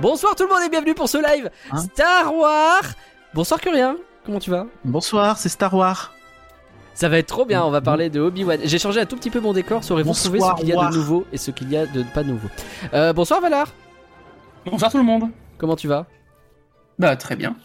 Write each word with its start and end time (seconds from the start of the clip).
Bonsoir 0.00 0.34
tout 0.36 0.44
le 0.44 0.48
monde 0.48 0.62
et 0.64 0.68
bienvenue 0.68 0.94
pour 0.94 1.08
ce 1.08 1.18
live 1.18 1.50
Hein 1.72 1.78
Star 1.78 2.34
Wars. 2.34 2.84
Bonsoir 3.34 3.60
Curien, 3.60 3.96
comment 4.24 4.38
tu 4.38 4.50
vas? 4.50 4.66
Bonsoir, 4.84 5.36
c'est 5.38 5.48
Star 5.48 5.74
Wars. 5.74 6.12
Ça 6.94 7.08
va 7.08 7.18
être 7.18 7.26
trop 7.28 7.44
bien, 7.44 7.62
on 7.64 7.70
va 7.70 7.80
parler 7.80 8.10
de 8.10 8.20
Obi-Wan. 8.20 8.60
J'ai 8.64 8.78
changé 8.78 9.00
un 9.00 9.06
tout 9.06 9.16
petit 9.16 9.30
peu 9.30 9.40
mon 9.40 9.52
décor, 9.52 9.84
saurez-vous 9.84 10.08
Bonsoir, 10.10 10.24
trouver 10.34 10.40
ce 10.40 10.60
qu'il 10.60 10.68
y 10.68 10.72
a 10.72 10.76
War. 10.76 10.90
de 10.90 10.96
nouveau 10.96 11.26
et 11.32 11.36
ce 11.36 11.50
qu'il 11.50 11.70
y 11.70 11.76
a 11.76 11.86
de 11.86 12.02
pas 12.14 12.22
nouveau. 12.22 12.48
Euh, 12.94 13.12
bonsoir 13.12 13.40
Valar, 13.40 13.68
Bonsoir 14.66 14.90
tout 14.90 14.98
le 14.98 15.04
monde. 15.04 15.30
comment 15.58 15.76
tu 15.76 15.88
vas? 15.88 16.06
Bah 16.98 17.16
très 17.16 17.36
bien. 17.36 17.56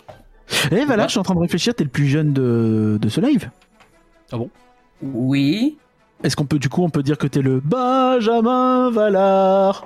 Eh 0.71 0.85
voilà, 0.85 1.05
je 1.07 1.11
suis 1.11 1.19
en 1.19 1.23
train 1.23 1.33
de 1.35 1.39
réfléchir, 1.39 1.73
t'es 1.73 1.83
le 1.83 1.89
plus 1.89 2.07
jeune 2.07 2.33
de, 2.33 2.97
de 3.01 3.09
ce 3.09 3.21
live. 3.21 3.49
Oui. 5.01 5.77
Est-ce 6.23 6.35
qu'on 6.35 6.45
peut, 6.45 6.59
du 6.59 6.69
coup, 6.69 6.83
on 6.83 6.89
peut 6.89 7.03
dire 7.03 7.17
que 7.17 7.27
t'es 7.27 7.41
le 7.41 7.59
Benjamin 7.59 8.89
Valar? 8.91 9.85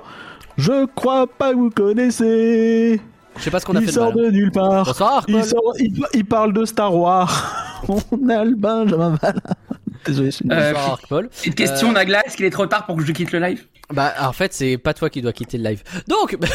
Je 0.58 0.86
crois 0.86 1.26
pas 1.26 1.52
que 1.52 1.56
vous 1.56 1.70
connaissez. 1.70 3.00
Je 3.36 3.42
sais 3.42 3.50
pas 3.50 3.60
ce 3.60 3.66
qu'on 3.66 3.76
a 3.76 3.80
Il 3.80 3.82
fait 3.86 3.92
de 3.92 3.94
sort 3.94 4.14
mal. 4.14 4.24
de 4.26 4.30
nulle 4.32 4.50
part. 4.50 4.84
Bonsoir 4.84 5.24
Il, 5.28 5.44
sort- 5.44 5.74
il- 5.78 6.04
il 6.14 6.24
parle 6.24 6.52
de 6.52 6.64
Star 6.64 6.92
Wars. 6.94 7.54
On 7.88 8.28
a 8.28 8.44
le 8.44 8.56
Benjamin 8.56 9.16
Valar. 9.22 9.36
Désolé, 10.04 10.32
c'est 10.32 10.44
une- 10.44 10.52
Euh, 10.52 10.72
Bonsoir 10.72 10.98
Paul. 11.08 11.28
Petite 11.28 11.54
question 11.54 11.90
Euh, 11.90 11.92
Nagla, 11.92 12.26
est-ce 12.26 12.36
qu'il 12.36 12.44
est 12.46 12.50
trop 12.50 12.66
tard 12.66 12.84
pour 12.86 12.96
que 12.96 13.04
je 13.04 13.12
quitte 13.12 13.30
le 13.30 13.38
live 13.38 13.64
Bah 13.92 14.12
en 14.20 14.32
fait 14.32 14.52
c'est 14.52 14.76
pas 14.78 14.94
toi 14.94 15.08
qui 15.10 15.22
dois 15.22 15.32
quitter 15.32 15.58
le 15.58 15.64
live. 15.68 15.82
Donc 16.08 16.36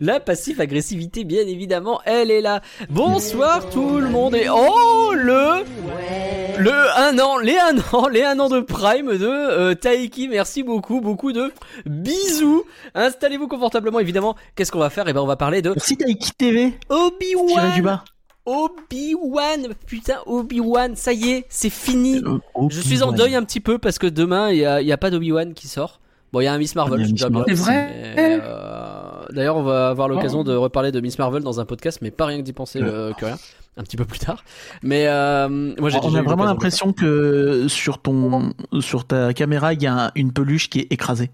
la 0.00 0.20
passive 0.20 0.60
agressivité 0.60 1.24
bien 1.24 1.46
évidemment 1.46 2.00
elle 2.04 2.30
est 2.30 2.40
là. 2.40 2.60
Bonsoir 2.90 3.68
tout 3.70 3.98
le 3.98 4.08
monde 4.08 4.34
et 4.34 4.48
oh 4.50 5.12
le 5.14 5.64
le 6.58 6.98
un 6.98 7.18
an 7.18 7.38
les 7.38 7.58
un 7.58 7.76
an 7.92 8.08
les 8.08 8.22
un 8.22 8.38
an 8.40 8.48
de 8.48 8.60
prime 8.60 9.16
de 9.16 9.26
euh, 9.26 9.74
Taiki 9.74 10.28
merci 10.28 10.62
beaucoup 10.62 11.00
beaucoup 11.00 11.32
de 11.32 11.52
bisous. 11.86 12.64
Installez-vous 12.94 13.48
confortablement 13.48 14.00
évidemment. 14.00 14.36
Qu'est-ce 14.54 14.72
qu'on 14.72 14.78
va 14.78 14.90
faire? 14.90 15.08
Eh 15.08 15.12
ben 15.12 15.20
on 15.20 15.26
va 15.26 15.36
parler 15.36 15.62
de 15.62 15.70
Merci 15.70 15.96
Taiki 15.96 16.32
TV. 16.32 16.72
Tiré 16.88 17.70
du 17.74 17.82
Obi-Wan. 18.46 19.74
putain 19.86 20.18
Obi-Wan 20.26 20.94
ça 20.96 21.12
y 21.12 21.30
est 21.30 21.46
c'est 21.48 21.70
fini. 21.70 22.22
Euh, 22.24 22.38
Je 22.70 22.80
suis 22.80 23.02
en 23.02 23.12
deuil 23.12 23.34
un 23.34 23.42
petit 23.42 23.60
peu 23.60 23.78
parce 23.78 23.98
que 23.98 24.06
demain 24.06 24.50
il 24.50 24.58
y 24.58 24.64
a, 24.64 24.80
y 24.80 24.92
a 24.92 24.96
pas 24.96 25.10
d'Obi-Wan 25.10 25.52
qui 25.54 25.68
sort. 25.68 26.00
Bon, 26.32 26.40
il 26.40 26.44
y 26.44 26.46
a 26.48 26.52
un 26.52 26.58
Miss 26.58 26.74
Marvel, 26.74 27.06
c'est. 27.16 27.30
Marvel. 27.30 27.54
Vrai 27.54 28.14
Mais, 28.16 28.38
euh, 28.42 28.85
D'ailleurs, 29.36 29.56
on 29.58 29.62
va 29.62 29.90
avoir 29.90 30.08
l'occasion 30.08 30.42
de 30.44 30.56
reparler 30.56 30.90
de 30.92 31.00
Miss 31.00 31.18
Marvel 31.18 31.42
dans 31.42 31.60
un 31.60 31.66
podcast, 31.66 31.98
mais 32.00 32.10
pas 32.10 32.24
rien 32.24 32.38
que 32.38 32.42
d'y 32.42 32.54
penser 32.54 32.80
euh, 32.82 33.12
que 33.12 33.26
rien. 33.26 33.38
Un 33.76 33.82
petit 33.82 33.98
peu 33.98 34.06
plus 34.06 34.18
tard. 34.18 34.42
Mais 34.82 35.06
euh, 35.08 35.46
moi, 35.78 35.90
j'ai 35.90 35.98
On 36.02 36.14
a 36.14 36.22
vraiment 36.22 36.44
l'impression 36.44 36.94
que 36.94 37.68
sur 37.68 37.98
ton, 38.00 38.54
sur 38.80 39.04
ta 39.06 39.34
caméra, 39.34 39.74
il 39.74 39.82
y 39.82 39.86
a 39.86 40.10
une 40.14 40.32
peluche 40.32 40.70
qui 40.70 40.80
est 40.80 40.90
écrasée. 40.90 41.30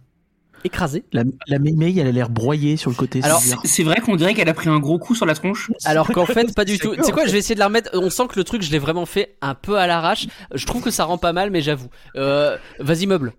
écrasé. 0.64 1.04
La, 1.12 1.22
la 1.46 1.60
mémé, 1.60 1.94
elle 1.96 2.08
a 2.08 2.10
l'air 2.10 2.28
broyée 2.28 2.76
sur 2.76 2.90
le 2.90 2.96
côté. 2.96 3.20
c'est 3.20 3.26
Alors. 3.28 3.40
C'est 3.62 3.84
vrai 3.84 4.00
qu'on 4.00 4.16
dirait 4.16 4.34
qu'elle 4.34 4.48
a 4.48 4.54
pris 4.54 4.68
un 4.68 4.80
gros 4.80 4.98
coup 4.98 5.14
sur 5.14 5.24
la 5.24 5.34
tronche. 5.34 5.70
Alors 5.84 6.08
qu'en 6.08 6.26
fait, 6.26 6.52
pas 6.56 6.64
du 6.64 6.80
tout. 6.80 6.90
C'est 6.94 7.02
Tu 7.02 7.04
sais 7.04 7.12
quoi, 7.12 7.26
je 7.26 7.30
vais 7.30 7.38
essayer 7.38 7.54
de 7.54 7.60
la 7.60 7.66
remettre. 7.66 7.90
On 7.94 8.10
sent 8.10 8.24
que 8.28 8.36
le 8.36 8.42
truc, 8.42 8.62
je 8.62 8.72
l'ai 8.72 8.80
vraiment 8.80 9.06
fait 9.06 9.36
un 9.40 9.54
peu 9.54 9.78
à 9.78 9.86
l'arrache. 9.86 10.26
Je 10.52 10.66
trouve 10.66 10.82
que 10.82 10.90
ça 10.90 11.04
rend 11.04 11.18
pas 11.18 11.32
mal, 11.32 11.52
mais 11.52 11.60
j'avoue. 11.60 11.88
Euh, 12.16 12.56
Vas-y, 12.80 13.06
meuble. 13.06 13.34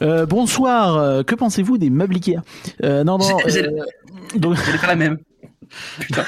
Euh, 0.00 0.24
bonsoir, 0.26 0.96
euh, 0.96 1.22
que 1.22 1.34
pensez-vous 1.34 1.76
des 1.78 1.90
meubles 1.90 2.14
Ikea 2.14 2.36
euh, 2.82 3.04
Non, 3.04 3.18
non, 3.18 3.26
euh, 3.46 3.84
donc, 4.36 4.56
faire 4.56 4.86
la 4.88 4.96
même. 4.96 5.18
Putain. 6.00 6.24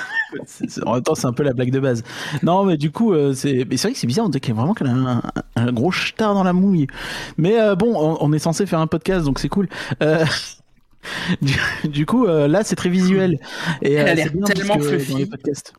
c'est- 0.47 0.69
c'est- 0.70 0.87
en 0.87 0.95
même 0.95 1.03
temps, 1.03 1.15
c'est 1.15 1.27
un 1.27 1.33
peu 1.33 1.43
la 1.43 1.55
blague 1.55 1.70
de 1.70 1.81
base. 1.81 2.03
Non, 2.42 2.65
mais 2.65 2.77
du 2.77 2.91
coup, 2.91 3.12
euh, 3.15 3.33
c'est 3.35 3.65
vrai 3.65 3.92
que 3.92 3.98
c'est 3.98 4.07
bizarre, 4.07 4.27
on 4.27 4.29
dirait 4.29 4.53
vraiment 4.53 4.75
qu'elle 4.75 4.89
a 4.89 4.92
un, 4.92 5.23
un 5.57 5.73
gros 5.73 5.92
star 5.92 6.35
dans 6.35 6.45
la 6.45 6.52
mouille. 6.52 6.86
Mais 7.39 7.58
euh, 7.58 7.75
bon, 7.75 7.95
on, 7.97 8.19
on 8.20 8.33
est 8.33 8.39
censé 8.39 8.67
faire 8.67 8.80
un 8.80 8.86
podcast, 8.86 9.25
donc 9.25 9.39
c'est 9.39 9.48
cool. 9.48 9.69
Du, 11.42 11.55
du 11.91 12.07
coup, 12.07 12.25
là, 12.27 12.64
c'est 12.64 12.77
très 12.77 12.89
visuel. 12.89 13.39
Et, 13.83 13.92
Elle 13.92 14.08
a 14.08 14.14
l'air 14.14 14.31
tellement 14.46 14.79
fluffy. 14.79 15.13
dans 15.13 15.19
les 15.19 15.27
podcasts. 15.27 15.75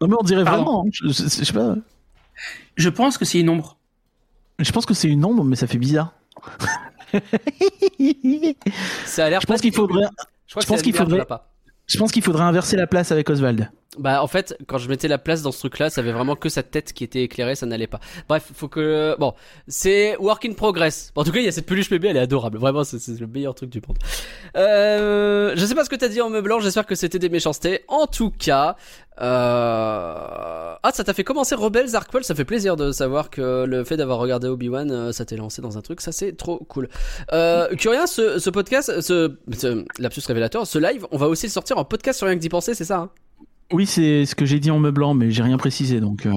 Non, 0.00 0.08
mais 0.08 0.14
on 0.18 0.22
dirait 0.22 0.44
Pardon. 0.44 0.62
vraiment, 0.64 0.84
hein, 0.86 0.90
je, 0.92 1.08
je- 1.08 1.24
je 1.24 1.44
sais 1.44 1.52
pas. 1.52 1.74
Je 2.76 2.88
pense 2.88 3.18
que 3.18 3.26
c'est 3.26 3.38
une 3.40 3.50
ombre. 3.50 3.75
Je 4.58 4.72
pense 4.72 4.86
que 4.86 4.94
c'est 4.94 5.08
une 5.08 5.24
ombre, 5.24 5.44
mais 5.44 5.56
ça 5.56 5.66
fait 5.66 5.78
bizarre. 5.78 6.12
Ça 9.04 9.24
a 9.26 9.30
l'air. 9.30 9.40
Je 9.40 9.46
pense 9.46 9.60
qu'il 9.60 9.72
faudrait, 9.74 10.06
Je, 10.46 10.54
pense 10.66 10.82
qu'il 10.82 10.94
faudrait- 10.94 11.24
je 11.86 11.98
pense 11.98 12.12
qu'il 12.12 12.22
faudrait 12.22 12.44
inverser 12.44 12.76
la 12.76 12.86
place 12.86 13.12
avec 13.12 13.28
Oswald. 13.30 13.70
Bah 13.98 14.22
en 14.22 14.26
fait, 14.26 14.58
quand 14.66 14.76
je 14.76 14.88
mettais 14.90 15.08
la 15.08 15.16
place 15.16 15.40
dans 15.40 15.52
ce 15.52 15.58
truc-là, 15.60 15.88
ça 15.88 16.02
avait 16.02 16.12
vraiment 16.12 16.36
que 16.36 16.50
sa 16.50 16.62
tête 16.62 16.92
qui 16.92 17.02
était 17.02 17.22
éclairée, 17.22 17.54
ça 17.54 17.64
n'allait 17.64 17.86
pas. 17.86 17.98
Bref, 18.28 18.50
faut 18.54 18.68
que 18.68 19.16
bon, 19.18 19.32
c'est 19.68 20.16
work 20.18 20.44
in 20.44 20.52
progress. 20.52 21.12
En 21.16 21.24
tout 21.24 21.32
cas, 21.32 21.38
il 21.38 21.46
y 21.46 21.48
a 21.48 21.52
cette 21.52 21.64
peluche 21.64 21.88
bébé, 21.88 22.08
elle 22.08 22.18
est 22.18 22.20
adorable. 22.20 22.58
Vraiment, 22.58 22.84
c'est 22.84 23.08
le 23.18 23.26
meilleur 23.26 23.54
truc 23.54 23.70
du 23.70 23.80
monde. 23.86 23.96
Euh, 24.56 25.54
je 25.56 25.64
sais 25.64 25.74
pas 25.74 25.84
ce 25.84 25.88
que 25.88 25.96
t'as 25.96 26.08
dit 26.08 26.20
en 26.20 26.28
meublant. 26.28 26.60
J'espère 26.60 26.84
que 26.84 26.94
c'était 26.94 27.18
des 27.18 27.30
méchancetés. 27.30 27.84
En 27.88 28.06
tout 28.06 28.30
cas, 28.30 28.76
euh... 29.18 30.74
ah, 30.82 30.90
ça 30.92 31.02
t'a 31.02 31.14
fait 31.14 31.24
commencer 31.24 31.54
Rebels 31.54 31.96
Arkwell. 31.96 32.22
Ça 32.24 32.34
fait 32.34 32.44
plaisir 32.44 32.76
de 32.76 32.92
savoir 32.92 33.30
que 33.30 33.64
le 33.64 33.82
fait 33.84 33.96
d'avoir 33.96 34.18
regardé 34.18 34.46
Obi 34.46 34.68
Wan, 34.68 34.90
euh, 34.90 35.12
ça 35.12 35.24
t'est 35.24 35.36
lancé 35.36 35.62
dans 35.62 35.78
un 35.78 35.80
truc. 35.80 36.02
Ça 36.02 36.12
c'est 36.12 36.36
trop 36.36 36.58
cool. 36.68 36.88
Euh, 37.32 37.74
Curien, 37.76 38.06
ce, 38.06 38.38
ce 38.38 38.50
podcast, 38.50 39.00
ce, 39.00 39.36
ce 39.56 39.84
lapsus 39.98 40.22
révélateur, 40.26 40.66
ce 40.66 40.78
live, 40.78 41.06
on 41.12 41.16
va 41.16 41.28
aussi 41.28 41.46
le 41.46 41.52
sortir 41.52 41.78
en 41.78 41.84
podcast 41.86 42.18
sur 42.18 42.26
rien 42.26 42.36
que 42.36 42.40
d'y 42.40 42.50
penser, 42.50 42.74
c'est 42.74 42.84
ça 42.84 42.98
hein? 42.98 43.10
Oui, 43.72 43.84
c'est 43.86 44.26
ce 44.26 44.34
que 44.36 44.44
j'ai 44.46 44.60
dit 44.60 44.70
en 44.70 44.78
meublant, 44.78 45.12
mais 45.14 45.30
j'ai 45.32 45.42
rien 45.42 45.56
précisé 45.56 46.00
donc. 46.00 46.24
euh. 46.26 46.32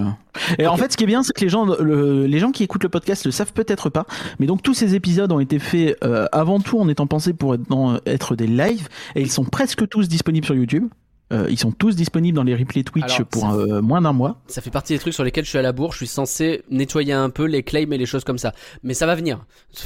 Et 0.57 0.65
en 0.65 0.77
fait, 0.77 0.91
ce 0.91 0.97
qui 0.97 1.03
est 1.03 1.07
bien, 1.07 1.21
c'est 1.21 1.31
que 1.33 1.41
les 1.41 1.49
gens, 1.49 1.65
le- 1.65 2.25
les 2.25 2.39
gens 2.39 2.51
qui 2.51 2.63
écoutent 2.63 2.81
le 2.83 2.89
podcast 2.89 3.25
le 3.25 3.31
savent 3.31 3.53
peut-être 3.53 3.89
pas, 3.91 4.05
mais 4.39 4.47
donc 4.47 4.63
tous 4.63 4.73
ces 4.73 4.95
épisodes 4.95 5.31
ont 5.31 5.39
été 5.39 5.59
faits 5.59 5.95
euh, 6.03 6.25
avant 6.31 6.59
tout 6.59 6.79
en 6.79 6.89
étant 6.89 7.05
pensés 7.05 7.33
pour 7.33 7.53
être, 7.53 7.69
dans- 7.69 7.99
être 8.07 8.35
des 8.35 8.47
lives, 8.47 8.87
et 9.15 9.21
ils 9.21 9.31
sont 9.31 9.43
presque 9.45 9.87
tous 9.87 10.07
disponibles 10.07 10.45
sur 10.45 10.55
YouTube. 10.55 10.87
Euh, 11.31 11.45
ils 11.51 11.59
sont 11.59 11.71
tous 11.71 11.95
disponibles 11.95 12.35
dans 12.35 12.41
les 12.43 12.55
replays 12.55 12.81
Twitch 12.83 13.13
Alors, 13.17 13.27
pour 13.27 13.51
euh, 13.51 13.81
moins 13.83 14.01
d'un 14.01 14.13
mois. 14.13 14.41
Ça 14.47 14.61
fait 14.63 14.71
partie 14.71 14.93
des 14.93 14.99
trucs 14.99 15.13
sur 15.13 15.23
lesquels 15.23 15.43
je 15.45 15.49
suis 15.49 15.59
à 15.59 15.61
la 15.61 15.71
bourre. 15.73 15.91
Je 15.91 15.97
suis 15.97 16.07
censé 16.07 16.63
nettoyer 16.71 17.13
un 17.13 17.29
peu 17.29 17.45
les 17.45 17.61
claims 17.61 17.93
et 17.93 17.99
les 17.99 18.07
choses 18.07 18.23
comme 18.23 18.39
ça. 18.39 18.51
Mais 18.81 18.95
ça 18.95 19.05
va 19.05 19.13
venir. 19.13 19.45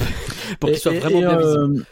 Pour 0.60 0.70
qu'ils 0.70 0.78
soient 0.78 0.94
et- 0.94 1.00
vraiment 1.00 1.18
et, 1.18 1.20
bien 1.20 1.38
euh, 1.38 1.66
visibles. 1.68 1.86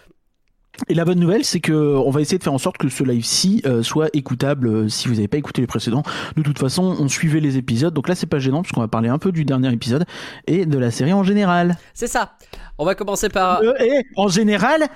Et 0.89 0.95
la 0.95 1.05
bonne 1.05 1.21
nouvelle, 1.21 1.45
c'est 1.45 1.61
que 1.61 1.73
on 1.73 2.11
va 2.11 2.21
essayer 2.21 2.39
de 2.39 2.43
faire 2.43 2.53
en 2.53 2.59
sorte 2.59 2.79
que 2.79 2.89
ce 2.89 3.05
live-ci 3.05 3.63
euh, 3.67 3.83
soit 3.83 4.09
écoutable 4.15 4.67
euh, 4.69 4.89
si 4.89 5.07
vous 5.07 5.15
n'avez 5.15 5.29
pas 5.29 5.37
écouté 5.37 5.61
les 5.61 5.67
précédents. 5.67 6.03
De 6.35 6.43
toute 6.43 6.59
façon, 6.59 6.97
on 6.99 7.09
suivait 7.09 7.41
les 7.41 7.59
épisodes, 7.59 7.93
donc 7.93 8.09
là 8.09 8.15
c'est 8.15 8.27
pas 8.27 8.39
gênant 8.39 8.63
parce 8.63 8.73
qu'on 8.73 8.81
va 8.81 8.89
parler 8.89 9.09
un 9.11 9.19
peu 9.19 9.33
du 9.33 9.45
dernier 9.45 9.71
épisode 9.73 10.07
et 10.47 10.65
de 10.65 10.79
la 10.79 10.91
série 10.91 11.13
en 11.13 11.25
général. 11.25 11.77
C'est 11.93 12.07
ça. 12.07 12.37
On 12.79 12.85
va 12.85 12.95
commencer 12.95 13.29
par 13.29 13.61
Euh, 13.61 13.75
et 13.81 14.05
en 14.17 14.29
général, 14.29 14.89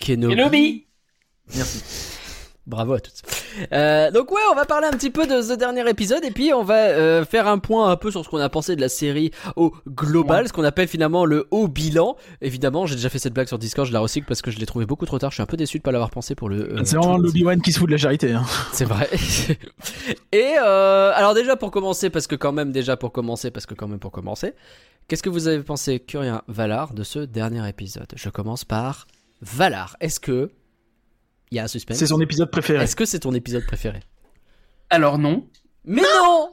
Kenobi. 0.00 0.36
Kenobi 0.36 0.86
merci. 1.54 2.15
Bravo 2.66 2.94
à 2.94 3.00
tous. 3.00 3.22
Euh, 3.72 4.10
donc 4.10 4.32
ouais, 4.32 4.40
on 4.50 4.56
va 4.56 4.64
parler 4.64 4.88
un 4.88 4.90
petit 4.90 5.10
peu 5.10 5.26
de 5.26 5.40
ce 5.40 5.52
dernier 5.52 5.88
épisode 5.88 6.24
et 6.24 6.32
puis 6.32 6.52
on 6.52 6.64
va 6.64 6.74
euh, 6.88 7.24
faire 7.24 7.46
un 7.46 7.58
point 7.58 7.90
un 7.90 7.96
peu 7.96 8.10
sur 8.10 8.24
ce 8.24 8.28
qu'on 8.28 8.40
a 8.40 8.48
pensé 8.48 8.74
de 8.74 8.80
la 8.80 8.88
série 8.88 9.30
au 9.54 9.72
global, 9.88 10.48
ce 10.48 10.52
qu'on 10.52 10.64
appelle 10.64 10.88
finalement 10.88 11.24
le 11.24 11.46
haut 11.52 11.68
bilan. 11.68 12.16
Évidemment, 12.42 12.84
j'ai 12.86 12.96
déjà 12.96 13.08
fait 13.08 13.20
cette 13.20 13.34
blague 13.34 13.46
sur 13.46 13.58
Discord, 13.58 13.86
je 13.86 13.92
la 13.92 14.00
recycle 14.00 14.26
parce 14.26 14.42
que 14.42 14.50
je 14.50 14.58
l'ai 14.58 14.66
trouvé 14.66 14.84
beaucoup 14.84 15.06
trop 15.06 15.18
tard. 15.20 15.30
Je 15.30 15.36
suis 15.36 15.42
un 15.42 15.46
peu 15.46 15.56
déçu 15.56 15.78
de 15.78 15.82
pas 15.84 15.92
l'avoir 15.92 16.10
pensé 16.10 16.34
pour 16.34 16.48
le. 16.48 16.72
euh, 16.72 16.80
C'est 16.84 16.96
vraiment 16.96 17.18
l'Obi-Wan 17.18 17.60
qui 17.62 17.70
se 17.72 17.78
fout 17.78 17.86
de 17.86 17.92
la 17.92 17.98
charité. 17.98 18.32
Hein. 18.32 18.44
C'est 18.72 18.84
vrai. 18.84 19.08
Et 20.32 20.56
alors 20.56 21.34
déjà 21.34 21.54
pour 21.56 21.70
commencer, 21.70 22.10
parce 22.10 22.26
que 22.26 22.34
quand 22.34 22.52
même 22.52 22.72
déjà 22.72 22.96
pour 22.96 23.12
commencer, 23.12 23.50
parce 23.52 23.66
que 23.66 23.74
quand 23.74 23.86
même 23.88 24.00
pour 24.00 24.10
commencer, 24.10 24.54
qu'est-ce 25.06 25.22
que 25.22 25.30
vous 25.30 25.46
avez 25.46 25.62
pensé, 25.62 26.00
Curien 26.00 26.42
Valar, 26.48 26.94
de 26.94 27.04
ce 27.04 27.20
dernier 27.20 27.66
épisode? 27.68 28.12
Je 28.16 28.28
commence 28.28 28.64
par 28.64 29.06
Valar. 29.40 29.96
Est-ce 30.00 30.18
que 30.18 30.50
il 31.50 31.56
y 31.56 31.58
a 31.58 31.64
un 31.64 31.68
suspense 31.68 31.96
C'est 31.98 32.06
son 32.06 32.20
épisode 32.20 32.50
préféré. 32.50 32.82
Est-ce 32.84 32.96
que 32.96 33.04
c'est 33.04 33.20
ton 33.20 33.32
épisode 33.34 33.64
préféré 33.66 34.00
Alors 34.90 35.18
non. 35.18 35.46
Mais 35.84 36.02
non, 36.02 36.50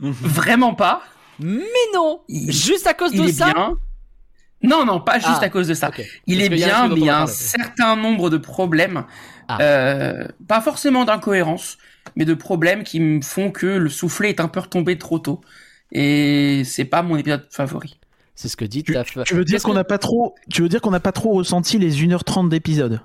Vraiment 0.00 0.74
pas. 0.74 1.02
Mais 1.40 1.62
non 1.94 2.20
Il- 2.28 2.52
Juste 2.52 2.86
à 2.86 2.94
cause 2.94 3.10
Il 3.14 3.22
de 3.22 3.28
est 3.28 3.32
ça 3.32 3.52
bien. 3.52 3.76
Non, 4.62 4.84
non, 4.84 5.00
pas 5.00 5.14
juste 5.20 5.38
Ah, 5.40 5.44
à 5.44 5.48
cause 5.50 5.68
de 5.68 5.74
ça. 5.74 5.90
Il 6.26 6.42
est 6.42 6.48
bien, 6.48 6.88
mais 6.88 6.96
il 6.96 7.04
y 7.04 7.08
a 7.08 7.22
un 7.22 7.26
certain 7.28 7.94
nombre 7.94 8.28
de 8.28 8.38
problèmes. 8.38 9.04
Ah. 9.46 9.58
Euh, 9.62 10.26
pas 10.48 10.60
forcément 10.60 11.04
d'incohérence, 11.04 11.78
mais 12.16 12.24
de 12.24 12.34
problèmes 12.34 12.82
qui 12.82 12.98
me 12.98 13.22
font 13.22 13.52
que 13.52 13.66
le 13.66 13.88
soufflet 13.88 14.30
est 14.30 14.40
un 14.40 14.48
peu 14.48 14.58
retombé 14.60 14.98
trop 14.98 15.20
tôt. 15.20 15.40
Et 15.92 16.62
c'est 16.64 16.84
pas 16.84 17.02
mon 17.02 17.16
épisode 17.16 17.46
favori. 17.50 17.98
C'est 18.34 18.48
ce 18.48 18.56
que 18.56 18.64
dit 18.64 18.82
Tu, 18.82 18.92
ta 18.94 19.04
tu 19.04 19.34
veux 19.34 19.44
dire 19.44 19.62
qu'on 19.62 19.70
que- 19.70 19.76
n'a 19.76 19.84
pas 19.84 19.98
trop, 19.98 20.34
tu 20.50 20.62
veux 20.62 20.68
dire 20.68 20.80
qu'on 20.80 20.90
n'a 20.90 21.00
pas 21.00 21.12
trop 21.12 21.34
ressenti 21.34 21.78
les 21.78 21.92
1h30 21.96 22.48
d'épisode. 22.48 23.00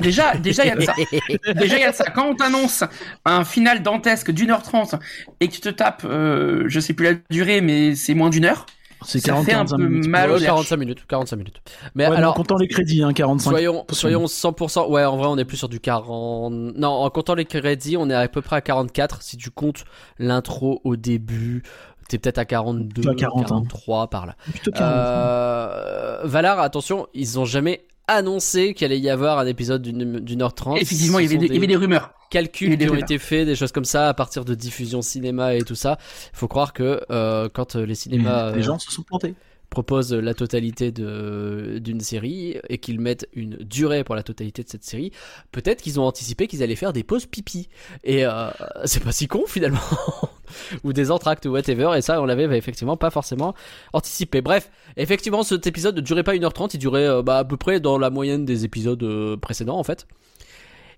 Déjà, 0.00 0.36
déjà, 0.36 0.64
il 0.64 0.68
y 0.68 0.70
a 0.70 0.76
de 0.76 0.82
ça. 0.82 0.94
Déjà, 1.54 1.76
il 1.76 1.80
y 1.80 1.84
a 1.84 1.90
de 1.90 1.96
ça. 1.96 2.04
Quand 2.10 2.26
on 2.28 2.34
t'annonce 2.36 2.84
un 3.24 3.44
final 3.44 3.82
dantesque 3.82 4.30
d'une 4.30 4.50
heure 4.50 4.62
trente 4.62 4.94
et 5.40 5.48
que 5.48 5.52
tu 5.52 5.60
te 5.60 5.68
tapes, 5.70 6.02
euh, 6.04 6.64
je 6.68 6.78
sais 6.78 6.94
plus 6.94 7.04
la 7.04 7.14
durée, 7.30 7.60
mais 7.60 7.94
c'est 7.96 8.14
moins 8.14 8.30
d'une 8.30 8.44
heure. 8.44 8.66
C'est 9.04 9.20
Ça 9.20 9.28
40 9.28 9.44
fait 9.46 9.52
un 9.52 9.56
45 9.58 9.76
peu 9.76 9.86
minutes. 9.88 10.08
mal. 10.08 10.28
Ouais, 10.30 10.36
au 10.36 10.38
lèvres. 10.38 10.46
45 10.54 10.76
minutes, 10.76 11.04
45 11.08 11.36
minutes. 11.36 11.60
Mais 11.94 12.08
Ouais, 12.08 12.16
alors, 12.16 12.32
en 12.32 12.34
comptant 12.36 12.56
les 12.56 12.66
crédits, 12.68 13.02
hein, 13.02 13.12
45. 13.12 13.50
Soyons, 13.50 13.84
Parce 13.86 13.98
que- 13.98 14.00
soyons 14.00 14.26
100%. 14.26 14.88
Ouais, 14.88 15.04
en 15.04 15.16
vrai, 15.16 15.26
on 15.28 15.38
est 15.38 15.44
plus 15.44 15.56
sur 15.56 15.68
du 15.68 15.78
40. 15.80 16.52
Non, 16.52 16.88
en 16.88 17.10
comptant 17.10 17.34
les 17.34 17.44
crédits, 17.44 17.96
on 17.96 18.10
est 18.10 18.14
à 18.14 18.26
peu 18.28 18.42
près 18.42 18.56
à 18.56 18.60
44. 18.60 19.22
Si 19.22 19.36
tu 19.36 19.50
comptes 19.50 19.84
l'intro 20.18 20.80
au 20.84 20.96
début, 20.96 21.62
t'es 22.08 22.18
peut-être 22.18 22.38
à 22.38 22.44
42, 22.44 23.08
À 23.08 23.14
40, 23.14 23.40
hein. 23.40 23.44
43 23.48 24.10
par 24.10 24.26
là. 24.26 24.34
Plutôt 24.50 24.72
40. 24.72 24.92
Euh, 24.92 26.20
Valar, 26.24 26.58
attention, 26.60 27.06
ils 27.14 27.38
ont 27.38 27.44
jamais 27.44 27.84
annoncé 28.08 28.74
qu'il 28.74 28.86
allait 28.86 28.98
y 28.98 29.10
avoir 29.10 29.38
un 29.38 29.46
épisode 29.46 29.82
d'une 29.82 30.42
heure 30.42 30.54
trente. 30.54 30.78
Effectivement, 30.80 31.18
il 31.18 31.26
y, 31.26 31.28
avait 31.28 31.38
des, 31.38 31.46
il 31.46 31.54
y 31.54 31.58
avait 31.58 31.66
des 31.66 31.76
rumeurs. 31.76 32.12
calculs 32.30 32.76
des 32.76 32.86
qui 32.86 32.90
ont 32.90 32.96
été 32.96 33.18
faits, 33.18 33.46
des 33.46 33.54
choses 33.54 33.72
comme 33.72 33.84
ça, 33.84 34.08
à 34.08 34.14
partir 34.14 34.44
de 34.44 34.54
diffusion 34.54 35.02
cinéma 35.02 35.54
et 35.54 35.62
tout 35.62 35.74
ça. 35.74 35.98
Il 36.32 36.38
faut 36.38 36.48
croire 36.48 36.72
que 36.72 37.02
euh, 37.10 37.48
quand 37.52 37.76
euh, 37.76 37.86
les 37.86 37.94
cinémas 37.94 38.52
Les 38.52 38.60
euh, 38.60 38.62
gens 38.62 38.78
se 38.78 38.90
sont 38.90 39.02
plantés. 39.02 39.34
proposent 39.70 40.14
la 40.14 40.34
totalité 40.34 40.90
de 40.90 41.78
d'une 41.80 42.00
série 42.00 42.58
et 42.68 42.78
qu'ils 42.78 42.98
mettent 42.98 43.28
une 43.34 43.56
durée 43.56 44.04
pour 44.04 44.14
la 44.14 44.22
totalité 44.22 44.64
de 44.64 44.68
cette 44.68 44.84
série, 44.84 45.12
peut-être 45.52 45.82
qu'ils 45.82 46.00
ont 46.00 46.04
anticipé 46.04 46.46
qu'ils 46.46 46.62
allaient 46.62 46.76
faire 46.76 46.92
des 46.92 47.04
pauses 47.04 47.26
pipi. 47.26 47.68
Et 48.04 48.24
euh, 48.24 48.50
c'est 48.84 49.04
pas 49.04 49.12
si 49.12 49.28
con 49.28 49.44
finalement. 49.46 49.80
ou 50.84 50.92
des 50.92 51.10
entractes 51.10 51.46
ou 51.46 51.50
whatever. 51.50 51.96
Et 51.96 52.02
ça, 52.02 52.20
on 52.20 52.24
l'avait 52.24 52.48
bah, 52.48 52.56
effectivement 52.56 52.96
pas 52.96 53.10
forcément 53.10 53.54
anticipé. 53.92 54.40
Bref, 54.40 54.70
effectivement, 54.96 55.42
cet 55.42 55.66
épisode 55.66 55.96
ne 55.96 56.00
durait 56.00 56.22
pas 56.22 56.34
1h30, 56.34 56.70
il 56.74 56.78
durait 56.78 57.06
euh, 57.06 57.22
bah, 57.22 57.38
à 57.38 57.44
peu 57.44 57.56
près 57.56 57.80
dans 57.80 57.98
la 57.98 58.10
moyenne 58.10 58.44
des 58.44 58.64
épisodes 58.64 59.02
euh, 59.02 59.36
précédents 59.36 59.78
en 59.78 59.84
fait. 59.84 60.06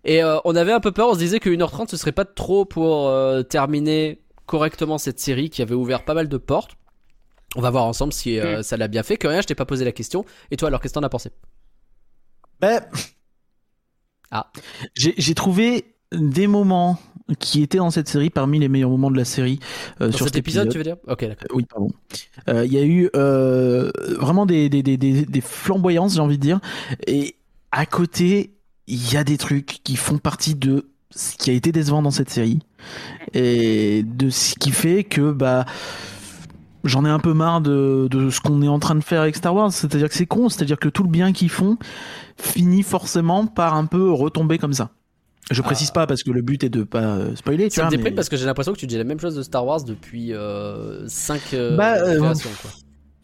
Et 0.05 0.23
euh, 0.23 0.39
on 0.45 0.57
avait 0.57 0.73
un 0.73 0.81
peu 0.81 0.93
peur, 0.93 1.09
on 1.09 1.15
se 1.15 1.19
disait 1.19 1.41
que 1.41 1.51
1h30 1.51 1.89
ce 1.91 1.97
serait 1.97 2.13
pas 2.13 2.25
trop 2.25 2.65
pour 2.65 3.09
euh, 3.09 3.43
terminer 3.43 4.23
correctement 4.47 4.99
cette 4.99 5.21
série 5.21 5.51
qui 5.51 5.63
avait 5.63 5.75
ouvert 5.75 6.05
pas 6.05 6.15
mal 6.15 6.29
de 6.29 6.37
portes. 6.37 6.77
On 7.57 7.61
va 7.61 7.71
voir 7.71 7.85
ensemble 7.85 8.13
si 8.13 8.39
euh, 8.39 8.63
ça 8.63 8.77
l'a 8.77 8.89
bien 8.89 9.03
fait. 9.03 9.17
Que 9.17 9.27
rien, 9.27 9.41
je 9.41 9.47
t'ai 9.47 9.55
pas 9.55 9.67
posé 9.67 9.85
la 9.85 9.93
question. 9.93 10.25
Et 10.51 10.57
toi, 10.57 10.69
alors, 10.69 10.81
qu'est-ce 10.81 10.95
que 10.95 11.01
t'en 11.01 11.05
as 11.05 11.09
pensé? 11.09 11.31
Ben, 12.61 12.81
Ah. 14.31 14.53
J'ai 14.95 15.35
trouvé 15.35 15.97
des 16.13 16.47
moments 16.47 16.99
qui 17.39 17.63
étaient 17.63 17.79
dans 17.79 17.91
cette 17.91 18.09
série 18.09 18.31
parmi 18.31 18.59
les 18.59 18.69
meilleurs 18.69 18.91
moments 18.91 19.11
de 19.11 19.17
la 19.17 19.25
série 19.25 19.61
euh, 20.01 20.11
Dans 20.11 20.17
sur 20.17 20.27
cet 20.27 20.37
épisode, 20.37 20.69
tu 20.69 20.79
veux 20.79 20.85
dire? 20.85 20.97
Ok, 21.07 21.25
d'accord. 21.25 21.47
Oui, 21.55 21.65
pardon. 21.65 21.89
Euh, 22.49 22.67
Il 22.67 22.73
y 22.73 22.79
a 22.79 22.85
eu 22.85 23.09
euh, 23.15 23.91
vraiment 24.19 24.47
des, 24.47 24.69
des, 24.69 24.83
des, 24.83 24.97
des, 24.97 25.25
des 25.25 25.41
flamboyances, 25.41 26.15
j'ai 26.15 26.21
envie 26.21 26.39
de 26.39 26.43
dire. 26.43 26.61
Et 27.07 27.37
à 27.71 27.87
côté, 27.87 28.55
il 28.89 29.13
y 29.13 29.17
a 29.17 29.23
des 29.23 29.39
trucs 29.39 29.81
qui 29.85 29.95
font 29.95 30.19
partie 30.19 30.57
de 30.57 30.91
ce 31.11 31.37
qui 31.37 31.51
a 31.51 31.53
été 31.53 31.71
décevant 31.71 32.03
dans 32.03 32.11
cette 32.11 32.31
série. 32.31 32.59
Et 33.33 34.03
de 34.03 34.29
ce 34.31 34.55
qui 34.57 34.73
fait 34.73 35.05
que, 35.05 35.31
bah, 35.31 35.67
j'en 36.83 37.05
ai 37.05 37.11
un 37.11 37.21
peu 37.21 37.33
marre 37.33 37.61
de, 37.61 38.09
de 38.11 38.31
ce 38.31 38.41
qu'on 38.41 38.61
est 38.63 38.69
en 38.69 38.81
train 38.81 38.97
de 38.97 39.05
faire 39.05 39.21
avec 39.21 39.37
Star 39.37 39.55
Wars. 39.55 39.73
C'est-à-dire 39.73 40.09
que 40.09 40.15
c'est 40.15 40.27
con, 40.27 40.49
c'est-à-dire 40.49 40.81
que 40.81 40.89
tout 40.89 41.05
le 41.05 41.11
bien 41.11 41.33
qu'ils 41.33 41.51
font 41.51 41.79
finit 42.37 42.83
forcément 42.83 43.47
par 43.47 43.75
un 43.75 43.87
peu 43.87 44.11
retomber 44.11 44.59
comme 44.59 44.73
ça. 44.73 44.91
Je 45.51 45.63
précise 45.63 45.91
pas 45.91 46.07
parce 46.07 46.23
que 46.23 46.31
le 46.31 46.43
but 46.43 46.63
est 46.65 46.69
de 46.69 46.85
pas 46.85 47.03
euh, 47.17 47.35
spoiler, 47.37 47.69
tu 47.71 47.77
Ça 47.77 47.87
me 47.87 47.91
déprime 47.91 48.11
mais- 48.11 48.15
parce 48.15 48.29
que 48.29 48.37
j'ai 48.37 48.47
l'impression 48.47 48.73
que 48.73 48.79
tu 48.79 48.87
dis 48.87 48.97
la 48.99 49.05
même 49.05 49.19
chose 49.21 49.35
de 49.35 49.43
Star 49.43 49.67
Wars 49.67 49.83
depuis 49.83 50.33
5 51.09 51.41
Bah, 51.77 51.95
euh, 51.97 52.19
créations, 52.19 52.51
quoi. 52.63 52.71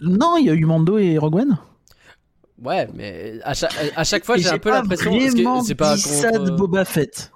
Non, 0.00 0.36
il 0.38 0.46
y 0.46 0.50
a 0.50 0.54
eu 0.54 0.64
Mando 0.64 0.98
et 0.98 1.18
Rogue 1.18 1.36
One. 1.36 1.58
Ouais, 2.62 2.88
mais 2.94 3.38
à 3.44 3.52
chaque, 3.54 3.72
à 3.96 4.04
chaque 4.04 4.24
fois, 4.24 4.36
j'ai 4.38 4.48
un 4.48 4.58
peu 4.58 4.70
l'impression 4.70 5.10
que 5.12 5.64
c'est 5.64 5.74
pas 5.74 5.94
dit 5.94 6.00
ça 6.00 6.30
de. 6.32 6.50
Boba 6.50 6.84
Fett. 6.84 7.30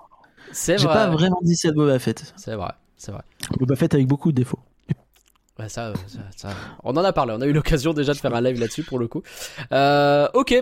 C'est 0.53 0.79
J'ai 0.79 0.87
vrai. 0.87 0.95
pas 0.95 1.11
vraiment 1.11 1.39
dit 1.43 1.55
ça 1.57 1.71
de 1.71 1.75
Boba 1.77 1.99
Fett. 1.99 2.33
C'est 2.37 2.55
vrai, 2.55 2.73
c'est 2.97 3.13
vrai. 3.13 3.23
Boba 3.59 3.77
Fett 3.77 3.95
avec 3.95 4.07
beaucoup 4.07 4.33
de 4.33 4.37
défauts. 4.37 4.59
Ouais, 5.59 5.69
ça, 5.69 5.89
euh, 5.89 5.95
ça, 6.07 6.19
ça- 6.35 6.55
on 6.85 6.97
en 6.97 7.05
a 7.05 7.13
parlé. 7.13 7.35
On 7.37 7.41
a 7.43 7.47
eu 7.47 7.53
l'occasion 7.53 7.93
déjà 7.93 8.15
de 8.15 8.19
faire 8.19 8.35
un 8.35 8.41
live 8.41 8.59
là-dessus 8.59 8.83
pour 8.83 8.99
le 8.99 9.09
coup. 9.09 9.23
Euh, 9.73 10.27
ok. 10.33 10.55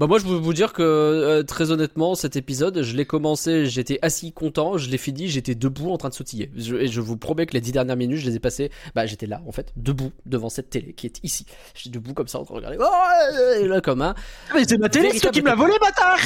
Bah 0.00 0.06
moi 0.06 0.18
je 0.18 0.24
veux 0.24 0.38
vous 0.38 0.54
dire 0.54 0.72
que 0.72 0.80
euh, 0.82 1.42
très 1.42 1.70
honnêtement 1.72 2.14
cet 2.14 2.34
épisode 2.34 2.80
je 2.80 2.96
l'ai 2.96 3.04
commencé 3.04 3.66
j'étais 3.66 3.98
assis 4.00 4.32
content 4.32 4.78
je 4.78 4.88
l'ai 4.88 4.96
fini 4.96 5.28
j'étais 5.28 5.54
debout 5.54 5.90
en 5.90 5.98
train 5.98 6.08
de 6.08 6.14
sautiller. 6.14 6.50
Je, 6.56 6.74
et 6.76 6.88
je 6.88 7.02
vous 7.02 7.18
promets 7.18 7.44
que 7.44 7.52
les 7.52 7.60
dix 7.60 7.70
dernières 7.72 7.96
minutes 7.98 8.16
je 8.16 8.26
les 8.26 8.36
ai 8.36 8.38
passées 8.38 8.70
bah 8.94 9.04
j'étais 9.04 9.26
là 9.26 9.42
en 9.46 9.52
fait 9.52 9.74
debout 9.76 10.10
devant 10.24 10.48
cette 10.48 10.70
télé 10.70 10.94
qui 10.94 11.04
est 11.06 11.22
ici. 11.22 11.44
J'étais 11.74 11.90
debout 11.90 12.14
comme 12.14 12.28
ça 12.28 12.38
en 12.38 12.44
train 12.44 12.54
de 12.54 12.60
regarder. 12.60 12.78
Oh, 12.80 13.60
et 13.62 13.68
là 13.68 13.82
comme 13.82 14.00
un 14.00 14.14
Mais 14.54 14.64
c'est 14.66 14.78
ma 14.78 14.88
télé, 14.88 15.10
c'est 15.12 15.20
toi 15.20 15.32
qui 15.32 15.42
me 15.42 15.48
l'as 15.48 15.54
volé, 15.54 15.74
bâtard! 15.78 16.18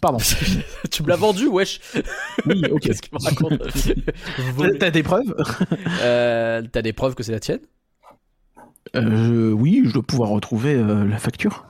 Pardon. 0.00 0.18
tu 0.90 1.02
me 1.02 1.08
l'as 1.08 1.16
vendu 1.16 1.48
wesh. 1.48 1.80
Oui, 2.46 2.62
ok. 2.70 2.80
qu'est-ce 2.80 3.02
qu'il 3.02 3.12
me 3.12 3.22
raconte 3.22 3.58
T'as- 4.58 4.78
T'as 4.78 4.90
des 4.90 5.02
preuves? 5.02 5.34
Euh, 6.00 6.62
t'as 6.72 6.80
des 6.80 6.94
preuves 6.94 7.14
que 7.14 7.22
c'est 7.22 7.32
la 7.32 7.40
tienne? 7.40 7.60
Euh, 8.96 9.50
Oui, 9.52 9.82
je 9.84 9.92
dois 9.92 10.02
pouvoir 10.02 10.30
retrouver 10.30 10.74
euh, 10.74 11.04
la 11.04 11.18
facture. 11.18 11.66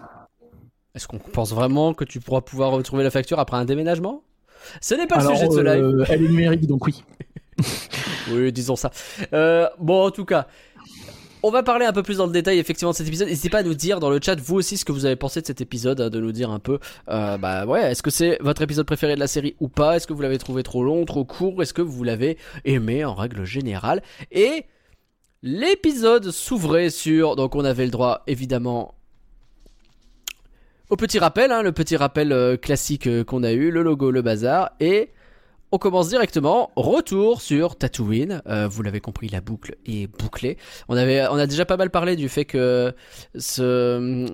Est-ce 0.98 1.06
qu'on 1.06 1.20
pense 1.20 1.52
vraiment 1.52 1.94
que 1.94 2.02
tu 2.02 2.18
pourras 2.18 2.40
pouvoir 2.40 2.72
retrouver 2.72 3.04
la 3.04 3.10
facture 3.12 3.38
après 3.38 3.56
un 3.56 3.64
déménagement? 3.64 4.24
Ce 4.80 4.96
n'est 4.96 5.06
pas 5.06 5.22
le 5.22 5.28
sujet 5.32 5.46
de 5.46 5.52
ce 5.52 5.60
live. 5.60 5.84
euh, 5.84 6.04
elle 6.08 6.24
est 6.24 6.28
numérique, 6.28 6.66
donc 6.66 6.84
oui. 6.86 7.04
Oui, 8.32 8.52
disons 8.52 8.74
ça. 8.74 8.90
Euh, 9.32 9.68
bon, 9.78 10.06
en 10.06 10.10
tout 10.10 10.24
cas, 10.24 10.48
on 11.44 11.50
va 11.50 11.62
parler 11.62 11.86
un 11.86 11.92
peu 11.92 12.02
plus 12.02 12.16
dans 12.16 12.26
le 12.26 12.32
détail 12.32 12.58
effectivement 12.58 12.90
de 12.90 12.96
cet 12.96 13.06
épisode. 13.06 13.28
N'hésitez 13.28 13.48
pas 13.48 13.58
à 13.58 13.62
nous 13.62 13.74
dire 13.74 14.00
dans 14.00 14.10
le 14.10 14.18
chat 14.20 14.34
vous 14.40 14.56
aussi 14.56 14.76
ce 14.76 14.84
que 14.84 14.90
vous 14.90 15.06
avez 15.06 15.14
pensé 15.14 15.40
de 15.40 15.46
cet 15.46 15.60
épisode, 15.60 16.00
hein, 16.00 16.10
de 16.10 16.18
nous 16.20 16.32
dire 16.32 16.50
un 16.50 16.58
peu. 16.58 16.80
euh, 17.10 17.38
bah 17.38 17.64
ouais, 17.64 17.92
est-ce 17.92 18.02
que 18.02 18.10
c'est 18.10 18.38
votre 18.40 18.60
épisode 18.62 18.86
préféré 18.86 19.14
de 19.14 19.20
la 19.20 19.28
série 19.28 19.54
ou 19.60 19.68
pas? 19.68 19.94
Est-ce 19.94 20.08
que 20.08 20.12
vous 20.12 20.20
l'avez 20.22 20.38
trouvé 20.38 20.64
trop 20.64 20.82
long, 20.82 21.04
trop 21.04 21.24
court? 21.24 21.62
Est-ce 21.62 21.72
que 21.72 21.80
vous 21.80 22.02
l'avez 22.02 22.38
aimé 22.64 23.04
en 23.04 23.14
règle 23.14 23.44
générale? 23.44 24.02
Et 24.32 24.64
l'épisode 25.44 26.32
s'ouvrait 26.32 26.90
sur 26.90 27.36
donc 27.36 27.54
on 27.54 27.64
avait 27.64 27.84
le 27.84 27.92
droit 27.92 28.24
évidemment 28.26 28.94
au 30.90 30.96
petit 30.96 31.18
rappel, 31.18 31.52
hein, 31.52 31.62
le 31.62 31.72
petit 31.72 31.96
rappel 31.96 32.32
euh, 32.32 32.56
classique 32.56 33.06
euh, 33.06 33.24
qu'on 33.24 33.42
a 33.42 33.52
eu, 33.52 33.70
le 33.70 33.82
logo, 33.82 34.10
le 34.10 34.22
bazar, 34.22 34.70
et 34.80 35.10
on 35.70 35.76
commence 35.76 36.08
directement. 36.08 36.70
Retour 36.76 37.42
sur 37.42 37.76
Tatooine. 37.76 38.40
Euh, 38.46 38.66
vous 38.68 38.82
l'avez 38.82 39.00
compris, 39.00 39.28
la 39.28 39.42
boucle 39.42 39.76
est 39.84 40.06
bouclée. 40.06 40.56
On 40.88 40.96
avait, 40.96 41.26
on 41.28 41.34
a 41.34 41.46
déjà 41.46 41.66
pas 41.66 41.76
mal 41.76 41.90
parlé 41.90 42.16
du 42.16 42.30
fait 42.30 42.46
que 42.46 42.94
ce, 43.36 44.26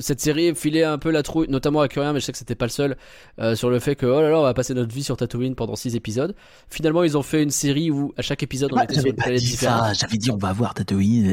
cette 0.00 0.20
série 0.20 0.54
filait 0.54 0.84
un 0.84 0.96
peu 0.96 1.10
la 1.10 1.22
trouille, 1.22 1.46
notamment 1.50 1.82
à 1.82 1.88
Curien, 1.88 2.14
mais 2.14 2.20
je 2.20 2.24
sais 2.24 2.32
que 2.32 2.38
c'était 2.38 2.54
pas 2.54 2.64
le 2.64 2.70
seul, 2.70 2.96
euh, 3.38 3.54
sur 3.54 3.68
le 3.68 3.78
fait 3.80 3.96
que 3.96 4.06
oh 4.06 4.22
là 4.22 4.30
là, 4.30 4.38
on 4.38 4.42
va 4.44 4.54
passer 4.54 4.72
notre 4.72 4.94
vie 4.94 5.02
sur 5.02 5.18
Tatooine 5.18 5.54
pendant 5.54 5.76
six 5.76 5.94
épisodes. 5.94 6.34
Finalement, 6.70 7.02
ils 7.02 7.18
ont 7.18 7.22
fait 7.22 7.42
une 7.42 7.50
série 7.50 7.90
où 7.90 8.14
à 8.16 8.22
chaque 8.22 8.42
épisode 8.42 8.72
on 8.72 8.76
Bah, 8.76 8.84
était 8.84 8.94
sur 8.94 9.06
une 9.10 9.16
planète 9.16 9.40
différente. 9.40 9.94
j'avais 9.94 10.16
dit 10.16 10.30
on 10.30 10.38
va 10.38 10.54
voir 10.54 10.72
Tatooine. 10.72 11.26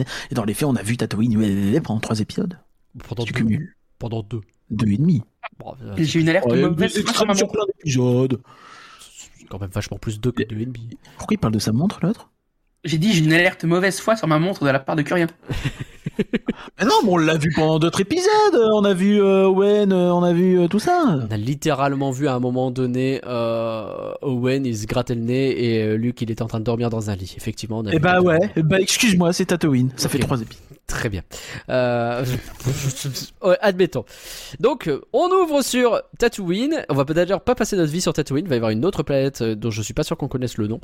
euh, 0.00 0.04
Et 0.30 0.34
dans 0.34 0.44
les 0.44 0.52
faits, 0.52 0.68
on 0.68 0.76
a 0.76 0.82
vu 0.82 0.98
Tatooine 0.98 1.34
euh, 1.42 1.80
pendant 1.80 2.00
trois 2.00 2.20
épisodes. 2.20 2.58
Pendant 3.08 3.24
Tu 3.24 3.32
cumules. 3.32 3.74
Pendant 3.98 4.22
deux. 4.22 4.40
Deux 4.70 4.88
et 4.88 4.96
demi. 4.96 5.22
Bon, 5.58 5.74
J'ai 5.96 6.20
une 6.20 6.28
alerte 6.28 6.46
Ouais, 6.46 6.60
mauvaise 6.60 6.92
sur 6.92 7.48
plein 7.48 7.64
d'épisodes. 7.66 8.40
c'est 9.00 9.46
quand 9.48 9.58
même 9.60 9.70
vachement 9.70 9.98
plus 9.98 10.20
deux 10.20 10.30
que 10.32 10.42
deux 10.44 10.58
et 10.60 10.66
demi. 10.66 10.90
Pourquoi 11.16 11.34
il 11.34 11.38
parle 11.38 11.54
de 11.54 11.58
sa 11.58 11.72
montre, 11.72 11.98
l'autre? 12.02 12.30
J'ai 12.84 12.98
dit 12.98 13.12
j'ai 13.12 13.24
une 13.24 13.32
alerte 13.32 13.64
mauvaise 13.64 13.98
foi 13.98 14.14
sur 14.14 14.28
ma 14.28 14.38
montre 14.38 14.64
de 14.64 14.70
la 14.70 14.78
part 14.78 14.94
de 14.94 15.02
Curien. 15.02 15.26
Mais 16.80 16.84
non, 16.84 16.94
mais 17.04 17.10
on 17.10 17.16
l'a 17.16 17.36
vu 17.36 17.52
pendant 17.54 17.78
d'autres 17.78 18.00
épisodes. 18.00 18.28
On 18.74 18.84
a 18.84 18.92
vu 18.92 19.20
euh, 19.22 19.46
Owen, 19.46 19.92
euh, 19.92 20.12
on 20.12 20.24
a 20.24 20.32
vu 20.32 20.58
euh, 20.58 20.66
tout 20.66 20.80
ça. 20.80 21.04
On 21.06 21.30
a 21.32 21.36
littéralement 21.36 22.10
vu 22.10 22.26
à 22.26 22.34
un 22.34 22.40
moment 22.40 22.72
donné 22.72 23.20
euh, 23.24 24.12
Owen 24.22 24.66
il 24.66 24.76
se 24.76 24.86
grattait 24.86 25.14
le 25.14 25.20
nez 25.20 25.64
et 25.76 25.82
euh, 25.84 25.96
Luke 25.96 26.20
il 26.22 26.30
était 26.32 26.42
en 26.42 26.46
train 26.48 26.58
de 26.58 26.64
dormir 26.64 26.90
dans 26.90 27.08
un 27.10 27.14
lit. 27.14 27.34
Effectivement, 27.36 27.78
on 27.78 27.86
a 27.86 27.90
Eh 27.90 27.96
vu 27.96 28.00
bah 28.00 28.20
ouais, 28.20 28.38
bah 28.56 28.80
excuse-moi, 28.80 29.32
c'est 29.32 29.46
Tatooine. 29.46 29.90
Ça 29.96 30.08
fait 30.08 30.18
trois 30.18 30.40
épisodes. 30.40 30.77
Très 30.88 31.10
bien. 31.10 31.22
Euh, 31.68 32.24
admettons. 33.60 34.04
Donc, 34.58 34.88
euh, 34.88 35.02
on 35.12 35.28
ouvre 35.30 35.62
sur 35.62 36.00
Tatooine. 36.18 36.82
On 36.88 36.94
va 36.94 37.04
peut-être 37.04 37.26
d'ailleurs 37.28 37.42
pas 37.42 37.54
passer 37.54 37.76
notre 37.76 37.92
vie 37.92 38.00
sur 38.00 38.14
Tatooine. 38.14 38.46
Il 38.46 38.48
va 38.48 38.54
y 38.54 38.58
avoir 38.58 38.70
une 38.70 38.86
autre 38.86 39.02
planète 39.02 39.42
euh, 39.42 39.54
dont 39.54 39.70
je 39.70 39.82
suis 39.82 39.92
pas 39.92 40.02
sûr 40.02 40.16
qu'on 40.16 40.28
connaisse 40.28 40.56
le 40.56 40.66
nom. 40.66 40.80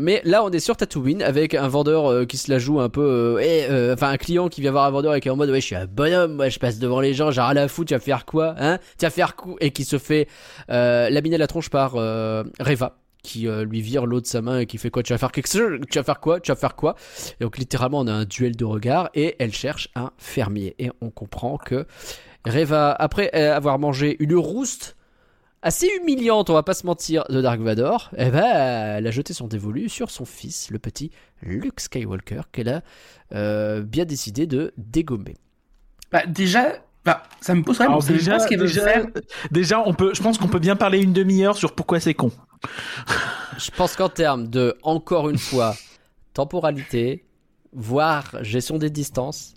Mais 0.00 0.22
là, 0.24 0.42
on 0.42 0.50
est 0.50 0.58
sur 0.58 0.76
Tatooine 0.76 1.22
avec 1.22 1.54
un 1.54 1.68
vendeur 1.68 2.26
qui 2.26 2.38
se 2.38 2.50
la 2.50 2.58
joue 2.58 2.80
un 2.80 2.88
peu. 2.88 3.36
euh, 3.40 3.92
enfin, 3.92 4.08
un 4.08 4.16
client 4.16 4.48
qui 4.48 4.62
vient 4.62 4.72
voir 4.72 4.86
un 4.86 4.90
vendeur 4.90 5.14
et 5.14 5.20
qui 5.20 5.28
est 5.28 5.30
en 5.30 5.36
mode 5.36 5.50
Ouais, 5.50 5.60
je 5.60 5.66
suis 5.66 5.76
un 5.76 5.86
bonhomme. 5.86 6.32
Moi, 6.32 6.48
je 6.48 6.58
passe 6.58 6.78
devant 6.78 7.00
les 7.00 7.12
gens. 7.12 7.30
J'ai 7.30 7.42
rien 7.42 7.56
à 7.56 7.68
foutre. 7.68 7.88
Tu 7.88 7.94
vas 7.94 8.00
faire 8.00 8.24
quoi 8.24 8.54
Hein? 8.58 8.78
Tu 8.98 9.04
vas 9.04 9.10
faire 9.10 9.36
quoi 9.36 9.54
Et 9.60 9.70
qui 9.70 9.84
se 9.84 9.98
fait 9.98 10.28
laminer 10.68 11.36
la 11.36 11.46
tronche 11.46 11.68
par 11.68 11.92
Reva 11.92 12.96
qui 13.26 13.48
euh, 13.48 13.64
lui 13.64 13.80
vire 13.80 14.06
l'eau 14.06 14.20
de 14.20 14.26
sa 14.26 14.40
main 14.40 14.60
et 14.60 14.66
qui 14.66 14.78
fait 14.78 14.90
quoi 14.90 15.02
Tu 15.02 15.12
vas 15.12 15.18
faire 15.18 15.32
quelque 15.32 15.48
chose 15.48 15.80
Tu 15.90 15.98
vas 15.98 16.04
faire 16.04 16.20
quoi 16.20 16.38
Tu 16.38 16.52
vas 16.52 16.56
faire 16.56 16.76
quoi? 16.76 16.94
Et 17.40 17.44
donc 17.44 17.58
littéralement 17.58 17.98
on 18.00 18.06
a 18.06 18.12
un 18.12 18.24
duel 18.24 18.56
de 18.56 18.64
regards 18.64 19.10
et 19.14 19.34
elle 19.40 19.52
cherche 19.52 19.88
un 19.96 20.12
fermier. 20.16 20.76
Et 20.78 20.90
on 21.00 21.10
comprend 21.10 21.58
que 21.58 21.86
Reva, 22.46 22.92
après 22.92 23.30
euh, 23.34 23.54
avoir 23.54 23.80
mangé 23.80 24.16
une 24.20 24.36
rouste 24.36 24.96
assez 25.62 25.88
humiliante, 26.00 26.48
on 26.48 26.54
va 26.54 26.62
pas 26.62 26.74
se 26.74 26.86
mentir, 26.86 27.24
de 27.28 27.42
Dark 27.42 27.60
Vador, 27.60 28.10
eh 28.16 28.30
ben, 28.30 28.44
elle 28.44 29.06
a 29.06 29.10
jeté 29.10 29.32
son 29.32 29.48
dévolu 29.48 29.88
sur 29.88 30.10
son 30.12 30.24
fils, 30.24 30.70
le 30.70 30.78
petit 30.78 31.10
Luke 31.42 31.80
Skywalker, 31.80 32.42
qu'elle 32.52 32.68
a 32.68 32.82
euh, 33.34 33.82
bien 33.82 34.04
décidé 34.04 34.46
de 34.46 34.72
dégommer. 34.76 35.34
Bah, 36.12 36.24
déjà, 36.26 36.85
bah, 37.06 37.22
ça 37.40 37.54
me 37.54 37.62
pose 37.62 37.78
problème. 37.78 38.00
Déjà, 38.18 38.38
ce 38.40 38.48
déjà, 38.54 38.82
faire. 38.82 39.06
déjà, 39.50 39.80
on 39.86 39.94
peut, 39.94 40.12
je 40.12 40.20
pense 40.22 40.36
qu'on 40.36 40.48
peut 40.48 40.58
bien 40.58 40.76
parler 40.76 41.00
une 41.00 41.12
demi-heure 41.12 41.56
sur 41.56 41.72
pourquoi 41.74 42.00
c'est 42.00 42.14
con. 42.14 42.30
Je 43.58 43.70
pense 43.70 43.96
qu'en 43.96 44.08
termes 44.10 44.48
de, 44.48 44.76
encore 44.82 45.30
une 45.30 45.38
fois, 45.38 45.74
temporalité, 46.34 47.24
voire 47.72 48.24
gestion 48.42 48.78
des 48.78 48.90
distances, 48.90 49.54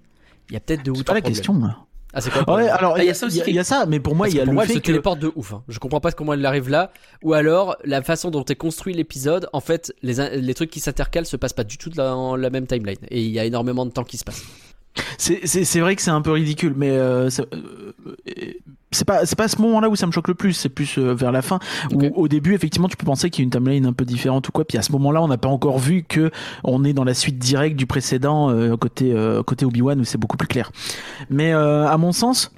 il 0.50 0.54
y 0.54 0.58
a 0.58 0.60
peut-être 0.60 0.84
deux 0.84 0.92
ou 0.92 0.96
C'est 0.96 1.04
pas 1.04 1.14
trois 1.14 1.16
la 1.16 1.22
problèmes. 1.22 1.38
question. 1.38 1.60
là. 1.60 1.78
Ah, 2.12 2.22
c'est 2.22 2.32
quoi 2.32 2.40
Ouais, 2.40 2.46
problème 2.46 2.70
alors 2.72 2.94
Ah, 2.98 3.04
il 3.04 3.06
y, 3.06 3.10
a 3.10 3.14
ça 3.14 3.28
aussi. 3.28 3.40
Il 3.46 3.54
y 3.54 3.60
a 3.60 3.64
ça, 3.64 3.86
mais 3.88 4.00
pour 4.00 4.16
moi, 4.16 4.28
il 4.30 4.36
y 4.36 4.40
a 4.40 4.44
pour 4.44 4.48
le 4.52 4.54
moi, 4.56 4.64
elle 4.64 4.70
fait 4.70 4.74
se 4.76 4.80
que 4.80 4.86
téléporte 4.88 5.20
de 5.20 5.32
ouf. 5.36 5.54
hein. 5.54 5.64
Je 5.68 5.78
comprends 5.78 6.00
pas 6.00 6.12
comment 6.12 6.34
elle 6.34 6.44
arrive 6.44 6.68
là. 6.70 6.92
Ou 7.24 7.34
alors, 7.34 7.78
la 7.84 8.02
façon 8.02 8.32
dont 8.32 8.44
est 8.46 8.56
construit 8.56 8.96
l'épisode, 8.96 9.48
en 9.54 9.60
fait, 9.60 9.94
les, 10.02 10.40
les 10.40 10.54
trucs 10.56 10.72
qui 10.72 10.80
s'intercalent 10.80 11.28
se 11.28 11.38
passent 11.38 11.54
pas 11.54 11.64
du 11.64 11.78
tout 11.78 11.92
dans 11.92 12.36
la 12.36 12.50
même 12.50 12.66
timeline. 12.66 12.98
Et 13.10 13.22
il 13.24 13.30
y 13.30 13.38
a 13.40 13.46
énormément 13.46 13.86
de 13.86 13.92
temps 13.92 14.04
qui 14.04 14.18
se 14.18 14.24
passe. 14.24 14.44
C'est 15.18 15.80
vrai 15.80 15.96
que 15.96 16.02
c'est 16.02 16.12
un 16.12 16.22
peu 16.22 16.32
ridicule, 16.32 16.74
mais 16.76 16.90
euh, 16.92 17.30
c'est 17.30 17.46
euh, 17.54 17.94
c'est 18.92 19.06
pas 19.06 19.26
c'est 19.26 19.36
pas 19.36 19.44
à 19.44 19.48
ce 19.48 19.62
moment-là 19.62 19.90
où 19.90 19.96
ça 19.96 20.08
me 20.08 20.12
choque 20.12 20.28
le 20.28 20.34
plus, 20.34 20.54
c'est 20.54 20.70
plus 20.70 20.98
euh, 20.98 21.14
vers 21.14 21.32
la 21.32 21.42
fin 21.42 21.60
où 21.92 22.04
Ok. 22.04 22.12
au 22.16 22.28
début 22.28 22.54
effectivement 22.56 22.88
tu 22.88 22.98
peux 22.98 23.06
penser 23.06 23.30
qu'il 23.30 23.44
y 23.44 23.44
a 23.44 23.46
une 23.46 23.52
timeline 23.52 23.86
un 23.86 23.94
peu 23.94 24.06
différente 24.06 24.48
ou 24.48 24.52
quoi, 24.52 24.66
puis 24.66 24.78
à 24.78 24.82
ce 24.82 24.92
moment-là 24.94 25.22
on 25.22 25.28
n'a 25.28 25.38
pas 25.38 25.50
encore 25.50 25.78
vu 25.78 26.04
que 26.04 26.32
on 26.64 26.84
est 26.84 26.94
dans 26.94 27.04
la 27.04 27.14
suite 27.14 27.38
directe 27.38 27.76
du 27.76 27.86
précédent 27.86 28.50
euh, 28.50 28.78
côté 28.78 29.14
euh, 29.14 29.44
côté 29.44 29.66
Obi-Wan 29.66 30.00
où 30.00 30.04
c'est 30.04 30.18
beaucoup 30.18 30.38
plus 30.38 30.48
clair. 30.48 30.72
Mais 31.30 31.54
euh, 31.54 31.88
à 31.88 31.98
mon 31.98 32.12
sens, 32.12 32.52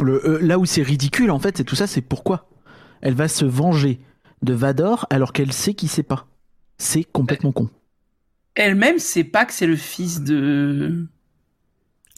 le 0.00 0.26
euh, 0.28 0.38
là 0.40 0.58
où 0.58 0.64
c'est 0.66 0.82
ridicule 0.82 1.30
en 1.30 1.38
fait, 1.38 1.56
c'est 1.56 1.64
tout 1.64 1.76
ça, 1.76 1.86
c'est 1.86 2.02
pourquoi 2.02 2.48
elle 3.00 3.14
va 3.14 3.28
se 3.28 3.44
venger 3.44 4.00
de 4.42 4.54
Vador 4.54 5.06
alors 5.10 5.32
qu'elle 5.32 5.52
sait 5.52 5.74
qu'il 5.74 5.88
sait 5.88 6.02
pas. 6.02 6.26
C'est 6.78 7.04
complètement 7.04 7.52
con. 7.52 7.68
Elle-même 8.56 8.98
sait 8.98 9.24
pas 9.24 9.44
que 9.44 9.52
c'est 9.52 9.66
le 9.66 9.76
fils 9.76 10.22
de. 10.22 11.06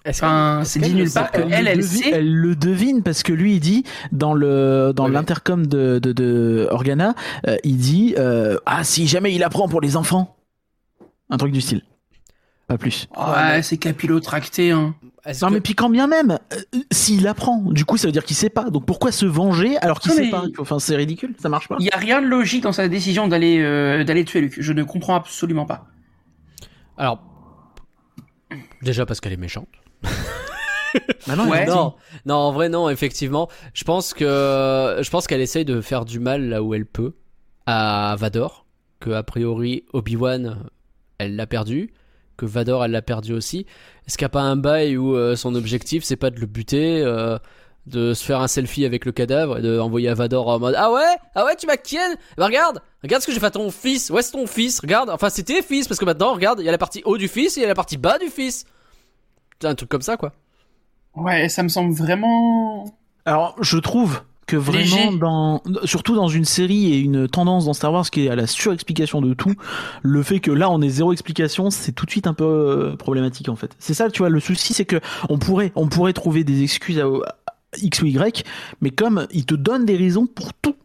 Est-ce 0.07 0.25
Enfin, 0.25 0.63
c'est 0.65 0.79
dit 0.79 0.95
nulle 0.95 1.11
part 1.13 1.31
pas 1.33 1.39
que 1.39 1.43
elle, 1.51 1.65
le 1.65 1.71
elle 1.71 1.79
devi- 1.81 1.99
sait. 1.99 2.11
elle 2.11 2.33
le 2.35 2.55
devine 2.57 3.03
parce 3.03 3.23
que 3.23 3.33
lui 3.33 3.57
il 3.57 3.61
dit 3.61 3.85
dans 4.13 4.33
le 4.35 4.93
dans 4.95 5.09
l'intercom 5.09 5.67
de, 5.67 5.99
de, 5.99 6.13
de 6.13 6.69
Organa, 6.71 7.15
euh, 7.49 7.57
il 7.65 7.77
dit 7.77 8.15
euh, 8.17 8.57
ah 8.67 8.85
si 8.85 9.07
jamais 9.09 9.35
il 9.35 9.43
apprend 9.43 9.69
pour 9.69 9.81
les 9.81 9.97
enfants, 9.97 10.37
un 11.29 11.37
truc 11.37 11.51
du 11.53 11.61
style, 11.61 11.83
pas 12.69 12.79
plus. 12.79 13.09
Ouais, 13.17 13.25
mais- 13.57 13.63
c'est 13.63 13.77
capillotracté, 13.79 14.71
hein. 14.71 14.95
Non 15.43 15.49
que- 15.49 15.55
mais 15.55 15.61
puis 15.61 15.75
quand 15.75 15.91
bien 15.91 16.07
même, 16.07 16.39
euh, 16.53 16.79
s'il 16.93 17.27
apprend, 17.27 17.59
du 17.73 17.85
coup 17.85 17.97
ça 17.97 18.07
veut 18.07 18.13
dire 18.13 18.23
qu'il 18.25 18.37
sait 18.37 18.49
pas. 18.49 18.71
Donc 18.71 18.87
pourquoi 18.87 19.11
se 19.11 19.27
venger 19.27 19.77
alors 19.79 19.99
qu'il 19.99 20.13
sait 20.13 20.31
pas 20.31 20.45
Enfin 20.61 20.79
c'est 20.79 20.95
ridicule, 20.95 21.35
ça 21.43 21.49
marche 21.49 21.67
pas. 21.67 21.75
Il 21.81 21.87
y 21.87 21.91
a 21.91 21.97
rien 21.97 22.23
de 22.23 22.29
logique 22.29 22.63
dans 22.63 22.71
sa 22.71 22.87
décision 22.87 23.27
d'aller 23.27 23.59
euh, 23.61 24.05
d'aller 24.05 24.25
tuer 24.25 24.41
Luke. 24.41 24.55
Je 24.57 24.73
ne 24.73 24.85
comprends 24.85 25.17
absolument 25.17 25.67
pas. 25.67 25.87
Alors, 26.97 27.21
déjà 28.83 29.05
parce 29.05 29.21
qu'elle 29.21 29.33
est 29.33 29.37
méchante. 29.37 29.67
Bah 31.27 31.37
non, 31.37 31.49
Ouais. 31.49 31.67
Non, 31.67 31.95
non, 32.25 32.35
en 32.35 32.53
vrai 32.53 32.69
non, 32.69 32.89
effectivement. 32.89 33.49
Je 33.75 33.85
pense 33.85 34.15
que 34.15 34.99
je 35.01 35.11
pense 35.11 35.27
qu'elle 35.27 35.41
essaye 35.41 35.65
de 35.65 35.81
faire 35.81 36.05
du 36.05 36.19
mal 36.21 36.49
là 36.49 36.63
où 36.63 36.75
elle 36.75 36.87
peut 36.87 37.15
à 37.67 38.15
Vador, 38.19 38.67
que 39.01 39.11
a 39.11 39.23
priori 39.23 39.85
Obi-Wan 39.93 40.69
elle 41.19 41.35
l'a 41.37 41.47
perdu, 41.47 41.93
que 42.37 42.47
Vador 42.47 42.85
elle 42.85 42.93
l'a 42.93 43.03
perdu 43.03 43.33
aussi. 43.33 43.67
Est-ce 44.07 44.17
qu'il 44.19 44.25
n'y 44.25 44.27
a 44.27 44.31
pas 44.31 44.43
un 44.43 44.57
bail 44.57 44.97
où 44.97 45.17
euh, 45.17 45.35
son 45.37 45.55
objectif 45.55 46.05
c'est 46.05 46.17
pas 46.17 46.31
de 46.31 46.39
le 46.39 46.47
buter, 46.47 47.03
euh, 47.03 47.39
de 47.87 48.15
se 48.15 48.25
faire 48.25 48.41
un 48.41 48.49
selfie 48.49 48.85
avec 48.85 49.05
le 49.05 49.13
cadavre 49.13 49.59
et 49.59 49.63
de 49.63 49.79
envoyer 49.79 50.09
à 50.09 50.15
Vador 50.15 50.49
en 50.49 50.59
mode 50.59 50.75
ah 50.77 50.93
ouais? 50.93 51.17
Ah 51.35 51.45
ouais 51.45 51.57
tu 51.57 51.67
m'as 51.67 51.77
ken 51.77 52.17
bah 52.37 52.47
regarde! 52.47 52.81
Regarde 53.03 53.23
ce 53.23 53.27
que 53.27 53.33
j'ai 53.33 53.41
fait 53.41 53.47
à 53.47 53.51
ton 53.51 53.71
fils. 53.71 54.11
Où 54.11 54.19
est 54.19 54.33
ton 54.33 54.47
fils? 54.47 54.81
Regarde. 54.81 55.11
Enfin 55.11 55.29
tes 55.31 55.63
fils 55.63 55.87
parce 55.89 55.99
que 56.01 56.05
maintenant 56.05 56.35
regarde 56.35 56.61
il 56.61 56.67
y 56.67 56.69
a 56.69 56.73
la 56.73 56.79
partie 56.79 57.03
haut 57.05 57.17
du 57.17 57.29
fils 57.29 57.57
et 57.57 57.61
il 57.61 57.63
y 57.63 57.67
a 57.67 57.69
la 57.69 57.75
partie 57.75 57.97
bas 57.97 58.19
du 58.19 58.29
fils 58.29 58.65
c'est 59.61 59.69
un 59.69 59.75
truc 59.75 59.89
comme 59.89 60.03
ça 60.03 60.17
quoi 60.17 60.33
Ouais, 61.17 61.49
ça 61.49 61.63
me 61.63 61.69
semble 61.69 61.93
vraiment. 61.95 62.85
Alors 63.25 63.57
je 63.61 63.79
trouve 63.79 64.23
que 64.47 64.57
vraiment 64.57 64.79
Léger. 64.79 65.19
dans 65.19 65.63
surtout 65.85 66.15
dans 66.15 66.29
une 66.29 66.45
série 66.45 66.93
et 66.93 66.99
une 66.99 67.27
tendance 67.27 67.65
dans 67.65 67.73
Star 67.73 67.93
Wars 67.93 68.09
qui 68.09 68.27
est 68.27 68.31
à 68.31 68.37
la 68.37 68.47
surexplication 68.47 69.21
de 69.21 69.35
tout, 69.35 69.55
le 70.03 70.23
fait 70.23 70.39
que 70.39 70.53
là 70.53 70.71
on 70.71 70.81
ait 70.83 70.89
zéro 70.89 71.13
explication, 71.13 71.71
c'est 71.71 71.93
tout 71.93 72.07
de 72.07 72.11
suite 72.11 72.29
un 72.29 72.35
peu 72.35 72.45
euh, 72.45 72.97
problématique 72.97 73.49
en 73.49 73.57
fait. 73.57 73.75
C'est 73.81 73.95
ça, 73.95 74.09
tu 74.09 74.19
vois, 74.21 74.29
le 74.29 74.39
souci 74.39 74.73
c'est 74.73 74.85
que 74.85 75.01
on 75.29 75.39
pourrait 75.39 75.73
on 75.75 75.89
pourrait 75.89 76.13
trouver 76.13 76.45
des 76.45 76.63
excuses 76.63 77.01
à, 77.01 77.07
à 77.07 77.55
X 77.79 78.03
ou 78.03 78.07
Y, 78.07 78.45
mais 78.81 78.91
comme 78.91 79.27
ils 79.33 79.47
te 79.47 79.55
donnent 79.55 79.85
des 79.85 79.97
raisons 79.97 80.27
pour 80.27 80.53
tout 80.55 80.77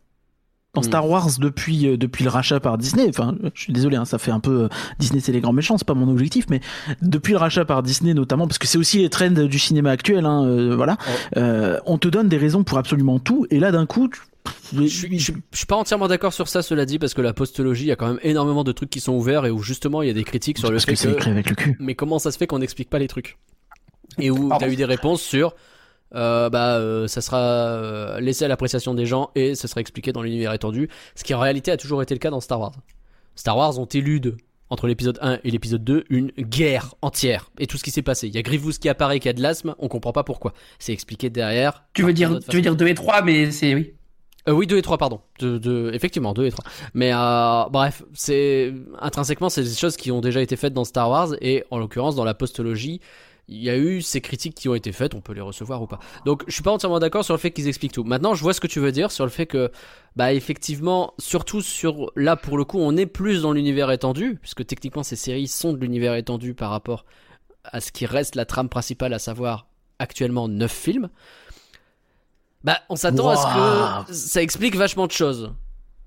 dans 0.73 0.81
Mm. 0.81 0.85
Star 0.85 1.09
Wars 1.09 1.29
depuis 1.39 1.87
euh, 1.87 1.97
depuis 1.97 2.23
le 2.23 2.29
rachat 2.29 2.59
par 2.59 2.77
Disney, 2.77 3.07
enfin 3.09 3.35
je 3.53 3.61
suis 3.61 3.73
désolé, 3.73 3.97
hein, 3.97 4.05
ça 4.05 4.17
fait 4.17 4.31
un 4.31 4.39
peu 4.39 4.63
euh, 4.63 4.69
Disney 4.99 5.19
c'est 5.19 5.31
les 5.31 5.41
grands 5.41 5.53
méchants, 5.53 5.77
c'est 5.77 5.87
pas 5.87 5.93
mon 5.93 6.09
objectif, 6.09 6.45
mais 6.49 6.61
depuis 7.01 7.33
le 7.33 7.39
rachat 7.39 7.65
par 7.65 7.83
Disney 7.83 8.13
notamment, 8.13 8.47
parce 8.47 8.57
que 8.57 8.67
c'est 8.67 8.77
aussi 8.77 8.99
les 8.99 9.09
trends 9.09 9.29
du 9.31 9.59
cinéma 9.59 9.91
actuel, 9.91 10.25
hein, 10.25 10.45
euh, 10.45 10.75
voilà, 10.75 10.97
euh, 11.37 11.77
on 11.85 11.97
te 11.97 12.07
donne 12.07 12.29
des 12.29 12.37
raisons 12.37 12.63
pour 12.63 12.77
absolument 12.77 13.19
tout, 13.19 13.45
et 13.49 13.59
là 13.59 13.71
d'un 13.71 13.85
coup, 13.85 14.07
tu... 14.07 14.21
Je 14.73 14.85
suis, 14.85 15.19
je, 15.19 15.33
je 15.51 15.57
suis 15.57 15.67
pas 15.67 15.75
entièrement 15.75 16.07
d'accord 16.07 16.33
sur 16.33 16.47
ça, 16.47 16.61
cela 16.63 16.85
dit, 16.85 16.97
parce 16.97 17.13
que 17.13 17.21
la 17.21 17.33
postologie, 17.33 17.83
il 17.83 17.87
y 17.89 17.91
a 17.91 17.95
quand 17.95 18.07
même 18.07 18.19
énormément 18.23 18.63
de 18.63 18.71
trucs 18.71 18.89
qui 18.89 18.99
sont 18.99 19.13
ouverts 19.13 19.45
et 19.45 19.51
où 19.51 19.61
justement 19.61 20.01
il 20.01 20.07
y 20.07 20.09
a 20.09 20.13
des 20.13 20.23
critiques 20.23 20.57
sur 20.57 20.71
le 20.71 20.79
fait 20.79 20.93
que 20.93 20.97
c'est 20.97 21.09
que. 21.09 21.13
écrit 21.13 21.29
avec 21.29 21.49
le 21.49 21.55
cul. 21.55 21.77
Mais 21.79 21.93
comment 21.93 22.17
ça 22.17 22.31
se 22.31 22.37
fait 22.39 22.47
qu'on 22.47 22.57
n'explique 22.59 22.89
pas 22.89 22.97
les 22.97 23.07
trucs? 23.07 23.37
Et 24.17 24.31
où 24.31 24.49
t'as 24.57 24.69
eu 24.69 24.75
des 24.75 24.85
réponses 24.85 25.21
sur. 25.21 25.53
Euh, 26.15 26.50
bah, 26.50 26.77
euh, 26.77 27.08
ça 27.08 27.22
sera 27.22 27.39
euh, 27.39 28.20
laissé 28.20 28.46
à 28.46 28.48
l'appréciation 28.48 28.94
des 28.94 29.06
gens 29.06 29.32
et 29.36 29.56
ça 29.56 29.68
sera 29.68 29.82
expliqué 29.82 30.12
dans 30.12 30.22
l'univers 30.22 30.53
étendu, 30.53 30.89
ce 31.15 31.24
qui 31.24 31.34
en 31.34 31.39
réalité 31.39 31.72
a 31.72 31.77
toujours 31.77 32.01
été 32.01 32.13
le 32.13 32.20
cas 32.20 32.30
dans 32.30 32.41
Star 32.41 32.60
Wars. 32.60 32.74
Star 33.36 33.58
Wars 33.58 33.80
ont 33.80 33.86
élude 33.86 34.38
entre 34.70 34.88
l'épisode 34.88 35.20
1 35.22 35.39
et 35.44 35.51
l'épisode 35.51 35.84
2 35.84 36.06
une 36.10 36.32
guerre 36.38 36.96
entière 37.01 37.51
et 37.60 37.68
tout 37.68 37.77
ce 37.77 37.84
qui 37.84 37.91
s'est 37.91 38.01
passé. 38.01 38.27
Il 38.27 38.36
y 38.36 38.38
a 38.38 38.41
Grievous 38.41 38.72
qui 38.72 38.89
apparaît 38.89 39.20
qui 39.20 39.30
a 39.30 39.34
de 39.34 39.41
l'asthme, 39.41 39.75
on 39.80 39.88
comprend 39.89 40.13
pas 40.13 40.24
pourquoi. 40.24 40.53
C'est 40.80 40.94
expliqué 40.94 41.30
derrière. 41.30 41.84
Tu 41.94 42.03
veux 42.03 42.13
dire, 42.13 42.39
tu 42.50 42.56
veux 42.56 42.62
dire 42.62 42.75
2 42.75 42.88
et 42.88 42.94
3, 42.94 43.22
mais 43.22 43.51
c'est 43.51 43.75
oui. 43.75 43.94
euh, 44.48 44.53
oui, 44.53 44.68
2 44.68 44.77
et 44.77 44.82
3, 44.82 44.98
pardon. 44.98 45.20
De, 45.39 45.58
de, 45.58 45.91
effectivement, 45.94 46.34
2 46.34 46.46
et 46.46 46.51
3. 46.51 46.63
Mais 46.94 47.12
euh, 47.13 47.63
bref, 47.70 48.03
c'est 48.13 48.74
intrinsèquement, 49.00 49.50
c'est 49.50 49.63
des 49.63 49.75
choses 49.75 49.98
qui 49.98 50.10
ont 50.10 50.22
déjà 50.22 50.41
été 50.41 50.56
faites 50.56 50.74
dans 50.74 50.86
Star 50.86 51.10
Wars 51.10 51.30
et 51.41 51.65
en 51.70 51.77
l'occurrence 51.77 52.15
dans 52.15 52.25
la 52.25 52.34
postologie, 52.34 53.01
il 53.51 53.62
y 53.62 53.70
a 53.70 53.77
eu 53.77 54.01
ces 54.01 54.22
critiques 54.22 54.55
qui 54.55 54.70
ont 54.70 54.75
été 54.75 54.93
faites, 54.93 55.13
on 55.13 55.20
peut 55.20 55.34
les 55.34 55.41
recevoir 55.41 55.81
ou 55.81 55.88
pas. 55.88 56.00
Donc, 56.25 56.43
je 56.48 56.53
suis 56.53 56.63
pas 56.63 56.72
entièrement 56.72 57.00
d'accord 57.00 57.25
sur 57.25 57.34
le 57.34 57.39
fait 57.39 57.51
qu'ils 57.51 57.67
expliquent 57.67 57.91
tout. 57.91 58.05
Maintenant, 58.05 58.34
je 58.34 58.41
vois 58.41 58.53
ce 58.53 58.62
que 58.62 58.67
tu 58.67 58.79
veux 58.79 58.93
dire 58.93 59.12
sur 59.12 59.25
le 59.25 59.29
fait 59.29 59.46
que, 59.46 59.70
bah, 60.15 60.34
effectivement, 60.34 61.13
surtout 61.20 61.62
sur 61.62 62.12
là 62.15 62.38
pour 62.38 62.58
le 62.58 62.63
coup, 62.63 62.79
on 62.79 62.96
est 62.96 63.05
plus 63.05 63.41
dans 63.41 63.51
l'univers 63.51 63.91
étendu, 63.91 64.39
puisque 64.41 64.65
techniquement 64.65 65.03
ces 65.03 65.17
séries 65.17 65.50
sont 65.50 65.74
de 65.74 65.79
l'univers 65.79 66.15
étendu 66.15 66.53
par 66.53 66.70
rapport 66.70 67.05
à 67.65 67.81
ce 67.81 67.91
qui 67.91 68.05
reste 68.05 68.36
la 68.36 68.46
trame 68.46 68.70
principale, 68.70 69.13
à 69.13 69.20
savoir 69.20 69.67
actuellement 70.00 70.48
9 70.48 70.72
films. 70.72 71.10
Bah, 72.63 72.79
on 72.89 72.96
s'attend 72.96 73.29
à 73.29 74.05
ce 74.05 74.08
que 74.08 74.13
ça 74.13 74.41
explique 74.41 74.75
vachement 74.75 75.08
de 75.08 75.12
choses. 75.12 75.53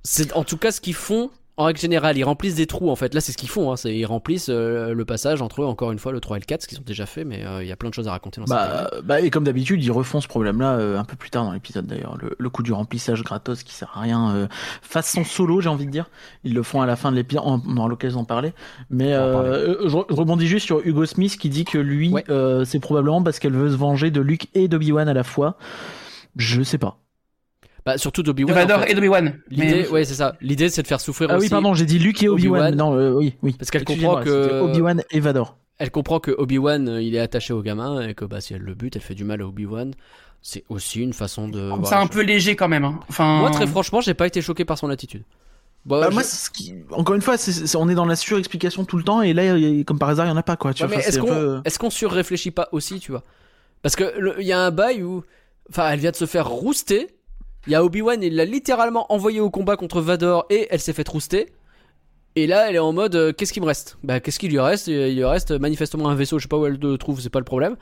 C'est 0.02 0.32
en 0.32 0.44
tout 0.44 0.56
cas 0.56 0.72
ce 0.72 0.80
qu'ils 0.80 0.94
font 0.94 1.30
en 1.56 1.64
règle 1.64 1.78
générale. 1.78 2.18
Ils 2.18 2.24
remplissent 2.24 2.56
des 2.56 2.66
trous 2.66 2.90
en 2.90 2.96
fait. 2.96 3.14
Là, 3.14 3.20
c'est 3.20 3.30
ce 3.32 3.36
qu'ils 3.36 3.48
font. 3.48 3.70
Hein. 3.72 3.76
C'est- 3.76 3.94
Ils 3.94 4.04
remplissent 4.06 4.48
euh, 4.50 4.92
le 4.92 5.04
passage 5.04 5.40
entre 5.42 5.62
eux, 5.62 5.66
encore 5.66 5.92
une 5.92 5.98
fois, 5.98 6.10
le 6.12 6.20
3 6.20 6.36
et 6.36 6.40
le 6.40 6.44
4, 6.46 6.62
ce 6.62 6.66
qu'ils 6.68 6.78
ont 6.78 6.84
déjà 6.84 7.06
fait, 7.06 7.24
mais 7.24 7.44
euh, 7.46 7.62
il 7.62 7.68
y 7.68 7.72
a 7.72 7.76
plein 7.76 7.88
de 7.90 7.94
choses 7.94 8.08
à 8.08 8.10
raconter 8.10 8.40
dans 8.40 8.46
cette 8.46 8.56
Bah, 8.56 8.90
bah, 9.04 9.20
et 9.20 9.30
comme 9.30 9.44
d'habitude, 9.44 9.82
ils 9.84 9.92
refont 9.92 10.20
ce 10.20 10.26
problème-là 10.28 10.72
euh, 10.78 10.98
un 10.98 11.04
peu 11.04 11.16
plus 11.16 11.30
tard 11.30 11.44
dans 11.44 11.52
l'épisode 11.52 11.86
d'ailleurs. 11.86 12.16
Le, 12.20 12.34
le 12.38 12.50
coup 12.50 12.62
du 12.62 12.72
remplissage 12.72 13.22
gratos 13.22 13.62
qui 13.62 13.72
sert 13.74 13.92
à 13.94 14.00
rien, 14.00 14.34
euh, 14.34 14.46
façon 14.82 15.22
solo, 15.24 15.60
j'ai 15.60 15.68
envie 15.68 15.86
de 15.86 15.90
dire. 15.90 16.10
Ils 16.42 16.54
le 16.54 16.62
font 16.62 16.80
à 16.82 16.86
la 16.86 16.96
fin 16.96 17.10
de 17.12 17.16
l'épisode, 17.16 17.44
on 17.46 17.76
aura 17.76 17.88
l'occasion 17.88 18.20
d'en 18.20 18.24
parler. 18.24 18.52
Mais 18.90 19.12
euh, 19.12 19.88
je, 19.88 19.96
rebondis 19.96 20.46
juste 20.48 20.66
sur 20.66 20.80
Hugo 20.84 21.06
Smith 21.06 21.36
qui 21.38 21.48
dit 21.50 21.64
que 21.64 21.78
lui, 21.78 22.10
Ouais. 22.10 22.24
euh, 22.30 22.64
c'est 22.64 22.80
probablement 22.80 23.22
parce 23.22 23.38
qu'elle 23.38 23.52
veut 23.54 23.70
se 23.70 23.76
venger 23.76 24.10
de 24.10 24.20
Luke 24.20 24.48
et 24.54 24.66
d'Obi-Wan 24.68 25.08
à 25.08 25.14
la 25.14 25.22
fois. 25.24 25.56
Je 26.36 26.62
sais 26.62 26.78
pas. 26.78 26.98
Bah, 27.86 27.98
surtout 27.98 28.22
De 28.22 28.28
d'Obi-Wan. 28.28 28.54
Vador 28.54 28.78
en 28.78 28.82
fait. 28.82 28.92
et 28.92 28.94
d'Obi-Wan. 28.94 29.38
L'idée, 29.50 29.82
Mais- 29.82 29.88
ouais, 29.88 30.04
c'est 30.04 30.14
ça. 30.14 30.36
L'idée, 30.40 30.68
c'est 30.70 30.82
de 30.82 30.86
faire 30.86 31.00
souffrir 31.00 31.28
Ah 31.30 31.36
aussi. 31.36 31.44
oui, 31.46 31.50
pardon, 31.50 31.74
j'ai 31.74 31.84
dit 31.84 31.98
Luke 31.98 32.22
et 32.22 32.28
Obi-Wan. 32.28 32.72
Obi-Wan. 32.72 32.76
non, 32.76 32.96
euh, 32.98 33.12
oui, 33.12 33.34
oui. 33.42 33.54
Parce 33.58 33.70
qu'elle 33.70 33.84
comprend 33.84 34.22
que- 34.22 34.60
Obi-Wan 34.62 35.02
et 35.10 35.20
Vador. 35.20 35.56
Elle 35.78 35.90
comprend 35.90 36.18
que 36.20 36.30
Obi-Wan, 36.30 36.88
euh, 36.88 37.02
il 37.02 37.14
est 37.14 37.18
attaché 37.20 37.52
au 37.52 37.60
gamin 37.60 38.06
et 38.08 38.14
que 38.14 38.24
bah, 38.24 38.40
si 38.40 38.54
elle 38.54 38.62
le 38.62 38.74
bute, 38.74 38.96
elle 38.96 39.02
fait 39.02 39.14
du 39.14 39.24
mal 39.24 39.42
à 39.42 39.46
Obi-Wan. 39.46 39.92
C'est 40.40 40.64
aussi 40.68 41.00
une 41.00 41.12
façon 41.12 41.48
de. 41.48 41.70
C'est 41.84 41.94
les 41.94 42.00
un 42.00 42.06
peu 42.06 42.22
léger 42.22 42.54
quand 42.56 42.68
même. 42.68 42.84
hein. 42.84 43.00
Enfin. 43.08 43.38
Moi, 43.40 43.50
très 43.50 43.66
franchement, 43.66 44.00
j'ai 44.00 44.14
pas 44.14 44.26
été 44.26 44.40
choqué 44.40 44.64
par 44.64 44.78
son 44.78 44.88
attitude. 44.90 45.22
Bah, 45.86 46.00
Bah, 46.00 46.06
je- 46.08 46.14
moi, 46.14 46.22
ce 46.22 46.48
qui... 46.48 46.74
encore 46.92 47.14
une 47.14 47.20
fois, 47.20 47.36
c'est- 47.36 47.66
c'est- 47.66 47.76
on 47.76 47.88
est 47.90 47.94
dans 47.94 48.06
la 48.06 48.16
surexplication 48.16 48.86
tout 48.86 48.96
le 48.96 49.02
temps, 49.04 49.20
et 49.20 49.34
là, 49.34 49.56
y 49.58 49.84
comme 49.84 49.98
par 49.98 50.08
hasard, 50.08 50.24
il 50.26 50.30
y 50.30 50.32
en 50.32 50.36
a 50.38 50.42
pas, 50.42 50.56
quoi. 50.56 50.72
Tu 50.72 50.82
Ouais, 50.82 50.88
vois, 50.88 50.96
mais 50.96 51.02
enfin, 51.02 51.08
est-ce 51.10 51.18
qu'on 51.18 51.26
peu- 51.26 51.60
est-ce 51.66 51.78
qu'on 51.78 51.90
surréfléchit 51.90 52.50
pas 52.50 52.68
aussi, 52.72 53.00
tu 53.00 53.10
vois? 53.10 53.22
Parce 53.82 53.94
que 53.96 54.04
le- 54.18 54.36
il 54.40 54.46
y 54.46 54.52
a 54.52 54.60
un 54.60 54.70
bail 54.70 55.02
où, 55.02 55.24
enfin, 55.68 55.90
elle 55.90 56.00
vient 56.00 56.10
de 56.10 56.16
se 56.16 56.24
faire 56.26 56.48
rouster. 56.48 57.08
Il 57.66 57.72
y 57.72 57.76
a 57.76 57.84
Obi-Wan, 57.84 58.22
il 58.22 58.36
l'a 58.36 58.44
littéralement 58.44 59.10
envoyé 59.12 59.40
au 59.40 59.50
combat 59.50 59.76
contre 59.76 60.00
Vador 60.00 60.46
et 60.50 60.66
elle 60.70 60.80
s'est 60.80 60.92
fait 60.92 61.08
rouster. 61.08 61.52
Et 62.36 62.46
là, 62.46 62.68
elle 62.68 62.74
est 62.74 62.80
en 62.80 62.92
mode, 62.92 63.14
euh, 63.14 63.32
qu'est-ce 63.32 63.52
qui 63.52 63.60
me 63.60 63.66
reste? 63.66 63.96
Bah, 64.02 64.18
qu'est-ce 64.18 64.38
qu'il 64.38 64.50
lui 64.50 64.58
reste? 64.58 64.88
Il 64.88 65.14
lui 65.14 65.24
reste 65.24 65.52
manifestement 65.52 66.08
un 66.08 66.14
vaisseau, 66.14 66.38
je 66.38 66.44
sais 66.44 66.48
pas 66.48 66.58
où 66.58 66.66
elle 66.66 66.78
le 66.80 66.98
trouve, 66.98 67.20
c'est 67.20 67.30
pas 67.30 67.38
le 67.38 67.44
problème, 67.44 67.76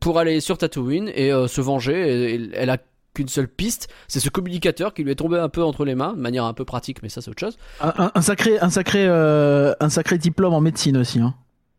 pour 0.00 0.18
aller 0.18 0.40
sur 0.40 0.58
Tatooine 0.58 1.10
et 1.14 1.32
euh, 1.32 1.46
se 1.46 1.60
venger. 1.60 2.50
Elle 2.52 2.70
a 2.70 2.78
qu'une 3.14 3.28
seule 3.28 3.48
piste, 3.48 3.88
c'est 4.08 4.20
ce 4.20 4.28
communicateur 4.28 4.94
qui 4.94 5.04
lui 5.04 5.12
est 5.12 5.16
tombé 5.16 5.38
un 5.38 5.48
peu 5.48 5.62
entre 5.62 5.84
les 5.84 5.94
mains, 5.94 6.14
de 6.14 6.20
manière 6.20 6.44
un 6.44 6.54
peu 6.54 6.64
pratique, 6.64 7.02
mais 7.02 7.08
ça 7.08 7.20
c'est 7.20 7.30
autre 7.30 7.40
chose. 7.40 7.58
Un 7.80 8.22
sacré, 8.22 8.58
un 8.58 8.70
sacré, 8.70 9.04
euh, 9.06 9.74
un 9.80 9.90
sacré 9.90 10.18
diplôme 10.18 10.54
en 10.54 10.60
médecine 10.60 10.96
aussi. 10.96 11.20
Hein. 11.20 11.34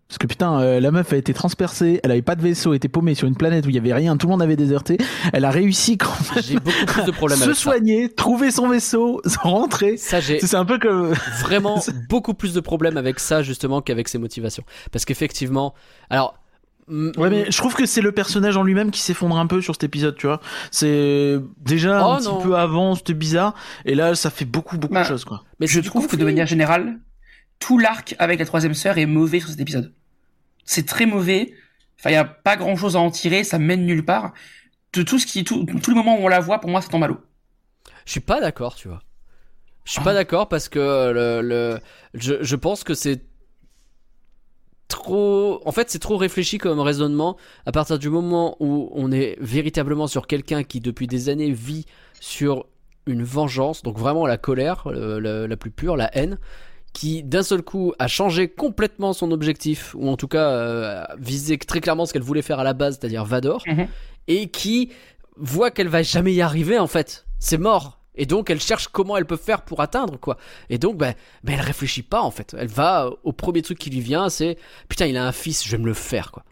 Parce 0.10 0.18
que 0.20 0.28
putain, 0.28 0.60
euh, 0.60 0.80
la 0.80 0.92
meuf 0.92 1.12
a 1.12 1.18
été 1.18 1.34
transpercée, 1.34 2.00
elle 2.04 2.12
avait 2.12 2.22
pas 2.22 2.36
de 2.36 2.42
vaisseau, 2.42 2.72
elle 2.74 2.78
était 2.78 2.88
paumée 2.90 3.16
sur 3.16 3.28
une 3.28 3.36
planète 3.36 3.66
où 3.66 3.70
il 3.70 3.76
y 3.76 3.80
avait 3.80 3.94
rien, 3.94 4.16
tout 4.16 4.28
le 4.28 4.32
monde 4.32 4.44
avait 4.44 4.56
déserté. 4.56 4.98
Elle 5.32 5.44
a 5.44 5.50
réussi 5.50 5.98
quand 5.98 6.12
même 6.36 6.44
J'ai 6.44 6.60
beaucoup 6.60 6.86
plus 6.86 7.04
de 7.06 7.12
problèmes 7.12 7.40
se 7.40 7.44
avec 7.46 7.56
ça. 7.56 7.62
soigner, 7.62 8.10
trouver 8.10 8.52
son 8.52 8.68
vaisseau, 8.68 9.22
rentrer. 9.42 9.98
Ça, 9.98 10.20
j'ai 10.20 10.40
C'est 10.40 10.56
un 10.56 10.66
peu 10.66 10.78
comme. 10.78 11.14
vraiment 11.42 11.82
beaucoup 12.10 12.36
plus 12.36 12.54
de 12.54 12.60
problèmes 12.60 12.98
avec 12.98 13.20
ça 13.20 13.42
justement 13.42 13.82
qu'avec 13.82 14.08
ses 14.08 14.20
motivations 14.20 14.64
parce 14.92 15.04
qu'effectivement 15.06 15.74
alors 16.12 16.36
mm, 16.88 17.12
Ouais, 17.18 17.30
mais 17.32 17.46
je 17.50 17.58
trouve 17.58 17.74
que 17.74 17.88
c'est 17.88 18.02
le 18.02 18.12
personnage 18.12 18.56
en 18.56 18.62
lui-même 18.64 18.92
qui 18.92 19.00
s'effondre 19.02 19.38
un 19.38 19.48
peu 19.48 19.62
sur 19.62 19.74
cet 19.74 19.86
épisode, 19.86 20.16
tu 20.16 20.28
vois. 20.28 20.42
C'est 20.70 21.40
déjà 21.60 22.06
Oh, 22.06 22.12
un 22.12 22.18
petit 22.18 22.28
non. 22.28 22.40
peu 22.42 22.56
avant, 22.56 22.94
c'était 22.94 23.14
bizarre, 23.16 23.56
et 23.86 23.96
là, 23.96 24.14
ça 24.14 24.30
fait 24.30 24.46
beaucoup, 24.46 24.78
beaucoup 24.78 24.94
Bah, 24.94 25.02
de 25.02 25.08
choses, 25.08 25.26
quoi. 25.26 25.42
mais 25.60 25.66
je 25.66 25.80
trouve 25.80 26.06
que 26.08 26.18
de 26.18 26.26
manière 26.26 26.46
générale, 26.46 27.00
tout 27.66 27.78
l'arc 27.78 28.16
avec 28.20 28.40
la 28.40 28.46
troisième 28.46 28.74
sœur 28.74 28.98
est 28.98 29.06
mauvais 29.06 29.40
sur 29.40 29.50
cet 29.50 29.60
épisode. 29.60 29.94
C'est 30.66 30.86
très 30.86 31.06
mauvais. 31.06 31.54
Enfin, 31.98 32.10
il 32.10 32.14
y 32.14 32.18
a 32.18 32.26
pas 32.26 32.58
grand 32.58 32.76
chose 32.76 32.96
à 32.98 33.00
en 33.00 33.10
tirer, 33.10 33.44
ça 33.46 33.58
mène 33.60 33.86
nulle 33.86 34.04
part. 34.04 34.34
de 34.94 35.02
tout 35.04 35.18
ce 35.18 35.26
qui, 35.26 35.44
tout, 35.44 35.66
tous 35.82 35.92
les 35.92 35.96
moments 35.96 36.18
où 36.20 36.24
on 36.24 36.28
la 36.28 36.40
voit, 36.42 36.60
pour 36.60 36.70
moi, 36.70 36.82
ça 36.82 36.90
tombe 36.90 37.04
à 37.04 37.08
l'eau. 37.08 37.20
Je 38.06 38.12
suis 38.12 38.20
pas 38.20 38.42
d'accord, 38.42 38.76
tu 38.76 38.88
vois. 38.90 39.02
Je 39.86 39.92
suis 39.94 40.02
pas 40.02 40.14
d'accord 40.14 40.48
parce 40.50 40.68
que 40.70 40.80
le, 41.14 41.42
le 41.42 41.80
je, 42.14 42.36
je 42.42 42.56
pense 42.56 42.84
que 42.84 42.94
c'est 42.94 43.22
trop 44.88 45.62
en 45.66 45.72
fait 45.72 45.90
c'est 45.90 46.00
trop 46.00 46.18
réfléchi 46.18 46.58
comme 46.58 46.80
raisonnement 46.80 47.38
à 47.66 47.72
partir 47.72 47.98
du 48.00 48.10
moment 48.10 48.56
où 48.60 48.90
on 48.94 49.12
est 49.12 49.38
véritablement 49.42 50.08
sur 50.08 50.28
quelqu'un 50.28 50.64
qui 50.64 50.80
depuis 50.82 51.08
des 51.08 51.30
années 51.30 51.52
vit 51.52 51.86
sur 52.20 52.66
une 53.08 53.24
vengeance 53.24 53.82
donc 53.84 53.98
vraiment 53.98 54.26
la 54.28 54.38
colère 54.38 54.88
le- 54.90 55.20
le- 55.20 55.48
la 55.48 55.58
plus 55.58 55.72
pure 55.72 55.98
la 55.98 56.16
haine 56.16 56.38
qui 56.94 57.24
d'un 57.24 57.44
seul 57.44 57.64
coup 57.64 57.94
a 58.00 58.08
changé 58.08 58.48
complètement 58.48 59.14
son 59.14 59.32
objectif 59.32 59.96
ou 59.98 60.08
en 60.10 60.16
tout 60.16 60.28
cas 60.28 60.50
euh, 60.52 61.04
visé 61.18 61.58
très 61.58 61.82
clairement 61.82 62.06
ce 62.06 62.14
qu'elle 62.14 62.22
voulait 62.22 62.42
faire 62.44 62.60
à 62.60 62.64
la 62.64 62.74
base 62.74 62.98
c'est-à-dire 63.00 63.26
Vador 63.26 63.64
Mhm. 63.68 63.88
et 64.28 64.48
qui 64.50 64.92
voit 65.36 65.72
qu'elle 65.72 65.88
va 65.88 66.04
jamais 66.04 66.34
y 66.34 66.42
arriver 66.42 66.78
en 66.78 66.88
fait. 66.88 67.26
C'est 67.40 67.58
mort. 67.58 68.00
Et 68.16 68.28
donc 68.28 68.52
elle 68.52 68.62
cherche 68.62 68.88
comment 68.90 69.18
elle 69.18 69.26
peut 69.26 69.38
faire 69.38 69.64
pour 69.64 69.82
atteindre 69.82 70.20
quoi. 70.20 70.38
Et 70.70 70.78
donc 70.78 70.98
ben 70.98 71.16
ben 71.44 71.54
elle 71.56 71.66
réfléchit 71.66 72.04
pas 72.04 72.22
en 72.22 72.30
fait. 72.30 72.56
Elle 72.58 72.68
va 72.68 73.10
au 73.24 73.32
premier 73.34 73.64
truc 73.64 73.80
qui 73.80 73.90
lui 73.90 74.02
vient 74.02 74.30
c'est 74.30 74.58
putain 74.88 75.08
il 75.08 75.18
a 75.18 75.26
un 75.26 75.32
fils 75.32 75.66
je 75.66 75.72
vais 75.76 75.82
me 75.82 75.88
le 75.88 75.96
faire 75.96 76.32
quoi. 76.32 76.44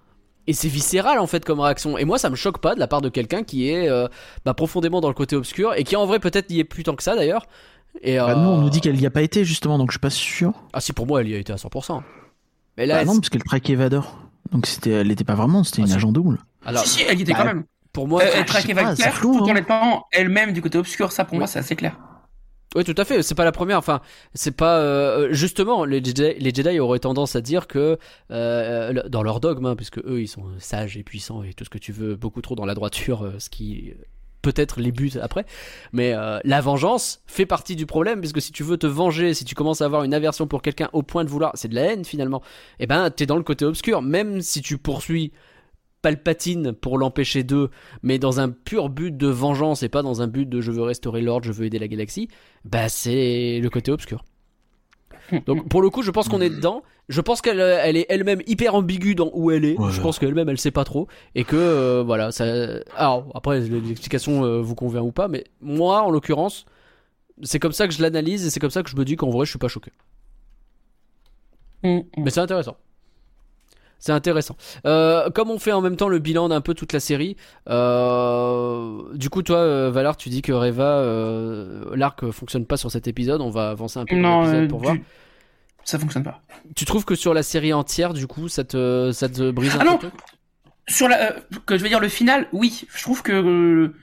Et 0.47 0.53
c'est 0.53 0.67
viscéral 0.69 1.19
en 1.19 1.27
fait 1.27 1.45
comme 1.45 1.59
réaction. 1.59 1.99
Et 1.99 2.03
moi 2.05 2.17
ça 2.17 2.31
me 2.31 2.35
choque 2.35 2.57
pas 2.61 2.73
de 2.73 2.79
la 2.79 2.87
part 2.87 3.01
de 3.01 3.09
quelqu'un 3.09 3.43
qui 3.43 3.69
est 3.69 3.87
euh, 3.87 4.07
bah, 4.43 4.55
profondément 4.55 5.01
dans 5.01 5.07
le 5.07 5.13
côté 5.13 5.35
obscur 5.35 5.75
et 5.75 5.83
qui 5.83 5.95
en 5.95 6.07
vrai 6.07 6.17
peut-être 6.19 6.49
n'y 6.49 6.57
est 6.59 6.63
plus 6.63 6.81
tant 6.81 6.95
que 6.95 7.03
ça 7.03 7.15
d'ailleurs 7.15 7.45
et 8.01 8.17
Bah, 8.17 8.29
euh, 8.31 8.35
nous, 8.35 8.49
on 8.49 8.57
nous 8.61 8.69
dit 8.69 8.81
qu'elle 8.81 8.99
y 8.99 9.05
a 9.05 9.11
pas 9.11 9.21
été 9.21 9.43
justement, 9.45 9.77
donc 9.77 9.89
je 9.91 9.93
suis 9.93 9.99
pas 9.99 10.09
sûr. 10.09 10.53
ah 10.73 10.79
si 10.81 10.93
pour 10.93 11.07
moi 11.07 11.21
elle 11.21 11.29
y 11.29 11.35
a 11.35 11.37
été 11.37 11.51
à 11.53 11.57
100% 11.57 12.01
mais 12.77 12.85
là 12.85 12.95
Bah 12.95 13.01
elle- 13.01 13.07
non, 13.07 13.15
parce 13.15 13.29
qu'elle 13.29 13.43
traquait 13.43 13.75
Vador. 13.75 14.17
Donc 14.51 14.65
c'était, 14.65 14.91
elle 14.91 15.11
était 15.11 15.23
pas 15.23 15.35
vraiment, 15.35 15.63
c'était 15.63 15.81
Ah, 15.83 15.87
une 15.87 15.93
agent 15.93 16.11
double. 16.11 16.39
alors 16.65 16.83
si, 16.83 16.99
si, 16.99 17.03
elle 17.07 17.19
y 17.19 17.21
était 17.23 17.33
bah, 17.33 17.39
quand 17.39 17.45
même. 17.45 17.63
pour 17.93 18.07
moi 18.07 18.21
Euh, 18.21 18.25
elle 18.33 18.39
sais 18.39 18.45
traquait 18.45 19.11
flou, 19.11 19.37
tout 19.37 19.43
en 19.43 19.49
hein. 19.49 19.55
étant 19.55 20.05
elle-même 20.11 20.53
du 20.53 20.61
côté 20.61 20.77
obscur. 20.77 21.11
Ça, 21.11 21.25
pour 21.25 21.37
moi, 21.37 21.47
c'est 21.47 21.59
assez 21.59 21.75
clair. 21.75 21.97
Oui, 22.73 22.85
tout 22.85 22.95
à 22.97 23.03
fait. 23.03 23.21
C'est 23.21 23.35
pas 23.35 23.43
la 23.43 23.51
première. 23.51 23.77
Enfin, 23.77 23.99
c'est 24.33 24.55
pas 24.55 24.77
euh, 24.77 25.27
justement 25.33 25.83
les 25.83 26.01
Jedi, 26.01 26.33
les 26.39 26.53
Jedi 26.53 26.79
auraient 26.79 26.99
tendance 26.99 27.35
à 27.35 27.41
dire 27.41 27.67
que 27.67 27.97
euh, 28.31 29.03
dans 29.09 29.23
leur 29.23 29.41
dogme, 29.41 29.65
hein, 29.65 29.75
puisque 29.75 29.97
eux 29.99 30.21
ils 30.21 30.27
sont 30.29 30.45
sages 30.57 30.95
et 30.95 31.03
puissants 31.03 31.43
et 31.43 31.53
tout 31.53 31.65
ce 31.65 31.69
que 31.69 31.77
tu 31.77 31.91
veux, 31.91 32.15
beaucoup 32.15 32.41
trop 32.41 32.55
dans 32.55 32.65
la 32.65 32.73
droiture, 32.73 33.23
euh, 33.23 33.33
ce 33.39 33.49
qui 33.49 33.93
peut-être 34.41 34.79
les 34.79 34.91
bute 34.91 35.17
après. 35.21 35.45
Mais 35.93 36.13
euh, 36.13 36.39
la 36.43 36.61
vengeance 36.61 37.21
fait 37.27 37.45
partie 37.45 37.75
du 37.75 37.85
problème, 37.85 38.19
puisque 38.19 38.41
si 38.41 38.51
tu 38.51 38.63
veux 38.63 38.77
te 38.77 38.87
venger, 38.87 39.33
si 39.33 39.45
tu 39.45 39.55
commences 39.55 39.81
à 39.81 39.85
avoir 39.85 40.03
une 40.03 40.13
aversion 40.13 40.47
pour 40.47 40.61
quelqu'un 40.61 40.89
au 40.93 41.03
point 41.03 41.23
de 41.23 41.29
vouloir, 41.29 41.51
c'est 41.55 41.67
de 41.67 41.75
la 41.75 41.93
haine 41.93 42.05
finalement. 42.05 42.41
Et 42.79 42.87
ben, 42.87 43.09
t'es 43.09 43.25
dans 43.25 43.37
le 43.37 43.43
côté 43.43 43.65
obscur, 43.65 44.01
même 44.01 44.41
si 44.41 44.61
tu 44.61 44.77
poursuis. 44.77 45.31
Palpatine 46.01 46.73
pour 46.73 46.97
l'empêcher 46.97 47.43
d'eux, 47.43 47.69
mais 48.01 48.17
dans 48.17 48.39
un 48.39 48.49
pur 48.49 48.89
but 48.89 49.15
de 49.15 49.27
vengeance 49.27 49.83
et 49.83 49.87
pas 49.87 50.01
dans 50.01 50.23
un 50.23 50.27
but 50.27 50.49
de 50.49 50.59
je 50.59 50.71
veux 50.71 50.81
restaurer 50.81 51.21
l'ordre, 51.21 51.45
je 51.45 51.51
veux 51.51 51.67
aider 51.67 51.77
la 51.77 51.87
galaxie, 51.87 52.27
bah 52.65 52.89
c'est 52.89 53.59
le 53.61 53.69
côté 53.69 53.91
obscur. 53.91 54.25
Donc 55.45 55.67
pour 55.69 55.81
le 55.81 55.89
coup, 55.89 56.01
je 56.01 56.11
pense 56.11 56.27
qu'on 56.29 56.41
est 56.41 56.49
dedans. 56.49 56.83
Je 57.09 57.19
pense 57.21 57.41
qu'elle 57.41 57.59
euh, 57.59 57.79
elle 57.83 57.97
est 57.97 58.05
elle-même 58.09 58.41
hyper 58.47 58.75
ambiguë 58.75 59.15
dans 59.15 59.29
où 59.33 59.51
elle 59.51 59.65
est. 59.65 59.77
Ouais. 59.77 59.91
Je 59.91 59.99
pense 60.01 60.17
qu'elle-même 60.19 60.47
elle 60.49 60.57
sait 60.57 60.71
pas 60.71 60.83
trop 60.83 61.07
et 61.35 61.43
que 61.43 61.55
euh, 61.57 62.03
voilà, 62.05 62.31
ça 62.31 62.45
alors 62.95 63.27
après 63.33 63.59
l'explication 63.59 64.43
euh, 64.45 64.61
vous 64.61 64.75
convient 64.75 65.01
ou 65.01 65.11
pas, 65.11 65.27
mais 65.27 65.43
moi 65.61 66.03
en 66.03 66.09
l'occurrence, 66.11 66.65
c'est 67.43 67.59
comme 67.59 67.73
ça 67.73 67.87
que 67.87 67.93
je 67.93 68.01
l'analyse 68.01 68.45
et 68.45 68.49
c'est 68.49 68.59
comme 68.59 68.69
ça 68.69 68.81
que 68.83 68.89
je 68.89 68.95
me 68.95 69.03
dis 69.03 69.15
qu'en 69.17 69.29
vrai, 69.29 69.45
je 69.45 69.49
suis 69.49 69.59
pas 69.59 69.67
choqué. 69.67 69.91
Mm, 71.83 71.97
mm. 71.97 72.03
Mais 72.17 72.29
c'est 72.29 72.39
intéressant. 72.39 72.77
C'est 73.99 74.13
intéressant. 74.13 74.55
Euh, 74.87 75.29
comme 75.29 75.51
on 75.51 75.59
fait 75.59 75.73
en 75.73 75.81
même 75.81 75.95
temps 75.95 76.07
le 76.07 76.17
bilan 76.17 76.49
d'un 76.49 76.61
peu 76.61 76.73
toute 76.73 76.91
la 76.91 76.99
série, 76.99 77.35
euh, 77.69 79.03
du 79.13 79.29
coup 79.29 79.43
toi 79.43 79.89
Valar, 79.91 80.17
tu 80.17 80.29
dis 80.29 80.41
que 80.41 80.51
Reva, 80.51 80.97
euh, 80.99 81.83
l'arc 81.95 82.29
fonctionne 82.31 82.65
pas 82.65 82.77
sur 82.77 82.89
cet 82.89 83.07
épisode. 83.07 83.41
On 83.41 83.49
va 83.51 83.69
avancer 83.69 83.99
un 83.99 84.05
peu 84.05 84.19
dans 84.19 84.41
l'épisode 84.41 84.63
euh, 84.63 84.67
pour 84.67 84.79
du- 84.79 84.85
voir. 84.85 84.97
Ça 85.83 85.97
fonctionne 85.99 86.23
pas. 86.23 86.41
Tu 86.75 86.85
trouves 86.85 87.05
que 87.05 87.15
sur 87.15 87.33
la 87.33 87.43
série 87.43 87.73
entière, 87.73 88.13
du 88.13 88.27
coup, 88.27 88.47
ça 88.49 88.63
te, 88.63 89.11
ça 89.11 89.27
te 89.29 89.51
brise 89.51 89.75
un 89.75 89.79
Ah 89.81 89.83
non. 89.85 89.97
peu 89.97 90.09
Sur 90.87 91.07
la, 91.07 91.31
euh, 91.31 91.39
que 91.65 91.77
je 91.77 91.83
vais 91.83 91.89
dire 91.89 91.99
le 91.99 92.07
final, 92.09 92.47
oui, 92.53 92.85
je 92.95 93.01
trouve 93.01 93.21
que, 93.23 93.31
euh, 93.31 93.95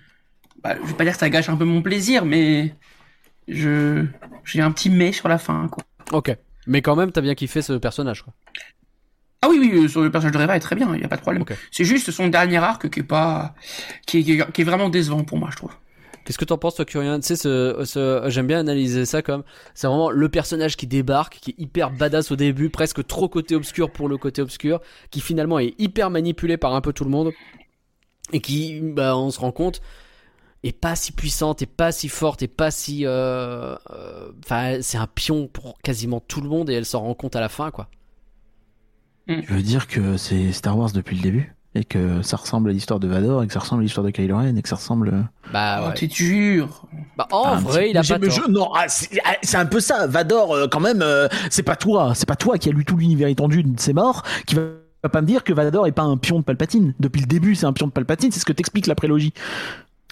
bah, 0.63 0.77
je 0.83 0.87
vais 0.87 0.95
pas 0.95 1.05
dire 1.05 1.13
que 1.15 1.19
ça 1.19 1.31
gâche 1.31 1.49
un 1.49 1.57
peu 1.57 1.65
mon 1.65 1.83
plaisir, 1.83 2.25
mais 2.25 2.75
je, 3.47 4.05
j'ai 4.45 4.61
un 4.61 4.71
petit 4.73 4.91
mais 4.91 5.13
sur 5.13 5.29
la 5.29 5.39
fin, 5.39 5.69
quoi. 5.69 5.85
Ok. 6.13 6.37
Mais 6.67 6.83
quand 6.83 6.97
même, 6.97 7.13
t'as 7.13 7.21
bien 7.23 7.35
kiffé 7.35 7.63
ce 7.63 7.73
personnage, 7.75 8.23
quoi. 8.23 8.35
Ah 9.41 9.47
oui, 9.49 9.59
oui, 9.61 9.85
euh, 9.85 9.89
sur 9.89 10.03
le 10.03 10.11
personnage 10.11 10.35
de 10.35 10.39
Reva 10.39 10.57
est 10.57 10.61
très 10.61 10.75
bien, 10.75 10.93
il 10.97 11.01
y 11.01 11.05
a 11.05 11.09
pas 11.09 11.17
de 11.17 11.21
problème. 11.23 11.45
C'est 11.71 11.85
juste 11.85 12.11
son 12.11 12.27
dernier 12.27 12.57
arc 12.59 12.91
qui 12.91 13.01
est 13.01 13.05
pas, 13.05 13.55
qui 14.05 14.19
est- 14.19 14.53
qui 14.53 14.61
est 14.61 14.65
vraiment 14.65 14.89
décevant 14.89 15.23
pour 15.23 15.39
moi, 15.39 15.49
je 15.53 15.57
trouve. 15.57 15.71
Qu'est-ce 16.29 16.37
que 16.37 16.45
t'en 16.45 16.59
penses, 16.59 16.75
toi, 16.75 16.85
Curien 16.85 17.21
Tu 17.21 17.37
sais, 17.37 17.73
j'aime 18.27 18.47
bien 18.47 18.59
analyser 18.59 19.07
ça 19.07 19.23
comme, 19.23 19.45
c'est 19.73 19.87
vraiment 19.87 20.11
le 20.11 20.29
personnage 20.29 20.77
qui 20.77 20.87
débarque, 20.87 21.39
qui 21.41 21.53
est 21.53 21.55
hyper 21.57 21.91
badass 21.91 22.31
au 22.31 22.37
début, 22.37 22.69
presque 22.69 23.07
trop 23.07 23.31
côté 23.31 23.55
obscur 23.55 23.91
pour 23.91 24.11
le 24.11 24.19
côté 24.19 24.43
obscur, 24.43 24.83
qui 25.11 25.23
finalement 25.23 25.59
est 25.59 25.75
hyper 25.79 26.11
manipulé 26.11 26.59
par 26.59 26.75
un 26.75 26.83
peu 26.83 26.93
tout 26.93 27.05
le 27.05 27.09
monde, 27.09 27.33
et 28.35 28.41
qui, 28.41 28.79
bah, 28.79 29.17
on 29.17 29.31
se 29.31 29.41
rend 29.41 29.53
compte, 29.53 29.81
est 30.65 30.79
pas 30.79 30.97
si 30.97 31.13
puissante, 31.13 31.63
est 31.63 31.67
pas 31.67 31.93
si 31.93 32.11
forte, 32.11 32.43
est 32.43 32.47
pas 32.47 32.71
si, 32.71 33.07
euh, 33.07 33.75
euh, 33.91 34.31
enfin, 34.45 34.83
c'est 34.83 34.99
un 34.99 35.07
pion 35.07 35.49
pour 35.49 35.79
quasiment 35.81 36.21
tout 36.21 36.43
le 36.43 36.51
monde, 36.51 36.69
et 36.69 36.75
elle 36.75 36.85
s'en 36.85 37.01
rend 37.01 37.15
compte 37.15 37.37
à 37.37 37.41
la 37.41 37.49
fin, 37.49 37.71
quoi. 37.71 37.89
Tu 39.27 39.55
veux 39.55 39.63
dire 39.63 39.87
que 39.87 40.19
c'est 40.19 40.53
Star 40.53 40.77
Wars 40.77 40.93
depuis 40.93 41.17
le 41.17 41.23
début? 41.23 41.55
Et 41.79 41.85
que 41.85 42.21
ça 42.23 42.37
ressemble 42.37 42.71
à 42.71 42.73
l'histoire 42.73 43.01
de 43.01 43.09
Vador 43.09 43.43
et 43.43 43.47
que 43.47 43.53
ça 43.53 43.61
ressemble 43.61 43.83
à 43.83 43.85
l'histoire 43.85 44.05
de 44.05 44.11
Kylo 44.11 44.37
Ren 44.37 44.57
et 44.57 44.63
que 44.63 44.69
ça 44.69 44.77
ressemble. 44.77 45.09
euh, 45.09 45.23
Bah, 45.53 45.81
Oh, 45.83 45.89
ouais. 45.89 45.95
t'es 45.95 46.07
dur. 46.09 46.83
Bah, 47.17 47.27
en 47.31 47.45
un 47.47 47.57
vrai, 47.61 47.81
petit- 47.85 47.91
il 47.91 47.97
a 47.99 48.03
Mais 48.19 48.27
pas 48.29 48.35
tort. 48.37 48.51
non, 48.51 48.71
ah, 48.77 48.85
c'est 48.89 49.19
ah, 49.25 49.61
un 49.61 49.67
peu 49.67 49.81
ça. 49.81 50.07
Vador, 50.07 50.55
euh, 50.55 50.67
quand 50.69 50.81
même, 50.81 51.01
euh, 51.03 51.29
c'est 51.51 51.63
pas 51.63 51.77
toi, 51.77 52.13
c'est 52.15 52.29
pas 52.29 52.37
toi 52.37 52.59
qui 52.59 52.69
a 52.69 52.73
lu 52.73 52.85
tout 52.85 52.97
l'univers 52.97 53.29
étendu 53.29 53.63
de 53.63 53.79
ses 53.81 53.93
morts 53.93 54.23
qui 54.47 54.55
va 54.55 54.63
va 55.05 55.09
pas 55.09 55.21
me 55.21 55.27
dire 55.29 55.45
que 55.45 55.53
Vador 55.53 55.87
est 55.87 55.93
pas 55.93 56.03
un 56.03 56.17
pion 56.17 56.41
de 56.41 56.45
Palpatine. 56.45 56.93
Depuis 56.99 57.21
le 57.21 57.29
début, 57.29 57.55
c'est 57.55 57.67
un 57.67 57.73
pion 57.73 57.87
de 57.87 57.93
Palpatine. 57.93 58.33
C'est 58.33 58.41
ce 58.41 58.45
que 58.45 58.53
t'explique 58.53 58.89
la 58.89 58.97
prélogie. 58.97 59.33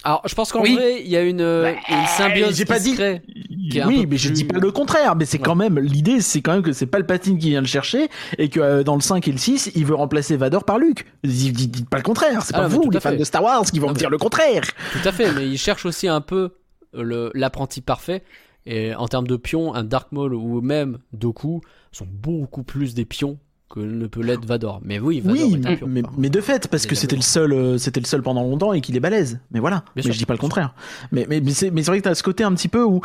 Alors, 0.07 0.21
je 0.25 0.33
pense 0.35 0.53
qu'en 0.53 0.61
Oui. 0.61 0.73
vrai, 0.73 1.01
il 1.03 1.09
y 1.09 1.17
a 1.17 1.21
une, 1.21 1.41
euh, 1.41 1.73
une 1.89 2.05
symbiose 2.05 2.55
j'ai 2.55 2.63
qui 2.63 2.69
pas 2.69 2.79
se 2.79 2.83
dit- 2.85 2.93
crée. 2.93 3.21
qui 3.69 3.79
est 3.79 3.83
Oui, 3.85 4.05
mais 4.09 4.15
je 4.15 4.27
plus- 4.29 4.35
dis 4.35 4.43
pas 4.45 4.57
le 4.57 4.71
contraire. 4.71 5.17
Mais 5.17 5.25
c'est 5.25 5.37
Ouais. 5.37 5.43
quand 5.43 5.55
même 5.55 5.77
l'idée, 5.79 6.21
c'est 6.21 6.41
quand 6.41 6.53
même 6.53 6.61
que 6.61 6.71
c'est 6.71 6.85
Palpatine 6.85 7.37
qui 7.37 7.49
vient 7.49 7.59
le 7.59 7.67
chercher 7.67 8.07
et 8.37 8.47
que 8.47 8.61
euh, 8.61 8.83
dans 8.83 8.95
le 8.95 9.01
5 9.01 9.27
et 9.27 9.31
le 9.33 9.37
6, 9.37 9.69
il 9.75 9.85
veut 9.85 9.95
remplacer 9.95 10.37
Vador 10.37 10.63
par 10.63 10.79
Luke. 10.79 11.05
Dites, 11.25 11.53
dites- 11.53 11.71
dites 11.71 11.89
pas 11.89 11.97
le 11.97 12.03
contraire. 12.03 12.41
C'est 12.43 12.55
Ah, 12.55 12.59
pas 12.61 12.67
vous, 12.69 12.89
les 12.89 13.01
fans 13.01 13.13
de 13.13 13.23
Star 13.25 13.43
Wars, 13.43 13.63
qui 13.65 13.79
vont 13.79 13.87
Non, 13.87 13.91
me 13.91 13.95
mais- 13.95 13.99
dire 13.99 14.09
le 14.09 14.17
contraire. 14.17 14.63
Tout 14.93 15.05
à 15.09 15.11
fait, 15.11 15.33
mais 15.33 15.45
il 15.45 15.57
cherche 15.57 15.85
aussi 15.85 16.07
un 16.07 16.21
peu 16.21 16.51
le 16.93 17.29
l'apprenti 17.33 17.81
parfait. 17.81 18.23
Et 18.65 18.95
en 18.95 19.07
termes 19.09 19.27
de 19.27 19.35
pions, 19.35 19.73
un 19.75 19.83
Dark 19.83 20.13
Maul 20.13 20.33
ou 20.33 20.61
même 20.61 20.99
Doku 21.11 21.59
sont 21.91 22.07
beaucoup 22.09 22.63
plus 22.63 22.93
des 22.93 23.03
pions 23.05 23.37
que 23.69 23.79
ne 23.79 24.07
peut 24.07 24.21
l'être 24.21 24.45
Vador. 24.45 24.79
Mais 24.83 24.99
oui, 24.99 25.19
Vador 25.19 25.33
Oui, 25.47 25.61
est 25.61 25.67
un 25.67 25.75
pion. 25.75 25.89
mais, 26.17 26.29
de 26.29 26.41
fait, 26.41 26.67
parce 26.67 26.85
que 26.85 26.95
c'était 26.95 27.15
le 27.15 27.21
seul, 27.21 27.51
euh, 27.53 27.77
c'était 27.77 27.99
le 27.99 28.05
seul 28.05 28.21
pendant 28.21 28.43
longtemps 28.43 28.73
et 28.73 28.81
qu'il 28.81 28.95
est 28.95 28.99
balèze. 29.01 29.39
Mais 29.51 29.59
voilà. 29.59 29.77
Bien 29.77 29.83
mais 29.97 30.01
sûr, 30.03 30.13
je 30.13 30.17
dis 30.17 30.25
pas 30.25 30.33
le 30.33 30.39
contraire. 30.39 30.73
Mais, 31.11 31.25
mais, 31.29 31.41
mais 31.41 31.51
c'est, 31.51 31.69
mais 31.71 31.83
c'est 31.83 31.91
vrai 31.91 31.99
que 31.99 32.03
t'as 32.05 32.15
ce 32.15 32.23
côté 32.23 32.43
un 32.43 32.53
petit 32.53 32.69
peu 32.69 32.83
où 32.83 33.01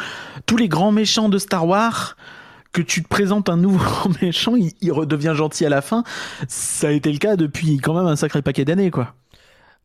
tous 0.46 0.56
les 0.56 0.68
grands 0.68 0.92
méchants 0.92 1.28
de 1.28 1.38
Star 1.38 1.66
Wars, 1.66 2.16
que 2.72 2.80
tu 2.80 3.02
te 3.02 3.08
présentes 3.08 3.48
un 3.48 3.56
nouveau 3.56 3.78
grand 3.84 4.22
méchant, 4.22 4.54
il, 4.56 4.72
il 4.80 4.92
redevient 4.92 5.34
gentil 5.34 5.66
à 5.66 5.68
la 5.68 5.82
fin. 5.82 6.04
Ça 6.48 6.88
a 6.88 6.90
été 6.92 7.10
le 7.12 7.18
cas 7.18 7.36
depuis 7.36 7.78
quand 7.78 7.94
même 7.94 8.06
un 8.06 8.16
sacré 8.16 8.40
paquet 8.42 8.64
d'années, 8.64 8.90
quoi. 8.90 9.14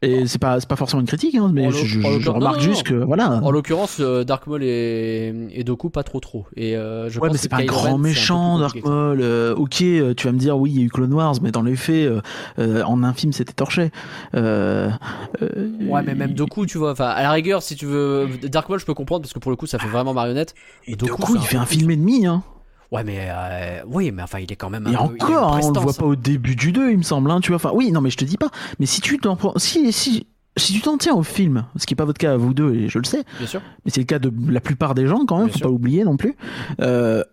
Et 0.04 0.28
c'est 0.28 0.38
pas, 0.38 0.60
pas 0.60 0.76
forcément 0.76 1.02
une 1.02 1.08
critique, 1.08 1.34
hein, 1.34 1.50
mais 1.52 1.72
je, 1.72 1.84
je- 1.86 2.20
je 2.20 2.30
remarque 2.30 2.58
non, 2.58 2.62
juste 2.62 2.84
que 2.84 2.94
voilà. 2.94 3.40
En 3.44 3.50
l'occurrence, 3.50 3.98
euh, 4.00 4.24
Dark 4.24 4.46
Maul 4.46 4.62
et, 4.64 5.34
et 5.52 5.64
Doku 5.64 5.90
pas 5.90 6.04
trop 6.04 6.20
trop. 6.20 6.46
Et 6.56 6.78
euh, 6.78 7.10
je 7.10 7.20
Ouais, 7.20 7.30
pense 7.30 7.34
mais 7.34 7.38
c'est 7.40 7.50
pas 7.50 7.56
un 7.58 7.62
Kylo 7.62 7.74
grand 7.74 7.98
méchant, 7.98 8.60
Dark. 8.60 8.76
Maul. 8.84 9.22
euh, 9.22 9.56
ok, 9.56 9.70
tu 9.78 10.14
vas 10.28 10.32
me 10.32 10.38
dire, 10.38 10.56
oui, 10.56 10.70
il 10.72 10.78
y 10.80 10.84
a 10.84 10.86
eu 10.86 10.90
Clone 10.90 11.12
Wars, 11.14 11.34
mais 11.42 11.50
dans 11.52 11.64
les 11.64 11.76
faits, 11.76 12.12
en 12.60 13.04
un 13.04 13.14
film, 13.14 13.34
c'était 13.34 13.54
torché. 13.54 13.90
Ouais, 14.34 16.04
mais 16.06 16.16
même 16.16 16.34
Doku, 16.34 16.66
tu 16.68 16.78
vois. 16.78 16.92
Enfin, 16.92 17.08
à 17.08 17.24
la 17.24 17.32
rigueur, 17.32 17.64
si 17.64 17.76
tu 17.76 17.86
veux, 17.86 18.28
Dark 18.44 18.70
Maul, 18.70 18.80
je 18.80 18.86
peux 18.86 18.94
comprendre 18.94 19.22
parce 19.24 19.34
que 19.34 19.40
pour 19.40 19.52
le 19.52 19.58
coup, 19.58 19.66
ça 19.66 19.80
fait 19.80 19.88
vraiment 19.88 20.14
marionnette. 20.14 20.54
Et 20.86 20.96
Doku, 20.96 21.18
Doku, 21.22 21.36
il 21.38 21.42
fait 21.42 21.58
un 21.58 21.66
film 21.66 21.90
et 21.92 21.98
demi, 21.98 22.26
hein. 22.28 22.44
Ouais, 22.92 23.04
mais 23.04 23.28
euh, 23.30 23.82
oui, 23.88 24.12
mais 24.12 24.22
enfin, 24.24 24.40
il 24.40 24.52
est 24.52 24.56
quand 24.56 24.70
même. 24.70 24.88
Et 24.88 24.96
un 24.96 25.00
encore, 25.00 25.56
hein, 25.56 25.60
on 25.64 25.72
le 25.72 25.80
voit 25.80 25.94
pas 25.94 26.06
au 26.06 26.16
début 26.16 26.56
du 26.56 26.72
2, 26.72 26.92
il 26.92 26.98
me 27.00 27.04
semble, 27.04 27.30
hein, 27.32 27.42
tu 27.42 27.50
vois. 27.50 27.58
Enfin, 27.58 27.72
oui, 27.74 27.92
non, 27.92 28.00
mais 28.02 28.10
je 28.10 28.18
te 28.18 28.26
dis 28.26 28.38
pas. 28.38 28.50
Mais 28.80 28.86
si 28.86 29.02
tu 29.02 29.18
t'en 29.20 29.36
prends, 29.36 29.54
si, 29.58 29.92
si, 29.92 30.26
si 30.56 30.74
tu 30.74 30.80
t'en 30.82 30.98
tiens 30.98 31.14
au 31.14 31.24
film, 31.24 31.66
ce 31.76 31.86
qui 31.86 31.94
est 31.94 31.98
pas 31.98 32.06
votre 32.06 32.18
cas 32.18 32.34
à 32.34 32.38
vous 32.38 32.54
deux, 32.54 32.74
et 32.74 32.88
je 32.90 32.98
le 33.00 33.04
sais, 33.04 33.24
Bien 33.40 33.48
sûr. 33.48 33.62
mais 33.84 33.92
c'est 33.92 34.00
le 34.00 34.06
cas 34.06 34.20
de 34.20 34.32
la 34.50 34.62
plupart 34.62 34.96
des 34.96 35.06
gens 35.06 35.26
quand 35.26 35.38
même, 35.38 35.48
Bien 35.48 35.54
faut 35.54 35.58
sûr. 35.60 35.68
pas 35.68 35.74
oublier 35.74 36.04
non 36.06 36.16
plus. 36.18 36.36
Euh, 36.82 37.24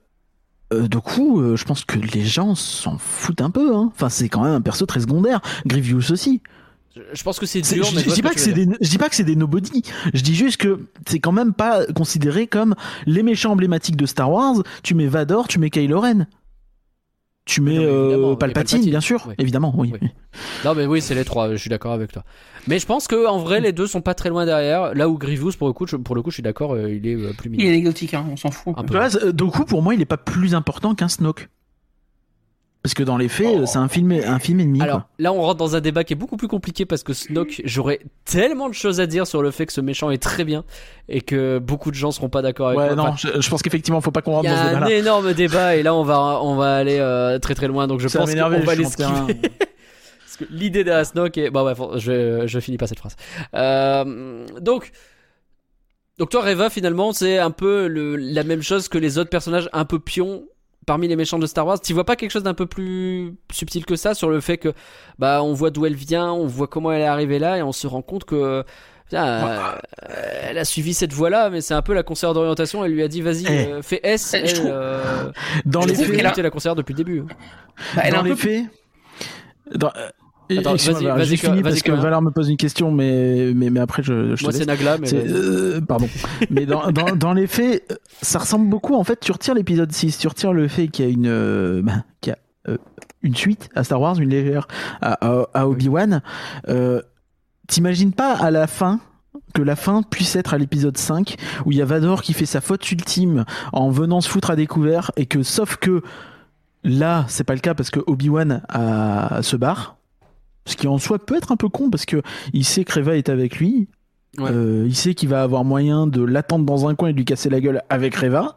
euh, 0.72 0.88
du 0.88 0.98
coup, 0.98 1.40
euh, 1.40 1.56
je 1.56 1.64
pense 1.64 1.84
que 1.84 1.98
les 1.98 2.24
gens 2.24 2.54
s'en 2.54 2.98
foutent 2.98 3.40
un 3.42 3.50
peu. 3.50 3.76
Hein. 3.76 3.90
Enfin, 3.94 4.08
c'est 4.08 4.28
quand 4.28 4.42
même 4.42 4.54
un 4.54 4.60
perso 4.60 4.86
très 4.86 5.00
secondaire. 5.00 5.40
Grievous 5.66 6.10
aussi. 6.10 6.42
Je, 7.12 7.22
pense 7.22 7.38
que 7.40 7.46
c'est 7.46 7.60
dur, 7.60 7.84
je, 7.84 7.94
mais 7.94 8.02
je 8.02 8.10
dis 8.10 8.22
pas 8.22 8.32
que 8.34 8.40
c'est 8.40 8.52
des, 8.52 8.68
je 8.80 8.88
dis 8.88 8.98
pas 8.98 9.08
que 9.08 9.16
c'est 9.16 9.24
des 9.24 9.36
nobody. 9.36 9.82
Je 10.12 10.22
dis 10.22 10.34
juste 10.34 10.58
que 10.58 10.86
c'est 11.08 11.18
quand 11.18 11.32
même 11.32 11.52
pas 11.52 11.86
considéré 11.86 12.46
comme 12.46 12.74
les 13.06 13.22
méchants 13.22 13.52
emblématiques 13.52 13.96
de 13.96 14.06
Star 14.06 14.30
Wars. 14.30 14.62
Tu 14.82 14.94
mets 14.94 15.06
Vador, 15.06 15.48
tu 15.48 15.58
mets 15.58 15.70
Kylo 15.70 16.00
Ren. 16.00 16.26
Tu 17.46 17.60
mets 17.60 17.74
Non, 17.74 17.82
euh, 17.82 18.30
il 18.32 18.38
Palpatine, 18.38 18.38
Palpatine, 18.38 18.90
bien 18.90 19.00
sûr, 19.00 19.24
oui. 19.28 19.34
évidemment, 19.38 19.74
oui. 19.76 19.92
Oui. 20.00 20.08
Non, 20.64 20.74
mais 20.74 20.86
oui, 20.86 21.02
c'est 21.02 21.14
les 21.14 21.24
trois. 21.24 21.50
Je 21.50 21.56
suis 21.56 21.68
d'accord 21.68 21.92
avec 21.92 22.10
toi. 22.10 22.24
Mais 22.66 22.78
je 22.78 22.86
pense 22.86 23.06
que 23.06 23.26
en 23.26 23.38
vrai, 23.38 23.60
les 23.60 23.72
deux 23.72 23.86
sont 23.86 24.00
pas 24.00 24.14
très 24.14 24.30
loin 24.30 24.46
derrière. 24.46 24.94
Là 24.94 25.08
où 25.10 25.18
Grievous, 25.18 25.52
pour 25.58 25.66
le 25.66 25.74
coup, 25.74 25.86
je, 25.86 25.96
pour 25.96 26.14
le 26.14 26.22
coup, 26.22 26.30
je 26.30 26.34
suis 26.36 26.42
d'accord, 26.42 26.72
euh, 26.74 26.90
il 26.90 27.06
est 27.06 27.14
euh, 27.14 27.32
plus 27.36 27.48
Il 27.48 27.52
mignon. 27.52 27.64
est 27.66 27.68
anecdotique, 27.68 28.14
hein, 28.14 28.24
on 28.30 28.36
s'en 28.36 28.50
fout. 28.50 28.74
Un 28.78 28.84
peu. 28.84 28.96
euh, 28.98 29.32
Doku, 29.32 29.64
pour 29.66 29.82
moi, 29.82 29.94
il 29.94 30.00
est 30.00 30.06
pas 30.06 30.16
plus 30.16 30.54
important 30.54 30.94
qu'un 30.94 31.08
Snoke. 31.08 31.48
Parce 32.84 32.92
que 32.94 33.02
dans 33.02 33.16
les 33.16 33.28
faits, 33.28 33.48
Oh. 33.62 33.64
c'est 33.66 33.78
un 33.78 33.88
film, 33.88 34.12
un 34.12 34.38
film 34.38 34.60
ennemi. 34.60 34.80
Alors 34.82 34.98
quoi. 34.98 35.08
là, 35.18 35.32
on 35.32 35.40
rentre 35.40 35.56
dans 35.56 35.74
un 35.74 35.80
débat 35.80 36.04
qui 36.04 36.12
est 36.12 36.16
beaucoup 36.16 36.36
plus 36.36 36.48
compliqué 36.48 36.84
parce 36.84 37.02
que 37.02 37.12
Snoke, 37.14 37.62
j'aurais 37.64 37.98
tellement 38.26 38.68
de 38.68 38.74
choses 38.74 39.00
à 39.00 39.06
dire 39.06 39.26
sur 39.26 39.42
le 39.42 39.50
fait 39.50 39.64
que 39.64 39.72
ce 39.72 39.80
méchant 39.80 40.10
est 40.10 40.22
très 40.22 40.44
bien 40.44 40.64
et 41.08 41.22
que 41.22 41.58
beaucoup 41.58 41.90
de 41.90 41.96
gens 41.96 42.10
seront 42.12 42.28
pas 42.28 42.42
d'accord 42.42 42.68
avec 42.68 42.78
Ouais, 42.78 42.86
moi. 42.88 42.94
non, 42.94 43.02
Enfin, 43.04 43.16
je, 43.34 43.40
je 43.40 43.48
pense 43.50 43.62
qu'effectivement, 43.62 44.00
faut 44.02 44.10
pas 44.10 44.20
qu'on 44.20 44.32
il 44.32 44.34
rentre 44.34 44.48
y 44.48 44.52
dans 44.52 44.56
ce 44.56 44.74
a 44.74 44.84
un 44.84 44.86
énorme 44.88 45.32
débat 45.32 45.76
et 45.76 45.82
là, 45.82 45.94
on 45.94 46.04
va 46.04 46.40
on 46.42 46.56
va 46.56 46.76
aller 46.76 46.98
euh, 47.00 47.38
très 47.38 47.54
très 47.54 47.68
loin. 47.68 47.86
Donc 47.86 48.00
je 48.00 48.08
Ça 48.08 48.18
pense 48.18 48.34
qu'on 48.34 48.48
va 48.60 48.74
l'esquiver. 48.74 49.34
Parce 50.36 50.36
que 50.38 50.44
l'idée 50.50 50.84
d'un 50.84 51.04
Snoke 51.04 51.38
est... 51.38 51.48
Bon 51.50 51.62
bref, 51.62 51.78
je, 51.96 52.46
je 52.46 52.60
finis 52.60 52.76
pas 52.76 52.86
cette 52.86 52.98
phrase. 52.98 53.16
Euh, 53.54 54.46
donc... 54.60 54.92
Donc 56.18 56.28
toi, 56.30 56.42
Reva, 56.42 56.70
finalement, 56.70 57.12
c'est 57.12 57.38
un 57.38 57.50
peu 57.50 57.88
le, 57.88 58.14
la 58.16 58.44
même 58.44 58.62
chose 58.62 58.86
que 58.88 58.98
les 58.98 59.18
autres 59.18 59.30
personnages 59.30 59.68
un 59.72 59.84
peu 59.84 59.98
pions 59.98 60.44
parmi 60.86 61.08
les 61.08 61.16
méchants 61.16 61.38
de 61.38 61.46
Star 61.46 61.66
Wars. 61.66 61.80
Tu 61.80 61.92
vois 61.92 62.04
pas 62.04 62.16
quelque 62.16 62.30
chose 62.30 62.42
d'un 62.42 62.54
peu 62.54 62.66
plus 62.66 63.34
subtil 63.52 63.84
que 63.86 63.96
ça 63.96 64.14
sur 64.14 64.28
le 64.30 64.40
fait 64.40 64.58
que 64.58 64.72
bah 65.18 65.42
on 65.42 65.52
voit 65.52 65.70
d'où 65.70 65.86
elle 65.86 65.94
vient, 65.94 66.32
on 66.32 66.46
voit 66.46 66.66
comment 66.66 66.92
elle 66.92 67.02
est 67.02 67.06
arrivée 67.06 67.38
là 67.38 67.58
et 67.58 67.62
on 67.62 67.72
se 67.72 67.86
rend 67.86 68.02
compte 68.02 68.24
que 68.24 68.64
putain, 69.06 69.26
euh, 69.26 69.72
elle 70.42 70.58
a 70.58 70.64
suivi 70.64 70.94
cette 70.94 71.12
voie-là, 71.12 71.50
mais 71.50 71.60
c'est 71.60 71.74
un 71.74 71.82
peu 71.82 71.92
la 71.94 72.02
conseillère 72.02 72.32
d'orientation. 72.34 72.84
Elle 72.84 72.92
lui 72.92 73.02
a 73.02 73.08
dit 73.08 73.20
vas-y, 73.22 73.44
Eh. 73.46 73.50
euh, 73.72 73.82
fais 73.82 74.00
S. 74.02 74.30
Je 74.32 74.36
elle, 74.38 74.52
trouve- 74.54 74.66
euh, 74.70 75.30
Dans 75.66 75.82
Je 75.82 75.88
les 75.88 75.94
faits, 75.94 76.10
qu'elle 76.16 76.26
a- 76.26 76.42
la 76.42 76.50
conseillère 76.50 76.74
depuis 76.74 76.92
le 76.94 76.98
début. 76.98 77.20
Bah, 77.22 78.02
elle 78.02 78.08
est 78.08 78.10
dans 78.12 78.18
un 78.20 78.22
les 78.22 78.30
peu 78.30 78.36
faits, 78.36 78.64
dans, 79.74 79.88
euh, 79.96 80.08
Attends, 80.50 80.72
vas-y, 80.74 80.92
Valère, 80.92 81.16
vas-y, 81.16 81.26
j'ai 81.26 81.36
que- 81.36 81.40
fini 81.42 81.62
vas-y, 81.62 81.62
parce 81.62 81.82
que 81.82 81.92
Valère 81.92 82.22
me 82.22 82.30
pose 82.30 82.48
une 82.50 82.56
question, 82.56 82.90
mais, 82.90 83.52
mais, 83.54 83.70
mais 83.70 83.80
après, 83.80 84.02
je, 84.02 84.36
je 84.36 84.42
Moi, 84.44 84.52
c'est 84.52 84.66
Nagla, 84.66 84.98
mais 84.98 85.08
euh, 85.14 85.80
pardon. 85.80 86.08
Mais 86.50 86.66
dans, 86.66 86.90
dans, 86.92 87.16
dans 87.16 87.32
les 87.32 87.46
faits, 87.46 87.84
euh, 87.90 87.96
ça 88.22 88.38
ressemble 88.38 88.68
beaucoup. 88.68 88.94
En 88.94 89.04
fait, 89.04 89.20
tu 89.20 89.32
retires 89.32 89.54
l'épisode 89.54 89.90
6, 89.90 90.18
tu 90.18 90.28
retires 90.28 90.52
le 90.52 90.68
fait 90.68 90.88
qu'il 90.88 91.04
y 91.04 91.08
a 91.08 91.10
une, 91.10 91.26
euh, 91.28 91.82
bah, 91.82 92.04
qu'il 92.20 92.32
y 92.32 92.34
a, 92.34 92.72
euh, 92.72 92.76
une 93.22 93.34
suite 93.34 93.70
à 93.74 93.84
Star 93.84 94.00
Wars, 94.00 94.18
une 94.20 94.28
légère 94.30 94.68
à, 95.00 95.12
à, 95.26 95.46
à 95.54 95.66
Obi-Wan. 95.68 96.20
T'imagines 97.66 98.12
pas 98.12 98.34
à 98.34 98.50
la 98.50 98.66
fin 98.66 99.00
que 99.54 99.62
la 99.62 99.76
fin 99.76 100.02
puisse 100.02 100.36
être 100.36 100.52
à 100.52 100.58
l'épisode 100.58 100.98
5 100.98 101.36
où 101.64 101.72
il 101.72 101.78
y 101.78 101.82
a 101.82 101.84
Vador 101.86 102.22
qui 102.22 102.34
fait 102.34 102.44
sa 102.46 102.60
faute 102.60 102.90
ultime 102.92 103.44
en 103.72 103.88
venant 103.88 104.20
se 104.20 104.28
foutre 104.28 104.50
à 104.50 104.56
découvert 104.56 105.10
et 105.16 105.26
que 105.26 105.42
sauf 105.42 105.76
que 105.76 106.02
là 106.82 107.24
c'est 107.28 107.44
pas 107.44 107.54
le 107.54 107.60
cas 107.60 107.72
parce 107.74 107.90
que 107.90 108.00
Obi-Wan 108.06 108.62
se 109.40 109.56
barre 109.56 109.96
ce 110.66 110.76
qui 110.76 110.86
en 110.88 110.98
soi 110.98 111.18
peut 111.18 111.36
être 111.36 111.52
un 111.52 111.56
peu 111.56 111.68
con 111.68 111.90
parce 111.90 112.06
que 112.06 112.22
il 112.52 112.64
sait 112.64 112.84
que 112.84 112.94
Reva 112.94 113.16
est 113.16 113.28
avec 113.28 113.56
lui 113.58 113.88
Ouais. 114.38 114.50
euh, 114.50 114.84
il 114.86 114.96
sait 114.96 115.14
qu'il 115.14 115.28
va 115.28 115.42
avoir 115.44 115.62
moyen 115.64 116.08
de 116.08 116.20
l'attendre 116.20 116.64
dans 116.64 116.88
un 116.88 116.96
coin 116.96 117.08
et 117.10 117.12
de 117.12 117.18
lui 117.18 117.24
casser 117.24 117.48
la 117.50 117.60
gueule 117.60 117.82
avec 117.88 118.16
Reva. 118.16 118.56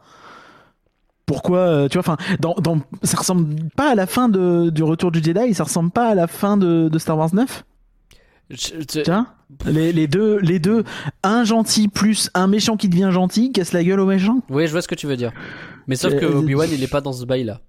Pourquoi, 1.26 1.58
euh, 1.58 1.88
tu 1.88 1.98
vois, 1.98 2.00
enfin, 2.00 2.16
dans, 2.40 2.54
dans, 2.54 2.80
ça 3.02 3.18
ressemble 3.18 3.54
pas 3.76 3.90
à 3.92 3.94
la 3.94 4.06
fin 4.06 4.28
de, 4.30 4.70
du 4.70 4.82
Retour 4.82 5.12
du 5.12 5.22
Jedi, 5.22 5.52
ça 5.52 5.64
ressemble 5.64 5.90
pas 5.90 6.08
à 6.08 6.14
la 6.14 6.26
fin 6.26 6.56
de, 6.56 6.88
de 6.88 6.98
Star 6.98 7.18
Wars 7.18 7.34
9 7.34 7.64
Je- 8.50 8.56
je- 8.80 9.00
Tiens, 9.02 9.26
les, 9.66 9.92
les 9.92 10.06
deux, 10.06 10.38
les 10.38 10.58
deux, 10.58 10.84
un 11.22 11.44
gentil 11.44 11.88
plus 11.88 12.30
un 12.32 12.46
méchant 12.46 12.76
qui 12.78 12.88
devient 12.88 13.10
gentil, 13.12 13.52
casse 13.52 13.72
la 13.72 13.84
gueule 13.84 14.00
au 14.00 14.06
méchant. 14.06 14.40
Oui, 14.48 14.66
je 14.66 14.72
vois 14.72 14.80
ce 14.82 14.88
que 14.88 14.94
tu 14.94 15.06
veux 15.06 15.16
dire. 15.18 15.32
Mais 15.86 15.96
sauf 15.96 16.14
Euh, 16.14 16.18
que 16.18 16.26
Obi-Wan, 16.26 16.68
il 16.72 16.82
est 16.82 16.90
pas 16.90 17.02
dans 17.02 17.12
ce 17.12 17.26
bail-là. 17.26 17.60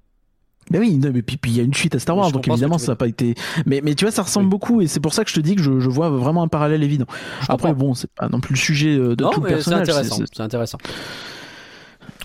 Mais 0.70 0.80
oui, 0.80 0.98
non, 0.98 1.12
mais 1.14 1.22
puis 1.22 1.38
puis 1.38 1.52
il 1.52 1.58
y 1.58 1.60
a 1.60 1.64
une 1.64 1.74
suite 1.74 1.96
à 1.96 2.00
Star 2.00 2.16
Wars, 2.18 2.32
donc 2.32 2.48
évidemment 2.48 2.78
ça 2.78 2.92
n'a 2.92 2.96
pas 2.96 3.08
été. 3.08 3.36
Mais, 3.66 3.82
mais 3.84 3.96
tu 3.96 4.06
vois, 4.06 4.12
ça 4.12 4.24
ressemble 4.24 4.46
Oui. 4.46 4.50
beaucoup 4.52 4.82
et 4.82 4.88
c'est 4.88 5.00
pour 5.00 5.14
ça 5.14 5.24
que 5.24 5.30
je 5.30 5.36
te 5.36 5.40
dis 5.40 5.56
que 5.56 5.62
je, 5.64 5.80
je 5.80 5.90
vois 5.90 6.10
vraiment 6.10 6.44
un 6.44 6.48
parallèle 6.48 6.84
évident. 6.84 7.06
Après, 7.48 7.70
comprends. 7.70 7.88
bon, 7.88 7.94
c'est 7.96 8.12
pas 8.12 8.30
non 8.30 8.40
plus 8.40 8.54
le 8.54 8.60
sujet 8.60 8.96
euh, 8.98 9.16
de 9.16 9.24
non, 9.24 9.32
tout 9.32 9.40
le 9.42 9.46
mais 9.46 9.50
c'est 9.50 9.56
personnage. 9.56 9.82
intéressant. 9.90 10.16
c'est- 10.18 10.26
C'est 10.34 10.44
intéressant. 10.44 10.78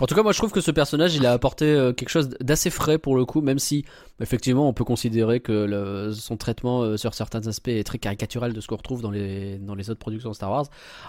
En 0.01 0.07
tout 0.07 0.15
cas, 0.15 0.23
moi, 0.23 0.33
je 0.33 0.37
trouve 0.39 0.51
que 0.51 0.59
ce 0.59 0.71
personnage, 0.71 1.15
il 1.15 1.25
a 1.25 1.31
apporté 1.31 1.65
euh, 1.65 1.93
quelque 1.93 2.09
chose 2.09 2.29
d'assez 2.41 2.69
frais 2.69 2.97
pour 2.97 3.15
le 3.15 3.23
coup, 3.23 3.39
même 3.41 3.59
si, 3.59 3.85
effectivement, 4.19 4.67
on 4.67 4.73
peut 4.73 4.83
considérer 4.83 5.39
que 5.39 5.53
le- 5.53 6.11
son 6.11 6.35
traitement 6.35 6.81
euh, 6.81 6.97
sur 6.97 7.13
certains 7.13 7.47
aspects 7.47 7.69
est 7.69 7.85
très 7.85 7.97
caricatural 7.97 8.51
de 8.51 8.59
ce 8.59 8.67
qu'on 8.67 8.75
retrouve 8.75 9.01
dans 9.01 9.09
les, 9.11 9.57
dans 9.57 9.73
les 9.73 9.89
autres 9.89 9.99
productions 10.01 10.29
de 10.31 10.35
Star 10.35 10.51
Wars. 10.51 10.65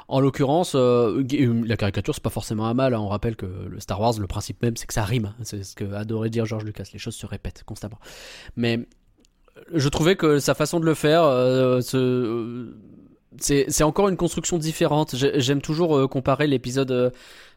En 0.07 0.21
l'occurrence, 0.21 0.75
euh, 0.77 1.25
la 1.67 1.77
caricature, 1.77 2.15
c'est 2.15 2.23
pas 2.23 2.31
forcément 2.31 2.67
un 2.67 2.75
mal. 2.75 2.95
hein. 2.95 3.01
On 3.01 3.09
rappelle 3.09 3.35
que 3.35 3.47
le 3.47 3.81
Star 3.81 4.01
Wars, 4.01 4.15
le 4.21 4.27
principe 4.29 4.63
même, 4.63 4.77
c'est 4.77 4.87
que 4.87 4.95
ça 4.95 5.05
rime. 5.05 5.27
hein. 5.27 5.35
C'est 5.43 5.65
ce 5.65 5.75
que 5.75 5.93
adorait 5.93 6.31
dire 6.31 6.47
George 6.47 6.63
Lucas. 6.65 6.85
Les 6.93 7.01
choses 7.01 7.17
se 7.17 7.27
répètent 7.27 7.65
constamment. 7.65 7.99
Mais 8.55 8.87
je 9.75 9.89
trouvais 9.89 10.15
que 10.15 10.39
sa 10.39 10.55
façon 10.55 10.79
de 10.79 10.85
le 10.85 10.95
faire, 10.95 11.25
euh, 11.25 11.81
se- 11.81 11.97
euh, 11.97 12.77
c'est 13.39 13.83
encore 13.83 14.09
une 14.09 14.17
construction 14.17 14.59
différente. 14.59 15.15
J'ai- 15.17 15.41
J'aime 15.41 15.61
toujours 15.63 15.97
euh, 15.97 16.09
comparer 16.09 16.47
l'épisode, 16.47 16.91
euh, 16.91 17.11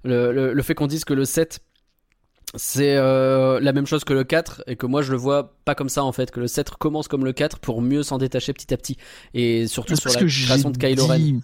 le, 0.03 0.31
le, 0.31 0.53
le 0.53 0.63
fait 0.63 0.75
qu'on 0.75 0.87
dise 0.87 1.05
que 1.05 1.13
le 1.13 1.25
7 1.25 1.59
c'est 2.55 2.95
euh, 2.95 3.59
la 3.59 3.73
même 3.73 3.85
chose 3.85 4.03
que 4.03 4.13
le 4.13 4.23
4 4.23 4.63
et 4.67 4.75
que 4.75 4.85
moi 4.85 5.01
je 5.01 5.11
le 5.11 5.17
vois 5.17 5.53
pas 5.65 5.75
comme 5.75 5.89
ça 5.89 6.03
en 6.03 6.11
fait 6.11 6.31
que 6.31 6.39
le 6.39 6.47
7 6.47 6.71
commence 6.71 7.07
comme 7.07 7.23
le 7.23 7.31
4 7.31 7.59
pour 7.59 7.81
mieux 7.81 8.01
s'en 8.01 8.17
détacher 8.17 8.53
petit 8.53 8.73
à 8.73 8.77
petit 8.77 8.97
et 9.33 9.67
surtout 9.67 9.95
C'est 9.95 10.09
sur 10.09 10.19
la 10.19 10.27
création 10.27 10.71
de 10.71 10.77
Kylo 10.77 11.05
Ren. 11.05 11.41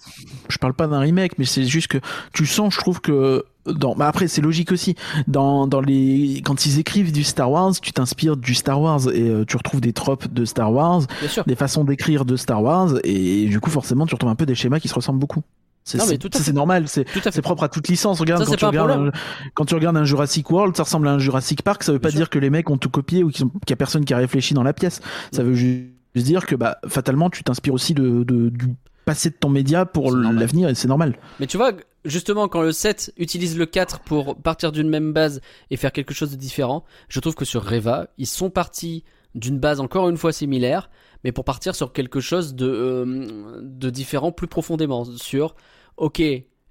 Je 0.49 0.57
parle 0.57 0.73
pas 0.73 0.87
d'un 0.87 0.99
remake, 0.99 1.37
mais 1.37 1.45
c'est 1.45 1.65
juste 1.65 1.87
que 1.87 1.99
tu 2.33 2.45
sens, 2.45 2.73
je 2.73 2.79
trouve 2.79 3.01
que 3.01 3.45
dans. 3.65 3.95
Bah 3.95 4.07
après, 4.07 4.27
c'est 4.27 4.41
logique 4.41 4.71
aussi. 4.71 4.95
Dans, 5.27 5.67
dans 5.67 5.81
les 5.81 6.41
quand 6.43 6.65
ils 6.65 6.79
écrivent 6.79 7.11
du 7.11 7.23
Star 7.23 7.51
Wars, 7.51 7.73
tu 7.79 7.91
t'inspires 7.91 8.37
du 8.37 8.55
Star 8.55 8.81
Wars 8.81 9.07
et 9.13 9.29
euh, 9.29 9.45
tu 9.45 9.57
retrouves 9.57 9.81
des 9.81 9.93
tropes 9.93 10.31
de 10.31 10.45
Star 10.45 10.71
Wars, 10.71 11.03
des 11.45 11.55
façons 11.55 11.83
d'écrire 11.83 12.25
de 12.25 12.35
Star 12.35 12.63
Wars 12.63 12.93
et 13.03 13.45
du 13.45 13.59
coup 13.59 13.69
forcément 13.69 14.05
tu 14.05 14.15
retrouves 14.15 14.31
un 14.31 14.35
peu 14.35 14.45
des 14.45 14.55
schémas 14.55 14.79
qui 14.79 14.87
se 14.87 14.95
ressemblent 14.95 15.19
beaucoup. 15.19 15.43
C'est 15.85 16.53
normal, 16.53 16.87
c'est 16.87 17.05
c'est 17.31 17.41
propre 17.41 17.63
à 17.63 17.69
toute 17.69 17.87
licence. 17.87 18.19
Regarde 18.19 18.43
Ça, 18.43 18.49
quand 18.49 18.55
tu 18.57 18.65
regardes 18.65 18.91
un, 18.91 19.11
quand 19.53 19.65
tu 19.65 19.75
regardes 19.75 19.97
un 19.97 20.03
Jurassic 20.03 20.49
World, 20.49 20.75
ça 20.75 20.83
ressemble 20.83 21.07
à 21.07 21.11
un 21.11 21.19
Jurassic 21.19 21.61
Park. 21.61 21.83
Ça 21.83 21.91
veut 21.91 21.99
pas 21.99 22.09
Bien 22.09 22.17
dire 22.21 22.29
que 22.29 22.39
les 22.39 22.49
mecs 22.49 22.69
ont 22.69 22.77
tout 22.77 22.89
copié 22.89 23.23
ou 23.23 23.29
qu'il 23.29 23.45
y 23.69 23.73
a 23.73 23.75
personne 23.75 24.03
qui 24.03 24.13
a 24.13 24.17
réfléchi 24.17 24.53
dans 24.55 24.63
la 24.63 24.73
pièce. 24.73 24.99
Ça 25.31 25.43
Mm. 25.43 25.45
veut 25.47 25.53
juste 25.53 25.85
dire 26.15 26.45
que 26.47 26.55
bah 26.55 26.79
fatalement 26.87 27.29
tu 27.29 27.43
t'inspires 27.43 27.73
aussi 27.73 27.93
de, 27.93 28.23
de- 28.23 28.49
du 28.49 28.67
passé 29.05 29.29
de 29.29 29.35
ton 29.35 29.49
média 29.49 29.85
pour 29.85 30.11
l'avenir 30.15 30.69
et 30.69 30.73
c'est 30.75 30.87
normal. 30.87 31.19
Mais 31.39 31.45
tu 31.45 31.57
vois, 31.57 31.73
justement, 32.05 32.47
quand 32.47 32.63
le 32.63 32.71
7 32.71 33.13
utilise 33.17 33.55
le 33.55 33.67
4 33.67 33.99
pour 33.99 34.35
partir 34.37 34.71
d'une 34.71 34.89
même 34.89 35.13
base 35.13 35.41
et 35.69 35.77
faire 35.77 35.91
quelque 35.91 36.15
chose 36.15 36.31
de 36.31 36.35
différent, 36.35 36.83
je 37.09 37.19
trouve 37.19 37.35
que 37.35 37.45
sur 37.45 37.63
Reva, 37.63 38.07
ils 38.17 38.25
sont 38.25 38.49
partis 38.49 39.03
d'une 39.35 39.59
base 39.59 39.79
encore 39.79 40.09
une 40.09 40.17
fois 40.17 40.31
similaire, 40.31 40.89
mais 41.23 41.31
pour 41.31 41.43
partir 41.43 41.75
sur 41.75 41.93
quelque 41.93 42.19
chose 42.19 42.55
de, 42.55 42.67
euh, 42.67 43.59
de 43.61 43.89
différent 43.89 44.31
plus 44.31 44.47
profondément. 44.47 45.05
Sur, 45.05 45.55
ok, 45.97 46.21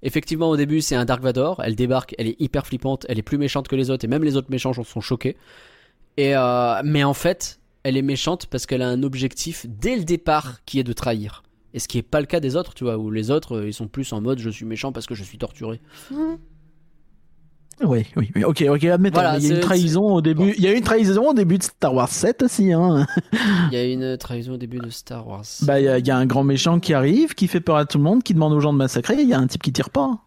effectivement, 0.01 0.49
au 0.49 0.57
début, 0.57 0.81
c'est 0.81 0.95
un 0.95 1.05
Dark 1.05 1.21
Vador, 1.21 1.61
elle 1.63 1.75
débarque, 1.75 2.15
elle 2.17 2.27
est 2.27 2.41
hyper 2.41 2.65
flippante, 2.65 3.05
elle 3.07 3.19
est 3.19 3.23
plus 3.23 3.37
méchante 3.37 3.67
que 3.67 3.75
les 3.75 3.89
autres, 3.89 4.05
et 4.05 4.07
même 4.07 4.23
les 4.23 4.35
autres 4.35 4.49
méchants 4.49 4.71
en 4.71 4.83
sont 4.83 5.01
choqués. 5.01 5.37
Et, 6.17 6.35
euh, 6.35 6.81
mais 6.83 7.03
en 7.03 7.13
fait, 7.13 7.59
elle 7.83 7.97
est 7.97 8.01
méchante 8.01 8.47
parce 8.47 8.65
qu'elle 8.65 8.81
a 8.81 8.89
un 8.89 9.03
objectif 9.03 9.65
dès 9.69 9.95
le 9.95 10.03
départ 10.03 10.63
qui 10.65 10.79
est 10.79 10.83
de 10.83 10.93
trahir. 10.93 11.43
Et 11.73 11.79
ce 11.79 11.87
qui 11.87 11.97
est 11.97 12.03
pas 12.03 12.21
le 12.21 12.25
cas 12.25 12.39
des 12.39 12.55
autres, 12.55 12.73
tu 12.73 12.85
vois, 12.85 12.97
où 12.97 13.11
les 13.11 13.31
autres, 13.31 13.57
euh, 13.57 13.67
ils 13.67 13.73
sont 13.73 13.87
plus 13.87 14.11
en 14.13 14.21
mode 14.21 14.39
je 14.39 14.49
suis 14.49 14.65
méchant 14.65 14.91
parce 14.91 15.05
que 15.05 15.13
je 15.13 15.23
suis 15.23 15.37
torturé. 15.37 15.81
Oui, 17.83 18.05
oui, 18.15 18.31
oui. 18.35 18.43
Ok, 18.45 18.63
ok, 18.69 18.83
admettons. 18.85 19.19
Voilà, 19.19 19.37
il 19.37 19.45
y 19.47 19.51
a 19.51 19.55
une 19.55 19.59
trahison 19.61 20.13
au 20.15 20.21
début. 20.21 20.53
Il 20.57 20.63
y 20.63 20.67
a 20.67 20.73
une 20.73 20.83
trahison 20.83 21.29
au 21.29 21.33
début 21.33 21.57
de 21.57 21.63
Star 21.63 21.93
Wars 21.93 22.07
7 22.09 22.43
aussi. 22.43 22.71
Hein. 22.71 23.05
Il 23.71 23.73
y 23.73 23.77
a 23.77 23.83
une 23.83 24.17
trahison 24.17 24.53
au 24.53 24.57
début 24.57 24.79
de 24.79 24.89
Star 24.89 25.27
Wars. 25.27 25.43
Bah, 25.63 25.79
il 25.79 25.85
y, 25.85 25.89
a- 25.89 25.97
il 25.99 26.07
y 26.07 26.11
a 26.11 26.17
un 26.17 26.25
grand 26.25 26.43
méchant 26.43 26.79
qui 26.79 26.93
arrive, 26.93 27.33
qui 27.35 27.47
fait 27.47 27.59
peur 27.59 27.75
à 27.75 27.85
tout 27.85 27.97
le 27.97 28.03
monde, 28.05 28.23
qui 28.23 28.33
demande 28.33 28.53
aux 28.53 28.61
gens 28.61 28.71
de 28.71 28.77
massacrer. 28.77 29.15
Il 29.19 29.27
y 29.27 29.33
a 29.33 29.39
un 29.39 29.47
type 29.47 29.61
qui 29.61 29.73
tire 29.73 29.89
pas. 29.89 30.17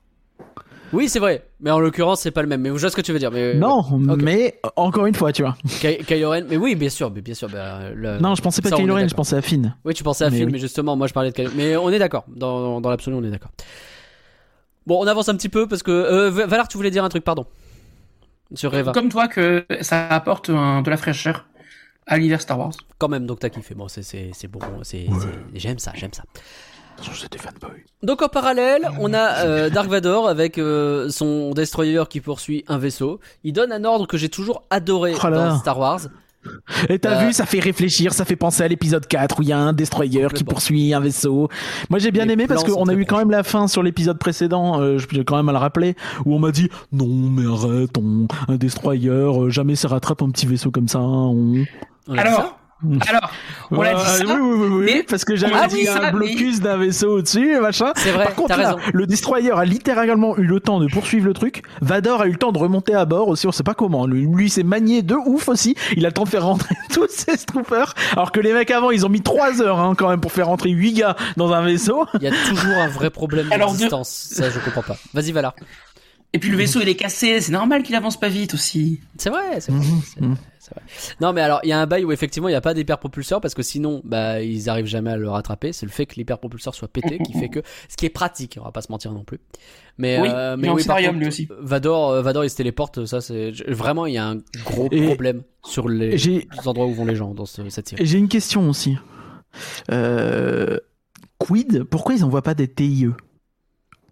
Oui, 0.93 1.09
c'est 1.11 1.19
vrai, 1.19 1.45
mais 1.61 1.71
en 1.71 1.81
l'occurrence, 1.81 2.21
c'est 2.23 2.31
pas 2.31 2.41
le 2.41 2.49
même. 2.49 2.63
Mais 2.63 2.71
je 2.71 2.75
vois 2.75 2.89
ce 2.89 2.97
que 2.97 3.03
tu 3.03 3.13
veux 3.13 3.19
dire. 3.19 3.31
Mais 3.31 3.55
non, 3.55 3.81
ok. 3.81 4.23
mais 4.23 4.59
encore 4.77 5.05
une 5.05 5.15
fois, 5.15 5.33
tu 5.33 5.43
vois. 5.43 5.55
Ky- 5.81 5.99
Kylo 6.07 6.31
Ren, 6.31 6.45
mais 6.49 6.57
oui, 6.57 6.75
bien 6.77 6.89
sûr, 6.89 7.11
mais 7.15 7.21
bien 7.21 7.35
sûr. 7.35 7.49
bah, 7.51 7.91
le- 7.95 8.19
Non, 8.21 8.35
je 8.35 8.41
pensais 8.41 8.63
pas 8.63 8.71
à 8.71 8.73
Kylo 8.73 8.95
Ren, 8.95 9.07
je 9.07 9.15
pensais 9.15 9.37
à 9.37 9.43
Finn. 9.43 9.75
Oui, 9.85 9.93
tu 9.93 10.03
pensais 10.03 10.25
à 10.25 10.31
Mais 10.31 10.45
oui. 10.45 10.53
mais 10.53 10.59
justement, 10.59 10.97
moi 10.97 11.07
je 11.07 11.13
parlais 11.13 11.31
de 11.31 11.35
Kylo. 11.35 11.51
Mais 11.57 11.77
on 11.77 11.91
est 11.91 11.99
d'accord. 11.99 12.25
Dans, 12.35 12.81
dans 12.81 12.89
l'absolu, 12.89 13.17
on 13.17 13.23
est 13.25 13.31
d'accord. 13.31 13.51
Bon, 14.89 14.99
on 15.01 15.07
avance 15.07 15.29
un 15.29 15.37
petit 15.37 15.49
peu 15.51 15.69
parce 15.69 15.83
que 15.85 15.91
euh, 15.93 16.31
Va- 16.31 16.47
Valar, 16.47 16.67
tu 16.67 16.77
voulais 16.79 16.91
dire 16.91 17.05
un 17.05 17.09
truc, 17.11 17.23
pardon. 17.23 17.47
Sur 18.55 18.73
Reva. 18.73 18.93
Comme 18.93 19.11
toi 19.11 19.29
que 19.29 19.67
ça 19.83 20.09
apporte 20.09 20.49
un- 20.49 20.81
de 20.83 20.89
la 20.91 20.97
fraîcheur 20.97 21.47
à 22.07 22.17
l'univers 22.17 22.41
Star 22.41 22.59
Wars. 22.59 22.73
Quand 22.97 23.09
même, 23.09 23.27
donc 23.27 23.39
t'as 23.41 23.51
kiffé. 23.51 23.75
Bon, 23.75 23.87
c'est 23.87 24.03
c'est 24.03 24.31
c'est 24.33 24.49
bon, 24.49 24.61
c'est 24.83 25.07
c'est- 25.21 25.59
j'aime 25.61 25.79
ça, 25.79 25.93
j'aime 25.95 26.13
ça. 26.15 26.23
Donc 28.03 28.23
en 28.23 28.29
parallèle, 28.29 28.89
on 28.99 29.13
a 29.15 29.45
euh, 29.47 29.71
Dark 29.71 29.89
Vador 29.89 30.27
avec 30.29 30.59
euh, 30.59 31.11
son 31.11 31.51
destroyer 31.53 32.03
qui 32.11 32.21
poursuit 32.21 32.65
un 32.67 32.79
vaisseau. 32.79 33.21
Il 33.45 33.53
donne 33.53 33.71
un 33.73 33.85
ordre 33.85 34.07
que 34.07 34.17
j'ai 34.17 34.29
toujours 34.31 34.65
adoré 34.71 35.13
Oh 35.15 35.31
dans. 35.31 35.59
Star 35.59 35.79
Wars. 35.79 36.01
Et 36.89 36.99
t'as 36.99 37.17
Bah. 37.17 37.27
vu, 37.27 37.33
ça 37.33 37.47
fait 37.47 37.61
réfléchir, 37.61 38.13
ça 38.13 38.25
fait 38.25 38.37
penser 38.37 38.63
à 38.63 38.69
l'épisode 38.69 39.07
4 39.07 39.41
où 39.41 39.43
il 39.43 39.49
y 39.49 39.53
a 39.53 39.59
un 39.59 39.73
destroyer 39.73 40.29
qui 40.35 40.45
poursuit 40.45 40.95
un 40.95 41.01
vaisseau. 41.01 41.49
Moi 41.91 41.99
j'ai 41.99 42.11
bien 42.11 42.25
Les 42.25 42.35
aimé 42.35 42.47
parce 42.47 42.65
qu'on 42.65 42.89
a 42.89 42.95
eu 42.95 43.05
quand 43.05 43.19
même 43.19 43.31
la 43.31 43.43
fin 43.43 43.69
sur 43.69 43.83
l'épisode 43.83 44.19
précédent, 44.19 44.81
euh, 44.81 44.99
je 44.99 45.07
peux 45.07 45.23
quand 45.25 45.37
même 45.37 45.49
à 45.49 45.53
le 45.53 45.59
rappeler, 45.59 45.97
où 46.25 46.35
on 46.35 46.39
m'a 46.39 46.51
dit 46.51 46.69
non 46.93 47.07
mais 47.09 47.47
arrête, 47.47 47.97
on, 47.99 48.27
un 48.49 48.57
destroyer, 48.57 49.11
euh, 49.11 49.51
jamais 49.51 49.75
ça 49.75 49.89
rattrape 49.89 50.23
un 50.23 50.31
petit 50.31 50.47
vaisseau 50.47 50.71
comme 50.71 50.89
ça. 50.89 51.01
On... 51.01 51.65
On 52.07 52.15
Alors, 52.17 52.37
ça 52.37 52.57
alors, 53.09 53.31
on 53.71 53.83
l'a 53.83 53.95
dit 53.95 54.05
ça. 54.05 54.25
oui, 54.25 54.35
oui, 54.41 54.67
oui, 54.69 54.85
oui, 54.85 55.05
parce 55.09 55.25
que 55.25 55.35
j'avais 55.35 55.55
on 55.55 55.57
a 55.57 55.67
dit 55.67 55.83
dit 55.83 55.89
un 55.89 55.95
ça, 56.01 56.11
blocus 56.13 56.61
d'un 56.61 56.77
vaisseau 56.77 57.19
au-dessus, 57.19 57.59
machin. 57.61 57.93
C'est 57.97 58.13
vrai, 58.13 58.25
Par 58.25 58.35
contre, 58.35 58.57
là, 58.57 58.75
raison. 58.75 58.79
le 58.93 59.07
destroyer 59.07 59.51
a 59.51 59.65
littéralement 59.65 60.37
eu 60.39 60.45
le 60.45 60.61
temps 60.61 60.79
de 60.79 60.87
poursuivre 60.87 61.27
le 61.27 61.33
truc. 61.33 61.63
Vador 61.81 62.23
a 62.23 62.27
eu 62.27 62.33
le 62.33 62.37
temps 62.37 62.53
de 62.53 62.59
remonter 62.59 62.95
à 62.95 63.05
bord 63.05 63.29
aussi, 63.29 63.47
on 63.47 63.53
sait 63.53 63.65
pas 63.65 63.75
comment. 63.75 64.07
Lui, 64.07 64.27
lui 64.27 64.49
s'est 64.49 64.63
manié 64.63 65.03
de 65.03 65.15
ouf 65.15 65.49
aussi. 65.49 65.75
Il 65.97 66.05
a 66.07 66.09
le 66.11 66.15
temps 66.15 66.25
de 66.25 66.29
faire 66.29 66.45
rentrer 66.45 66.77
tous 66.93 67.09
ses 67.11 67.37
troopers. 67.39 67.95
Alors 68.13 68.31
que 68.31 68.41
les 68.41 68.53
mecs 68.53 68.71
avant, 68.71 68.91
ils 68.91 69.05
ont 69.05 69.09
mis 69.11 69.23
3 69.23 69.61
heures 69.61 69.81
hein, 69.81 69.95
quand 69.97 70.09
même 70.09 70.21
pour 70.21 70.33
faire 70.33 70.47
rentrer 70.47 70.71
8 70.71 70.93
gars 70.93 71.17
dans 71.37 71.53
un 71.53 71.63
vaisseau. 71.63 72.07
Il 72.15 72.23
y 72.23 72.29
a 72.29 72.33
toujours 72.49 72.77
un 72.77 72.89
vrai 72.89 73.11
problème 73.11 73.49
de 73.49 73.77
distance. 73.77 74.29
Ça, 74.33 74.51
je 74.51 74.59
comprends 74.61 74.83
pas. 74.83 74.97
Vas-y, 75.15 75.33
Valar. 75.33 75.55
Et 76.35 76.39
puis 76.39 76.51
le 76.51 76.59
vaisseau 76.59 76.81
il 76.83 76.89
est 76.89 76.95
cassé, 76.95 77.41
c'est 77.41 77.53
normal 77.53 77.83
qu'il 77.83 77.95
avance 77.95 78.21
pas 78.21 78.29
vite 78.29 78.53
aussi. 78.53 79.01
C'est 79.17 79.31
vrai, 79.31 79.61
c'est 79.61 79.73
vrai. 79.73 79.85
Vrai. 80.75 80.83
Non, 81.21 81.33
mais 81.33 81.41
alors, 81.41 81.61
il 81.65 81.69
y 81.69 81.73
a 81.73 81.81
un 81.81 81.87
bail 81.87 82.05
où 82.05 82.13
effectivement 82.13 82.49
il 82.49 82.53
n'y 82.53 82.57
a 82.57 82.61
pas 82.61 82.75
d'hyperpropulseur 82.75 83.41
parce 83.41 83.55
que 83.55 83.63
sinon, 83.63 84.01
bah, 84.05 84.43
ils 84.43 84.69
arrivent 84.69 84.87
jamais 84.87 85.11
à 85.11 85.17
le 85.17 85.29
rattraper. 85.29 85.73
C'est 85.73 85.87
le 85.87 85.93
fait 85.93 86.07
que 86.07 86.15
l'hyperpropulseur 86.17 86.75
soit 86.75 86.89
pété 86.89 87.19
qui 87.19 87.33
fait 87.33 87.49
que, 87.49 87.61
ce 87.89 87.97
qui 87.97 88.07
est 88.07 88.11
pratique, 88.11 88.57
on 88.61 88.65
va 88.65 88.73
pas 88.73 88.83
se 88.83 88.91
mentir 88.93 89.13
non 89.13 89.25
plus. 89.25 89.39
Mais, 89.99 90.21
Oui, 90.21 90.29
euh, 90.31 90.57
mais 90.57 90.69
est 90.69 90.71
oui, 90.71 90.85
par 90.85 90.97
anti-barium, 90.97 91.11
contre, 91.15 91.21
lui 91.21 91.29
aussi. 91.29 91.49
Vador, 91.61 92.11
euh, 92.11 92.23
Vador, 92.23 92.45
il 92.45 92.51
se 92.51 92.57
téléporte, 92.57 93.05
ça 93.07 93.21
c'est, 93.21 93.51
vraiment, 93.69 94.07
il 94.07 94.15
y 94.15 94.19
a 94.19 94.29
un 94.29 94.37
gros 94.65 94.89
Et- 94.93 95.07
problème 95.07 95.43
sur 95.65 95.89
les 95.89 96.17
J'ai 96.17 96.47
endroits 96.67 96.87
où 96.87 96.95
vont 96.95 97.05
les 97.05 97.17
gens 97.17 97.35
dans 97.35 97.47
ce- 97.47 97.69
cette 97.69 97.89
série. 97.89 98.07
j'ai 98.07 98.19
une 98.19 98.29
question 98.29 98.69
aussi. 98.69 98.97
Euh, 99.91 100.79
Quid, 101.39 101.85
pourquoi 101.85 102.15
ils 102.15 102.25
envoient 102.25 102.43
pas 102.43 102.55
des 102.55 102.69
TIE 102.69 103.09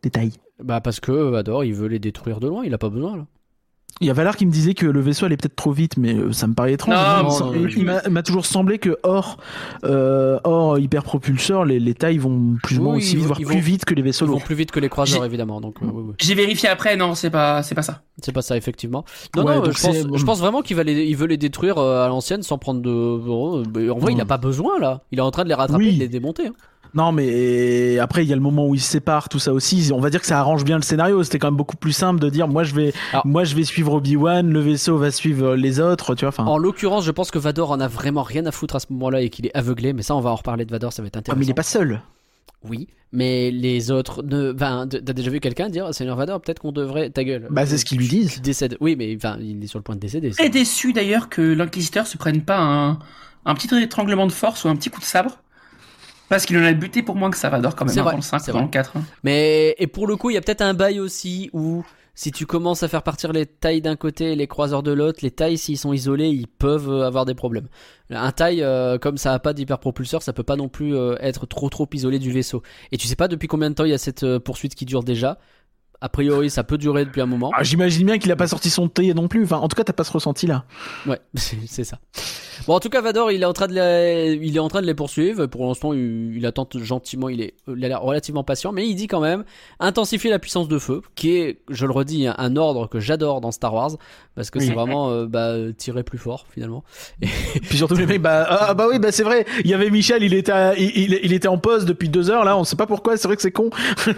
Des 0.02 0.10
tailles 0.10 0.32
Bah, 0.62 0.80
parce 0.80 1.00
que 1.00 1.12
Vador, 1.12 1.64
il 1.64 1.74
veut 1.74 1.88
les 1.88 1.98
détruire 1.98 2.40
de 2.40 2.48
loin, 2.48 2.64
il 2.64 2.72
a 2.74 2.78
pas 2.78 2.88
besoin, 2.88 3.16
là. 3.16 3.26
Il 4.02 4.06
y 4.06 4.10
a 4.10 4.12
Valar 4.12 4.36
qui 4.36 4.44
me 4.44 4.50
disait 4.50 4.74
que 4.74 4.84
le 4.84 5.00
vaisseau 5.00 5.24
allait 5.24 5.38
peut-être 5.38 5.56
trop 5.56 5.72
vite, 5.72 5.96
mais 5.96 6.14
euh, 6.14 6.30
ça 6.32 6.46
me 6.46 6.52
paraît 6.54 6.74
étrange. 6.74 6.94
Non, 6.94 7.00
il 7.00 7.22
non, 7.22 7.24
me 7.24 7.30
sem- 7.30 7.62
non, 7.62 7.68
il 7.78 7.84
m'a- 7.86 8.02
il 8.04 8.10
m'a 8.12 8.22
toujours 8.22 8.44
semblé 8.44 8.78
que 8.78 8.98
hors, 9.02 9.38
euh, 9.84 10.38
hors 10.44 10.78
hyperpropulseur, 10.78 11.64
les, 11.64 11.80
les 11.80 11.94
tailles 11.94 12.18
vont 12.18 12.56
plus 12.62 12.78
ou 12.78 12.82
moins 12.82 12.92
Oui, 12.92 12.98
aussi 12.98 13.12
ils 13.12 13.16
vite, 13.16 13.22
vont- 13.22 13.26
voire 13.28 13.36
plus 13.38 13.46
vont- 13.46 13.60
vite 13.60 13.84
que 13.86 13.94
les 13.94 14.02
vaisseaux 14.02 14.26
Ils 14.26 14.30
vont 14.32 14.38
plus 14.40 14.54
vite 14.54 14.70
que 14.70 14.80
les 14.80 14.90
croiseurs, 14.90 15.20
J'ai- 15.22 15.26
évidemment, 15.26 15.60
donc 15.62 15.76
euh, 15.82 15.86
oui, 15.86 16.02
oui. 16.08 16.14
J'ai 16.20 16.34
vérifié 16.34 16.68
après, 16.68 16.96
non, 16.96 17.14
c'est 17.14 17.30
pas, 17.30 17.62
c'est 17.62 17.74
pas 17.74 17.82
ça. 17.82 18.02
C'est 18.22 18.32
pas 18.32 18.42
ça, 18.42 18.56
effectivement. 18.56 19.04
Non, 19.34 19.44
Ouais, 19.44 19.56
non, 19.56 19.64
je 19.64 19.70
pense, 19.70 19.78
c'est- 19.80 20.02
je 20.14 20.24
pense 20.24 20.40
vraiment 20.40 20.60
qu'il 20.62 20.76
va 20.76 20.82
les, 20.82 21.04
il 21.04 21.16
veut 21.16 21.26
les 21.26 21.36
détruire 21.38 21.78
euh, 21.78 22.04
à 22.04 22.08
l'ancienne 22.08 22.42
sans 22.42 22.58
prendre 22.58 22.80
de. 22.82 22.90
En 23.90 23.98
vrai, 23.98 24.12
il 24.12 24.20
a 24.20 24.24
Mm. 24.24 24.28
pas 24.28 24.38
besoin 24.38 24.78
là. 24.78 25.02
Il 25.12 25.18
est 25.18 25.22
en 25.22 25.30
train 25.30 25.44
de 25.44 25.48
les 25.48 25.54
rattraper, 25.54 25.84
Oui. 25.84 25.94
de 25.94 26.00
les 26.00 26.08
démonter. 26.08 26.48
hein. 26.48 26.52
Non, 26.96 27.12
mais 27.12 27.98
après, 27.98 28.24
il 28.24 28.28
y 28.28 28.32
a 28.32 28.36
le 28.36 28.40
moment 28.42 28.66
où 28.66 28.74
ils 28.74 28.80
se 28.80 28.90
séparent, 28.90 29.28
tout 29.28 29.38
ça 29.38 29.52
aussi. 29.52 29.90
On 29.92 30.00
va 30.00 30.08
dire 30.08 30.20
que 30.20 30.26
ça 30.26 30.38
arrange 30.38 30.64
bien 30.64 30.76
le 30.76 30.82
scénario. 30.82 31.22
C'était 31.22 31.38
quand 31.38 31.48
même 31.48 31.56
beaucoup 31.56 31.76
plus 31.76 31.92
simple 31.92 32.18
de 32.20 32.30
dire, 32.30 32.48
moi, 32.48 32.64
je 32.64 32.74
vais, 32.74 32.94
Alors- 33.12 33.26
moi, 33.26 33.44
je 33.44 33.54
vais 33.54 33.64
suivre 33.64 33.92
Obi-Wan, 33.92 34.50
le 34.50 34.60
vaisseau 34.60 34.96
va 34.96 35.10
suivre 35.10 35.54
les 35.56 35.78
autres, 35.78 36.14
tu 36.14 36.26
vois. 36.26 36.34
En 36.40 36.56
l'occurrence, 36.56 37.04
je 37.04 37.10
pense 37.10 37.30
que 37.30 37.38
Vador 37.38 37.70
en 37.70 37.80
a 37.80 37.88
vraiment 37.88 38.22
rien 38.22 38.46
à 38.46 38.50
foutre 38.50 38.76
à 38.76 38.80
ce 38.80 38.86
moment-là 38.90 39.20
et 39.20 39.28
qu'il 39.28 39.46
est 39.46 39.54
aveuglé. 39.54 39.92
Mais 39.92 40.02
ça, 40.02 40.16
on 40.16 40.20
va 40.20 40.30
en 40.30 40.36
reparler 40.36 40.64
de 40.64 40.70
Vador, 40.70 40.92
ça 40.92 41.02
va 41.02 41.08
être 41.08 41.16
ah, 41.16 41.18
intéressant. 41.18 41.38
mais 41.38 41.44
il 41.44 41.50
est 41.50 41.54
pas 41.54 41.62
seul. 41.62 42.00
Oui, 42.66 42.88
mais 43.12 43.50
les 43.50 43.90
autres 43.90 44.22
ne. 44.22 44.54
Enfin, 44.54 44.88
t'as 44.88 45.00
déjà 45.12 45.30
vu 45.30 45.40
quelqu'un 45.40 45.68
dire 45.68 45.92
Seigneur 45.94 46.16
Vador, 46.16 46.40
peut-être 46.40 46.60
qu'on 46.60 46.72
devrait. 46.72 47.10
Ta 47.10 47.24
gueule. 47.24 47.46
Bah, 47.50 47.66
c'est 47.66 47.76
ce 47.76 47.84
qu'ils 47.84 47.98
lui 47.98 48.08
disent. 48.08 48.34
Tu 48.36 48.40
décèdes. 48.40 48.78
Oui, 48.80 48.96
mais 48.96 49.14
enfin, 49.16 49.36
il 49.40 49.62
est 49.62 49.66
sur 49.66 49.78
le 49.78 49.82
point 49.82 49.94
de 49.96 50.00
décéder. 50.00 50.30
Très 50.30 50.48
déçu 50.48 50.94
d'ailleurs 50.94 51.28
que 51.28 51.42
l'inquisiteur 51.42 52.06
se 52.06 52.16
prenne 52.16 52.40
pas 52.40 52.58
un, 52.58 52.98
un 53.44 53.54
petit 53.54 53.68
étranglement 53.76 54.26
de 54.26 54.32
force 54.32 54.64
ou 54.64 54.68
un 54.68 54.76
petit 54.76 54.88
coup 54.88 55.00
de 55.00 55.04
sabre. 55.04 55.38
Parce 56.28 56.44
qu'il 56.46 56.58
en 56.58 56.64
a 56.64 56.72
buté 56.72 57.02
pour 57.02 57.14
moins 57.14 57.30
que 57.30 57.36
ça 57.36 57.48
Vador 57.50 57.76
quand 57.76 57.84
même, 57.84 57.98
hein, 57.98 58.02
vrai, 58.02 58.12
dans 58.12 58.18
le 58.18 58.22
5 58.22 58.38
c'est 58.40 58.50
ou 58.50 58.54
dans 58.54 58.58
vrai. 58.58 58.66
le 58.66 58.70
4. 58.72 58.96
hein. 58.96 59.02
Mais 59.22 59.74
et 59.78 59.86
pour 59.86 60.06
le 60.06 60.16
coup, 60.16 60.30
il 60.30 60.34
y 60.34 60.36
a 60.36 60.40
peut-être 60.40 60.62
un 60.62 60.74
bail 60.74 60.98
aussi 61.00 61.50
où 61.52 61.84
si 62.18 62.32
tu 62.32 62.46
commences 62.46 62.82
à 62.82 62.88
faire 62.88 63.02
partir 63.02 63.32
les 63.32 63.44
tailles 63.44 63.82
d'un 63.82 63.94
côté 63.94 64.32
et 64.32 64.36
les 64.36 64.46
croiseurs 64.46 64.82
de 64.82 64.90
l'autre, 64.90 65.18
les 65.22 65.30
tailles 65.30 65.58
s'ils 65.58 65.76
sont 65.76 65.92
isolés, 65.92 66.28
ils 66.28 66.48
peuvent 66.48 66.90
euh, 66.90 67.06
avoir 67.06 67.26
des 67.26 67.34
problèmes. 67.34 67.68
Un 68.10 68.32
taille 68.32 68.62
euh, 68.62 68.96
comme 68.98 69.18
ça 69.18 69.34
a 69.34 69.38
pas 69.38 69.52
d'hyperpropulseur, 69.52 70.22
ça 70.22 70.32
peut 70.32 70.42
pas 70.42 70.56
non 70.56 70.68
plus 70.68 70.96
euh, 70.96 71.16
être 71.20 71.44
trop 71.46 71.68
trop 71.68 71.86
isolé 71.92 72.18
du 72.18 72.32
vaisseau. 72.32 72.62
Et 72.90 72.96
tu 72.96 73.06
sais 73.06 73.16
pas 73.16 73.28
depuis 73.28 73.48
combien 73.48 73.68
de 73.68 73.74
temps 73.74 73.84
il 73.84 73.90
y 73.90 73.94
a 73.94 73.98
cette 73.98 74.22
euh, 74.22 74.40
poursuite 74.40 74.74
qui 74.74 74.86
dure 74.86 75.02
déjà. 75.04 75.38
A 76.00 76.08
priori, 76.10 76.50
ça 76.50 76.62
peut 76.62 76.76
durer 76.78 77.04
depuis 77.06 77.20
un 77.22 77.26
moment. 77.26 77.50
Ah, 77.54 77.62
J'imagine 77.62 78.06
bien 78.06 78.18
qu'il 78.18 78.30
a 78.30 78.36
pas 78.36 78.46
sorti 78.46 78.68
son 78.68 78.88
thé 78.88 79.14
non 79.14 79.28
plus. 79.28 79.44
Enfin, 79.44 79.56
en 79.58 79.68
tout 79.68 79.76
cas, 79.76 79.84
t'as 79.84 79.94
pas 79.94 80.04
ce 80.04 80.12
ressenti 80.12 80.46
là. 80.46 80.64
Ouais, 81.06 81.18
c'est 81.34 81.84
ça. 81.84 81.98
Bon, 82.66 82.74
en 82.74 82.80
tout 82.80 82.88
cas, 82.88 83.00
Vador, 83.00 83.30
il 83.32 83.42
est 83.42 83.46
en 83.46 83.52
train 83.52 83.66
de 83.66 83.74
les, 83.74 84.38
il 84.42 84.56
est 84.56 84.60
en 84.60 84.68
train 84.68 84.80
de 84.82 84.86
les 84.86 84.94
poursuivre. 84.94 85.46
Pour 85.46 85.66
l'instant, 85.66 85.92
il, 85.92 86.36
il 86.36 86.44
attend 86.46 86.66
gentiment. 86.74 87.28
Il 87.28 87.40
est, 87.40 87.54
il 87.68 87.82
a 87.84 87.88
l'air 87.88 88.02
relativement 88.02 88.44
patient, 88.44 88.72
mais 88.72 88.86
il 88.86 88.94
dit 88.94 89.06
quand 89.06 89.20
même 89.20 89.44
intensifier 89.80 90.30
la 90.30 90.38
puissance 90.38 90.68
de 90.68 90.78
feu, 90.78 91.00
qui 91.14 91.36
est, 91.36 91.60
je 91.70 91.86
le 91.86 91.92
redis, 91.92 92.26
un, 92.26 92.34
un 92.38 92.56
ordre 92.56 92.88
que 92.88 92.98
j'adore 93.00 93.40
dans 93.40 93.50
Star 93.52 93.72
Wars, 93.74 93.92
parce 94.34 94.50
que 94.50 94.58
Oui. 94.58 94.66
c'est 94.66 94.72
vraiment 94.74 95.10
euh, 95.10 95.26
bah, 95.26 95.54
tirer 95.76 96.02
plus 96.02 96.18
fort 96.18 96.46
finalement. 96.52 96.82
Puis 97.20 97.76
surtout 97.78 97.94
les 97.96 98.06
mecs, 98.06 98.22
bah, 98.22 98.46
ah, 98.48 98.74
bah 98.74 98.86
oui, 98.90 98.98
bah 98.98 99.12
c'est 99.12 99.22
vrai. 99.24 99.46
Il 99.64 99.70
y 99.70 99.74
avait 99.74 99.90
Michel, 99.90 100.22
il 100.22 100.34
était, 100.34 100.52
à- 100.52 100.74
il, 100.76 100.90
il- 100.96 101.20
il 101.22 101.32
était 101.32 101.48
en 101.48 101.58
pause 101.58 101.84
depuis 101.86 102.08
deux 102.08 102.30
heures 102.30 102.44
là. 102.44 102.56
On 102.58 102.64
sait 102.64 102.76
pas 102.76 102.86
pourquoi. 102.86 103.16
C'est 103.16 103.28
vrai 103.28 103.36
que 103.36 103.42
c'est 103.42 103.52
con. 103.52 103.70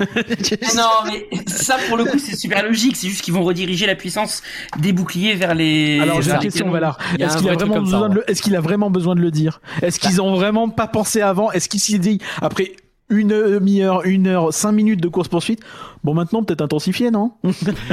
Non, 0.77 0.91
mais 1.07 1.29
ça 1.47 1.77
pour 1.87 1.97
le 1.97 2.05
coup 2.05 2.19
c'est 2.19 2.37
super 2.37 2.63
logique, 2.65 2.97
c'est 2.97 3.09
juste 3.09 3.23
qu'ils 3.23 3.35
vont 3.35 3.45
rediriger 3.45 3.87
la 3.87 3.95
puissance 3.95 4.43
des 4.79 4.93
boucliers 4.93 5.35
vers 5.35 5.55
les. 5.55 6.01
Alors 6.01 6.23
j'ai 6.23 6.31
une 6.31 6.39
question. 6.39 6.71
Valar. 6.71 6.99
Est-ce 7.19 7.39
qu'il 7.39 7.49
a 7.49 7.55
vraiment 7.55 7.81
besoin 7.81 8.09
de 8.09 8.15
le, 8.17 8.31
est-ce 8.31 8.43
qu'il 8.43 8.57
a 8.57 8.61
vraiment 8.61 8.91
besoin 8.91 9.15
de 9.15 9.21
le 9.21 9.31
dire? 9.31 9.61
Est-ce 9.83 9.99
qu'ils 9.99 10.21
ont 10.21 10.35
vraiment 10.35 10.69
pas 10.69 10.87
pensé 10.87 11.21
avant? 11.21 11.51
Est-ce 11.53 11.69
qu'il 11.69 11.81
s'est 11.81 11.99
dit 11.99 12.21
après 12.41 12.73
une 13.11 13.29
demi-heure, 13.29 14.05
une 14.05 14.27
heure, 14.27 14.53
cinq 14.53 14.73
minutes 14.73 15.01
de 15.01 15.09
course 15.09 15.29
poursuite 15.29 15.61
Bon, 16.05 16.15
maintenant 16.15 16.43
peut-être 16.45 16.61
intensifier, 16.63 17.11
non 17.11 17.33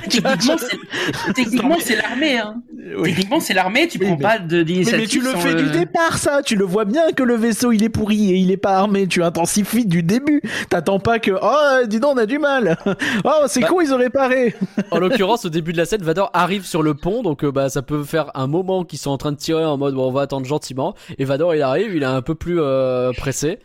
Techniquement, 0.02 0.58
c'est- 0.58 1.34
techniquement, 1.34 1.78
c'est 1.80 1.96
l'armée. 1.96 2.38
Hein. 2.38 2.62
Oui. 2.98 3.10
Techniquement, 3.10 3.40
c'est 3.40 3.54
l'armée. 3.54 3.88
Tu 3.88 3.98
Oui, 3.98 4.06
prends 4.06 4.16
mais- 4.18 4.22
pas 4.22 4.38
de 4.40 4.58
Mais, 4.58 4.64
d'initiative. 4.64 5.00
mais 5.02 5.08
tu 5.08 5.22
le 5.22 5.30
fais 5.40 5.56
du 5.56 5.70
départ, 5.72 6.18
ça. 6.18 6.42
Tu 6.44 6.56
le 6.56 6.66
vois 6.66 6.86
bien 6.86 7.12
que 7.14 7.24
le 7.24 7.36
vaisseau 7.36 7.72
il 7.72 7.84
est 7.84 7.90
pourri 7.90 8.32
et 8.32 8.36
il 8.36 8.52
est 8.52 8.58
pas 8.58 8.76
armé. 8.78 9.08
Tu 9.08 9.24
intensifies 9.24 9.86
du 9.86 10.04
début. 10.04 10.42
T'attends 10.70 11.00
pas 11.00 11.18
que 11.20 11.32
oh 11.42 11.86
dis 11.88 12.00
donc 12.00 12.16
on 12.16 12.18
a 12.18 12.26
du 12.26 12.38
mal. 12.40 12.78
Oh 13.24 13.46
c'est 13.48 13.62
Bah- 13.62 13.68
con 13.70 13.82
ils 13.82 13.94
ont 13.94 13.98
réparé. 13.98 14.54
En 14.92 15.00
l'occurrence, 15.00 15.46
au 15.46 15.50
début 15.50 15.72
de 15.74 15.78
la 15.78 15.86
scène, 15.86 16.02
Vador 16.04 16.30
arrive 16.34 16.66
sur 16.66 16.84
le 16.84 16.94
pont, 16.94 17.24
donc 17.24 17.44
euh, 17.44 17.52
bah 17.52 17.70
ça 17.70 17.82
peut 17.82 18.04
faire 18.04 18.30
un 18.36 18.48
moment 18.48 18.84
qu'ils 18.84 19.00
sont 19.00 19.10
en 19.12 19.18
train 19.18 19.32
de 19.32 19.38
tirer 19.38 19.66
en 19.66 19.78
mode 19.78 19.96
bon, 19.96 20.08
on 20.08 20.12
va 20.12 20.22
attendre 20.22 20.46
gentiment. 20.46 20.94
Et 21.18 21.26
Vador, 21.26 21.56
il 21.56 21.62
arrive, 21.64 21.96
il 21.96 22.04
est 22.04 22.06
un 22.06 22.22
peu 22.22 22.36
plus 22.36 22.60
euh, 22.60 23.12
pressé. 23.14 23.58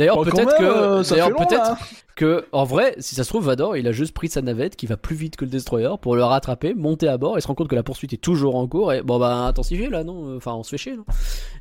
D'ailleurs, 0.00 0.22
peut-être 0.22 0.56
que, 0.56 0.64
euh, 0.64 1.02
d'ailleurs, 1.02 1.36
peut-être 1.36 1.52
là. 1.52 1.78
que, 2.16 2.46
en 2.52 2.64
vrai, 2.64 2.94
si 3.00 3.14
ça 3.14 3.22
se 3.22 3.28
trouve, 3.28 3.44
Vador, 3.44 3.76
il 3.76 3.86
a 3.86 3.92
juste 3.92 4.14
pris 4.14 4.30
sa 4.30 4.40
navette 4.40 4.74
qui 4.74 4.86
va 4.86 4.96
plus 4.96 5.14
vite 5.14 5.36
que 5.36 5.44
le 5.44 5.50
destroyer 5.50 5.90
pour 6.00 6.16
le 6.16 6.24
rattraper, 6.24 6.72
monter 6.72 7.06
à 7.06 7.18
bord 7.18 7.36
et 7.36 7.42
se 7.42 7.46
rend 7.46 7.54
compte 7.54 7.68
que 7.68 7.74
la 7.74 7.82
poursuite 7.82 8.14
est 8.14 8.22
toujours 8.22 8.56
en 8.56 8.66
cours 8.66 8.94
et 8.94 9.02
bon 9.02 9.18
bah 9.18 9.34
intensifier 9.34 9.90
là, 9.90 10.02
non? 10.02 10.34
Enfin, 10.38 10.54
on 10.54 10.62
se 10.62 10.70
fait 10.70 10.78
chier, 10.78 10.96
non? 10.96 11.04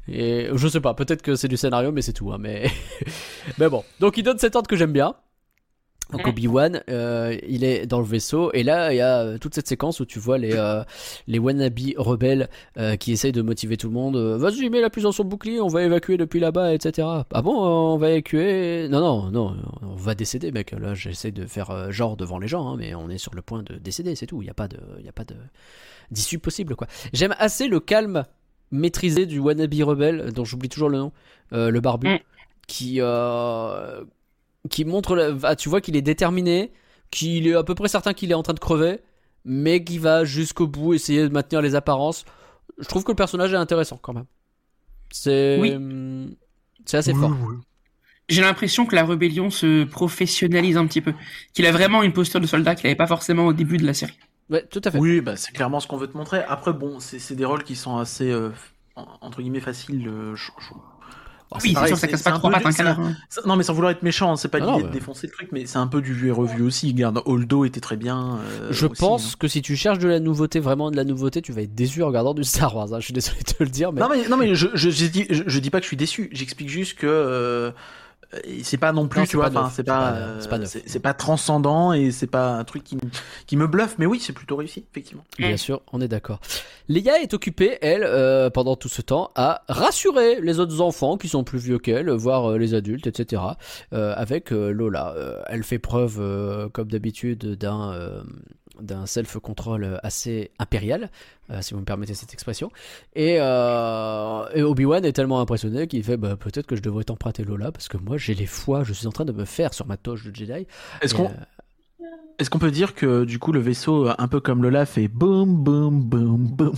Et 0.07 0.47
je 0.53 0.67
sais 0.69 0.79
pas, 0.79 0.93
peut-être 0.93 1.21
que 1.21 1.35
c'est 1.35 1.49
du 1.49 1.57
scénario, 1.57 1.91
mais 1.91 2.01
c'est 2.01 2.13
tout, 2.13 2.31
hein, 2.31 2.37
mais 2.39 2.71
mais 3.57 3.67
bon. 3.67 3.83
Donc 3.99 4.15
il 4.15 4.23
donne 4.23 4.39
cet 4.39 4.55
ordre 4.55 4.69
que 4.69 4.77
j'aime 4.77 4.93
bien. 4.93 5.15
Donc. 6.11 6.27
Obi-Wan, 6.27 6.81
euh, 6.89 7.37
il 7.47 7.63
est 7.63 7.85
dans 7.85 7.99
le 7.99 8.05
vaisseau 8.05 8.51
et 8.53 8.63
là 8.63 8.91
il 8.91 8.97
y 8.97 9.01
a 9.01 9.19
euh, 9.21 9.37
toute 9.37 9.53
cette 9.53 9.67
séquence 9.67 9.99
où 9.99 10.05
tu 10.05 10.17
vois 10.17 10.39
les 10.39 10.53
euh, 10.53 10.83
les 11.27 11.37
wannabe 11.37 11.77
rebelles 11.97 12.49
euh, 12.77 12.95
qui 12.95 13.11
essayent 13.11 13.31
de 13.31 13.43
motiver 13.43 13.77
tout 13.77 13.89
le 13.89 13.93
monde. 13.93 14.17
Vas-y, 14.17 14.67
mets 14.71 14.81
la 14.81 14.89
puissance 14.89 15.13
sur 15.15 15.23
le 15.23 15.29
bouclier, 15.29 15.61
on 15.61 15.67
va 15.67 15.83
évacuer 15.83 16.17
depuis 16.17 16.39
là-bas, 16.39 16.73
etc. 16.73 17.07
Ah 17.31 17.41
bon, 17.43 17.55
on 17.55 17.97
va 17.97 18.09
évacuer? 18.09 18.87
Non, 18.89 19.01
non, 19.01 19.29
non, 19.29 19.57
on 19.83 19.95
va 19.95 20.15
décéder, 20.15 20.51
mec. 20.51 20.71
Là, 20.71 20.95
j'essaie 20.95 21.31
de 21.31 21.45
faire 21.45 21.91
genre 21.91 22.17
devant 22.17 22.39
les 22.39 22.47
gens, 22.47 22.67
hein, 22.67 22.75
mais 22.77 22.95
on 22.95 23.09
est 23.09 23.19
sur 23.19 23.35
le 23.35 23.43
point 23.43 23.61
de 23.61 23.75
décéder, 23.75 24.15
c'est 24.15 24.25
tout. 24.25 24.41
Il 24.41 24.47
y 24.47 24.51
a 24.51 24.55
pas 24.55 24.67
de, 24.67 24.79
il 24.99 25.05
y 25.05 25.09
a 25.09 25.13
pas 25.13 25.25
de 25.25 25.35
d'issue 26.09 26.39
possible, 26.39 26.75
quoi. 26.75 26.87
J'aime 27.13 27.35
assez 27.37 27.67
le 27.67 27.79
calme 27.79 28.25
maîtrisé 28.71 29.27
du 29.27 29.37
wannabe 29.37 29.73
rebelle, 29.83 30.31
dont 30.33 30.43
j'oublie 30.43 30.69
toujours 30.69 30.89
le 30.89 30.97
nom, 30.97 31.11
le 31.51 31.79
barbu, 31.79 32.07
Mm. 32.07 32.19
qui 32.67 32.99
qui 34.69 34.85
montre, 34.85 35.15
la- 35.15 35.35
ah, 35.43 35.55
tu 35.55 35.69
vois 35.69 35.81
qu'il 35.81 35.95
est 35.95 36.01
déterminé, 36.01 36.71
qu'il 37.11 37.47
est 37.47 37.53
à 37.55 37.63
peu 37.63 37.75
près 37.75 37.87
certain 37.87 38.13
qu'il 38.13 38.31
est 38.31 38.35
en 38.35 38.43
train 38.43 38.53
de 38.53 38.59
crever, 38.59 38.99
mais 39.45 39.83
qui 39.83 39.97
va 39.97 40.25
jusqu'au 40.25 40.67
bout 40.67 40.93
essayer 40.93 41.23
de 41.27 41.33
maintenir 41.33 41.61
les 41.61 41.75
apparences. 41.75 42.25
Je 42.77 42.87
trouve 42.87 43.03
que 43.03 43.11
le 43.11 43.15
personnage 43.15 43.53
est 43.53 43.57
intéressant 43.57 43.97
quand 44.01 44.13
même. 44.13 44.25
C'est 45.11 45.57
Oui. 45.59 46.35
c'est 46.85 46.97
assez 46.97 47.13
fort. 47.13 47.35
J'ai 48.27 48.41
l'impression 48.41 48.85
que 48.85 48.95
la 48.95 49.05
rébellion 49.05 49.49
se 49.49 49.85
professionnalise 49.85 50.77
un 50.77 50.85
petit 50.85 51.01
peu. 51.01 51.13
Qu'il 51.53 51.65
a 51.65 51.71
vraiment 51.71 52.03
une 52.03 52.13
posture 52.13 52.39
de 52.39 52.45
soldat 52.45 52.75
qu'il 52.75 52.85
avait 52.85 52.95
pas 52.95 53.07
forcément 53.07 53.47
au 53.47 53.53
début 53.53 53.77
de 53.77 53.85
la 53.87 53.93
série. 53.95 54.17
Ouais, 54.51 54.65
tout 54.67 54.81
à 54.83 54.91
fait. 54.91 54.99
Oui, 54.99 55.21
bah 55.21 55.35
c'est 55.35 55.51
clairement 55.51 55.79
ce 55.79 55.87
qu'on 55.87 55.97
veut 55.97 56.07
te 56.07 56.17
montrer. 56.17 56.43
Après 56.43 56.73
bon, 56.73 56.99
c'est 56.99 57.35
des 57.35 57.45
rôles 57.45 57.63
qui 57.63 57.75
sont 57.75 57.97
assez 57.97 58.29
euh, 58.29 58.49
en- 58.95 59.07
entre 59.21 59.41
guillemets 59.41 59.59
faciles. 59.61 60.07
euh, 60.07 60.35
je- 60.35 60.51
je- 60.59 60.73
oui, 61.63 61.75
c'est 61.79 61.87
sûr, 61.87 61.97
ça 61.97 62.07
casse 62.07 62.21
pas 62.21 62.31
trois 62.33 62.51
pattes 62.51 62.65
un 62.65 62.71
canard. 62.71 62.99
Non, 63.45 63.55
mais 63.55 63.63
sans 63.63 63.73
vouloir 63.73 63.91
être 63.91 64.03
méchant, 64.03 64.35
c'est 64.35 64.47
pas 64.49 64.59
Ah 64.61 64.75
l'idée 64.77 64.83
de 64.83 64.93
défoncer 64.93 65.27
le 65.27 65.33
truc, 65.33 65.49
mais 65.51 65.65
c'est 65.65 65.77
un 65.79 65.87
peu 65.87 66.01
du 66.01 66.13
vu 66.13 66.27
et 66.27 66.31
revu 66.31 66.61
aussi. 66.61 66.91
Regarde, 66.91 67.21
Holdo 67.25 67.65
était 67.65 67.79
très 67.79 67.97
bien. 67.97 68.37
euh, 68.61 68.67
Je 68.71 68.85
aussi, 68.85 68.99
pense 68.99 69.31
hein. 69.33 69.35
que 69.39 69.47
si 69.47 69.61
tu 69.61 69.75
cherches 69.75 69.99
de 69.99 70.07
la 70.07 70.19
nouveauté, 70.19 70.59
vraiment 70.59 70.91
de 70.91 70.95
la 70.95 71.03
nouveauté, 71.03 71.41
tu 71.41 71.51
vas 71.51 71.61
être 71.63 71.73
déçu 71.73 72.03
en 72.03 72.07
regardant 72.07 72.33
du 72.33 72.43
Star 72.43 72.75
Wars. 72.75 72.93
hein. 72.93 72.99
Je 72.99 73.05
suis 73.05 73.13
désolé 73.13 73.39
de 73.39 73.43
te 73.53 73.63
le 73.63 73.69
dire, 73.69 73.91
mais. 73.91 74.01
Non 74.01 74.09
mais 74.09 74.27
non 74.27 74.37
mais 74.37 74.53
je 74.55 74.67
je, 74.75 74.89
je 74.89 75.05
dis 75.07 75.25
je, 75.29 75.43
je 75.47 75.59
dis 75.59 75.69
pas 75.71 75.79
que 75.79 75.83
je 75.85 75.87
suis 75.89 75.97
déçu. 75.97 76.29
J'explique 76.31 76.69
juste 76.69 76.97
que 76.99 77.07
euh, 77.07 77.71
c'est 78.61 78.77
pas 78.77 78.91
non 78.91 79.07
plus 79.07 79.19
Non, 79.21 79.25
tu 79.25 79.31
c'est 79.31 79.37
vois. 79.37 79.69
c'est 79.73 79.83
pas 79.83 80.11
pas- 80.11 80.15
euh, 80.15 80.65
c'est 80.65 80.99
pas 80.99 81.13
transcendant 81.13 81.93
et 81.93 82.11
c'est 82.11 82.27
pas 82.27 82.51
un 82.57 82.63
truc 82.63 82.83
qui 82.83 82.95
me- 82.95 83.01
qui 83.47 83.57
me 83.57 83.67
bluffe. 83.67 83.95
Mais 83.97 84.05
oui, 84.05 84.19
c'est 84.19 84.33
plutôt 84.33 84.55
réussi 84.55 84.85
effectivement. 84.91 85.23
Bien 85.37 85.57
sûr, 85.57 85.81
on 85.91 85.99
est 86.01 86.07
d'accord. 86.07 86.39
Leia 86.87 87.21
est 87.21 87.33
occupée, 87.33 87.77
elle, 87.81 88.03
euh, 88.03 88.49
pendant 88.49 88.75
tout 88.75 88.89
ce 88.89 89.01
temps, 89.01 89.31
à 89.35 89.63
rassurer 89.67 90.41
les 90.41 90.59
autres 90.59 90.81
enfants 90.81 91.17
qui 91.17 91.27
sont 91.27 91.43
plus 91.43 91.59
vieux 91.59 91.79
qu'elle, 91.79 92.09
voire 92.11 92.51
euh, 92.51 92.57
les 92.57 92.73
adultes, 92.73 93.07
etc. 93.07 93.41
euh, 93.93 94.13
avec 94.15 94.51
euh, 94.51 94.71
Lola. 94.71 95.13
Euh, 95.15 95.41
elle 95.47 95.63
fait 95.63 95.79
preuve, 95.79 96.17
euh, 96.19 96.69
comme 96.69 96.87
d'habitude, 96.89 97.55
d'un 97.55 97.93
euh, 97.93 98.21
d'un 98.81 99.05
self-control 99.05 99.99
assez 100.03 100.51
impérial, 100.59 101.09
euh, 101.51 101.61
si 101.61 101.73
vous 101.73 101.79
me 101.79 101.85
permettez 101.85 102.13
cette 102.13 102.33
expression. 102.33 102.71
Et, 103.15 103.37
euh, 103.39 104.45
et 104.53 104.61
Obi-Wan 104.61 105.05
est 105.05 105.13
tellement 105.13 105.41
impressionné 105.41 105.87
qu'il 105.87 106.03
fait 106.03 106.17
bah, 106.17 106.35
peut-être 106.35 106.67
que 106.67 106.75
je 106.75 106.81
devrais 106.81 107.03
t'emprunter 107.03 107.43
Lola 107.43 107.71
parce 107.71 107.87
que 107.87 107.97
moi 107.97 108.17
j'ai 108.17 108.33
les 108.33 108.45
fois, 108.45 108.83
je 108.83 108.93
suis 108.93 109.07
en 109.07 109.11
train 109.11 109.25
de 109.25 109.31
me 109.31 109.45
faire 109.45 109.73
sur 109.73 109.85
ma 109.87 109.97
toche 109.97 110.25
de 110.25 110.35
Jedi. 110.35 110.67
Est-ce 111.01 111.13
qu'on 111.13 111.25
euh, 111.25 111.33
est-ce 112.39 112.49
qu'on 112.49 112.59
peut 112.59 112.71
dire 112.71 112.95
que 112.95 113.25
du 113.25 113.39
coup 113.39 113.51
le 113.51 113.59
vaisseau 113.59 114.07
un 114.17 114.27
peu 114.27 114.39
comme 114.39 114.63
Lola 114.63 114.85
fait 114.85 115.07
boum 115.07 115.55
boum 115.63 116.01
boum 116.01 116.47
boum 116.47 116.73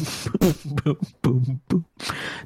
boum 0.66 0.96
boum 1.24 1.44
boum. 1.70 1.84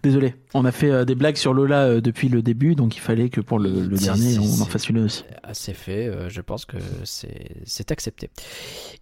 Désolé, 0.04 0.36
on 0.54 0.66
a 0.66 0.72
fait 0.72 0.92
euh, 0.92 1.06
des 1.06 1.16
blagues 1.16 1.38
sur 1.38 1.54
Lola 1.54 1.84
euh, 1.86 2.02
depuis 2.02 2.28
le 2.28 2.42
début, 2.42 2.76
donc 2.76 2.98
il 2.98 3.00
fallait 3.00 3.30
que 3.30 3.40
pour 3.40 3.58
le, 3.58 3.70
le 3.88 3.98
dernier 3.98 4.38
on 4.38 4.62
en 4.62 4.66
fasse 4.66 4.90
une 4.90 5.00
aussi. 5.00 5.24
assez 5.44 5.74
fait, 5.74 6.08
euh, 6.08 6.30
je 6.30 6.42
pense 6.42 6.66
que 6.66 6.78
c'est 7.06 7.56
c'est 7.66 7.92
accepté. 7.92 8.30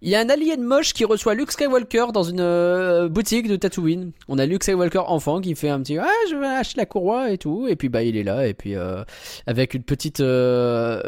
Il 0.02 0.10
y 0.10 0.16
a 0.16 0.20
un 0.20 0.30
alien 0.30 0.62
moche 0.62 0.94
qui 0.94 1.06
reçoit 1.06 1.34
Luke 1.34 1.52
Skywalker 1.52 2.08
dans 2.14 2.24
une 2.24 2.40
euh, 2.40 3.10
boutique 3.10 3.48
de 3.48 3.56
Tatooine. 3.56 4.12
On 4.28 4.38
a 4.38 4.46
Luke 4.46 4.64
Skywalker 4.64 5.00
enfant 5.08 5.42
qui 5.42 5.56
fait 5.56 5.70
un 5.70 5.82
petit 5.82 5.98
ah 5.98 6.08
je 6.30 6.36
vais 6.36 6.46
acheter 6.46 6.80
la 6.80 6.86
courroie 6.86 7.32
et 7.32 7.38
tout 7.40 7.68
et 7.68 7.76
puis 7.76 7.90
bah 7.90 8.04
il 8.04 8.16
est 8.16 8.24
là 8.24 8.48
et 8.48 8.54
puis 8.54 8.76
euh, 8.76 9.04
avec 9.48 9.74
une 9.74 9.84
petite 9.84 10.20
euh, 10.20 11.02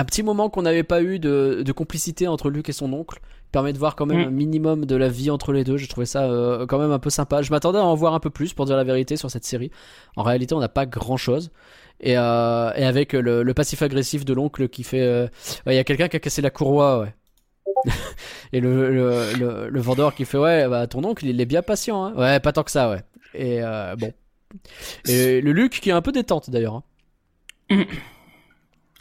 un 0.00 0.04
petit 0.04 0.22
moment 0.22 0.48
qu'on 0.48 0.62
n'avait 0.62 0.82
pas 0.82 1.02
eu 1.02 1.18
de, 1.18 1.62
de 1.64 1.72
complicité 1.72 2.26
entre 2.26 2.50
Luke 2.50 2.68
et 2.68 2.72
son 2.72 2.92
oncle 2.92 3.20
permet 3.52 3.72
de 3.72 3.78
voir 3.78 3.96
quand 3.96 4.06
même 4.06 4.20
Mm. 4.20 4.28
un 4.28 4.30
minimum 4.30 4.84
de 4.86 4.96
la 4.96 5.08
vie 5.08 5.30
entre 5.30 5.52
les 5.52 5.64
deux. 5.64 5.76
Je 5.76 5.88
trouvais 5.88 6.06
ça 6.06 6.24
euh, 6.24 6.66
quand 6.66 6.78
même 6.78 6.92
un 6.92 6.98
peu 6.98 7.10
sympa. 7.10 7.42
Je 7.42 7.50
m'attendais 7.50 7.78
à 7.78 7.84
en 7.84 7.94
voir 7.94 8.14
un 8.14 8.20
peu 8.20 8.30
plus 8.30 8.54
pour 8.54 8.64
dire 8.64 8.76
la 8.76 8.84
vérité 8.84 9.16
sur 9.16 9.30
cette 9.30 9.44
série. 9.44 9.70
En 10.16 10.22
réalité, 10.22 10.54
on 10.54 10.60
n'a 10.60 10.68
pas 10.68 10.86
grand 10.86 11.16
chose. 11.16 11.50
Et, 12.00 12.16
euh, 12.16 12.72
et 12.76 12.84
avec 12.84 13.12
le, 13.12 13.42
le 13.42 13.54
passif 13.54 13.82
agressif 13.82 14.24
de 14.24 14.32
l'oncle 14.32 14.68
qui 14.68 14.84
fait 14.84 15.02
euh, 15.02 15.24
ouais, 15.66 15.74
il 15.74 15.76
y 15.76 15.78
a 15.78 15.84
quelqu'un 15.84 16.08
qui 16.08 16.16
a 16.16 16.20
cassé 16.20 16.40
la 16.40 16.48
courroie 16.48 17.00
ouais 17.00 17.14
et 18.54 18.60
le, 18.60 19.68
le, 19.68 19.80
vendeur 19.80 20.14
qui 20.14 20.24
fait 20.24 20.38
ouais 20.38 20.66
bah 20.66 20.86
ton 20.86 21.04
oncle 21.04 21.26
il 21.26 21.38
est 21.38 21.44
bien 21.44 21.60
patient 21.60 22.02
hein. 22.02 22.14
ouais 22.16 22.40
pas 22.40 22.52
tant 22.52 22.62
que 22.62 22.70
ça 22.70 22.88
ouais 22.90 23.02
et 23.34 23.60
bon 23.98 24.12
et 25.06 25.42
le 25.42 25.52
Luc 25.52 25.78
qui 25.80 25.90
est 25.90 25.92
un 25.92 26.00
peu 26.00 26.10
détente 26.10 26.48
d'ailleurs 26.48 26.82
hein. 27.70 27.84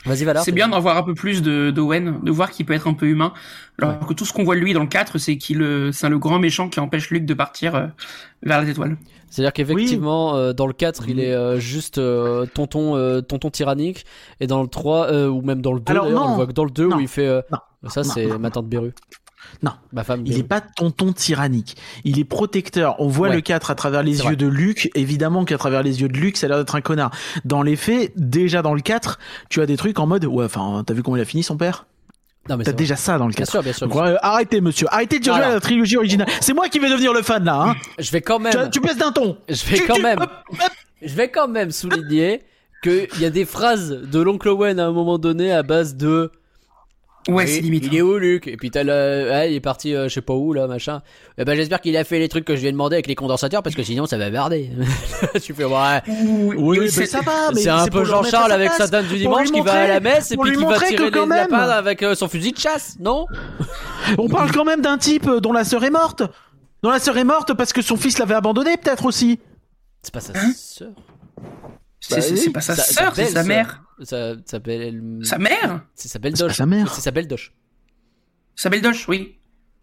Vas-y 0.05 0.23
Valar 0.23 0.43
C'est 0.43 0.51
bien 0.53 0.69
d'en 0.69 0.79
voir 0.79 0.95
un 0.97 1.03
peu 1.03 1.13
plus 1.13 1.41
de 1.41 1.71
d'Owen, 1.71 2.19
de 2.23 2.31
voir 2.31 2.51
qu'il 2.51 2.65
peut 2.65 2.73
être 2.73 2.87
un 2.87 2.93
peu 2.93 3.05
humain. 3.07 3.33
Alors 3.81 3.99
que 4.05 4.13
tout 4.13 4.25
ce 4.25 4.31
qu'on 4.33 4.43
voit 4.43 4.55
de 4.55 4.61
lui 4.61 4.73
dans 4.73 4.81
le 4.81 4.87
4, 4.87 5.17
c'est 5.17 5.37
qu'il 5.37 5.61
euh, 5.61 5.91
c'est 5.91 6.07
le 6.09 6.17
grand 6.19 6.39
méchant 6.39 6.69
qui 6.69 6.79
empêche 6.79 7.09
Luke 7.11 7.25
de 7.25 7.33
partir 7.33 7.75
euh, 7.75 7.87
vers 8.43 8.61
les 8.61 8.69
étoiles. 8.69 8.97
C'est-à-dire 9.29 9.53
qu'effectivement, 9.53 10.35
euh, 10.35 10.53
dans 10.53 10.67
le 10.67 10.73
4, 10.73 11.07
il 11.09 11.19
est 11.19 11.33
euh, 11.33 11.59
juste 11.59 11.97
euh, 11.99 12.45
tonton, 12.47 12.95
euh, 12.95 13.21
tonton 13.21 13.49
tyrannique, 13.51 14.05
et 14.39 14.47
dans 14.47 14.61
le 14.63 14.67
3, 14.69 15.11
euh, 15.11 15.27
ou 15.27 15.41
même 15.41 15.61
dans 15.61 15.73
le 15.73 15.79
2, 15.81 15.91
Alors, 15.91 16.05
d'ailleurs, 16.05 16.25
on 16.25 16.29
le 16.29 16.35
voit 16.35 16.47
que 16.47 16.51
dans 16.53 16.65
le 16.65 16.71
2 16.71 16.87
Non. 16.87 16.97
où 16.97 16.99
il 17.01 17.07
fait... 17.07 17.27
euh, 17.27 17.41
Non. 17.51 17.89
ça, 17.89 18.01
Non, 18.01 18.09
c'est 18.09 18.25
non, 18.25 18.39
ma 18.39 18.49
tante 18.49 18.67
Beru. 18.67 18.91
Non. 19.63 19.71
Ma 19.93 20.03
femme 20.03 20.21
Il 20.25 20.29
Beru. 20.31 20.39
est 20.41 20.47
pas 20.47 20.61
tonton 20.61 21.11
tyrannique. 21.13 21.75
Il 22.03 22.19
est 22.19 22.23
protecteur. 22.23 22.95
On 22.99 23.07
voit 23.07 23.29
Ouais. 23.29 23.35
le 23.35 23.41
4 23.41 23.71
à 23.71 23.75
travers 23.75 24.03
les 24.03 24.17
yeux 24.19 24.23
vrai. 24.23 24.35
de 24.35 24.47
Luc. 24.47 24.89
Évidemment 24.95 25.45
qu'à 25.45 25.57
travers 25.57 25.83
les 25.83 26.01
yeux 26.01 26.07
de 26.07 26.17
Luc, 26.17 26.37
ça 26.37 26.45
a 26.45 26.49
l'air 26.49 26.57
d'être 26.59 26.75
un 26.75 26.81
connard. 26.81 27.11
Dans 27.45 27.61
les 27.61 27.75
faits, 27.75 28.11
déjà 28.15 28.61
dans 28.61 28.73
le 28.73 28.81
4, 28.81 29.19
tu 29.49 29.61
as 29.61 29.65
des 29.65 29.77
trucs 29.77 29.99
en 29.99 30.07
mode, 30.07 30.25
ouais, 30.25 30.45
enfin, 30.45 30.83
t'as 30.85 30.93
vu 30.93 31.03
comment 31.03 31.17
il 31.17 31.21
a 31.21 31.25
fini 31.25 31.43
son 31.43 31.57
père? 31.57 31.85
Non, 32.47 32.57
mais 32.57 32.63
T'as 32.63 32.71
déjà 32.71 32.95
ça 32.95 33.17
dans 33.19 33.27
le 33.27 33.31
Bien 33.33 33.39
4. 33.45 33.51
sûr, 33.51 33.63
bien 33.63 33.73
sûr. 33.73 33.87
Donc, 33.87 34.01
arrêtez, 34.21 34.59
monsieur. 34.61 34.87
Arrêtez 34.91 35.19
de 35.19 35.23
jouer 35.25 35.33
à 35.35 35.49
la 35.49 35.59
trilogie 35.59 35.97
originale. 35.97 36.27
C'est 36.41 36.53
moi 36.53 36.67
qui 36.69 36.79
vais 36.79 36.89
devenir 36.89 37.13
le 37.13 37.21
fan, 37.21 37.43
là, 37.43 37.61
hein. 37.69 37.75
Je 37.99 38.09
vais 38.11 38.21
quand 38.21 38.39
même... 38.39 38.53
Tu, 38.53 38.69
tu 38.71 38.79
baisses 38.79 38.97
d'un 38.97 39.11
ton. 39.11 39.37
Je 39.47 39.65
vais 39.65 39.77
Tu- 39.77 39.85
quand 39.85 39.95
tu- 39.95 40.01
même... 40.01 40.19
Je 41.01 41.13
vais 41.13 41.29
quand 41.29 41.47
même 41.47 41.69
souligner 41.71 42.41
qu'il 42.81 43.07
y 43.19 43.25
a 43.25 43.29
des 43.29 43.45
phrases 43.45 43.89
de 43.91 44.19
l'oncle 44.21 44.47
Owen 44.47 44.79
à 44.79 44.87
un 44.87 44.91
moment 44.91 45.17
donné 45.19 45.51
à 45.51 45.63
base 45.63 45.95
de... 45.95 46.31
Ouais, 47.27 47.45
c'est 47.45 47.59
limite. 47.61 47.85
Il 47.85 47.95
est 47.95 48.01
où 48.01 48.17
Luc 48.17 48.47
Et 48.47 48.55
puis 48.57 48.71
t'as 48.71 48.83
le, 48.83 49.29
ah, 49.31 49.45
il 49.45 49.53
est 49.55 49.59
parti, 49.59 49.93
euh, 49.93 50.07
je 50.07 50.13
sais 50.15 50.21
pas 50.21 50.33
où 50.33 50.53
là, 50.53 50.67
machin. 50.67 51.01
Eh 51.37 51.43
ben 51.45 51.55
j'espère 51.55 51.81
qu'il 51.81 51.95
a 51.97 52.03
fait 52.03 52.17
les 52.17 52.29
trucs 52.29 52.45
que 52.45 52.55
je 52.55 52.61
lui 52.61 52.67
ai 52.69 52.71
demandé 52.71 52.95
avec 52.95 53.07
les 53.07 53.15
condensateurs 53.15 53.61
parce 53.61 53.75
que 53.75 53.83
sinon 53.83 54.05
ça 54.05 54.17
va 54.17 54.29
barder. 54.31 54.71
tu 55.41 55.53
fais 55.53 55.65
ouais. 55.65 56.01
Oui, 56.07 56.55
Oui, 56.57 56.79
mais 56.81 56.87
c'est 56.89 57.05
ça 57.05 57.19
va, 57.21 57.51
mais 57.53 57.61
C'est 57.61 57.69
un 57.69 57.85
peu 57.87 58.03
Jean-Charles 58.05 58.51
avec 58.51 58.71
sa 58.71 58.87
dame 58.87 59.05
du 59.05 59.17
dimanche 59.17 59.51
qui 59.51 59.61
va 59.61 59.73
à 59.73 59.87
la 59.87 59.99
messe 59.99 60.31
et 60.31 60.37
puis 60.37 60.53
qui 60.55 60.63
va 60.63 60.79
tirer 60.79 61.11
les 61.11 61.19
même- 61.19 61.29
lapins 61.29 61.69
avec 61.69 62.01
euh, 62.03 62.15
son 62.15 62.27
fusil 62.27 62.51
de 62.53 62.57
chasse, 62.57 62.95
non 62.99 63.25
On 64.17 64.27
parle 64.29 64.51
quand 64.51 64.65
même 64.65 64.81
d'un 64.81 64.97
type 64.97 65.27
euh, 65.27 65.39
dont 65.39 65.51
la 65.53 65.65
sœur 65.65 65.83
est 65.83 65.89
morte. 65.91 66.23
Dont 66.81 66.89
la 66.89 66.99
sœur 66.99 67.17
est 67.17 67.23
morte 67.25 67.53
parce 67.53 67.73
que 67.73 67.81
son 67.81 67.97
fils 67.97 68.17
l'avait 68.19 68.35
abandonné, 68.35 68.77
peut-être 68.77 69.05
aussi. 69.05 69.39
C'est 70.01 70.13
pas 70.13 70.21
sa 70.21 70.31
Hein 70.37 70.51
sœur. 70.55 70.89
c'est- 71.99 72.15
Bah 72.15 72.25
oui, 72.31 72.49
pas 72.51 72.61
sa 72.61 72.75
sœur, 72.75 73.11
c'est 73.15 73.25
sa 73.25 73.43
mère. 73.43 73.81
Ça 74.01 74.33
ça 74.35 74.41
s'appelle. 74.45 75.19
Sa 75.23 75.37
mère 75.37 75.85
C'est 75.95 76.07
sa 76.07 76.19
belle 76.19 76.35
C'est 76.35 76.43
pas 76.43 76.47
doche. 76.47 76.57
sa 76.57 76.65
mère. 76.65 76.93
C'est 76.93 77.01
sa 77.01 77.11
belle 77.11 77.27
doche. 77.27 77.53
Sa 78.55 78.69
belle 78.69 78.81
doche, 78.81 79.07
oui. 79.07 79.37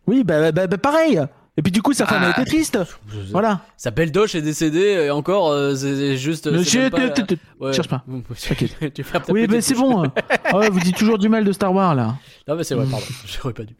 Oui, 0.06 0.22
bah, 0.24 0.52
bah, 0.52 0.66
bah, 0.66 0.78
pareil. 0.78 1.20
Et 1.58 1.62
puis 1.62 1.72
du 1.72 1.80
coup, 1.80 1.92
sa 1.94 2.06
femme 2.06 2.22
a 2.22 2.30
été 2.30 2.44
triste. 2.44 2.78
Voilà. 3.32 3.60
Sa 3.78 3.90
belle 3.90 4.12
doche 4.12 4.34
est 4.34 4.42
décédée 4.42 5.04
et 5.06 5.10
encore 5.10 5.48
euh, 5.50 5.74
c'est 5.74 6.16
juste. 6.18 6.44
c'est 6.44 6.50
Monsieur, 6.56 6.90
pas 6.90 6.98
Ouais. 7.58 7.72
cherche 7.72 7.88
pas. 7.88 8.04
Tu 8.94 9.04
Oui, 9.30 9.46
mais 9.48 9.62
c'est 9.62 9.74
bon. 9.74 10.04
Ah 10.44 10.68
vous 10.70 10.80
dites 10.80 10.96
toujours 10.96 11.16
du 11.18 11.28
mal 11.30 11.44
de 11.44 11.52
Star 11.52 11.72
Wars 11.72 11.94
là. 11.94 12.16
Non 12.46 12.56
mais 12.56 12.64
c'est 12.64 12.74
vrai, 12.74 12.84
Mm. 12.84 12.90
pardon, 12.90 13.06
j'aurais 13.26 13.54
pas 13.54 13.64
dû. 13.64 13.74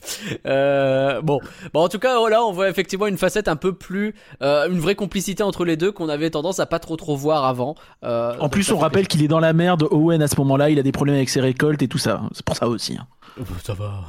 Euh, 0.47 1.21
bon, 1.21 1.39
bon 1.75 1.81
en 1.81 1.89
tout 1.89 1.99
cas 1.99 2.19
oh, 2.19 2.29
là 2.29 2.43
on 2.43 2.53
voit 2.53 2.69
effectivement 2.71 3.07
une 3.07 3.19
facette 3.19 3.47
un 3.49 3.57
peu 3.57 3.75
plus, 3.75 4.15
euh, 4.43 4.69
une 4.71 4.81
vraie 4.81 4.95
complicité 4.95 5.43
entre 5.43 5.65
les 5.65 5.77
deux 5.77 5.93
qu'on 5.93 6.09
avait 6.09 6.31
tendance 6.31 6.59
à 6.61 6.67
pas 6.67 6.79
trop 6.79 6.97
trop 6.97 7.15
voir 7.17 7.45
avant. 7.45 7.75
Euh, 8.05 8.35
En 8.41 8.49
plus, 8.49 8.71
on 8.73 8.79
rappelle 8.79 9.07
qu'il 9.07 9.23
est 9.23 9.29
dans 9.29 9.41
la 9.41 9.53
merde. 9.53 9.87
Owen 9.91 10.23
à 10.23 10.29
ce 10.29 10.37
moment-là, 10.39 10.71
il 10.71 10.79
a 10.79 10.83
des 10.83 10.93
problèmes 10.93 11.17
avec 11.17 11.29
ses 11.29 11.41
récoltes 11.41 11.83
et 11.83 11.89
tout 11.89 11.99
ça. 11.99 12.23
C'est 12.33 12.45
pour 12.45 12.57
ça 12.57 12.67
aussi. 12.69 12.97
hein. 12.99 13.07
Ça 13.65 13.75
va. 13.75 14.05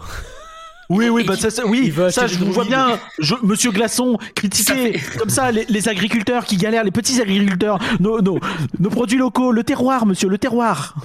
Oui, 0.89 1.09
oui, 1.09 1.23
bah 1.25 1.35
ça, 1.35 1.49
ça- 1.49 1.65
oui, 1.65 1.93
ça, 2.11 2.27
je 2.27 2.37
vois 2.45 2.63
bien, 2.63 2.97
je, 3.19 3.35
Monsieur 3.43 3.71
Glaçon 3.71 4.17
critiquer 4.35 4.97
comme 5.19 5.29
ça 5.29 5.51
les, 5.51 5.65
les 5.67 5.89
agriculteurs 5.89 6.45
qui 6.45 6.55
galèrent, 6.55 6.85
les 6.85 6.91
petits 6.91 7.21
agriculteurs, 7.21 7.77
nos, 7.99 8.21
nos, 8.21 8.39
nos 8.79 8.89
produits 8.89 9.17
locaux, 9.17 9.51
le 9.51 9.63
terroir, 9.63 10.05
monsieur, 10.05 10.29
le 10.29 10.37
terroir. 10.37 10.95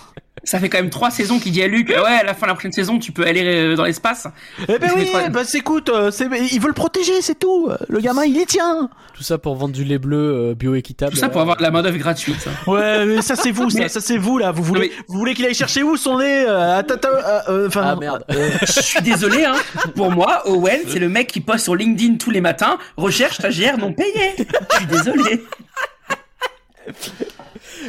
Ça 0.45 0.59
fait 0.59 0.69
quand 0.69 0.79
même 0.79 0.91
trois 0.91 1.11
saisons 1.13 1.39
qu'il 1.39 1.53
dit 1.53 1.63
à 1.63 1.69
Luc, 1.69 1.89
ouais, 1.89 1.97
à 1.97 2.25
la 2.25 2.35
fin 2.35 2.47
de 2.47 2.51
la 2.51 2.55
prochaine 2.55 2.73
saison, 2.73 2.99
tu 2.99 3.13
peux 3.13 3.25
aller 3.25 3.43
euh, 3.45 3.77
dans 3.77 3.85
l'espace. 3.85 4.27
Eh 4.69 4.77
ben 4.79 4.91
oui, 4.97 5.05
les 5.05 5.07
trois- 5.11 5.29
bah 5.29 5.43
écoute, 5.55 5.89
euh, 5.89 6.11
c'est, 6.11 6.25
ils 6.51 6.59
veulent 6.59 6.71
le 6.71 6.75
protéger, 6.75 7.23
c'est 7.23 7.39
tout. 7.39 7.69
Le 7.89 8.01
gamin, 8.01 8.25
il 8.25 8.37
y 8.37 8.45
tient. 8.45 8.91
Tout 9.15 9.23
ça 9.23 9.39
pour 9.39 9.55
vendre 9.55 9.73
du 9.73 9.85
lait 9.85 9.99
bleu 9.99 10.51
euh, 10.51 10.55
bioéquitable. 10.55 11.13
Tout 11.13 11.19
ça 11.19 11.29
pour 11.29 11.41
avoir 11.41 11.57
de 11.59 11.63
la 11.63 11.71
main 11.71 11.83
d'œuvre 11.83 11.99
gratuite. 11.99 12.45
Ouais, 12.67 13.05
mais 13.07 13.23
ça 13.23 13.37
c'est 13.37 13.53
vous, 13.53 13.71
ça, 13.71 13.79
Mais- 13.79 13.89
ça 13.89 14.01
c'est 14.01 14.17
vous 14.19 14.37
là. 14.39 14.51
Vous 14.51 14.65
voulez, 14.65 14.91
vous 15.07 15.19
voulez 15.19 15.35
qu'il 15.35 15.45
aille 15.47 15.55
chercher 15.55 15.85
où 15.85 15.97
son 15.97 16.19
nez 16.19 16.45
euh, 16.49 16.77
à 16.79 16.83
tata, 16.83 17.09
euh, 17.09 17.41
euh, 17.49 17.69
enfin, 17.69 17.83
Ah 17.85 17.97
merde. 17.97 18.25
Je 18.67 18.81
suis 18.81 19.01
désolé, 19.03 19.45
hein. 19.45 19.55
Pour 19.95 20.11
moi, 20.11 20.43
Owen, 20.49 20.81
c'est 20.89 20.99
le 20.99 21.09
mec 21.09 21.29
qui 21.29 21.41
poste 21.41 21.65
sur 21.65 21.77
LinkedIn 21.77 22.17
tous 22.17 22.31
les 22.33 22.41
matins, 22.41 22.79
recherche 22.97 23.37
stagiaire 23.37 23.79
non 23.79 23.93
payé. 23.93 24.35
Je 24.39 24.77
suis 24.77 24.87
désolé. 24.87 25.45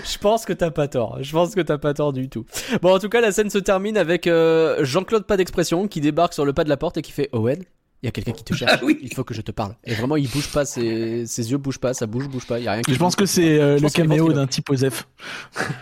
Je 0.03 0.17
pense 0.17 0.45
que 0.45 0.53
t'as 0.53 0.71
pas 0.71 0.88
tort. 0.88 1.17
Je 1.21 1.32
pense 1.32 1.56
que 1.56 1.62
t'as 1.62 1.77
pas 1.77 1.93
tort 1.93 2.13
du 2.13 2.29
tout. 2.29 2.45
Bon, 2.82 2.95
en 2.95 2.99
tout 2.99 3.10
cas, 3.10 3.21
la 3.21 3.32
scène 3.32 3.49
se 3.49 3.58
termine 3.58 3.97
avec 3.97 4.27
euh, 4.27 4.84
Jean-Claude 4.84 5.25
pas 5.25 5.38
d'expression 5.38 5.88
qui 5.88 6.01
débarque 6.01 6.34
sur 6.34 6.45
le 6.45 6.53
pas 6.53 6.63
de 6.63 6.69
la 6.69 6.77
porte 6.77 6.97
et 6.97 7.01
qui 7.01 7.12
fait 7.12 7.29
Owen. 7.32 7.63
Il 8.01 8.08
y 8.08 8.10
a 8.10 8.12
quelqu'un 8.12 8.34
qui 8.34 8.43
te 8.43 8.53
cherche. 8.53 8.71
Ah 8.75 8.79
oui. 8.84 8.99
Il 9.01 9.13
faut 9.13 9.23
que 9.23 9.34
je 9.34 9.41
te 9.41 9.51
parle. 9.51 9.75
Et 9.86 9.93
vraiment, 9.93 10.17
il 10.17 10.29
bouge 10.29 10.51
pas, 10.51 10.65
ses, 10.65 11.25
ses 11.25 11.51
yeux 11.51 11.58
bougent 11.58 11.79
pas, 11.79 11.93
ça 11.93 12.06
bouge, 12.06 12.27
bouge 12.27 12.45
pas. 12.45 12.60
Il 12.60 12.65
y 12.65 12.67
a 12.67 12.73
rien 12.73 12.82
qui 12.82 12.93
Je 12.93 12.99
pense 12.99 13.15
que 13.15 13.25
c'est 13.25 13.60
euh, 13.60 13.79
le 13.79 13.89
caméo 13.89 14.34
d'un 14.34 14.45
type 14.45 14.69
Osef. 14.69 15.08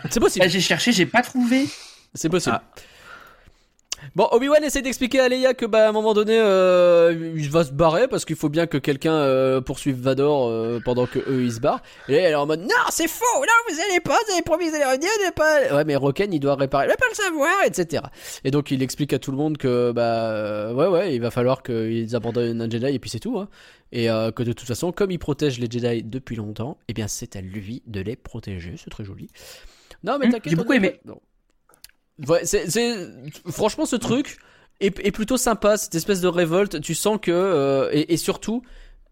c'est 0.09 0.19
possible. 0.19 0.47
J'ai 0.47 0.59
cherché, 0.59 0.91
j'ai 0.91 1.07
pas 1.07 1.23
trouvé. 1.23 1.65
C'est 2.13 2.29
possible. 2.29 2.59
Ah. 2.61 2.81
Bon, 4.15 4.27
Obi-Wan 4.31 4.63
essaie 4.63 4.81
d'expliquer 4.81 5.19
à 5.19 5.29
Leia 5.29 5.53
que 5.53 5.65
bah 5.65 5.85
à 5.85 5.89
un 5.89 5.91
moment 5.91 6.13
donné, 6.13 6.37
euh, 6.37 7.33
il 7.35 7.49
va 7.49 7.63
se 7.63 7.71
barrer 7.71 8.07
parce 8.07 8.25
qu'il 8.25 8.35
faut 8.35 8.49
bien 8.49 8.67
que 8.67 8.77
quelqu'un 8.77 9.13
euh, 9.13 9.61
poursuive 9.61 9.95
Vador 10.01 10.47
euh, 10.49 10.79
pendant 10.83 11.05
que 11.05 11.19
eux 11.19 11.43
ils 11.43 11.53
se 11.53 11.59
barrent. 11.59 11.81
Et 12.09 12.15
elle 12.15 12.31
est 12.31 12.35
en 12.35 12.45
mode 12.45 12.61
non, 12.61 12.67
c'est 12.89 13.07
faux, 13.07 13.23
non, 13.37 13.73
vous 13.73 13.79
allez 13.89 13.99
pas, 13.99 14.17
vous 14.27 14.33
avez 14.33 14.41
promis, 14.41 14.69
vous 14.69 14.75
allez 14.75 14.85
revenir, 14.85 15.09
vous 15.17 15.23
allez 15.23 15.31
pas. 15.69 15.75
Ouais, 15.75 15.85
mais 15.85 15.95
Roken 15.95 16.33
il 16.33 16.39
doit 16.39 16.55
réparer, 16.55 16.85
il 16.85 16.89
va 16.89 16.95
pas 16.97 17.05
le 17.09 17.15
savoir, 17.15 17.53
etc. 17.65 18.03
Et 18.43 18.51
donc 18.51 18.71
il 18.71 18.81
explique 18.83 19.13
à 19.13 19.19
tout 19.19 19.31
le 19.31 19.37
monde 19.37 19.57
que 19.57 19.91
bah 19.91 20.73
ouais 20.73 20.87
ouais, 20.87 21.15
il 21.15 21.21
va 21.21 21.31
falloir 21.31 21.63
qu'ils 21.63 22.15
abandonnent 22.15 22.61
un 22.61 22.69
Jedi 22.69 22.87
et 22.87 22.99
puis 22.99 23.09
c'est 23.09 23.19
tout. 23.19 23.37
Hein. 23.39 23.47
Et 23.93 24.07
que 24.07 24.43
de 24.43 24.53
toute 24.53 24.67
façon, 24.67 24.91
comme 24.91 25.11
il 25.11 25.19
protège 25.19 25.59
les 25.59 25.67
Jedi 25.69 26.03
depuis 26.03 26.35
longtemps, 26.35 26.77
eh 26.87 26.93
bien 26.93 27.07
c'est 27.07 27.35
à 27.35 27.41
lui 27.41 27.83
de 27.87 28.01
les 28.01 28.15
protéger. 28.15 28.75
C'est 28.77 28.89
très 28.89 29.03
joli. 29.03 29.27
Non, 30.03 30.17
mais 30.17 30.27
Hmm, 30.27 30.31
t'inquiète. 30.31 30.49
j'ai 30.49 30.55
beaucoup 30.55 30.73
aimé. 30.73 30.99
non. 31.05 31.19
Franchement, 33.49 33.85
ce 33.85 33.95
truc 33.95 34.37
est, 34.79 35.11
plutôt 35.11 35.37
sympa, 35.37 35.77
cette 35.77 35.95
espèce 35.95 36.21
de 36.21 36.27
révolte. 36.27 36.81
Tu 36.81 36.95
sens 36.95 37.19
que, 37.21 37.31
euh, 37.31 37.89
et, 37.91 38.17
surtout, 38.17 38.63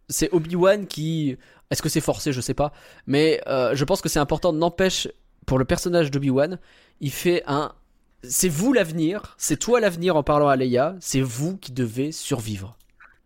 c'est 0.10 0.32
Obi-Wan 0.32 0.88
qui, 0.88 1.38
est-ce 1.70 1.82
que 1.82 1.90
c'est 1.90 2.02
forcé, 2.02 2.34
je 2.34 2.42
sais 2.42 2.54
pas, 2.54 2.74
mais 3.06 3.42
euh, 3.48 3.76
je 3.76 3.86
pense 3.86 4.02
que 4.02 4.10
c'est 4.10 4.20
important. 4.20 4.54
N'empêche, 4.54 5.08
pour 5.46 5.60
le 5.60 5.66
personnage 5.66 6.12
d'Obi-Wan, 6.12 6.60
il 7.00 7.12
fait 7.12 7.44
un, 7.46 7.74
c'est 8.24 8.50
vous 8.50 8.74
l'avenir, 8.74 9.36
c'est 9.38 9.58
toi 9.58 9.80
l'avenir 9.80 10.16
en 10.16 10.24
parlant 10.24 10.48
à 10.48 10.56
Leia, 10.56 10.96
c'est 11.00 11.22
vous 11.22 11.58
qui 11.58 11.72
devez 11.72 12.12
survivre. 12.12 12.79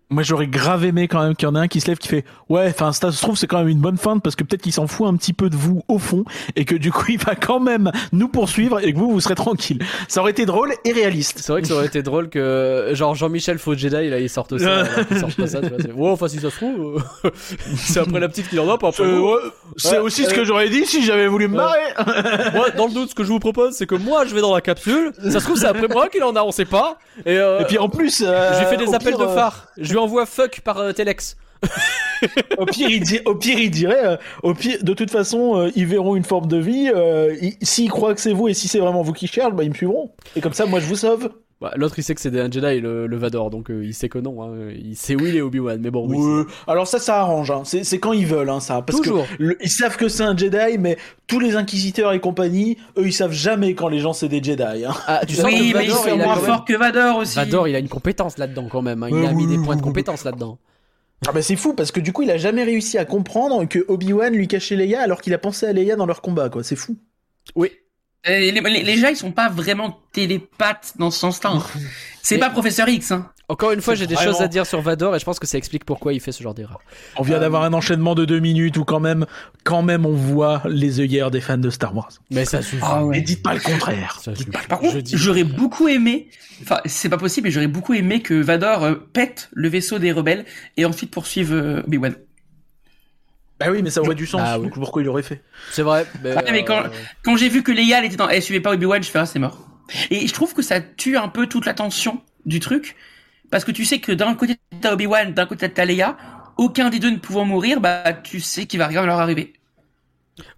Moi, 0.09 0.21
j'aurais 0.21 0.47
grave 0.47 0.85
aimé 0.85 1.07
quand 1.07 1.23
même 1.23 1.35
qu'il 1.35 1.47
y 1.47 1.51
en 1.51 1.55
ait 1.55 1.59
un 1.59 1.67
qui 1.67 1.81
se 1.81 1.87
lève 1.87 1.97
qui 1.97 2.07
fait 2.07 2.23
Ouais, 2.49 2.67
enfin, 2.69 2.91
ça 2.91 3.11
se 3.11 3.19
trouve, 3.21 3.35
c'est 3.35 3.47
quand 3.47 3.57
même 3.59 3.69
une 3.69 3.79
bonne 3.79 3.97
feinte 3.97 4.21
parce 4.21 4.35
que 4.35 4.43
peut-être 4.43 4.61
qu'il 4.61 4.73
s'en 4.73 4.85
fout 4.85 5.07
un 5.07 5.15
petit 5.15 5.33
peu 5.33 5.49
de 5.49 5.55
vous 5.55 5.81
au 5.87 5.97
fond 5.97 6.23
et 6.55 6.65
que 6.65 6.75
du 6.75 6.91
coup, 6.91 7.05
il 7.09 7.17
va 7.17 7.35
quand 7.35 7.59
même 7.59 7.91
nous 8.11 8.27
poursuivre 8.27 8.79
et 8.85 8.93
que 8.93 8.97
vous, 8.99 9.09
vous 9.11 9.21
serez 9.21 9.35
tranquille. 9.35 9.79
Ça 10.07 10.21
aurait 10.21 10.31
été 10.31 10.45
drôle 10.45 10.71
et 10.85 10.91
réaliste. 10.91 11.39
C'est 11.41 11.51
vrai 11.51 11.61
que 11.61 11.67
ça 11.67 11.73
aurait 11.73 11.87
été 11.87 12.03
drôle 12.03 12.29
que 12.29 12.89
genre 12.93 13.15
Jean-Michel 13.15 13.57
faux 13.57 13.73
Jedi 13.75 14.09
là 14.09 14.19
il 14.19 14.29
sorte 14.29 14.57
ça, 14.59 14.83
qu'il 15.07 15.19
sorte 15.19 15.35
pas 15.35 15.47
ça. 15.47 15.61
Tu 15.61 15.67
vois, 15.91 16.05
ouais, 16.07 16.11
enfin 16.11 16.27
si 16.27 16.39
ça 16.39 16.49
se 16.51 16.57
trouve, 16.57 17.01
euh, 17.23 17.29
c'est 17.75 17.99
après 17.99 18.19
la 18.19 18.29
petite 18.29 18.49
qui 18.49 18.59
en 18.59 18.69
a 18.69 18.77
pas 18.77 18.89
après. 18.89 19.03
Euh, 19.03 19.19
ouais, 19.19 19.41
c'est 19.77 19.93
Ouais, 19.93 19.97
aussi 19.99 20.25
ce 20.25 20.33
que 20.33 20.43
j'aurais 20.43 20.69
dit 20.69 20.85
si 20.85 21.03
j'avais 21.03 21.27
voulu 21.27 21.47
me 21.47 21.55
marrer. 21.55 21.79
Moi, 22.53 22.69
dans 22.71 22.85
le 22.87 22.93
doute, 22.93 23.09
ce 23.09 23.15
que 23.15 23.23
je 23.23 23.29
vous 23.29 23.39
propose, 23.39 23.73
c'est 23.73 23.87
que 23.87 23.95
moi 23.95 24.25
je 24.25 24.35
vais 24.35 24.41
dans 24.41 24.53
la 24.53 24.61
capsule. 24.61 25.11
Ça 25.23 25.39
se 25.39 25.45
trouve 25.45 25.57
c'est 25.57 25.65
après 25.65 25.87
moi 25.87 26.09
qu'il 26.09 26.23
en 26.23 26.35
a, 26.35 26.43
on 26.43 26.51
sait 26.51 26.65
pas. 26.65 26.97
Et, 27.25 27.37
euh, 27.37 27.61
Et 27.61 27.65
puis 27.65 27.77
en 27.77 27.89
plus, 27.89 28.23
euh, 28.25 28.53
je 28.53 28.59
lui 28.59 28.65
fais 28.67 28.77
des 28.85 28.93
appels 28.93 29.15
pire, 29.15 29.27
de 29.27 29.33
phare. 29.33 29.67
Je 29.77 29.91
lui 29.91 29.97
envoie 30.03 30.25
fuck 30.25 30.61
par 30.61 30.77
euh, 30.79 30.91
Telex. 30.91 31.37
Au 32.57 32.65
pire, 32.65 32.89
il, 32.89 33.71
dirait, 33.71 34.05
euh, 34.05 34.17
au 34.43 34.53
pire, 34.53 34.77
de 34.81 34.93
toute 34.93 35.11
façon, 35.11 35.57
euh, 35.57 35.71
ils 35.75 35.85
verront 35.85 36.15
une 36.15 36.23
forme 36.23 36.47
de 36.47 36.57
vie. 36.57 36.89
euh, 36.93 37.35
ils- 37.41 37.57
S'ils 37.61 37.89
croient 37.89 38.13
que 38.13 38.21
c'est 38.21 38.33
vous 38.33 38.47
et 38.47 38.53
si 38.53 38.67
c'est 38.67 38.79
vraiment 38.79 39.01
vous 39.01 39.13
qui 39.13 39.27
cherchent, 39.27 39.53
bah, 39.53 39.63
ils 39.63 39.69
me 39.69 39.75
suivront. 39.75 40.11
Et 40.35 40.41
comme 40.41 40.53
ça, 40.53 40.65
moi, 40.65 40.79
je 40.79 40.85
vous 40.85 40.95
sauve. 40.95 41.29
Bah, 41.63 41.71
L'autre 41.77 41.97
il 41.97 42.03
sait 42.03 42.13
que 42.13 42.19
c'est 42.19 42.37
un 42.37 42.51
Jedi, 42.51 42.81
le, 42.81 43.07
le 43.07 43.17
Vador, 43.17 43.49
donc 43.49 43.71
euh, 43.71 43.85
il 43.85 43.93
sait 43.93 44.09
que 44.09 44.19
non. 44.19 44.43
Hein. 44.43 44.71
Il 44.77 44.97
sait 44.97 45.15
où 45.15 45.25
il 45.25 45.35
est 45.37 45.41
Obi-Wan, 45.41 45.79
mais 45.81 45.89
bon, 45.91 46.05
oui. 46.09 46.17
Ouais. 46.17 46.43
Alors 46.67 46.85
ça, 46.87 46.99
ça 46.99 47.21
arrange. 47.21 47.49
Hein. 47.51 47.61
C'est 47.63 47.85
c'est 47.85 47.99
quand 47.99 48.11
ils 48.11 48.25
veulent, 48.27 48.49
hein, 48.49 48.59
ça. 48.59 48.81
Parce 48.81 48.99
Toujours. 49.01 49.25
que 49.25 49.41
le- 49.41 49.57
ils 49.63 49.69
savent 49.71 49.95
que 49.95 50.09
c'est 50.09 50.23
un 50.23 50.35
Jedi, 50.35 50.77
mais 50.77 50.97
tous 51.25 51.39
les 51.39 51.55
inquisiteurs 51.55 52.11
et 52.11 52.19
compagnie, 52.19 52.77
eux, 52.97 53.07
ils 53.07 53.13
savent 53.13 53.31
jamais 53.31 53.75
quand 53.75 53.87
les 53.87 53.99
gens 53.99 54.11
c'est 54.11 54.27
des 54.27 54.43
Jedi. 54.43 54.61
Hein. 54.85 54.93
Ah, 55.07 55.21
tu 55.25 55.35
sens 55.35 55.45
Oui, 55.45 55.51
que 55.71 55.77
mais 55.77 55.85
ils 55.85 55.89
Vador, 55.89 56.03
sont 56.03 56.15
il 56.15 56.21
a 56.21 56.25
moins 56.25 56.35
forts 56.35 56.65
que 56.65 56.73
Vador 56.73 57.17
aussi. 57.19 57.35
Vador, 57.37 57.67
il 57.69 57.75
a 57.75 57.79
une 57.79 57.87
compétence 57.87 58.37
là-dedans 58.37 58.67
quand 58.69 58.81
même. 58.81 59.01
hein. 59.01 59.07
Il 59.09 59.25
a 59.25 59.31
mis 59.31 59.45
oui, 59.45 59.57
des 59.57 59.63
points 59.63 59.77
de 59.77 59.81
compétence 59.81 60.25
là-dedans. 60.25 60.59
Ah 61.25 61.31
bah 61.31 61.41
c'est 61.41 61.55
fou 61.55 61.73
parce 61.73 61.91
que 61.93 62.01
du 62.01 62.11
coup, 62.11 62.23
il 62.23 62.31
a 62.31 62.37
jamais 62.37 62.65
réussi 62.65 62.97
à 62.97 63.05
comprendre 63.05 63.63
que 63.69 63.85
Obi-Wan 63.87 64.33
lui 64.33 64.49
cachait 64.49 64.75
Leia 64.75 64.99
alors 65.01 65.21
qu'il 65.21 65.33
a 65.33 65.37
pensé 65.37 65.65
à 65.65 65.71
Leia 65.71 65.95
dans 65.95 66.05
leur 66.05 66.21
combat, 66.21 66.49
quoi. 66.49 66.61
C'est 66.63 66.75
fou. 66.75 66.97
Oui. 67.55 67.71
Euh, 68.29 68.39
Les, 68.39 68.97
gens, 68.97 69.09
ils 69.09 69.17
sont 69.17 69.31
pas 69.31 69.49
vraiment 69.49 69.99
télépathes 70.11 70.93
dans 70.97 71.11
ce 71.11 71.19
sens-là. 71.19 71.51
hein. 71.51 71.63
C'est 72.21 72.35
Mais- 72.35 72.39
pas 72.41 72.49
Professeur 72.49 72.87
X. 72.87 73.11
Hein. 73.11 73.29
Encore 73.49 73.71
une 73.73 73.81
fois, 73.81 73.95
j'ai 73.95 74.07
des 74.07 74.15
vraiment- 74.15 74.31
choses 74.31 74.41
à 74.41 74.47
dire 74.47 74.65
sur 74.65 74.79
Vador 74.81 75.13
et 75.15 75.19
je 75.19 75.25
pense 75.25 75.37
que 75.37 75.45
ça 75.45 75.57
explique 75.57 75.83
pourquoi 75.83 76.13
il 76.13 76.21
fait 76.21 76.31
ce 76.31 76.41
genre 76.41 76.53
d'erreur. 76.53 76.79
On 77.17 77.23
vient 77.23 77.35
Euh, 77.35 77.39
d'avoir 77.41 77.63
un 77.63 77.73
enchaînement 77.73 78.15
de 78.15 78.23
deux 78.23 78.39
minutes 78.39 78.77
où 78.77 78.85
quand 78.85 79.01
même, 79.01 79.25
quand 79.65 79.81
même, 79.81 80.05
on 80.05 80.13
voit 80.13 80.61
les 80.65 81.01
œillères 81.01 81.29
des 81.31 81.41
fans 81.41 81.57
de 81.57 81.69
Star 81.69 81.93
Wars. 81.93 82.09
Mais 82.31 82.45
ça 82.45 82.61
suffit. 82.61 82.81
Ah 82.81 83.03
ouais. 83.03 83.17
Et 83.17 83.21
dites 83.21 83.43
pas 83.43 83.53
le 83.53 83.59
contraire. 83.59 84.19
Ça 84.23 84.33
suffit. 84.33 84.49
Par 84.69 84.79
contre, 84.79 84.95
j'aurais 85.13 85.43
beaucoup 85.43 85.89
aimé, 85.89 86.29
enfin, 86.61 86.79
c'est 86.85 87.09
pas 87.09 87.17
possible, 87.17 87.47
mais 87.47 87.51
j'aurais 87.51 87.67
beaucoup 87.67 87.93
aimé 87.93 88.21
que 88.21 88.33
Vador 88.35 88.83
euh, 88.85 88.95
pète 89.11 89.49
le 89.51 89.67
vaisseau 89.67 89.99
des 89.99 90.13
rebelles 90.13 90.45
et 90.77 90.85
ensuite 90.85 91.11
poursuive 91.11 91.51
euh, 91.53 91.81
Obi-Wan. 91.85 92.15
Bah 93.65 93.71
oui, 93.71 93.81
mais 93.83 93.89
ça 93.89 94.01
aurait 94.01 94.15
du 94.15 94.25
sens. 94.25 94.41
Ah 94.43 94.57
oui. 94.59 94.65
Donc 94.65 94.75
pourquoi 94.75 95.01
il 95.01 95.05
l'aurait 95.05 95.23
fait? 95.23 95.41
C'est 95.71 95.81
vrai. 95.83 96.05
Mais, 96.23 96.35
Ouais, 96.35 96.51
mais 96.51 96.63
quand- 96.65 96.83
euh, 96.85 96.89
Quand 97.23 97.35
j'ai 97.37 97.49
vu 97.49 97.63
que 97.63 97.71
Leia, 97.71 97.99
elle 97.99 98.05
était 98.05 98.15
dans, 98.15 98.29
elle 98.29 98.41
suivait 98.41 98.59
pas 98.61 98.73
Obi-Wan, 98.73 99.01
je 99.03 99.09
fais, 99.09 99.19
ah, 99.19 99.25
c'est 99.25 99.39
mort. 99.39 99.67
Et 100.09 100.27
je 100.27 100.33
trouve 100.33 100.53
que 100.53 100.61
ça 100.61 100.79
tue 100.81 101.17
un 101.17 101.27
peu 101.27 101.47
toute 101.47 101.65
la 101.65 101.73
tension 101.73 102.21
du 102.45 102.59
truc, 102.59 102.95
parce 103.51 103.63
que 103.65 103.71
tu 103.71 103.85
sais 103.85 103.99
que 103.99 104.11
d'un 104.11 104.33
côté 104.35 104.55
t'as 104.81 104.93
Obi-Wan, 104.93 105.33
d'un 105.33 105.45
côté 105.45 105.69
t'as 105.69 105.85
Leia, 105.85 106.17
aucun 106.57 106.89
des 106.89 106.99
deux 106.99 107.09
ne 107.11 107.17
pouvant 107.17 107.45
mourir, 107.45 107.79
bah, 107.81 108.13
tu 108.13 108.39
sais 108.39 108.65
qu'il 108.65 108.79
va 108.79 108.87
rien 108.87 109.05
leur 109.05 109.19
arriver. 109.19 109.53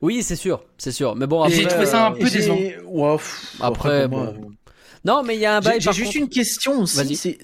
Oui, 0.01 0.23
c'est 0.23 0.35
sûr, 0.37 0.63
c'est 0.77 0.91
sûr. 0.91 1.15
Mais 1.15 1.27
bon, 1.27 1.45
Et 1.45 1.51
j'ai 1.51 1.61
après, 1.63 1.69
trouvé 1.73 1.85
ça 1.85 2.07
un 2.07 2.11
euh, 2.13 2.15
peu 2.19 2.29
décevant. 2.29 2.55
Ouais, 2.85 3.17
pff, 3.17 3.55
Après, 3.59 4.07
bon. 4.07 4.51
Non, 5.03 5.21
mais 5.23 5.35
il 5.35 5.41
y 5.41 5.45
a 5.45 5.57
un 5.57 5.59
bail. 5.59 5.81
J'ai 5.81 5.91
juste 5.91 6.13
contre- 6.13 6.17
une 6.17 6.29
question 6.29 6.79
aussi. 6.81 7.37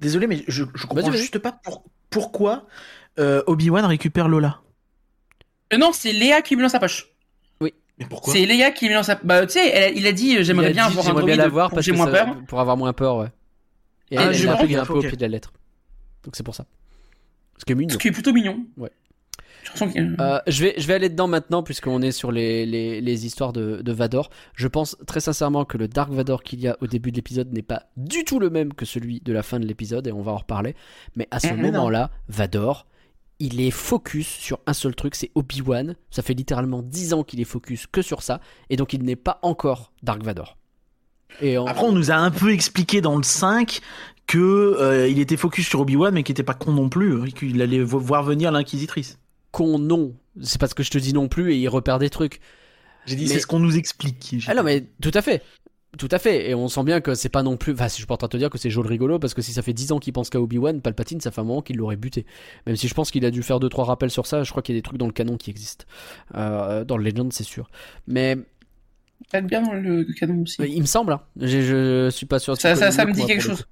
Désolé, 0.00 0.26
mais 0.26 0.44
je, 0.48 0.64
je 0.74 0.86
comprends 0.86 1.12
juste 1.12 1.38
pas 1.38 1.52
pour- 1.52 1.84
pourquoi 2.10 2.66
euh, 3.18 3.42
Obi-Wan 3.46 3.84
récupère 3.84 4.28
Lola? 4.28 4.60
Euh, 5.72 5.76
non, 5.78 5.90
c'est 5.92 6.12
Leia 6.12 6.42
qui 6.42 6.54
lui 6.54 6.58
met 6.58 6.62
dans 6.64 6.68
sa 6.72 6.80
poche. 6.80 7.08
Mais 7.60 8.06
pourquoi 8.08 8.32
C'est 8.32 8.46
Leia 8.46 8.70
qui 8.70 8.84
lui 8.84 8.90
met 8.90 8.94
dans 8.96 9.02
sa, 9.02 9.16
bah, 9.16 9.44
tu 9.44 9.54
sais, 9.54 9.68
elle- 9.70 9.96
il 9.98 10.06
a 10.06 10.12
dit, 10.12 10.36
euh, 10.36 10.42
j'aimerais 10.44 10.72
bien 10.72 10.86
dit, 10.86 10.92
avoir 10.92 11.04
un 11.04 11.08
j'aimerais 11.08 11.24
bien 11.24 11.34
droïde 11.36 11.38
l'avoir 11.52 11.70
pour 11.70 11.80
moins 11.96 12.06
ça- 12.06 12.12
peur. 12.24 12.36
pour 12.46 12.60
avoir 12.60 12.76
moins 12.76 12.92
peur, 12.92 13.16
ouais. 13.16 13.26
Et 14.12 14.16
Ah, 14.18 14.30
elle, 14.32 14.56
pris 14.56 14.76
un 14.76 14.86
peu 14.86 14.92
au 14.94 15.00
pied 15.00 15.10
de 15.16 15.20
la 15.22 15.26
lettre. 15.28 15.52
Donc 16.24 16.36
c'est 16.36 16.44
pour 16.44 16.54
ça. 16.54 16.64
Ce 17.58 17.64
qui 17.64 17.72
est 17.72 17.74
mignon. 17.74 17.92
Ce 17.92 17.98
qui 17.98 18.06
est 18.08 18.12
plutôt 18.12 18.32
mignon. 18.32 18.64
Ouais. 18.76 18.90
Je 19.76 19.84
Euh, 20.20 20.38
je 20.46 20.64
vais 20.64 20.74
je 20.78 20.86
vais 20.86 20.94
aller 20.94 21.08
dedans 21.08 21.26
maintenant 21.26 21.62
puisqu'on 21.62 22.00
est 22.00 22.12
sur 22.12 22.32
les, 22.32 22.64
les, 22.64 23.00
les 23.00 23.26
histoires 23.26 23.52
de, 23.52 23.82
de 23.82 23.92
Vador. 23.92 24.30
Je 24.54 24.66
pense 24.68 24.96
très 25.06 25.20
sincèrement 25.20 25.64
que 25.64 25.76
le 25.76 25.88
Dark 25.88 26.10
Vador 26.10 26.42
qu'il 26.42 26.60
y 26.60 26.68
a 26.68 26.76
au 26.80 26.86
début 26.86 27.10
de 27.10 27.16
l'épisode 27.16 27.52
n'est 27.52 27.62
pas 27.62 27.82
du 27.96 28.24
tout 28.24 28.38
le 28.38 28.48
même 28.48 28.72
que 28.72 28.84
celui 28.86 29.20
de 29.20 29.32
la 29.32 29.42
fin 29.42 29.58
de 29.60 29.66
l'épisode 29.66 30.06
et 30.06 30.12
on 30.12 30.22
va 30.22 30.32
en 30.32 30.36
reparler. 30.38 30.74
Mais 31.16 31.28
à 31.30 31.40
ce 31.40 31.48
non. 31.48 31.56
moment-là, 31.56 32.10
Vador, 32.28 32.86
il 33.40 33.60
est 33.60 33.70
focus 33.70 34.26
sur 34.26 34.58
un 34.66 34.72
seul 34.72 34.94
truc, 34.94 35.14
c'est 35.14 35.30
Obi-Wan. 35.34 35.94
Ça 36.10 36.22
fait 36.22 36.34
littéralement 36.34 36.82
10 36.82 37.12
ans 37.14 37.22
qu'il 37.24 37.40
est 37.40 37.44
focus 37.44 37.86
que 37.86 38.02
sur 38.02 38.22
ça 38.22 38.40
et 38.70 38.76
donc 38.76 38.92
il 38.92 39.02
n'est 39.04 39.16
pas 39.16 39.38
encore 39.42 39.92
Dark 40.02 40.22
Vador. 40.22 40.56
Et 41.40 41.56
en- 41.58 41.66
Après, 41.66 41.84
on 41.84 41.92
nous 41.92 42.10
a 42.10 42.14
un 42.16 42.30
peu 42.30 42.52
expliqué 42.52 43.00
dans 43.00 43.16
le 43.16 43.22
5 43.22 43.80
que 44.26 44.38
euh, 44.38 45.08
il 45.08 45.18
était 45.20 45.36
focus 45.36 45.66
sur 45.68 45.80
Obi-Wan, 45.80 46.12
mais 46.14 46.22
qu'il 46.22 46.32
était 46.32 46.42
pas 46.42 46.54
con 46.54 46.72
non 46.72 46.88
plus, 46.88 47.28
et 47.28 47.32
qu'il 47.32 47.60
allait 47.62 47.82
vo- 47.82 47.98
voir 48.00 48.22
venir 48.24 48.50
l'inquisitrice. 48.52 49.18
con 49.52 49.78
non, 49.78 50.14
c'est 50.42 50.60
pas 50.60 50.68
ce 50.68 50.74
que 50.74 50.82
je 50.82 50.90
te 50.90 50.98
dis 50.98 51.12
non 51.14 51.28
plus 51.28 51.52
et 51.52 51.56
il 51.56 51.68
repère 51.68 51.98
des 51.98 52.10
trucs. 52.10 52.40
J'ai 53.06 53.16
dit, 53.16 53.24
Mais- 53.24 53.34
c'est 53.34 53.40
ce 53.40 53.46
qu'on 53.46 53.58
nous 53.60 53.76
explique. 53.78 54.34
Ah 54.46 54.54
non, 54.54 54.62
mais 54.62 54.86
tout 55.00 55.10
à 55.14 55.22
fait. 55.22 55.42
Tout 55.96 56.08
à 56.10 56.18
fait. 56.18 56.50
Et 56.50 56.54
on 56.54 56.68
sent 56.68 56.84
bien 56.84 57.00
que 57.00 57.14
c'est 57.14 57.30
pas 57.30 57.42
non 57.42 57.56
plus. 57.56 57.72
Enfin, 57.72 57.88
si 57.88 57.94
je 57.94 58.00
suis 58.00 58.06
pas 58.06 58.14
en 58.14 58.18
train 58.18 58.26
de 58.26 58.32
te 58.32 58.36
dire 58.36 58.50
que 58.50 58.58
c'est 58.58 58.68
joli 58.68 58.88
rigolo, 58.88 59.18
parce 59.18 59.32
que 59.32 59.40
si 59.40 59.52
ça 59.52 59.62
fait 59.62 59.72
10 59.72 59.92
ans 59.92 59.98
qu'il 59.98 60.12
pense 60.12 60.28
qu'à 60.28 60.40
Obi-Wan, 60.40 60.82
Palpatine, 60.82 61.20
ça 61.20 61.30
fait 61.30 61.40
un 61.40 61.44
moment 61.44 61.62
qu'il 61.62 61.76
l'aurait 61.76 61.96
buté. 61.96 62.26
Même 62.66 62.76
si 62.76 62.88
je 62.88 62.94
pense 62.94 63.10
qu'il 63.10 63.24
a 63.24 63.30
dû 63.30 63.42
faire 63.42 63.58
2-3 63.58 63.84
rappels 63.84 64.10
sur 64.10 64.26
ça, 64.26 64.42
je 64.42 64.50
crois 64.50 64.62
qu'il 64.62 64.74
y 64.74 64.78
a 64.78 64.80
des 64.80 64.82
trucs 64.82 64.98
dans 64.98 65.06
le 65.06 65.12
canon 65.12 65.36
qui 65.38 65.50
existent. 65.50 65.86
Euh, 66.34 66.84
dans 66.84 66.98
le 66.98 67.04
Legend, 67.04 67.32
c'est 67.32 67.42
sûr. 67.44 67.70
Mais 68.06 68.36
Ça 69.32 69.40
bien 69.40 69.62
dans 69.62 69.72
le 69.72 70.04
canon 70.20 70.42
aussi. 70.42 70.60
il 70.62 70.80
me 70.82 70.86
semble, 70.86 71.12
hein. 71.14 71.22
je, 71.40 71.46
je 71.62 72.10
suis 72.10 72.26
pas 72.26 72.38
sûr. 72.38 72.56
Ça, 72.60 72.76
ça, 72.76 72.90
ça 72.90 73.06
me 73.06 73.12
dit 73.12 73.24
quelque 73.24 73.42
chose. 73.42 73.66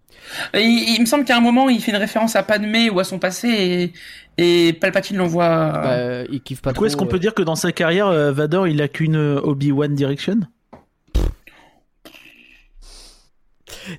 Il, 0.55 0.95
il 0.97 1.01
me 1.03 1.07
semble 1.07 1.25
qu'à 1.27 1.37
un 1.37 1.41
moment, 1.41 1.69
il 1.69 1.81
fait 1.83 1.91
une 1.93 1.99
référence 1.99 2.35
à 2.35 2.43
Padmé 2.43 2.89
ou 2.89 2.99
à 2.99 3.05
son 3.05 3.19
passé 3.19 3.93
et, 4.39 4.69
et 4.69 4.73
Palpatine 4.73 5.19
l'envoie. 5.19 5.71
Bah, 5.73 6.25
il 6.31 6.41
kiffe 6.41 6.63
pas 6.63 6.73
Du 6.73 6.79
coup, 6.79 6.85
trop. 6.85 6.87
est-ce 6.87 6.97
qu'on 6.97 7.05
euh. 7.05 7.09
peut 7.09 7.19
dire 7.19 7.35
que 7.35 7.43
dans 7.43 7.55
sa 7.57 7.73
carrière, 7.73 8.07
euh, 8.09 8.33
Vador, 8.33 8.67
il 8.67 8.81
a 8.81 8.89
qu'une 8.89 9.17
euh, 9.17 9.41
Obi-Wan 9.43 9.95
Direction? 9.95 10.41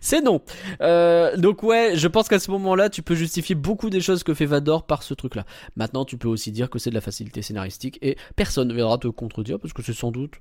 C'est 0.01 0.21
non. 0.21 0.41
Euh, 0.81 1.35
donc 1.37 1.63
ouais, 1.63 1.93
je 1.95 2.07
pense 2.07 2.27
qu'à 2.27 2.39
ce 2.39 2.51
moment-là, 2.51 2.89
tu 2.89 3.01
peux 3.01 3.15
justifier 3.15 3.55
beaucoup 3.55 3.89
des 3.89 4.01
choses 4.01 4.23
que 4.23 4.33
fait 4.33 4.45
Vador 4.45 4.85
par 4.85 5.03
ce 5.03 5.13
truc-là. 5.13 5.45
Maintenant, 5.75 6.05
tu 6.05 6.17
peux 6.17 6.27
aussi 6.27 6.51
dire 6.51 6.69
que 6.69 6.79
c'est 6.79 6.89
de 6.89 6.95
la 6.95 7.01
facilité 7.01 7.41
scénaristique 7.41 7.99
et 8.01 8.17
personne 8.35 8.67
ne 8.67 8.73
viendra 8.73 8.97
te 8.97 9.07
contredire 9.07 9.59
parce 9.59 9.73
que 9.73 9.81
c'est 9.81 9.93
sans 9.93 10.11
doute 10.11 10.35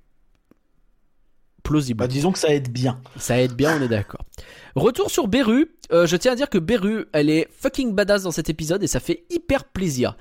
plausible. 1.66 1.98
Bah, 1.98 2.06
disons 2.06 2.32
que 2.32 2.38
ça 2.38 2.54
aide 2.54 2.70
bien. 2.70 3.00
Ça 3.16 3.40
aide 3.40 3.54
bien, 3.54 3.78
on 3.78 3.82
est 3.82 3.88
d'accord. 3.88 4.24
Retour 4.76 5.10
sur 5.10 5.26
Beru. 5.26 5.72
Euh, 5.92 6.06
je 6.06 6.16
tiens 6.16 6.32
à 6.32 6.36
dire 6.36 6.48
que 6.48 6.58
Beru, 6.58 7.06
elle 7.12 7.28
est 7.28 7.48
fucking 7.50 7.92
badass 7.94 8.22
dans 8.22 8.30
cet 8.30 8.48
épisode 8.48 8.82
et 8.82 8.86
ça 8.86 9.00
fait 9.00 9.24
hyper 9.30 9.64
plaisir. 9.64 10.16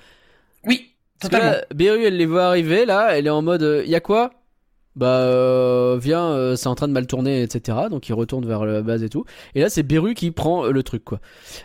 Oui, 0.65 0.95
Parce 1.19 1.32
que 1.32 1.38
là, 1.38 1.65
Beru, 1.73 2.03
elle 2.03 2.17
les 2.17 2.26
voit 2.26 2.45
arriver, 2.45 2.86
là, 2.86 3.17
elle 3.17 3.28
est 3.28 3.32
en 3.32 3.41
mode, 3.41 3.63
euh, 3.63 3.86
y 3.86 3.95
a 3.95 3.99
quoi? 3.99 4.32
Bah, 4.96 5.08
euh, 5.08 5.98
viens, 6.02 6.24
euh, 6.32 6.56
c'est 6.56 6.68
en 6.68 6.76
train 6.76 6.88
de 6.88 6.93
mal 6.93 7.06
tourner, 7.06 7.41
etc. 7.41 7.78
Donc 7.89 8.08
il 8.08 8.14
retourne 8.14 8.46
vers 8.46 8.64
la 8.66 8.82
base 8.82 9.04
et 9.04 9.10
tout. 9.10 9.26
Et 9.54 9.60
là, 9.62 9.70
c'est 9.70 9.84
Beru 9.84 10.14
qui 10.14 10.32
prend 10.32 10.66
euh, 10.66 10.72
le 10.72 10.84
truc, 10.84 11.04
quoi. 11.04 11.20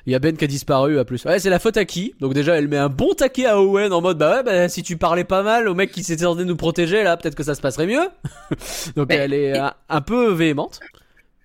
Il 0.07 0.12
y 0.12 0.16
a 0.16 0.18
Ben 0.18 0.37
qui 0.37 0.45
a 0.45 0.49
disparu, 0.49 0.99
à 0.99 1.05
plus. 1.05 1.24
Ouais, 1.24 1.39
c'est 1.39 1.51
la 1.51 1.61
faute 1.61 1.76
à 1.76 1.85
qui? 1.85 2.14
Donc 2.20 2.35
déjà, 2.35 2.57
elle 2.57 2.66
met 2.66 2.76
un 2.76 2.89
bon 2.89 3.14
taquet 3.14 3.47
à 3.47 3.61
Owen 3.61 3.93
en 3.93 4.01
mode, 4.01 4.18
bah 4.18 4.37
ouais, 4.39 4.43
bah, 4.43 4.68
si 4.68 4.83
tu 4.83 4.97
parlais 4.97 5.22
pas 5.24 5.43
mal 5.45 5.68
au 5.68 5.74
mec 5.76 5.93
qui 5.93 6.03
s'était 6.03 6.24
censé 6.24 6.45
nous 6.45 6.57
protéger, 6.57 7.05
là, 7.05 7.16
peut-être 7.16 7.37
que 7.37 7.45
ça 7.45 7.55
se 7.55 7.61
passerait 7.61 7.87
mieux. 7.87 8.09
Donc 8.97 9.09
Mais- 9.11 9.16
elle 9.16 9.33
est 9.33 9.57
un, 9.57 9.74
un 9.89 10.01
peu 10.01 10.33
véhémente. 10.33 10.81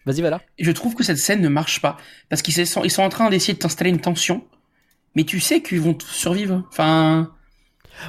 Vas-y, 0.07 0.21
voilà. 0.21 0.41
Je 0.59 0.71
trouve 0.71 0.95
que 0.95 1.03
cette 1.03 1.17
scène 1.17 1.41
ne 1.41 1.49
marche 1.49 1.81
pas 1.81 1.97
parce 2.29 2.41
qu'ils 2.41 2.65
sont, 2.67 2.83
ils 2.83 2.91
sont 2.91 3.03
en 3.03 3.09
train 3.09 3.29
d'essayer 3.29 3.53
de 3.53 3.59
t'installer 3.59 3.89
une 3.91 4.01
tension, 4.01 4.43
mais 5.15 5.23
tu 5.23 5.39
sais 5.39 5.61
qu'ils 5.61 5.81
vont 5.81 5.93
tous 5.93 6.11
survivre. 6.11 6.63
Enfin, 6.69 7.31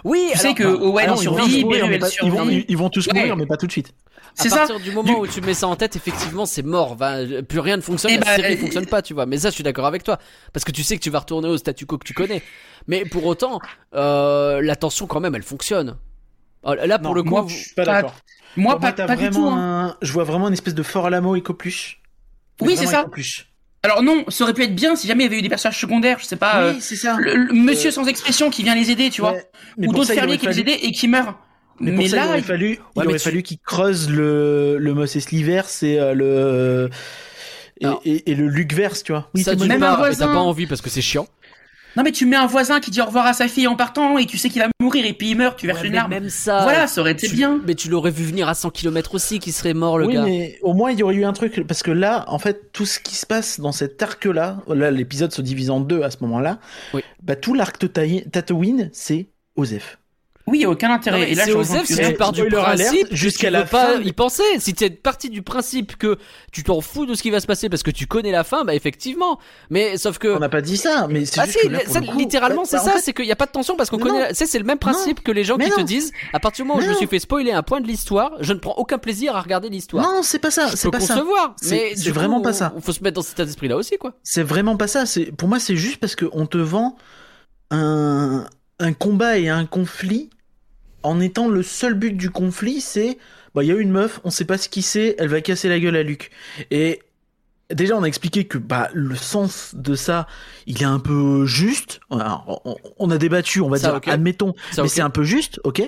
Oui, 0.04 0.28
tu 0.32 0.38
sais 0.38 0.54
que 0.54 0.64
bah, 0.64 0.84
Owen 0.84 1.04
Alors, 1.04 1.16
il 1.18 1.22
ils 1.24 1.28
vont 1.28 1.36
tous 1.36 1.42
survit, 1.48 1.64
mourir, 1.64 1.78
Beru 1.80 1.88
mais 1.90 1.94
elle 1.96 2.00
pas- 2.00 2.08
ils, 2.22 2.30
vont, 2.30 2.36
survit. 2.38 2.64
ils 2.68 2.76
vont 2.76 2.90
tous 2.90 3.06
Ouais. 3.06 3.12
mourir, 3.14 3.36
mais 3.36 3.46
pas 3.46 3.56
tout 3.56 3.66
de 3.66 3.72
suite. 3.72 3.92
C'est 4.34 4.48
à 4.48 4.50
ça. 4.50 4.56
partir 4.58 4.80
du 4.80 4.92
moment 4.92 5.20
où 5.20 5.26
tu 5.26 5.40
mets 5.40 5.54
ça 5.54 5.66
en 5.66 5.76
tête, 5.76 5.96
effectivement, 5.96 6.44
c'est 6.44 6.62
mort. 6.62 6.96
Plus 7.48 7.58
rien 7.60 7.76
ne 7.78 7.82
fonctionne, 7.82 8.12
Eh 8.14 8.18
la 8.18 8.24
ben, 8.24 8.36
série 8.36 8.54
euh, 8.54 8.58
fonctionne 8.58 8.86
pas, 8.86 9.00
tu 9.00 9.14
vois. 9.14 9.24
Mais 9.24 9.38
ça, 9.38 9.48
je 9.48 9.54
suis 9.54 9.64
d'accord 9.64 9.86
avec 9.86 10.02
toi, 10.02 10.18
parce 10.52 10.64
que 10.64 10.72
tu 10.72 10.82
sais 10.82 10.96
que 10.96 11.02
tu 11.02 11.08
vas 11.10 11.20
retourner 11.20 11.48
au 11.48 11.56
statu 11.56 11.86
quo 11.86 11.96
que 11.98 12.04
tu 12.06 12.12
connais. 12.12 12.42
Mais 12.86 13.04
pour 13.06 13.24
autant, 13.24 13.60
euh, 13.94 14.60
la 14.60 14.76
tension 14.76 15.06
quand 15.06 15.20
même, 15.20 15.34
elle 15.34 15.42
fonctionne. 15.42 15.96
Oh, 16.64 16.74
là, 16.74 16.98
pour 16.98 17.10
Non, 17.10 17.14
le 17.14 17.22
coup, 17.22 17.30
moi, 17.30 17.40
vous- 17.42 17.48
je 17.48 17.56
suis 17.56 17.74
pas 17.74 17.84
d'accord. 17.84 18.14
Moi, 18.56 18.72
Pour 18.72 18.80
pas, 18.80 18.92
du 18.92 19.02
vraiment 19.02 19.30
tout. 19.30 19.46
hein. 19.48 19.86
un- 19.90 19.96
Je 20.02 20.12
vois 20.12 20.24
vraiment 20.24 20.48
une 20.48 20.54
espèce 20.54 20.74
de 20.74 20.82
fort 20.82 21.06
à 21.06 21.10
la 21.10 21.20
mot 21.20 21.36
écopluche. 21.36 22.00
Oui, 22.60 22.74
c'est 22.76 22.86
ça. 22.86 23.00
écopluche. 23.02 23.48
Alors 23.86 24.02
non, 24.02 24.24
ça 24.28 24.44
aurait 24.44 24.52
pu 24.54 24.62
être 24.64 24.74
bien 24.74 24.96
si 24.96 25.06
jamais 25.06 25.22
il 25.24 25.26
y 25.26 25.28
avait 25.28 25.38
eu 25.38 25.42
des 25.42 25.48
personnages 25.48 25.78
secondaires, 25.80 26.18
je 26.20 26.24
sais 26.26 26.36
pas, 26.36 26.60
euh, 26.62 26.72
oui, 26.74 26.78
c'est 26.80 26.96
ça. 26.96 27.16
le, 27.18 27.34
le 27.36 27.52
monsieur 27.54 27.88
Euh, 27.88 27.92
sans 27.92 28.06
expression 28.06 28.50
qui 28.50 28.62
vient 28.62 28.74
les 28.74 28.90
aider, 28.90 29.10
tu 29.10 29.20
vois, 29.20 29.34
mais 29.78 29.86
ou 29.88 29.92
d'autres 29.92 30.10
il 30.10 30.14
fermiers 30.16 30.38
qui 30.38 30.46
les 30.46 30.60
aidaient 30.60 30.78
et 30.82 30.92
qui 30.92 31.08
meurent. 31.08 31.38
Mais, 31.78 31.90
Mais, 31.92 31.96
pour 31.98 32.08
ça, 32.08 32.16
il 32.16 32.18
là, 32.20 32.26
aurait 32.28 32.38
il- 32.38 32.44
fallu, 32.44 32.66
il 32.70 32.72
Ouais, 32.72 32.80
mais 32.96 33.06
aurait 33.06 33.18
tu- 33.18 33.24
fallu 33.24 33.42
qu'il 33.42 33.58
creuse 33.58 34.10
le, 34.10 34.76
le 34.78 34.94
Moses 34.94 35.30
Liverse 35.30 35.82
et 35.82 35.98
euh, 35.98 36.14
le 36.14 36.90
et, 37.80 37.84
Alors- 37.84 38.00
et, 38.06 38.30
et 38.30 38.34
le 38.34 38.48
Luc 38.48 38.72
Verse, 38.72 39.02
tu 39.02 39.12
vois. 39.12 39.28
Oui, 39.34 39.42
ça 39.42 39.50
c'est 39.52 39.58
tu 39.58 39.68
même 39.68 39.80
pas, 39.80 40.08
un 40.08 40.12
t'as 40.14 40.26
pas 40.26 40.38
envie 40.38 40.66
parce 40.66 40.80
que 40.80 40.88
c'est 40.90 41.02
chiant. 41.02 41.26
Non 41.96 42.02
mais 42.02 42.12
tu 42.12 42.26
mets 42.26 42.36
un 42.36 42.46
voisin 42.46 42.80
qui 42.80 42.90
dit 42.90 43.00
au 43.00 43.06
revoir 43.06 43.26
à 43.26 43.32
sa 43.32 43.48
fille 43.48 43.66
en 43.66 43.74
partant 43.76 44.18
et 44.18 44.26
tu 44.26 44.38
sais 44.38 44.48
qu'il 44.50 44.60
va 44.62 44.68
mourir 44.80 45.04
et 45.06 45.12
puis 45.12 45.30
il 45.30 45.36
meurt, 45.36 45.58
tu 45.58 45.66
verses 45.66 45.80
Ouais, 45.80 45.86
une 45.86 45.92
mais 45.92 45.98
larme. 45.98 46.10
même 46.10 46.28
ça. 46.28 46.62
Voilà, 46.62 46.86
ça 46.86 47.00
aurait 47.00 47.12
été 47.12 47.26
tu- 47.28 47.34
bien. 47.34 47.60
Mais 47.66 47.74
tu 47.74 47.88
l'aurais 47.88 48.10
vu 48.10 48.24
venir 48.24 48.48
à 48.48 48.54
100 48.54 48.70
km 48.70 49.14
aussi, 49.14 49.38
qui 49.38 49.52
serait 49.52 49.74
mort, 49.74 49.98
le 49.98 50.06
oui, 50.06 50.14
gars. 50.14 50.22
mais 50.24 50.58
au 50.62 50.74
moins 50.74 50.90
il 50.92 50.98
y 50.98 51.02
aurait 51.02 51.14
eu 51.14 51.24
un 51.24 51.32
truc 51.32 51.66
parce 51.66 51.82
que 51.82 51.90
là, 51.90 52.24
en 52.28 52.38
fait, 52.38 52.72
tout 52.72 52.86
ce 52.86 53.00
qui 53.00 53.14
se 53.16 53.26
passe 53.26 53.58
dans 53.60 53.72
cet 53.72 54.02
arc-là, 54.02 54.58
là, 54.68 54.90
l'épisode 54.90 55.32
se 55.32 55.42
divise 55.42 55.70
en 55.70 55.80
deux 55.80 56.02
à 56.02 56.10
ce 56.10 56.18
moment-là. 56.22 56.58
Oui. 56.94 57.02
Bah 57.22 57.36
tout 57.36 57.54
l'arc 57.54 57.80
de 57.80 57.86
Tatooine, 58.30 58.90
c'est 58.92 59.28
Osef. 59.56 59.98
Oui, 60.48 60.58
il 60.58 60.62
y 60.62 60.64
a 60.64 60.70
aucun 60.70 60.92
intérêt. 60.92 61.30
et 61.30 61.34
là, 61.34 61.44
c'est 61.44 61.52
Osef 61.52 61.86
si 61.86 61.96
tu 61.96 62.12
pars 62.14 62.30
du 62.32 62.44
principe 62.46 63.08
jusqu'à 63.10 63.48
tu 63.48 63.52
la 63.52 63.66
fin- 63.66 64.00
y 64.00 64.12
penser. 64.12 64.44
Si 64.58 64.74
tu 64.74 64.84
es 64.84 64.90
parti 64.90 65.28
du 65.28 65.42
principe 65.42 65.96
que 65.96 66.18
tu 66.52 66.62
t'en 66.62 66.80
fous 66.80 67.04
de 67.04 67.14
ce 67.14 67.22
qui 67.22 67.30
va 67.30 67.40
se 67.40 67.46
passer 67.48 67.68
parce 67.68 67.82
que 67.82 67.90
tu 67.90 68.06
connais 68.06 68.30
la 68.30 68.44
fin, 68.44 68.64
bah 68.64 68.74
effectivement. 68.74 69.40
Mais 69.70 69.98
sauf 69.98 70.18
que 70.18 70.28
On 70.28 70.38
n'a 70.38 70.48
pas 70.48 70.60
dit 70.60 70.76
ça, 70.76 71.08
mais 71.10 71.24
c'est 71.24 71.40
ah 71.40 71.46
juste 71.46 71.58
si, 71.60 71.66
que 71.66 71.72
là, 71.72 71.80
pour 71.80 71.92
ça, 71.94 72.00
le 72.00 72.06
coup, 72.06 72.18
littéralement 72.18 72.62
bah, 72.62 72.68
c'est 72.70 72.76
bah, 72.76 72.82
en 72.82 72.86
ça, 72.86 72.92
fait, 72.92 73.00
c'est 73.00 73.12
qu'il 73.12 73.24
n'y 73.24 73.32
a 73.32 73.36
pas 73.36 73.46
de 73.46 73.50
tension 73.50 73.76
parce 73.76 73.90
qu'on 73.90 73.98
connaît. 73.98 74.20
la- 74.20 74.28
Tu 74.28 74.34
sais, 74.36 74.46
c'est 74.46 74.58
le 74.60 74.64
même 74.64 74.78
principe 74.78 75.22
que 75.22 75.32
les 75.32 75.42
gens 75.42 75.56
Mais 75.56 75.64
qui 75.64 75.72
te 75.72 75.80
disent 75.80 76.12
à 76.32 76.38
partir 76.38 76.64
du 76.64 76.68
moment 76.68 76.78
où 76.78 76.80
Mais 76.80 76.86
je 76.86 76.92
me 76.92 76.96
suis 76.96 77.06
fait 77.08 77.18
spoiler 77.18 77.50
un 77.50 77.62
point 77.64 77.80
de 77.80 77.88
l'histoire, 77.88 78.32
je 78.40 78.52
ne 78.52 78.58
prends 78.60 78.74
aucun 78.76 78.98
plaisir 78.98 79.34
à 79.34 79.40
regarder 79.40 79.68
l'histoire. 79.68 80.04
Non, 80.04 80.20
c'est 80.22 80.38
pas 80.38 80.52
ça, 80.52 80.68
je 80.68 80.76
c'est 80.76 80.84
peux 80.88 80.92
pas 80.92 81.00
ça. 81.00 81.14
concevoir, 81.14 81.56
C'est- 81.60 81.70
mais 81.74 81.96
c'est 81.96 82.10
vraiment 82.12 82.40
pas 82.40 82.52
ça. 82.52 82.72
Il 82.76 82.82
faut 82.82 82.92
se 82.92 83.02
mettre 83.02 83.16
dans 83.16 83.22
cet 83.22 83.32
état 83.34 83.44
d'esprit 83.44 83.66
là 83.66 83.76
aussi, 83.76 83.96
quoi. 83.98 84.12
C'est 84.22 84.44
vraiment 84.44 84.76
pas 84.76 84.86
ça. 84.86 85.06
C'est 85.06 85.32
pour 85.32 85.48
moi, 85.48 85.58
c'est 85.58 85.76
juste 85.76 85.96
parce 85.98 86.14
qu'on 86.14 86.46
te 86.46 86.58
vend 86.58 86.96
un 87.70 88.46
un 88.78 88.92
combat 88.92 89.38
et 89.38 89.48
un 89.48 89.64
conflit 89.64 90.28
en 91.06 91.20
étant 91.20 91.48
le 91.48 91.62
seul 91.62 91.94
but 91.94 92.16
du 92.16 92.30
conflit, 92.30 92.80
c'est 92.80 93.18
bah 93.54 93.62
il 93.64 93.68
y 93.68 93.72
a 93.72 93.76
une 93.76 93.90
meuf, 93.90 94.20
on 94.24 94.30
sait 94.30 94.44
pas 94.44 94.58
ce 94.58 94.68
qui 94.68 94.82
c'est, 94.82 95.14
elle 95.18 95.28
va 95.28 95.40
casser 95.40 95.68
la 95.68 95.80
gueule 95.80 95.96
à 95.96 96.02
Luc. 96.02 96.30
Et 96.70 97.00
déjà 97.72 97.96
on 97.96 98.02
a 98.02 98.06
expliqué 98.06 98.44
que 98.44 98.58
bah 98.58 98.88
le 98.92 99.16
sens 99.16 99.74
de 99.74 99.94
ça, 99.94 100.26
il 100.66 100.82
est 100.82 100.86
un 100.86 100.98
peu 100.98 101.46
juste. 101.46 102.00
Alors, 102.10 102.60
on, 102.64 102.76
on 102.98 103.10
a 103.10 103.18
débattu, 103.18 103.60
on 103.60 103.68
va 103.68 103.78
Ça, 103.78 103.98
dire, 103.98 104.12
admettons, 104.12 104.54
Ça, 104.72 104.82
mais 104.82 104.88
c'est 104.88 105.00
un 105.00 105.10
peu 105.10 105.22
juste, 105.22 105.60
ok. 105.64 105.82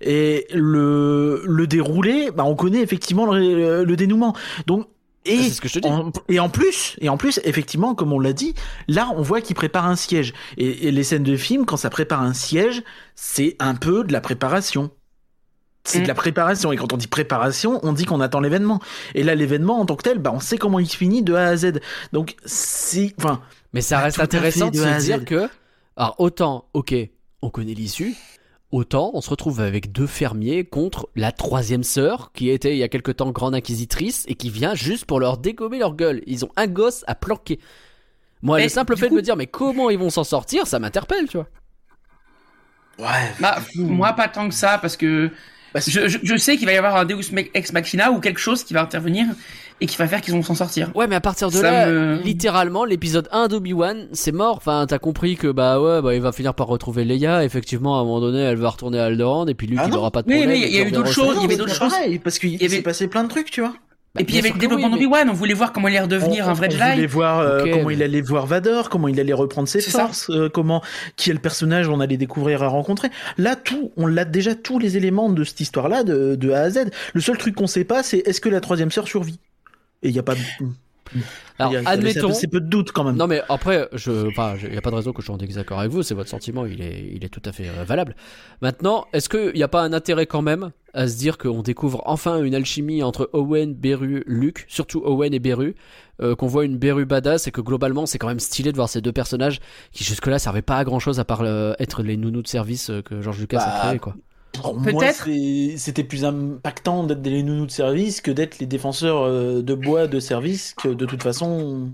Et 0.00 0.46
le 0.54 1.42
le 1.44 1.66
déroulé, 1.66 2.30
bah 2.30 2.44
on 2.44 2.54
connaît 2.54 2.80
effectivement 2.80 3.26
le, 3.26 3.84
le 3.84 3.96
dénouement. 3.96 4.34
Donc 4.66 4.88
et 5.24 5.42
c'est 5.42 5.50
ce 5.50 5.60
que 5.60 5.68
je 5.68 5.74
te 5.74 5.78
dis. 5.80 5.88
en- 5.88 6.10
et 6.28 6.38
en 6.40 6.48
plus, 6.48 6.96
et 7.00 7.08
en 7.08 7.16
plus, 7.16 7.40
effectivement, 7.44 7.94
comme 7.94 8.12
on 8.12 8.18
l'a 8.20 8.32
dit, 8.32 8.54
là, 8.88 9.10
on 9.16 9.22
voit 9.22 9.40
qu'il 9.40 9.56
prépare 9.56 9.86
un 9.86 9.96
siège. 9.96 10.34
Et, 10.58 10.88
et 10.88 10.90
les 10.90 11.02
scènes 11.04 11.22
de 11.22 11.36
film, 11.36 11.64
quand 11.66 11.76
ça 11.76 11.90
prépare 11.90 12.22
un 12.22 12.34
siège, 12.34 12.82
c'est 13.14 13.56
un 13.58 13.74
peu 13.74 14.04
de 14.04 14.12
la 14.12 14.20
préparation. 14.20 14.90
C'est 15.86 15.98
Mm. 16.00 16.02
de 16.04 16.08
la 16.08 16.14
préparation. 16.14 16.72
Et 16.72 16.76
quand 16.76 16.92
on 16.94 16.96
dit 16.96 17.06
préparation, 17.08 17.78
on 17.82 17.92
dit 17.92 18.06
qu'on 18.06 18.20
attend 18.20 18.40
l'événement. 18.40 18.80
Et 19.14 19.22
là, 19.22 19.34
l'événement, 19.34 19.78
en 19.80 19.84
tant 19.86 19.96
que 19.96 20.02
tel, 20.02 20.18
bah, 20.18 20.32
on 20.34 20.40
sait 20.40 20.56
comment 20.56 20.78
il 20.78 20.88
finit 20.88 21.22
de 21.22 21.34
A 21.34 21.48
à 21.48 21.56
Z. 21.56 21.80
Donc, 22.12 22.36
c'est, 22.46 23.14
enfin, 23.18 23.40
Mais 23.74 23.80
ça 23.82 23.96
Bah, 23.98 24.04
reste 24.04 24.20
intéressant 24.20 24.70
de 24.70 24.76
se 24.78 25.00
dire 25.00 25.24
que, 25.24 25.48
alors 25.96 26.14
autant, 26.18 26.68
ok, 26.74 26.94
on 27.42 27.50
connaît 27.50 27.74
l'issue, 27.74 28.14
autant 28.74 29.10
on 29.14 29.20
se 29.20 29.30
retrouve 29.30 29.60
avec 29.60 29.92
deux 29.92 30.06
fermiers 30.06 30.64
contre 30.64 31.08
la 31.16 31.32
troisième 31.32 31.82
sœur 31.84 32.30
qui 32.34 32.50
était 32.50 32.72
il 32.72 32.78
y 32.78 32.82
a 32.82 32.88
quelque 32.88 33.10
temps 33.12 33.30
grande 33.30 33.54
inquisitrice 33.54 34.24
et 34.28 34.34
qui 34.34 34.50
vient 34.50 34.74
juste 34.74 35.04
pour 35.06 35.20
leur 35.20 35.38
dégommer 35.38 35.78
leur 35.78 35.94
gueule. 35.94 36.22
Ils 36.26 36.44
ont 36.44 36.50
un 36.56 36.66
gosse 36.66 37.04
à 37.06 37.14
planquer. 37.14 37.58
Moi, 38.42 38.58
Mais 38.58 38.64
le 38.64 38.68
simple 38.68 38.96
fait 38.96 39.06
coup- 39.08 39.14
de 39.14 39.16
me 39.18 39.22
dire 39.22 39.36
mais 39.36 39.46
comment 39.46 39.90
ils 39.90 39.98
vont 39.98 40.10
s'en 40.10 40.24
sortir, 40.24 40.66
ça 40.66 40.78
m'interpelle, 40.78 41.28
tu 41.28 41.36
vois. 41.38 41.48
ouais. 42.98 43.32
Bah, 43.40 43.58
moi, 43.76 44.12
pas 44.12 44.28
tant 44.28 44.48
que 44.48 44.54
ça, 44.54 44.78
parce 44.78 44.96
que 44.96 45.30
je, 45.74 46.08
je 46.22 46.36
sais 46.36 46.56
qu'il 46.56 46.66
va 46.66 46.72
y 46.72 46.76
avoir 46.76 46.96
un 46.96 47.04
Deus 47.04 47.22
Ex 47.54 47.72
Machina 47.72 48.12
ou 48.12 48.20
quelque 48.20 48.38
chose 48.40 48.62
qui 48.64 48.74
va 48.74 48.82
intervenir 48.82 49.26
et 49.80 49.86
qui 49.86 49.96
va 49.96 50.06
faire 50.06 50.20
qu'ils 50.20 50.32
vont 50.34 50.42
s'en 50.42 50.54
sortir. 50.54 50.90
Ouais, 50.94 51.06
mais 51.06 51.16
à 51.16 51.20
partir 51.20 51.48
de 51.50 51.54
Ça 51.56 51.62
là, 51.62 51.86
me- 51.90 52.22
littéralement, 52.22 52.84
l'épisode 52.84 53.28
1 53.32 53.48
d'Obi-Wan, 53.48 54.06
c'est 54.12 54.32
mort. 54.32 54.56
Enfin, 54.56 54.86
t'as 54.88 54.98
compris 54.98 55.36
que 55.36 55.48
bah 55.48 55.80
ouais, 55.80 56.00
bah 56.00 56.14
il 56.14 56.20
va 56.20 56.32
finir 56.32 56.54
par 56.54 56.66
retrouver 56.68 57.04
Leia. 57.04 57.44
Effectivement, 57.44 57.96
à 57.98 58.00
un 58.00 58.04
moment 58.04 58.20
donné, 58.20 58.38
elle 58.40 58.56
va 58.56 58.70
retourner 58.70 58.98
à 58.98 59.04
Alderaan 59.06 59.46
et 59.48 59.54
puis 59.54 59.66
Luke, 59.66 59.80
Ah 59.82 59.86
il 59.88 59.94
aura 59.94 60.10
pas 60.10 60.22
de 60.22 60.28
Oui, 60.28 60.36
problème. 60.36 60.58
mais 60.60 60.66
il 60.68 60.74
y 60.74 60.80
a 60.80 60.86
eu 60.86 60.90
d'autres 60.92 61.12
choses, 61.12 61.36
il 61.38 61.42
y 61.42 61.44
avait 61.46 61.56
d'autres 61.56 61.74
choses. 61.74 61.92
parce 62.22 62.38
qu'il 62.38 62.54
avait- 62.54 62.68
s'est 62.68 62.82
passé 62.82 63.08
plein 63.08 63.24
de 63.24 63.28
trucs, 63.28 63.50
tu 63.50 63.60
vois. 63.60 63.74
Bah, 64.16 64.20
et 64.20 64.24
puis 64.24 64.34
il 64.34 64.36
y 64.36 64.38
avait 64.38 64.50
le 64.50 64.54
oui, 64.54 64.60
développement 64.60 64.88
mais- 64.90 64.94
d'Obi-Wan, 64.94 65.28
on 65.28 65.32
voulait 65.32 65.54
voir 65.54 65.72
comment 65.72 65.88
il 65.88 65.96
allait 65.96 66.04
redevenir 66.04 66.46
On- 66.46 66.50
un 66.50 66.52
vrai 66.52 66.68
on 66.70 66.76
voulait 66.76 66.94
Jedi. 66.94 67.06
voir 67.06 67.40
euh, 67.40 67.64
comment 67.68 67.88
mais- 67.88 67.94
il 67.94 68.02
allait 68.04 68.20
voir 68.20 68.46
Vador, 68.46 68.88
comment 68.88 69.08
il 69.08 69.18
allait 69.18 69.32
reprendre 69.32 69.66
ses 69.66 69.80
forces, 69.80 70.30
euh, 70.30 70.48
comment 70.48 70.82
qui 71.16 71.30
est 71.30 71.32
le 71.32 71.40
personnage 71.40 71.88
on 71.88 71.98
allait 71.98 72.16
découvrir 72.16 72.62
et 72.62 72.66
rencontrer. 72.66 73.08
Là, 73.38 73.56
tout, 73.56 73.90
on 73.96 74.06
l'a 74.06 74.24
déjà 74.24 74.54
tous 74.54 74.78
les 74.78 74.96
éléments 74.96 75.30
de 75.30 75.42
cette 75.42 75.58
histoire-là 75.58 76.04
de, 76.04 76.36
de 76.36 76.50
A 76.52 76.60
à 76.60 76.70
Z. 76.70 76.90
Le 77.12 77.20
seul 77.20 77.36
truc 77.38 77.56
qu'on 77.56 77.66
sait 77.66 77.82
pas, 77.82 78.04
c'est 78.04 78.18
est-ce 78.18 78.40
que 78.40 78.48
la 78.48 78.60
troisième 78.60 78.92
sœur 78.92 79.08
survit? 79.08 79.40
Et 80.04 80.08
il 80.10 80.14
y 80.14 80.18
a 80.20 80.22
pas 80.22 80.34
de... 80.36 80.40
Alors, 81.58 81.72
il 81.72 81.74
y 81.74 81.86
a- 81.86 81.88
admettons. 81.88 82.32
C'est 82.32 82.48
peu 82.48 82.60
de 82.60 82.66
doute 82.66 82.90
quand 82.90 83.04
même. 83.04 83.14
Non 83.16 83.26
mais 83.26 83.42
après, 83.48 83.88
je, 83.92 84.26
enfin, 84.28 84.54
il 84.62 84.74
y 84.74 84.76
a 84.76 84.80
pas 84.80 84.90
de 84.90 84.96
raison 84.96 85.12
que 85.12 85.20
je 85.20 85.26
sois 85.26 85.34
en 85.34 85.38
désaccord 85.38 85.78
avec 85.78 85.92
vous. 85.92 86.02
C'est 86.02 86.14
votre 86.14 86.30
sentiment, 86.30 86.66
il 86.66 86.80
est, 86.80 87.10
il 87.14 87.24
est 87.24 87.28
tout 87.28 87.42
à 87.44 87.52
fait 87.52 87.68
euh, 87.68 87.84
valable. 87.84 88.16
Maintenant, 88.62 89.06
est-ce 89.12 89.28
qu'il 89.28 89.52
n'y 89.54 89.62
a 89.62 89.68
pas 89.68 89.82
un 89.82 89.92
intérêt 89.92 90.26
quand 90.26 90.42
même 90.42 90.70
à 90.94 91.06
se 91.06 91.16
dire 91.16 91.38
qu'on 91.38 91.62
découvre 91.62 92.02
enfin 92.06 92.42
une 92.42 92.54
alchimie 92.54 93.02
entre 93.02 93.28
Owen, 93.32 93.74
Beru, 93.74 94.24
Luke, 94.26 94.64
surtout 94.68 95.02
Owen 95.04 95.32
et 95.34 95.40
Beru, 95.40 95.74
euh, 96.22 96.34
qu'on 96.34 96.46
voit 96.46 96.64
une 96.64 96.78
Beru 96.78 97.04
badass 97.04 97.46
et 97.46 97.50
que 97.50 97.60
globalement 97.60 98.06
c'est 98.06 98.18
quand 98.18 98.28
même 98.28 98.40
stylé 98.40 98.70
de 98.72 98.76
voir 98.76 98.88
ces 98.88 99.00
deux 99.00 99.12
personnages 99.12 99.60
qui 99.92 100.04
jusque-là 100.04 100.38
servaient 100.38 100.62
pas 100.62 100.78
à 100.78 100.84
grand 100.84 101.00
chose 101.00 101.20
à 101.20 101.24
part 101.24 101.42
euh, 101.42 101.74
être 101.78 102.02
les 102.02 102.16
nounous 102.16 102.42
de 102.42 102.48
service 102.48 102.90
que 103.04 103.20
George 103.22 103.38
Lucas 103.40 103.58
a 103.60 103.66
Bah, 103.66 103.80
créé 103.88 103.98
quoi. 103.98 104.14
Pour 104.62 104.76
moi, 104.78 105.04
c'était 105.76 106.04
plus 106.04 106.24
impactant 106.24 107.04
d'être 107.04 107.22
des 107.22 107.42
nounous 107.42 107.66
de 107.66 107.70
service 107.70 108.20
que 108.20 108.30
d'être 108.30 108.58
les 108.58 108.66
défenseurs 108.66 109.22
euh, 109.22 109.62
de 109.62 109.74
bois 109.74 110.06
de 110.06 110.20
service 110.20 110.74
que 110.74 110.88
de 110.88 111.06
toute 111.06 111.22
façon. 111.22 111.92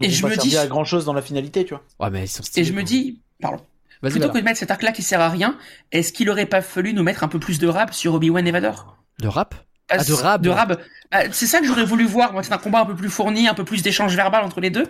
Et 0.00 0.10
je 0.10 0.22
pas 0.22 0.28
me 0.28 0.36
dis- 0.36 0.56
à 0.56 0.66
grand 0.66 0.84
chose 0.84 1.04
dans 1.04 1.12
la 1.12 1.22
finalité, 1.22 1.64
tu 1.64 1.74
vois. 1.74 1.82
Ouais 2.00 2.10
mais 2.10 2.24
ils 2.24 2.28
sont 2.28 2.42
stylés. 2.42 2.66
Et 2.66 2.68
je 2.68 2.72
me 2.72 2.82
dis, 2.82 3.20
pardon, 3.40 3.58
plutôt 4.00 4.28
que 4.30 4.38
de 4.38 4.44
mettre 4.44 4.58
cet 4.58 4.70
arc-là 4.70 4.92
qui 4.92 5.02
sert 5.02 5.20
à 5.20 5.28
rien, 5.28 5.56
est-ce 5.90 6.12
qu'il 6.12 6.30
aurait 6.30 6.46
pas 6.46 6.62
fallu 6.62 6.94
nous 6.94 7.02
mettre 7.02 7.24
un 7.24 7.28
peu 7.28 7.38
plus 7.38 7.58
de 7.58 7.66
rap 7.66 7.92
sur 7.92 8.14
Obi-Wan 8.14 8.46
et 8.46 8.50
Vador 8.52 8.96
de 9.20 9.28
rap? 9.28 9.54
Ah, 9.88 9.98
de 10.02 10.12
rab. 10.12 10.42
De 10.42 10.48
rab. 10.50 10.78
Bah, 11.10 11.18
c'est 11.32 11.46
ça 11.46 11.60
que 11.60 11.66
j'aurais 11.66 11.84
voulu 11.84 12.04
voir. 12.04 12.32
Moi, 12.32 12.42
c'est 12.42 12.52
un 12.54 12.58
combat 12.58 12.80
un 12.80 12.86
peu 12.86 12.94
plus 12.94 13.10
fourni, 13.10 13.46
un 13.46 13.52
peu 13.54 13.64
plus 13.64 13.82
d'échange 13.82 14.16
verbal 14.16 14.42
entre 14.44 14.60
les 14.60 14.70
deux. 14.70 14.86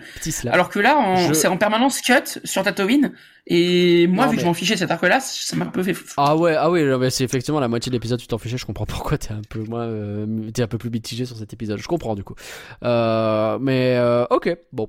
Alors 0.49 0.69
que 0.69 0.79
là, 0.79 1.15
Je- 1.27 1.33
c'est 1.33 1.47
en 1.47 1.57
permanence 1.57 1.99
cut 1.99 2.39
sur 2.45 2.63
Tatooine. 2.63 3.11
Et 3.47 4.07
moi, 4.07 4.25
Non, 4.25 4.31
vu 4.31 4.37
que 4.37 4.41
je 4.43 4.47
m'en 4.47 4.53
fichais 4.53 4.75
de 4.75 4.79
cet 4.79 4.91
arc-là, 4.91 5.19
ça 5.19 5.55
m'a 5.57 5.65
un 5.65 5.67
peu 5.67 5.83
fait. 5.83 5.93
fou. 5.93 6.05
Ah 6.15 6.37
ouais, 6.37 6.55
ah 6.57 6.71
ouais, 6.71 7.09
c'est 7.09 7.25
effectivement 7.25 7.59
la 7.59 7.67
moitié 7.67 7.89
de 7.89 7.95
l'épisode, 7.95 8.19
tu 8.19 8.27
t'en 8.27 8.37
fichais, 8.37 8.55
je 8.57 8.65
comprends 8.65 8.85
pourquoi 8.85 9.17
t'es 9.17 9.33
un 9.33 9.41
peu 9.49 9.59
moins, 9.63 9.83
euh, 9.85 10.49
t'es 10.53 10.61
un 10.61 10.67
peu 10.67 10.77
plus 10.77 10.89
mitigé 10.89 11.25
sur 11.25 11.35
cet 11.35 11.51
épisode, 11.51 11.77
je 11.79 11.87
comprends 11.87 12.15
du 12.15 12.23
coup. 12.23 12.35
Euh, 12.85 13.57
mais 13.59 13.95
euh, 13.97 14.25
ok, 14.29 14.55
bon. 14.71 14.87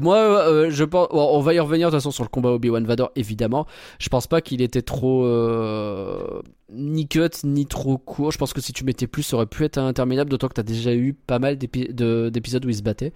Moi, 0.00 0.16
euh, 0.16 0.70
je 0.70 0.84
pense, 0.84 1.08
on 1.10 1.40
va 1.40 1.52
y 1.54 1.58
revenir 1.58 1.88
de 1.88 1.90
toute 1.90 2.00
façon 2.00 2.10
sur 2.12 2.22
le 2.22 2.28
combat 2.28 2.50
Obi-Wan 2.50 2.84
Vador, 2.86 3.10
évidemment. 3.16 3.66
Je 3.98 4.08
pense 4.08 4.26
pas 4.26 4.40
qu'il 4.40 4.62
était 4.62 4.82
trop 4.82 5.24
euh, 5.24 6.40
ni 6.72 7.08
cut 7.08 7.30
ni 7.44 7.66
trop 7.66 7.98
court. 7.98 8.30
Je 8.30 8.38
pense 8.38 8.52
que 8.52 8.60
si 8.60 8.72
tu 8.72 8.84
mettais 8.84 9.06
plus, 9.08 9.22
ça 9.24 9.36
aurait 9.36 9.46
pu 9.46 9.64
être 9.64 9.78
interminable. 9.78 10.30
D'autant 10.30 10.48
que 10.48 10.54
t'as 10.54 10.62
déjà 10.62 10.94
eu 10.94 11.14
pas 11.14 11.38
mal 11.40 11.56
d'épi- 11.58 11.92
de- 11.92 12.30
d'épisodes 12.32 12.64
où 12.64 12.68
ils 12.68 12.76
se 12.76 12.82
battaient. 12.82 13.12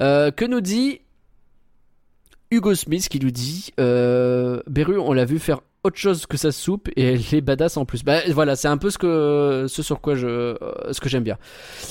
Euh, 0.00 0.30
que 0.32 0.44
nous 0.44 0.60
dit 0.60 1.00
Hugo 2.50 2.74
Smith 2.74 3.08
qui 3.08 3.20
nous 3.20 3.30
dit 3.30 3.72
euh, 3.78 4.60
Beru, 4.66 4.98
on 4.98 5.12
l'a 5.12 5.24
vu 5.24 5.38
faire 5.38 5.60
autre 5.84 5.96
chose 5.96 6.26
que 6.26 6.36
sa 6.36 6.52
soupe 6.52 6.88
et 6.96 7.04
elle 7.04 7.20
est 7.32 7.40
badass 7.40 7.76
en 7.76 7.84
plus. 7.84 8.04
Bah 8.04 8.18
voilà, 8.30 8.56
c'est 8.56 8.68
un 8.68 8.76
peu 8.78 8.90
ce 8.90 8.98
que 8.98 9.66
ce 9.68 9.82
sur 9.82 10.00
quoi 10.00 10.14
je 10.14 10.26
euh, 10.26 10.56
ce 10.92 11.00
que 11.00 11.08
j'aime 11.08 11.24
bien. 11.24 11.38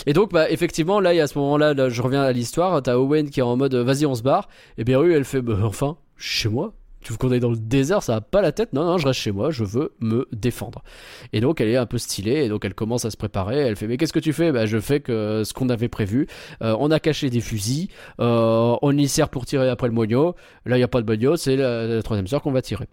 Et 0.05 0.13
donc 0.13 0.31
bah 0.31 0.49
effectivement 0.49 0.99
là, 0.99 1.13
il 1.13 1.17
y 1.17 1.21
a 1.21 1.27
ce 1.27 1.38
moment-là, 1.39 1.73
là, 1.73 1.89
je 1.89 2.01
reviens 2.01 2.23
à 2.23 2.31
l'histoire, 2.31 2.81
t'as 2.81 2.97
Owen 2.97 3.29
qui 3.29 3.39
est 3.39 3.43
en 3.43 3.55
mode 3.57 3.75
vas-y 3.75 4.05
on 4.05 4.15
se 4.15 4.23
barre 4.23 4.49
et 4.77 4.83
Beru 4.83 5.13
elle 5.13 5.25
fait 5.25 5.41
bah, 5.41 5.57
enfin 5.63 5.97
chez 6.17 6.49
moi. 6.49 6.73
Tu 6.99 7.13
veux 7.13 7.17
qu'on 7.19 7.31
aille 7.31 7.39
dans 7.39 7.51
le 7.51 7.57
désert, 7.57 8.03
ça 8.03 8.15
a 8.15 8.21
pas 8.21 8.41
la 8.41 8.51
tête. 8.51 8.73
Non, 8.73 8.83
non, 8.83 8.97
je 8.97 9.07
reste 9.07 9.21
chez 9.21 9.31
moi, 9.31 9.49
je 9.49 9.63
veux 9.63 9.93
me 10.01 10.27
défendre. 10.33 10.83
Et 11.31 11.39
donc 11.39 11.61
elle 11.61 11.69
est 11.69 11.77
un 11.77 11.85
peu 11.85 11.99
stylée, 11.99 12.43
et 12.43 12.49
donc 12.49 12.65
elle 12.65 12.73
commence 12.73 13.05
à 13.05 13.11
se 13.11 13.15
préparer. 13.15 13.59
Elle 13.59 13.77
fait, 13.77 13.88
mais 13.88 13.95
qu'est-ce 13.95 14.11
que 14.11 14.19
tu 14.19 14.33
fais? 14.33 14.51
Bah 14.51 14.65
je 14.65 14.77
fais 14.79 14.99
que 14.99 15.43
ce 15.45 15.53
qu'on 15.53 15.69
avait 15.69 15.88
prévu. 15.88 16.27
Euh, 16.63 16.75
on 16.79 16.91
a 16.91 16.99
caché 16.99 17.29
des 17.29 17.39
fusils, 17.39 17.88
euh, 18.19 18.75
on 18.81 18.97
y 18.97 19.07
sert 19.07 19.29
pour 19.29 19.45
tirer 19.45 19.69
après 19.69 19.88
le 19.88 19.93
moignon. 19.93 20.33
Là, 20.65 20.77
il 20.77 20.81
y 20.81 20.83
a 20.83 20.89
pas 20.89 20.99
de 20.99 21.05
moignon, 21.05 21.38
c'est 21.38 21.55
la, 21.55 21.85
la 21.88 22.03
troisième 22.03 22.27
sœur 22.27 22.41
qu'on 22.41 22.51
va 22.51 22.61
tirer. 22.61 22.88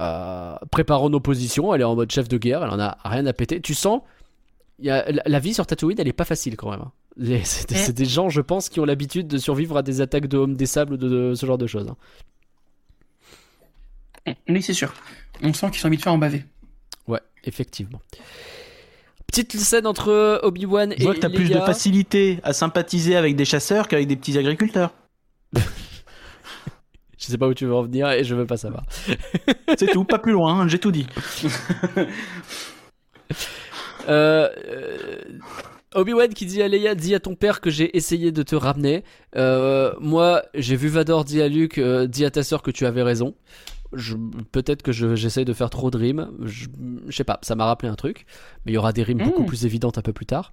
Euh, 0.00 0.56
préparons 0.70 1.08
nos 1.08 1.20
positions. 1.20 1.72
Elle 1.74 1.80
est 1.80 1.84
en 1.84 1.94
mode 1.96 2.10
chef 2.12 2.28
de 2.28 2.36
guerre, 2.38 2.62
elle 2.62 2.70
en 2.70 2.78
a 2.80 2.98
rien 3.04 3.24
à 3.26 3.32
péter. 3.32 3.60
Tu 3.60 3.74
sens, 3.74 4.02
il 4.78 4.86
y 4.86 4.90
a, 4.90 5.10
la, 5.10 5.22
la 5.24 5.38
vie 5.38 5.54
sur 5.54 5.66
Tatooine, 5.66 5.98
elle 5.98 6.08
est 6.08 6.12
pas 6.12 6.24
facile 6.26 6.56
quand 6.56 6.70
même. 6.70 6.80
hein. 6.82 6.92
C'est 7.44 7.94
des 7.94 8.04
gens, 8.04 8.28
je 8.28 8.42
pense, 8.42 8.68
qui 8.68 8.78
ont 8.78 8.84
l'habitude 8.84 9.26
de 9.26 9.38
survivre 9.38 9.78
à 9.78 9.82
des 9.82 10.02
attaques 10.02 10.26
de 10.26 10.36
hommes 10.36 10.54
des 10.54 10.66
sables, 10.66 10.98
de, 10.98 11.08
de 11.08 11.34
ce 11.34 11.46
genre 11.46 11.56
de 11.58 11.66
choses. 11.66 11.88
hein. 11.88 11.96
Oui, 14.48 14.60
c'est 14.62 14.74
sûr. 14.74 14.92
On 15.42 15.52
sent 15.52 15.70
qu'ils 15.70 15.80
sont 15.80 15.86
habitués 15.86 16.10
à 16.10 16.12
en 16.12 16.18
baver. 16.18 16.44
Ouais, 17.06 17.20
effectivement. 17.44 18.00
Petite 19.26 19.56
scène 19.56 19.86
entre 19.86 20.40
Obi-Wan 20.42 20.92
et 20.92 20.96
Je 20.98 21.04
vois 21.04 21.14
que 21.14 21.20
t'as 21.20 21.30
plus 21.30 21.48
de 21.48 21.58
facilité 21.60 22.38
à 22.42 22.52
sympathiser 22.52 23.16
avec 23.16 23.36
des 23.36 23.44
chasseurs 23.44 23.86
qu'avec 23.88 24.08
des 24.08 24.16
petits 24.16 24.36
agriculteurs. 24.36 24.92
Je 27.18 27.26
sais 27.26 27.38
pas 27.38 27.48
où 27.48 27.54
tu 27.54 27.64
veux 27.66 27.74
en 27.74 27.82
venir 27.82 28.10
et 28.10 28.24
je 28.24 28.34
veux 28.34 28.46
pas 28.46 28.56
savoir. 28.58 28.84
C'est 29.78 29.86
tout, 29.92 30.04
pas 30.04 30.18
plus 30.18 30.32
loin, 30.32 30.60
hein, 30.60 30.68
j'ai 30.68 30.78
tout 30.78 30.92
dit. 30.92 31.06
Euh, 34.08 34.48
euh, 34.68 34.96
Obi-Wan 35.96 36.32
qui 36.32 36.46
dit 36.46 36.62
à 36.62 36.68
Leia, 36.68 36.94
dis 36.94 37.12
à 37.14 37.18
ton 37.20 37.34
père 37.34 37.60
que 37.60 37.70
j'ai 37.70 37.96
essayé 37.96 38.30
de 38.30 38.42
te 38.44 38.54
ramener. 38.54 39.02
Euh, 39.34 39.92
moi, 40.00 40.42
j'ai 40.54 40.76
vu 40.76 40.86
Vador 40.88 41.24
dire 41.24 41.44
à 41.44 41.48
Luke, 41.48 41.78
euh, 41.78 42.06
dis 42.06 42.24
à 42.24 42.30
ta 42.30 42.44
sœur 42.44 42.62
que 42.62 42.70
tu 42.70 42.86
avais 42.86 43.02
raison. 43.02 43.34
Peut-être 44.52 44.82
que 44.82 44.92
je- 44.92 45.16
j'essaye 45.16 45.44
de 45.44 45.52
faire 45.52 45.70
trop 45.70 45.90
de 45.90 45.96
rimes. 45.96 46.30
Je, 46.44 46.66
je 47.08 47.16
sais 47.16 47.24
pas, 47.24 47.38
ça 47.42 47.54
m'a 47.56 47.64
rappelé 47.66 47.90
un 47.90 47.94
truc. 47.96 48.26
Mais 48.64 48.72
il 48.72 48.74
y 48.74 48.78
aura 48.78 48.92
des 48.92 49.02
rimes 49.02 49.18
Mm. 49.22 49.24
beaucoup 49.24 49.44
plus 49.44 49.64
évidentes 49.66 49.98
un 49.98 50.02
peu 50.02 50.12
plus 50.12 50.26
tard. 50.26 50.52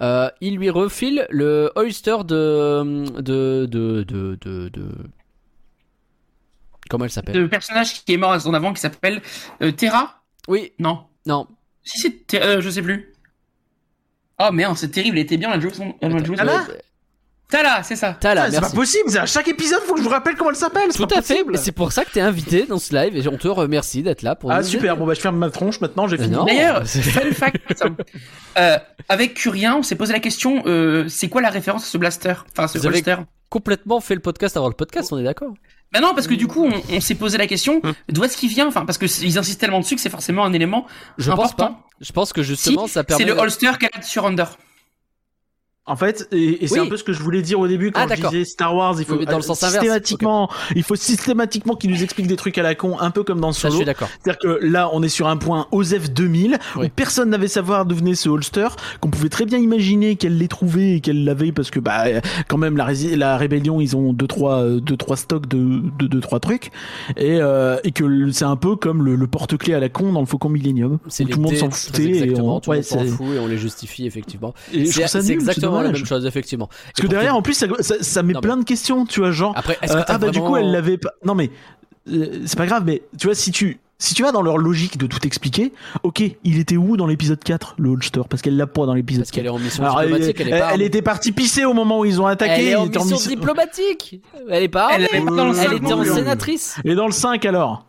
Euh, 0.00 0.28
il 0.40 0.56
lui 0.56 0.68
refile 0.70 1.26
le 1.30 1.72
holster 1.74 2.18
de 2.24 3.04
de 3.20 3.66
de 3.66 4.02
de 4.04 4.36
de, 4.40 4.68
de... 4.68 4.88
comment 6.88 7.04
elle 7.04 7.10
s'appelle 7.10 7.36
Le 7.36 7.48
personnage 7.48 8.04
qui 8.04 8.12
est 8.12 8.16
mort 8.16 8.32
à 8.32 8.40
son 8.40 8.54
avant 8.54 8.72
qui 8.72 8.80
s'appelle 8.80 9.22
euh, 9.62 9.72
Terra 9.72 10.22
Oui, 10.48 10.72
Non. 10.78 11.04
non, 11.26 11.46
Si 11.84 11.98
c'est 12.00 12.26
Terra, 12.26 12.44
euh, 12.46 12.60
je 12.60 12.70
sais 12.70 12.82
plus. 12.82 13.12
Oh 14.38 14.50
merde, 14.52 14.76
c'est 14.76 14.88
terrible, 14.90 15.16
elle 15.18 15.24
était 15.24 15.36
bien 15.38 15.50
la 15.50 15.58
joueuse. 15.60 15.80
Elle 16.00 16.14
a 16.14 16.18
joué 16.24 16.36
son- 16.36 16.44
Tala 16.44 16.66
Tala, 17.48 17.82
c'est 17.84 17.94
ça. 17.94 18.18
Ah, 18.24 18.50
c'est 18.50 18.60
pas 18.60 18.70
possible, 18.70 19.08
c'est 19.08 19.18
à 19.20 19.24
chaque 19.26 19.46
épisode, 19.46 19.78
faut 19.82 19.92
que 19.94 20.00
je 20.00 20.04
vous 20.04 20.10
rappelle 20.10 20.34
comment 20.34 20.50
elle 20.50 20.56
s'appelle. 20.56 20.90
c'est 20.90 20.98
Tout 20.98 21.06
pas 21.06 21.18
à 21.18 21.22
fait. 21.22 21.44
C'est 21.54 21.70
pour 21.70 21.92
ça 21.92 22.04
que 22.04 22.10
t'es 22.10 22.20
invité 22.20 22.66
dans 22.66 22.78
ce 22.80 22.92
live 22.92 23.16
et 23.16 23.28
on 23.28 23.36
te 23.38 23.46
remercie 23.46 24.02
d'être 24.02 24.22
là 24.22 24.34
pour 24.34 24.50
Ah 24.50 24.62
nous 24.62 24.66
super, 24.66 24.96
bon 24.96 25.06
bah 25.06 25.14
je 25.14 25.20
ferme 25.20 25.36
ma 25.38 25.48
tronche 25.50 25.80
maintenant, 25.80 26.08
j'ai 26.08 26.16
Mais 26.18 26.24
fini. 26.24 26.34
non. 26.34 26.44
D'ailleurs, 26.44 26.82
c'est- 26.86 27.02
fun 27.02 27.30
fact, 27.32 27.84
euh, 28.58 28.78
avec 29.08 29.34
Curien, 29.34 29.76
on 29.76 29.82
s'est 29.84 29.94
posé 29.94 30.12
la 30.12 30.18
question, 30.18 30.64
euh, 30.66 31.06
c'est 31.08 31.28
quoi 31.28 31.40
la 31.40 31.50
référence 31.50 31.84
à 31.84 31.86
ce 31.86 31.96
blaster? 31.98 32.34
Enfin, 32.50 32.66
ce 32.66 32.78
Vous 32.78 32.86
avez- 32.88 32.96
holster 32.96 33.16
complètement 33.48 34.00
fait 34.00 34.16
le 34.16 34.20
podcast 34.20 34.56
avant 34.56 34.66
le 34.68 34.74
podcast, 34.74 35.12
on 35.12 35.18
est 35.18 35.22
d'accord 35.24 35.54
Bah 35.92 36.00
non, 36.00 36.14
parce 36.14 36.26
que 36.26 36.34
du 36.34 36.46
coup, 36.46 36.64
on, 36.66 36.82
on 36.96 37.00
s'est 37.00 37.14
posé 37.14 37.38
la 37.38 37.46
question, 37.46 37.80
d'où 38.08 38.24
est-ce 38.24 38.36
qu'il 38.36 38.48
vient? 38.48 38.66
Enfin, 38.66 38.84
parce 38.84 38.98
que 38.98 39.06
ils 39.24 39.38
insistent 39.38 39.60
tellement 39.60 39.80
dessus 39.80 39.94
que 39.94 40.00
c'est 40.00 40.10
forcément 40.10 40.44
un 40.44 40.52
élément 40.52 40.86
Je 41.18 41.30
pense 41.30 41.54
pas. 41.54 41.82
Je 42.00 42.12
pense 42.12 42.32
que 42.32 42.42
Si, 42.42 42.48
justement 42.50 42.86
ça 42.88 43.04
permet. 43.04 43.24
c'est 43.24 43.30
le 43.30 43.38
holster 43.38 43.72
qu'elle 43.80 43.90
a 43.94 44.02
sur 44.02 44.26
Under. 44.26 44.58
En 45.88 45.94
fait, 45.94 46.26
et, 46.32 46.64
et 46.64 46.66
c'est 46.66 46.80
Oui. 46.80 46.86
un 46.86 46.90
peu 46.90 46.96
ce 46.96 47.04
que 47.04 47.12
je 47.12 47.22
voulais 47.22 47.42
dire 47.42 47.60
au 47.60 47.68
début 47.68 47.92
quand 47.92 48.06
Ah, 48.10 48.14
je 48.16 48.20
disais 48.26 48.44
Star 48.44 48.74
Wars, 48.74 48.96
il 48.98 49.04
faut 49.04 49.14
Oui, 49.16 49.24
dans 49.24 49.36
le 49.36 49.42
sens 49.42 49.60
systématiquement, 49.60 50.50
il 50.74 50.82
faut 50.82 50.96
systématiquement 50.96 51.76
qu'ils 51.76 51.90
nous 51.90 52.02
expliquent 52.02 52.26
des 52.26 52.34
trucs 52.36 52.58
à 52.58 52.62
la 52.62 52.74
con, 52.74 52.98
un 52.98 53.10
peu 53.12 53.22
comme 53.22 53.40
dans 53.40 53.52
Solo. 53.52 53.76
suis 53.76 53.84
d'accord. 53.84 54.08
C'est-à-dire 54.22 54.38
que 54.40 54.58
là, 54.66 54.90
on 54.92 55.02
est 55.02 55.08
sur 55.08 55.28
un 55.28 55.36
point 55.36 55.68
OSEF 55.70 56.10
2000 56.10 56.58
Oui. 56.76 56.86
où 56.86 56.88
personne 56.88 57.30
n'avait 57.30 57.46
savoir 57.48 57.86
d'où 57.86 57.94
venait 57.94 58.14
ce 58.16 58.28
holster, 58.28 58.68
qu'on 59.00 59.10
pouvait 59.10 59.28
très 59.28 59.44
bien 59.46 59.58
imaginer 59.58 60.16
qu'elle 60.16 60.38
l'ait 60.38 60.48
trouvé 60.48 60.94
et 60.96 61.00
qu'elle 61.00 61.24
l'avait 61.24 61.52
parce 61.52 61.70
que 61.70 61.78
bah 61.78 62.04
quand 62.48 62.58
même 62.58 62.76
la, 62.76 62.88
la 63.16 63.36
rébellion, 63.36 63.80
ils 63.80 63.96
ont 63.96 64.12
deux 64.12 64.26
trois 64.26 64.62
euh, 64.62 64.80
deux 64.80 64.96
trois 64.96 65.16
stocks 65.16 65.46
de 65.46 65.82
de 65.98 66.06
deux 66.08 66.20
trois 66.20 66.40
trucs 66.40 66.70
et 67.16 67.38
euh, 67.40 67.78
et 67.84 67.92
que 67.92 68.30
c'est 68.32 68.44
un 68.44 68.56
peu 68.56 68.74
comme 68.76 69.04
le, 69.04 69.14
le 69.14 69.26
porte-clés 69.26 69.74
à 69.74 69.80
la 69.80 69.88
con 69.88 70.12
dans 70.12 70.20
le 70.20 70.26
Faucon 70.26 70.48
Millenium 70.48 70.98
tout 70.98 71.24
le 71.28 71.36
monde 71.36 71.54
s'en 71.56 71.70
foutait 71.70 72.28
et 72.28 72.40
on, 72.40 72.60
ouais, 72.66 72.82
s'en 72.82 73.04
fout 73.04 73.26
et 73.34 73.38
on 73.38 73.46
les 73.46 73.58
justifie 73.58 74.06
effectivement. 74.06 74.52
et 74.72 74.86
je 74.86 74.92
trouve 74.92 75.06
ça 75.06 75.22
nul, 75.22 75.32
exactement 75.32 75.75
la 75.78 75.88
dommage. 75.88 76.00
même 76.00 76.06
chose 76.08 76.26
effectivement. 76.26 76.66
Parce 76.68 77.00
que 77.02 77.06
derrière, 77.06 77.34
en 77.36 77.42
plus, 77.42 77.54
ça, 77.54 77.66
ça, 77.80 77.94
ça 78.00 78.22
met 78.22 78.32
Non, 78.32 78.40
mais- 78.40 78.46
plein 78.48 78.56
de 78.56 78.64
questions, 78.64 79.04
tu 79.06 79.20
vois, 79.20 79.30
genre. 79.30 79.52
Après, 79.56 79.78
est-ce 79.82 79.92
que 79.94 79.98
euh, 79.98 80.04
ah 80.08 80.18
bah 80.18 80.30
du 80.30 80.40
coup, 80.40 80.56
elle 80.56 80.70
l'avait 80.72 80.98
pas. 80.98 81.10
Non 81.24 81.34
mais 81.34 81.50
euh, 82.10 82.42
c'est 82.46 82.56
pas 82.58 82.66
grave, 82.66 82.82
mais 82.86 83.02
tu 83.18 83.26
vois, 83.26 83.34
si 83.34 83.50
tu 83.50 83.78
si 83.98 84.12
tu 84.14 84.22
vas 84.22 84.30
dans 84.30 84.42
leur 84.42 84.58
logique 84.58 84.98
de 84.98 85.06
tout 85.06 85.26
expliquer, 85.26 85.72
ok, 86.02 86.22
il 86.44 86.58
était 86.58 86.76
où 86.76 86.98
dans 86.98 87.06
l'épisode 87.06 87.42
4 87.42 87.76
le 87.78 87.88
holster? 87.88 88.20
Parce 88.28 88.42
qu'elle 88.42 88.58
l'a 88.58 88.66
pas 88.66 88.84
dans 88.84 88.92
l'épisode 88.92 89.22
Parce 89.24 89.30
qu'elle 89.30 89.44
4. 89.44 89.54
est 89.54 89.56
en 89.56 89.58
mission 89.58 89.82
Alors, 89.84 90.00
elle, 90.02 90.08
diplomatique, 90.08 90.40
elle 90.40 90.48
est 90.48 90.50
elle- 90.50 90.60
pas. 90.60 90.74
elle 90.74 90.82
était 90.82 91.00
partie 91.02 91.32
pisser 91.32 91.64
au 91.64 91.72
moment 91.72 92.00
où 92.00 92.04
ils 92.04 92.20
ont 92.20 92.26
attaqué. 92.26 92.52
Elle 92.66 92.68
est 92.68 92.74
en 92.76 92.84
mission 92.86 93.16
diplomatique. 93.16 94.20
Elle 94.50 94.64
est 94.64 94.68
pas 94.68 94.88
Elle 94.92 95.04
armée. 95.04 95.18
est 95.18 95.24
pas 95.24 95.30
dans 95.34 95.44
le 95.46 95.50
Elle 95.50 95.56
cinq 95.56 95.72
était 95.72 95.80
non 95.94 96.00
en 96.00 96.04
sénatrice. 96.14 96.76
Et 96.84 96.94
dans 96.94 97.06
le 97.06 97.12
5 97.12 97.44
alors? 97.46 97.86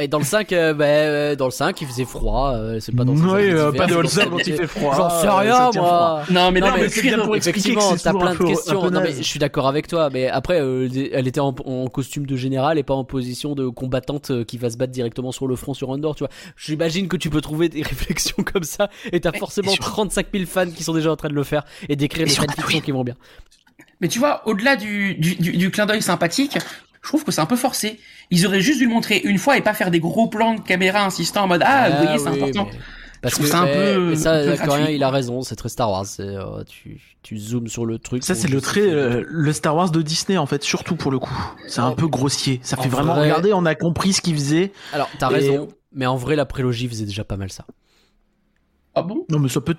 Et 0.00 0.08
dans 0.08 0.18
le 0.18 0.24
5, 0.24 0.52
euh, 0.52 0.74
bah, 0.74 0.84
euh, 0.86 1.36
dans 1.36 1.44
le 1.44 1.50
5, 1.50 1.80
il 1.80 1.86
faisait 1.86 2.04
froid. 2.04 2.52
euh, 2.54 2.78
c'est 2.80 2.94
pas 2.94 3.04
dans 3.04 3.12
Oui, 3.12 3.18
ces 3.20 3.28
habits 3.28 3.54
euh, 3.54 3.72
pas 3.72 3.86
de 3.86 3.94
dans- 3.94 4.30
quand 4.30 4.46
il 4.46 4.54
fait 4.56 4.66
froid. 4.66 4.94
J'en 4.96 5.10
sais 5.10 5.26
euh, 5.26 5.32
rien, 5.34 5.72
froid. 5.72 5.82
moi. 5.82 6.22
Non, 6.30 6.50
mais 6.50 6.60
Non, 6.60 6.66
non, 6.68 6.72
mais 6.76 6.80
mais 6.82 6.88
c'est 6.88 7.02
bien 7.02 7.18
pour 7.18 7.36
expliquer 7.36 7.70
effectivement, 7.70 7.96
t'as 8.02 8.12
plein 8.14 8.32
de 8.34 8.38
questions. 8.44 8.90
Non, 8.90 9.00
mais 9.00 9.12
je 9.12 9.22
suis 9.22 9.38
d'accord 9.38 9.68
avec 9.68 9.86
toi. 9.88 10.10
Mais 10.12 10.28
après, 10.28 10.60
euh, 10.60 10.88
elle 11.12 11.28
était 11.28 11.40
en, 11.40 11.54
en 11.64 11.86
costume 11.88 12.26
de 12.26 12.36
général 12.36 12.78
et 12.78 12.82
pas 12.82 12.94
en 12.94 13.04
position 13.04 13.54
de 13.54 13.68
combattante 13.68 14.30
euh, 14.30 14.44
qui 14.44 14.58
va 14.58 14.70
se 14.70 14.76
battre 14.76 14.92
directement 14.92 15.32
sur 15.32 15.46
le 15.46 15.56
front 15.56 15.74
sur 15.74 15.90
Andorre. 15.90 16.14
Tu 16.14 16.24
vois, 16.24 16.30
j'imagine 16.56 17.08
que 17.08 17.16
tu 17.16 17.30
peux 17.30 17.40
trouver 17.40 17.68
des 17.68 17.82
réflexions 17.82 18.42
comme 18.42 18.64
ça 18.64 18.88
et 19.12 19.20
t'as 19.20 19.32
forcément 19.32 19.70
et 19.70 19.74
sur- 19.74 19.84
35 19.84 20.26
000 20.32 20.46
fans 20.46 20.70
qui 20.70 20.82
sont 20.82 20.94
déjà 20.94 21.10
en 21.12 21.16
train 21.16 21.28
de 21.28 21.34
le 21.34 21.44
faire 21.44 21.64
et 21.88 21.96
d'écrire 21.96 22.26
des 22.26 22.32
fanfictions 22.34 22.66
oui. 22.78 22.82
qui 22.82 22.90
vont 22.92 23.04
bien. 23.04 23.14
Mais 24.00 24.08
tu 24.08 24.18
vois, 24.18 24.42
au-delà 24.46 24.76
du, 24.76 25.14
du, 25.16 25.34
du, 25.36 25.52
du 25.56 25.70
clin 25.70 25.84
d'œil 25.84 26.00
sympathique, 26.00 26.56
je 27.02 27.08
trouve 27.08 27.24
que 27.24 27.32
c'est 27.32 27.40
un 27.40 27.46
peu 27.46 27.56
forcé. 27.56 27.98
Ils 28.30 28.46
auraient 28.46 28.60
juste 28.60 28.78
dû 28.78 28.84
le 28.86 28.90
montrer 28.92 29.18
une 29.24 29.38
fois 29.38 29.56
et 29.56 29.62
pas 29.62 29.74
faire 29.74 29.90
des 29.90 30.00
gros 30.00 30.28
plans 30.28 30.54
de 30.54 30.60
caméra 30.60 31.04
insistants 31.04 31.44
en 31.44 31.48
mode 31.48 31.62
ah, 31.64 31.90
vous 31.90 32.02
voyez, 32.04 32.18
c'est 32.18 32.28
oui, 32.30 32.36
important. 32.42 32.68
mais- 32.72 32.78
Parce 33.22 33.34
Je 33.34 33.40
que 33.40 33.44
trouve 33.46 33.52
ça 33.52 33.62
un 33.62 33.66
peu- 33.66 34.10
mais 34.10 34.16
ça, 34.16 34.32
un 34.32 34.86
peu 34.86 34.92
il 34.92 35.02
a 35.02 35.10
raison. 35.10 35.42
C'est 35.42 35.56
très 35.56 35.68
Star 35.68 35.90
Wars. 35.90 36.06
C'est 36.06 36.22
euh, 36.22 36.62
tu, 36.64 37.00
tu 37.22 37.36
zoomes 37.38 37.68
sur 37.68 37.84
le 37.84 37.98
truc. 37.98 38.24
Ça 38.24 38.34
c'est 38.34 38.48
le 38.48 38.60
trait, 38.62 38.80
euh, 38.82 39.22
le 39.28 39.52
Star 39.52 39.76
Wars 39.76 39.90
de 39.90 40.00
Disney 40.02 40.38
en 40.38 40.46
fait, 40.46 40.62
surtout 40.62 40.96
pour 40.96 41.10
le 41.10 41.18
coup. 41.18 41.38
C'est 41.66 41.80
un 41.82 41.92
peu 41.92 42.06
grossier. 42.06 42.60
Ça 42.62 42.78
En 42.78 42.82
fait 42.82 42.88
vraiment 42.88 43.12
vrai- 43.14 43.22
regarder, 43.24 43.52
on 43.52 43.66
a 43.66 43.74
compris 43.74 44.12
ce 44.14 44.20
qu'il 44.22 44.34
faisait. 44.34 44.72
Alors, 44.94 45.08
t'as 45.18 45.30
Et- 45.30 45.34
raison. 45.34 45.68
Mais 45.92 46.06
en 46.06 46.16
vrai, 46.16 46.36
la 46.36 46.46
prélogie 46.46 46.88
faisait 46.88 47.04
déjà 47.04 47.24
pas 47.24 47.36
mal 47.36 47.50
ça. 47.50 47.64
Ah 48.94 49.02
bon? 49.02 49.24
Non 49.28 49.38
mais 49.38 49.48
ça 49.48 49.60
peut 49.60 49.76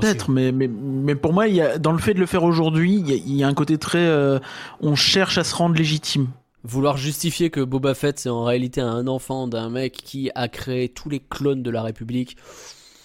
Peut-être, 0.00 0.30
mais, 0.30 0.52
mais, 0.52 0.68
mais 0.68 1.14
pour 1.14 1.34
moi, 1.34 1.48
il 1.48 1.54
y 1.54 1.60
a, 1.60 1.76
dans 1.76 1.92
le 1.92 1.98
fait 1.98 2.14
de 2.14 2.18
le 2.18 2.24
faire 2.24 2.44
aujourd'hui, 2.44 2.94
il 2.94 3.08
y 3.10 3.12
a, 3.12 3.16
il 3.16 3.34
y 3.34 3.44
a 3.44 3.46
un 3.46 3.52
côté 3.52 3.76
très. 3.76 3.98
euh, 3.98 4.38
on 4.80 4.94
cherche 4.94 5.36
à 5.36 5.44
se 5.44 5.54
rendre 5.54 5.74
légitime. 5.76 6.28
Vouloir 6.64 6.96
justifier 6.96 7.50
que 7.50 7.60
Boba 7.60 7.94
Fett 7.94 8.18
c'est 8.20 8.28
en 8.28 8.44
réalité 8.44 8.80
un 8.80 9.06
enfant 9.08 9.48
d'un 9.48 9.68
mec 9.68 9.92
qui 9.92 10.30
a 10.34 10.48
créé 10.48 10.88
tous 10.88 11.08
les 11.08 11.20
clones 11.20 11.62
de 11.62 11.70
la 11.70 11.82
République. 11.82 12.36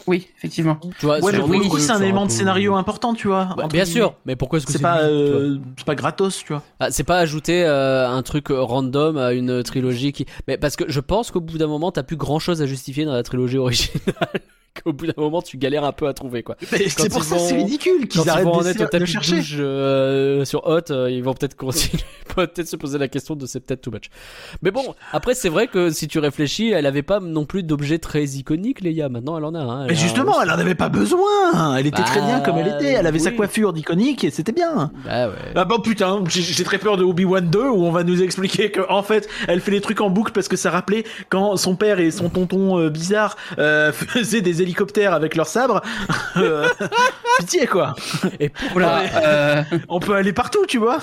Oui, 0.06 0.28
effectivement. 0.38 0.80
Tu 1.00 1.06
vois, 1.06 1.16
Ouais, 1.16 1.22
ce 1.22 1.26
mais 1.26 1.32
genre 1.34 1.42
pour 1.48 1.50
de 1.50 1.54
le 1.58 1.64
coup, 1.66 1.70
truc, 1.76 1.82
c'est 1.82 1.92
un 1.92 2.02
élément 2.02 2.22
peu- 2.22 2.28
de 2.28 2.32
scénario 2.32 2.76
important, 2.76 3.14
tu 3.14 3.28
vois. 3.28 3.50
Bah, 3.58 3.68
bien 3.70 3.84
sûr, 3.84 4.14
mais 4.26 4.38
pourquoi 4.38 4.58
est-ce 4.58 4.66
que 4.66 4.72
C'est 4.72 4.78
c'est 4.78 4.82
pas, 4.82 5.02
euh, 5.02 5.58
c'est 5.76 5.86
pas 5.86 5.96
gratos, 5.96 6.38
tu 6.38 6.54
vois. 6.54 6.64
Ah, 6.80 6.92
c'est 6.92 7.04
pas 7.04 7.18
ajouter 7.18 7.66
euh, 7.66 8.10
un 8.10 8.22
truc 8.24 8.46
random 8.50 9.18
à 9.18 9.34
une 9.34 9.64
trilogie 9.64 10.14
qui. 10.14 10.26
Mais 10.48 10.58
parce 10.58 10.78
que 10.78 10.86
je 10.88 11.00
pense 11.02 11.32
qu'au 11.32 11.42
bout 11.42 11.58
d'un 11.58 11.68
moment, 11.68 11.92
t'as 11.92 12.04
plus 12.04 12.16
grand 12.16 12.40
chose 12.40 12.62
à 12.62 12.68
justifier 12.68 13.04
dans 13.04 13.12
la 13.14 13.24
trilogie 13.24 13.58
originale. 13.58 14.40
Qu'au 14.84 14.94
bout 14.94 15.08
d'un 15.08 15.14
moment, 15.18 15.42
tu 15.42 15.58
galères 15.58 15.84
un 15.84 15.92
peu 15.92 16.08
à 16.08 16.14
trouver 16.14 16.44
quoi. 16.44 16.56
C'est 16.62 17.10
pour 17.10 17.24
ça, 17.24 17.36
vont- 17.36 17.48
c'est 17.48 17.56
ridicule 17.56 18.08
qu'ils 18.08 18.22
ils 18.22 18.30
arrêtent 18.30 18.46
vont 18.46 18.54
en 18.56 18.66
être 18.66 18.80
au 18.82 18.84
de 18.86 18.90
tapis 18.90 19.00
de 19.04 19.06
chercher. 19.06 19.42
euh, 19.60 20.46
sur 20.46 20.66
Hot, 20.68 20.92
euh, 20.92 21.10
ils 21.10 21.24
vont 21.24 21.34
peut-être 21.34 21.56
continuer, 21.56 22.04
peut-être 22.36 22.68
se 22.68 22.76
poser 22.76 22.98
la 22.98 23.08
question 23.08 23.36
de 23.36 23.46
c'est 23.46 23.60
peut-être 23.60 23.82
too 23.82 23.92
much. 23.92 24.10
Mais 24.62 24.72
bon, 24.72 24.96
après 25.14 25.34
c'est 25.36 25.50
vrai 25.50 25.68
que 25.68 25.90
si 25.90 26.08
tu 26.08 26.20
réfléchis, 26.20 26.72
elle 26.72 26.86
avait 26.86 27.02
pas 27.04 27.20
non 27.20 27.46
plus 27.46 27.64
d'objet 27.64 27.98
très 28.00 28.24
iconique, 28.24 28.82
Léa. 28.82 29.10
Maintenant, 29.10 29.38
elle 29.38 29.46
en 29.46 29.56
a 29.56 29.60
un. 29.60 29.82
Elle 29.84 29.88
Mais 29.88 29.98
a- 29.98 30.02
justement, 30.02 30.42
elle 30.42 30.50
en 30.52 30.60
avait 30.60 30.76
pas 30.76 30.90
besoin. 30.90 31.78
Elle 31.78 31.88
était 31.88 32.04
très 32.04 32.20
Bah, 32.20 32.26
bien 32.28 32.40
comme 32.42 32.58
elle 32.58 32.68
était. 32.68 32.92
Elle 32.94 33.08
avait 33.08 33.20
sa 33.20 33.32
coiffure 33.32 33.74
d'iconique 33.74 34.24
et 34.24 34.30
c'était 34.32 34.52
bien. 34.52 34.92
Bah 35.06 35.28
ouais. 35.30 35.34
Ah 35.56 35.66
bah 35.66 35.78
putain, 35.84 36.24
j'ai 36.28 36.42
j'ai 36.42 36.64
très 36.64 36.78
peur 36.78 36.98
de 36.98 37.04
Obi-Wan 37.04 37.50
2 37.50 37.60
où 37.70 37.84
on 37.86 37.92
va 37.92 38.04
nous 38.04 38.22
expliquer 38.22 38.72
que 38.72 38.82
en 38.90 39.04
fait, 39.04 39.28
elle 39.48 39.62
fait 39.62 39.72
les 39.72 39.82
trucs 39.82 40.02
en 40.02 40.10
boucle 40.10 40.32
parce 40.32 40.48
que 40.48 40.56
ça 40.58 40.72
rappelait 40.72 41.04
quand 41.30 41.56
son 41.58 41.76
père 41.76 42.00
et 42.00 42.12
son 42.12 42.30
tonton 42.30 42.78
euh, 42.80 42.90
bizarre 42.90 43.38
euh, 43.60 43.92
faisaient 43.94 44.42
des 44.42 44.62
hélicoptères 44.68 45.14
avec 45.14 45.36
leurs 45.36 45.48
sabres. 45.48 45.82
Euh, 46.38 46.68
Pitié 47.40 47.66
quoi. 47.66 47.96
Et 48.40 48.52
euh, 48.76 49.64
On 49.90 50.00
peut 50.00 50.14
aller 50.14 50.34
partout, 50.34 50.66
tu 50.68 50.78
vois. 50.78 51.00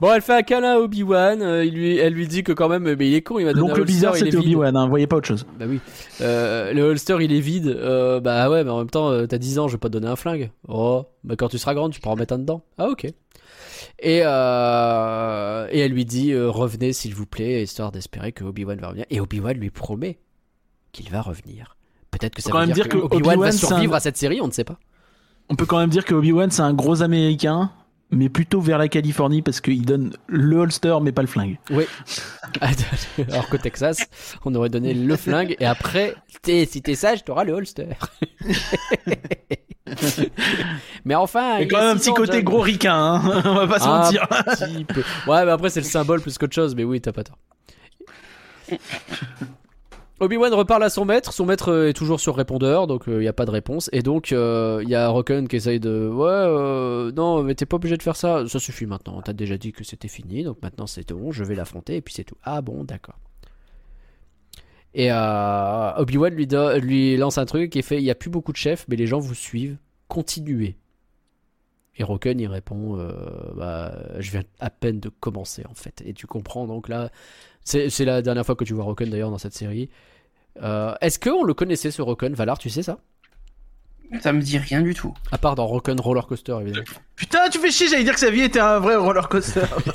bon, 0.00 0.12
elle 0.12 0.22
fait 0.22 0.34
un 0.34 0.42
câlin 0.42 0.74
à 0.76 0.78
Obi-Wan. 0.78 1.42
euh, 1.42 1.64
il 1.64 1.74
lui, 1.74 1.96
elle 1.96 2.12
lui 2.12 2.28
dit 2.28 2.44
que 2.44 2.52
quand 2.52 2.68
même, 2.68 2.84
mais 2.94 3.08
il 3.08 3.14
est 3.14 3.22
con, 3.22 3.40
il 3.40 3.46
va 3.46 3.52
donner 3.52 3.66
un 3.66 3.74
L'oncle 3.74 3.84
bizarre 3.84 4.16
il 4.16 4.22
est 4.22 4.30
c'était. 4.30 4.36
Obi-Wan, 4.36 4.76
hein, 4.76 4.86
voyez 4.86 5.08
pas 5.08 5.16
autre 5.16 5.26
chose. 5.26 5.44
Bah 5.58 5.64
oui. 5.68 5.80
Euh, 6.20 6.72
le 6.72 6.82
holster 6.82 7.16
il 7.20 7.32
est 7.32 7.40
vide. 7.40 7.66
Euh, 7.66 8.20
bah 8.20 8.48
ouais, 8.48 8.62
mais 8.62 8.70
en 8.70 8.78
même 8.78 8.90
temps, 8.90 9.26
t'as 9.26 9.38
10 9.38 9.58
ans, 9.58 9.66
je 9.66 9.72
vais 9.72 9.78
pas 9.80 9.88
te 9.88 9.94
donner 9.94 10.06
un 10.06 10.14
flingue. 10.16 10.50
Oh, 10.68 11.06
bah 11.24 11.34
quand 11.36 11.48
tu 11.48 11.58
seras 11.58 11.74
grande, 11.74 11.92
tu 11.92 12.00
pourras 12.00 12.14
en 12.14 12.18
mettre 12.18 12.34
un 12.34 12.38
dedans. 12.38 12.62
Ah 12.78 12.88
ok. 12.88 13.06
Et, 13.98 14.20
euh, 14.24 15.66
et 15.70 15.80
elle 15.80 15.92
lui 15.92 16.04
dit 16.04 16.32
euh, 16.32 16.48
revenez 16.48 16.92
s'il 16.92 17.14
vous 17.14 17.26
plaît, 17.26 17.62
histoire 17.62 17.90
d'espérer 17.92 18.30
que 18.32 18.44
Obi-Wan 18.44 18.78
va 18.78 18.88
revenir. 18.88 19.06
Et 19.10 19.20
Obi-Wan 19.20 19.56
lui 19.56 19.70
promet 19.70 20.18
qu'il 20.92 21.10
va 21.10 21.22
revenir. 21.22 21.76
Peut-être 22.10 22.34
que 22.34 22.42
ça 22.42 22.50
veut 22.52 22.66
dire, 22.66 22.74
dire 22.74 22.88
que, 22.88 22.96
que 22.98 23.02
Obi-Wan 23.04 23.22
va 23.22 23.32
Obi-Wan, 23.32 23.52
c'est 23.52 23.66
survivre 23.66 23.94
un- 23.94 23.96
à 23.96 24.00
cette 24.00 24.16
série, 24.16 24.40
on 24.40 24.46
ne 24.46 24.52
sait 24.52 24.64
pas. 24.64 24.78
On 25.48 25.54
peut 25.56 25.66
quand 25.66 25.78
même 25.78 25.90
dire 25.90 26.04
que 26.04 26.14
Obi-Wan 26.14 26.50
c'est 26.50 26.62
un 26.62 26.72
gros 26.74 27.02
américain, 27.02 27.70
mais 28.10 28.28
plutôt 28.28 28.60
vers 28.60 28.78
la 28.78 28.88
Californie 28.88 29.42
parce 29.42 29.60
qu'il 29.60 29.84
donne 29.86 30.12
le 30.26 30.56
holster 30.56 30.96
mais 31.02 31.12
pas 31.12 31.22
le 31.22 31.28
flingue. 31.28 31.58
Oui. 31.70 31.84
Alors 33.30 33.48
qu'au 33.48 33.58
Texas, 33.58 33.98
on 34.44 34.54
aurait 34.56 34.68
donné 34.70 34.92
le 34.94 35.16
flingue 35.16 35.54
et 35.60 35.66
après, 35.66 36.14
t'es- 36.42 36.66
si 36.66 36.82
t'es 36.82 36.94
sage, 36.96 37.24
t'auras 37.24 37.44
le 37.44 37.52
holster. 37.52 37.86
Mais 41.04 41.14
enfin, 41.16 41.54
Il 41.56 41.58
y 41.58 41.62
a 41.62 41.62
il 41.62 41.68
quand 41.68 41.78
même 41.78 41.96
un 41.96 41.96
petit 41.96 42.12
côté 42.12 42.34
John. 42.34 42.42
gros 42.44 42.60
ricain, 42.60 42.94
hein. 42.94 43.42
on 43.44 43.54
va 43.54 43.66
pas 43.66 43.78
se 43.80 43.84
Ah, 43.86 44.02
mentir. 44.04 44.26
petit 44.28 44.84
peu. 44.84 45.00
Ouais, 45.26 45.44
mais 45.44 45.50
après, 45.50 45.68
c'est 45.70 45.80
le 45.80 45.86
symbole 45.86 46.20
plus 46.20 46.38
qu'autre 46.38 46.54
chose, 46.54 46.74
mais 46.76 46.84
oui, 46.84 47.00
t'as 47.00 47.12
pas 47.12 47.24
tort. 47.24 47.38
Obi-Wan 50.20 50.52
reparle 50.52 50.82
à 50.84 50.90
son 50.90 51.04
maître, 51.06 51.32
son 51.32 51.46
maître 51.46 51.72
euh, 51.72 51.88
est 51.88 51.92
toujours 51.94 52.20
sur 52.20 52.36
répondeur, 52.36 52.86
donc 52.86 53.04
il 53.06 53.18
n'y 53.18 53.28
a 53.28 53.32
pas 53.32 53.46
de 53.46 53.50
réponse. 53.50 53.88
Et 53.92 54.02
donc 54.02 54.30
il 54.30 54.88
y 54.88 54.94
a 54.94 55.08
Rocken 55.08 55.48
qui 55.48 55.56
essaye 55.56 55.80
de... 55.80 56.08
Ouais, 56.08 57.12
non, 57.12 57.42
mais 57.42 57.54
t'es 57.54 57.66
pas 57.66 57.76
obligé 57.76 57.96
de 57.96 58.02
faire 58.02 58.16
ça, 58.16 58.46
ça 58.46 58.58
suffit 58.58 58.86
maintenant, 58.86 59.22
t'as 59.22 59.32
déjà 59.32 59.56
dit 59.56 59.72
que 59.72 59.82
c'était 59.82 60.08
fini, 60.08 60.44
donc 60.44 60.58
maintenant 60.62 60.86
c'est 60.86 61.10
bon, 61.12 61.32
je 61.32 61.42
vais 61.44 61.54
l'affronter, 61.54 61.96
et 61.96 62.02
puis 62.02 62.14
c'est 62.14 62.24
tout. 62.24 62.36
Ah 62.42 62.60
bon, 62.60 62.84
d'accord. 62.84 63.18
Et 64.92 65.10
Obi-Wan 65.12 66.34
lui, 66.34 66.48
lui 66.80 67.16
lance 67.16 67.38
un 67.38 67.46
truc 67.46 67.76
et 67.76 67.82
fait, 67.82 67.98
il 67.98 68.04
n'y 68.04 68.10
a 68.10 68.14
plus 68.14 68.30
beaucoup 68.30 68.52
de 68.52 68.56
chefs, 68.56 68.86
mais 68.88 68.96
les 68.96 69.06
gens 69.06 69.20
vous 69.20 69.34
suivent, 69.34 69.78
continuez. 70.08 70.76
Et 72.00 72.02
Roken 72.02 72.40
il 72.40 72.46
répond 72.46 72.98
euh, 72.98 73.12
bah, 73.54 73.92
Je 74.18 74.30
viens 74.30 74.42
à 74.58 74.70
peine 74.70 75.00
de 75.00 75.10
commencer 75.10 75.64
en 75.70 75.74
fait. 75.74 76.02
Et 76.06 76.14
tu 76.14 76.26
comprends 76.26 76.66
donc 76.66 76.88
là, 76.88 77.10
c'est 77.62 78.04
la 78.06 78.22
dernière 78.22 78.46
fois 78.46 78.56
que 78.56 78.64
tu 78.64 78.72
vois 78.72 78.84
Roken 78.84 79.10
d'ailleurs 79.10 79.30
dans 79.30 79.38
cette 79.38 79.52
série. 79.52 79.90
Euh, 80.62 80.94
est-ce 81.02 81.20
qu'on 81.20 81.44
le 81.44 81.52
connaissait 81.52 81.90
ce 81.90 82.00
Roken 82.00 82.32
Valar, 82.32 82.58
tu 82.58 82.70
sais 82.70 82.82
ça? 82.82 83.00
Ça 84.22 84.32
me 84.32 84.40
dit 84.40 84.56
rien 84.56 84.80
du 84.80 84.94
tout. 84.94 85.14
À 85.30 85.36
part 85.36 85.54
dans 85.54 85.66
Rock'n 85.66 86.00
Roller 86.00 86.26
Coaster, 86.26 86.56
évidemment. 86.62 86.84
Putain, 87.14 87.48
tu 87.48 87.58
fais 87.60 87.70
chier, 87.70 87.86
j'allais 87.86 88.02
dire 88.02 88.14
que 88.14 88.20
sa 88.20 88.30
vie 88.30 88.40
était 88.40 88.58
un 88.58 88.80
vrai 88.80 88.96
roller 88.96 89.28
coaster. 89.28 89.60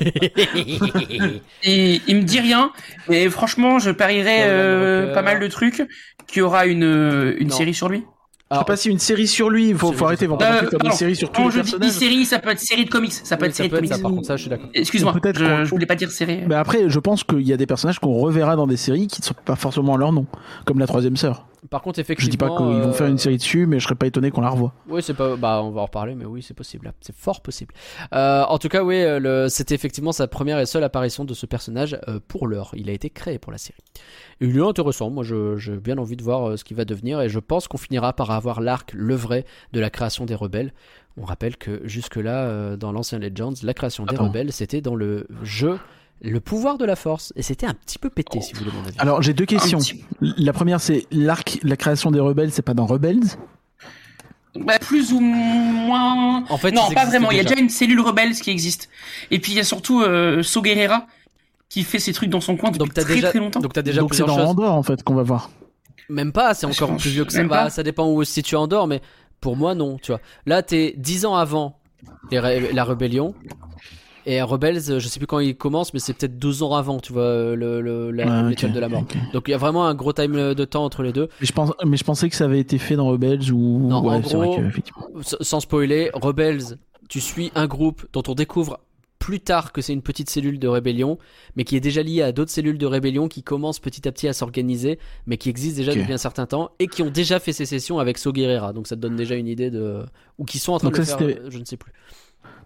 Et 1.62 2.00
il 2.06 2.16
me 2.16 2.22
dit 2.22 2.40
rien, 2.40 2.72
mais 3.10 3.28
franchement, 3.28 3.78
je 3.78 3.90
parierais 3.90 4.44
euh, 4.48 5.12
pas 5.12 5.20
mal 5.20 5.38
de 5.38 5.46
trucs 5.48 5.86
qu'il 6.26 6.38
y 6.38 6.42
aura 6.42 6.64
une, 6.64 7.36
une 7.38 7.50
série 7.50 7.74
sur 7.74 7.90
lui. 7.90 8.04
Je 8.48 8.58
sais 8.58 8.64
pas 8.64 8.76
si 8.76 8.90
une 8.90 9.00
série 9.00 9.26
sur 9.26 9.50
lui, 9.50 9.70
il 9.70 9.76
faut, 9.76 9.92
faut 9.92 10.04
arrêter, 10.04 10.28
vont 10.28 10.36
pas 10.36 10.60
faire 10.60 10.84
une 10.84 10.92
série 10.92 11.16
sur 11.16 11.32
tous 11.32 11.46
les 11.46 11.50
je 11.50 11.56
personnages. 11.56 11.90
dis 11.90 11.98
série, 11.98 12.24
ça 12.24 12.38
peut 12.38 12.50
être 12.50 12.60
série 12.60 12.84
de 12.84 12.90
comics, 12.90 13.12
ça 13.12 13.36
peut 13.36 13.46
être 13.46 13.56
série 13.56 13.68
de 13.68 13.74
comics. 13.74 13.92
Ça, 13.92 13.98
par 13.98 14.12
contre, 14.12 14.26
ça, 14.26 14.36
je 14.36 14.42
suis 14.42 14.50
d'accord. 14.50 14.68
Excuse-moi, 14.72 15.14
je, 15.24 15.64
je, 15.64 15.70
voulais 15.70 15.86
pas 15.86 15.96
dire 15.96 16.10
série. 16.12 16.42
Mais 16.46 16.54
après, 16.54 16.88
je 16.88 16.98
pense 17.00 17.24
qu'il 17.24 17.42
y 17.42 17.52
a 17.52 17.56
des 17.56 17.66
personnages 17.66 17.98
qu'on 17.98 18.14
reverra 18.14 18.54
dans 18.54 18.68
des 18.68 18.76
séries 18.76 19.08
qui 19.08 19.20
ne 19.20 19.24
sont 19.26 19.34
pas 19.44 19.56
forcément 19.56 19.96
leur 19.96 20.12
nom, 20.12 20.26
comme 20.64 20.78
la 20.78 20.86
troisième 20.86 21.16
sœur. 21.16 21.44
Par 21.70 21.82
contre, 21.82 21.98
effectivement. 21.98 22.26
Je 22.26 22.30
dis 22.30 22.36
pas 22.36 22.48
qu'ils 22.48 22.82
vont 22.82 22.92
faire 22.92 23.06
une 23.06 23.18
série 23.18 23.36
dessus, 23.36 23.66
mais 23.66 23.78
je 23.78 23.84
serais 23.84 23.94
pas 23.94 24.06
étonné 24.06 24.30
qu'on 24.30 24.40
la 24.40 24.50
revoie. 24.50 24.72
Oui, 24.88 25.02
c'est 25.02 25.14
pas. 25.14 25.36
Bah, 25.36 25.60
on 25.62 25.70
va 25.70 25.82
en 25.82 25.86
reparler, 25.86 26.14
mais 26.14 26.24
oui, 26.24 26.42
c'est 26.42 26.54
possible. 26.54 26.92
C'est 27.00 27.14
fort 27.14 27.40
possible. 27.40 27.74
Euh, 28.14 28.44
en 28.44 28.58
tout 28.58 28.68
cas, 28.68 28.82
oui, 28.82 29.02
le... 29.02 29.46
c'était 29.48 29.74
effectivement 29.74 30.12
sa 30.12 30.28
première 30.28 30.58
et 30.58 30.66
seule 30.66 30.84
apparition 30.84 31.24
de 31.24 31.34
ce 31.34 31.46
personnage 31.46 31.98
euh, 32.08 32.20
pour 32.26 32.46
l'heure. 32.46 32.70
Il 32.74 32.90
a 32.90 32.92
été 32.92 33.10
créé 33.10 33.38
pour 33.38 33.52
la 33.52 33.58
série. 33.58 33.78
Et 34.40 34.46
il 34.46 34.56
est 34.56 34.60
intéressant. 34.60 35.10
Moi, 35.10 35.24
j'ai 35.24 35.76
bien 35.76 35.98
envie 35.98 36.16
de 36.16 36.22
voir 36.22 36.48
euh, 36.48 36.56
ce 36.56 36.64
qui 36.64 36.74
va 36.74 36.84
devenir, 36.84 37.20
et 37.20 37.28
je 37.28 37.38
pense 37.38 37.68
qu'on 37.68 37.78
finira 37.78 38.12
par 38.12 38.30
avoir 38.30 38.60
l'arc, 38.60 38.92
le 38.94 39.14
vrai, 39.14 39.44
de 39.72 39.80
la 39.80 39.90
création 39.90 40.26
des 40.26 40.34
rebelles. 40.34 40.72
On 41.16 41.24
rappelle 41.24 41.56
que 41.56 41.80
jusque-là, 41.84 42.44
euh, 42.44 42.76
dans 42.76 42.92
l'ancien 42.92 43.18
Legends, 43.18 43.54
la 43.62 43.74
création 43.74 44.04
des 44.04 44.16
rebelles, 44.16 44.52
c'était 44.52 44.82
dans 44.82 44.94
le 44.94 45.26
jeu 45.42 45.78
le 46.22 46.40
pouvoir 46.40 46.78
de 46.78 46.84
la 46.84 46.96
force. 46.96 47.32
Et 47.36 47.42
c'était 47.42 47.66
un 47.66 47.74
petit 47.74 47.98
peu 47.98 48.10
pété, 48.10 48.40
si 48.40 48.52
vous 48.52 48.60
voulez 48.60 48.72
mon 48.72 48.86
avis. 48.86 48.96
Alors, 48.98 49.22
j'ai 49.22 49.34
deux 49.34 49.46
questions. 49.46 49.78
La 50.20 50.52
première, 50.52 50.80
c'est 50.80 51.06
l'arc, 51.10 51.58
la 51.62 51.76
création 51.76 52.10
des 52.10 52.20
rebelles, 52.20 52.52
c'est 52.52 52.62
pas 52.62 52.74
dans 52.74 52.86
Rebels? 52.86 53.20
Bah, 54.60 54.78
plus 54.78 55.12
ou 55.12 55.20
moins. 55.20 56.44
En 56.48 56.56
fait, 56.56 56.70
non, 56.70 56.90
pas 56.94 57.04
vraiment. 57.04 57.30
Il 57.30 57.36
y 57.36 57.40
a 57.40 57.44
déjà 57.44 57.60
une 57.60 57.68
cellule 57.68 58.00
rebelle 58.00 58.34
qui 58.34 58.50
existe. 58.50 58.88
Et 59.30 59.38
puis 59.38 59.52
il 59.52 59.56
y 59.56 59.60
a 59.60 59.64
surtout 59.64 60.00
euh, 60.02 60.42
So 60.42 60.62
Guerrera 60.62 61.06
qui 61.68 61.82
fait 61.82 61.98
ses 61.98 62.12
trucs 62.12 62.30
dans 62.30 62.40
son 62.40 62.56
coin 62.56 62.70
depuis 62.70 62.78
donc, 62.78 62.94
très 62.94 63.04
déjà, 63.04 63.30
très 63.30 63.38
longtemps. 63.38 63.60
Donc 63.60 63.72
t'as 63.72 63.82
déjà 63.82 64.00
donc 64.00 64.14
c'est 64.14 64.24
dans 64.24 64.38
Andorre 64.38 64.74
en 64.74 64.82
fait 64.82 65.02
qu'on 65.02 65.14
va 65.14 65.22
voir. 65.22 65.50
Même 66.08 66.32
pas, 66.32 66.54
c'est 66.54 66.66
encore 66.66 66.96
plus 66.96 67.10
vieux 67.10 67.24
que 67.24 67.32
ça. 67.32 67.42
Bah, 67.44 67.70
ça 67.70 67.82
dépend 67.82 68.08
où 68.08 68.22
se 68.24 68.32
situe 68.32 68.56
Andorre, 68.56 68.86
mais 68.86 69.02
pour 69.40 69.56
moi 69.56 69.74
non, 69.74 69.98
tu 69.98 70.12
vois. 70.12 70.20
Là 70.46 70.62
t'es 70.62 70.94
10 70.96 71.26
ans 71.26 71.36
avant 71.36 71.78
la 72.30 72.84
rébellion. 72.84 73.34
Et 74.26 74.42
Rebels, 74.42 74.98
je 74.98 75.08
sais 75.08 75.20
plus 75.20 75.28
quand 75.28 75.38
il 75.38 75.56
commence, 75.56 75.94
mais 75.94 76.00
c'est 76.00 76.12
peut-être 76.12 76.36
deux 76.36 76.64
ans 76.64 76.74
avant, 76.74 76.98
tu 76.98 77.12
vois, 77.12 77.54
le, 77.54 77.80
le 77.80 78.10
l'étoile 78.10 78.72
de 78.72 78.80
la 78.80 78.88
mort. 78.88 79.04
Donc 79.32 79.44
il 79.46 79.52
y 79.52 79.54
a 79.54 79.58
vraiment 79.58 79.86
un 79.86 79.94
gros 79.94 80.12
time 80.12 80.52
de 80.52 80.64
temps 80.64 80.84
entre 80.84 81.04
les 81.04 81.12
deux. 81.12 81.28
Mais 81.40 81.46
je, 81.46 81.52
pense, 81.52 81.72
mais 81.84 81.96
je 81.96 82.04
pensais 82.04 82.28
que 82.28 82.34
ça 82.34 82.44
avait 82.44 82.58
été 82.58 82.78
fait 82.78 82.96
dans 82.96 83.06
Rebels 83.06 83.52
ou. 83.52 83.88
Non, 83.88 83.96
en 84.08 84.20
gros, 84.20 84.56
sans 85.22 85.60
spoiler, 85.60 86.10
Rebels, 86.12 86.76
tu 87.08 87.20
suis 87.20 87.52
un 87.54 87.66
groupe 87.66 88.04
dont 88.12 88.24
on 88.26 88.34
découvre 88.34 88.80
plus 89.18 89.40
tard 89.40 89.72
que 89.72 89.80
c'est 89.80 89.92
une 89.92 90.02
petite 90.02 90.28
cellule 90.28 90.58
de 90.58 90.68
rébellion, 90.68 91.18
mais 91.56 91.64
qui 91.64 91.76
est 91.76 91.80
déjà 91.80 92.02
liée 92.02 92.22
à 92.22 92.32
d'autres 92.32 92.50
cellules 92.50 92.78
de 92.78 92.86
rébellion 92.86 93.28
qui 93.28 93.42
commencent 93.42 93.80
petit 93.80 94.06
à 94.06 94.12
petit 94.12 94.28
à 94.28 94.32
s'organiser, 94.32 94.98
mais 95.26 95.36
qui 95.36 95.48
existent 95.48 95.78
déjà 95.78 95.94
depuis 95.94 96.12
un 96.12 96.18
certain 96.18 96.46
temps 96.46 96.70
et 96.78 96.86
qui 96.86 97.02
ont 97.02 97.10
déjà 97.10 97.40
fait 97.40 97.52
sécession 97.52 97.98
avec 97.98 98.18
So 98.18 98.32
Guerrera. 98.32 98.72
Donc 98.72 98.86
ça 98.86 98.96
te 98.96 99.00
donne 99.00 99.16
déjà 99.16 99.34
une 99.36 99.48
idée 99.48 99.70
de 99.70 100.04
ou 100.38 100.44
qui 100.44 100.58
sont 100.58 100.72
en 100.72 100.78
train 100.78 100.90
de 100.90 100.96
le 100.96 101.04
faire, 101.04 101.50
je 101.50 101.58
ne 101.58 101.64
sais 101.64 101.76
plus. 101.76 101.92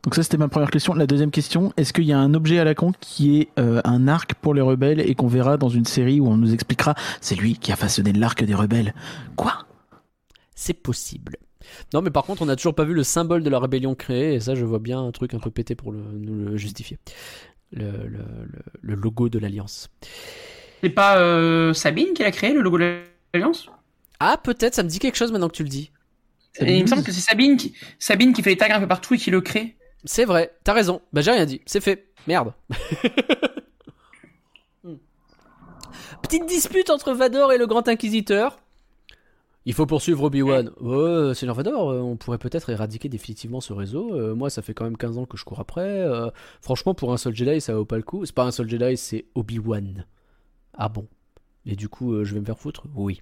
Donc 0.02 0.14
ça 0.14 0.22
c'était 0.22 0.38
ma 0.38 0.48
première 0.48 0.70
question. 0.70 0.94
La 0.94 1.06
deuxième 1.06 1.30
question, 1.30 1.72
est-ce 1.76 1.92
qu'il 1.92 2.04
y 2.04 2.12
a 2.12 2.18
un 2.18 2.32
objet 2.32 2.58
à 2.58 2.64
la 2.64 2.74
con 2.74 2.92
qui 3.00 3.40
est 3.40 3.48
euh, 3.58 3.80
un 3.84 4.08
arc 4.08 4.34
pour 4.34 4.54
les 4.54 4.62
rebelles 4.62 5.00
et 5.00 5.14
qu'on 5.14 5.26
verra 5.26 5.58
dans 5.58 5.68
une 5.68 5.84
série 5.84 6.20
où 6.20 6.28
on 6.28 6.36
nous 6.36 6.54
expliquera 6.54 6.94
c'est 7.20 7.34
lui 7.34 7.54
qui 7.54 7.70
a 7.70 7.76
façonné 7.76 8.12
l'arc 8.12 8.42
des 8.42 8.54
rebelles 8.54 8.94
Quoi? 9.36 9.66
C'est 10.54 10.74
possible. 10.74 11.36
Non 11.92 12.00
mais 12.00 12.10
par 12.10 12.24
contre 12.24 12.40
on 12.40 12.46
n'a 12.46 12.56
toujours 12.56 12.74
pas 12.74 12.84
vu 12.84 12.94
le 12.94 13.04
symbole 13.04 13.42
de 13.42 13.50
la 13.50 13.58
rébellion 13.58 13.94
créé 13.94 14.34
et 14.34 14.40
ça 14.40 14.54
je 14.54 14.64
vois 14.64 14.78
bien 14.78 15.00
un 15.00 15.12
truc 15.12 15.34
un 15.34 15.38
peu 15.38 15.50
pété 15.50 15.74
pour 15.74 15.92
nous 15.92 16.50
le 16.50 16.56
justifier. 16.56 16.98
Le, 17.72 18.08
logo 18.82 19.28
de 19.28 19.38
l'Alliance. 19.38 19.90
C'est 20.82 20.88
pas 20.88 21.18
euh, 21.18 21.74
Sabine 21.74 22.14
qui 22.14 22.22
l'a 22.22 22.30
créé 22.30 22.54
le 22.54 22.62
logo 22.62 22.78
de 22.78 23.02
l'Alliance? 23.34 23.68
Ah 24.18 24.38
peut-être, 24.42 24.74
ça 24.74 24.82
me 24.82 24.88
dit 24.88 24.98
quelque 24.98 25.16
chose 25.16 25.30
maintenant 25.30 25.48
que 25.48 25.56
tu 25.56 25.62
le 25.62 25.68
dis. 25.68 25.90
il 26.60 26.82
me 26.82 26.86
semble 26.86 27.02
que 27.02 27.12
c'est 27.12 27.20
Sabine 27.20 27.58
qui, 27.58 27.74
Sabine 27.98 28.32
qui 28.32 28.42
fait 28.42 28.50
les 28.50 28.56
tags 28.56 28.74
un 28.74 28.80
peu 28.80 28.88
partout 28.88 29.14
et 29.14 29.18
qui 29.18 29.30
le 29.30 29.42
crée. 29.42 29.76
C'est 30.04 30.24
vrai, 30.24 30.56
t'as 30.64 30.72
raison. 30.72 31.02
Bah 31.12 31.20
j'ai 31.20 31.30
rien 31.30 31.46
dit, 31.46 31.60
c'est 31.66 31.80
fait. 31.80 32.06
Merde. 32.26 32.52
Hmm. 34.82 34.96
Petite 36.22 36.46
dispute 36.46 36.88
entre 36.88 37.12
Vador 37.12 37.52
et 37.52 37.58
le 37.58 37.66
Grand 37.66 37.86
Inquisiteur. 37.86 38.56
Il 39.66 39.74
faut 39.74 39.84
poursuivre 39.84 40.24
Obi-Wan. 40.24 40.70
Ouais, 40.80 41.34
Seigneur 41.34 41.54
Vador, 41.54 41.90
euh, 41.90 42.00
on 42.00 42.16
pourrait 42.16 42.38
peut-être 42.38 42.70
éradiquer 42.70 43.10
définitivement 43.10 43.60
ce 43.60 43.74
réseau. 43.74 44.14
Euh, 44.14 44.34
moi, 44.34 44.48
ça 44.48 44.62
fait 44.62 44.72
quand 44.72 44.84
même 44.84 44.96
15 44.96 45.18
ans 45.18 45.26
que 45.26 45.36
je 45.36 45.44
cours 45.44 45.60
après. 45.60 45.82
Euh, 45.82 46.30
franchement, 46.62 46.94
pour 46.94 47.12
un 47.12 47.18
seul 47.18 47.34
Jedi, 47.34 47.60
ça 47.60 47.74
vaut 47.74 47.84
pas 47.84 47.96
le 47.96 48.02
coup. 48.02 48.24
C'est 48.24 48.34
pas 48.34 48.44
un 48.44 48.52
seul 48.52 48.70
Jedi, 48.70 48.96
c'est 48.96 49.26
Obi-Wan. 49.34 50.06
Ah 50.72 50.88
bon 50.88 51.06
Et 51.66 51.76
du 51.76 51.90
coup, 51.90 52.24
je 52.24 52.32
vais 52.32 52.40
me 52.40 52.46
faire 52.46 52.58
foutre? 52.58 52.84
Oui. 52.94 53.20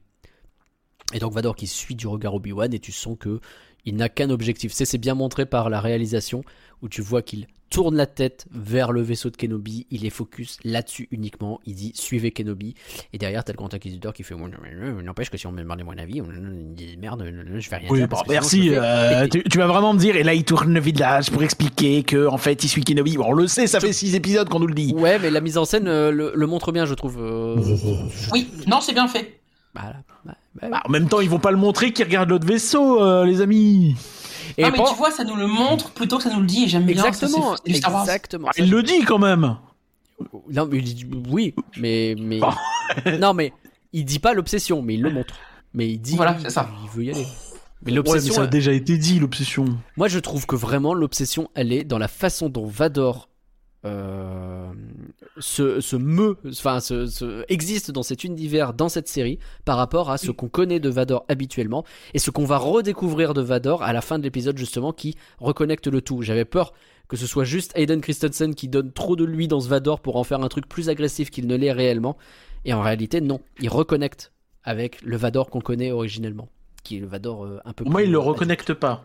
Et 1.12 1.18
donc 1.18 1.32
Vador 1.32 1.56
qui 1.56 1.66
suit 1.66 1.96
du 1.96 2.06
regard 2.06 2.34
Obi-Wan 2.34 2.72
et 2.72 2.78
tu 2.78 2.92
sens 2.92 3.16
que 3.18 3.40
il 3.88 3.96
n'a 3.96 4.08
qu'un 4.08 4.30
objectif. 4.30 4.72
C'est 4.72 4.98
bien 4.98 5.14
montré 5.14 5.46
par 5.46 5.70
la 5.70 5.80
réalisation 5.80 6.42
où 6.82 6.88
tu 6.88 7.02
vois 7.02 7.22
qu'il 7.22 7.46
tourne 7.70 7.96
la 7.96 8.06
tête 8.06 8.46
vers 8.50 8.92
le 8.92 9.02
vaisseau 9.02 9.30
de 9.30 9.36
Kenobi, 9.36 9.86
il 9.90 10.06
est 10.06 10.10
focus 10.10 10.58
là-dessus 10.64 11.08
uniquement, 11.10 11.60
il 11.66 11.74
dit 11.74 11.92
suivez 11.94 12.30
Kenobi, 12.30 12.74
et 13.12 13.18
derrière 13.18 13.44
t'as 13.44 13.52
le 13.52 13.58
grand 13.58 13.72
inquisiteur 13.74 14.14
qui 14.14 14.22
fait 14.22 14.34
n'empêche 14.34 15.28
que 15.28 15.36
si 15.36 15.46
on 15.46 15.52
me 15.52 15.60
demandait 15.60 15.84
mon 15.84 15.98
avis, 15.98 16.22
on 16.22 16.28
dit 16.74 16.96
merde, 16.96 17.30
je 17.58 17.68
fais 17.68 17.76
rien. 17.76 17.88
Oui, 17.90 18.02
merci, 18.28 18.70
euh, 18.72 19.26
tu, 19.28 19.58
vas 19.58 19.66
vraiment 19.66 19.92
me 19.92 19.98
dire, 19.98 20.16
et 20.16 20.22
là 20.22 20.32
il 20.32 20.44
tourne 20.44 20.72
le 20.72 20.80
village 20.80 21.30
pour 21.30 21.42
expliquer 21.42 22.04
que 22.04 22.26
en 22.26 22.38
fait 22.38 22.64
il 22.64 22.68
suit 22.68 22.84
Kenobi, 22.84 23.16
bon, 23.16 23.26
on 23.28 23.32
le 23.32 23.46
sait, 23.46 23.66
ça 23.66 23.80
fait 23.80 23.92
six 23.92 24.14
épisodes 24.14 24.48
qu'on 24.48 24.60
nous 24.60 24.66
le 24.66 24.74
dit. 24.74 24.94
Ouais, 24.94 25.18
mais 25.18 25.30
la 25.30 25.40
mise 25.40 25.58
en 25.58 25.64
scène 25.64 25.88
euh, 25.88 26.10
le, 26.10 26.46
montre 26.46 26.72
bien, 26.72 26.86
je 26.86 26.94
trouve. 26.94 27.18
Euh, 27.20 27.56
oui, 28.32 28.48
non, 28.66 28.80
c'est 28.80 28.94
bien 28.94 29.08
fait. 29.08 29.40
Bah, 29.74 29.92
bah, 30.60 30.68
bah, 30.70 30.82
en 30.84 30.90
même 30.90 31.08
temps, 31.08 31.20
ils 31.20 31.30
vont 31.30 31.38
pas 31.38 31.50
le 31.50 31.56
montrer 31.56 31.92
qu'ils 31.92 32.04
regardent 32.04 32.30
l'autre 32.30 32.46
vaisseau, 32.46 33.24
les 33.24 33.40
amis. 33.40 33.96
Et 34.56 34.62
mais 34.62 34.72
tu 34.72 34.94
vois, 34.94 35.10
ça 35.10 35.24
nous 35.24 35.36
le 35.36 35.46
montre 35.46 35.90
plutôt 35.90 36.16
que 36.16 36.22
ça 36.22 36.30
nous 36.30 36.40
le 36.40 36.46
dit, 36.46 36.64
et 36.64 36.68
j'aime 36.68 36.84
bien. 36.84 37.04
Exactement, 37.04 37.56
exactement. 37.64 38.48
il 38.56 38.70
le 38.70 38.82
dit 38.82 39.00
quand 39.04 39.18
même. 39.18 39.56
Non, 40.50 40.66
mais 40.66 40.78
il 40.78 40.94
dit 40.94 41.06
oui, 41.30 41.54
mais 41.76 42.16
mais 42.18 42.40
non, 43.20 43.34
mais 43.34 43.52
il 43.92 44.04
dit 44.04 44.18
pas 44.18 44.34
l'obsession, 44.34 44.82
mais 44.82 44.94
il 44.94 45.02
le 45.02 45.10
montre. 45.10 45.34
Mais 45.74 45.88
il 45.88 45.98
dit 45.98 46.16
voilà, 46.16 46.36
c'est 46.40 46.50
ça. 46.50 46.68
Il 46.84 46.90
veut 46.90 47.04
y 47.04 47.10
aller. 47.10 47.26
Mais 47.84 47.92
l'obsession, 47.92 48.34
ça 48.34 48.42
a 48.42 48.46
déjà 48.46 48.72
été 48.72 48.98
dit 48.98 49.20
l'obsession. 49.20 49.66
Moi, 49.96 50.08
je 50.08 50.18
trouve 50.18 50.46
que 50.46 50.56
vraiment 50.56 50.94
l'obsession, 50.94 51.48
elle 51.54 51.72
est 51.72 51.84
dans 51.84 51.98
la 51.98 52.08
façon 52.08 52.48
dont 52.48 52.66
Vador 52.66 53.28
euh, 53.84 54.72
se, 55.38 55.96
meut, 55.96 56.36
enfin, 56.48 56.80
se, 56.80 57.44
existe 57.48 57.90
dans 57.90 58.02
cet 58.02 58.24
univers, 58.24 58.74
dans 58.74 58.88
cette 58.88 59.08
série, 59.08 59.38
par 59.64 59.76
rapport 59.76 60.10
à 60.10 60.18
ce 60.18 60.30
qu'on 60.30 60.48
connaît 60.48 60.80
de 60.80 60.88
Vador 60.88 61.24
habituellement 61.28 61.84
et 62.14 62.18
ce 62.18 62.30
qu'on 62.30 62.44
va 62.44 62.58
redécouvrir 62.58 63.34
de 63.34 63.40
Vador 63.40 63.82
à 63.82 63.92
la 63.92 64.00
fin 64.00 64.18
de 64.18 64.24
l'épisode, 64.24 64.58
justement, 64.58 64.92
qui 64.92 65.16
reconnecte 65.38 65.86
le 65.86 66.02
tout. 66.02 66.22
J'avais 66.22 66.44
peur 66.44 66.72
que 67.08 67.16
ce 67.16 67.26
soit 67.26 67.44
juste 67.44 67.72
Aiden 67.74 68.00
Christensen 68.00 68.54
qui 68.54 68.68
donne 68.68 68.92
trop 68.92 69.16
de 69.16 69.24
lui 69.24 69.48
dans 69.48 69.60
ce 69.60 69.68
Vador 69.68 70.00
pour 70.00 70.16
en 70.16 70.24
faire 70.24 70.42
un 70.42 70.48
truc 70.48 70.68
plus 70.68 70.88
agressif 70.88 71.30
qu'il 71.30 71.46
ne 71.46 71.56
l'est 71.56 71.72
réellement. 71.72 72.16
Et 72.64 72.74
en 72.74 72.82
réalité, 72.82 73.20
non, 73.20 73.40
il 73.60 73.70
reconnecte 73.70 74.32
avec 74.62 75.00
le 75.02 75.16
Vador 75.16 75.48
qu'on 75.48 75.60
connaît 75.60 75.90
originellement, 75.90 76.48
qui 76.82 76.96
est 76.96 77.00
le 77.00 77.06
Vador 77.06 77.44
euh, 77.44 77.60
un 77.64 77.72
peu. 77.72 77.84
Moi, 77.84 78.02
il 78.02 78.10
le 78.10 78.18
reconnecte 78.18 78.74
pas 78.74 79.04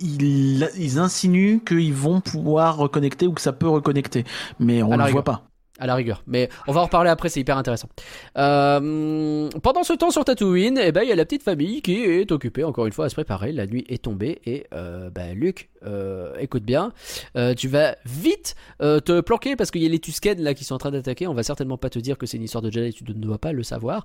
ils, 0.00 0.98
insinuent 0.98 1.60
qu'ils 1.64 1.94
vont 1.94 2.20
pouvoir 2.20 2.76
reconnecter 2.76 3.26
ou 3.26 3.32
que 3.32 3.40
ça 3.40 3.52
peut 3.52 3.68
reconnecter, 3.68 4.24
mais 4.58 4.82
on 4.82 4.96
ne 4.96 5.04
le 5.04 5.10
voit 5.10 5.24
pas. 5.24 5.44
à 5.78 5.86
la 5.86 5.94
rigueur. 5.94 6.24
Mais 6.26 6.48
on 6.66 6.72
va 6.72 6.80
en 6.80 6.84
reparler 6.84 7.08
après, 7.08 7.28
c'est 7.28 7.38
hyper 7.38 7.56
intéressant. 7.56 7.88
Euh, 8.36 9.48
pendant 9.62 9.84
ce 9.84 9.92
temps 9.92 10.10
sur 10.10 10.24
Tatooine, 10.24 10.76
eh 10.82 10.90
ben 10.90 11.02
il 11.02 11.08
y 11.08 11.12
a 11.12 11.14
la 11.14 11.24
petite 11.24 11.44
famille 11.44 11.82
qui 11.82 12.02
est 12.02 12.32
occupée 12.32 12.64
encore 12.64 12.86
une 12.86 12.92
fois 12.92 13.04
à 13.04 13.08
se 13.08 13.14
préparer. 13.14 13.52
La 13.52 13.66
nuit 13.68 13.84
est 13.88 14.02
tombée 14.02 14.40
et 14.44 14.66
euh, 14.74 15.08
bah, 15.10 15.34
Luc, 15.34 15.70
euh, 15.86 16.34
écoute 16.40 16.64
bien, 16.64 16.92
euh, 17.36 17.54
tu 17.54 17.68
vas 17.68 17.96
vite 18.04 18.56
te 18.80 19.20
planquer 19.20 19.54
parce 19.54 19.70
qu'il 19.70 19.84
y 19.84 19.86
a 19.86 19.88
les 19.88 20.00
Tusken 20.00 20.42
là 20.42 20.52
qui 20.54 20.64
sont 20.64 20.74
en 20.74 20.78
train 20.78 20.90
d'attaquer. 20.90 21.28
On 21.28 21.34
va 21.34 21.44
certainement 21.44 21.78
pas 21.78 21.90
te 21.90 22.00
dire 22.00 22.18
que 22.18 22.26
c'est 22.26 22.38
une 22.38 22.42
histoire 22.42 22.62
de 22.62 22.72
Jedi, 22.72 22.92
tu 22.92 23.04
ne 23.04 23.12
dois 23.12 23.38
pas 23.38 23.52
le 23.52 23.62
savoir. 23.62 24.04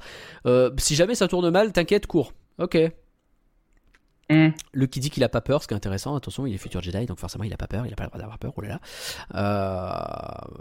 Si 0.77 0.93
jamais 0.93 1.15
ça 1.15 1.27
tourne 1.27 1.49
mal, 1.49 1.71
t'inquiète, 1.71 2.05
cours. 2.05 2.34
Ok. 2.59 2.77
Hmm. 4.34 4.51
Luke 4.73 4.89
qui 4.89 4.99
dit 4.99 5.09
qu'il 5.09 5.23
a 5.23 5.29
pas 5.29 5.41
peur, 5.41 5.61
ce 5.61 5.67
qui 5.67 5.73
est 5.73 5.77
intéressant. 5.77 6.15
Attention, 6.15 6.45
il 6.45 6.53
est 6.53 6.57
futur 6.57 6.81
Jedi, 6.81 7.05
donc 7.05 7.19
forcément 7.19 7.43
il 7.43 7.53
a 7.53 7.57
pas 7.57 7.67
peur. 7.67 7.86
Il 7.86 7.93
a 7.93 7.95
pas 7.95 8.03
le 8.03 8.09
droit 8.09 8.19
d'avoir 8.19 8.39
peur. 8.39 8.53
Oh 8.55 8.61
là 8.61 8.69
là. 8.69 8.79
Euh, 9.36 10.53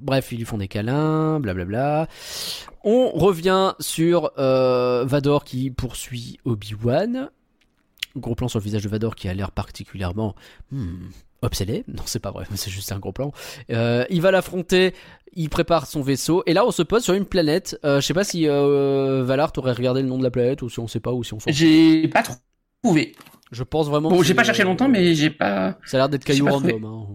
Bref, 0.00 0.32
ils 0.32 0.38
lui 0.38 0.44
font 0.44 0.58
des 0.58 0.68
câlins, 0.68 1.40
blablabla. 1.40 2.08
On 2.84 3.10
revient 3.10 3.74
sur 3.80 4.32
euh, 4.38 5.04
Vador 5.06 5.44
qui 5.44 5.70
poursuit 5.70 6.38
Obi-Wan. 6.44 7.30
Gros 8.16 8.34
plan 8.34 8.48
sur 8.48 8.58
le 8.58 8.64
visage 8.64 8.82
de 8.82 8.88
Vador 8.88 9.14
qui 9.14 9.28
a 9.28 9.34
l'air 9.34 9.52
particulièrement 9.52 10.34
hmm, 10.72 11.08
obsédé. 11.42 11.84
Non, 11.88 12.02
c'est 12.06 12.18
pas 12.18 12.30
vrai, 12.30 12.46
c'est 12.54 12.70
juste 12.70 12.92
un 12.92 12.98
gros 12.98 13.12
plan. 13.12 13.32
Euh, 13.70 14.04
il 14.10 14.20
va 14.22 14.30
l'affronter. 14.30 14.94
Il 15.32 15.48
prépare 15.48 15.86
son 15.86 16.02
vaisseau 16.02 16.42
et 16.46 16.54
là 16.54 16.66
on 16.66 16.72
se 16.72 16.82
pose 16.82 17.04
sur 17.04 17.14
une 17.14 17.24
planète. 17.26 17.78
Euh, 17.84 18.00
je 18.00 18.06
sais 18.06 18.14
pas 18.14 18.24
si 18.24 18.48
euh, 18.48 19.22
Valar 19.22 19.52
t'aurais 19.52 19.72
regardé 19.72 20.02
le 20.02 20.08
nom 20.08 20.18
de 20.18 20.24
la 20.24 20.30
planète 20.30 20.62
ou 20.62 20.68
si 20.68 20.80
on 20.80 20.88
sait 20.88 20.98
pas 20.98 21.12
ou 21.12 21.22
si 21.22 21.34
on 21.34 21.38
s'en 21.38 21.50
fout. 21.50 21.52
J'ai 21.52 22.08
pas 22.08 22.24
trouvé. 22.82 23.14
Je 23.52 23.62
pense 23.64 23.88
vraiment. 23.88 24.10
Bon, 24.10 24.22
j'ai 24.22 24.34
pas 24.34 24.44
cherché 24.44 24.62
longtemps, 24.62 24.88
mais 24.88 25.14
j'ai 25.14 25.30
pas. 25.30 25.76
Ça 25.84 25.96
a 25.96 26.00
l'air 26.00 26.08
d'être 26.08 26.24
caillou 26.24 26.46
random. 26.46 26.84
hein. 26.84 27.06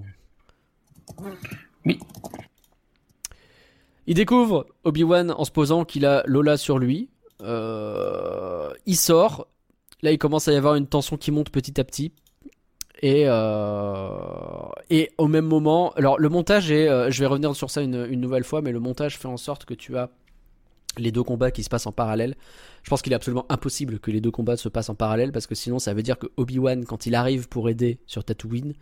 Oui. 1.86 2.00
Il 4.08 4.16
découvre 4.16 4.68
Obi-Wan 4.84 5.32
en 5.32 5.46
se 5.46 5.52
posant 5.52 5.86
qu'il 5.86 6.06
a 6.06 6.24
Lola 6.28 6.58
sur 6.58 6.78
lui. 6.78 7.10
Euh, 7.42 8.70
il 8.86 8.96
sort. 8.96 9.48
Là, 10.02 10.12
il 10.12 10.18
commence 10.18 10.48
à 10.48 10.54
y 10.54 10.56
avoir 10.56 10.76
une 10.76 10.88
tension 10.88 11.18
qui 11.18 11.32
monte 11.32 11.50
petit 11.50 11.80
à 11.80 11.84
petit. 11.84 12.12
Et, 13.02 13.24
euh, 13.28 14.10
et 14.90 15.12
au 15.18 15.28
même 15.28 15.46
moment, 15.46 15.92
alors 15.94 16.18
le 16.20 16.30
montage 16.30 16.72
est, 16.72 16.88
euh, 16.88 17.12
je 17.12 17.20
vais 17.20 17.26
revenir 17.26 17.56
sur 17.56 17.70
ça 17.70 17.82
une, 17.82 18.06
une 18.10 18.22
nouvelle 18.22 18.44
fois, 18.44 18.62
mais 18.62 18.72
le 18.72 18.80
montage 18.80 19.18
fait 19.18 19.28
en 19.28 19.38
sorte 19.38 19.66
que 19.66 19.74
tu 19.74 19.98
as 19.98 20.10
les 21.00 21.12
deux 21.12 21.24
combats 21.24 21.52
qui 21.52 21.64
se 21.64 21.70
passent 21.70 21.88
en 21.88 21.92
parallèle. 21.92 22.36
Je 22.84 22.90
pense 22.90 23.02
qu'il 23.02 23.14
est 23.14 23.16
absolument 23.16 23.46
impossible 23.50 24.00
que 24.00 24.12
les 24.12 24.22
deux 24.22 24.32
combats 24.32 24.58
se 24.58 24.70
passent 24.70 24.90
en 24.90 24.96
parallèle 24.96 25.32
parce 25.32 25.48
que 25.48 25.56
sinon 25.56 25.80
ça 25.80 25.94
veut 25.94 26.04
dire 26.04 26.18
que 26.18 26.28
Obi-Wan, 26.38 26.86
quand 26.86 27.06
il 27.06 27.16
arrive 27.16 27.48
pour 27.48 27.70
aider 27.70 28.00
sur 28.06 28.24
Tatooine, 28.24 28.74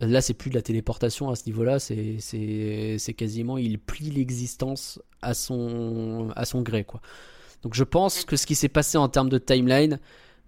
là 0.00 0.20
c'est 0.20 0.34
plus 0.34 0.50
de 0.50 0.54
la 0.54 0.62
téléportation 0.62 1.30
à 1.30 1.36
ce 1.36 1.46
niveau-là, 1.46 1.78
c'est, 1.78 3.14
quasiment 3.16 3.58
il 3.58 3.78
plie 3.78 4.10
l'existence 4.10 5.00
à 5.22 5.34
son, 5.34 6.30
à 6.36 6.44
son 6.44 6.62
gré 6.62 6.84
quoi. 6.84 7.00
Donc 7.62 7.74
je 7.74 7.84
pense 7.84 8.24
que 8.24 8.36
ce 8.36 8.46
qui 8.46 8.54
s'est 8.54 8.68
passé 8.68 8.98
en 8.98 9.08
termes 9.08 9.28
de 9.28 9.38
timeline, 9.38 10.00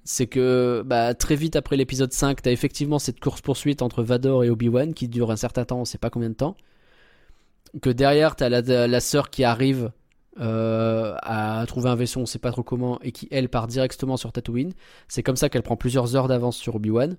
c'est 0.05 0.27
que 0.27 0.83
bah, 0.85 1.15
très 1.15 1.37
vite 1.37 1.57
après 1.57 1.77
l'épisode 1.77 2.13
5, 2.13 2.43
t'as 2.43 2.51
effectivement 2.51 2.99
cette 2.99 3.21
course-poursuite 3.21 3.83
entre 3.83 4.03
Vador 4.03 4.45
et 4.45 4.51
Obi-Wan 4.51 4.93
qui 4.95 5.09
dure 5.09 5.31
un 5.31 5.37
certain 5.37 5.65
temps, 5.65 5.81
on 5.81 5.85
sait 5.85 5.99
pas 5.99 6.11
combien 6.11 6.29
de 6.29 6.35
temps. 6.35 6.57
Que 7.81 7.91
derrière, 7.91 8.37
t'as 8.37 8.49
la, 8.49 8.87
la 8.87 9.01
sœur 9.01 9.31
qui 9.31 9.43
arrive 9.43 9.91
euh, 10.41 11.15
à 11.23 11.65
trouver 11.67 11.89
un 11.91 11.95
vaisseau, 11.95 12.21
on 12.21 12.27
sait 12.27 12.39
pas 12.39 12.51
trop 12.51 12.63
comment, 12.63 12.99
et 13.03 13.13
qui 13.13 13.29
elle 13.31 13.49
part 13.49 13.67
directement 13.67 14.17
sur 14.17 14.33
Tatooine. 14.33 14.73
C'est 15.09 15.23
comme 15.23 15.37
ça 15.37 15.49
qu'elle 15.49 15.63
prend 15.63 15.77
plusieurs 15.77 16.17
heures 16.17 16.29
d'avance 16.29 16.57
sur 16.57 16.75
Obi-Wan. 16.77 17.17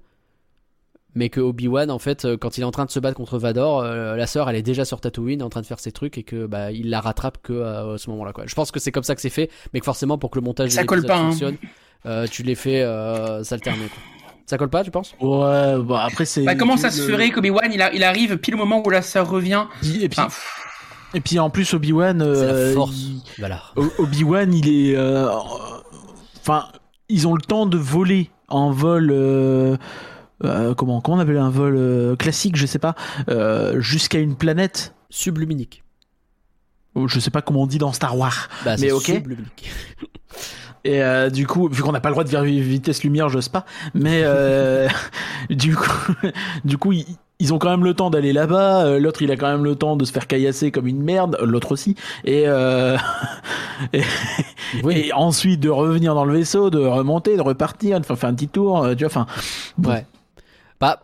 Mais 1.18 1.30
que 1.30 1.39
Obi-Wan, 1.39 1.91
en 1.91 1.99
fait, 1.99 2.26
euh, 2.26 2.36
quand 2.36 2.57
il 2.57 2.61
est 2.61 2.66
en 2.66 2.72
train 2.72 2.84
de 2.84 2.91
se 2.91 2.99
battre 2.99 3.16
contre 3.16 3.38
Vador, 3.39 3.80
euh, 3.84 4.18
la 4.18 4.28
sœur, 4.28 4.49
elle 4.49 4.57
est 4.57 4.61
déjà 4.61 4.84
sur 4.84 4.99
Tatooine, 4.99 5.41
en 5.43 5.47
train 5.49 5.61
de 5.61 5.66
faire 5.66 5.80
ses 5.80 5.93
trucs, 5.93 6.18
et 6.18 6.24
que 6.24 6.45
bah 6.45 6.74
il 6.74 6.89
la 6.89 6.99
rattrape 6.99 7.38
que 7.41 7.53
euh, 7.53 7.93
à 7.95 7.97
ce 7.97 8.09
moment-là. 8.09 8.34
Quoi. 8.34 8.43
Je 8.47 8.53
pense 8.55 8.70
que 8.70 8.82
c'est 8.82 8.91
comme 8.91 9.03
ça 9.03 9.16
que 9.16 9.22
c'est 9.22 9.30
fait, 9.30 9.49
mais 9.74 9.80
que 9.80 9.86
forcément 9.86 10.18
pour 10.18 10.30
que 10.30 10.38
le 10.39 10.43
montage 10.43 10.72
Ça 10.72 10.82
de 10.82 10.88
colle 10.88 11.05
pas, 11.05 11.16
hein. 11.18 11.30
fonctionne, 11.30 11.55
euh, 12.05 12.28
tu 12.30 12.43
les 12.43 12.55
fais 12.55 12.82
euh, 12.82 13.45
s'alterner. 13.45 13.86
Quoi. 13.88 13.97
Ça 14.45 14.57
colle 14.57 14.70
pas, 14.70 14.84
tu 14.84 14.91
penses? 14.91 15.16
Ouais, 15.22 15.78
bah 15.84 16.03
après 16.05 16.26
c'est. 16.26 16.43
Bah, 16.43 16.53
comment 16.55 16.76
ça 16.76 16.91
se 16.91 17.01
ferait 17.03 17.30
qu'Obi-Wan 17.32 17.72
il, 17.74 17.82
a- 17.82 17.93
il 17.93 18.03
arrive 18.03 18.38
pile 18.38 18.55
au 18.55 18.57
moment 18.57 18.84
où 18.86 18.89
la 18.89 19.01
sœur 19.01 19.30
revient? 19.30 19.63
Et 19.84 20.09
puis, 20.09 20.20
Enfin, 20.20 20.26
pff, 20.26 20.64
et 21.16 21.22
puis 21.22 21.39
en 21.39 21.49
plus 21.49 21.74
Obi-Wan. 21.74 22.22
Euh, 22.22 22.74
force. 22.74 22.93
il- 22.95 23.22
Voilà. 23.39 23.61
Obi-Wan, 23.97 24.53
il 24.53 24.68
est. 24.70 24.95
euh, 24.95 25.30
Enfin, 26.41 26.66
ils 27.09 27.28
ont 27.28 27.34
le 27.34 27.41
temps 27.41 27.66
de 27.66 27.78
voler 27.78 28.30
en 28.49 28.70
vol. 28.72 29.09
euh, 29.11 29.78
comment, 30.43 31.01
comment 31.01 31.18
on 31.18 31.20
appelle 31.20 31.38
un 31.38 31.49
vol 31.49 32.16
classique, 32.18 32.55
je 32.55 32.66
sais 32.68 32.80
pas, 32.80 32.93
jusqu'à 33.78 34.20
une 34.20 34.36
planète. 34.36 34.93
Subluminique. 35.09 35.84
Ou 36.95 37.07
Je 37.07 37.20
sais 37.20 37.32
pas 37.32 37.41
comment 37.41 37.63
on 37.63 37.68
dit 37.68 37.78
dans 37.78 37.91
Star 37.93 38.18
Wars. 38.18 38.47
Bah, 38.63 38.76
Mais 38.80 38.91
ok. 38.91 39.03
subluminique. 39.05 39.70
Et 40.84 41.01
euh, 41.01 41.32
du 41.32 41.47
coup, 41.47 41.68
vu 41.68 41.82
qu'on 41.82 41.91
n'a 41.93 41.99
pas 41.99 42.09
le 42.09 42.13
droit 42.13 42.24
de 42.24 42.30
faire 42.30 42.43
vitesse 42.43 43.03
lumière, 43.03 43.28
j'ose 43.28 43.49
pas. 43.49 43.66
Mais 43.95 44.22
euh, 44.24 44.88
du 45.49 45.76
coup, 45.76 46.13
du 46.66 46.78
coup, 46.78 46.91
ils, 46.91 47.05
ils 47.39 47.53
ont 47.53 47.59
quand 47.59 47.69
même 47.69 47.83
le 47.83 47.93
temps 47.93 48.09
d'aller 48.09 48.31
là-bas. 48.33 48.86
Euh, 48.86 48.99
L'autre, 48.99 49.21
il 49.21 49.31
a 49.31 49.36
quand 49.38 49.51
même 49.51 49.63
le 49.65 49.75
temps 49.75 49.95
de 49.95 50.05
se 50.05 50.11
faire 50.11 50.27
caillasser 50.27 50.71
comme 50.71 50.88
une 50.88 51.01
merde. 51.03 51.38
L'autre 51.41 51.71
aussi. 51.73 51.95
Et, 52.23 52.43
euh, 52.47 52.97
et, 53.93 54.01
Oui. 54.83 54.95
et 55.07 55.13
ensuite 55.13 55.59
de 55.59 55.69
revenir 55.69 56.15
dans 56.15 56.25
le 56.25 56.33
vaisseau, 56.33 56.69
de 56.69 56.79
remonter, 56.79 57.36
de 57.38 57.41
repartir, 57.41 57.99
de 57.99 58.05
faire, 58.05 58.23
un 58.25 58.33
petit 58.33 58.47
tour. 58.47 58.83
euh, 58.83 58.95
Tu 58.95 59.03
vois, 59.05 59.07
enfin. 59.23 59.25
Ouais. 59.83 60.05
Bah, 60.79 61.01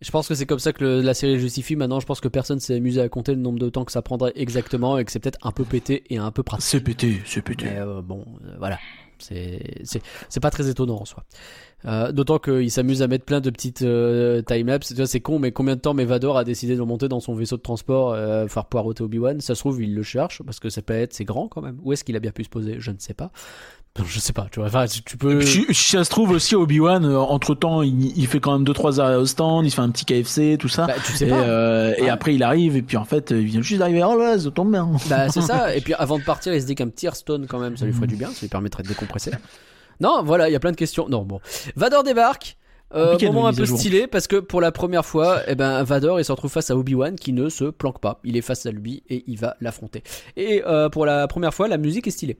je 0.00 0.10
pense 0.10 0.28
que 0.28 0.34
c'est 0.34 0.46
comme 0.46 0.58
ça 0.60 0.72
que 0.72 0.84
le- 0.84 1.00
la 1.02 1.14
série 1.14 1.38
justifie. 1.38 1.74
Maintenant, 1.76 1.98
je 2.00 2.06
pense 2.06 2.20
que 2.20 2.28
personne 2.28 2.60
s'est 2.60 2.76
amusé 2.76 3.00
à 3.00 3.08
compter 3.08 3.32
le 3.34 3.40
nombre 3.40 3.58
de 3.58 3.68
temps 3.68 3.84
que 3.84 3.92
ça 3.92 4.02
prendrait 4.02 4.32
exactement 4.36 4.98
et 4.98 5.04
que 5.04 5.10
c'est 5.12 5.18
peut-être 5.18 5.38
un 5.42 5.50
peu 5.52 5.64
pété 5.64 6.04
et 6.10 6.18
un 6.18 6.30
peu 6.30 6.42
pratique. 6.42 6.66
C'est 6.68 6.80
pété, 6.80 7.20
c'est 7.24 7.42
pété. 7.42 7.64
Mais 7.66 7.78
euh, 7.78 8.00
bon, 8.02 8.24
voilà. 8.58 8.78
C'est 9.20 10.40
pas 10.40 10.50
très 10.50 10.68
étonnant 10.68 11.00
en 11.00 11.04
soi. 11.04 11.24
Euh, 11.84 12.10
D'autant 12.10 12.38
qu'il 12.38 12.70
s'amuse 12.70 13.02
à 13.02 13.06
mettre 13.06 13.24
plein 13.24 13.40
de 13.40 13.50
petites 13.50 13.82
euh, 13.82 14.42
timelapses. 14.42 14.92
C'est 15.04 15.20
con, 15.20 15.38
mais 15.38 15.52
combien 15.52 15.76
de 15.76 15.80
temps 15.80 15.94
Mevador 15.94 16.36
a 16.36 16.44
décidé 16.44 16.76
de 16.76 16.82
monter 16.82 17.08
dans 17.08 17.20
son 17.20 17.34
vaisseau 17.34 17.56
de 17.56 17.62
transport, 17.62 18.12
euh, 18.12 18.48
faire 18.48 18.66
poireauter 18.66 19.04
Obi-Wan? 19.04 19.40
Ça 19.40 19.54
se 19.54 19.60
trouve, 19.60 19.80
il 19.82 19.94
le 19.94 20.02
cherche 20.02 20.42
parce 20.42 20.58
que 20.58 20.70
ça 20.70 20.82
peut 20.82 20.94
être, 20.94 21.12
c'est 21.12 21.24
grand 21.24 21.48
quand 21.48 21.62
même. 21.62 21.78
Où 21.82 21.92
est-ce 21.92 22.04
qu'il 22.04 22.16
a 22.16 22.20
bien 22.20 22.32
pu 22.32 22.44
se 22.44 22.48
poser? 22.48 22.80
Je 22.80 22.90
ne 22.90 22.98
sais 22.98 23.14
pas. 23.14 23.30
Je 24.06 24.18
sais 24.20 24.32
pas. 24.32 24.46
Tu 24.50 24.60
vois, 24.60 24.68
enfin, 24.68 24.86
tu 24.86 25.16
peux. 25.16 25.40
Si, 25.42 25.66
si 25.70 25.90
ça 25.90 26.04
se 26.04 26.10
trouve 26.10 26.30
aussi 26.30 26.54
Obi-Wan, 26.54 27.04
entre 27.16 27.54
temps, 27.54 27.82
il, 27.82 28.16
il 28.18 28.26
fait 28.26 28.40
quand 28.40 28.52
même 28.52 28.64
deux 28.64 28.72
trois 28.72 29.00
arrêts 29.00 29.16
au 29.16 29.26
stand, 29.26 29.66
il 29.66 29.70
se 29.70 29.76
fait 29.76 29.82
un 29.82 29.90
petit 29.90 30.04
KFC, 30.04 30.56
tout 30.58 30.68
ça. 30.68 30.86
Bah, 30.86 30.94
tu 31.04 31.12
sais 31.12 31.26
et, 31.26 31.30
pas. 31.30 31.40
euh, 31.40 31.94
et 31.98 32.02
Ouais. 32.02 32.08
après 32.08 32.34
il 32.34 32.42
arrive 32.42 32.76
et 32.76 32.82
puis 32.82 32.96
en 32.96 33.04
fait 33.04 33.30
il 33.30 33.44
vient 33.44 33.62
juste 33.62 33.78
d'arriver. 33.78 34.02
Oh 34.04 34.18
là, 34.18 34.38
ça 34.38 34.50
tombe 34.50 34.70
bien. 34.72 34.90
Bah 35.08 35.28
c'est 35.28 35.40
ça. 35.42 35.74
Et 35.76 35.80
puis 35.80 35.94
avant 35.94 36.18
de 36.18 36.24
partir, 36.24 36.54
il 36.54 36.60
se 36.60 36.66
dit 36.66 36.74
qu'un 36.74 36.88
petit 36.88 37.06
Hearthstone 37.06 37.46
quand 37.46 37.58
même, 37.58 37.76
ça 37.76 37.84
lui 37.86 37.92
ferait 37.92 38.06
du 38.06 38.16
bien, 38.16 38.28
ça 38.28 38.38
lui 38.42 38.48
permettrait 38.48 38.82
de 38.82 38.88
décompresser. 38.88 39.30
Non, 40.00 40.22
voilà, 40.22 40.48
il 40.48 40.52
y 40.52 40.54
a 40.56 40.60
plein 40.60 40.70
de 40.70 40.76
questions. 40.76 41.08
Non, 41.08 41.24
bon. 41.24 41.40
Vador 41.74 42.04
débarque. 42.04 42.56
Euh, 42.94 43.18
moment 43.20 43.48
un 43.48 43.52
peu 43.52 43.66
stylé 43.66 44.06
parce 44.06 44.26
que 44.28 44.36
pour 44.36 44.60
la 44.62 44.72
première 44.72 45.04
fois, 45.04 45.40
eh 45.48 45.54
ben 45.54 45.82
Vador 45.82 46.20
il 46.20 46.24
se 46.24 46.32
retrouve 46.32 46.50
face 46.50 46.70
à 46.70 46.76
Obi-Wan 46.76 47.16
qui 47.16 47.32
ne 47.34 47.48
se 47.50 47.64
planque 47.64 48.00
pas. 48.00 48.18
Il 48.24 48.36
est 48.36 48.40
face 48.40 48.64
à 48.64 48.70
lui 48.70 49.02
et 49.10 49.24
il 49.26 49.38
va 49.38 49.56
l'affronter. 49.60 50.02
Et 50.36 50.62
euh, 50.66 50.88
pour 50.88 51.04
la 51.04 51.26
première 51.28 51.52
fois, 51.52 51.68
la 51.68 51.76
musique 51.76 52.06
est 52.06 52.12
stylée. 52.12 52.38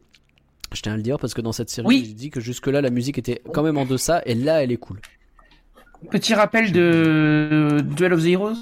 Je 0.74 0.82
tiens 0.82 0.92
à 0.92 0.96
le 0.96 1.02
dire 1.02 1.18
parce 1.18 1.34
que 1.34 1.40
dans 1.40 1.52
cette 1.52 1.70
série, 1.70 1.86
Oui. 1.86 2.04
j'ai 2.06 2.14
dit 2.14 2.30
que 2.30 2.40
jusque-là 2.40 2.80
la 2.80 2.90
musique 2.90 3.16
était 3.18 3.40
quand 3.54 3.62
même 3.62 3.78
en 3.78 3.84
deçà 3.86 4.22
et 4.26 4.34
là 4.34 4.62
elle 4.62 4.70
est 4.72 4.76
cool. 4.76 5.00
petit 6.10 6.34
rappel 6.34 6.72
de 6.72 7.78
Duel 7.96 8.12
of 8.12 8.22
the 8.22 8.26
Heroes, 8.26 8.56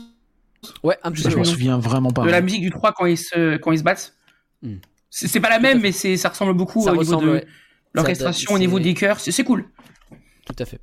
Ouais, 0.82 0.96
un 1.04 1.12
petit 1.12 1.22
Ça, 1.22 1.28
je 1.30 1.34
peu. 1.34 1.40
m'en 1.40 1.44
souviens 1.44 1.78
vraiment 1.78 2.10
pas. 2.10 2.24
de 2.24 2.30
la 2.30 2.40
musique 2.40 2.62
du 2.62 2.70
3 2.70 2.92
quand 2.92 3.06
ils 3.06 3.18
se, 3.18 3.56
quand 3.58 3.70
ils 3.72 3.78
se 3.78 3.84
battent. 3.84 4.14
Hmm. 4.62 4.76
C'est 5.10 5.38
pas 5.40 5.48
la 5.50 5.60
même, 5.60 5.80
mais 5.80 5.92
c'est 5.92 6.16
ça 6.16 6.28
ressemble 6.28 6.54
beaucoup 6.54 6.82
Ça 6.82 6.92
au 6.92 6.96
niveau 6.96 7.20
de 7.20 7.28
ouais. 7.30 7.46
l'orchestration, 7.94 8.52
au 8.54 8.58
niveau 8.58 8.78
des 8.80 8.94
chœurs. 8.94 9.20
C'est 9.20 9.44
cool. 9.44 9.66
Tout 10.44 10.56
à 10.58 10.64
fait. 10.64 10.80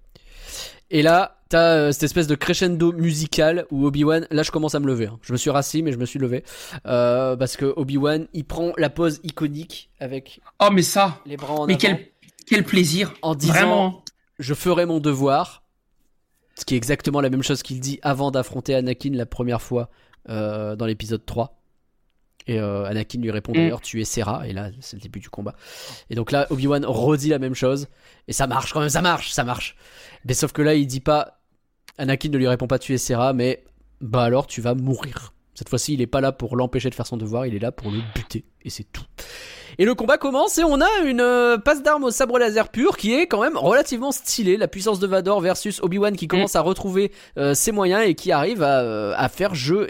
Et 0.96 1.02
là, 1.02 1.42
t'as 1.50 1.74
euh, 1.76 1.92
cette 1.92 2.04
espèce 2.04 2.28
de 2.28 2.36
crescendo 2.36 2.94
musical 2.94 3.66
où 3.72 3.86
Obi-Wan, 3.88 4.28
là 4.30 4.44
je 4.44 4.52
commence 4.52 4.76
à 4.76 4.80
me 4.80 4.86
lever. 4.88 5.08
hein. 5.08 5.18
Je 5.24 5.34
me 5.34 5.38
suis 5.38 5.50
rassis, 5.50 5.82
mais 5.82 5.92
je 5.92 5.98
me 5.98 6.06
suis 6.06 6.20
levé. 6.20 6.44
Euh, 6.86 7.36
parce 7.36 7.58
que 7.58 7.66
Obi-Wan, 7.76 8.28
il 8.34 8.46
prend 8.46 8.74
la 8.78 8.90
pose 8.92 9.20
iconique 9.24 9.90
avec 10.00 10.40
Oh, 10.60 10.70
mais 10.72 10.84
ça, 10.84 11.20
les 11.26 11.36
bras 11.36 11.54
en 11.56 11.66
mais 11.66 11.74
avant 11.74 11.80
quel, 11.80 12.08
quel 12.46 12.64
plaisir. 12.64 13.12
en 13.24 13.34
disant 13.34 13.54
Vraiment. 13.54 14.04
je 14.38 14.54
ferai 14.54 14.86
mon 14.86 15.00
devoir. 15.00 15.64
Ce 16.56 16.64
qui 16.66 16.76
est 16.76 16.78
exactement 16.78 17.20
la 17.22 17.32
même 17.32 17.42
chose 17.42 17.64
qu'il 17.64 17.80
dit 17.80 18.00
avant 18.04 18.30
d'affronter 18.30 18.76
Anakin 18.76 19.10
la 19.14 19.26
première 19.26 19.62
fois 19.64 19.90
euh, 20.30 20.76
dans 20.76 20.86
l'épisode 20.86 21.26
3. 21.26 21.60
Et 22.48 22.60
euh, 22.60 22.84
Anakin 22.86 23.20
lui 23.22 23.32
répond 23.32 23.52
Mm. 23.54 23.56
d'ailleurs 23.56 23.82
tu 23.82 24.02
es 24.02 24.06
Serra 24.06 24.48
et 24.48 24.54
là 24.54 24.70
c'est 24.82 24.98
le 24.98 25.02
début 25.02 25.20
du 25.20 25.30
combat. 25.30 25.56
Et 26.10 26.16
donc 26.16 26.32
là 26.32 26.48
Obi-Wan 26.50 26.86
redit 26.86 27.30
la 27.30 27.40
même 27.40 27.56
chose 27.56 27.88
et 28.28 28.34
ça 28.34 28.48
marche 28.48 28.74
quand 28.74 28.80
même 28.82 28.90
ça 28.90 29.02
marche 29.02 29.32
ça 29.32 29.44
marche. 29.44 29.76
Mais 30.26 30.34
sauf 30.34 30.52
que 30.52 30.62
là 30.62 30.74
il 30.74 30.86
dit 30.88 31.00
pas 31.00 31.40
Anakin 31.98 32.30
ne 32.30 32.38
lui 32.38 32.48
répond 32.48 32.68
pas 32.68 32.80
tu 32.80 32.94
es 32.94 32.98
Serra 32.98 33.34
mais 33.34 33.64
bah 34.02 34.24
alors 34.24 34.48
tu 34.48 34.60
vas 34.62 34.74
mourir. 34.76 35.34
Cette 35.56 35.70
fois-ci 35.70 35.94
il 35.94 36.02
est 36.02 36.08
pas 36.08 36.20
là 36.20 36.32
pour 36.32 36.56
l'empêcher 36.58 36.90
de 36.90 36.96
faire 36.96 37.08
son 37.08 37.16
devoir 37.18 37.46
il 37.46 37.56
est 37.56 37.60
là 37.60 37.72
pour 37.72 37.92
le 37.92 38.00
buter 38.16 38.44
et 38.64 38.70
c'est 38.70 38.86
tout. 38.92 39.04
Et 39.80 39.86
le 39.86 39.96
combat 39.96 40.18
commence 40.18 40.58
et 40.60 40.64
on 40.64 40.82
a 40.82 40.90
une 41.06 41.22
euh, 41.22 41.58
passe 41.58 41.82
d'armes 41.82 42.04
au 42.04 42.12
sabre 42.12 42.38
laser 42.38 42.70
pur 42.70 42.96
qui 42.98 43.14
est 43.14 43.26
quand 43.26 43.42
même 43.42 43.58
relativement 43.58 44.12
stylée. 44.12 44.56
La 44.58 44.68
puissance 44.68 45.00
de 45.00 45.08
Vador 45.08 45.42
versus 45.42 45.80
Obi-Wan 45.82 46.16
qui 46.16 46.28
commence 46.28 46.56
à 46.56 46.62
retrouver 46.62 47.12
euh, 47.38 47.54
ses 47.56 47.72
moyens 47.72 48.04
et 48.06 48.14
qui 48.14 48.32
arrive 48.32 48.62
à, 48.62 49.16
à 49.18 49.30
faire 49.30 49.56
jeu 49.56 49.88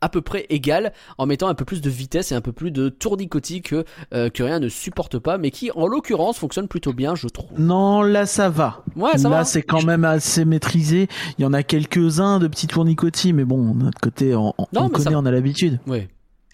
à 0.00 0.08
peu 0.08 0.20
près 0.22 0.46
égale 0.48 0.92
en 1.18 1.26
mettant 1.26 1.48
un 1.48 1.54
peu 1.54 1.64
plus 1.64 1.80
de 1.80 1.90
vitesse 1.90 2.32
et 2.32 2.34
un 2.34 2.40
peu 2.40 2.52
plus 2.52 2.70
de 2.70 2.88
tournicotis 2.88 3.62
que, 3.62 3.84
euh, 4.14 4.30
que 4.30 4.42
rien 4.42 4.58
ne 4.58 4.68
supporte 4.68 5.18
pas, 5.18 5.38
mais 5.38 5.50
qui 5.50 5.70
en 5.72 5.86
l'occurrence 5.86 6.38
fonctionne 6.38 6.68
plutôt 6.68 6.92
bien, 6.92 7.14
je 7.14 7.28
trouve. 7.28 7.48
Non, 7.58 8.02
là 8.02 8.26
ça 8.26 8.48
va. 8.48 8.82
Ouais, 8.96 9.18
ça 9.18 9.28
là 9.28 9.38
va. 9.38 9.44
c'est 9.44 9.62
quand 9.62 9.82
même 9.82 10.04
assez 10.04 10.44
maîtrisé. 10.44 11.08
Il 11.38 11.42
y 11.42 11.44
en 11.44 11.52
a 11.52 11.62
quelques-uns 11.62 12.38
de 12.38 12.48
petits 12.48 12.66
tournicotis, 12.66 13.32
mais 13.32 13.44
bon, 13.44 13.74
de 13.74 13.84
notre 13.84 14.00
côté, 14.00 14.34
on, 14.34 14.54
on 14.58 14.66
Non, 14.72 14.88
connaît, 14.88 15.14
on 15.14 15.26
a 15.26 15.30
l'habitude. 15.30 15.80
Ouais. 15.86 16.08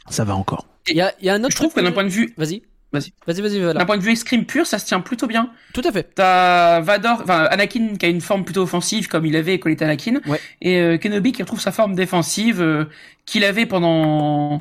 Ça 0.08 0.24
va 0.24 0.34
encore. 0.36 0.66
Il 0.88 0.96
y 0.96 1.00
a, 1.00 1.12
il 1.20 1.26
y 1.26 1.30
a 1.30 1.34
un 1.34 1.40
autre 1.40 1.50
Je 1.52 1.56
trouve 1.56 1.72
que 1.72 1.80
d'un 1.80 1.92
point 1.92 2.04
de 2.04 2.08
vue, 2.08 2.32
Vas-y. 2.36 2.62
Vas-y. 2.98 3.12
Vas-y, 3.26 3.40
vas-y, 3.42 3.60
voilà. 3.62 3.80
d'un 3.80 3.86
point 3.86 3.96
de 3.98 4.02
vue 4.02 4.12
escrime 4.12 4.44
pur, 4.44 4.66
ça 4.66 4.78
se 4.78 4.86
tient 4.86 5.00
plutôt 5.00 5.26
bien. 5.26 5.50
Tout 5.74 5.82
à 5.84 5.92
fait. 5.92 6.10
T'as 6.14 6.80
Vador, 6.80 7.20
enfin 7.22 7.44
Anakin 7.50 7.96
qui 7.98 8.06
a 8.06 8.08
une 8.08 8.20
forme 8.20 8.44
plutôt 8.44 8.62
offensive 8.62 9.08
comme 9.08 9.26
il 9.26 9.36
avait 9.36 9.58
quand 9.58 9.68
il 9.68 9.72
était 9.72 9.84
Anakin, 9.84 10.20
Ouais. 10.26 10.40
et 10.62 10.78
euh, 10.80 10.98
Kenobi 10.98 11.32
qui 11.32 11.42
retrouve 11.42 11.60
sa 11.60 11.72
forme 11.72 11.94
défensive 11.94 12.60
euh, 12.62 12.84
qu'il 13.26 13.44
avait 13.44 13.66
pendant 13.66 14.60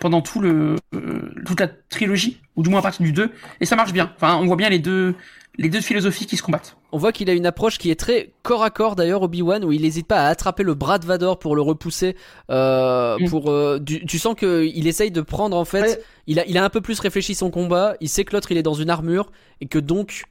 pendant 0.00 0.20
tout 0.20 0.40
le 0.40 0.76
euh, 0.94 1.32
toute 1.46 1.60
la 1.60 1.68
trilogie 1.68 2.40
ou 2.56 2.62
du 2.62 2.68
moins 2.70 2.80
à 2.80 2.82
partir 2.82 3.04
du 3.04 3.12
2 3.12 3.30
et 3.60 3.64
ça 3.66 3.76
marche 3.76 3.92
bien. 3.92 4.12
Enfin, 4.16 4.36
on 4.36 4.46
voit 4.46 4.56
bien 4.56 4.68
les 4.68 4.78
deux 4.78 5.14
les 5.58 5.68
deux 5.68 5.80
philosophies 5.80 6.26
qui 6.26 6.36
se 6.36 6.42
combattent. 6.42 6.76
On 6.92 6.98
voit 6.98 7.12
qu'il 7.12 7.28
a 7.30 7.32
une 7.32 7.46
approche 7.46 7.78
qui 7.78 7.90
est 7.90 7.98
très 7.98 8.32
corps 8.42 8.62
à 8.62 8.70
corps 8.70 8.96
d'ailleurs 8.96 9.22
Obi-Wan 9.22 9.64
où 9.64 9.72
il 9.72 9.82
n'hésite 9.82 10.06
pas 10.06 10.26
à 10.26 10.28
attraper 10.28 10.62
le 10.62 10.74
bras 10.74 10.98
de 10.98 11.06
Vador 11.06 11.38
pour 11.38 11.56
le 11.56 11.62
repousser. 11.62 12.16
Euh, 12.50 13.16
Mm. 13.18 13.28
pour 13.28 13.50
euh, 13.50 13.78
du- 13.78 14.04
tu 14.06 14.18
sens 14.18 14.34
que 14.34 14.64
il 14.66 14.86
essaye 14.86 15.10
de 15.10 15.20
prendre 15.20 15.56
en 15.56 15.64
fait. 15.64 15.80
Ouais. 15.82 16.00
Il 16.26 16.38
a 16.40 16.46
il 16.46 16.58
a 16.58 16.64
un 16.64 16.70
peu 16.70 16.80
plus 16.80 16.98
réfléchi 17.00 17.34
son 17.34 17.50
combat. 17.50 17.96
Il 18.00 18.08
sait 18.08 18.24
que 18.24 18.34
l'autre 18.34 18.50
il 18.52 18.58
est 18.58 18.62
dans 18.62 18.74
une 18.74 18.90
armure 18.90 19.30
et 19.60 19.66
que 19.66 19.78
donc 19.78 20.24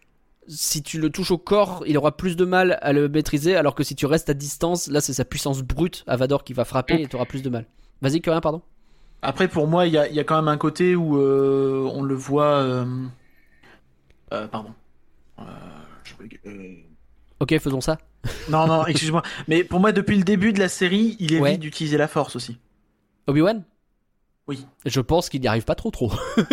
si 0.48 0.84
tu 0.84 1.00
le 1.00 1.10
touches 1.10 1.32
au 1.32 1.40
corps, 1.40 1.84
il 1.88 1.98
aura 1.98 2.16
plus 2.16 2.36
de 2.36 2.46
mal 2.46 2.78
à 2.84 2.94
le 2.94 3.10
maîtriser 3.10 3.56
alors 3.56 3.74
que 3.74 3.84
si 3.84 3.96
tu 3.96 4.06
restes 4.06 4.30
à 4.30 4.36
distance, 4.36 4.88
là 4.88 5.02
c'est 5.02 5.14
sa 5.14 5.26
puissance 5.26 5.62
brute 5.64 6.04
à 6.06 6.18
Vador 6.18 6.44
qui 6.44 6.54
va 6.54 6.66
frapper 6.66 7.02
et 7.02 7.08
tu 7.08 7.16
auras 7.16 7.26
plus 7.26 7.42
de 7.42 7.50
mal. 7.50 7.66
Vas-y, 8.02 8.22
que 8.22 8.30
rien, 8.30 8.42
pardon. 8.42 8.62
Après, 9.24 9.48
pour 9.48 9.66
moi, 9.68 9.88
il 9.88 9.94
y 9.94 9.98
a, 9.98 10.08
il 10.08 10.14
y 10.14 10.20
a 10.20 10.24
quand 10.24 10.36
même 10.36 10.50
un 10.50 10.58
côté 10.58 10.96
où 10.96 11.18
euh, 11.20 11.90
on 11.92 12.04
le 12.04 12.14
voit. 12.14 12.58
euh, 12.62 12.86
euh, 14.34 14.48
pardon. 14.48 14.70
Euh, 15.40 15.44
je. 16.04 16.50
Euh, 16.50 16.76
Ok, 17.40 17.58
faisons 17.60 17.82
ça. 17.82 17.98
Non, 18.50 18.66
non, 18.68 18.86
excuse-moi. 18.88 19.22
Mais 19.48 19.64
pour 19.64 19.80
moi, 19.80 19.92
depuis 19.92 20.18
le 20.18 20.24
début 20.24 20.54
de 20.54 20.60
la 20.60 20.70
série, 20.70 21.16
il 21.20 21.32
évite 21.34 21.42
Ouais. 21.44 21.58
d'utiliser 21.58 21.98
la 21.98 22.08
force 22.08 22.36
aussi. 22.36 22.58
Obi-Wan? 23.28 23.64
Oui. 24.48 24.66
Je 24.86 25.02
pense 25.02 25.30
qu'il 25.30 25.42
n'y 25.42 25.48
arrive 25.48 25.64
pas 25.66 25.76
trop 25.76 25.92
trop. 25.92 26.12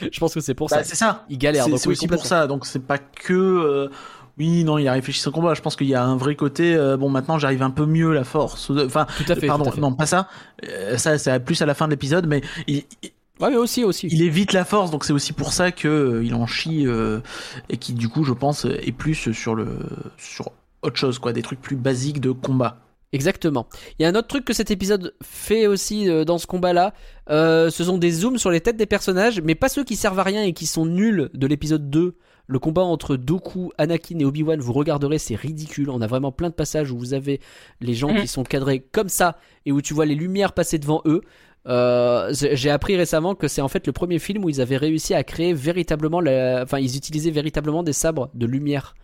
je 0.00 0.18
pense 0.20 0.34
que 0.34 0.40
c'est 0.40 0.54
pour 0.54 0.68
Bah, 0.68 0.78
ça. 0.78 0.84
c'est 0.84 0.96
ça. 0.96 1.24
Il 1.28 1.38
galère. 1.38 1.64
C'est 1.78 1.86
aussi 1.88 2.06
pour 2.08 2.26
ça. 2.26 2.46
Donc 2.46 2.66
c'est 2.66 2.84
pas 2.84 2.98
que. 2.98 3.32
euh, 3.32 3.88
Oui, 4.36 4.64
non, 4.64 4.78
il 4.78 4.88
a 4.88 4.92
réfléchi 4.92 5.20
son 5.20 5.30
combat. 5.30 5.54
Je 5.54 5.62
pense 5.62 5.76
qu'il 5.76 5.86
y 5.86 5.94
a 5.94 6.02
un 6.04 6.16
vrai 6.16 6.34
côté. 6.34 6.74
euh, 6.74 6.96
bon, 6.96 7.08
maintenant 7.08 7.38
j'arrive 7.38 7.62
un 7.62 7.70
peu 7.70 7.86
mieux 7.86 8.12
la 8.12 8.24
force. 8.24 8.70
Enfin, 8.70 9.06
Tout 9.16 9.30
à 9.32 9.36
fait. 9.36 9.46
pardon, 9.46 9.64
tout 9.64 9.70
à 9.70 9.74
fait. 9.74 9.80
non, 9.80 9.92
pas 9.94 10.06
ça. 10.06 10.28
Euh, 10.68 10.96
ça, 10.98 11.16
c'est 11.18 11.38
plus 11.40 11.62
à 11.62 11.66
la 11.66 11.74
fin 11.74 11.86
de 11.86 11.92
l'épisode, 11.92 12.26
mais 12.26 12.42
il, 12.66 12.82
il- 13.02 13.10
Ouais, 13.40 13.50
mais 13.50 13.56
aussi, 13.56 13.82
aussi. 13.84 14.06
il 14.10 14.22
évite 14.22 14.52
la 14.52 14.64
force. 14.64 14.90
Donc 14.90 15.04
c'est 15.04 15.12
aussi 15.12 15.32
pour 15.32 15.52
ça 15.52 15.72
que 15.72 15.88
euh, 15.88 16.24
il 16.24 16.34
en 16.34 16.46
chie 16.46 16.86
euh, 16.86 17.20
et 17.68 17.76
qui, 17.76 17.92
du 17.92 18.08
coup, 18.08 18.24
je 18.24 18.32
pense, 18.32 18.64
est 18.64 18.92
plus 18.92 19.32
sur 19.32 19.54
le 19.54 19.78
sur 20.18 20.52
autre 20.82 20.96
chose, 20.96 21.18
quoi, 21.18 21.32
des 21.32 21.42
trucs 21.42 21.60
plus 21.60 21.76
basiques 21.76 22.20
de 22.20 22.30
combat. 22.30 22.78
Exactement. 23.12 23.68
Il 23.98 24.02
y 24.02 24.06
a 24.06 24.08
un 24.08 24.14
autre 24.16 24.26
truc 24.28 24.44
que 24.44 24.52
cet 24.52 24.70
épisode 24.72 25.14
fait 25.22 25.66
aussi 25.68 26.08
euh, 26.10 26.24
dans 26.24 26.36
ce 26.38 26.46
combat-là. 26.46 26.94
Euh, 27.30 27.70
ce 27.70 27.84
sont 27.84 27.96
des 27.96 28.10
zooms 28.10 28.38
sur 28.38 28.50
les 28.50 28.60
têtes 28.60 28.76
des 28.76 28.86
personnages, 28.86 29.40
mais 29.40 29.54
pas 29.54 29.68
ceux 29.68 29.84
qui 29.84 29.94
servent 29.96 30.18
à 30.18 30.24
rien 30.24 30.42
et 30.42 30.52
qui 30.52 30.66
sont 30.66 30.84
nuls 30.84 31.30
de 31.32 31.46
l'épisode 31.46 31.88
2. 31.90 32.16
Le 32.46 32.58
combat 32.58 32.82
entre 32.82 33.16
Doku, 33.16 33.70
Anakin 33.78 34.18
et 34.18 34.24
Obi-Wan, 34.24 34.60
vous 34.60 34.72
regarderez, 34.74 35.18
c'est 35.18 35.36
ridicule. 35.36 35.90
On 35.90 36.02
a 36.02 36.06
vraiment 36.06 36.32
plein 36.32 36.50
de 36.50 36.54
passages 36.54 36.90
où 36.90 36.98
vous 36.98 37.14
avez 37.14 37.40
les 37.80 37.94
gens 37.94 38.12
Mhm. 38.12 38.20
qui 38.20 38.26
sont 38.28 38.42
cadrés 38.42 38.80
comme 38.92 39.08
ça 39.08 39.38
et 39.64 39.72
où 39.72 39.80
tu 39.80 39.94
vois 39.94 40.04
les 40.06 40.14
lumières 40.16 40.52
passer 40.52 40.78
devant 40.78 41.00
eux. 41.06 41.22
Euh, 41.66 42.32
j'ai 42.32 42.70
appris 42.70 42.96
récemment 42.96 43.34
que 43.34 43.48
c'est 43.48 43.62
en 43.62 43.68
fait 43.68 43.86
le 43.86 43.92
premier 43.92 44.18
film 44.18 44.44
où 44.44 44.50
ils 44.50 44.60
avaient 44.60 44.76
réussi 44.76 45.14
à 45.14 45.24
créer 45.24 45.54
véritablement, 45.54 46.20
la... 46.20 46.62
enfin 46.62 46.78
ils 46.78 46.96
utilisaient 46.96 47.30
véritablement 47.30 47.82
des 47.82 47.92
sabres 47.92 48.30
de 48.34 48.46
lumière. 48.46 48.94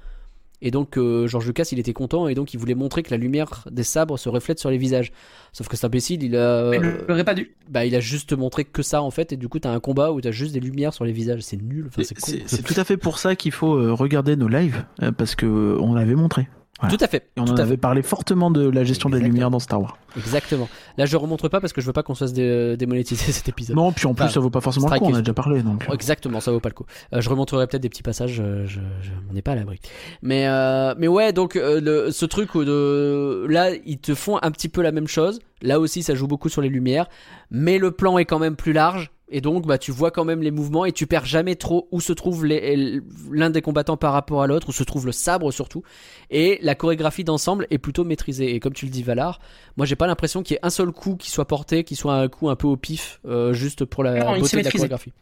Et 0.63 0.71
donc 0.71 0.99
euh, 0.99 1.27
George 1.27 1.47
Lucas 1.47 1.71
il 1.73 1.79
était 1.79 1.95
content 1.95 2.29
et 2.29 2.35
donc 2.35 2.53
il 2.53 2.61
voulait 2.61 2.75
montrer 2.75 3.03
que 3.03 3.11
la 3.11 3.17
lumière 3.17 3.65
des 3.71 3.83
sabres 3.83 4.19
se 4.19 4.29
reflète 4.29 4.59
sur 4.59 4.71
les 4.71 4.77
visages. 4.77 5.11
Sauf 5.53 5.69
que 5.69 5.77
cet 5.77 5.87
imbécile 5.87 6.23
il 6.23 6.37
a, 6.37 6.69
Mais 6.69 6.79
euh, 6.79 6.99
il 7.01 7.07
l'aurait 7.09 7.25
pas 7.25 7.33
dû. 7.33 7.57
bah 7.71 7.87
il 7.87 7.95
a 7.95 8.01
juste 8.01 8.35
montré 8.35 8.67
que 8.67 8.83
ça 8.83 9.01
en 9.01 9.11
fait 9.11 9.33
et 9.33 9.39
du 9.39 9.49
coup 9.49 9.59
t'as 9.59 9.71
un 9.71 9.81
combat 9.81 10.13
où 10.13 10.21
t'as 10.21 10.33
juste 10.33 10.53
des 10.53 10.61
lumières 10.61 10.93
sur 10.93 11.07
les 11.07 11.13
visages. 11.13 11.41
C'est 11.41 11.57
nul. 11.57 11.87
Enfin 11.89 12.03
c'est 12.05 12.63
tout 12.63 12.75
à 12.77 12.85
fait 12.85 12.99
pour 12.99 13.19
ça 13.19 13.37
qu'il 13.37 13.53
faut 13.53 13.75
euh, 13.75 13.95
regarder 13.95 14.37
nos 14.37 14.49
lives 14.49 14.85
parce 15.17 15.35
que 15.35 15.79
on 15.81 15.95
l'avait 15.95 16.15
montré. 16.15 16.47
Voilà. 16.81 16.97
Tout 16.97 17.05
à 17.05 17.09
fait. 17.09 17.31
Et 17.37 17.41
on 17.41 17.45
en 17.45 17.57
avait 17.57 17.77
parlé 17.77 18.03
fortement 18.03 18.51
de 18.51 18.69
la 18.69 18.85
gestion 18.85 19.09
des 19.11 19.17
Exactement. 19.17 19.33
lumières 19.35 19.51
dans 19.51 19.59
Star 19.59 19.81
Wars. 19.81 19.99
Exactement. 20.17 20.69
Là 20.99 21.07
je 21.07 21.17
remontre 21.17 21.49
pas 21.49 21.61
parce 21.61 21.73
que 21.73 21.81
je 21.81 21.87
veux 21.87 21.93
pas 21.93 22.03
qu'on 22.03 22.15
se 22.15 22.25
fasse 22.25 22.33
dé- 22.33 22.77
démonétiser 22.77 23.33
cet 23.33 23.49
épisode. 23.49 23.77
Non, 23.77 23.93
puis 23.93 24.07
en 24.07 24.15
plus 24.15 24.25
Enfin, 24.25 24.33
ça 24.33 24.41
vaut 24.41 24.51
pas 24.51 24.61
forcément 24.61 24.89
le 24.89 24.99
coup, 24.99 25.05
on 25.07 25.15
a 25.15 25.19
déjà 25.21 25.35
parlé 25.35 25.63
donc. 25.63 25.87
Exactement, 25.93 26.41
ça 26.41 26.51
vaut 26.53 26.61
pas 26.61 26.69
le 26.71 26.75
coup. 26.75 26.87
Euh, 27.15 27.21
je 27.21 27.29
remonterai 27.29 27.67
peut-être 27.67 27.83
des 27.83 27.89
petits 27.89 28.03
passages, 28.03 28.41
euh, 28.41 28.67
je, 28.67 28.81
je 29.03 29.11
m'en 29.29 29.37
ai 29.37 29.43
pas 29.43 29.53
à 29.53 29.57
l'abri. 29.57 29.79
Mais 30.23 30.47
euh, 30.49 30.95
mais 30.99 31.07
ouais, 31.09 31.33
donc 31.33 31.57
euh, 31.57 31.81
le, 31.81 32.11
ce 32.11 32.25
truc 32.27 32.55
où 32.55 32.65
de 32.65 33.47
là 33.49 33.71
ils 33.85 33.99
te 33.99 34.15
font 34.15 34.39
un 34.43 34.51
petit 34.51 34.69
peu 34.69 34.83
la 34.83 34.93
même 34.93 35.07
chose. 35.09 35.41
Là 35.63 35.79
aussi, 35.79 36.03
ça 36.03 36.15
joue 36.15 36.27
beaucoup 36.27 36.49
sur 36.49 36.63
les 36.63 36.71
lumières, 36.71 37.07
mais 37.51 37.77
le 37.79 37.91
plan 37.91 38.17
est 38.17 38.25
quand 38.25 38.39
même 38.39 38.57
plus 38.57 38.73
large. 38.73 39.11
Et 39.31 39.41
donc, 39.41 39.67
bah, 39.67 39.79
tu 39.79 39.93
vois 39.93 40.11
quand 40.11 40.25
même 40.25 40.43
les 40.43 40.51
mouvements 40.51 40.85
et 40.85 40.93
tu 40.93 41.07
perds 41.07 41.25
jamais 41.25 41.55
trop 41.55 41.89
où 41.93 42.01
se 42.01 42.13
trouve 42.13 42.45
l'un 42.45 43.51
des 43.51 43.63
combattants 43.63 43.97
par 43.97 44.13
rapport 44.13 44.43
à 44.43 44.47
l'autre, 44.47 44.69
où 44.69 44.73
se 44.73 44.83
trouve 44.83 45.07
le 45.07 45.13
sabre 45.13 45.53
surtout. 45.53 45.83
Et 46.31 46.59
la 46.63 46.75
chorégraphie 46.75 47.23
d'ensemble 47.23 47.67
est 47.71 47.79
plutôt 47.79 48.05
maîtrisée. 48.05 48.55
Et 48.55 48.61
comme 48.61 48.73
tu 48.73 48.87
le 48.87 48.91
dis, 48.91 49.03
Valar, 49.03 49.41
moi 49.77 49.87
j'ai 49.87 49.97
pas 49.97 50.09
l'impression 50.09 50.43
qu'il 50.43 50.55
y 50.55 50.57
ait 50.57 50.67
un 50.67 50.71
seul 50.71 50.91
coup 50.91 51.17
qui 51.17 51.31
soit 51.31 51.47
porté, 51.47 51.85
qui 51.85 51.95
soit 51.95 52.15
un 52.15 52.29
coup 52.29 52.51
un 52.51 52.57
peu 52.57 52.67
au 52.67 52.77
pif, 52.77 53.21
euh, 53.25 53.53
juste 53.53 53.85
pour 53.85 54.03
la 54.03 54.19
Non, 54.19 54.39
beauté 54.39 54.59
de 54.59 54.63
la 54.65 54.71
chorégraphie. 54.71 55.13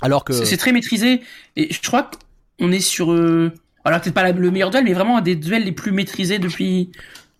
Alors 0.00 0.24
que 0.24 0.32
C'est 0.32 0.56
très 0.56 0.72
maîtrisé 0.72 1.20
et 1.56 1.72
je 1.72 1.80
crois 1.82 2.10
qu'on 2.58 2.72
est 2.72 2.80
sur 2.80 3.12
euh, 3.12 3.52
alors 3.84 4.00
peut-être 4.00 4.14
pas 4.14 4.32
le 4.32 4.50
meilleur 4.50 4.70
duel 4.70 4.84
mais 4.84 4.94
vraiment 4.94 5.18
un 5.18 5.20
des 5.20 5.36
duels 5.36 5.64
les 5.64 5.72
plus 5.72 5.92
maîtrisés 5.92 6.38
depuis 6.38 6.90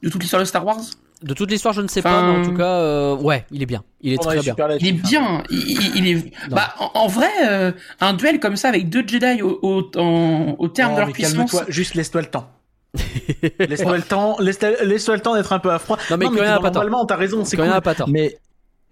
de 0.02 0.10
toute 0.10 0.20
l'histoire 0.20 0.40
de 0.40 0.46
Star 0.46 0.66
Wars. 0.66 0.80
De 1.22 1.34
toute 1.34 1.50
l'histoire, 1.50 1.74
je 1.74 1.82
ne 1.82 1.88
sais 1.88 2.00
Enfin, 2.00 2.20
pas, 2.20 2.22
mais 2.32 2.38
en 2.38 2.42
tout 2.44 2.54
cas, 2.56 2.64
euh, 2.64 3.14
ouais, 3.16 3.44
il 3.50 3.62
est 3.62 3.66
bien. 3.66 3.82
Il 4.00 4.12
est 4.14 4.16
très 4.18 4.38
bien. 4.40 4.54
Il 4.80 4.86
est 4.88 4.92
bien, 4.92 5.42
il, 5.50 6.06
est 6.08 6.32
bah 6.50 6.74
en, 6.78 6.90
en 6.94 7.06
vrai 7.08 7.28
euh, 7.46 7.72
un 8.00 8.14
duel 8.14 8.40
comme 8.40 8.56
ça 8.56 8.68
avec 8.68 8.88
deux 8.88 9.06
Jedi 9.06 9.42
au, 9.42 9.58
au, 9.62 9.90
en- 10.00 10.56
au 10.58 10.68
terme 10.68 10.94
de 10.94 11.00
leur 11.00 11.12
puissance. 11.12 11.54
juste 11.68 11.94
laisse-toi 11.94 12.22
le 12.22 12.26
temps. 12.28 12.50
laisse-toi 13.58 13.96
le 13.98 14.02
temps, 14.02 14.36
laisse-toi 14.40 15.14
le 15.16 15.20
temps 15.20 15.34
d'être 15.34 15.52
un 15.52 15.58
peu 15.58 15.70
à 15.70 15.78
froid. 15.78 15.98
Non, 16.10 16.16
mais 16.16 16.24
non, 16.26 16.32
normalement, 16.62 17.04
t'as 17.04 17.16
raison, 17.16 17.44
c'est 17.44 17.56
cool. 17.56 17.66
pas. 17.82 17.94
Mais 18.08 18.38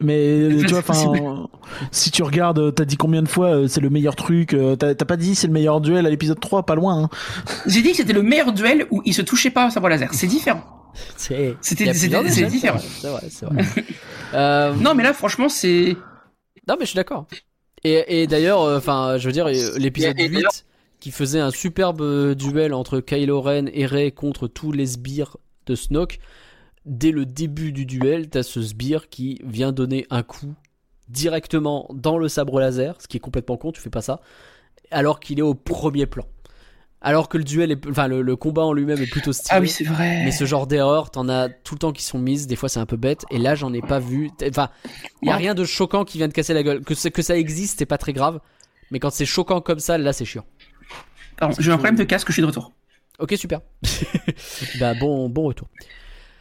mais 0.00 0.48
tu 0.60 0.66
vois, 0.68 0.78
enfin, 0.78 1.48
si 1.90 2.10
tu 2.10 2.22
regardes, 2.22 2.74
t'as 2.74 2.84
dit 2.84 2.96
combien 2.96 3.22
de 3.22 3.28
fois 3.28 3.48
euh, 3.50 3.68
c'est 3.68 3.80
le 3.80 3.90
meilleur 3.90 4.16
truc. 4.16 4.54
euh, 4.54 4.76
T'as 4.76 4.94
pas 4.94 5.16
dit 5.16 5.34
c'est 5.34 5.46
le 5.46 5.52
meilleur 5.52 5.80
duel 5.80 6.06
à 6.06 6.10
l'épisode 6.10 6.40
3, 6.40 6.64
pas 6.64 6.74
loin. 6.74 7.04
Hein. 7.04 7.08
J'ai 7.66 7.82
dit 7.82 7.90
que 7.90 7.96
c'était 7.96 8.12
le 8.12 8.22
meilleur 8.22 8.52
duel 8.52 8.86
où 8.90 9.02
ils 9.04 9.14
se 9.14 9.22
touchaient 9.22 9.50
pas 9.50 9.66
au 9.66 9.70
sabre 9.70 9.88
laser. 9.88 10.12
C'est 10.14 10.26
différent. 10.26 10.62
C'est 11.16 11.56
C'était- 11.60 11.92
différent. 11.92 12.78
C'est 12.78 13.08
vrai, 13.08 13.22
c'est 13.30 13.46
vrai. 13.46 13.64
Euh, 14.34 14.72
Non 14.74 14.94
mais 14.94 15.02
là 15.04 15.12
franchement 15.12 15.48
c'est 15.48 15.96
Non, 16.66 16.74
mais 16.78 16.84
je 16.86 16.90
suis 16.90 16.96
d'accord. 16.96 17.26
Et, 17.84 18.22
et 18.22 18.26
d'ailleurs, 18.26 18.62
euh, 18.62 18.78
enfin, 18.78 19.16
je 19.18 19.26
veux 19.26 19.32
dire, 19.32 19.46
euh, 19.46 19.52
l'épisode 19.78 20.18
Et- 20.18 20.24
et 20.24 20.28
8 20.28 20.34
d'ailleurs- 20.34 20.50
qui 21.00 21.12
faisait 21.12 21.38
un 21.38 21.52
superbe 21.52 22.00
euh, 22.00 22.34
duel 22.34 22.74
entre 22.74 22.98
Kylo 22.98 23.40
Ren 23.40 23.66
et 23.72 23.86
Rey 23.86 24.10
contre 24.10 24.48
tous 24.48 24.72
les 24.72 24.86
sbires 24.86 25.36
de 25.66 25.76
Snoke. 25.76 26.18
Dès 26.88 27.12
le 27.12 27.26
début 27.26 27.72
du 27.72 27.86
duel, 27.86 28.28
t'as 28.28 28.42
ce 28.42 28.62
sbire 28.62 29.08
qui 29.08 29.40
vient 29.44 29.72
donner 29.72 30.06
un 30.10 30.22
coup 30.22 30.54
directement 31.08 31.88
dans 31.92 32.18
le 32.18 32.28
sabre 32.28 32.60
laser, 32.60 32.96
ce 33.00 33.06
qui 33.06 33.16
est 33.16 33.20
complètement 33.20 33.56
con, 33.56 33.72
tu 33.72 33.80
fais 33.80 33.90
pas 33.90 34.02
ça, 34.02 34.20
alors 34.90 35.20
qu'il 35.20 35.38
est 35.38 35.42
au 35.42 35.54
premier 35.54 36.06
plan. 36.06 36.24
Alors 37.00 37.28
que 37.28 37.38
le 37.38 37.44
duel 37.44 37.70
est, 37.70 37.86
enfin, 37.86 38.08
le, 38.08 38.22
le 38.22 38.36
combat 38.36 38.62
en 38.62 38.72
lui-même 38.72 39.00
est 39.00 39.06
plutôt 39.06 39.32
stylé. 39.32 39.50
ah 39.52 39.60
oui 39.60 39.68
c'est 39.68 39.84
vrai. 39.84 40.24
Mais 40.24 40.32
ce 40.32 40.44
genre 40.44 40.66
d'erreur, 40.66 41.10
t'en 41.10 41.28
as 41.28 41.48
tout 41.48 41.74
le 41.74 41.78
temps 41.78 41.92
qui 41.92 42.02
sont 42.02 42.18
mises. 42.18 42.48
Des 42.48 42.56
fois, 42.56 42.68
c'est 42.68 42.80
un 42.80 42.86
peu 42.86 42.96
bête. 42.96 43.24
Et 43.30 43.38
là, 43.38 43.54
j'en 43.54 43.72
ai 43.72 43.80
pas 43.80 44.00
vu. 44.00 44.30
Enfin, 44.48 44.68
il 45.22 45.28
y 45.28 45.30
a 45.30 45.36
rien 45.36 45.54
de 45.54 45.64
choquant 45.64 46.04
qui 46.04 46.18
vient 46.18 46.26
de 46.26 46.32
casser 46.32 46.54
la 46.54 46.64
gueule. 46.64 46.80
Que, 46.82 46.94
ça 46.94 47.36
existe, 47.36 47.78
c'est 47.78 47.86
pas 47.86 47.98
très 47.98 48.12
grave. 48.12 48.40
Mais 48.90 48.98
quand 48.98 49.10
c'est 49.10 49.26
choquant 49.26 49.60
comme 49.60 49.78
ça, 49.78 49.96
là, 49.96 50.12
c'est 50.12 50.24
chiant. 50.24 50.44
Pardon, 51.36 51.54
j'ai 51.60 51.70
un 51.70 51.76
problème 51.76 51.96
de 51.96 52.04
casque, 52.04 52.28
je 52.28 52.32
suis 52.32 52.42
de 52.42 52.46
retour. 52.48 52.72
Ok, 53.20 53.34
super. 53.36 53.60
bah, 54.80 54.94
bon, 54.94 55.28
bon 55.28 55.44
retour. 55.44 55.68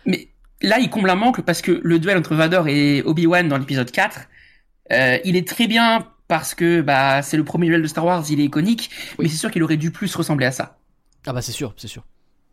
Mais 0.06 0.30
là, 0.62 0.80
il 0.80 0.90
comble 0.90 1.10
un 1.10 1.16
manque 1.16 1.42
parce 1.42 1.62
que 1.62 1.80
le 1.84 2.00
duel 2.00 2.18
entre 2.18 2.36
Vador 2.36 2.68
et 2.68 3.02
Obi-Wan 3.04 3.48
dans 3.48 3.58
l'épisode 3.58 3.92
4, 3.92 4.22
euh, 4.92 5.18
il 5.24 5.36
est 5.36 5.48
très 5.48 5.68
bien 5.68 6.08
parce 6.28 6.56
que 6.56 6.82
bah 6.82 7.22
c'est 7.22 7.38
le 7.38 7.44
premier 7.44 7.68
duel 7.68 7.82
de 7.82 7.88
Star 7.88 8.06
Wars, 8.06 8.24
il 8.30 8.40
est 8.40 8.46
iconique, 8.46 8.90
mais 9.20 9.28
c'est 9.28 9.38
sûr 9.38 9.52
qu'il 9.52 9.64
aurait 9.64 9.78
dû 9.78 9.92
plus 9.92 10.14
ressembler 10.16 10.46
à 10.46 10.52
ça. 10.52 10.78
Ah 11.26 11.34
bah, 11.34 11.42
c'est 11.42 11.52
sûr, 11.52 11.74
c'est 11.78 11.88
sûr. 11.88 12.04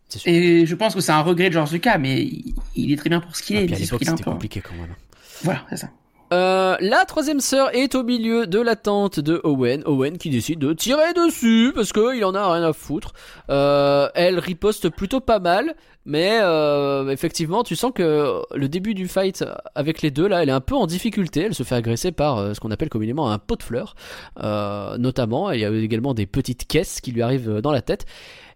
C'est 0.08 0.18
sûr. 0.18 0.30
Et 0.30 0.66
je 0.66 0.74
pense 0.74 0.94
que 0.94 1.00
c'est 1.00 1.12
un 1.12 1.22
regret 1.22 1.48
de 1.48 1.54
George 1.54 1.72
Lucas, 1.72 1.98
mais 1.98 2.28
il, 2.74 2.92
est 2.92 2.96
très 2.96 3.08
bien 3.08 3.20
pour 3.20 3.36
ce 3.36 3.42
qu'il 3.42 3.56
Et 3.56 3.64
est. 3.64 3.66
puis 3.66 3.74
à 3.74 3.78
l'époque, 3.78 4.02
c'était 4.04 4.22
compliqué 4.22 4.60
quand 4.60 4.74
même. 4.74 4.94
Voilà, 5.42 5.64
c'est 5.70 5.76
ça. 5.76 5.90
Euh, 6.34 6.76
la 6.80 7.04
troisième 7.04 7.38
sœur 7.38 7.72
est 7.76 7.94
au 7.94 8.02
milieu 8.02 8.48
de 8.48 8.58
la 8.58 8.74
tente 8.74 9.20
de 9.20 9.40
Owen. 9.44 9.82
Owen 9.86 10.18
qui 10.18 10.30
décide 10.30 10.58
de 10.58 10.72
tirer 10.72 11.12
dessus 11.12 11.70
parce 11.74 11.92
qu'il 11.92 12.24
en 12.24 12.34
a 12.34 12.52
rien 12.52 12.68
à 12.68 12.72
foutre. 12.72 13.12
Euh, 13.50 14.08
elle 14.16 14.40
riposte 14.40 14.88
plutôt 14.88 15.20
pas 15.20 15.38
mal, 15.38 15.76
Mais 16.06 16.40
euh, 16.42 17.08
effectivement, 17.08 17.62
tu 17.62 17.76
sens 17.76 17.92
que 17.94 18.42
le 18.52 18.68
début 18.68 18.94
du 18.94 19.06
fight 19.06 19.44
avec 19.76 20.02
les 20.02 20.10
deux 20.10 20.26
là, 20.26 20.42
elle 20.42 20.48
est 20.48 20.52
un 20.52 20.60
peu 20.60 20.74
en 20.74 20.86
difficulté. 20.86 21.42
Elle 21.42 21.54
se 21.54 21.62
fait 21.62 21.76
agresser 21.76 22.10
par 22.10 22.54
ce 22.54 22.58
qu'on 22.58 22.72
appelle 22.72 22.90
communément 22.90 23.30
un 23.30 23.38
pot 23.38 23.56
de 23.56 23.62
fleurs, 23.62 23.94
notamment. 24.98 25.52
Il 25.52 25.60
y 25.60 25.64
a 25.64 25.70
également 25.70 26.14
des 26.14 26.26
petites 26.26 26.66
caisses 26.66 27.00
qui 27.00 27.12
lui 27.12 27.22
arrivent 27.22 27.60
dans 27.60 27.72
la 27.72 27.80
tête. 27.80 28.06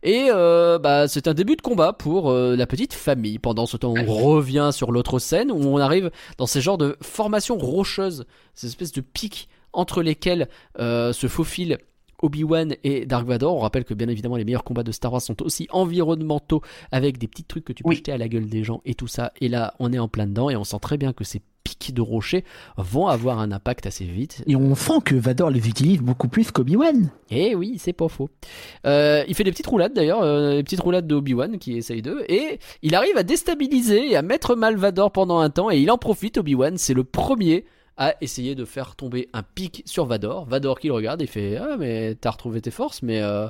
Et 0.03 0.29
euh, 0.31 0.79
bah, 0.79 1.09
c'est 1.09 1.27
un 1.29 1.35
début 1.35 1.57
de 1.57 1.63
combat 1.63 1.93
pour 1.93 2.31
euh, 2.31 2.55
la 2.57 2.67
petite 2.67 2.95
famille. 2.95 3.39
Pendant 3.39 3.67
ce 3.67 3.77
temps, 3.77 3.95
on 3.97 4.05
revient 4.05 4.71
sur 4.73 4.93
l'autre 4.93 5.19
scène 5.19 5.51
où 5.51 5.57
on 5.57 5.79
arrive 5.79 6.11
dans 6.37 6.47
ces 6.47 6.61
genres 6.61 6.79
de 6.79 6.97
formations 7.03 7.59
rocheuses, 7.59 8.25
ces 8.55 8.69
espèces 8.69 8.93
de 8.93 9.01
pics 9.01 9.49
entre 9.73 10.03
lesquels 10.03 10.49
euh, 10.79 11.13
se 11.13 11.27
faufilent 11.27 11.79
Obi-Wan 12.23 12.75
et 12.85 13.07
Dark 13.07 13.27
Vador. 13.27 13.55
On 13.57 13.61
rappelle 13.61 13.85
que 13.85 13.95
bien 13.95 14.09
évidemment 14.09 14.37
les 14.37 14.45
meilleurs 14.45 14.65
combats 14.65 14.83
de 14.83 14.93
Star 14.93 15.13
Wars 15.13 15.23
sont 15.23 15.41
aussi 15.43 15.69
environnementaux 15.71 16.63
avec 16.91 17.19
des 17.19 17.29
petits 17.29 17.45
trucs 17.45 17.65
que 17.65 17.73
tu 17.73 17.83
peux 17.83 17.91
Oui. 17.91 17.97
jeter 17.97 18.13
à 18.13 18.19
la 18.19 18.29
gueule 18.29 18.49
des 18.49 18.65
gens 18.65 18.81
et 18.85 18.95
tout 18.95 19.07
ça. 19.07 19.33
Et 19.41 19.49
là, 19.49 19.75
on 19.79 19.93
est 19.93 19.99
en 19.99 20.09
plein 20.09 20.27
dedans 20.27 20.51
et 20.51 20.57
on 20.57 20.65
sent 20.65 20.79
très 20.81 20.97
bien 20.97 21.13
que 21.13 21.23
ces 21.25 21.43
pics 21.69 21.95
de 21.95 22.01
rochers 22.01 22.45
vont 22.77 23.07
avoir 23.07 23.39
un 23.39 23.53
impact 23.53 23.87
assez 23.87 24.05
vite. 24.05 24.43
Et 24.47 24.57
on 24.57 24.75
sent 24.75 25.01
que 25.05 25.14
Vador 25.14 25.51
les 25.51 25.69
utilise 25.69 26.01
beaucoup 26.01 26.29
plus 26.29 26.51
qu'Obi-Wan. 26.51 27.11
Eh 27.31 27.55
oui, 27.55 27.77
c'est 27.79 27.93
pas 27.93 28.09
faux. 28.09 28.31
Euh, 28.87 29.25
il 29.29 29.35
fait 29.35 29.45
des 29.45 29.51
petites 29.51 29.66
roulades 29.66 29.93
d'ailleurs, 29.93 30.23
euh, 30.23 30.57
des 30.57 30.62
petites 30.62 30.81
roulades 30.81 31.07
de 31.07 31.14
Obi-Wan 31.14 31.59
qui 31.59 31.77
essaye 31.77 32.03
d'eux, 32.03 32.25
et 32.29 32.59
il 32.83 32.95
arrive 32.95 33.16
à 33.16 33.23
déstabiliser 33.23 34.11
et 34.11 34.16
à 34.16 34.23
mettre 34.23 34.55
mal 34.55 34.77
Vador 34.77 35.12
pendant 35.12 35.39
un 35.39 35.51
temps, 35.51 35.71
et 35.71 35.79
il 35.79 35.91
en 35.91 35.99
profite, 35.99 36.39
Obi-Wan, 36.39 36.79
c'est 36.79 36.95
le 36.95 37.05
premier 37.05 37.64
à 37.97 38.14
essayer 38.21 38.55
de 38.55 38.64
faire 38.64 38.95
tomber 38.95 39.29
un 39.33 39.43
pic 39.43 39.83
sur 39.85 40.07
Vador. 40.07 40.47
Vador 40.47 40.79
qui 40.79 40.87
le 40.87 40.95
regarde 40.95 41.21
et 41.21 41.27
fait 41.27 41.57
Ah, 41.57 41.77
mais 41.79 42.14
t'as 42.14 42.31
retrouvé 42.31 42.61
tes 42.61 42.71
forces, 42.71 43.03
mais. 43.03 43.21
Euh... 43.21 43.49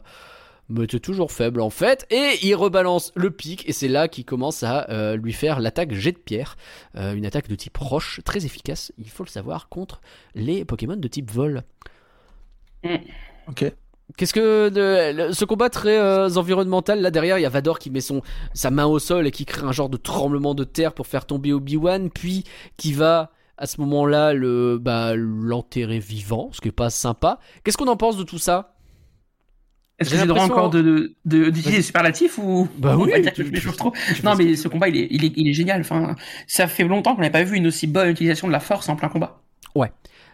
Mais 0.71 0.87
t'es 0.87 1.01
toujours 1.01 1.33
faible 1.33 1.61
en 1.63 1.71
fait, 1.71 2.07
et 2.11 2.39
il 2.43 2.55
rebalance 2.55 3.13
le 3.15 3.31
pic, 3.31 3.67
et 3.69 3.73
c'est 3.73 3.89
là 3.89 4.07
qu'il 4.07 4.27
commence 4.27 4.63
à 4.63 4.89
euh, 4.91 5.17
lui 5.17 5.33
faire 5.33 5.61
l'attaque 5.61 5.93
jet 5.95 6.13
de 6.13 6.19
pierre, 6.19 6.57
Euh, 6.97 7.15
une 7.15 7.25
attaque 7.25 7.49
de 7.49 7.55
type 7.55 7.77
roche 7.79 8.21
très 8.25 8.45
efficace, 8.45 8.93
il 8.99 9.09
faut 9.09 9.25
le 9.25 9.29
savoir, 9.31 9.69
contre 9.69 10.01
les 10.35 10.65
Pokémon 10.65 10.97
de 10.97 11.09
type 11.09 11.31
vol. 11.31 11.63
Ok. 13.49 13.73
Qu'est-ce 14.17 14.33
que 14.33 14.69
de, 14.71 15.33
ce 15.33 15.45
combat 15.45 15.69
très 15.69 15.99
euh, 15.99 16.31
environnemental 16.37 17.01
là 17.01 17.11
derrière, 17.11 17.39
il 17.39 17.43
y 17.43 17.47
a 17.47 17.51
Vador 17.51 17.79
qui 17.79 17.91
met 17.91 18.01
son 18.01 18.23
sa 18.55 18.71
main 18.71 18.87
au 18.87 18.99
sol 18.99 19.27
et 19.27 19.31
qui 19.31 19.45
crée 19.45 19.67
un 19.67 19.73
genre 19.73 19.91
de 19.91 19.99
tremblement 19.99 20.55
de 20.55 20.65
terre 20.65 20.95
pour 20.95 21.07
faire 21.07 21.27
tomber 21.27 21.53
Obi-Wan, 21.53 22.11
puis 22.11 22.45
qui 22.79 22.93
va 22.93 23.33
à 23.59 23.67
ce 23.67 23.81
moment-là 23.81 24.33
le 24.33 24.79
bah 24.79 25.15
l'enterrer 25.15 25.99
vivant, 25.99 26.49
ce 26.53 26.61
qui 26.61 26.69
est 26.69 26.73
pas 26.73 26.91
sympa. 26.91 27.39
Qu'est-ce 27.65 27.77
qu'on 27.77 27.89
en 27.89 27.97
pense 27.97 28.17
de 28.17 28.23
tout 28.23 28.39
ça? 28.39 28.78
Est-ce 29.99 30.11
que 30.11 30.17
j'ai 30.17 30.23
le 30.23 30.29
droit 30.29 30.45
encore 30.45 30.71
de, 30.71 30.81
de, 30.83 31.15
de- 31.25 31.45
d'utiliser 31.51 31.79
des 31.79 31.83
superlatifs 31.83 32.39
ou 32.39 32.69
Bah 32.79 32.97
oui, 32.97 33.11
va 33.11 33.19
dire 33.21 33.33
tu- 33.33 33.43
que 33.43 33.49
je 33.49 33.53
m'échauffe 33.53 33.73
tu- 33.73 33.79
trop 33.79 33.93
tu 34.15 34.25
Non, 34.25 34.37
mais 34.37 34.55
ce 34.55 34.69
combat, 34.69 34.89
il 34.89 34.97
est, 34.97 35.09
il 35.11 35.25
est, 35.25 35.33
il 35.37 35.49
est 35.49 35.53
génial. 35.53 35.81
Enfin, 35.81 36.15
ça 36.47 36.69
fait 36.69 36.85
longtemps 36.85 37.15
qu'on 37.15 37.23
n'avait 37.23 37.33
pas 37.33 37.43
vu 37.43 37.57
une 37.57 37.67
aussi 37.67 37.87
bonne 37.89 38.09
utilisation 38.11 38.47
de 38.47 38.53
la 38.53 38.61
force 38.61 38.89
en 38.89 38.97
plein 38.97 39.09
combat. 39.09 39.41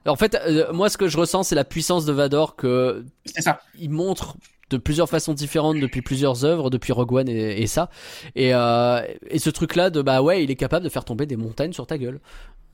En 0.07 0.17
fait, 0.17 0.35
euh, 0.47 0.71
moi 0.71 0.91
ce 0.91 0.99
que 0.99 1.09
je 1.09 1.17
ressens 1.17 1.45
c'est 1.45 1.55
la 1.55 1.65
puissance 1.65 2.05
de 2.05 2.13
Vador 2.13 2.57
que 2.57 3.07
C'est 3.25 3.41
ça. 3.41 3.61
il 3.81 3.89
montre 3.89 4.37
de 4.69 4.77
plusieurs 4.77 5.09
façons 5.09 5.33
différentes 5.33 5.81
depuis 5.81 6.03
plusieurs 6.03 6.45
œuvres, 6.45 6.69
depuis 6.69 6.93
Rogue 6.93 7.11
One 7.13 7.29
et, 7.31 7.63
et 7.63 7.67
ça. 7.67 7.89
Et, 8.37 8.55
euh, 8.55 9.01
et 9.31 9.39
ce 9.39 9.49
truc-là 9.49 9.89
de 9.89 10.03
bah 10.03 10.21
ouais, 10.21 10.45
il 10.45 10.51
est 10.51 10.57
capable 10.57 10.85
de 10.85 10.91
faire 10.91 11.07
tomber 11.07 11.25
des 11.25 11.37
montagnes 11.37 11.73
sur 11.73 11.87
ta 11.87 11.97
gueule. 11.97 12.21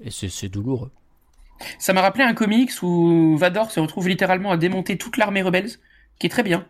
Et 0.02 0.10
c'est 0.10 0.48
douloureux. 0.48 0.90
Ça 1.78 1.92
m'a 1.92 2.00
rappelé 2.00 2.24
un 2.24 2.34
comics 2.34 2.72
où 2.82 3.36
Vador 3.36 3.70
se 3.70 3.78
retrouve 3.78 4.08
littéralement 4.08 4.50
à 4.50 4.56
démonter 4.56 4.98
toute 4.98 5.16
l'armée 5.16 5.42
rebelle, 5.42 5.68
qui 6.18 6.26
est 6.26 6.30
très 6.30 6.42
bien. 6.42 6.66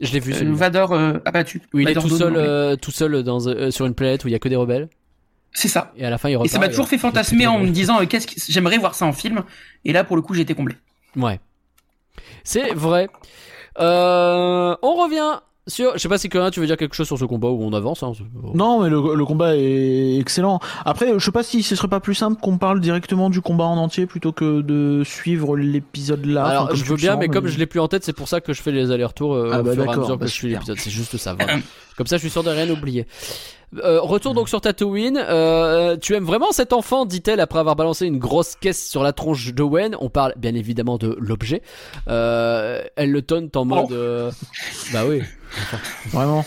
Je 0.00 0.12
l'ai 0.12 0.18
vu. 0.18 0.34
Euh. 0.34 0.52
Vador 0.52 0.92
euh, 0.92 1.18
abattu. 1.24 1.62
Où 1.72 1.78
il 1.78 1.88
est 1.88 1.92
Vador 1.94 2.08
tout 2.10 2.16
seul, 2.18 2.34
euh, 2.36 2.74
tout 2.74 2.90
seul 2.90 3.22
dans, 3.22 3.46
euh, 3.46 3.70
sur 3.70 3.86
une 3.86 3.94
planète 3.94 4.24
où 4.24 4.28
il 4.28 4.32
y 4.32 4.34
a 4.34 4.40
que 4.40 4.48
des 4.48 4.56
rebelles. 4.56 4.88
C'est 5.52 5.68
ça. 5.68 5.92
Et 5.96 6.04
à 6.04 6.10
la 6.10 6.18
fin, 6.18 6.28
il 6.28 6.32
Et 6.32 6.36
repart. 6.36 6.50
ça 6.50 6.58
m'a 6.58 6.68
toujours 6.68 6.88
fait 6.88 6.96
et- 6.96 6.98
fantasmer 6.98 7.46
en 7.46 7.60
me 7.60 7.68
disant 7.68 8.00
euh, 8.02 8.04
qu'est-ce 8.04 8.26
que 8.26 8.34
j'aimerais 8.48 8.76
voir 8.78 8.96
ça 8.96 9.06
en 9.06 9.12
film. 9.12 9.44
Et 9.84 9.92
là, 9.92 10.02
pour 10.02 10.16
le 10.16 10.22
coup, 10.22 10.34
j'ai 10.34 10.40
été 10.42 10.54
comblé. 10.54 10.74
Ouais. 11.14 11.38
C'est 12.42 12.74
vrai. 12.74 13.08
Euh, 13.78 14.74
on 14.82 14.94
revient 14.94 15.38
sur. 15.66 15.92
Je 15.94 15.98
sais 15.98 16.08
pas 16.08 16.18
si 16.18 16.28
Corinne, 16.28 16.50
tu 16.50 16.60
veux 16.60 16.66
dire 16.66 16.76
quelque 16.76 16.94
chose 16.94 17.06
sur 17.06 17.18
ce 17.18 17.24
combat 17.24 17.48
où 17.48 17.62
on 17.62 17.72
avance. 17.72 18.02
Hein, 18.02 18.12
Non, 18.54 18.82
mais 18.82 18.88
le, 18.90 19.14
le 19.14 19.24
combat 19.24 19.56
est 19.56 20.18
excellent. 20.18 20.60
Après, 20.84 21.06
je 21.18 21.24
sais 21.24 21.30
pas 21.32 21.42
si 21.42 21.62
ce 21.62 21.74
serait 21.76 21.88
pas 21.88 22.00
plus 22.00 22.14
simple 22.14 22.40
qu'on 22.40 22.58
parle 22.58 22.80
directement 22.80 23.30
du 23.30 23.40
combat 23.40 23.64
en 23.64 23.76
entier 23.78 24.06
plutôt 24.06 24.32
que 24.32 24.60
de 24.60 25.02
suivre 25.04 25.56
l'épisode 25.56 26.24
là. 26.26 26.44
Alors, 26.44 26.62
Enfin, 26.64 26.74
je 26.74 26.84
veux 26.84 26.96
bien, 26.96 27.12
sens, 27.12 27.20
mais 27.20 27.28
comme 27.28 27.46
je 27.46 27.58
l'ai 27.58 27.66
plus 27.66 27.80
en 27.80 27.88
tête, 27.88 28.04
c'est 28.04 28.12
pour 28.12 28.28
ça 28.28 28.40
que 28.40 28.52
je 28.52 28.62
fais 28.62 28.72
les 28.72 28.90
allers-retours 28.90 29.34
euh, 29.34 29.50
Ah 29.52 29.60
au 29.60 29.62
bah 29.62 29.72
fur 29.72 29.80
et 29.80 29.84
à 29.84 29.86
d'accord, 29.86 30.02
mesure 30.04 30.16
bah 30.18 30.24
que 30.26 30.30
je 30.30 30.34
suis 30.34 30.48
l'épisode. 30.48 30.78
C'est 30.78 30.90
juste 30.90 31.16
ça. 31.16 31.34
voilà. 31.34 31.54
Comme 31.96 32.06
ça, 32.08 32.16
je 32.16 32.20
suis 32.22 32.30
sûr 32.30 32.42
de 32.42 32.50
rien 32.50 32.68
oublier. 32.70 33.06
Euh, 33.82 34.00
retour 34.00 34.34
donc 34.34 34.48
sur 34.48 34.60
Tatooine. 34.60 35.16
Euh, 35.28 35.96
tu 35.96 36.14
aimes 36.14 36.24
vraiment 36.24 36.52
cet 36.52 36.72
enfant, 36.72 37.06
dit-elle 37.06 37.40
après 37.40 37.58
avoir 37.58 37.74
balancé 37.76 38.06
une 38.06 38.18
grosse 38.18 38.54
caisse 38.56 38.88
sur 38.88 39.02
la 39.02 39.12
tronche 39.12 39.52
d'Owen. 39.54 39.96
On 40.00 40.10
parle 40.10 40.34
bien 40.36 40.54
évidemment 40.54 40.96
de 40.98 41.16
l'objet. 41.20 41.62
Euh, 42.08 42.82
elle 42.96 43.10
le 43.12 43.22
tonne 43.22 43.48
en 43.54 43.64
mode. 43.64 43.92
euh, 43.92 44.30
Bah 44.92 45.02
oui. 45.08 45.22
Vraiment. 46.06 46.44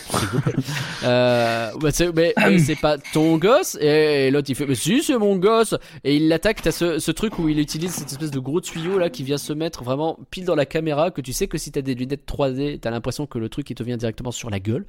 Euh, 1.04 1.72
bah, 1.80 1.92
c'est- 1.92 2.12
mais, 2.16 2.34
mais 2.38 2.60
c'est 2.66 2.76
pas 2.76 2.98
ton 2.98 3.38
gosse 3.38 3.78
et, 3.80 4.28
et 4.28 4.32
l'autre 4.32 4.50
il 4.50 4.56
fait 4.56 4.66
mais 4.66 4.76
si 4.76 5.04
c'est 5.04 5.18
mon 5.18 5.36
gosse 5.36 5.76
et 6.04 6.16
il 6.16 6.28
l'attaque 6.28 6.62
t'as 6.62 6.72
ce, 6.72 7.00
ce 7.00 7.12
truc 7.12 7.38
où 7.40 7.50
il 7.50 7.60
utilise 7.60 7.92
cette 7.92 8.12
espèce 8.12 8.32
de 8.32 8.40
gros 8.40 8.62
tuyau 8.62 8.98
là 8.98 9.10
qui 9.10 9.24
vient 9.24 9.38
se 9.38 9.54
mettre 9.54 9.84
vraiment 9.84 10.18
pile 10.32 10.46
dans 10.46 10.56
la 10.56 10.66
caméra 10.66 11.12
que 11.12 11.22
tu 11.22 11.34
sais 11.34 11.48
que 11.48 11.58
si 11.58 11.72
t'as 11.72 11.82
des 11.82 11.96
lunettes 11.96 12.28
3D 12.28 12.80
t'as 12.80 12.90
l'impression 12.92 13.26
que 13.28 13.38
le 13.40 13.50
truc 13.50 13.70
il 13.70 13.76
te 13.76 13.84
vient 13.84 13.98
directement 13.98 14.32
sur 14.32 14.50
la 14.50 14.60
gueule 14.60 14.86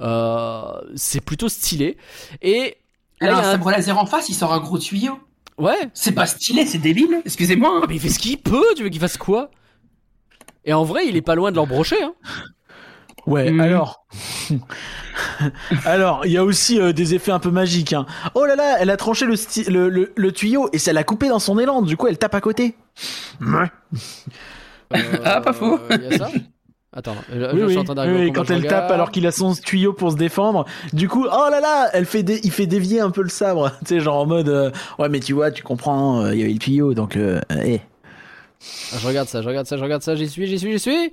euh, 0.00 0.72
c'est 0.96 1.20
plutôt 1.24 1.48
stylé 1.48 1.96
et 2.42 2.76
là, 3.20 3.28
Alors, 3.28 3.38
il 3.40 3.42
y 3.42 3.44
a 3.44 3.46
un 3.46 3.48
un- 3.48 3.52
sabre 3.52 3.70
laser 3.70 3.98
en 3.98 4.06
face, 4.06 4.28
il 4.28 4.34
sort 4.34 4.52
un 4.52 4.60
gros 4.60 4.78
tuyau. 4.78 5.18
ouais 5.58 5.88
C'est 5.94 6.12
pas 6.12 6.26
stylé, 6.26 6.64
c'est 6.66 6.78
débile. 6.78 7.20
Excusez-moi. 7.24 7.80
hein. 7.82 7.86
mais 7.88 7.96
il 7.96 8.00
fait 8.00 8.08
ce 8.08 8.18
qu'il 8.18 8.38
peut 8.38 8.64
tu 8.76 8.82
veux 8.84 8.88
qu'il 8.88 9.00
fasse 9.00 9.16
quoi? 9.18 9.50
Et 10.64 10.72
en 10.72 10.84
vrai 10.84 11.06
il 11.06 11.16
est 11.16 11.22
pas 11.22 11.34
loin 11.34 11.50
de 11.50 11.56
l'embrocher 11.56 12.02
hein. 12.02 12.14
Ouais, 13.26 13.50
Mhm. 13.50 13.60
alors. 13.60 14.06
alors, 15.84 16.26
il 16.26 16.32
y 16.32 16.36
a 16.36 16.44
aussi 16.44 16.80
euh, 16.80 16.92
des 16.92 17.14
effets 17.14 17.32
un 17.32 17.38
peu 17.38 17.50
magiques. 17.50 17.92
Hein. 17.92 18.06
Oh 18.34 18.44
là 18.46 18.56
là, 18.56 18.76
elle 18.80 18.90
a 18.90 18.96
tranché 18.96 19.26
le, 19.26 19.34
sti- 19.34 19.70
le, 19.70 19.88
le, 19.88 20.12
le 20.16 20.32
tuyau 20.32 20.68
et 20.72 20.78
ça 20.78 20.92
l'a 20.92 21.04
coupé 21.04 21.28
dans 21.28 21.38
son 21.38 21.58
élan. 21.58 21.82
Du 21.82 21.96
coup, 21.96 22.06
elle 22.06 22.18
tape 22.18 22.34
à 22.34 22.40
côté. 22.40 22.76
Ouais. 23.40 23.68
Ah, 25.24 25.40
pas 25.40 25.52
faux. 25.52 25.78
Euh, 25.90 25.96
il 25.98 26.02
y 26.02 26.06
a 26.08 26.18
ça? 26.18 26.28
Attends, 26.92 27.14
je, 27.28 27.34
Oui, 27.38 27.60
je 27.60 27.64
oui, 27.66 27.70
suis 27.70 27.78
en 27.78 27.84
train 27.84 27.94
d'arriver 27.94 28.24
oui, 28.24 28.32
quand 28.32 28.50
elle 28.50 28.66
tape 28.66 28.90
alors 28.90 29.12
qu'il 29.12 29.24
a 29.26 29.30
son 29.30 29.54
tuyau 29.54 29.92
pour 29.92 30.10
se 30.10 30.16
défendre. 30.16 30.64
Du 30.92 31.08
coup, 31.08 31.24
oh 31.30 31.48
là 31.48 31.60
là, 31.60 31.88
elle 31.92 32.04
fait 32.06 32.24
dé- 32.24 32.40
il 32.42 32.50
fait 32.50 32.66
dévier 32.66 33.00
un 33.00 33.10
peu 33.10 33.22
le 33.22 33.28
sabre. 33.28 33.70
Tu 33.80 33.86
sais, 33.86 34.00
genre 34.00 34.16
en 34.16 34.26
mode, 34.26 34.48
euh, 34.48 34.72
ouais, 34.98 35.08
mais 35.08 35.20
tu 35.20 35.32
vois, 35.32 35.52
tu 35.52 35.62
comprends, 35.62 36.24
euh, 36.24 36.34
il 36.34 36.40
y 36.40 36.42
avait 36.42 36.52
le 36.52 36.58
tuyau, 36.58 36.94
donc, 36.94 37.16
euh, 37.16 37.40
eh. 37.64 37.80
Ah, 38.92 38.96
je 39.00 39.06
regarde 39.06 39.28
ça, 39.28 39.42
je 39.42 39.48
regarde 39.48 39.66
ça, 39.66 39.76
je 39.76 39.82
regarde 39.82 40.02
ça, 40.02 40.16
j'y 40.16 40.28
suis, 40.28 40.46
j'y 40.46 40.58
suis, 40.58 40.72
j'y 40.72 40.78
suis. 40.80 41.12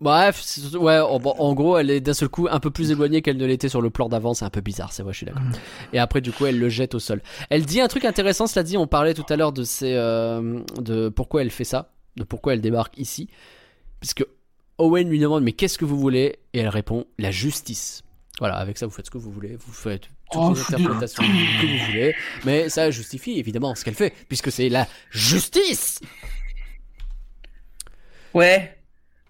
Bref, 0.00 0.42
ouais, 0.74 0.98
en, 0.98 1.16
en 1.22 1.54
gros, 1.54 1.76
elle 1.76 1.90
est 1.90 2.00
d'un 2.00 2.14
seul 2.14 2.30
coup 2.30 2.48
un 2.50 2.58
peu 2.58 2.70
plus 2.70 2.90
éloignée 2.90 3.20
qu'elle 3.20 3.36
ne 3.36 3.44
l'était 3.44 3.68
sur 3.68 3.82
le 3.82 3.90
plan 3.90 4.08
d'avant, 4.08 4.32
c'est 4.32 4.46
un 4.46 4.50
peu 4.50 4.62
bizarre, 4.62 4.92
c'est 4.94 5.02
vrai, 5.02 5.12
je 5.12 5.18
suis 5.18 5.26
d'accord. 5.26 5.42
Et 5.92 5.98
après, 5.98 6.22
du 6.22 6.32
coup, 6.32 6.46
elle 6.46 6.58
le 6.58 6.70
jette 6.70 6.94
au 6.94 6.98
sol. 6.98 7.20
Elle 7.50 7.66
dit 7.66 7.82
un 7.82 7.88
truc 7.88 8.06
intéressant, 8.06 8.46
cela 8.46 8.62
dit, 8.62 8.78
on 8.78 8.86
parlait 8.86 9.12
tout 9.12 9.26
à 9.28 9.36
l'heure 9.36 9.52
de 9.52 9.62
ces, 9.62 9.92
euh, 9.94 10.60
de 10.80 11.10
pourquoi 11.10 11.42
elle 11.42 11.50
fait 11.50 11.64
ça, 11.64 11.92
de 12.16 12.24
pourquoi 12.24 12.54
elle 12.54 12.62
débarque 12.62 12.96
ici, 12.96 13.28
puisque 14.00 14.24
Owen 14.78 15.06
lui 15.10 15.18
demande 15.18 15.44
mais 15.44 15.52
qu'est-ce 15.52 15.76
que 15.76 15.84
vous 15.84 15.98
voulez? 15.98 16.38
Et 16.54 16.60
elle 16.60 16.68
répond 16.68 17.04
la 17.18 17.30
justice. 17.30 18.02
Voilà, 18.38 18.54
avec 18.56 18.78
ça 18.78 18.86
vous 18.86 18.92
faites 18.92 19.04
ce 19.04 19.10
que 19.10 19.18
vous 19.18 19.30
voulez, 19.30 19.56
vous 19.56 19.72
faites 19.72 20.04
toutes 20.32 20.40
Oh, 20.42 20.54
les 20.54 20.60
interprétations 20.76 21.22
que 21.22 21.66
vous 21.66 21.84
voulez, 21.88 22.14
mais 22.46 22.70
ça 22.70 22.90
justifie 22.90 23.38
évidemment 23.38 23.74
ce 23.74 23.84
qu'elle 23.84 23.94
fait, 23.94 24.14
puisque 24.28 24.50
c'est 24.50 24.70
la 24.70 24.88
justice. 25.10 26.00
Ouais. 28.32 28.78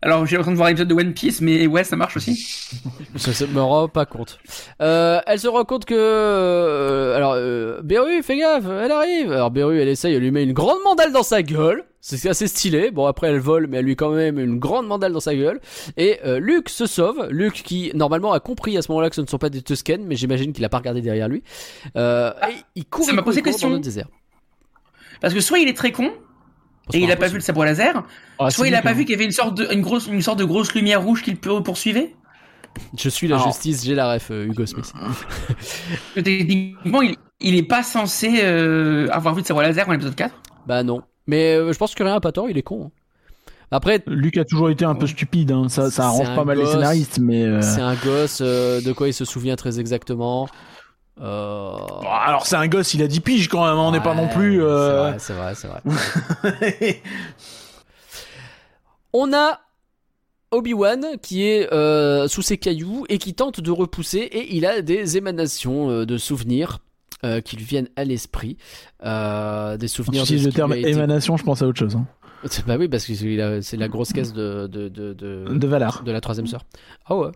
Alors, 0.03 0.25
j'ai 0.25 0.37
l'impression 0.37 0.53
de 0.53 0.57
voir 0.57 0.69
l'épisode 0.69 0.89
de 0.89 0.95
One 0.95 1.13
Piece, 1.13 1.41
mais 1.41 1.67
ouais, 1.67 1.85
ça 1.85 1.95
marche 1.95 2.17
aussi. 2.17 2.71
Ça, 3.17 3.47
me 3.47 3.61
rend 3.61 3.89
pas 3.89 4.07
compte. 4.07 4.39
Euh, 4.81 5.21
elle 5.27 5.39
se 5.39 5.49
rend 5.49 5.65
compte 5.65 5.85
que, 5.85 5.95
euh, 5.95 7.17
alors, 7.17 7.35
euh, 7.37 7.83
Beru, 7.83 8.23
fais 8.23 8.39
gaffe, 8.39 8.65
elle 8.67 8.93
arrive. 8.93 9.33
Alors 9.33 9.51
Beru, 9.51 9.79
elle 9.79 9.89
essaye, 9.89 10.15
elle 10.15 10.23
lui 10.23 10.31
met 10.31 10.45
une 10.45 10.55
grande 10.55 10.79
mandale 10.85 11.13
dans 11.13 11.23
sa 11.23 11.43
gueule. 11.43 11.85
C'est 12.01 12.29
assez 12.31 12.47
stylé. 12.47 12.91
Bon 12.91 13.05
après 13.05 13.29
elle 13.29 13.41
vole, 13.41 13.67
mais 13.67 13.79
elle 13.79 13.85
lui 13.85 13.95
quand 13.95 14.11
même 14.11 14.39
une 14.39 14.59
grande 14.59 14.87
mandale 14.87 15.13
dans 15.13 15.21
sa 15.21 15.35
gueule. 15.35 15.61
Et 15.99 16.19
euh, 16.25 16.39
Luke 16.41 16.71
se 16.71 16.87
sauve. 16.87 17.29
Luke 17.31 17.63
qui 17.63 17.93
normalement 17.95 18.33
a 18.33 18.41
compris 18.41 18.79
à 18.79 18.83
ce 18.83 18.91
moment-là 18.91 19.11
que 19.11 19.17
ce 19.17 19.21
ne 19.21 19.27
sont 19.27 19.39
pas 19.39 19.51
des 19.51 19.61
Tusken, 19.61 20.05
mais 20.07 20.17
j'imagine 20.17 20.53
qu'il 20.53 20.65
a 20.65 20.71
pas 20.71 20.79
regardé 20.79 21.03
derrière 21.03 21.29
lui. 21.29 21.43
Euh, 21.97 22.33
et 22.49 22.55
il 22.75 22.87
court, 22.87 23.05
ça 23.05 23.13
m'a 23.13 23.23
posé 23.23 23.43
question. 23.43 23.69
dans 23.69 23.75
le 23.75 23.81
désert. 23.81 24.09
Parce 25.21 25.35
que 25.35 25.41
soit 25.41 25.59
il 25.59 25.69
est 25.69 25.77
très 25.77 25.93
con, 25.93 26.11
et 26.93 26.99
il 27.01 27.11
a 27.11 27.17
pas 27.17 27.29
vu 27.29 27.35
le 27.35 27.41
sabre 27.41 27.65
laser, 27.65 28.03
Ah, 28.39 28.51
soit 28.51 28.69
il 28.69 28.75
a 28.75 28.83
pas 28.83 28.93
vu 28.93 29.05
qu'il 29.05 29.13
y 29.13 29.15
avait 29.15 29.25
une 29.25 29.31
sorte 29.33 29.57
de, 29.57 29.73
une 29.73 29.81
grosse, 29.83 30.07
une 30.07 30.23
sorte 30.23 30.39
de 30.39 30.45
grosse 30.45 30.75
lumière 30.75 31.03
rouge 31.03 31.23
qu'il 31.23 31.37
peut 31.37 31.63
poursuivre? 31.63 32.01
Je 32.97 33.09
suis 33.09 33.27
la 33.29 33.37
Alors- 33.37 33.49
justice, 33.49 33.85
j'ai 33.85 33.95
la 33.95 34.13
ref, 34.13 34.31
euh, 34.31 34.47
Hugo 34.47 34.65
Smith. 34.67 34.93
Que 36.15 36.21
Techniquement, 36.21 37.03
il, 37.03 37.17
il 37.41 37.57
est 37.57 37.63
pas 37.65 37.83
censé 37.83 38.41
euh, 38.43 39.09
avoir 39.11 39.35
vu 39.35 39.41
le 39.43 39.47
sabre 39.47 39.63
laser 39.63 39.89
en 39.89 39.93
épisode 39.93 40.15
4. 40.15 40.35
Bah 40.67 40.83
non. 40.83 41.03
Mais 41.27 41.55
euh, 41.57 41.73
je 41.73 41.79
pense 41.79 41.95
que 41.95 42.03
rien 42.03 42.15
n'a 42.15 42.21
pas 42.21 42.33
tort, 42.33 42.49
il 42.49 42.57
est 42.59 42.63
con. 42.63 42.87
hein. 42.87 42.91
Après, 43.73 44.03
Luc 44.09 44.37
a 44.37 44.45
toujours 44.45 44.69
été 44.71 44.85
un 44.85 44.97
peu 44.97 45.07
stupide, 45.07 45.53
hein. 45.53 45.69
ça, 45.69 45.93
ça 45.93 46.07
arrange 46.07 46.35
pas 46.35 46.45
mal 46.45 46.59
les 46.59 46.67
scénaristes, 46.67 47.21
mais. 47.21 47.45
euh, 47.45 47.63
c'est 47.63 47.81
un 47.81 47.95
gosse 47.95 48.41
euh, 48.43 48.81
de 48.81 48.91
quoi 48.93 49.07
il 49.07 49.15
se 49.15 49.25
souvient 49.25 49.55
très 49.55 49.79
exactement. 49.79 50.49
Euh... 51.21 51.73
bon, 52.01 52.09
alors 52.09 52.47
c'est 52.47 52.57
un 52.57 52.67
gosse, 52.69 52.95
il 52.95 53.03
a 53.03 53.07
10 53.07 53.21
piges 53.21 53.49
quand 53.49 53.65
même, 53.65 53.75
hein, 53.77 53.87
on 53.89 53.93
n'est 53.93 54.01
pas 54.01 54.15
non 54.15 54.29
plus. 54.29 54.63
euh, 54.63 55.19
C'est 55.19 55.33
vrai, 55.35 55.55
c'est 55.55 55.69
vrai. 55.69 57.03
On 59.13 59.33
a 59.33 59.61
Obi-Wan 60.53 61.05
qui 61.23 61.45
est 61.47 61.73
euh, 61.73 62.29
sous 62.29 62.43
ses 62.43 62.59
cailloux 62.59 63.05
et 63.09 63.19
qui 63.19 63.35
tente 63.35 63.61
de 63.61 63.71
repousser 63.71 64.19
et 64.19 64.55
il 64.55 64.65
a 64.67 64.83
des 64.83 65.17
émanations 65.17 66.05
de 66.05 66.19
souvenirs 66.19 66.79
qui 67.45 67.57
lui 67.57 67.65
viennent 67.65 67.89
à 67.97 68.05
l'esprit. 68.05 68.57
Des 69.03 69.07
Quand 69.07 69.77
tu 69.79 69.89
souvenirs 69.89 70.23
de 70.23 70.25
utilises 70.27 70.43
ce 70.45 70.49
le 70.49 70.53
terme 70.55 70.73
été- 70.73 70.91
émanation, 70.91 71.37
je 71.37 71.45
pense 71.45 71.61
à 71.61 71.67
autre 71.67 71.79
chose. 71.79 71.97
hein. 71.97 72.07
Bah 72.67 72.77
oui, 72.79 72.89
parce 72.89 73.05
que 73.05 73.15
c'est 73.63 73.77
la- 73.77 73.89
grosse 73.89 74.13
caisse 74.13 74.33
de, 74.33 74.67
de, 74.67 74.89
de, 74.89 75.13
de, 75.13 75.45
De 75.55 75.67
Valar. 75.67 76.03
de 76.05 76.11
la 76.13 76.21
troisième 76.21 76.47
sœur. 76.47 76.65
Ah 77.07 77.17
ouais. 77.17 77.31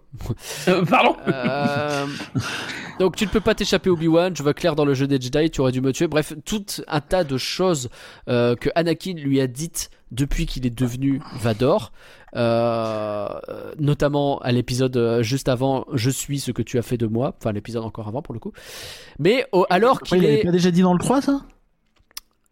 Euh, 0.69 0.85
pardon 0.85 1.17
Euh, 1.29 2.07
donc 2.99 3.17
tu 3.17 3.25
ne 3.25 3.31
peux 3.31 3.41
pas 3.41 3.55
t'échapper 3.55 3.91
Obi-Wan, 3.91 4.35
je 4.35 4.43
vois 4.43 4.55
clair 4.55 4.75
dans 4.77 4.85
le 4.85 4.95
jeu 4.95 5.07
des 5.07 5.21
Jedi, 5.21 5.51
tu 5.51 5.61
aurais 5.61 5.73
dû 5.73 5.81
me 5.81 5.93
tuer. 5.93 6.07
Bref, 6.07 6.33
tout 6.45 6.65
un 6.89 7.01
tas 7.01 7.25
de 7.25 7.37
choses 7.37 7.91
euh, 8.29 8.57
que 8.57 8.71
Anakin 8.75 9.15
lui 9.15 9.41
a 9.41 9.47
dites 9.47 9.91
depuis 10.11 10.47
qu'il 10.47 10.65
est 10.67 10.71
devenu 10.77 11.21
Vador. 11.41 11.93
Euh, 12.37 13.29
notamment 13.79 14.39
à 14.39 14.51
l'épisode 14.51 14.97
euh, 14.97 15.23
juste 15.23 15.49
avant 15.49 15.85
Je 15.93 16.11
suis 16.11 16.41
ce 16.41 16.51
que 16.51 16.63
tu 16.63 16.79
as 16.79 16.83
fait 16.83 16.97
de 16.97 17.07
moi, 17.07 17.35
enfin 17.39 17.53
l'épisode 17.53 17.85
encore 17.85 18.09
avant 18.09 18.23
pour 18.23 18.35
le 18.35 18.41
coup. 18.41 18.53
Mais 19.21 19.47
alors 19.71 20.01
qu'il 20.01 20.19
il 20.19 20.25
avait 20.25 20.41
est... 20.41 20.45
pas 20.45 20.51
déjà 20.51 20.71
dit 20.73 20.83
dans 20.83 20.93
le 20.95 20.99
3 20.99 21.21
ça? 21.23 21.43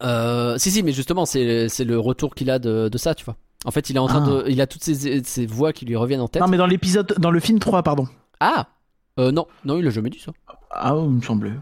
Euh, 0.03 0.57
si 0.57 0.69
si 0.71 0.83
mais 0.83 0.91
justement 0.91 1.25
c'est 1.25 1.69
c'est 1.69 1.85
le 1.85 1.97
retour 1.99 2.35
qu'il 2.35 2.49
a 2.51 2.59
de, 2.59 2.89
de 2.89 2.97
ça 2.97 3.15
tu 3.15 3.23
vois. 3.25 3.35
En 3.65 3.71
fait 3.71 3.89
il 3.89 3.95
est 3.95 3.99
en 3.99 4.07
train 4.07 4.23
Ah. 4.25 4.43
de... 4.43 4.49
Il 4.49 4.59
a 4.61 4.67
toutes 4.67 4.83
ces, 4.83 5.23
ces 5.23 5.45
voix 5.45 5.71
qui 5.73 5.85
lui 5.85 5.95
reviennent 5.95 6.19
en 6.21 6.27
tête. 6.27 6.41
Non, 6.41 6.47
mais 6.49 6.57
dans 6.57 6.67
l'épisode, 6.67 7.13
dans 7.17 7.31
le 7.31 7.39
film 7.39 7.59
3, 7.59 7.83
pardon. 7.83 8.07
Ah 8.41 8.67
euh, 9.19 9.31
Non, 9.31 9.47
non 9.63 9.77
il 9.79 9.87
a 9.87 9.89
jamais 9.89 10.09
dit 10.09 10.19
ça. 10.19 10.31
Ah, 10.71 10.93
il 11.01 11.09
me 11.09 11.21
semblait. 11.21 11.53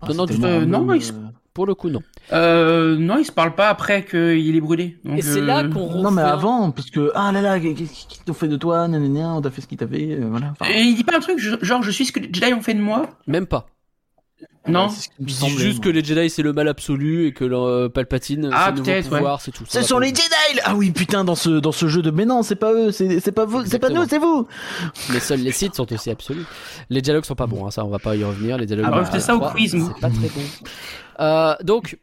Ah, 0.00 0.08
Non, 0.14 0.24
euh, 0.30 0.64
non, 0.64 0.78
random, 0.78 0.94
il 0.96 1.02
se- 1.02 1.12
euh. 1.12 1.16
Pour 1.52 1.66
le 1.66 1.74
coup 1.74 1.90
non. 1.90 1.98
euh, 2.32 2.96
Non, 2.96 3.18
il 3.18 3.24
se 3.24 3.32
parle 3.32 3.56
pas 3.56 3.68
après 3.68 4.04
qu'il 4.04 4.54
est 4.54 4.60
brûlé. 4.60 4.96
Donc, 5.04 5.18
Et 5.18 5.22
c'est 5.22 5.40
là 5.40 5.64
euh, 5.64 5.68
qu'on 5.68 6.00
Non, 6.00 6.12
mais 6.12 6.22
avant, 6.22 6.70
parce 6.70 6.90
que, 6.90 7.10
ah 7.16 7.32
là 7.32 7.42
là, 7.42 7.58
qu'est-ce 7.58 8.06
qu'ils 8.06 8.22
t'ont 8.24 8.32
fait 8.34 8.46
de 8.46 8.56
toi, 8.56 8.86
nanana, 8.86 9.34
on 9.34 9.40
t'a 9.40 9.50
fait 9.50 9.60
ce 9.60 9.66
qu'ils 9.66 9.76
t'avaient, 9.76 10.12
euh, 10.12 10.28
voilà. 10.30 10.52
Enfin, 10.52 10.70
Et 10.72 10.82
il 10.82 10.94
dit 10.94 11.02
pas 11.02 11.16
un 11.16 11.20
truc 11.20 11.38
genre 11.40 11.82
je 11.82 11.90
suis 11.90 12.06
ce 12.06 12.12
que 12.12 12.20
les 12.20 12.30
Jedi 12.32 12.54
ont 12.54 12.62
fait 12.62 12.74
de 12.74 12.80
moi 12.80 13.08
Même 13.26 13.46
pas. 13.46 13.66
Non 14.68 14.88
c'est 14.90 15.08
ce 15.26 15.34
semblait, 15.34 15.56
juste 15.56 15.78
moi. 15.78 15.84
que 15.84 15.88
les 15.88 16.04
Jedi 16.04 16.28
c'est 16.28 16.42
le 16.42 16.52
mal 16.52 16.68
absolu 16.68 17.26
et 17.26 17.32
que 17.32 17.44
le, 17.44 17.56
euh, 17.56 17.88
Palpatine 17.88 18.50
Ah, 18.52 18.66
c'est 18.66 18.70
le 18.72 18.76
nouveau 18.76 18.90
peut-être, 18.90 19.08
pouvoir, 19.08 19.40
c'est 19.40 19.52
tout. 19.52 19.64
Ça 19.66 19.80
Ce 19.80 19.88
sont 19.88 19.98
les 19.98 20.08
Jedi 20.08 20.60
Ah 20.64 20.74
oui, 20.76 20.90
putain, 20.90 21.24
dans 21.24 21.34
ce, 21.34 21.48
dans 21.48 21.72
ce 21.72 21.88
jeu 21.88 22.02
de. 22.02 22.10
Mais 22.10 22.26
non, 22.26 22.42
c'est 22.42 22.56
pas 22.56 22.72
eux, 22.72 22.92
c'est 22.92 23.20
c'est 23.20 23.32
pas 23.32 23.46
vous, 23.46 23.64
c'est 23.64 23.78
pas 23.78 23.88
nous, 23.88 24.06
c'est 24.06 24.18
vous 24.18 24.46
Mais 25.10 25.20
seuls 25.20 25.40
les 25.40 25.52
Sith 25.52 25.74
sont 25.74 25.90
aussi 25.90 26.10
absolus. 26.10 26.44
Les 26.90 27.00
dialogues 27.00 27.24
sont 27.24 27.34
pas 27.34 27.46
bons, 27.46 27.66
hein, 27.66 27.70
ça 27.70 27.84
on 27.84 27.88
va 27.88 27.98
pas 27.98 28.14
y 28.16 28.22
revenir. 28.22 28.58
Les 28.58 28.66
dialogues. 28.66 28.86
Ah, 28.88 28.90
dans 28.90 28.98
rejetez 28.98 29.16
le 29.16 29.22
ça 29.22 29.34
au 29.34 29.38
3, 29.38 29.52
quiz. 29.52 29.70
C'est 29.72 30.00
pas 30.00 30.10
très 30.10 30.28
bon. 30.28 30.42
Euh, 31.18 31.54
donc, 31.62 31.98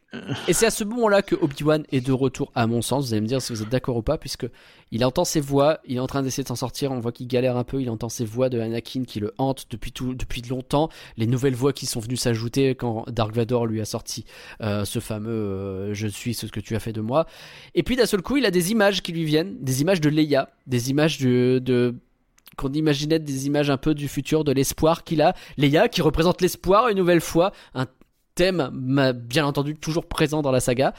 et 0.46 0.52
c'est 0.52 0.66
à 0.66 0.70
ce 0.70 0.84
moment-là 0.84 1.22
que 1.22 1.34
Obi-Wan 1.34 1.84
est 1.92 2.00
de 2.00 2.12
retour, 2.12 2.50
à 2.54 2.66
mon 2.66 2.82
sens. 2.82 3.06
Vous 3.06 3.12
allez 3.12 3.20
me 3.20 3.26
dire 3.26 3.42
si 3.42 3.52
vous 3.52 3.62
êtes 3.62 3.68
d'accord 3.68 3.96
ou 3.96 4.02
pas, 4.02 4.18
puisque 4.18 4.46
il 4.90 5.04
entend 5.04 5.24
ses 5.24 5.40
voix, 5.40 5.78
il 5.86 5.96
est 5.96 6.00
en 6.00 6.06
train 6.06 6.22
d'essayer 6.22 6.42
de 6.42 6.48
s'en 6.48 6.56
sortir. 6.56 6.92
On 6.92 7.00
voit 7.00 7.12
qu'il 7.12 7.26
galère 7.26 7.56
un 7.56 7.64
peu. 7.64 7.80
Il 7.80 7.90
entend 7.90 8.08
ses 8.08 8.24
voix 8.24 8.48
de 8.48 8.58
Anakin 8.58 9.04
qui 9.04 9.20
le 9.20 9.34
hantent 9.38 9.66
depuis 9.70 9.92
tout, 9.92 10.16
longtemps. 10.48 10.88
Les 11.16 11.26
nouvelles 11.26 11.54
voix 11.54 11.72
qui 11.72 11.86
sont 11.86 12.00
venues 12.00 12.16
s'ajouter 12.16 12.74
quand 12.74 13.04
Dark 13.08 13.34
Vador 13.34 13.66
lui 13.66 13.80
a 13.80 13.84
sorti 13.84 14.24
euh, 14.62 14.84
ce 14.84 14.98
fameux 14.98 15.30
euh, 15.30 15.94
"Je 15.94 16.06
suis 16.06 16.34
ce 16.34 16.46
que 16.46 16.60
tu 16.60 16.74
as 16.74 16.80
fait 16.80 16.92
de 16.92 17.00
moi". 17.00 17.26
Et 17.74 17.82
puis 17.82 17.96
d'un 17.96 18.06
seul 18.06 18.22
coup, 18.22 18.36
il 18.36 18.46
a 18.46 18.50
des 18.50 18.70
images 18.70 19.02
qui 19.02 19.12
lui 19.12 19.24
viennent, 19.24 19.56
des 19.60 19.82
images 19.82 20.00
de 20.00 20.08
Leia, 20.08 20.50
des 20.66 20.90
images 20.90 21.18
de, 21.18 21.60
de 21.62 21.94
qu'on 22.56 22.72
imaginait 22.72 23.18
des 23.18 23.46
images 23.46 23.70
un 23.70 23.76
peu 23.76 23.94
du 23.94 24.08
futur, 24.08 24.44
de 24.44 24.52
l'espoir 24.52 25.04
qu'il 25.04 25.22
a. 25.22 25.34
Leia 25.56 25.88
qui 25.88 26.02
représente 26.02 26.42
l'espoir 26.42 26.88
une 26.88 26.96
nouvelle 26.98 27.20
fois, 27.20 27.52
un 27.74 27.86
thème 28.38 28.70
ma- 28.72 29.12
bien 29.12 29.44
entendu 29.44 29.74
toujours 29.76 30.06
présent 30.06 30.40
dans 30.42 30.50
la 30.52 30.60
saga. 30.60 30.94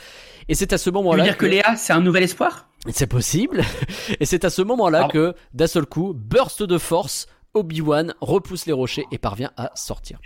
Et 0.49 0.55
c'est 0.55 0.73
à 0.73 0.77
ce 0.77 0.83
Tu 0.83 0.89
veux 0.89 0.93
moment-là 0.95 1.23
dire 1.23 1.37
que 1.37 1.45
Léa 1.45 1.75
c'est 1.75 1.93
un 1.93 2.01
nouvel 2.01 2.23
espoir? 2.23 2.67
C'est 2.91 3.07
possible. 3.07 3.61
Et 4.19 4.25
c'est 4.25 4.45
à 4.45 4.49
ce 4.49 4.61
moment-là 4.61 5.07
que 5.11 5.33
d'un 5.53 5.67
seul 5.67 5.85
coup, 5.85 6.13
burst 6.15 6.63
de 6.63 6.77
force, 6.77 7.27
Obi-Wan 7.53 8.13
repousse 8.21 8.65
les 8.65 8.73
rochers 8.73 9.05
et 9.11 9.17
parvient 9.17 9.51
à 9.57 9.71
sortir. 9.75 10.19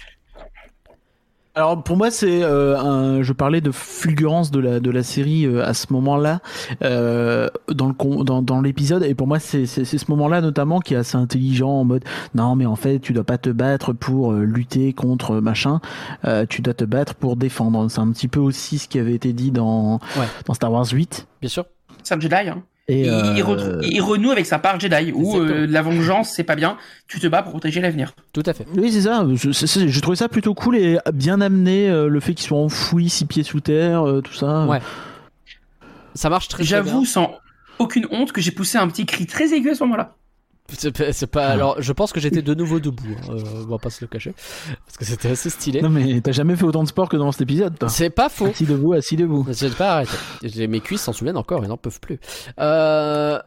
Alors 1.55 1.83
pour 1.83 1.97
moi 1.97 2.09
c'est 2.09 2.41
euh, 2.43 2.75
un, 2.79 3.21
je 3.21 3.31
parlais 3.31 3.61
de 3.61 3.69
fulgurance 3.71 4.49
de 4.49 4.59
la 4.59 4.79
de 4.79 4.89
la 4.89 5.03
série 5.03 5.45
euh, 5.45 5.63
à 5.63 5.75
ce 5.75 5.93
moment-là 5.93 6.39
euh, 6.81 7.47
dans 7.71 7.87
le 7.87 7.93
con- 7.93 8.23
dans, 8.23 8.41
dans 8.41 8.59
l'épisode 8.59 9.03
et 9.03 9.13
pour 9.13 9.27
moi 9.27 9.37
c'est 9.39 9.67
c'est 9.67 9.85
c'est 9.85 9.99
ce 9.99 10.09
moment-là 10.09 10.41
notamment 10.41 10.79
qui 10.79 10.95
est 10.95 10.97
assez 10.97 11.15
intelligent 11.15 11.69
en 11.69 11.83
mode 11.85 12.03
non 12.33 12.55
mais 12.55 12.65
en 12.65 12.75
fait 12.75 12.97
tu 12.99 13.13
dois 13.13 13.23
pas 13.23 13.37
te 13.37 13.51
battre 13.51 13.93
pour 13.93 14.31
euh, 14.33 14.43
lutter 14.45 14.93
contre 14.93 15.35
machin 15.41 15.79
euh, 16.25 16.47
tu 16.49 16.63
dois 16.63 16.73
te 16.73 16.85
battre 16.85 17.13
pour 17.13 17.35
défendre 17.35 17.87
c'est 17.87 17.99
un 18.01 18.11
petit 18.11 18.27
peu 18.27 18.39
aussi 18.39 18.79
ce 18.79 18.87
qui 18.87 18.97
avait 18.97 19.13
été 19.13 19.31
dit 19.31 19.51
dans 19.51 19.99
Ouais. 20.17 20.25
dans 20.47 20.55
Star 20.55 20.71
Wars 20.71 20.87
8 20.91 21.27
Bien 21.39 21.49
sûr. 21.49 21.65
C'est 22.01 22.15
un 22.15 22.19
Jedi 22.19 22.35
hein. 22.35 22.63
Et 22.89 23.01
il, 23.01 23.05
il 23.37 23.43
euh, 23.47 23.79
il 23.83 24.01
renoue 24.01 24.31
avec 24.31 24.45
sa 24.45 24.59
part 24.59 24.77
Jedi 24.79 25.11
où 25.13 25.37
euh, 25.39 25.65
la 25.67 25.81
vengeance 25.81 26.29
c'est 26.31 26.43
pas 26.43 26.55
bien 26.55 26.77
tu 27.07 27.19
te 27.19 27.27
bats 27.27 27.41
pour 27.41 27.51
protéger 27.51 27.79
l'avenir 27.79 28.13
Tout 28.33 28.43
à 28.45 28.53
fait. 28.53 28.65
Oui, 28.75 28.91
c'est 28.91 29.01
ça. 29.01 29.25
J'ai 29.87 30.01
trouvé 30.01 30.17
ça 30.17 30.27
plutôt 30.27 30.53
cool 30.53 30.75
et 30.75 30.97
bien 31.13 31.39
amené. 31.39 31.89
euh, 31.89 32.07
le 32.09 32.19
fait 32.19 32.33
qu'ils 32.33 32.45
soient 32.47 32.57
enfouis, 32.59 33.09
six 33.09 33.25
pieds 33.25 33.43
sous 33.43 33.61
terre, 33.61 34.05
euh, 34.05 34.19
tout 34.21 34.33
ça. 34.33 34.65
Ouais. 34.65 34.81
Ça 36.15 36.29
marche 36.29 36.47
très, 36.47 36.63
très 36.63 36.65
j'avoue 36.69 37.01
bien. 37.01 37.09
sans 37.09 37.35
aucune 37.79 38.05
honte 38.11 38.31
que 38.33 38.41
j'ai 38.41 38.51
poussé 38.51 38.77
un 38.77 38.87
petit 38.87 39.05
cri 39.05 39.25
très 39.25 39.53
aigu 39.53 39.69
à 39.71 39.75
ce 39.75 39.83
moment-là 39.83 40.15
C'est 40.77 40.95
pas, 40.95 41.11
c'est 41.13 41.27
pas- 41.27 41.47
alors, 41.47 41.81
je 41.81 41.91
pense 41.93 42.11
que 42.13 42.19
j'étais 42.19 42.41
de 42.41 42.53
nouveau 42.53 42.79
debout. 42.79 43.15
hein, 43.29 43.31
euh, 43.35 43.63
on 43.65 43.69
va 43.71 43.77
pas 43.79 43.89
se 43.89 43.99
le 44.03 44.07
cacher. 44.07 44.33
C'était 45.09 45.29
assez 45.31 45.49
stylé. 45.49 45.81
Non, 45.81 45.89
mais 45.89 46.19
t'as 46.21 46.31
jamais 46.31 46.55
fait 46.55 46.63
autant 46.65 46.83
de 46.83 46.87
sport 46.87 47.09
que 47.09 47.17
dans 47.17 47.31
cet 47.31 47.41
épisode, 47.41 47.77
toi. 47.77 47.89
C'est 47.89 48.09
pas 48.09 48.29
faux. 48.29 48.47
Assis 48.47 48.65
debout, 48.65 48.93
assis 48.93 49.15
debout. 49.15 49.45
J'ai 49.51 49.69
pas 49.69 49.93
arrêté. 49.95 50.11
J'ai- 50.43 50.67
Mes 50.67 50.79
cuisses 50.79 51.01
s'en 51.01 51.13
souviennent 51.13 51.37
encore, 51.37 51.63
ils 51.63 51.67
n'en 51.69 51.77
peuvent 51.77 51.99
plus. 51.99 52.19
Euh, 52.59 53.39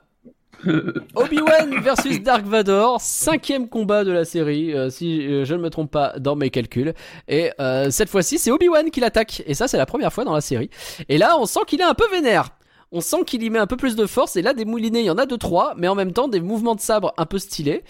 Obi-Wan 1.15 1.81
versus 1.83 2.23
Dark 2.23 2.45
Vador, 2.47 3.01
cinquième 3.01 3.69
combat 3.69 4.05
de 4.05 4.13
la 4.13 4.25
série, 4.25 4.73
euh, 4.75 4.91
si 4.91 5.21
euh, 5.27 5.45
je 5.45 5.55
ne 5.55 5.61
me 5.61 5.71
trompe 5.71 5.91
pas 5.91 6.15
dans 6.19 6.35
mes 6.35 6.51
calculs. 6.51 6.95
Et 7.29 7.51
euh, 7.61 7.91
cette 7.91 8.09
fois-ci, 8.09 8.39
c'est 8.39 8.51
Obi-Wan 8.51 8.91
qui 8.91 9.01
l'attaque. 9.01 9.43
Et 9.47 9.55
ça, 9.55 9.69
c'est 9.69 9.77
la 9.77 9.87
première 9.87 10.13
fois 10.13 10.25
dans 10.25 10.35
la 10.35 10.41
série. 10.41 10.71
Et 11.09 11.19
là, 11.19 11.37
on 11.39 11.47
sent 11.47 11.61
qu'il 11.67 11.81
est 11.81 11.85
un 11.85 11.95
peu 11.95 12.09
vénère. 12.11 12.51
On 12.93 13.01
sent 13.01 13.25
qu'il 13.27 13.43
y 13.43 13.51
met 13.51 13.59
un 13.59 13.67
peu 13.67 13.77
plus 13.77 13.97
de 13.97 14.07
force. 14.07 14.37
Et 14.37 14.43
là, 14.43 14.55
des 14.55 14.65
moulinets, 14.65 15.01
il 15.01 15.07
y 15.07 15.11
en 15.11 15.19
a 15.19 15.27
deux, 15.27 15.39
trois. 15.39 15.75
Mais 15.77 15.89
en 15.89 15.95
même 15.95 16.13
temps, 16.13 16.29
des 16.29 16.41
mouvements 16.41 16.75
de 16.75 16.81
sabre 16.81 17.13
un 17.17 17.27
peu 17.27 17.39
stylés. 17.39 17.83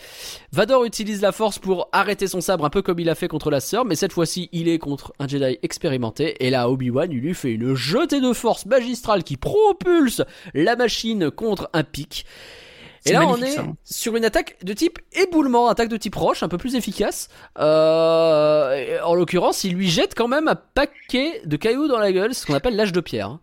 Vador 0.53 0.85
utilise 0.85 1.21
la 1.21 1.33
force 1.33 1.59
pour 1.59 1.89
arrêter 1.93 2.27
son 2.27 2.41
sabre, 2.41 2.65
un 2.65 2.71
peu 2.71 2.83
comme 2.83 2.99
il 2.99 3.11
a 3.11 3.15
fait 3.15 3.29
contre 3.29 3.51
la 3.51 3.61
sœur. 3.61 3.85
Mais 3.85 3.95
cette 3.95 4.13
fois-ci, 4.13 4.49
il 4.53 4.69
est 4.69 4.79
contre 4.79 5.13
un 5.19 5.29
Jedi 5.29 5.59
expérimenté. 5.63 6.45
Et 6.45 6.51
là, 6.51 6.71
Obi-Wan, 6.71 7.11
il 7.13 7.19
lui 7.19 7.35
fait 7.35 7.53
une 7.53 7.75
jetée 7.75 8.21
de 8.21 8.33
force 8.33 8.67
magistrale 8.67 9.23
qui 9.23 9.37
propulse 9.37 10.23
la 10.55 10.77
machine 10.77 11.31
contre 11.31 11.69
un 11.73 11.85
pic. 11.85 12.25
Et 13.07 13.13
là, 13.13 13.27
on 13.27 13.41
est 13.41 13.53
ça, 13.53 13.65
sur 13.85 14.17
une 14.17 14.25
attaque 14.25 14.57
de 14.65 14.73
type 14.73 14.99
éboulement, 15.13 15.69
attaque 15.69 15.89
de 15.89 15.97
type 15.97 16.15
roche, 16.15 16.43
un 16.43 16.49
peu 16.49 16.59
plus 16.59 16.75
efficace. 16.75 17.29
Euh, 17.59 18.99
en 19.05 19.15
l'occurrence, 19.15 19.65
il 19.65 19.75
lui 19.75 19.89
jette 19.89 20.15
quand 20.15 20.29
même 20.29 20.49
un 20.49 20.57
paquet 20.57 21.41
de 21.45 21.57
cailloux 21.57 21.89
dans 21.89 21.99
la 21.99 22.13
gueule, 22.13 22.35
ce 22.35 22.45
qu'on 22.45 22.55
appelle 22.55 22.75
l'âge 22.75 22.93
de 22.93 23.01
pierre. 23.01 23.39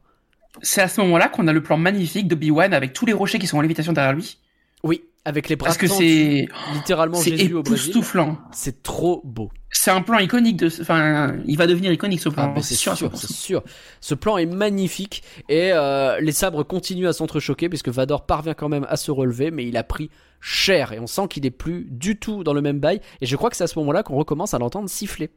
C'est 0.62 0.82
à 0.82 0.88
ce 0.88 1.02
moment-là 1.02 1.28
qu'on 1.30 1.48
a 1.48 1.54
le 1.54 1.64
plan 1.64 1.78
magnifique 1.78 2.28
d'Obi-Wan 2.28 2.74
avec 2.74 2.94
tous 2.94 3.06
les 3.06 3.14
rochers 3.14 3.40
qui 3.40 3.48
sont 3.48 3.58
en 3.58 3.62
lévitation 3.62 3.92
derrière 3.94 4.14
lui 4.14 4.38
Oui, 4.84 5.04
avec 5.26 5.50
les 5.50 5.56
bras 5.56 5.68
parce 5.68 5.78
que 5.78 5.88
c'est 5.88 6.48
littéralement 6.74 7.20
Jésus 7.22 7.54
au 7.54 7.64
Brésil. 7.64 7.90
époustouflant 7.90 8.38
C'est 8.52 8.84
trop 8.84 9.22
beau. 9.24 9.50
c'est 9.72 9.90
un 9.92 10.02
plan 10.02 10.20
iconique 10.20 10.58
de 10.58 10.68
enfin 10.82 11.36
il 11.46 11.58
va 11.58 11.66
devenir 11.68 11.92
iconique 11.92 12.20
ce 12.22 12.30
Ah, 12.30 12.34
plan 12.34 12.54
bah, 12.54 12.62
c'est 12.62 12.76
sûr, 12.76 12.96
sûr, 12.96 13.10
100%. 13.10 13.16
c'est 13.16 13.34
sûr. 13.34 13.64
Ce 14.02 14.14
plan 14.14 14.38
est 14.38 14.46
magnifique 14.46 15.24
et 15.50 15.72
euh, 15.74 16.20
les 16.20 16.32
sabres 16.34 16.64
continuent 16.64 17.08
à 17.08 17.14
s'entrechoquer 17.14 17.68
puisque 17.70 17.90
Vador 17.90 18.26
parvient 18.26 18.54
quand 18.54 18.70
même 18.70 18.86
à 18.90 18.96
se 18.98 19.10
relever, 19.12 19.50
mais 19.52 19.66
il 19.66 19.76
a 19.78 19.84
pris 19.84 20.10
cher 20.40 20.92
et 20.94 21.00
on 21.00 21.08
sent 21.08 21.28
qu'il 21.30 21.46
est 21.46 21.52
plus 21.52 21.88
du 21.90 22.20
tout 22.20 22.44
dans 22.44 22.54
le 22.54 22.62
même 22.62 22.80
bail. 22.80 23.00
Et 23.22 23.26
je 23.26 23.36
crois 23.38 23.50
que 23.50 23.56
c'est 23.56 23.64
à 23.64 23.68
ce 23.68 23.80
moment-là 23.80 24.04
qu'on 24.04 24.16
recommence 24.18 24.54
à 24.54 24.60
l'entendre 24.60 24.90
siffler. 24.90 25.30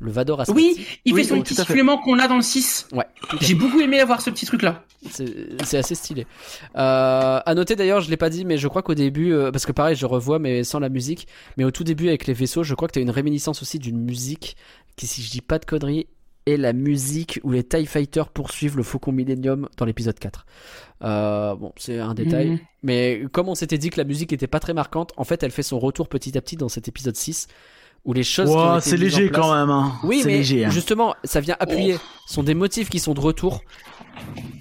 Le 0.00 0.10
Vador 0.10 0.42
oui 0.48 0.86
il 1.04 1.12
Oui, 1.12 1.20
fait 1.22 1.28
son 1.28 1.34
oui, 1.34 1.42
petit 1.42 1.54
supplément 1.54 1.98
qu'on 1.98 2.18
a 2.18 2.26
dans 2.26 2.36
le 2.36 2.42
6 2.42 2.88
Ouais, 2.92 3.04
j'ai 3.40 3.54
beaucoup 3.54 3.80
aimé 3.80 4.00
avoir 4.00 4.20
ce 4.22 4.30
petit 4.30 4.46
truc 4.46 4.62
là 4.62 4.82
C'est 5.10 5.48
c'est 5.64 5.76
assez 5.78 5.94
stylé. 5.94 6.26
Euh, 6.76 7.40
à 7.44 7.54
noter 7.54 7.76
d'ailleurs, 7.76 8.00
je 8.00 8.08
l'ai 8.10 8.16
pas 8.16 8.30
dit, 8.30 8.44
mais 8.44 8.56
je 8.58 8.66
crois 8.68 8.82
qu'au 8.82 8.94
début, 8.94 9.32
euh, 9.32 9.50
parce 9.50 9.66
que 9.66 9.72
pareil, 9.72 9.96
je 9.96 10.06
revois, 10.06 10.38
mais 10.38 10.64
sans 10.64 10.78
la 10.80 10.88
musique, 10.88 11.28
mais 11.56 11.64
au 11.64 11.70
tout 11.70 11.84
début 11.84 12.08
avec 12.08 12.26
les 12.26 12.32
vaisseaux, 12.34 12.62
je 12.62 12.74
crois 12.74 12.88
que 12.88 12.92
t'as 12.94 13.00
une 13.02 13.10
réminiscence 13.10 13.62
aussi 13.62 13.78
d'une 13.78 14.00
musique 14.00 14.56
qui, 14.96 15.06
si 15.06 15.22
je 15.22 15.30
dis 15.30 15.40
pas 15.42 15.58
de 15.58 15.64
conneries, 15.66 16.06
est 16.46 16.56
la 16.56 16.72
musique 16.72 17.38
où 17.44 17.52
les 17.52 17.62
TIE 17.62 17.84
Fighters 17.84 18.30
poursuivent 18.30 18.76
le 18.78 18.82
Faucon 18.82 19.12
Millennium 19.12 19.68
dans 19.76 19.84
l'épisode 19.84 20.18
4. 20.18 20.46
Euh, 21.02 21.54
bon, 21.54 21.72
c'est 21.76 21.98
un 21.98 22.14
détail, 22.14 22.50
Mhm. 22.52 22.58
mais 22.82 23.22
comme 23.32 23.48
on 23.50 23.54
s'était 23.54 23.76
dit 23.78 23.90
que 23.90 23.98
la 23.98 24.04
musique 24.04 24.32
était 24.32 24.46
pas 24.46 24.60
très 24.60 24.72
marquante, 24.72 25.12
en 25.18 25.24
fait, 25.24 25.42
elle 25.42 25.50
fait 25.50 25.62
son 25.62 25.78
retour 25.78 26.08
petit 26.08 26.36
à 26.38 26.40
petit 26.40 26.56
dans 26.56 26.70
cet 26.70 26.88
épisode 26.88 27.14
6, 27.16 27.46
où 28.04 28.12
les 28.12 28.22
choses. 28.22 28.50
été 28.78 28.90
c'est 28.90 28.96
léger 28.96 29.28
place- 29.28 29.40
quand 29.42 29.54
même. 29.54 29.70
Hein. 29.70 29.92
oui, 30.04 30.22
mais 30.24 30.38
léger. 30.38 30.64
hein. 30.64 30.70
justement, 30.70 31.14
ça 31.24 31.40
vient 31.40 31.56
appuyer. 31.60 31.96
Ce 32.26 32.34
sont 32.34 32.42
des 32.42 32.54
motifs 32.54 32.90
qui 32.90 32.98
sont 32.98 33.14
de 33.14 33.20
retour. 33.20 33.62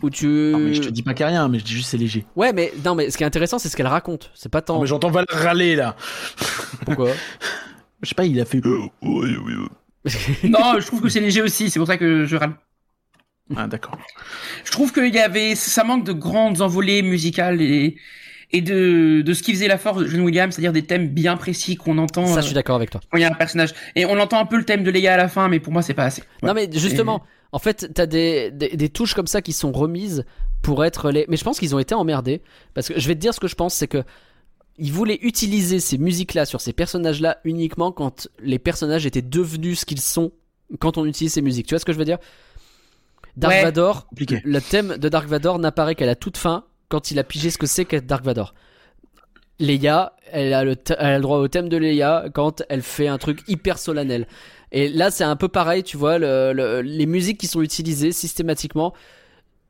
Où 0.02 0.10
tu. 0.10 0.28
Non, 0.54 0.60
mais 0.60 0.74
je 0.74 0.82
te 0.82 0.90
dis 0.90 1.04
pas 1.04 1.14
qu'il 1.14 1.26
rien, 1.26 1.48
mais 1.50 1.60
je 1.60 1.66
dis 1.66 1.74
juste 1.74 1.90
c'est 1.90 1.98
léger. 1.98 2.26
Ouais, 2.36 2.54
mais 2.54 2.72
non, 2.86 2.96
mais 2.96 3.10
ce 3.10 3.18
qui 3.18 3.24
est 3.24 3.28
intéressant, 3.28 3.60
c'est 3.60 3.68
ce 3.70 3.76
qu'elle 3.76 3.88
raconte. 3.88 4.32
C'est 4.34 4.50
pas 4.50 4.62
tant. 4.62 4.76
Non, 4.76 4.82
mais 4.82 4.88
j'entends 4.88 5.12
Val 5.12 5.26
râler 5.30 5.76
là. 5.76 5.96
Pourquoi? 6.86 7.10
Je 8.02 8.10
sais 8.10 8.16
pas, 8.16 8.24
il 8.26 8.40
a 8.40 8.46
fait. 8.46 8.62
non, 8.64 8.90
je 10.80 10.86
trouve 10.86 11.02
que 11.02 11.10
c'est 11.10 11.20
léger 11.20 11.42
aussi. 11.42 11.70
C'est 11.70 11.80
pour 11.80 11.88
ça 11.88 11.98
que 11.98 12.26
je 12.26 12.36
râle. 12.38 12.54
Ah 13.56 13.68
d'accord. 13.68 13.98
Je 14.64 14.72
trouve 14.72 14.94
qu'il 14.94 15.14
y 15.14 15.20
avait, 15.20 15.56
ça 15.56 15.84
manque 15.84 16.06
de 16.06 16.14
grandes 16.14 16.62
envolées 16.62 17.02
musicales 17.02 17.62
et 17.62 17.98
et 18.52 18.62
de, 18.62 19.22
de 19.22 19.34
ce 19.34 19.44
qui 19.44 19.54
faisait 19.54 19.68
la 19.68 19.78
force 19.78 20.00
de 20.02 20.08
John 20.08 20.22
Williams, 20.22 20.54
c'est-à-dire 20.56 20.74
des 20.74 20.84
thèmes 20.84 21.08
bien 21.10 21.38
précis 21.38 21.76
qu'on 21.76 21.98
entend. 22.00 22.26
Ça, 22.26 22.34
euh, 22.40 22.42
je 22.42 22.46
suis 22.48 22.56
d'accord 22.56 22.76
avec 22.76 22.90
toi. 22.90 23.00
quand 23.12 23.18
il 23.18 23.22
y 23.22 23.24
a 23.24 23.30
un 23.30 23.36
personnage. 23.36 23.74
Et 23.96 24.06
on 24.06 24.20
entend 24.20 24.40
un 24.40 24.46
peu 24.46 24.58
le 24.58 24.66
thème 24.66 24.84
de 24.84 24.90
Leia 24.92 25.14
à 25.14 25.18
la 25.18 25.28
fin, 25.28 25.48
mais 25.50 25.60
pour 25.60 25.72
moi, 25.72 25.82
c'est 25.82 25.94
pas 25.94 26.06
assez. 26.06 26.24
Non, 26.42 26.54
mais 26.54 26.68
justement, 26.74 27.24
en 27.52 27.60
fait, 27.60 27.92
t'as 27.94 28.06
des, 28.08 28.50
des, 28.52 28.70
des 28.70 28.90
touches 28.90 29.14
comme 29.14 29.28
ça 29.28 29.42
qui 29.42 29.54
sont 29.54 29.72
remises 29.72 30.26
pour 30.62 30.84
être 30.84 31.12
les. 31.12 31.26
Mais 31.30 31.38
je 31.38 31.44
pense 31.44 31.60
qu'ils 31.60 31.76
ont 31.76 31.80
été 31.80 31.94
emmerdés. 31.94 32.42
Parce 32.74 32.88
que 32.88 33.00
je 33.00 33.08
vais 33.08 33.16
te 33.16 33.20
dire 33.20 33.34
ce 33.34 33.40
que 33.40 33.48
je 33.48 33.56
pense, 33.56 33.74
c'est 33.76 33.88
que. 33.88 34.04
Ils 34.82 34.94
voulaient 34.94 35.20
utiliser 35.24 35.82
ces 35.82 35.98
musiques-là 35.98 36.46
sur 36.46 36.62
ces 36.62 36.72
personnages-là 36.72 37.40
uniquement 37.44 37.92
quand 37.92 38.30
les 38.42 38.60
personnages 38.60 39.06
étaient 39.06 39.22
devenus 39.22 39.82
ce 39.82 39.86
qu'ils 39.86 40.00
sont 40.00 40.32
quand 40.80 40.98
on 40.98 41.04
utilise 41.06 41.34
ces 41.34 41.42
musiques. 41.42 41.68
Tu 41.68 41.74
vois 41.76 41.80
ce 41.80 41.86
que 41.86 41.92
je 41.92 41.98
veux 41.98 42.06
dire? 42.06 42.18
Dark 43.36 43.54
Ouais. 43.56 43.64
Vador, 43.64 44.08
Compliqué. 44.08 44.42
le 44.46 44.62
thème 44.62 44.96
de 44.98 45.10
Dark 45.10 45.28
Vador 45.28 45.60
n'apparaît 45.60 45.96
qu'à 45.96 46.06
la 46.06 46.16
toute 46.16 46.38
fin 46.38 46.64
quand 46.90 47.12
il 47.12 47.20
a 47.20 47.24
pigé 47.24 47.50
ce 47.52 47.58
que 47.58 47.68
c'est 47.68 47.86
qu'être 47.86 48.06
Dark 48.06 48.24
Vador. 48.26 48.54
Leia, 49.60 50.14
elle 50.32 50.54
a, 50.54 50.64
le 50.64 50.76
elle 50.98 51.06
a 51.06 51.16
le 51.18 51.22
droit 51.22 51.38
au 51.40 51.48
thème 51.48 51.68
de 51.68 51.76
Leia 51.78 52.26
quand 52.34 52.64
elle 52.70 52.82
fait 52.82 53.08
un 53.08 53.18
truc 53.18 53.42
hyper 53.48 53.78
solennel. 53.78 54.26
Et 54.72 54.88
là, 54.88 55.12
c'est 55.12 55.24
un 55.24 55.36
peu 55.36 55.48
pareil, 55.50 55.84
tu 55.84 55.98
vois, 55.98 56.18
le- 56.18 56.54
le- 56.54 56.82
les 56.82 57.06
musiques 57.06 57.40
qui 57.40 57.48
sont 57.48 57.62
utilisées 57.62 58.12
systématiquement, 58.12 58.94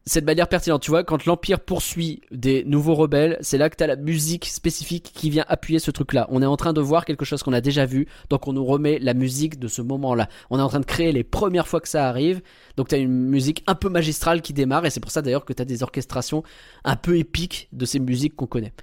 c'est 0.06 0.22
de 0.22 0.26
manière 0.26 0.48
pertinente. 0.48 0.82
Tu 0.82 0.90
vois, 0.90 1.04
quand 1.04 1.26
l'Empire 1.26 1.60
poursuit 1.60 2.22
des 2.32 2.64
nouveaux 2.64 2.96
rebelles, 2.96 3.38
c'est 3.42 3.58
là 3.58 3.70
que 3.70 3.76
tu 3.76 3.86
la 3.86 3.96
musique 3.96 4.46
spécifique 4.46 5.12
qui 5.14 5.30
vient 5.30 5.46
appuyer 5.48 5.80
ce 5.80 5.92
truc-là. 5.92 6.28
On 6.32 6.42
est 6.42 6.48
en 6.48 6.58
train 6.58 6.74
de 6.74 6.82
voir 6.82 7.06
quelque 7.06 7.26
chose 7.26 7.44
qu'on 7.44 7.54
a 7.54 7.62
déjà 7.62 7.86
vu, 7.86 8.08
donc 8.30 8.48
on 8.48 8.54
nous 8.54 8.66
remet 8.66 9.00
la 9.00 9.14
musique 9.14 9.60
de 9.60 9.68
ce 9.68 9.82
moment-là. 9.82 10.28
On 10.50 10.60
est 10.60 10.62
en 10.62 10.70
train 10.70 10.80
de 10.80 10.86
créer 10.86 11.12
les 11.12 11.24
premières 11.24 11.68
fois 11.68 11.80
que 11.80 11.88
ça 11.88 12.08
arrive, 12.08 12.42
donc 12.76 12.88
tu 12.88 12.96
une 12.96 13.30
musique 13.30 13.64
un 13.68 13.76
peu 13.76 13.90
magistrale 13.90 14.42
qui 14.42 14.54
démarre, 14.54 14.86
et 14.86 14.90
c'est 14.90 15.00
pour 15.00 15.12
ça 15.12 15.22
d'ailleurs 15.22 15.46
que 15.46 15.54
tu 15.54 15.62
as 15.62 15.66
des 15.66 15.84
orchestrations 15.84 16.44
un 16.84 16.96
peu 16.96 17.18
épiques 17.18 17.70
de 17.72 17.86
ces 17.86 18.00
musiques 18.00 18.36
qu'on 18.36 18.48
connaît. 18.48 18.74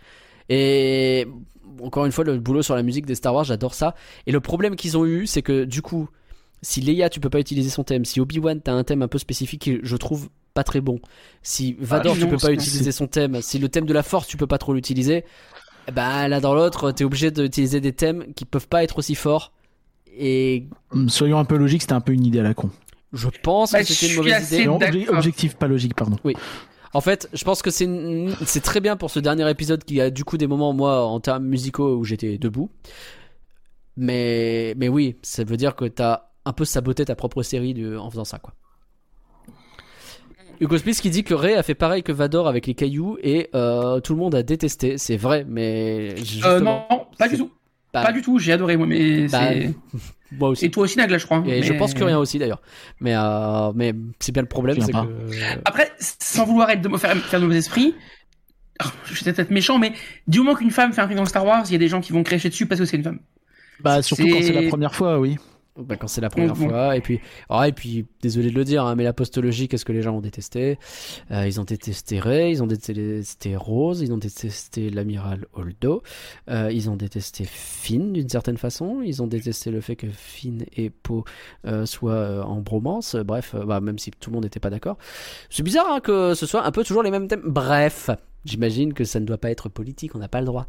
Et 0.49 1.27
encore 1.83 2.07
une 2.07 2.13
fois, 2.13 2.25
le 2.25 2.39
boulot 2.39 2.63
sur 2.63 2.75
la 2.75 2.83
musique 2.83 3.07
des 3.07 3.15
Star 3.15 3.35
Wars, 3.35 3.45
j'adore 3.45 3.75
ça. 3.75 3.95
Et 4.27 4.33
le 4.33 4.41
problème 4.41 4.77
qu'ils 4.77 4.97
ont 4.97 5.05
eu, 5.05 5.27
c'est 5.27 5.43
que 5.43 5.65
du 5.65 5.83
coup, 5.83 6.09
si 6.63 6.81
Leia, 6.81 7.11
tu 7.11 7.21
peux 7.21 7.31
pas 7.31 7.41
utiliser 7.41 7.71
son 7.71 7.85
thème, 7.85 8.05
si 8.05 8.21
Obi-Wan, 8.21 8.61
t'as 8.61 8.73
un 8.73 8.85
thème 8.85 9.03
un 9.03 9.09
peu 9.09 9.19
spécifique 9.19 9.71
je 9.83 9.97
trouve 9.97 10.29
pas 10.57 10.65
très 10.65 10.81
bon, 10.81 10.99
si 11.43 11.77
Vador, 11.79 12.15
Ah, 12.15 12.19
tu 12.19 12.25
non, 12.25 12.31
peux 12.31 12.39
pas 12.39 12.51
utiliser 12.53 12.91
son 12.91 13.07
thème, 13.07 13.41
si 13.43 13.59
le 13.61 13.69
thème 13.69 13.87
de 13.87 13.93
la 13.93 14.03
Force, 14.03 14.27
tu 14.27 14.37
peux 14.37 14.47
pas 14.49 14.59
trop 14.59 14.75
l'utiliser, 14.75 15.25
bah 15.93 16.27
là 16.27 16.41
dans 16.41 16.55
l'autre, 16.55 16.91
t'es 16.91 17.05
obligé 17.05 17.31
d'utiliser 17.31 17.81
des 17.81 17.93
thèmes 17.93 18.33
qui 18.35 18.45
peuvent 18.45 18.67
pas 18.69 18.83
être 18.83 18.99
aussi 18.99 19.15
forts. 19.15 19.53
Et 20.19 20.67
Hum, 20.93 21.09
Soyons 21.09 21.39
un 21.39 21.45
peu 21.45 21.57
logiques, 21.57 21.83
c'était 21.83 21.93
un 21.93 22.01
peu 22.01 22.13
une 22.13 22.25
idée 22.27 22.41
à 22.41 22.43
la 22.43 22.55
con. 22.55 22.71
je 23.13 23.29
pense 23.43 23.73
Bah, 23.73 23.81
que 23.81 23.85
c'était 23.85 24.07
je 24.07 24.13
une 24.13 24.17
mauvaise 24.19 24.51
idée. 24.53 24.65
Non, 24.67 24.79
objectif, 25.17 25.55
pas 25.57 25.69
logique, 25.69 25.95
pardon. 25.95 26.17
En 26.95 27.01
fait, 27.03 27.29
je 27.35 27.45
pense 27.45 27.61
que 27.61 27.71
c'est 27.71 27.85
une- 27.85 28.35
c'est 28.47 28.63
très 28.63 28.81
bien 28.81 28.97
pour 28.97 29.11
ce 29.11 29.21
dernier 29.21 29.49
épisode 29.51 29.85
qui 29.85 30.01
a 30.01 30.09
du 30.11 30.25
coup 30.25 30.39
des 30.39 30.47
moments 30.47 30.73
moi 30.73 31.05
en 31.05 31.21
termes 31.21 31.45
musicaux 31.45 31.97
où 31.99 32.05
j'étais 32.05 32.39
debout. 32.39 32.71
Mais 33.97 34.75
mais 34.77 34.89
oui, 34.89 35.17
ça 35.23 35.45
veut 35.45 35.57
dire 35.57 35.75
que 35.77 35.85
t'as 35.87 36.23
un 36.45 36.53
peu 36.53 36.65
saboté 36.65 37.05
ta 37.05 37.15
propre 37.17 37.43
série 37.43 37.75
de- 37.75 37.97
en 37.97 38.11
faisant 38.11 38.25
ça 38.25 38.39
quoi. 38.39 38.55
Hugo 40.61 40.79
Smith 40.79 41.01
qui 41.01 41.11
dit 41.11 41.25
que 41.25 41.35
Ray 41.35 41.55
a 41.55 41.63
fait 41.63 41.75
pareil 41.75 42.03
que 42.03 42.13
Vador 42.13 42.49
avec 42.49 42.67
les 42.67 42.75
cailloux 42.75 43.19
et 43.23 43.49
euh, 43.55 44.01
tout 44.01 44.15
le 44.15 44.19
monde 44.19 44.35
a 44.35 44.43
détesté. 44.43 44.99
C'est 44.99 45.17
vrai, 45.17 45.45
mais 45.49 46.15
Euh, 46.45 46.61
non, 46.61 46.83
pas 47.19 47.29
du 47.29 47.37
tout. 47.37 47.51
pas- 47.93 48.03
Pas 48.05 48.13
du 48.13 48.23
tout. 48.23 48.39
J'ai 48.39 48.53
adoré 48.53 48.77
moi, 48.77 48.87
mais 48.87 49.27
Bah, 49.29 49.51
moi 50.33 50.49
aussi. 50.51 50.65
Et 50.67 50.71
toi 50.71 50.85
aussi, 50.85 50.97
Nagla, 50.99 51.19
je 51.19 51.25
crois. 51.27 51.43
Et 51.47 51.63
je 51.63 51.73
pense 51.75 51.95
que 51.95 52.05
rien 52.05 52.19
aussi 52.19 52.39
d'ailleurs. 52.39 52.63
Mais 53.01 53.15
euh, 53.17 53.73
mais 53.75 53.95
c'est 54.19 54.33
bien 54.33 54.43
le 54.43 54.49
problème, 54.49 54.79
c'est 54.81 54.93
que 54.93 54.99
Après, 55.65 55.91
sans 55.99 56.45
vouloir 56.45 56.71
être 56.71 56.83
de 56.83 56.89
me 56.89 56.99
faire, 56.99 57.15
faire 57.17 57.41
de 57.41 57.47
mauvais 57.47 57.59
esprit, 57.59 57.95
oh, 58.85 58.89
je 59.07 59.25
vais 59.25 59.33
peut-être 59.33 59.51
méchant, 59.51 59.79
mais 59.79 59.93
du 60.27 60.39
moment 60.39 60.55
qu'une 60.55 60.71
femme 60.71 60.93
fait 60.93 61.01
un 61.01 61.07
truc 61.07 61.17
dans 61.17 61.25
Star 61.27 61.45
Wars, 61.45 61.65
il 61.67 61.73
y 61.73 61.77
a 61.77 61.79
des 61.79 61.89
gens 61.89 62.01
qui 62.01 62.13
vont 62.13 62.23
crécher 62.23 62.49
dessus 62.49 62.67
parce 62.67 62.81
que 62.81 62.87
c'est 62.87 62.97
une 62.97 63.05
femme. 63.05 63.21
Bah 63.81 64.01
surtout 64.03 64.27
quand 64.29 64.43
c'est 64.43 64.53
la 64.53 64.69
première 64.69 64.95
fois, 64.95 65.19
oui. 65.21 65.37
Bah, 65.79 65.97
quand 65.97 66.09
c'est 66.09 66.23
la 66.23 66.31
première 66.31 66.55
bon. 66.55 66.69
fois 66.69 66.97
et 66.97 67.03
puis 67.03 67.21
ah, 67.51 67.69
et 67.69 67.73
puis 67.73 68.07
désolé 68.23 68.51
de 68.51 68.55
le 68.55 68.65
dire 68.65 68.85
hein, 68.85 68.95
mais 68.95 69.05
la 69.05 69.13
postologie 69.13 69.69
qu'est-ce 69.69 69.85
que 69.85 69.93
les 69.93 70.01
gens 70.01 70.17
ont 70.17 70.21
détesté? 70.23 70.79
Euh, 71.31 71.47
ils 71.47 71.61
ont 71.61 71.65
détesté 71.65 72.19
Rey 72.19 72.51
ils 72.51 72.63
ont 72.63 72.67
détesté 72.67 73.57
Rose 73.57 74.01
ils 74.01 74.11
ont 74.11 74.17
détesté 74.17 74.89
l'amiral 74.89 75.47
Holdo 75.53 76.03
euh, 76.49 76.71
ils 76.73 76.89
ont 76.89 76.97
détesté 76.97 77.45
Finn 77.45 78.15
d'une 78.15 78.29
certaine 78.29 78.57
façon 78.57 79.03
ils 79.03 79.23
ont 79.23 79.27
détesté 79.27 79.71
le 79.71 79.83
fait 79.83 79.97
que 79.97 80.07
Finn 80.09 80.65
et 80.77 80.89
Poe 80.89 81.25
euh, 81.67 81.85
soient 81.85 82.13
euh, 82.13 82.43
en 82.43 82.61
bromance 82.63 83.15
bref 83.17 83.55
euh, 83.55 83.65
bah, 83.67 83.81
même 83.81 83.99
si 83.99 84.11
tout 84.13 84.31
le 84.31 84.35
monde 84.35 84.45
n'était 84.45 84.61
pas 84.61 84.71
d'accord. 84.71 84.97
C'est 85.51 85.63
bizarre 85.63 85.91
hein, 85.91 86.01
que 86.01 86.35
ce 86.35 86.47
soit 86.47 86.65
un 86.65 86.71
peu 86.71 86.85
toujours 86.85 87.03
les 87.03 87.11
mêmes 87.11 87.29
thèmes. 87.29 87.43
Bref 87.45 88.09
j'imagine 88.47 88.95
que 88.95 89.05
ça 89.05 89.21
ne 89.21 89.27
doit 89.27 89.39
pas 89.39 89.51
être 89.51 89.69
politique 89.69 90.15
on 90.15 90.19
n'a 90.19 90.29
pas 90.29 90.41
le 90.41 90.47
droit. 90.47 90.67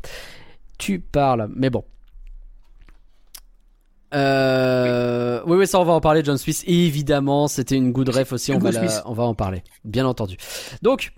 Tu 0.78 1.00
parles 1.00 1.50
mais 1.56 1.70
bon 1.70 1.86
euh, 4.14 5.42
oui, 5.46 5.58
oui, 5.58 5.68
ça 5.68 5.80
on 5.80 5.84
va 5.84 5.94
en 5.94 6.02
parler, 6.02 6.22
John 6.24 6.38
Smith. 6.38 6.64
Évidemment, 6.68 7.48
c'était 7.48 7.76
une 7.76 7.92
good 7.92 8.10
ref 8.10 8.34
aussi, 8.34 8.52
on 8.52 8.60
va, 8.60 8.72
la- 8.72 8.82
on 9.06 9.14
va 9.14 9.24
en 9.24 9.34
parler, 9.34 9.64
bien 9.84 10.06
entendu. 10.06 10.38
Donc, 10.82 11.12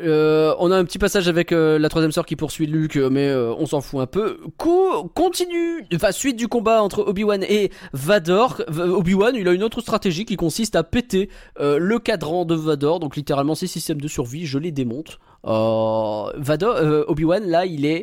euh, 0.00 0.54
on 0.58 0.72
a 0.72 0.76
un 0.76 0.84
petit 0.84 0.98
passage 0.98 1.28
avec 1.28 1.52
euh, 1.52 1.78
la 1.78 1.88
troisième 1.88 2.10
sœur 2.10 2.26
qui 2.26 2.34
poursuit 2.34 2.66
Luke, 2.66 2.96
euh, 2.96 3.10
mais 3.10 3.28
euh, 3.28 3.54
on 3.58 3.66
s'en 3.66 3.80
fout 3.80 4.00
un 4.00 4.06
peu. 4.06 4.38
Co- 4.56 5.04
continue, 5.14 5.86
enfin 5.94 6.10
suite 6.10 6.36
du 6.36 6.48
combat 6.48 6.82
entre 6.82 7.00
Obi-Wan 7.06 7.44
et 7.48 7.70
Vador. 7.92 8.60
Obi-Wan, 8.68 9.36
il 9.36 9.46
a 9.46 9.52
une 9.52 9.62
autre 9.62 9.80
stratégie 9.80 10.24
qui 10.24 10.34
consiste 10.36 10.74
à 10.74 10.82
péter 10.82 11.28
le 11.60 11.98
cadran 11.98 12.44
de 12.44 12.54
Vador, 12.56 12.98
donc 13.00 13.14
littéralement 13.16 13.54
ses 13.54 13.66
systèmes 13.68 14.00
de 14.00 14.08
survie, 14.08 14.46
je 14.46 14.58
les 14.58 14.72
démonte. 14.72 15.18
Vador, 15.44 16.76
Obi-Wan, 17.08 17.44
là, 17.46 17.64
il 17.66 17.86
est, 17.86 18.02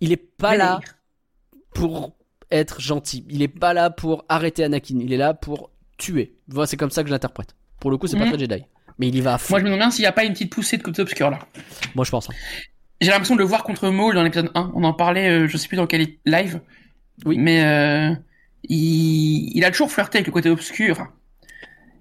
il 0.00 0.10
est 0.12 0.16
pas 0.16 0.56
là 0.56 0.80
pour 1.76 2.12
être 2.50 2.80
gentil. 2.80 3.24
Il 3.28 3.42
est 3.42 3.48
pas 3.48 3.72
là 3.74 3.90
pour 3.90 4.24
arrêter 4.28 4.64
Anakin. 4.64 4.98
Il 5.00 5.12
est 5.12 5.16
là 5.16 5.34
pour 5.34 5.70
tuer. 5.98 6.34
Voilà, 6.48 6.66
c'est 6.66 6.76
comme 6.76 6.90
ça 6.90 7.02
que 7.02 7.08
je 7.08 7.12
l'interprète. 7.12 7.54
Pour 7.80 7.90
le 7.90 7.96
coup, 7.98 8.06
c'est 8.06 8.16
pas 8.16 8.24
Mhm. 8.24 8.30
très 8.32 8.38
Jedi. 8.40 8.62
Mais 8.98 9.08
il 9.08 9.14
y 9.16 9.20
va 9.20 9.34
à 9.34 9.38
fond. 9.38 9.52
Moi, 9.54 9.58
je 9.60 9.64
me 9.64 9.68
demande 9.70 9.80
bien 9.80 9.90
s'il 9.90 10.02
n'y 10.02 10.06
a 10.06 10.12
pas 10.12 10.24
une 10.24 10.32
petite 10.32 10.52
poussée 10.52 10.76
de 10.78 10.82
côté 10.82 11.02
obscur 11.02 11.30
là. 11.30 11.38
Moi, 11.94 12.04
je 12.04 12.10
pense. 12.10 12.30
hein. 12.30 12.34
J'ai 13.00 13.10
l'impression 13.10 13.34
de 13.34 13.40
le 13.40 13.46
voir 13.46 13.62
contre 13.62 13.88
Maul 13.90 14.14
dans 14.14 14.22
l'épisode 14.22 14.50
1. 14.54 14.72
On 14.74 14.84
en 14.84 14.94
parlait, 14.94 15.28
euh, 15.28 15.46
je 15.48 15.56
sais 15.58 15.68
plus 15.68 15.76
dans 15.76 15.86
quel 15.86 16.06
live. 16.24 16.60
Oui. 17.26 17.36
Mais 17.38 17.62
euh, 17.64 18.14
il... 18.68 19.56
il 19.56 19.64
a 19.64 19.70
toujours 19.70 19.90
flirté 19.90 20.18
avec 20.18 20.26
le 20.26 20.32
côté 20.32 20.48
obscur. 20.48 21.06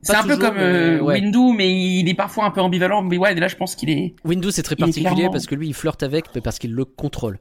C'est 0.02 0.15
un 0.15 0.23
peu 0.23 0.38
comme 0.38 0.57
euh, 0.57 0.99
ouais. 0.99 1.15
Windu, 1.19 1.53
mais 1.57 1.72
il 1.99 2.07
est 2.07 2.14
parfois 2.14 2.45
un 2.45 2.52
peu 2.52 2.61
ambivalent. 2.61 3.02
Mais 3.02 3.18
ouais, 3.18 3.34
là, 3.35 3.47
je 3.47 3.56
pense 3.56 3.76
qu'il 3.76 3.89
est. 3.89 4.14
Windu, 4.23 4.52
c'est 4.52 4.61
très 4.61 4.76
particulier 4.76 5.10
clairement- 5.15 5.31
parce 5.31 5.47
que 5.47 5.56
lui, 5.56 5.68
il 5.68 5.73
flirte 5.73 6.03
avec, 6.03 6.26
mais 6.35 6.41
parce 6.41 6.60
qu'il 6.60 6.73
le 6.73 6.85
contrôle. 6.85 7.39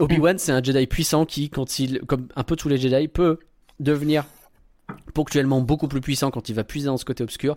Obi-Wan, 0.00 0.38
c'est 0.38 0.52
un 0.52 0.62
Jedi 0.62 0.86
puissant 0.86 1.24
qui, 1.24 1.50
quand 1.50 1.78
il, 1.78 2.00
comme 2.00 2.28
un 2.34 2.42
peu 2.42 2.56
tous 2.56 2.68
les 2.68 2.78
Jedi, 2.78 3.08
peut 3.08 3.38
devenir 3.80 4.24
ponctuellement 5.14 5.60
beaucoup 5.60 5.88
plus 5.88 6.00
puissant 6.00 6.30
quand 6.30 6.48
il 6.48 6.54
va 6.54 6.64
puiser 6.64 6.86
dans 6.86 6.96
ce 6.96 7.04
côté 7.04 7.22
obscur. 7.22 7.56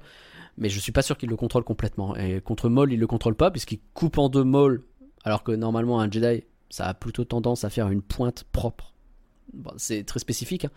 Mais 0.58 0.70
je 0.70 0.80
suis 0.80 0.92
pas 0.92 1.02
sûr 1.02 1.18
qu'il 1.18 1.30
le 1.30 1.36
contrôle 1.36 1.64
complètement. 1.64 2.16
Et 2.16 2.42
contre 2.42 2.70
Maul, 2.70 2.92
il 2.92 3.00
le 3.00 3.08
contrôle 3.08 3.36
pas 3.36 3.52
puisqu'il 3.52 3.80
coupe 3.94 4.18
en 4.18 4.30
deux 4.30 4.44
Maul, 4.44 4.84
alors 5.24 5.44
que 5.44 5.52
normalement 5.52 6.00
un 6.00 6.10
Jedi, 6.10 6.44
ça 6.70 6.88
a 6.88 6.94
plutôt 6.94 7.26
tendance 7.26 7.64
à 7.64 7.70
faire 7.70 7.90
une 7.90 8.02
pointe 8.02 8.44
propre. 8.52 8.94
C'est 9.78 10.04
très 10.04 10.20
spécifique. 10.20 10.66
hein. 10.66 10.72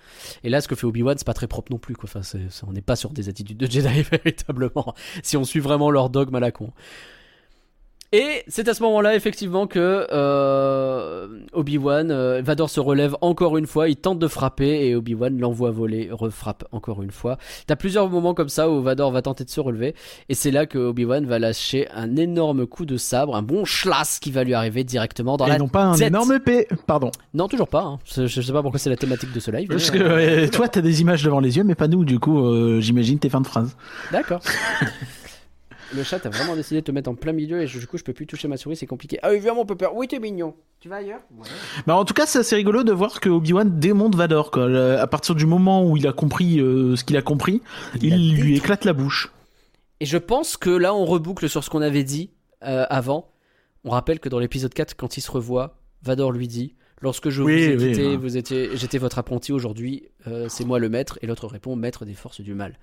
Et 0.44 0.48
là, 0.48 0.60
ce 0.60 0.68
que 0.68 0.74
fait 0.74 0.86
Obi-Wan, 0.86 1.18
c'est 1.18 1.26
pas 1.26 1.34
très 1.34 1.48
propre 1.48 1.72
non 1.72 1.78
plus. 1.78 1.96
Enfin, 2.02 2.20
on 2.66 2.72
n'est 2.72 2.80
pas 2.80 2.96
sur 2.96 3.10
des 3.10 3.28
attitudes 3.28 3.58
de 3.58 3.66
Jedi 3.70 4.02
véritablement. 4.10 4.94
Si 5.22 5.36
on 5.36 5.44
suit 5.44 5.60
vraiment 5.60 5.90
leur 5.90 6.08
dogme 6.08 6.36
à 6.36 6.40
la 6.40 6.52
con. 6.52 6.72
Et 8.12 8.42
c'est 8.48 8.68
à 8.68 8.74
ce 8.74 8.82
moment-là, 8.82 9.14
effectivement, 9.14 9.68
que 9.68 10.04
euh, 10.10 11.28
Obi-Wan, 11.52 12.10
euh, 12.10 12.42
Vador 12.44 12.68
se 12.68 12.80
relève 12.80 13.14
encore 13.20 13.56
une 13.56 13.68
fois, 13.68 13.88
il 13.88 13.94
tente 13.94 14.18
de 14.18 14.26
frapper 14.26 14.88
et 14.88 14.96
Obi-Wan 14.96 15.38
l'envoie 15.38 15.70
voler, 15.70 16.08
refrappe 16.10 16.64
encore 16.72 17.02
une 17.04 17.12
fois. 17.12 17.38
T'as 17.68 17.76
plusieurs 17.76 18.08
moments 18.10 18.34
comme 18.34 18.48
ça 18.48 18.68
où 18.68 18.82
Vador 18.82 19.12
va 19.12 19.22
tenter 19.22 19.44
de 19.44 19.50
se 19.50 19.60
relever 19.60 19.94
et 20.28 20.34
c'est 20.34 20.50
là 20.50 20.66
que 20.66 20.76
Obi-Wan 20.78 21.24
va 21.24 21.38
lâcher 21.38 21.88
un 21.94 22.16
énorme 22.16 22.66
coup 22.66 22.84
de 22.84 22.96
sabre, 22.96 23.36
un 23.36 23.42
bon 23.42 23.64
schlass 23.64 24.18
qui 24.18 24.32
va 24.32 24.42
lui 24.42 24.54
arriver 24.54 24.82
directement 24.82 25.36
dans 25.36 25.46
Et 25.46 25.50
la 25.50 25.58
non 25.58 25.68
pas 25.68 25.84
un 25.84 25.94
tête. 25.96 26.08
énorme 26.08 26.32
épée. 26.32 26.66
Pardon. 26.88 27.12
Non, 27.32 27.46
toujours 27.46 27.68
pas. 27.68 27.82
hein. 27.82 27.98
Je, 28.12 28.26
je 28.26 28.40
sais 28.40 28.52
pas 28.52 28.62
pourquoi 28.62 28.80
c'est 28.80 28.90
la 28.90 28.96
thématique 28.96 29.32
de 29.32 29.38
ce 29.38 29.52
live. 29.52 29.68
Parce 29.68 29.92
que 29.92 29.98
euh, 29.98 30.48
toi, 30.48 30.66
t'as 30.66 30.80
des 30.80 31.00
images 31.00 31.22
devant 31.22 31.38
les 31.38 31.56
yeux, 31.58 31.62
mais 31.64 31.76
pas 31.76 31.86
nous. 31.86 32.04
Du 32.04 32.18
coup, 32.18 32.80
j'imagine 32.80 33.20
tes 33.20 33.28
fins 33.28 33.40
de 33.40 33.46
phrase. 33.46 33.76
D'accord. 34.10 34.40
Le 35.94 36.02
chat 36.04 36.24
a 36.26 36.28
vraiment 36.30 36.54
décidé 36.56 36.80
de 36.80 36.84
te 36.86 36.92
mettre 36.92 37.10
en 37.10 37.14
plein 37.14 37.32
milieu 37.32 37.60
et 37.62 37.66
je- 37.66 37.78
du 37.78 37.86
coup 37.86 37.98
je 37.98 38.04
peux 38.04 38.12
plus 38.12 38.26
toucher 38.26 38.46
ma 38.48 38.56
souris, 38.56 38.76
c'est 38.76 38.86
compliqué. 38.86 39.18
Ah 39.22 39.30
oui, 39.30 39.40
viens 39.40 39.54
mon 39.54 39.64
peur. 39.66 39.94
Oui, 39.94 40.06
t'es 40.08 40.18
mignon. 40.18 40.54
Tu 40.80 40.88
vas 40.88 40.96
ailleurs? 40.96 41.20
Bah, 41.86 41.96
en 41.96 42.04
tout 42.04 42.14
cas, 42.14 42.26
c'est 42.26 42.38
assez 42.38 42.56
rigolo 42.56 42.84
de 42.84 42.92
voir 42.92 43.20
que 43.20 43.28
Obi-Wan 43.28 43.78
démonte 43.78 44.14
Vador. 44.14 44.50
Quoi. 44.50 44.66
Le- 44.68 44.98
À 44.98 45.06
partir 45.06 45.34
du 45.34 45.46
moment 45.46 45.84
où 45.84 45.96
il 45.96 46.06
a 46.06 46.12
compris 46.12 46.58
euh, 46.60 46.96
ce 46.96 47.04
qu'il 47.04 47.16
a 47.16 47.22
compris, 47.22 47.60
il, 48.00 48.12
a 48.12 48.16
lui 48.16 48.56
éclate 48.56 48.84
la 48.84 48.92
bouche. 48.92 49.30
Et 50.00 50.06
je 50.06 50.16
pense 50.16 50.56
que 50.56 50.70
là, 50.70 50.94
on 50.94 51.04
reboucle 51.04 51.48
sur 51.48 51.62
ce 51.64 51.68
qu'on 51.70 51.82
avait 51.82 52.04
dit 52.04 52.30
euh, 52.64 52.86
avant. 52.88 53.30
On 53.84 53.90
rappelle 53.90 54.20
que 54.20 54.28
dans 54.28 54.38
l'épisode 54.38 54.72
4, 54.72 54.94
quand 54.96 55.16
il 55.16 55.20
se 55.20 55.30
revoit, 55.30 55.78
Vador 56.02 56.32
lui 56.32 56.48
dit 56.48 56.74
Lorsque 57.02 57.30
je 57.30 57.42
Oui, 57.42 57.62
vous 57.66 57.70
ai 57.72 57.76
oui, 57.86 57.90
quitté, 57.92 58.06
ouais. 58.08 58.16
vous 58.16 58.36
étiez, 58.36 58.70
j'étais 58.76 58.98
votre 58.98 59.18
apprenti 59.18 59.52
aujourd'hui, 59.52 60.04
euh, 60.26 60.46
c'est 60.50 60.64
moi 60.66 60.78
le 60.78 60.88
maître. 60.90 61.18
Et 61.22 61.26
l'autre 61.26 61.46
répond 61.46 61.74
Maître 61.76 62.04
des 62.04 62.12
forces 62.14 62.40
du 62.42 62.54
mal. 62.54 62.78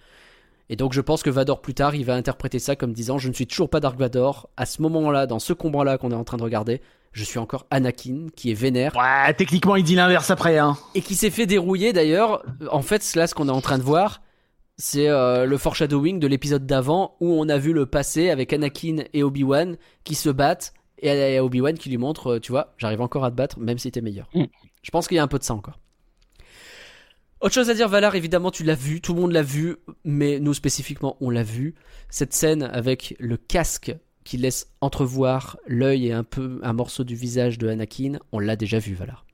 Et 0.70 0.76
donc 0.76 0.94
je 0.94 1.02
pense 1.02 1.24
que 1.24 1.30
Vador 1.30 1.62
plus 1.62 1.74
tard, 1.74 1.96
il 1.96 2.06
va 2.06 2.16
interpréter 2.16 2.60
ça 2.60 2.76
comme 2.76 2.94
disant 2.94 3.18
Je 3.18 3.30
ne 3.30 3.34
suis 3.34 3.48
toujours 3.48 3.70
pas 3.70 3.80
Dark 3.80 3.98
Vador. 3.98 4.50
À 4.58 4.66
ce 4.66 4.82
moment-là, 4.82 5.26
dans 5.28 5.40
ce 5.40 5.54
combat-là 5.54 5.98
qu'on 5.98 6.12
est 6.12 6.16
en 6.16 6.24
train 6.24 6.38
de 6.38 6.44
regarder, 6.44 6.82
je 7.14 7.24
suis 7.24 7.40
encore 7.40 7.66
Anakin, 7.72 8.28
qui 8.36 8.52
est 8.52 8.54
vénère 8.54 8.96
Ouais, 8.96 9.34
techniquement, 9.34 9.76
il 9.76 9.84
dit 9.84 9.96
l'inverse 9.96 10.30
après, 10.30 10.58
hein. 10.58 10.78
et 10.94 11.02
qui 11.02 11.16
s'est 11.16 11.32
fait 11.32 11.46
dérouiller 11.46 11.94
d'ailleurs. 11.94 12.44
En 12.72 12.82
fait, 12.82 13.16
là, 13.16 13.28
ce 13.28 13.34
qu'on 13.34 13.48
est 13.48 13.52
en 13.52 13.62
train 13.62 13.78
de 13.78 13.84
voir, 13.84 14.22
c'est 14.78 15.10
euh, 15.10 15.46
le 15.46 15.58
foreshadowing 15.58 16.20
de 16.20 16.28
l'épisode 16.28 16.66
d'avant 16.66 17.16
où 17.20 17.32
on 17.32 17.50
a 17.50 17.58
vu 17.58 17.74
le 17.74 17.86
passé 17.86 18.30
avec 18.30 18.54
Anakin 18.54 19.04
et 19.14 19.24
Obi-Wan 19.24 19.78
qui 20.04 20.16
se 20.16 20.30
battent 20.30 20.74
et 21.00 21.12
il 21.12 21.34
y 21.34 21.38
a 21.38 21.44
Obi-Wan 21.44 21.78
qui 21.78 21.90
lui 21.90 21.98
montre, 21.98 22.34
euh, 22.34 22.40
tu 22.40 22.52
vois, 22.52 22.74
j'arrive 22.78 23.02
encore 23.02 23.24
à 23.24 23.32
te 23.32 23.36
battre 23.36 23.60
même 23.60 23.78
si 23.78 23.92
t'es 23.92 24.02
meilleur. 24.02 24.28
Mm. 24.34 24.46
Je 24.82 24.92
pense 24.92 25.08
qu'il 25.08 25.18
y 25.18 25.20
a 25.20 25.24
un 25.24 25.28
peu 25.28 25.38
de 25.38 25.44
ça 25.44 25.54
encore. 25.54 25.80
Autre 27.42 27.54
chose 27.54 27.70
à 27.70 27.74
dire, 27.76 27.88
Valar, 27.88 28.16
évidemment, 28.16 28.52
tu 28.52 28.64
l'as 28.64 28.76
vu, 28.76 29.00
tout 29.02 29.14
le 29.14 29.22
monde 29.22 29.32
l'a 29.32 29.44
vu, 29.44 29.78
mais 30.04 30.40
nous 30.40 30.54
spécifiquement, 30.54 31.18
on 31.22 31.30
l'a 31.30 31.44
vu. 31.44 31.76
Cette 32.10 32.34
scène 32.34 32.64
avec 32.64 33.16
le 33.20 33.38
casque 33.38 33.96
qui 34.24 34.38
laisse 34.38 34.74
entrevoir 34.82 35.58
l'œil 35.68 36.08
et 36.08 36.14
un 36.14 36.24
peu 36.24 36.60
un 36.64 36.74
morceau 36.74 37.04
du 37.04 37.16
visage 37.16 37.58
de 37.58 37.68
Anakin, 37.70 38.20
on 38.32 38.40
l'a 38.40 38.56
déjà 38.56 38.80
vu, 38.80 38.94
Valar. 38.96 39.26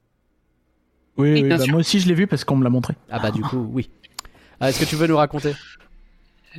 Oui, 1.17 1.29
Oui, 1.31 1.41
oui, 1.41 1.43
bien 1.43 1.57
bah, 1.57 1.65
moi 1.67 1.79
aussi 1.79 1.99
je 1.99 2.07
l'ai 2.07 2.13
vu 2.15 2.27
parce 2.27 2.43
qu'on 2.43 2.55
me 2.55 2.63
l'a 2.63 2.69
montré. 2.69 2.95
Ah 3.09 3.19
bah 3.19 3.31
du 3.31 3.43
coup, 3.43 3.67
oui. 3.71 3.89
Ah, 4.59 4.69
Est-ce 4.69 4.79
que 4.79 4.85
tu 4.85 4.95
veux 4.95 5.07
nous 5.07 5.17
raconter? 5.17 5.57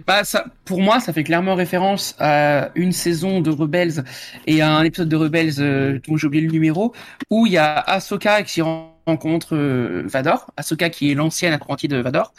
Bah, 0.07 0.25
ça, 0.25 0.47
pour 0.65 0.81
moi, 0.81 0.99
ça 0.99 1.13
fait 1.13 1.23
clairement 1.23 1.55
référence 1.55 2.17
à 2.19 2.71
une 2.75 2.91
saison 2.91 3.41
de 3.41 3.51
Rebels 3.51 4.03
et 4.47 4.61
à 4.61 4.77
un 4.77 4.83
épisode 4.83 5.09
de 5.09 5.15
Rebels 5.17 5.61
euh, 5.61 6.01
dont 6.09 6.17
j'ai 6.17 6.27
oublié 6.27 6.45
le 6.45 6.51
numéro, 6.51 6.93
où 7.31 7.47
il 7.47 7.53
y 7.53 7.59
a 7.59 7.79
Ahsoka 7.79 8.43
qui 8.43 8.61
rencontre 9.07 9.55
euh, 9.55 10.03
Vador, 10.07 10.47
Ahsoka 10.57 10.91
qui 10.91 11.11
est 11.11 11.15
l'ancienne 11.15 11.53
apprentie 11.53 11.89
de 11.89 11.97
Vador, 11.99 12.33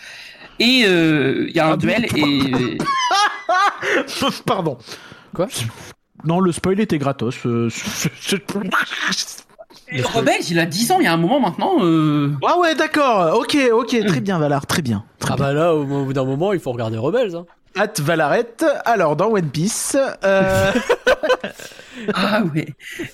et 0.59 0.83
euh, 0.85 1.45
il 1.49 1.55
y 1.55 1.59
a 1.59 1.67
un 1.67 1.73
Ah, 1.73 1.77
duel 1.77 2.05
et 2.15 2.77
Pardon. 4.45 4.77
Quoi? 5.33 5.47
Non, 6.23 6.39
le 6.39 6.51
spoil 6.51 6.79
était 6.79 6.97
gratos. 6.97 7.35
euh, 7.45 7.69
Et 9.91 10.01
Rebels, 10.01 10.41
il 10.49 10.57
a 10.57 10.65
10 10.65 10.91
ans, 10.93 10.97
il 10.99 11.03
y 11.03 11.07
a 11.07 11.13
un 11.13 11.17
moment 11.17 11.39
maintenant. 11.39 11.73
Euh... 11.81 12.31
Ah 12.47 12.57
ouais, 12.57 12.73
d'accord. 12.73 13.37
Ok, 13.39 13.55
ok, 13.71 13.95
très 14.07 14.19
bien, 14.19 14.39
Valar, 14.39 14.65
très 14.65 14.81
bien. 14.81 15.03
Très 15.19 15.33
Ah 15.33 15.37
bah 15.37 15.53
là, 15.53 15.75
au 15.75 15.85
bout 16.05 16.13
d'un 16.13 16.25
moment, 16.25 16.53
il 16.53 16.59
faut 16.59 16.71
regarder 16.71 16.97
Rebels. 16.97 17.35
Hein. 17.35 17.45
At 17.75 18.01
Valarette. 18.01 18.65
Alors, 18.85 19.15
dans 19.15 19.27
One 19.29 19.49
Piece. 19.49 19.95
Euh... 20.23 20.71
Ah 22.13 22.41
ouais. 22.53 22.67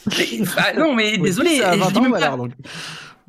Mais- 0.08 0.40
bah, 0.56 0.74
non, 0.76 0.96
mais 0.96 1.18
désolé, 1.18 1.50
Piece 1.52 1.62
a 1.64 1.74
je 1.74 1.80
20 1.80 1.92
dis 1.92 1.98
ans, 1.98 2.02
même 2.02 2.12
Valar, 2.14 2.32
pas. 2.32 2.38
donc. 2.38 2.52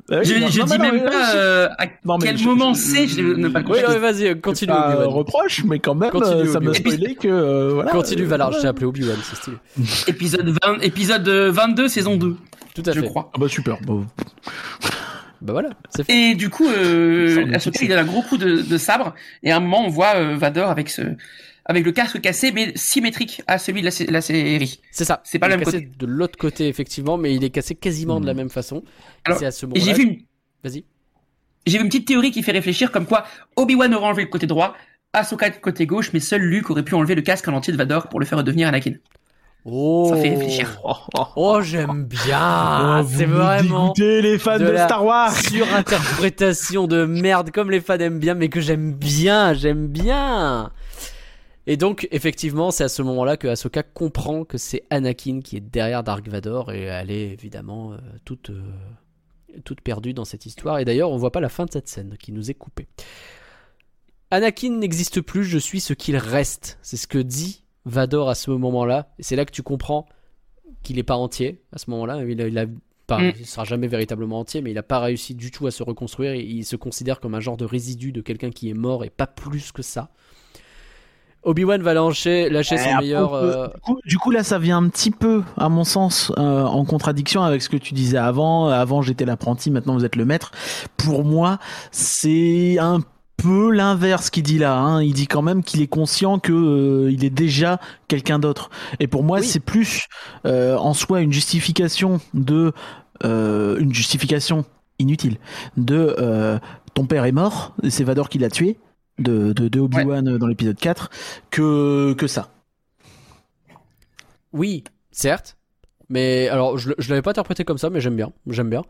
Oui, 0.09 0.17
Je, 0.23 0.33
non, 0.35 0.47
je 0.49 0.59
non, 0.59 0.65
dis 0.65 0.77
non, 0.77 0.91
même 0.91 1.03
pas 1.05 1.33
euh, 1.35 1.69
à 1.77 1.87
quel 2.21 2.37
je- 2.37 2.43
moment 2.45 2.73
je- 2.73 2.79
c'est, 2.79 3.07
je 3.07 3.21
ne 3.21 3.47
pas 3.47 3.59
Oui, 3.59 3.65
comprendre. 3.65 3.87
ouais, 3.89 3.99
vas-y, 3.99 4.41
continue. 4.41 4.67
pas 4.71 4.87
Obi-Wan. 4.89 5.05
euh, 5.05 5.07
reproche, 5.07 5.63
mais 5.63 5.79
quand 5.79 5.95
même, 5.95 6.11
Continue, 6.11 6.41
euh, 6.41 6.51
ça 6.51 6.59
me 6.59 6.73
spoilait 6.73 7.15
que. 7.15 7.27
euh, 7.29 7.71
voilà, 7.75 7.91
Continue 7.91 8.23
euh, 8.23 8.27
Valar, 8.27 8.51
je 8.51 8.59
t'ai 8.59 8.67
appelé 8.67 8.85
Obi-Wan, 8.85 9.15
c'est 9.23 9.35
stylé. 9.37 9.57
Épisode 10.07 10.49
20, 10.65 10.79
épisode 10.81 11.27
euh, 11.29 11.51
22, 11.51 11.87
saison 11.87 12.17
2, 12.17 12.35
Tout 12.75 12.83
à 12.85 12.91
je 12.91 12.99
fait. 12.99 13.05
crois. 13.07 13.31
Ah 13.33 13.37
bah 13.39 13.47
super. 13.47 13.77
Bon. 13.85 14.05
Bah 15.41 15.53
voilà, 15.53 15.69
c'est 15.89 16.03
fait. 16.05 16.13
Et 16.31 16.35
du 16.35 16.49
coup, 16.49 16.67
euh, 16.67 17.45
Ahsoka, 17.53 17.79
il 17.83 17.91
a 17.93 17.99
un 17.99 18.05
gros 18.05 18.21
coup 18.23 18.37
de, 18.37 18.61
de 18.61 18.77
sabre, 18.77 19.13
et 19.41 19.51
à 19.51 19.57
un 19.57 19.59
moment, 19.61 19.85
on 19.85 19.89
voit 19.89 20.15
euh, 20.15 20.35
Vador 20.37 20.69
avec 20.69 20.89
ce, 20.89 21.01
avec 21.65 21.85
le 21.85 21.91
casque 21.91 22.19
cassé, 22.21 22.51
mais 22.51 22.71
symétrique 22.75 23.41
à 23.47 23.57
celui 23.57 23.79
de 23.81 23.85
la, 23.85 23.91
sé- 23.91 24.05
la 24.09 24.21
série. 24.21 24.81
C'est 24.91 25.05
ça. 25.05 25.21
C'est 25.23 25.39
pas 25.39 25.47
le 25.47 25.55
même 25.57 25.65
cassé 25.65 25.89
de 25.97 26.05
l'autre 26.05 26.37
côté, 26.37 26.67
effectivement, 26.67 27.17
mais 27.17 27.33
il 27.33 27.43
est 27.43 27.49
cassé 27.49 27.75
quasiment 27.75 28.19
de 28.19 28.25
la 28.25 28.33
Hmm. 28.33 28.37
même 28.37 28.49
façon. 28.49 28.77
Et 28.77 28.81
Alors, 29.25 29.39
c'est 29.39 29.45
à 29.45 29.51
ce 29.51 29.65
Et 29.65 29.69
moment-là. 29.69 29.85
j'ai 29.85 29.93
vu 29.93 30.03
une, 30.03 30.17
Vas-y. 30.63 30.83
j'ai 31.65 31.77
vu 31.77 31.83
une 31.83 31.89
petite 31.89 32.07
théorie 32.07 32.31
qui 32.31 32.43
fait 32.43 32.51
réfléchir 32.51 32.91
comme 32.91 33.05
quoi 33.05 33.25
Obi-Wan 33.55 33.93
aurait 33.95 34.05
enlevé 34.07 34.23
le 34.23 34.29
côté 34.29 34.45
droit, 34.47 34.75
Ahsoka 35.13 35.47
le 35.49 35.55
côté 35.61 35.85
gauche, 35.85 36.11
mais 36.13 36.19
seul 36.19 36.41
Luke 36.41 36.69
aurait 36.69 36.83
pu 36.83 36.95
enlever 36.95 37.15
le 37.15 37.21
casque 37.21 37.47
en 37.47 37.53
entier 37.53 37.71
de 37.71 37.77
Vador 37.77 38.09
pour 38.09 38.19
le 38.19 38.25
faire 38.25 38.39
redevenir 38.39 38.67
Anakin. 38.67 38.93
Oh. 39.65 40.07
Ça 40.09 40.17
fait 40.21 40.29
réfléchir. 40.31 40.81
Oh, 40.83 40.91
oh, 41.17 41.25
Oh, 41.37 41.61
j'aime 41.61 42.03
bien. 42.03 42.99
Oh, 42.99 43.03
vous 43.03 43.19
c'est 43.19 43.27
me 43.27 43.35
vraiment 43.35 43.93
dégoûtez, 43.93 44.21
les 44.21 44.37
fans 44.37 44.59
de 44.59 44.65
de, 44.65 44.69
la- 44.71 44.85
Star 44.87 45.05
Wars. 45.05 45.31
surinterprétation 45.93 46.87
de 46.87 47.05
merde 47.05 47.51
comme 47.51 47.71
les 47.71 47.79
fans 47.79 47.97
aiment 47.97 48.19
bien, 48.19 48.33
mais 48.33 48.49
que 48.49 48.59
j'aime 48.59 48.91
bien, 48.93 49.53
j'aime 49.53 49.87
bien. 49.87 50.71
Et 51.65 51.77
donc, 51.77 52.07
effectivement, 52.11 52.71
c'est 52.71 52.83
à 52.83 52.89
ce 52.89 53.01
moment-là 53.03 53.37
que 53.37 53.47
Ahsoka 53.47 53.83
comprend 53.83 54.43
que 54.43 54.57
c'est 54.57 54.83
Anakin 54.89 55.39
qui 55.41 55.55
est 55.55 55.61
derrière 55.61 56.03
Dark 56.03 56.27
Vador 56.27 56.71
et 56.71 56.81
elle 56.81 57.09
est 57.09 57.31
évidemment 57.31 57.93
euh, 57.93 57.97
toute, 58.25 58.49
euh, 58.49 58.61
toute 59.63 59.79
perdue 59.81 60.13
dans 60.13 60.25
cette 60.25 60.45
histoire. 60.45 60.79
Et 60.79 60.85
d'ailleurs, 60.85 61.09
on 61.09 61.17
voit 61.17 61.31
pas 61.31 61.39
la 61.39 61.49
fin 61.49 61.65
de 61.65 61.71
cette 61.71 61.87
scène 61.87 62.17
qui 62.19 62.33
nous 62.33 62.51
est 62.51 62.53
coupée. 62.53 62.87
Anakin 64.29 64.71
n'existe 64.71 65.21
plus, 65.21 65.45
je 65.45 65.57
suis 65.57 65.79
ce 65.79 65.93
qu'il 65.93 66.17
reste. 66.17 66.79
C'est 66.81 66.97
ce 66.97 67.07
que 67.07 67.19
dit 67.19 67.63
Vador 67.85 68.29
à 68.29 68.35
ce 68.35 68.51
moment-là. 68.51 69.13
Et 69.19 69.23
c'est 69.23 69.35
là 69.37 69.45
que 69.45 69.51
tu 69.51 69.63
comprends 69.63 70.05
qu'il 70.81 70.97
n'est 70.97 71.03
pas 71.03 71.15
entier 71.15 71.61
à 71.71 71.77
ce 71.77 71.89
moment-là. 71.91 72.23
Il 72.25 72.41
a, 72.41 72.47
il 72.47 72.57
a 72.57 72.65
pas, 73.07 73.19
Mm. 73.19 73.33
il 73.39 73.45
sera 73.45 73.63
jamais 73.63 73.87
véritablement 73.87 74.39
entier, 74.39 74.61
mais 74.61 74.71
il 74.71 74.75
n'a 74.75 74.83
pas 74.83 74.99
réussi 74.99 75.35
du 75.35 75.51
tout 75.51 75.67
à 75.67 75.71
se 75.71 75.83
reconstruire. 75.83 76.31
Et 76.33 76.41
il 76.41 76.65
se 76.65 76.75
considère 76.75 77.19
comme 77.19 77.35
un 77.35 77.39
genre 77.39 77.57
de 77.57 77.65
résidu 77.65 78.11
de 78.11 78.21
quelqu'un 78.21 78.49
qui 78.49 78.69
est 78.69 78.73
mort 78.73 79.03
et 79.05 79.09
pas 79.09 79.27
plus 79.27 79.71
que 79.71 79.81
ça. 79.81 80.09
Obi-Wan 81.43 81.81
va 81.81 81.93
lâcher, 81.93 82.49
lâcher 82.49 82.77
son 82.77 82.89
Eh, 82.93 82.97
meilleur. 83.01 83.33
après, 83.35 83.47
euh, 83.47 83.67
du, 83.67 83.79
coup, 83.81 83.99
du 84.05 84.17
coup, 84.17 84.31
là, 84.31 84.43
ça 84.43 84.59
vient 84.59 84.77
un 84.77 84.87
petit 84.89 85.11
peu, 85.11 85.43
à 85.57 85.69
mon 85.69 85.83
sens, 85.83 86.31
euh, 86.37 86.63
en 86.63 86.85
contradiction 86.85 87.43
avec 87.43 87.61
ce 87.61 87.69
que 87.69 87.77
tu 87.77 87.93
disais 87.93 88.17
avant. 88.17 88.67
Avant, 88.67 89.01
j'étais 89.01 89.25
l'apprenti, 89.25 89.69
maintenant 89.71 89.93
vous 89.95 90.05
êtes 90.05 90.15
le 90.15 90.25
maître. 90.25 90.51
Pour 90.97 91.25
moi, 91.25 91.59
c'est 91.91 92.77
un 92.79 92.99
peu 93.37 93.71
l'inverse 93.71 94.29
qu'il 94.29 94.43
dit 94.43 94.57
là. 94.57 94.77
Hein. 94.77 95.01
Il 95.03 95.13
dit 95.13 95.27
quand 95.27 95.41
même 95.41 95.63
qu'il 95.63 95.81
est 95.81 95.87
conscient 95.87 96.39
que 96.39 96.53
euh, 96.53 97.11
il 97.11 97.25
est 97.25 97.29
déjà 97.29 97.79
quelqu'un 98.07 98.39
d'autre. 98.39 98.69
Et 98.99 99.07
pour 99.07 99.23
moi, 99.23 99.39
Oui. 99.39 99.45
c'est 99.45 99.59
plus 99.59 100.07
en 100.45 100.93
soi 100.93 101.21
une 101.21 101.33
justification 101.33 102.19
de 102.33 102.71
une 103.23 103.93
justification 103.93 104.65
inutile 104.99 105.37
de 105.77 106.59
ton 106.93 107.05
père 107.05 107.25
est 107.25 107.31
mort, 107.31 107.73
c'est 107.89 108.03
Vador 108.03 108.29
qui 108.29 108.37
l'a 108.37 108.49
tué 108.49 108.77
de, 109.19 109.53
de, 109.53 109.67
de 109.67 109.79
Obi-Wan 109.79 110.27
euh, 110.27 110.37
dans 110.37 110.47
l'épisode 110.47 110.77
4 110.77 111.09
que, 111.51 112.13
que 112.13 112.27
ça. 112.27 112.49
Oui, 114.51 114.83
certes. 115.11 115.57
Mais 116.09 116.47
alors, 116.49 116.77
je, 116.77 116.91
je 116.97 117.09
l'avais 117.09 117.21
pas 117.21 117.31
interprété 117.31 117.63
comme 117.65 117.77
ça, 117.77 117.89
mais 117.89 118.01
j'aime 118.01 118.15
bien. 118.15 118.31
J'aime 118.47 118.69
bien. 118.69 118.83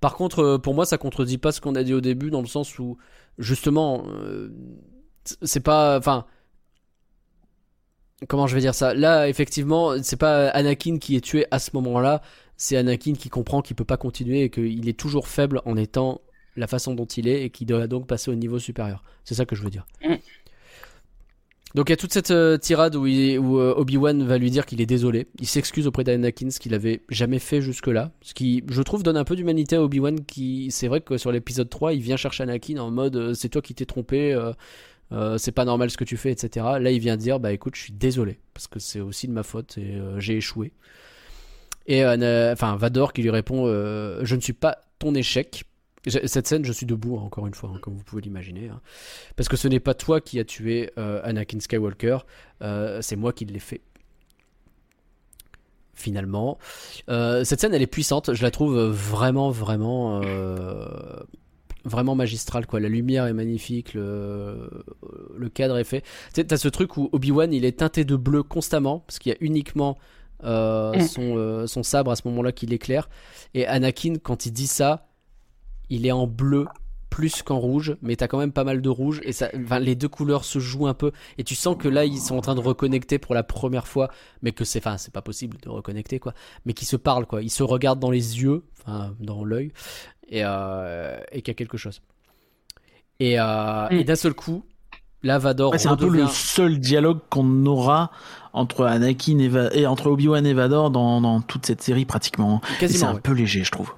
Par 0.00 0.14
contre, 0.14 0.40
euh, 0.40 0.58
pour 0.58 0.74
moi, 0.74 0.86
ça 0.86 0.98
contredit 0.98 1.38
pas 1.38 1.52
ce 1.52 1.60
qu'on 1.60 1.74
a 1.74 1.82
dit 1.82 1.92
au 1.92 2.00
début, 2.00 2.30
dans 2.30 2.40
le 2.40 2.46
sens 2.46 2.78
où, 2.78 2.96
justement, 3.38 4.04
euh, 4.08 4.50
c'est 5.42 5.60
pas. 5.60 5.98
Enfin. 5.98 6.26
Comment 8.28 8.46
je 8.46 8.54
vais 8.54 8.60
dire 8.60 8.74
ça? 8.74 8.92
Là, 8.92 9.28
effectivement, 9.28 9.94
c'est 10.02 10.18
pas 10.18 10.48
Anakin 10.50 10.98
qui 10.98 11.16
est 11.16 11.22
tué 11.22 11.46
à 11.50 11.58
ce 11.58 11.70
moment-là. 11.74 12.20
C'est 12.56 12.76
Anakin 12.76 13.14
qui 13.14 13.30
comprend 13.30 13.62
qu'il 13.62 13.76
peut 13.76 13.86
pas 13.86 13.96
continuer 13.96 14.42
et 14.42 14.50
qu'il 14.50 14.88
est 14.90 14.98
toujours 14.98 15.26
faible 15.26 15.62
en 15.64 15.76
étant 15.76 16.20
la 16.56 16.66
façon 16.66 16.94
dont 16.94 17.06
il 17.06 17.28
est 17.28 17.44
et 17.44 17.50
qu'il 17.50 17.66
doit 17.66 17.86
donc 17.86 18.06
passer 18.06 18.30
au 18.30 18.34
niveau 18.34 18.58
supérieur. 18.58 19.02
C'est 19.24 19.34
ça 19.34 19.44
que 19.44 19.56
je 19.56 19.62
veux 19.62 19.70
dire. 19.70 19.86
Mm. 20.04 20.14
Donc 21.74 21.88
il 21.88 21.92
y 21.92 21.94
a 21.94 21.96
toute 21.96 22.12
cette 22.12 22.32
euh, 22.32 22.58
tirade 22.58 22.96
où, 22.96 23.06
euh, 23.06 23.74
Obi-Wan 23.76 24.24
va 24.24 24.38
lui 24.38 24.50
dire 24.50 24.66
qu'il 24.66 24.80
est 24.80 24.86
désolé. 24.86 25.28
Il 25.38 25.46
s'excuse 25.46 25.86
auprès 25.86 26.02
d'Anakin, 26.02 26.50
ce 26.50 26.58
qu'il 26.58 26.74
avait 26.74 27.02
jamais 27.08 27.38
fait 27.38 27.60
jusque-là. 27.60 28.10
Ce 28.22 28.34
qui, 28.34 28.64
je 28.68 28.82
trouve, 28.82 29.04
donne 29.04 29.16
un 29.16 29.24
peu 29.24 29.36
d'humanité 29.36 29.76
à 29.76 29.82
Obi-Wan 29.82 30.24
qui, 30.24 30.68
c'est 30.72 30.88
vrai 30.88 31.00
que 31.00 31.16
sur 31.16 31.30
l'épisode 31.30 31.70
3, 31.70 31.92
il 31.92 32.00
vient 32.00 32.16
chercher 32.16 32.42
Anakin 32.42 32.78
en 32.78 32.90
mode 32.90 33.16
euh, 33.16 33.34
c'est 33.34 33.48
toi 33.48 33.62
qui 33.62 33.74
t'es 33.74 33.86
trompé, 33.86 34.36
c'est 35.38 35.52
pas 35.52 35.64
normal 35.64 35.90
ce 35.90 35.96
que 35.96 36.04
tu 36.04 36.16
fais, 36.16 36.32
etc. 36.32 36.66
Là, 36.80 36.90
il 36.90 36.98
vient 36.98 37.16
dire 37.16 37.38
bah 37.38 37.52
écoute, 37.52 37.76
je 37.76 37.82
suis 37.82 37.92
désolé 37.92 38.38
parce 38.52 38.66
que 38.66 38.80
c'est 38.80 39.00
aussi 39.00 39.28
de 39.28 39.32
ma 39.32 39.42
faute 39.42 39.78
et 39.78 39.98
j'ai 40.18 40.36
échoué. 40.36 40.72
Et 41.86 42.04
enfin 42.04 42.76
Vador 42.76 43.12
qui 43.12 43.22
lui 43.22 43.30
répond 43.30 43.66
je 43.66 44.34
ne 44.34 44.40
suis 44.40 44.52
pas 44.52 44.78
ton 44.98 45.14
échec. 45.14 45.64
Cette 46.06 46.46
scène, 46.46 46.64
je 46.64 46.72
suis 46.72 46.86
debout 46.86 47.18
hein, 47.18 47.22
encore 47.22 47.46
une 47.46 47.52
fois, 47.54 47.70
hein, 47.74 47.78
comme 47.82 47.94
vous 47.94 48.04
pouvez 48.04 48.22
l'imaginer, 48.22 48.68
hein. 48.68 48.80
parce 49.36 49.50
que 49.50 49.56
ce 49.56 49.68
n'est 49.68 49.80
pas 49.80 49.92
toi 49.92 50.22
qui 50.22 50.38
as 50.40 50.44
tué 50.44 50.90
euh, 50.96 51.20
Anakin 51.24 51.60
Skywalker, 51.60 52.18
euh, 52.62 53.02
c'est 53.02 53.16
moi 53.16 53.32
qui 53.34 53.44
l'ai 53.44 53.58
fait. 53.58 53.82
Finalement, 55.92 56.56
Euh, 57.10 57.44
cette 57.44 57.60
scène, 57.60 57.74
elle 57.74 57.82
est 57.82 57.86
puissante. 57.86 58.32
Je 58.32 58.42
la 58.42 58.50
trouve 58.50 58.78
vraiment, 58.78 59.50
vraiment, 59.50 60.22
vraiment 61.84 62.14
magistrale. 62.14 62.66
Quoi, 62.66 62.80
la 62.80 62.88
lumière 62.88 63.26
est 63.26 63.34
magnifique, 63.34 63.92
le, 63.92 64.70
le 65.36 65.48
cadre 65.50 65.76
est 65.76 65.84
fait. 65.84 66.02
Tu 66.32 66.42
ce 66.56 66.68
truc 66.68 66.96
où 66.96 67.10
Obi 67.12 67.30
Wan, 67.30 67.52
il 67.52 67.66
est 67.66 67.80
teinté 67.80 68.04
de 68.06 68.16
bleu 68.16 68.42
constamment, 68.42 69.00
parce 69.00 69.18
qu'il 69.18 69.30
y 69.32 69.34
a 69.34 69.38
uniquement 69.40 69.98
Mm. 70.42 71.00
son, 71.02 71.66
son 71.66 71.82
sabre 71.82 72.10
à 72.10 72.16
ce 72.16 72.26
moment-là 72.28 72.52
qui 72.52 72.64
l'éclaire. 72.64 73.10
Et 73.52 73.66
Anakin, 73.66 74.14
quand 74.22 74.46
il 74.46 74.52
dit 74.52 74.66
ça, 74.66 75.09
il 75.90 76.06
est 76.06 76.12
en 76.12 76.26
bleu 76.26 76.66
plus 77.10 77.42
qu'en 77.42 77.58
rouge, 77.58 77.96
mais 78.02 78.14
t'as 78.14 78.28
quand 78.28 78.38
même 78.38 78.52
pas 78.52 78.62
mal 78.62 78.80
de 78.80 78.88
rouge 78.88 79.20
et 79.24 79.32
ça, 79.32 79.48
enfin, 79.64 79.80
les 79.80 79.96
deux 79.96 80.08
couleurs 80.08 80.44
se 80.44 80.60
jouent 80.60 80.86
un 80.86 80.94
peu 80.94 81.10
et 81.38 81.44
tu 81.44 81.56
sens 81.56 81.76
que 81.76 81.88
là 81.88 82.04
ils 82.04 82.20
sont 82.20 82.36
en 82.36 82.40
train 82.40 82.54
de 82.54 82.60
reconnecter 82.60 83.18
pour 83.18 83.34
la 83.34 83.42
première 83.42 83.88
fois, 83.88 84.10
mais 84.42 84.52
que 84.52 84.64
c'est, 84.64 84.78
enfin, 84.78 84.96
c'est 84.96 85.12
pas 85.12 85.20
possible 85.20 85.56
de 85.60 85.68
reconnecter 85.68 86.20
quoi, 86.20 86.34
mais 86.64 86.72
qu'ils 86.72 86.86
se 86.86 86.96
parlent 86.96 87.26
quoi, 87.26 87.42
ils 87.42 87.50
se 87.50 87.64
regardent 87.64 87.98
dans 87.98 88.12
les 88.12 88.40
yeux, 88.40 88.62
enfin, 88.80 89.12
dans 89.18 89.44
l'œil 89.44 89.72
et, 90.28 90.42
euh, 90.44 91.18
et 91.32 91.42
qu'il 91.42 91.48
y 91.52 91.56
a 91.56 91.58
quelque 91.58 91.76
chose. 91.76 92.00
Et, 93.18 93.38
euh, 93.40 93.88
Mm. 93.90 93.94
et 93.96 94.04
d'un 94.04 94.16
seul 94.16 94.32
coup, 94.34 94.64
là 95.24 95.38
Vador 95.38 95.72
Ouais, 95.72 95.78
c'est 95.78 95.88
un 95.88 95.96
peu 95.96 96.08
le 96.08 96.26
seul 96.28 96.78
dialogue 96.78 97.18
qu'on 97.28 97.66
aura 97.66 98.12
entre 98.52 98.84
Anakin 98.86 99.38
et, 99.38 99.48
Va- 99.48 99.74
et 99.74 99.84
entre 99.86 100.06
Obi-Wan 100.10 100.46
et 100.46 100.54
Vador 100.54 100.90
dans, 100.90 101.20
dans 101.20 101.40
toute 101.40 101.66
cette 101.66 101.82
série 101.82 102.04
pratiquement. 102.04 102.60
Et 102.80 102.86
c'est 102.88 103.04
un 103.04 103.14
ouais. 103.14 103.20
peu 103.20 103.32
léger, 103.32 103.64
je 103.64 103.70
trouve. 103.72 103.92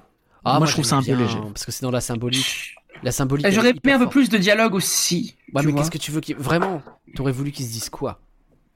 Ah, 0.45 0.57
moi, 0.57 0.67
je 0.67 0.73
trouve 0.73 0.85
ça 0.85 0.97
un 0.97 1.03
peu 1.03 1.13
léger. 1.13 1.37
parce 1.53 1.65
que 1.65 1.71
c'est 1.71 1.83
dans 1.83 1.91
la 1.91 2.01
symbolique. 2.01 2.75
La 3.01 3.11
symbolique. 3.11 3.47
J'aurais 3.49 3.71
aimé 3.71 3.93
un 3.93 3.99
peu 3.99 4.09
plus 4.09 4.29
de 4.29 4.37
dialogue 4.37 4.75
aussi. 4.75 5.35
Ouais, 5.53 5.61
tu 5.61 5.67
mais 5.67 5.73
qu'est-ce 5.73 5.91
que 5.91 5.97
tu 5.97 6.11
veux 6.11 6.21
qu'ils 6.21 6.35
vraiment 6.35 6.81
T'aurais 7.15 7.31
voulu 7.31 7.51
qu'ils 7.51 7.65
se 7.65 7.71
disent 7.71 7.89
quoi? 7.89 8.19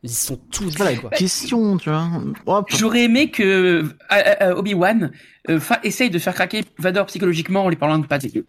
Ils 0.04 0.12
sont 0.12 0.38
tous 0.52 0.78
la 0.78 0.96
quoi. 0.96 1.10
question, 1.10 1.78
tu 1.78 1.90
vois. 1.90 2.08
Oh, 2.46 2.62
J'aurais 2.68 3.04
aimé 3.04 3.32
que 3.32 3.44
euh, 3.44 3.96
euh, 4.12 4.36
euh, 4.42 4.56
Obi-Wan 4.56 5.12
euh, 5.50 5.60
essaye 5.84 6.10
de 6.10 6.20
faire 6.20 6.36
craquer 6.36 6.66
Vador 6.78 7.08
psychologiquement 7.08 7.66
en 7.66 7.70
lui 7.70 7.78
parlant 7.78 7.98
de 7.98 8.06
Padmé. 8.06 8.44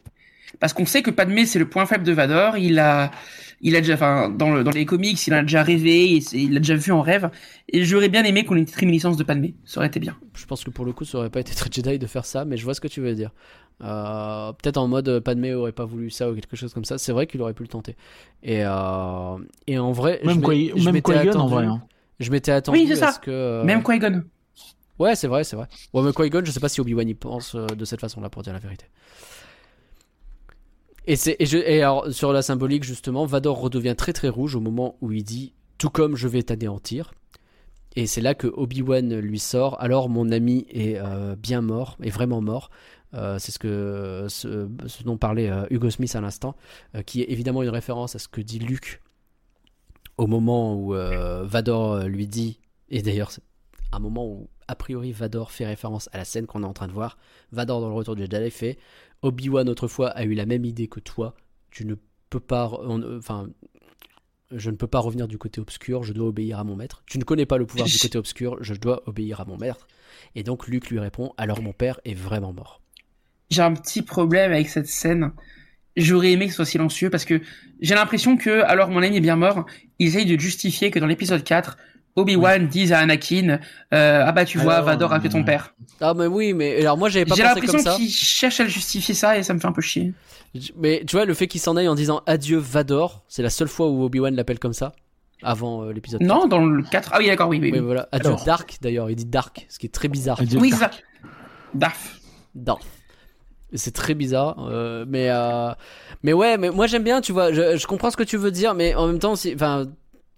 Parce 0.60 0.72
qu'on 0.72 0.84
sait 0.86 1.02
que 1.02 1.10
Padmé 1.10 1.46
c'est 1.46 1.58
le 1.58 1.68
point 1.68 1.86
faible 1.86 2.04
de 2.04 2.12
Vador. 2.12 2.58
Il 2.58 2.78
a, 2.78 3.10
il 3.60 3.74
a 3.76 3.80
déjà, 3.80 3.94
enfin, 3.94 4.28
dans, 4.28 4.50
le, 4.50 4.62
dans 4.64 4.70
les 4.70 4.84
comics, 4.86 5.26
il 5.26 5.34
en 5.34 5.38
a 5.38 5.42
déjà 5.42 5.62
rêvé, 5.62 6.14
et 6.14 6.20
c'est- 6.20 6.38
il 6.38 6.52
l'a 6.54 6.60
déjà 6.60 6.74
vu 6.76 6.92
en 6.92 7.00
rêve. 7.02 7.30
Et 7.68 7.84
j'aurais 7.84 8.08
bien 8.08 8.24
aimé 8.24 8.44
qu'on 8.44 8.56
ait 8.56 8.60
une 8.60 8.66
réminiscence 8.74 9.16
de 9.16 9.24
Padmé. 9.24 9.54
Ça 9.64 9.80
aurait 9.80 9.88
été 9.88 10.00
bien. 10.00 10.16
Je 10.34 10.46
pense 10.46 10.62
que 10.64 10.70
pour 10.70 10.84
le 10.84 10.92
coup, 10.92 11.04
ça 11.04 11.18
aurait 11.18 11.30
pas 11.30 11.40
été 11.40 11.54
très 11.54 11.68
Jedi 11.72 11.98
de 11.98 12.06
faire 12.06 12.24
ça, 12.24 12.44
mais 12.44 12.56
je 12.56 12.64
vois 12.64 12.74
ce 12.74 12.80
que 12.80 12.88
tu 12.88 13.00
veux 13.00 13.14
dire. 13.14 13.30
Euh, 13.82 14.52
Peut-être 14.54 14.76
en 14.76 14.88
mode 14.88 15.08
euh, 15.08 15.20
Padmé 15.20 15.54
aurait 15.54 15.72
pas 15.72 15.84
voulu 15.84 16.10
ça 16.10 16.30
ou 16.30 16.34
quelque 16.34 16.56
chose 16.56 16.72
comme 16.74 16.84
ça. 16.84 16.98
C'est 16.98 17.12
vrai 17.12 17.26
qu'il 17.26 17.40
aurait 17.42 17.54
pu 17.54 17.62
le 17.62 17.68
tenter. 17.68 17.96
Et, 18.42 18.62
euh, 18.64 19.38
et 19.66 19.78
en 19.78 19.92
vrai, 19.92 20.20
même 20.24 20.36
je 20.36 20.40
quoi, 20.44 20.54
m'ai- 20.54 20.72
je 20.76 20.84
même 20.84 20.94
m'étais 20.94 21.36
en 21.36 21.46
vrai. 21.46 21.64
hein. 21.66 21.82
Je 22.20 22.30
m'étais 22.32 22.50
attendu 22.50 22.78
Oui, 22.78 22.86
c'est 22.88 22.94
à 23.02 23.06
ça. 23.08 23.12
ce 23.12 23.20
que. 23.20 23.30
euh, 23.30 23.64
Même 23.64 23.82
Qui-Gon. 23.84 24.24
Ouais, 24.98 25.14
c'est 25.14 25.28
vrai, 25.28 25.44
c'est 25.44 25.54
vrai. 25.54 25.66
Ouais, 25.94 26.02
mais 26.02 26.12
Qui-Gon, 26.12 26.42
je 26.44 26.50
sais 26.50 26.58
pas 26.58 26.68
si 26.68 26.80
Obi-Wan 26.80 27.08
y 27.08 27.14
pense 27.14 27.54
euh, 27.54 27.66
de 27.66 27.84
cette 27.84 28.00
façon-là, 28.00 28.28
pour 28.30 28.42
dire 28.42 28.52
la 28.52 28.58
vérité. 28.58 28.86
Et, 31.08 31.16
sur 31.16 32.32
la 32.34 32.42
symbolique, 32.42 32.84
justement, 32.84 33.24
Vador 33.24 33.58
redevient 33.58 33.94
très 33.96 34.12
très 34.12 34.28
rouge 34.28 34.54
au 34.54 34.60
moment 34.60 34.96
où 35.00 35.10
il 35.10 35.24
dit 35.24 35.54
Tout 35.78 35.88
comme 35.88 36.16
je 36.16 36.28
vais 36.28 36.42
t'anéantir. 36.42 37.14
Et 37.96 38.06
c'est 38.06 38.20
là 38.20 38.34
que 38.34 38.46
Obi-Wan 38.46 39.18
lui 39.18 39.38
sort 39.38 39.80
Alors 39.80 40.10
mon 40.10 40.30
ami 40.30 40.66
est 40.68 40.98
euh, 40.98 41.34
bien 41.34 41.62
mort, 41.62 41.96
est 42.02 42.10
vraiment 42.10 42.42
mort. 42.42 42.70
Euh, 43.14 43.38
c'est 43.38 43.52
ce, 43.52 45.02
dont 45.02 45.16
parlait 45.16 45.48
euh, 45.48 45.64
Hugo 45.70 45.88
Smith 45.88 46.14
à 46.14 46.20
l'instant, 46.20 46.54
qui 47.06 47.22
est 47.22 47.30
évidemment 47.30 47.62
une 47.62 47.70
référence 47.70 48.14
à 48.14 48.18
ce 48.18 48.28
que 48.28 48.42
dit 48.42 48.58
Luke 48.58 49.00
au 50.18 50.26
moment 50.26 50.74
où 50.74 50.92
Vador 51.44 52.00
lui 52.00 52.26
dit, 52.26 52.58
et 52.90 53.02
d'ailleurs 53.02 53.30
un 53.92 53.98
moment 54.00 54.26
où 54.26 54.48
a 54.66 54.74
priori 54.74 55.12
Vador 55.12 55.50
fait 55.50 55.64
référence 55.64 56.10
à 56.12 56.18
la 56.18 56.24
scène 56.24 56.46
qu'on 56.46 56.62
est 56.62 56.66
en 56.66 56.72
train 56.72 56.88
de 56.88 56.92
voir. 56.92 57.16
Vador 57.52 57.80
dans 57.80 57.88
le 57.88 57.94
retour 57.94 58.14
du 58.14 58.22
Jedi 58.22 58.50
fait 58.50 58.78
Obi-Wan 59.22 59.68
autrefois 59.68 60.08
a 60.10 60.24
eu 60.24 60.34
la 60.34 60.46
même 60.46 60.64
idée 60.64 60.88
que 60.88 61.00
toi. 61.00 61.34
Tu 61.70 61.84
ne 61.84 61.94
peux 62.30 62.40
pas, 62.40 62.70
euh, 62.82 63.18
enfin, 63.18 63.48
je 64.50 64.70
ne 64.70 64.76
peux 64.76 64.86
pas 64.86 65.00
revenir 65.00 65.28
du 65.28 65.38
côté 65.38 65.60
obscur. 65.60 66.02
Je 66.02 66.12
dois 66.12 66.28
obéir 66.28 66.58
à 66.58 66.64
mon 66.64 66.76
maître. 66.76 67.02
Tu 67.06 67.18
ne 67.18 67.24
connais 67.24 67.46
pas 67.46 67.58
le 67.58 67.66
pouvoir 67.66 67.88
du 67.88 67.98
côté 67.98 68.18
obscur. 68.18 68.56
Je 68.60 68.74
dois 68.74 69.02
obéir 69.06 69.40
à 69.40 69.44
mon 69.44 69.56
maître. 69.56 69.86
Et 70.34 70.42
donc 70.42 70.68
Luke 70.68 70.90
lui 70.90 70.98
répond 70.98 71.32
alors 71.36 71.62
mon 71.62 71.72
père 71.72 72.00
est 72.04 72.14
vraiment 72.14 72.52
mort. 72.52 72.80
J'ai 73.50 73.62
un 73.62 73.72
petit 73.72 74.02
problème 74.02 74.52
avec 74.52 74.68
cette 74.68 74.88
scène. 74.88 75.32
J'aurais 75.96 76.32
aimé 76.32 76.46
que 76.46 76.52
ce 76.52 76.56
soit 76.56 76.64
silencieux 76.64 77.10
parce 77.10 77.24
que 77.24 77.40
j'ai 77.80 77.94
l'impression 77.94 78.36
que, 78.36 78.62
alors 78.62 78.88
mon 78.88 79.02
ami 79.02 79.16
est 79.16 79.20
bien 79.20 79.36
mort, 79.36 79.66
il 79.98 80.08
essaye 80.08 80.26
de 80.26 80.38
justifier 80.38 80.90
que 80.90 80.98
dans 80.98 81.06
l'épisode 81.06 81.42
4, 81.42 81.76
Obi-Wan 82.18 82.66
dise 82.68 82.92
à 82.92 82.98
Anakin, 82.98 83.58
euh, 83.94 84.22
ah 84.26 84.32
bah 84.32 84.44
tu 84.44 84.58
vois, 84.58 84.74
Alors, 84.74 84.86
Vador 84.86 85.12
a 85.12 85.20
tué 85.20 85.28
ton 85.28 85.40
euh, 85.40 85.44
père. 85.44 85.74
Ah 86.00 86.14
mais 86.14 86.26
oui, 86.26 86.52
mais 86.52 86.80
alors 86.80 86.96
moi 86.98 87.08
j'avais 87.08 87.24
pas 87.24 87.34
J'ai 87.34 87.42
pensé 87.42 87.54
comme 87.60 87.66
l'impression 87.66 87.90
ça. 87.92 87.96
qu'il 87.96 88.10
cherche 88.10 88.60
à 88.60 88.64
le 88.64 88.68
justifier 88.68 89.14
ça 89.14 89.38
et 89.38 89.42
ça 89.42 89.54
me 89.54 89.58
fait 89.60 89.66
un 89.66 89.72
peu 89.72 89.80
chier. 89.82 90.12
Mais 90.76 91.02
tu 91.06 91.16
vois 91.16 91.24
le 91.24 91.34
fait 91.34 91.46
qu'il 91.46 91.60
s'en 91.60 91.76
aille 91.76 91.88
en 91.88 91.94
disant 91.94 92.22
adieu 92.26 92.58
Vador, 92.58 93.22
c'est 93.28 93.42
la 93.42 93.50
seule 93.50 93.68
fois 93.68 93.88
où 93.88 94.02
Obi-Wan 94.02 94.34
l'appelle 94.34 94.58
comme 94.58 94.72
ça 94.72 94.92
avant 95.42 95.84
euh, 95.84 95.92
l'épisode. 95.92 96.20
Non, 96.22 96.46
dans 96.46 96.64
le 96.64 96.82
4. 96.82 97.10
Ah 97.12 97.18
oui, 97.18 97.28
d'accord, 97.28 97.48
oui, 97.48 97.58
oui. 97.62 97.70
Oui, 97.72 97.78
oui. 97.78 97.84
voilà. 97.84 98.08
Adieu 98.10 98.28
Alors. 98.28 98.44
Dark 98.44 98.78
d'ailleurs, 98.80 99.08
il 99.10 99.16
dit 99.16 99.24
Dark, 99.24 99.66
ce 99.68 99.78
qui 99.78 99.86
est 99.86 99.90
très 99.94 100.08
bizarre. 100.08 100.40
Adieu, 100.40 100.58
Oui, 100.58 100.72
Dark. 100.72 101.04
Darf. 101.74 102.18
C'est 103.74 103.92
très 103.92 104.14
bizarre, 104.14 104.66
euh, 104.70 105.04
mais 105.06 105.28
euh, 105.28 105.72
mais 106.22 106.32
ouais, 106.32 106.56
mais 106.56 106.70
moi 106.70 106.86
j'aime 106.86 107.04
bien, 107.04 107.20
tu 107.20 107.32
vois, 107.32 107.52
je, 107.52 107.76
je 107.76 107.86
comprends 107.86 108.10
ce 108.10 108.16
que 108.16 108.22
tu 108.22 108.38
veux 108.38 108.50
dire, 108.50 108.72
mais 108.74 108.94
en 108.94 109.06
même 109.06 109.18
temps, 109.18 109.36
si, 109.36 109.52
enfin, 109.54 109.86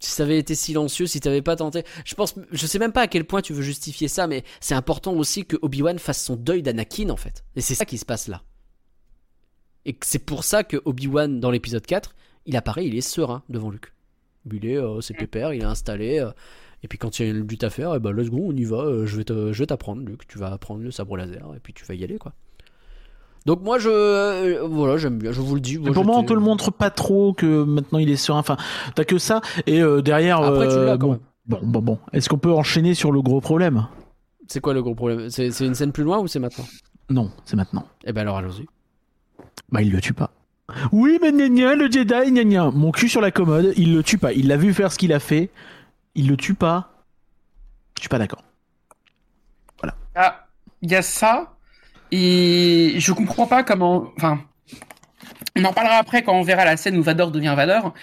si 0.00 0.10
ça 0.10 0.24
avait 0.24 0.38
été 0.38 0.54
silencieux, 0.54 1.06
si 1.06 1.20
t'avais 1.20 1.42
pas 1.42 1.56
tenté, 1.56 1.84
je 2.04 2.14
pense, 2.14 2.34
je 2.50 2.66
sais 2.66 2.78
même 2.78 2.92
pas 2.92 3.02
à 3.02 3.06
quel 3.06 3.24
point 3.24 3.42
tu 3.42 3.52
veux 3.52 3.62
justifier 3.62 4.08
ça, 4.08 4.26
mais 4.26 4.42
c'est 4.60 4.74
important 4.74 5.12
aussi 5.12 5.44
que 5.44 5.56
Obi-Wan 5.62 5.98
fasse 5.98 6.22
son 6.24 6.36
deuil 6.36 6.62
d'Anakin 6.62 7.10
en 7.10 7.16
fait, 7.16 7.44
et 7.54 7.60
c'est 7.60 7.74
ça 7.74 7.84
qui 7.84 7.98
se 7.98 8.04
passe 8.06 8.26
là. 8.26 8.42
Et 9.86 9.96
c'est 10.02 10.24
pour 10.24 10.44
ça 10.44 10.64
que 10.64 10.80
Obi-Wan 10.84 11.40
dans 11.40 11.50
l'épisode 11.50 11.86
4, 11.86 12.14
il 12.46 12.56
apparaît, 12.56 12.86
il 12.86 12.96
est 12.96 13.00
serein 13.00 13.42
devant 13.48 13.70
Luke. 13.70 13.92
Il 14.50 14.66
est, 14.66 14.76
euh, 14.76 15.00
c'est 15.00 15.14
pépère, 15.14 15.52
il 15.52 15.62
est 15.62 15.66
installé. 15.66 16.18
euh, 16.18 16.30
et 16.82 16.88
puis 16.88 16.98
quand 16.98 17.18
il 17.18 17.26
y 17.26 17.30
a 17.30 17.32
le 17.32 17.42
but 17.42 17.62
à 17.62 17.70
faire, 17.70 17.94
et 17.94 18.00
ben 18.00 18.12
let's 18.12 18.30
go, 18.30 18.38
on 18.42 18.56
y 18.56 18.64
va. 18.64 18.78
euh, 18.78 19.06
je 19.06 19.16
vais 19.16 19.66
t'apprendre, 19.66 20.02
Luke. 20.02 20.26
Tu 20.26 20.38
vas 20.38 20.50
apprendre 20.52 20.82
le 20.82 20.90
sabre 20.90 21.16
laser 21.16 21.54
et 21.54 21.60
puis 21.60 21.74
tu 21.74 21.84
vas 21.84 21.94
y 21.94 22.04
aller, 22.04 22.18
quoi. 22.18 22.32
Donc 23.46 23.62
moi 23.62 23.78
je, 23.78 23.88
euh, 23.88 24.66
voilà, 24.68 24.96
j'aime 24.96 25.18
bien. 25.18 25.32
Je 25.32 25.40
vous 25.40 25.54
le 25.54 25.60
dis. 25.60 25.78
moi, 25.78 25.92
pour 25.92 26.04
moi, 26.04 26.18
on 26.18 26.24
te 26.24 26.32
le 26.32 26.40
montre 26.40 26.70
pas 26.70 26.90
trop 26.90 27.32
que 27.32 27.64
maintenant 27.64 27.98
il 27.98 28.10
est 28.10 28.16
serein. 28.16 28.38
Enfin, 28.38 28.56
t'as 28.94 29.04
que 29.04 29.18
ça. 29.18 29.40
Et 29.66 29.82
euh, 29.82 30.02
derrière, 30.02 30.42
Après, 30.42 30.68
tu 30.68 30.74
euh, 30.74 30.86
l'as 30.86 30.98
quand 30.98 31.06
bon, 31.06 31.12
même. 31.12 31.20
bon, 31.46 31.60
bon, 31.62 31.82
bon. 31.82 31.98
Est-ce 32.12 32.28
qu'on 32.28 32.38
peut 32.38 32.52
enchaîner 32.52 32.94
sur 32.94 33.12
le 33.12 33.22
gros 33.22 33.40
problème? 33.40 33.86
C'est 34.46 34.60
quoi 34.60 34.74
le 34.74 34.82
gros 34.82 34.94
problème? 34.94 35.30
C'est 35.30 35.50
c'est 35.52 35.64
une 35.66 35.74
scène 35.74 35.92
plus 35.92 36.04
loin 36.04 36.18
ou 36.18 36.26
c'est 36.26 36.38
maintenant? 36.38 36.66
Non, 37.08 37.30
c'est 37.44 37.56
maintenant. 37.56 37.86
Eh 38.04 38.12
ben 38.12 38.22
alors 38.22 38.36
allons-y. 38.36 38.66
Bah, 39.70 39.82
il 39.82 39.90
le 39.90 40.00
tue 40.00 40.12
pas. 40.12 40.30
Oui, 40.92 41.18
mais 41.20 41.32
gna 41.32 41.48
gna, 41.48 41.74
le 41.74 41.90
Jedi, 41.90 42.30
gna 42.32 42.44
gna. 42.44 42.70
Mon 42.70 42.92
cul 42.92 43.08
sur 43.08 43.20
la 43.20 43.30
commode, 43.30 43.72
il 43.76 43.94
le 43.94 44.02
tue 44.02 44.18
pas. 44.18 44.32
Il 44.32 44.48
l'a 44.48 44.56
vu 44.56 44.72
faire 44.74 44.92
ce 44.92 44.98
qu'il 44.98 45.12
a 45.12 45.18
fait. 45.18 45.50
Il 46.14 46.28
le 46.28 46.36
tue 46.36 46.54
pas. 46.54 46.92
Je 47.96 48.02
suis 48.02 48.08
pas 48.08 48.18
d'accord. 48.18 48.42
Ah, 50.14 50.46
il 50.82 50.90
y 50.90 50.96
a 50.96 51.02
ça. 51.02 51.54
Et 52.12 52.94
je 52.98 53.12
comprends 53.12 53.46
pas 53.46 53.62
comment. 53.62 54.10
Enfin, 54.16 54.40
on 55.56 55.64
en 55.64 55.72
parlera 55.72 55.96
après 55.96 56.22
quand 56.22 56.34
on 56.34 56.42
verra 56.42 56.64
la 56.64 56.76
scène 56.76 56.96
où 56.96 57.02
Vador 57.02 57.30
devient 57.30 57.54
Vador. 57.56 57.94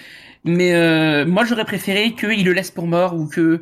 Mais 0.45 0.73
euh, 0.73 1.25
moi, 1.25 1.43
j'aurais 1.45 1.65
préféré 1.65 2.13
qu'il 2.13 2.45
le 2.45 2.53
laisse 2.53 2.71
pour 2.71 2.87
mort 2.87 3.15
ou 3.15 3.27
que 3.27 3.61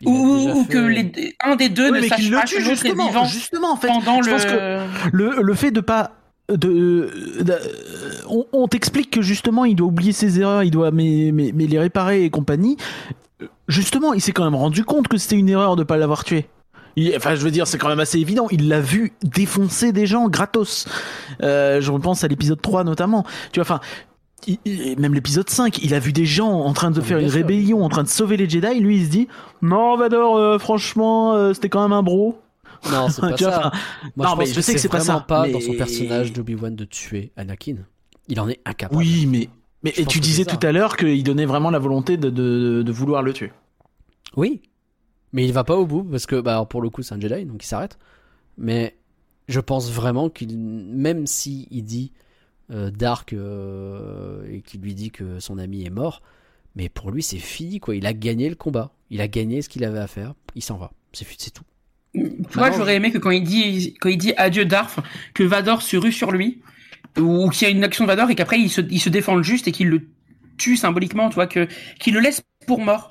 Il 0.00 0.08
ou, 0.08 0.38
déjà 0.38 0.54
ou 0.54 0.64
fait- 0.64 0.72
que 0.72 0.78
les, 0.78 1.36
un 1.44 1.56
des 1.56 1.68
deux 1.68 1.90
Oui, 1.90 1.96
ne 1.98 2.00
mais 2.02 2.08
sache 2.08 2.30
pas 2.30 2.42
le 2.42 2.46
tue 2.48 2.54
que 2.56 2.60
l'autre 2.60 2.70
est 2.72 2.74
justement. 2.76 3.06
vivant 3.08 3.24
Justement, 3.24 3.72
en 3.72 3.76
fait, 3.76 3.88
pendant 3.88 4.22
je 4.22 4.30
le. 4.30 4.36
pense 4.36 5.12
le, 5.12 5.42
le 5.42 5.54
fait 5.54 5.70
de 5.70 5.80
pas 5.80 6.12
de, 6.48 7.10
de- 7.42 7.58
on, 8.30 8.46
on 8.52 8.68
t'explique 8.68 9.10
que 9.10 9.20
justement 9.20 9.64
il 9.64 9.74
doit 9.74 9.88
oublier 9.88 10.12
ses 10.12 10.38
erreurs, 10.40 10.62
il 10.62 10.70
doit 10.70 10.90
mais, 10.92 11.30
mais, 11.34 11.50
mais 11.52 11.66
les 11.66 11.78
réparer 11.78 12.22
et 12.24 12.30
compagnie. 12.30 12.76
Justement, 13.68 14.14
il 14.14 14.20
s'est 14.20 14.32
quand 14.32 14.44
même 14.44 14.54
rendu 14.54 14.84
compte 14.84 15.08
que 15.08 15.16
c'était 15.18 15.36
une 15.36 15.48
erreur 15.48 15.74
de 15.76 15.82
pas 15.82 15.96
l'avoir 15.96 16.22
tué. 16.24 16.46
Il- 16.96 17.14
enfin, 17.16 17.34
je 17.34 17.42
veux 17.42 17.50
dire, 17.50 17.66
c'est 17.66 17.78
quand 17.78 17.88
même 17.88 18.00
assez 18.00 18.18
évident. 18.18 18.46
Il 18.50 18.68
l'a 18.68 18.80
vu 18.80 19.12
défoncer 19.22 19.92
des 19.92 20.06
gens 20.06 20.28
gratos. 20.28 20.86
Euh, 21.42 21.80
je 21.80 21.92
repense 21.92 22.24
à 22.24 22.28
l'épisode 22.28 22.60
3 22.60 22.84
notamment. 22.84 23.24
Tu 23.52 23.60
vois, 23.60 23.64
enfin, 23.66 23.80
il- 24.46 24.58
il- 24.64 24.98
même 24.98 25.12
l'épisode 25.14 25.48
5, 25.50 25.78
il 25.82 25.92
a 25.94 25.98
vu 25.98 26.12
des 26.12 26.24
gens 26.24 26.50
en 26.52 26.72
train 26.72 26.90
de 26.90 27.00
faire 27.00 27.18
une 27.18 27.28
sûr. 27.28 27.36
rébellion, 27.36 27.84
en 27.84 27.88
train 27.88 28.02
de 28.02 28.08
sauver 28.08 28.36
les 28.36 28.48
Jedi. 28.48 28.80
Lui, 28.80 28.96
il 28.98 29.04
se 29.04 29.10
dit, 29.10 29.28
non, 29.62 29.96
Vador, 29.96 30.36
euh, 30.36 30.58
franchement, 30.58 31.34
euh, 31.34 31.52
c'était 31.52 31.68
quand 31.68 31.82
même 31.82 31.92
un 31.92 32.02
bro. 32.02 32.38
Non, 32.90 33.08
c'est 33.10 33.20
pas 33.20 33.36
ça. 33.36 33.72
Moi, 34.16 34.26
non, 34.26 34.32
je 34.34 34.38
mais 34.38 34.46
je 34.46 34.60
sais 34.60 34.74
que 34.74 34.80
c'est 34.80 34.88
pas 34.88 35.00
ça, 35.00 35.20
pas 35.20 35.42
mais- 35.42 35.52
dans 35.52 35.60
son 35.60 35.72
personnage 35.74 36.32
d'Obi-Wan 36.32 36.74
de 36.74 36.84
tuer 36.84 37.30
Anakin. 37.36 37.76
Il 38.28 38.40
en 38.40 38.48
est 38.48 38.60
incapable. 38.64 38.98
Oui, 38.98 39.26
mais, 39.26 39.48
mais 39.82 39.92
et 39.96 40.04
tu 40.06 40.18
disais 40.20 40.44
tout 40.44 40.58
à 40.66 40.72
l'heure 40.72 40.96
qu'il 40.96 41.22
donnait 41.24 41.46
vraiment 41.46 41.70
la 41.70 41.78
volonté 41.78 42.16
de, 42.16 42.30
de, 42.30 42.82
de 42.82 42.92
vouloir 42.92 43.22
le 43.22 43.32
tuer. 43.32 43.52
Oui. 44.36 44.60
Mais 45.32 45.44
il 45.44 45.52
va 45.52 45.64
pas 45.64 45.76
au 45.76 45.86
bout 45.86 46.04
parce 46.04 46.26
que, 46.26 46.40
bah, 46.40 46.52
alors, 46.52 46.68
pour 46.68 46.80
le 46.80 46.90
coup, 46.90 47.02
c'est 47.02 47.14
un 47.14 47.20
Jedi, 47.20 47.44
donc 47.44 47.62
il 47.62 47.66
s'arrête. 47.66 47.98
Mais 48.58 48.96
je 49.48 49.60
pense 49.60 49.90
vraiment 49.90 50.28
qu'il, 50.28 50.58
même 50.58 51.26
si 51.26 51.68
il 51.70 51.82
dit 51.82 52.12
euh, 52.70 52.90
Dark 52.90 53.32
euh, 53.32 54.44
et 54.50 54.60
qu'il 54.60 54.80
lui 54.80 54.94
dit 54.94 55.10
que 55.10 55.38
son 55.40 55.58
ami 55.58 55.84
est 55.84 55.90
mort, 55.90 56.22
mais 56.74 56.88
pour 56.88 57.10
lui 57.10 57.22
c'est 57.22 57.38
fini 57.38 57.80
quoi. 57.80 57.94
Il 57.94 58.06
a 58.06 58.12
gagné 58.12 58.48
le 58.48 58.56
combat. 58.56 58.92
Il 59.10 59.20
a 59.20 59.28
gagné 59.28 59.62
ce 59.62 59.68
qu'il 59.68 59.84
avait 59.84 60.00
à 60.00 60.08
faire. 60.08 60.34
Il 60.54 60.62
s'en 60.62 60.76
va. 60.76 60.92
C'est 61.12 61.26
c'est 61.38 61.52
tout. 61.52 61.64
Tu 62.14 62.58
vois, 62.58 62.70
j'aurais 62.70 62.96
aimé 62.96 63.12
que 63.12 63.18
quand 63.18 63.30
il 63.30 63.44
dit 63.44 63.94
quand 64.00 64.08
il 64.08 64.18
dit 64.18 64.32
adieu 64.36 64.64
Darth, 64.64 64.98
que 65.34 65.42
Vador 65.42 65.82
se 65.82 65.96
rue 65.96 66.12
sur 66.12 66.32
lui, 66.32 66.62
ou 67.18 67.50
qu'il 67.50 67.68
y 67.68 67.70
a 67.70 67.74
une 67.74 67.84
action 67.84 68.04
de 68.04 68.08
Vador 68.08 68.30
et 68.30 68.34
qu'après 68.34 68.58
il 68.58 68.70
se, 68.70 68.80
il 68.80 69.00
se 69.00 69.10
défende 69.10 69.42
juste 69.42 69.68
et 69.68 69.72
qu'il 69.72 69.88
le 69.88 70.08
tue 70.56 70.76
symboliquement, 70.76 71.28
tu 71.28 71.34
vois, 71.34 71.46
que 71.46 71.68
qu'il 72.00 72.14
le 72.14 72.20
laisse 72.20 72.42
pour 72.66 72.80
mort. 72.80 73.08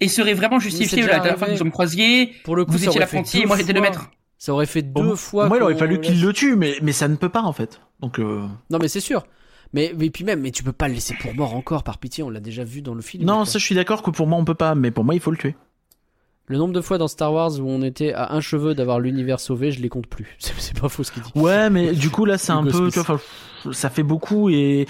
Et 0.00 0.08
serait 0.08 0.34
vraiment 0.34 0.58
justifié 0.58 1.02
la 1.02 1.18
dernière 1.18 1.38
fois 1.38 1.46
que 1.46 1.52
nous 1.52 1.58
sommes 1.58 1.70
croisiers, 1.70 2.32
Pour 2.44 2.56
le 2.56 2.64
coup, 2.64 2.72
vous 2.72 2.84
étiez 2.84 3.00
l'apprenti 3.00 3.42
et 3.42 3.46
moi 3.46 3.56
j'étais 3.56 3.72
le 3.72 3.80
maître. 3.80 4.10
Ça 4.38 4.52
aurait 4.52 4.66
fait 4.66 4.82
deux 4.82 5.14
fois. 5.14 5.46
moi, 5.46 5.58
il 5.58 5.62
aurait 5.62 5.76
fallu 5.76 6.00
qu'il 6.00 6.20
le 6.20 6.32
tue, 6.32 6.56
mais, 6.56 6.74
mais 6.82 6.90
ça 6.90 7.06
ne 7.06 7.14
peut 7.14 7.28
pas 7.28 7.42
en 7.42 7.52
fait. 7.52 7.80
Donc, 8.00 8.18
euh, 8.18 8.42
Non, 8.70 8.78
mais 8.80 8.88
c'est 8.88 8.98
sûr. 8.98 9.24
Mais, 9.72 9.94
mais 9.96 10.10
puis 10.10 10.24
même, 10.24 10.40
mais 10.40 10.50
tu 10.50 10.64
peux 10.64 10.72
pas 10.72 10.88
le 10.88 10.94
laisser 10.94 11.14
pour 11.14 11.32
mort 11.34 11.54
encore, 11.54 11.84
par 11.84 11.98
pitié, 11.98 12.24
on 12.24 12.28
l'a 12.28 12.40
déjà 12.40 12.64
vu 12.64 12.82
dans 12.82 12.94
le 12.94 13.02
film. 13.02 13.24
non, 13.24 13.44
ça 13.44 13.58
je 13.58 13.64
suis 13.64 13.74
d'accord 13.74 14.02
que 14.02 14.10
pour 14.10 14.26
moi 14.26 14.38
on 14.38 14.44
peut 14.44 14.54
pas, 14.54 14.74
mais 14.74 14.90
pour 14.90 15.04
moi 15.04 15.14
il 15.14 15.20
faut 15.20 15.30
le 15.30 15.36
tuer. 15.36 15.54
Le 16.46 16.58
nombre 16.58 16.74
de 16.74 16.80
fois 16.80 16.98
dans 16.98 17.08
Star 17.08 17.32
Wars 17.32 17.52
où 17.60 17.68
on 17.68 17.82
était 17.82 18.12
à 18.12 18.34
un 18.34 18.40
cheveu 18.40 18.74
d'avoir 18.74 18.98
l'univers 18.98 19.38
sauvé, 19.38 19.70
je 19.70 19.80
les 19.80 19.88
compte 19.88 20.08
plus. 20.08 20.26
C'est 20.38 20.78
pas 20.78 20.88
faux 20.88 21.04
ce 21.04 21.12
qu'il 21.12 21.22
dit. 21.22 21.30
Ouais, 21.36 21.70
mais 21.70 21.92
du 21.92 22.10
coup 22.10 22.24
là 22.24 22.36
c'est 22.36 22.52
un 22.52 22.64
peu, 22.64 22.90
tu 22.90 22.98
vois, 22.98 23.20
ça 23.72 23.88
fait 23.90 24.02
beaucoup 24.02 24.50
et 24.50 24.86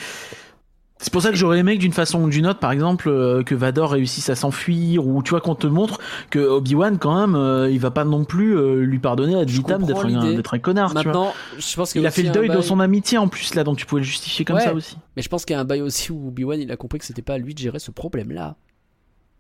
c'est 1.03 1.13
pour 1.13 1.21
ça 1.21 1.31
que 1.31 1.37
j'aurais 1.37 1.59
aimé 1.59 1.75
que 1.77 1.81
d'une 1.81 1.93
façon 1.93 2.23
ou 2.23 2.31
d'une 2.31 2.47
autre, 2.47 2.61
par 2.61 2.73
exemple, 2.73 3.09
euh, 3.09 3.43
que 3.43 3.55
Vador 3.55 3.91
réussisse 3.93 4.31
à 4.31 4.35
s'enfuir 4.37 5.07
ou 5.07 5.23
tu 5.23 5.31
vois 5.31 5.41
qu'on 5.41 5.55
te 5.55 5.67
montre 5.67 5.99
que 6.31 6.39
Obi 6.39 6.75
Wan 6.75 6.97
quand 6.99 7.21
même, 7.21 7.35
euh, 7.35 7.69
il 7.71 7.79
va 7.81 7.91
pas 7.91 8.05
non 8.05 8.25
plus 8.25 8.57
euh, 8.57 8.83
lui 8.85 8.99
pardonner 9.01 9.35
à 9.35 9.45
vitam 9.45 9.83
d'être 9.85 10.07
un, 10.07 10.09
l'idée. 10.09 10.37
d'être 10.37 10.55
un 10.55 10.59
connard. 10.59 10.89
tu 10.91 10.95
vois. 10.95 11.05
Maintenant, 11.05 11.35
je 11.59 11.77
pense 11.77 11.93
qu'il 11.93 12.07
a 12.07 12.11
fait 12.11 12.23
le 12.23 12.31
deuil 12.31 12.49
de 12.49 12.55
bail- 12.55 12.63
son 12.63 12.81
amitié 12.81 13.19
en 13.19 13.29
plus 13.29 13.55
là, 13.55 13.65
donc 13.65 13.77
tu 13.79 13.85
pouvais 13.85 14.01
le 14.01 14.07
justifier 14.07 14.45
comme 14.45 14.57
Ouais. 14.57 14.63
ça 14.63 14.73
aussi. 14.73 14.97
Mais 15.17 15.23
je 15.23 15.29
pense 15.29 15.45
qu'il 15.45 15.55
y 15.55 15.57
a 15.57 15.61
un 15.61 15.65
bail 15.65 15.83
aussi 15.83 16.13
où 16.13 16.29
Obi-Wan 16.29 16.61
il 16.61 16.71
a 16.73 16.77
compris 16.77 16.99
que 17.01 17.05
c'était 17.05 17.21
pas 17.23 17.35
à 17.35 17.39
lui 17.39 17.53
de 17.55 17.59
gérer 17.59 17.79
ce 17.81 17.91
problème-là. 17.91 18.57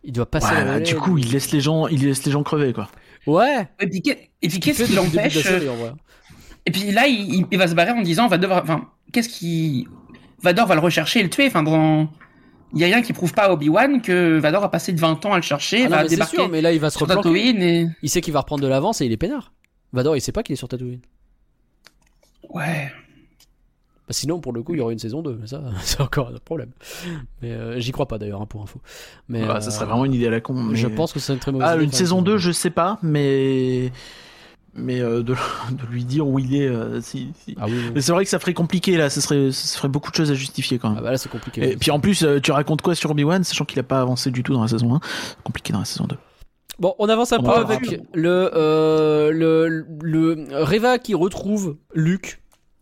Il 0.04 0.12
doit 0.12 0.26
passer 0.26 0.48
bah, 0.52 0.74
relais. 0.74 0.80
du 0.84 0.96
coup, 0.96 1.16
il 1.16 1.30
laisse 1.30 1.52
les 1.52 1.60
gens, 1.60 1.86
il 1.86 2.04
laisse 2.04 2.24
les 2.24 2.32
gens 2.32 2.42
crever 2.42 2.72
quoi. 2.72 2.88
Ouais. 3.28 3.68
Et 3.80 3.86
puis, 3.86 4.02
qu'est-ce 4.02 4.58
qui 4.58 4.72
début 4.72 4.90
de 4.90 4.96
la 4.96 5.02
l'empêche. 5.02 5.46
Et 6.66 6.70
puis 6.72 6.90
là, 6.92 7.06
il 7.06 7.46
va 7.56 7.68
se 7.68 7.74
barrer 7.74 7.90
en 7.92 8.02
disant, 8.02 8.26
va 8.28 8.38
devoir, 8.38 8.62
enfin, 8.62 8.88
qu'est-ce 9.12 9.28
qui, 9.28 9.86
Vador 10.42 10.66
va 10.66 10.74
le 10.74 10.80
rechercher 10.80 11.20
et 11.20 11.22
le 11.22 11.30
tuer. 11.30 11.46
Enfin, 11.46 11.62
dans, 11.62 12.08
il 12.74 12.80
y 12.80 12.84
a 12.84 12.86
rien 12.86 13.02
qui 13.02 13.12
prouve 13.12 13.32
pas 13.34 13.44
à 13.44 13.52
Obi-Wan 13.52 14.00
que 14.02 14.38
Vador 14.38 14.64
a 14.64 14.70
passé 14.70 14.92
de 14.92 15.00
20 15.00 15.24
ans 15.26 15.32
à 15.32 15.36
le 15.36 15.42
chercher, 15.42 15.82
Ah 15.84 15.88
non, 15.88 15.96
va 15.96 16.02
mais 16.04 16.08
débarquer 16.08 16.36
sûr, 16.36 16.48
mais 16.48 16.60
là 16.60 16.72
il 16.72 16.80
va 16.80 16.90
se. 16.90 16.98
Tatooine 17.04 17.62
et, 17.62 17.88
Il 18.02 18.08
sait 18.10 18.20
qu'il 18.20 18.32
va 18.32 18.40
reprendre 18.40 18.62
de 18.62 18.68
l'avance 18.68 19.00
et 19.00 19.06
il 19.06 19.12
est 19.12 19.16
peinard. 19.16 19.52
Vador, 19.92 20.16
il 20.16 20.20
sait 20.20 20.32
pas 20.32 20.42
qu'il 20.42 20.54
est 20.54 20.56
sur 20.56 20.68
Tatooine. 20.68 21.00
ouais. 22.50 22.90
Bah, 24.08 24.12
sinon, 24.14 24.40
pour 24.40 24.52
le 24.52 24.64
coup, 24.64 24.74
il 24.74 24.78
y 24.78 24.80
aurait 24.80 24.94
une 24.94 24.98
saison 24.98 25.22
2, 25.22 25.38
mais 25.40 25.46
ça, 25.46 25.62
c'est 25.82 26.00
encore 26.00 26.28
un 26.28 26.32
autre 26.32 26.42
problème. 26.42 26.70
Mais 27.40 27.52
euh, 27.52 27.78
j'y 27.78 27.92
crois 27.92 28.08
pas 28.08 28.18
d'ailleurs, 28.18 28.42
hein, 28.42 28.46
pour 28.46 28.62
info. 28.62 28.80
Mais 29.28 29.46
Bah, 29.46 29.56
euh, 29.56 29.60
ça 29.60 29.70
serait 29.70 29.84
vraiment 29.86 30.04
une 30.04 30.14
idée 30.14 30.26
à 30.26 30.30
la 30.30 30.40
con. 30.40 30.54
mais- 30.54 30.74
Je 30.76 30.88
pense 30.88 31.12
que 31.12 31.20
c'est 31.20 31.32
une 31.32 31.38
très 31.38 31.52
mauvaise 31.52 31.68
Ah, 31.70 31.76
idée 31.76 31.84
une 31.84 31.92
saison 31.92 32.20
2, 32.20 32.36
je 32.38 32.50
sais 32.50 32.70
pas, 32.70 32.98
mais 33.02 33.92
mais 34.74 35.00
euh, 35.00 35.22
de, 35.22 35.34
de 35.70 35.86
lui 35.90 36.04
dire 36.04 36.26
où 36.26 36.38
il 36.38 36.54
est, 36.54 36.66
euh, 36.68 37.00
si. 37.00 37.32
si. 37.44 37.54
Ah 37.60 37.66
oui, 37.66 37.74
oui. 37.76 37.90
Mais 37.94 38.00
c'est 38.00 38.12
vrai 38.12 38.24
que 38.24 38.30
ça 38.30 38.38
ferait 38.38 38.54
compliqué 38.54 38.96
là, 38.96 39.10
ça 39.10 39.20
serait, 39.20 39.52
ça 39.52 39.76
ferait 39.78 39.88
beaucoup 39.88 40.10
de 40.10 40.16
choses 40.16 40.30
à 40.30 40.34
justifier 40.34 40.78
quand 40.78 40.90
Ah 40.90 40.94
même. 40.94 41.04
bah 41.04 41.10
là, 41.10 41.18
c'est 41.18 41.28
compliqué. 41.30 41.72
Et 41.72 41.76
puis 41.76 41.90
en 41.90 42.00
plus, 42.00 42.22
euh, 42.24 42.40
tu 42.40 42.52
racontes 42.52 42.82
quoi 42.82 42.94
sur 42.94 43.10
Obi-Wan, 43.10 43.44
sachant 43.44 43.64
qu'il 43.64 43.78
a 43.78 43.82
pas 43.84 44.00
avancé 44.00 44.30
du 44.30 44.42
tout 44.42 44.52
dans 44.54 44.62
la 44.62 44.68
saison 44.68 44.94
1 44.94 45.00
Compliqué 45.44 45.72
dans 45.72 45.78
la 45.80 45.84
saison 45.84 46.06
2. 46.08 46.16
Bon, 46.78 46.94
on 46.98 47.08
avance 47.08 47.32
un 47.32 47.38
On 47.38 47.42
peu 47.42 47.50
avec 47.50 47.80
parlera. 47.82 48.02
le, 48.14 48.50
euh, 48.54 49.30
le, 49.30 49.86
le 50.02 50.46
Reva 50.64 50.98
qui 50.98 51.14
retrouve 51.14 51.76
Luke. 51.94 52.38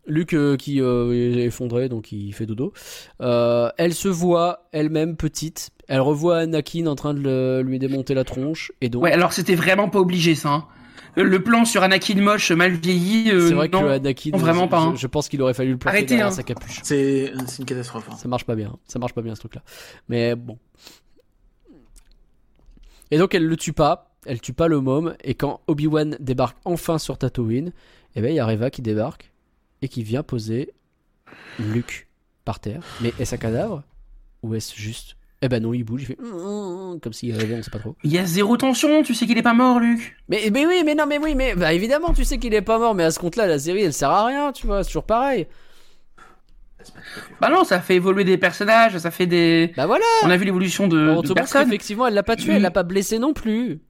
Luke 0.07 0.33
euh, 0.35 0.57
qui 0.57 0.81
euh, 0.81 1.13
est 1.13 1.45
effondré, 1.45 1.89
donc 1.89 2.11
il 2.11 2.33
fait 2.33 2.47
dodo. 2.47 2.73
Euh, 3.21 3.69
elle 3.79 3.95
se 3.95 4.09
voit 4.09 4.69
elle-même 4.73 5.17
petite. 5.17 5.71
Elle 5.89 6.01
revoit 6.01 6.39
Anakin 6.39 6.87
en 6.87 6.95
train 6.95 7.15
de 7.15 7.21
le- 7.21 7.63
lui 7.63 7.79
démonter 7.79 8.15
la 8.15 8.25
tronche. 8.25 8.73
Et 8.81 8.89
donc, 8.89 9.03
Ouais, 9.03 9.13
alors 9.13 9.33
c'était 9.33 9.55
vraiment 9.55 9.89
pas 9.89 9.99
obligé, 10.01 10.35
ça, 10.35 10.49
hein. 10.49 10.65
Le 11.17 11.43
plan 11.43 11.65
sur 11.65 11.83
Anakin 11.83 12.21
moche, 12.21 12.51
mal 12.53 12.73
vieilli, 12.73 13.31
euh, 13.31 13.49
c'est 13.49 13.55
vrai 13.55 13.69
que 13.69 13.77
non. 13.77 13.89
Anakin, 13.89 14.31
vraiment 14.37 14.65
je, 14.65 14.71
pas, 14.71 14.79
hein. 14.81 14.93
je, 14.95 15.01
je 15.01 15.07
pense 15.07 15.29
qu'il 15.29 15.43
aurait 15.43 15.55
fallu 15.55 15.73
le 15.73 15.77
planter 15.79 15.97
Arrêtez, 15.97 16.09
derrière 16.09 16.27
hein. 16.29 16.31
sa 16.31 16.43
capuche. 16.43 16.81
C'est 16.83 17.33
une 17.59 17.65
catastrophe. 17.65 18.09
hein. 18.11 18.17
Ça 18.17 18.29
marche 18.29 18.45
pas 18.45 18.55
bien. 18.55 18.77
Ça 18.87 18.99
marche 18.99 19.13
pas 19.13 19.23
bien 19.23 19.35
ce 19.35 19.41
truc-là. 19.41 19.63
Mais 20.09 20.35
bon. 20.37 20.59
Et 23.11 23.19
donc 23.19 23.35
elle 23.35 23.47
le 23.47 23.57
tue 23.57 23.73
pas. 23.73 24.13
Elle 24.27 24.41
tue 24.41 24.53
pas 24.53 24.69
le 24.69 24.81
môme. 24.81 25.17
Et 25.25 25.35
quand 25.35 25.61
Obi-Wan 25.67 26.17
débarque 26.21 26.57
enfin 26.65 26.99
sur 26.99 27.19
Tatooine, 27.19 27.73
eh 28.15 28.21
ben 28.21 28.31
il 28.31 28.35
y 28.37 28.41
a 28.41 28.47
Reva 28.47 28.71
qui 28.71 28.83
débarque 28.83 29.33
et 29.83 29.89
qui 29.89 30.03
vient 30.03 30.23
poser 30.23 30.73
Luke 31.59 32.09
par 32.45 32.61
terre. 32.61 32.83
Mais 33.01 33.13
est-ce 33.19 33.35
un 33.35 33.39
cadavre 33.39 33.83
ou 34.43 34.55
est-ce 34.55 34.75
juste 34.77 35.17
Eh 35.43 35.49
ben 35.49 35.63
non, 35.63 35.73
il 35.73 35.85
bouge, 35.85 36.03
il 36.03 36.07
fait 36.07 36.17
comme 36.17 37.13
s'il 37.13 37.35
rêvait, 37.35 37.57
on 37.59 37.63
sait 37.63 37.71
pas 37.71 37.79
trop. 37.79 37.97
Il 38.05 38.13
y 38.13 38.19
a 38.19 38.27
zéro 38.27 38.59
tension, 38.59 39.03
tu 39.03 39.15
sais 39.15 39.27
qu'il 39.27 39.39
est 39.39 39.43
pas 39.43 39.55
mort, 39.55 39.81
Luc. 39.81 40.17
Mais, 40.29 40.51
mais 40.53 40.67
oui, 40.67 40.83
mais 40.85 40.95
non, 40.95 41.07
mais 41.07 41.19
oui, 41.19 41.35
mais 41.35 41.55
bah 41.55 41.73
évidemment, 41.73 42.13
tu 42.13 42.25
sais 42.25 42.37
qu'il 42.37 42.53
est 42.53 42.61
pas 42.61 42.79
mort, 42.79 42.95
mais 42.95 43.05
à 43.05 43.11
ce 43.11 43.19
compte-là, 43.19 43.47
la 43.47 43.59
série, 43.59 43.83
elle 43.83 43.95
sert 43.95 44.11
à 44.11 44.27
rien, 44.27 44.53
tu 44.53 44.67
vois, 44.67 44.85
c'est 44.85 44.89
toujours 44.91 45.05
pareil. 45.05 45.47
Bah 47.41 47.49
non, 47.51 47.65
ça 47.65 47.81
fait 47.81 47.97
évoluer 47.97 48.25
des 48.25 48.37
personnages, 48.39 48.97
ça 48.99 49.11
fait 49.11 49.27
des. 49.27 49.73
Bah 49.77 49.87
voilà. 49.87 50.05
On 50.25 50.31
a 50.31 50.37
vu 50.37 50.45
l'évolution 50.45 50.89
de, 50.89 50.99
on 50.99 51.17
de 51.17 51.23
te 51.23 51.29
montre 51.29 51.35
personnes. 51.35 51.65
qu'effectivement, 51.65 52.07
elle 52.07 52.15
l'a 52.15 52.23
pas 52.23 52.37
tué, 52.37 52.55
elle 52.55 52.63
l'a 52.63 52.71
pas 52.71 52.83
blessé 52.83 53.19
non 53.19 53.33
plus. 53.33 53.81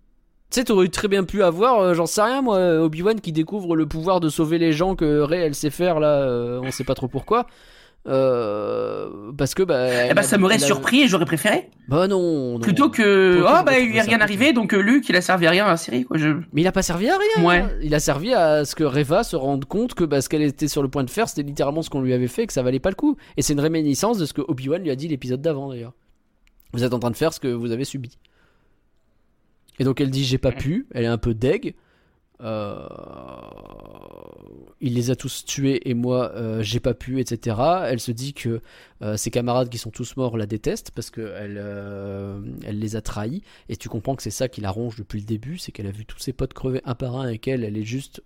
Tu 0.50 0.58
sais, 0.58 0.64
t'aurais 0.64 0.88
très 0.88 1.06
bien 1.06 1.22
pu 1.22 1.44
avoir, 1.44 1.78
euh, 1.78 1.94
j'en 1.94 2.06
sais 2.06 2.22
rien 2.22 2.42
moi, 2.42 2.80
Obi-Wan 2.80 3.20
qui 3.20 3.30
découvre 3.30 3.76
le 3.76 3.86
pouvoir 3.86 4.18
de 4.18 4.28
sauver 4.28 4.58
les 4.58 4.72
gens 4.72 4.96
que 4.96 5.20
Rey 5.20 5.38
elle 5.38 5.54
sait 5.54 5.70
faire 5.70 6.00
là, 6.00 6.22
euh, 6.22 6.60
on 6.64 6.72
sait 6.72 6.82
pas 6.82 6.94
trop 6.94 7.06
pourquoi. 7.06 7.46
Euh, 8.08 9.30
parce 9.36 9.54
que 9.54 9.62
bah. 9.62 10.06
Eh 10.10 10.14
bah 10.14 10.20
a- 10.20 10.22
ça 10.24 10.38
m'aurait 10.38 10.54
a- 10.54 10.58
surpris 10.58 11.02
et 11.02 11.08
j'aurais 11.08 11.26
préféré. 11.26 11.68
Bah 11.86 12.08
non, 12.08 12.52
non. 12.54 12.58
Plutôt 12.60 12.88
que. 12.88 13.42
Oh 13.44 13.62
bah 13.64 13.78
il 13.78 13.88
lui 13.90 13.98
est 13.98 14.00
rien 14.02 14.20
arrivé, 14.20 14.52
donc 14.54 14.72
euh, 14.72 14.80
Luc 14.80 15.08
il 15.10 15.16
a 15.16 15.20
servi 15.20 15.46
à 15.46 15.50
rien 15.50 15.66
à 15.66 15.68
la 15.68 15.76
série, 15.76 16.04
quoi. 16.04 16.16
Je... 16.16 16.28
Mais 16.52 16.62
il 16.62 16.66
a 16.66 16.72
pas 16.72 16.82
servi 16.82 17.10
à 17.10 17.16
rien. 17.18 17.44
Ouais. 17.46 17.64
Il 17.82 17.94
a 17.94 18.00
servi 18.00 18.32
à 18.32 18.64
ce 18.64 18.74
que 18.74 18.84
Reva 18.84 19.22
se 19.22 19.36
rende 19.36 19.66
compte 19.66 19.92
que 19.94 20.04
bah, 20.04 20.22
ce 20.22 20.30
qu'elle 20.30 20.42
était 20.42 20.66
sur 20.68 20.82
le 20.82 20.88
point 20.88 21.04
de 21.04 21.10
faire, 21.10 21.28
c'était 21.28 21.42
littéralement 21.42 21.82
ce 21.82 21.90
qu'on 21.90 22.00
lui 22.00 22.14
avait 22.14 22.26
fait, 22.26 22.44
et 22.44 22.46
que 22.46 22.54
ça 22.54 22.62
valait 22.62 22.80
pas 22.80 22.88
le 22.90 22.94
coup. 22.96 23.16
Et 23.36 23.42
c'est 23.42 23.52
une 23.52 23.60
réminiscence 23.60 24.16
de 24.16 24.24
ce 24.24 24.32
que 24.32 24.40
Obi-Wan 24.48 24.82
lui 24.82 24.90
a 24.90 24.96
dit 24.96 25.06
l'épisode 25.08 25.42
d'avant 25.42 25.68
d'ailleurs. 25.68 25.92
Vous 26.72 26.84
êtes 26.84 26.94
en 26.94 27.00
train 27.00 27.10
de 27.10 27.16
faire 27.16 27.34
ce 27.34 27.40
que 27.40 27.48
vous 27.48 27.70
avez 27.70 27.84
subi. 27.84 28.16
Et 29.78 29.84
donc 29.84 30.00
elle 30.00 30.10
dit 30.10 30.24
j'ai 30.24 30.38
pas 30.38 30.52
pu, 30.52 30.86
elle 30.94 31.04
est 31.04 31.08
un 31.08 31.18
peu 31.18 31.34
deg. 31.34 31.74
Euh, 32.42 32.78
il 34.80 34.94
les 34.94 35.10
a 35.10 35.16
tous 35.16 35.44
tués 35.44 35.88
et 35.88 35.94
moi 35.94 36.32
euh, 36.34 36.62
j'ai 36.62 36.80
pas 36.80 36.94
pu, 36.94 37.20
etc. 37.20 37.56
Elle 37.84 38.00
se 38.00 38.12
dit 38.12 38.32
que 38.34 38.60
euh, 39.02 39.16
ses 39.16 39.30
camarades 39.30 39.68
qui 39.68 39.78
sont 39.78 39.90
tous 39.90 40.16
morts 40.16 40.36
la 40.36 40.46
détestent 40.46 40.90
parce 40.90 41.10
que 41.10 41.20
elle, 41.36 41.56
euh, 41.58 42.40
elle 42.64 42.78
les 42.78 42.96
a 42.96 43.02
trahis. 43.02 43.42
Et 43.68 43.76
tu 43.76 43.88
comprends 43.88 44.16
que 44.16 44.22
c'est 44.22 44.30
ça 44.30 44.48
qui 44.48 44.60
la 44.60 44.70
ronge 44.70 44.96
depuis 44.96 45.20
le 45.20 45.26
début, 45.26 45.58
c'est 45.58 45.72
qu'elle 45.72 45.86
a 45.86 45.92
vu 45.92 46.06
tous 46.06 46.18
ses 46.18 46.32
potes 46.32 46.54
crever 46.54 46.80
un 46.84 46.94
par 46.94 47.16
un 47.16 47.28
et 47.28 47.38
qu'elle, 47.38 47.64
elle 47.64 47.76
est 47.76 47.84
juste 47.84 48.22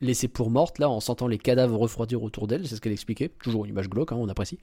laissée 0.00 0.28
pour 0.28 0.50
morte 0.50 0.78
là 0.78 0.88
en 0.88 1.00
sentant 1.00 1.26
les 1.28 1.38
cadavres 1.38 1.78
refroidir 1.78 2.22
autour 2.22 2.46
d'elle. 2.46 2.66
C'est 2.66 2.76
ce 2.76 2.80
qu'elle 2.80 2.92
expliquait. 2.92 3.28
Toujours 3.28 3.64
une 3.64 3.70
image 3.70 3.90
glauque, 3.90 4.12
hein, 4.12 4.18
on 4.18 4.28
apprécie. 4.28 4.58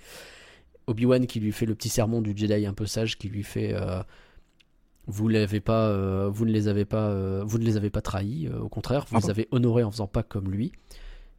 Obi-Wan 0.87 1.27
qui 1.27 1.39
lui 1.39 1.51
fait 1.51 1.65
le 1.65 1.75
petit 1.75 1.89
sermon 1.89 2.21
du 2.21 2.35
Jedi 2.35 2.65
un 2.65 2.73
peu 2.73 2.85
sage, 2.85 3.17
qui 3.17 3.27
lui 3.27 3.43
fait 3.43 3.75
vous 5.07 5.29
l'avez 5.29 5.61
pas, 5.61 5.87
euh, 5.87 6.29
vous 6.29 6.45
ne 6.45 6.51
les 6.51 6.67
avez 6.67 6.85
pas, 6.85 7.09
euh, 7.09 7.41
vous 7.45 7.57
ne 7.57 7.63
les 7.63 7.77
avez 7.77 7.89
pas 7.89 8.01
trahis. 8.01 8.47
euh, 8.47 8.59
au 8.59 8.69
contraire, 8.69 9.05
vous 9.09 9.15
les 9.15 9.21
Pardon. 9.21 9.29
avez 9.29 9.47
honorés 9.51 9.83
en 9.83 9.91
faisant 9.91 10.07
pas 10.07 10.23
comme 10.23 10.51
lui. 10.51 10.73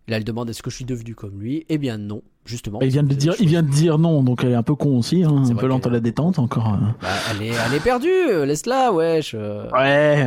Là, 0.09 0.17
elle 0.17 0.25
demande 0.25 0.49
est-ce 0.51 0.63
que 0.63 0.71
je 0.71 0.77
suis 0.77 0.85
devenu 0.87 1.15
comme 1.15 1.39
lui? 1.41 1.67
Eh 1.69 1.77
bien 1.79 1.99
non, 1.99 2.23
justement. 2.47 2.81
Il 2.81 2.89
vient 2.89 3.03
de 3.03 3.15
dire, 3.15 3.35
il 3.41 3.47
vient 3.49 3.63
de 3.63 3.69
dire 3.71 3.99
non, 3.99 4.23
donc 4.23 4.43
elle 4.43 4.53
est 4.53 4.55
un 4.57 4.63
peu 4.63 4.75
con 4.75 4.97
aussi, 4.99 5.23
hein, 5.23 5.43
C'est 5.45 5.53
un 5.53 5.57
peu 5.57 5.67
lente 5.67 5.87
à 5.87 5.91
la 5.91 6.01
détente 6.01 6.39
encore. 6.39 6.69
euh. 6.75 6.87
Bah, 7.03 7.09
elle 7.31 7.43
est, 7.47 7.53
elle 7.53 7.75
est 7.75 7.81
perdue. 7.83 8.47
Laisse-la, 8.47 8.91
wesh. 8.93 9.35
euh. 9.35 9.69
Ouais. 9.71 10.27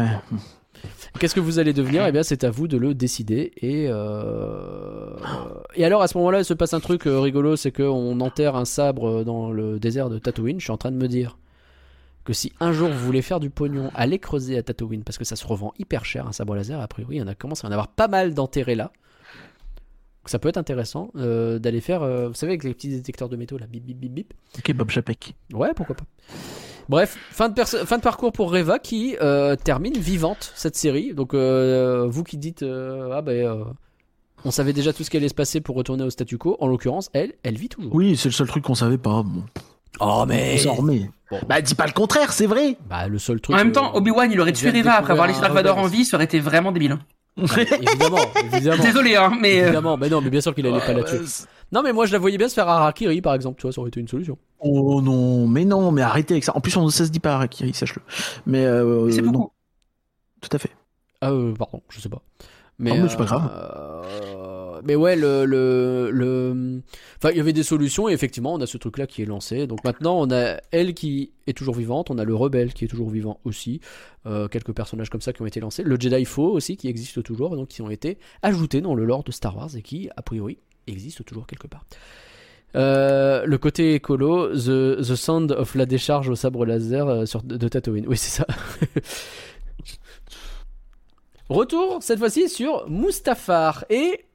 Qu'est-ce 1.20 1.34
que 1.36 1.40
vous 1.40 1.60
allez 1.60 1.74
devenir? 1.74 2.06
Eh 2.08 2.12
bien, 2.12 2.24
c'est 2.24 2.44
à 2.44 2.52
vous 2.52 2.68
de 2.68 2.78
le 2.78 2.94
décider. 2.94 3.52
Et 3.58 3.88
euh, 3.90 5.16
et 5.76 5.84
alors, 5.86 6.02
à 6.02 6.08
ce 6.08 6.18
moment-là, 6.20 6.40
il 6.40 6.45
se 6.45 6.53
passe 6.53 6.74
un 6.74 6.80
truc 6.80 7.03
rigolo, 7.06 7.56
c'est 7.56 7.72
qu'on 7.72 8.20
enterre 8.20 8.56
un 8.56 8.66
sabre 8.66 9.24
dans 9.24 9.52
le 9.52 9.80
désert 9.80 10.10
de 10.10 10.20
Tatooine. 10.20 10.60
Je 10.60 10.66
suis 10.66 10.72
en 10.72 10.78
train 10.78 10.91
de 10.91 10.98
me 10.98 11.08
dire 11.08 11.38
que 12.24 12.34
si 12.34 12.53
un 12.60 12.72
jour 12.72 12.88
vous 12.90 12.99
voulez 13.06 13.22
faire 13.24 13.40
du 13.40 13.49
pognon, 13.49 13.90
allez 13.95 14.20
creuser 14.20 14.58
à 14.58 14.64
Tatooine 14.64 15.03
parce 15.03 15.18
que 15.18 15.26
ça 15.26 15.36
se 15.36 15.45
revend 15.45 15.74
hyper 15.80 16.06
cher 16.06 16.28
un 16.28 16.32
sabre 16.32 16.56
laser. 16.56 16.80
A 16.80 16.88
priori, 16.88 17.16
il 17.16 17.20
y 17.20 17.22
en 17.24 17.28
a 17.28 17.34
commence 17.36 17.66
à 17.66 17.68
en 17.68 17.72
avoir 17.72 17.88
pas 17.88 18.08
mal 18.08 18.34
d'enterrés 18.36 18.76
là. 18.76 18.91
Ça 20.32 20.40
peut 20.40 20.48
être 20.48 20.56
intéressant 20.56 21.12
euh, 21.18 21.60
d'aller 21.60 21.82
faire, 21.82 22.03
euh, 22.03 22.30
vous 22.30 22.34
savez, 22.36 22.53
avec 22.53 22.64
les 22.64 22.74
petits 22.74 22.88
détecteurs 22.88 23.28
de 23.28 23.36
métaux 23.36 23.58
là, 23.58 23.66
bip 23.68 23.84
bip 23.86 23.99
bip 23.99 24.14
bip. 24.14 24.34
Ok, 24.58 24.72
Bob 24.74 24.90
Chapek. 24.90 25.36
Ouais, 25.52 25.74
pourquoi 25.76 25.98
pas. 25.98 26.06
Bref, 26.88 27.18
fin 27.32 27.49
de, 27.49 27.53
perso- 27.53 27.86
fin 27.86 27.98
de 27.98 28.02
parcours 28.02 28.32
pour 28.32 28.49
Reva 28.49 28.80
qui 28.80 29.18
euh, 29.22 29.58
termine 29.58 29.98
vivante 29.98 30.53
cette 30.56 30.78
série. 30.78 31.14
Donc, 31.14 31.34
euh, 31.34 32.08
vous 32.10 32.24
qui 32.24 32.38
dites, 32.38 32.64
euh, 32.64 33.12
ah 33.14 33.22
ben, 33.22 33.45
euh, 33.45 33.64
on 34.45 34.52
savait 34.52 34.72
déjà 34.72 34.94
tout 34.94 35.03
ce 35.03 35.10
qui 35.10 35.18
allait 35.18 35.28
se 35.28 35.34
passer 35.34 35.60
pour 35.60 35.76
retourner 35.76 36.03
au 36.06 36.10
statu 36.10 36.38
quo. 36.38 36.56
En 36.62 36.68
l'occurrence, 36.68 37.10
elle, 37.12 37.34
elle 37.44 37.58
vit 37.58 37.68
toujours. 37.68 37.94
Oui, 37.94 38.16
c'est 38.16 38.30
le 38.30 38.34
seul 38.34 38.48
truc 38.48 38.64
qu'on 38.64 38.74
savait 38.76 38.98
pas. 38.98 39.24
Bon, 39.24 39.44
Oh, 39.99 40.24
mais. 40.26 40.56
remet. 40.66 41.10
Bon. 41.30 41.40
Bah, 41.49 41.62
dis 41.62 41.76
pas 41.76 41.86
le 41.88 41.91
contraire, 41.91 42.32
c'est 42.32 42.48
vrai. 42.48 42.78
Bah, 42.90 43.10
le 43.10 43.20
seul 43.20 43.41
truc. 43.41 43.53
En 43.53 43.60
même 43.60 43.70
euh, 43.70 43.74
temps, 43.74 43.94
Obi-Wan 43.95 44.32
il 44.32 44.40
aurait 44.40 44.53
tué 44.53 44.70
Reva 44.72 44.94
après 44.94 45.12
avoir 45.12 45.28
laissé 45.28 45.41
Dark 45.41 45.53
Vador 45.53 45.78
en 45.78 45.88
vie, 45.88 46.06
ça 46.06 46.16
aurait 46.16 46.24
été 46.24 46.40
vraiment 46.40 46.72
débile. 46.72 46.98
Évidemment, 47.38 48.18
évidemment. 48.53 48.84
Désolé 48.84 49.16
hein, 49.16 49.32
mais. 49.40 49.62
euh, 49.62 49.66
Évidemment, 49.68 49.98
mais 49.98 50.10
non, 50.10 50.22
mais 50.22 50.30
bien 50.30 50.41
sûr 50.41 50.53
qu'il 50.53 50.66
allait 50.68 50.80
pas 50.80 50.94
la 50.94 51.03
tuer. 51.03 51.20
Ouais, 51.20 51.26
c'est- 51.26 51.48
Non, 51.72 51.82
mais 51.84 51.94
moi 51.94 52.06
je 52.06 52.12
la 52.12 52.20
voyais 52.20 52.38
bien 52.38 52.49
se 52.49 52.53
faire 52.53 52.68
Harakiri 52.68 53.22
par 53.22 53.34
exemple, 53.34 53.58
tu 53.60 53.64
vois, 53.64 53.72
ça 53.72 53.80
aurait 53.82 53.90
été 53.90 53.99
une 53.99 54.08
solution. 54.08 54.38
Oh 54.60 55.02
non, 55.02 55.48
mais 55.48 55.66
non, 55.66 55.91
mais 55.91 56.02
arrêtez 56.02 56.34
avec 56.36 56.44
ça. 56.44 56.56
En 56.56 56.62
plus, 56.62 56.76
on, 56.78 56.90
ça 56.90 57.06
se 57.06 57.10
dit 57.12 57.20
pas 57.20 57.34
Harakiri, 57.36 57.74
sache-le. 57.74 58.02
Mais 58.45 58.66
euh, 58.66 59.10
C'est 59.12 59.22
non, 59.22 59.32
beaucoup. 59.32 59.52
tout 60.41 60.49
à 60.52 60.60
fait. 60.60 60.72
Ah, 61.22 61.32
euh, 61.32 61.53
pardon, 61.53 61.82
je 61.90 61.99
sais 61.99 62.10
pas. 62.10 62.22
Mais, 62.80 62.91
Oh, 62.94 63.03
mais 63.03 63.10
c'est 63.10 63.18
pas 63.18 63.26
grave. 63.26 63.52
Mais 64.84 64.95
ouais, 64.95 65.16
le, 65.16 65.45
le. 65.45 66.82
Enfin, 67.18 67.32
il 67.32 67.38
y 67.38 67.40
avait 67.40 67.53
des 67.53 67.64
solutions 67.64 68.10
et 68.10 68.14
effectivement, 68.14 68.53
on 68.53 68.62
a 68.62 68.66
ce 68.66 68.78
truc-là 68.78 69.08
qui 69.08 69.22
est 69.22 69.26
lancé. 69.26 69.68
Donc 69.68 69.84
maintenant, 69.84 70.20
on 70.20 70.32
a 70.32 70.58
elle 70.72 70.94
qui 70.94 71.32
est 71.48 71.53
toujours 71.58 71.76
vivante, 71.76 72.10
on 72.10 72.18
a 72.18 72.24
le 72.24 72.36
rebelle 72.36 72.74
qui 72.74 72.86
est 72.86 72.88
toujours 72.88 73.10
vivant 73.10 73.40
aussi. 73.44 73.82
Euh, 74.28 74.48
quelques 74.48 74.74
personnages 74.74 75.10
comme 75.10 75.22
ça 75.22 75.34
qui 75.34 75.41
ont 75.41 75.48
été 75.48 75.60
lancés. 75.60 75.84
Le 75.84 75.99
Jedi 75.99 76.26
faux 76.26 76.52
aussi 76.52 76.78
qui 76.78 76.88
existe 76.88 77.24
toujours, 77.24 77.56
donc 77.56 77.70
qui 77.70 77.82
ont 77.82 77.90
été 77.90 78.20
ajoutés 78.44 78.82
dans 78.82 78.94
le 78.94 79.03
lore 79.03 79.24
de 79.24 79.32
Star 79.32 79.58
Wars 79.58 79.76
et 79.76 79.82
qui, 79.82 80.10
a 80.16 80.22
priori, 80.22 80.60
existe 80.86 81.26
toujours 81.26 81.48
quelque 81.48 81.68
part. 81.68 81.86
Euh, 82.76 83.45
le 83.45 83.58
côté 83.58 83.95
écolo, 83.95 84.49
the, 84.49 85.02
the 85.02 85.16
sound 85.16 85.52
of 85.52 85.76
la 85.76 85.86
décharge 85.86 86.30
au 86.30 86.36
sabre 86.36 86.66
laser 86.66 87.08
euh, 87.08 87.26
sur, 87.26 87.44
de 87.44 87.68
Tatooine. 87.68 88.06
Oui, 88.08 88.18
c'est 88.18 88.30
ça. 88.30 88.48
Retour 91.49 91.98
cette 92.02 92.20
fois-ci 92.20 92.48
sur 92.48 92.90
Mustafar 92.90 93.84
et 93.90 94.26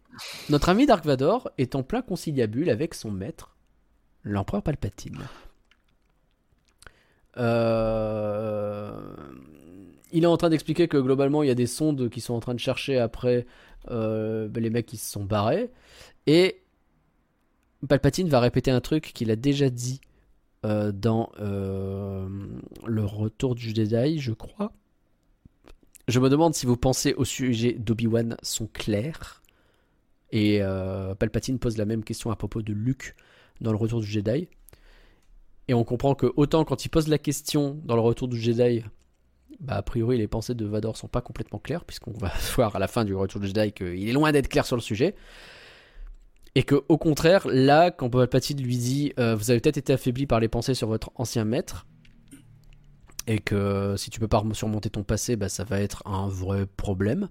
notre 0.48 0.68
ami 0.68 0.86
Dark 0.86 1.04
Vador 1.04 1.50
est 1.58 1.74
en 1.74 1.82
plein 1.82 2.02
conciliabule 2.02 2.70
avec 2.70 2.94
son 2.94 3.10
maître, 3.10 3.56
l'empereur 4.22 4.62
Palpatine. 4.62 5.18
Euh, 7.38 8.98
Il 10.12 10.24
est 10.24 10.28
en 10.28 10.36
train 10.36 10.48
d'expliquer 10.48 10.88
que 10.88 10.96
globalement 10.96 11.42
il 11.42 11.48
y 11.48 11.50
a 11.50 11.54
des 11.54 11.66
sondes 11.66 12.08
qui 12.08 12.20
sont 12.20 12.34
en 12.34 12.40
train 12.40 12.54
de 12.54 12.60
chercher 12.60 12.98
après 12.98 13.46
euh, 13.90 14.48
les 14.54 14.70
mecs 14.70 14.86
qui 14.86 14.96
se 14.96 15.10
sont 15.10 15.24
barrés 15.24 15.70
et 16.26 16.62
Palpatine 17.86 18.28
va 18.28 18.40
répéter 18.40 18.70
un 18.70 18.80
truc 18.80 19.12
qu'il 19.12 19.30
a 19.30 19.36
déjà 19.36 19.68
dit 19.68 20.00
euh, 20.64 20.92
dans 20.92 21.30
le 21.38 23.04
retour 23.04 23.54
du 23.54 23.74
Jedi, 23.74 24.18
je 24.18 24.32
crois. 24.32 24.72
Je 26.08 26.20
me 26.20 26.30
demande 26.30 26.54
si 26.54 26.66
vos 26.66 26.76
pensées 26.76 27.14
au 27.14 27.24
sujet 27.24 27.72
d'Obi-Wan 27.72 28.36
sont 28.42 28.68
claires. 28.68 29.42
Et 30.30 30.58
euh, 30.60 31.14
Palpatine 31.14 31.58
pose 31.58 31.76
la 31.76 31.84
même 31.84 32.04
question 32.04 32.30
à 32.30 32.36
propos 32.36 32.62
de 32.62 32.72
Luke 32.72 33.14
dans 33.60 33.70
le 33.70 33.78
retour 33.78 34.00
du 34.00 34.06
Jedi. 34.06 34.48
Et 35.68 35.74
on 35.74 35.84
comprend 35.84 36.14
que 36.14 36.32
autant 36.36 36.64
quand 36.64 36.84
il 36.84 36.88
pose 36.88 37.08
la 37.08 37.18
question 37.18 37.80
dans 37.84 37.94
le 37.94 38.00
retour 38.00 38.28
du 38.28 38.38
Jedi, 38.38 38.84
bah 39.60 39.76
a 39.76 39.82
priori 39.82 40.18
les 40.18 40.28
pensées 40.28 40.54
de 40.54 40.64
Vador 40.64 40.96
sont 40.96 41.08
pas 41.08 41.20
complètement 41.20 41.58
claires, 41.58 41.84
puisqu'on 41.84 42.12
va 42.12 42.32
voir 42.54 42.76
à 42.76 42.78
la 42.78 42.88
fin 42.88 43.04
du 43.04 43.14
retour 43.14 43.40
du 43.40 43.48
Jedi 43.48 43.72
qu'il 43.72 44.08
est 44.08 44.12
loin 44.12 44.32
d'être 44.32 44.48
clair 44.48 44.66
sur 44.66 44.76
le 44.76 44.82
sujet. 44.82 45.14
Et 46.54 46.62
que 46.62 46.84
au 46.88 46.96
contraire, 46.96 47.46
là, 47.48 47.90
quand 47.90 48.08
Palpatine 48.08 48.62
lui 48.62 48.78
dit 48.78 49.12
euh, 49.18 49.34
Vous 49.34 49.50
avez 49.50 49.60
peut-être 49.60 49.76
été 49.76 49.92
affaibli 49.92 50.26
par 50.26 50.40
les 50.40 50.48
pensées 50.48 50.74
sur 50.74 50.88
votre 50.88 51.10
ancien 51.16 51.44
maître, 51.44 51.86
et 53.26 53.40
que 53.40 53.94
si 53.96 54.10
tu 54.10 54.20
peux 54.20 54.28
pas 54.28 54.42
surmonter 54.52 54.88
ton 54.88 55.02
passé, 55.02 55.36
bah, 55.36 55.48
ça 55.48 55.64
va 55.64 55.80
être 55.80 56.02
un 56.06 56.28
vrai 56.28 56.66
problème. 56.66 57.28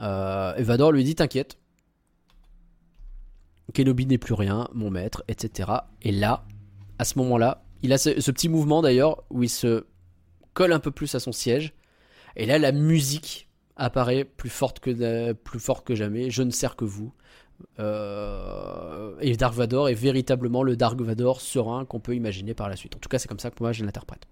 Euh, 0.00 0.54
et 0.56 0.62
Vador 0.62 0.92
lui 0.92 1.02
dit 1.02 1.14
T'inquiète, 1.14 1.58
Kenobi 3.72 4.06
n'est 4.06 4.18
plus 4.18 4.34
rien, 4.34 4.68
mon 4.74 4.90
maître, 4.90 5.24
etc. 5.28 5.70
Et 6.02 6.12
là, 6.12 6.44
à 6.98 7.04
ce 7.04 7.18
moment-là, 7.18 7.64
il 7.82 7.92
a 7.92 7.98
ce, 7.98 8.20
ce 8.20 8.30
petit 8.30 8.48
mouvement 8.48 8.82
d'ailleurs 8.82 9.24
où 9.30 9.42
il 9.42 9.48
se 9.48 9.86
colle 10.52 10.72
un 10.72 10.78
peu 10.78 10.90
plus 10.90 11.14
à 11.14 11.20
son 11.20 11.32
siège. 11.32 11.74
Et 12.36 12.46
là, 12.46 12.58
la 12.58 12.72
musique 12.72 13.48
apparaît 13.76 14.24
plus 14.24 14.50
forte 14.50 14.80
que, 14.80 15.32
plus 15.32 15.60
forte 15.60 15.86
que 15.86 15.94
jamais. 15.94 16.30
Je 16.30 16.42
ne 16.42 16.50
sers 16.50 16.76
que 16.76 16.84
vous. 16.84 17.12
Euh, 17.78 19.14
et 19.20 19.36
Dark 19.36 19.54
Vador 19.54 19.88
est 19.88 19.94
véritablement 19.94 20.62
le 20.62 20.76
Dark 20.76 21.00
Vador 21.00 21.40
serein 21.40 21.84
qu'on 21.84 22.00
peut 22.00 22.14
imaginer 22.14 22.54
par 22.54 22.68
la 22.68 22.76
suite. 22.76 22.96
En 22.96 22.98
tout 22.98 23.08
cas, 23.08 23.18
c'est 23.18 23.28
comme 23.28 23.38
ça 23.38 23.50
que 23.50 23.56
moi 23.60 23.72
je 23.72 23.84
l'interprète. 23.84 24.26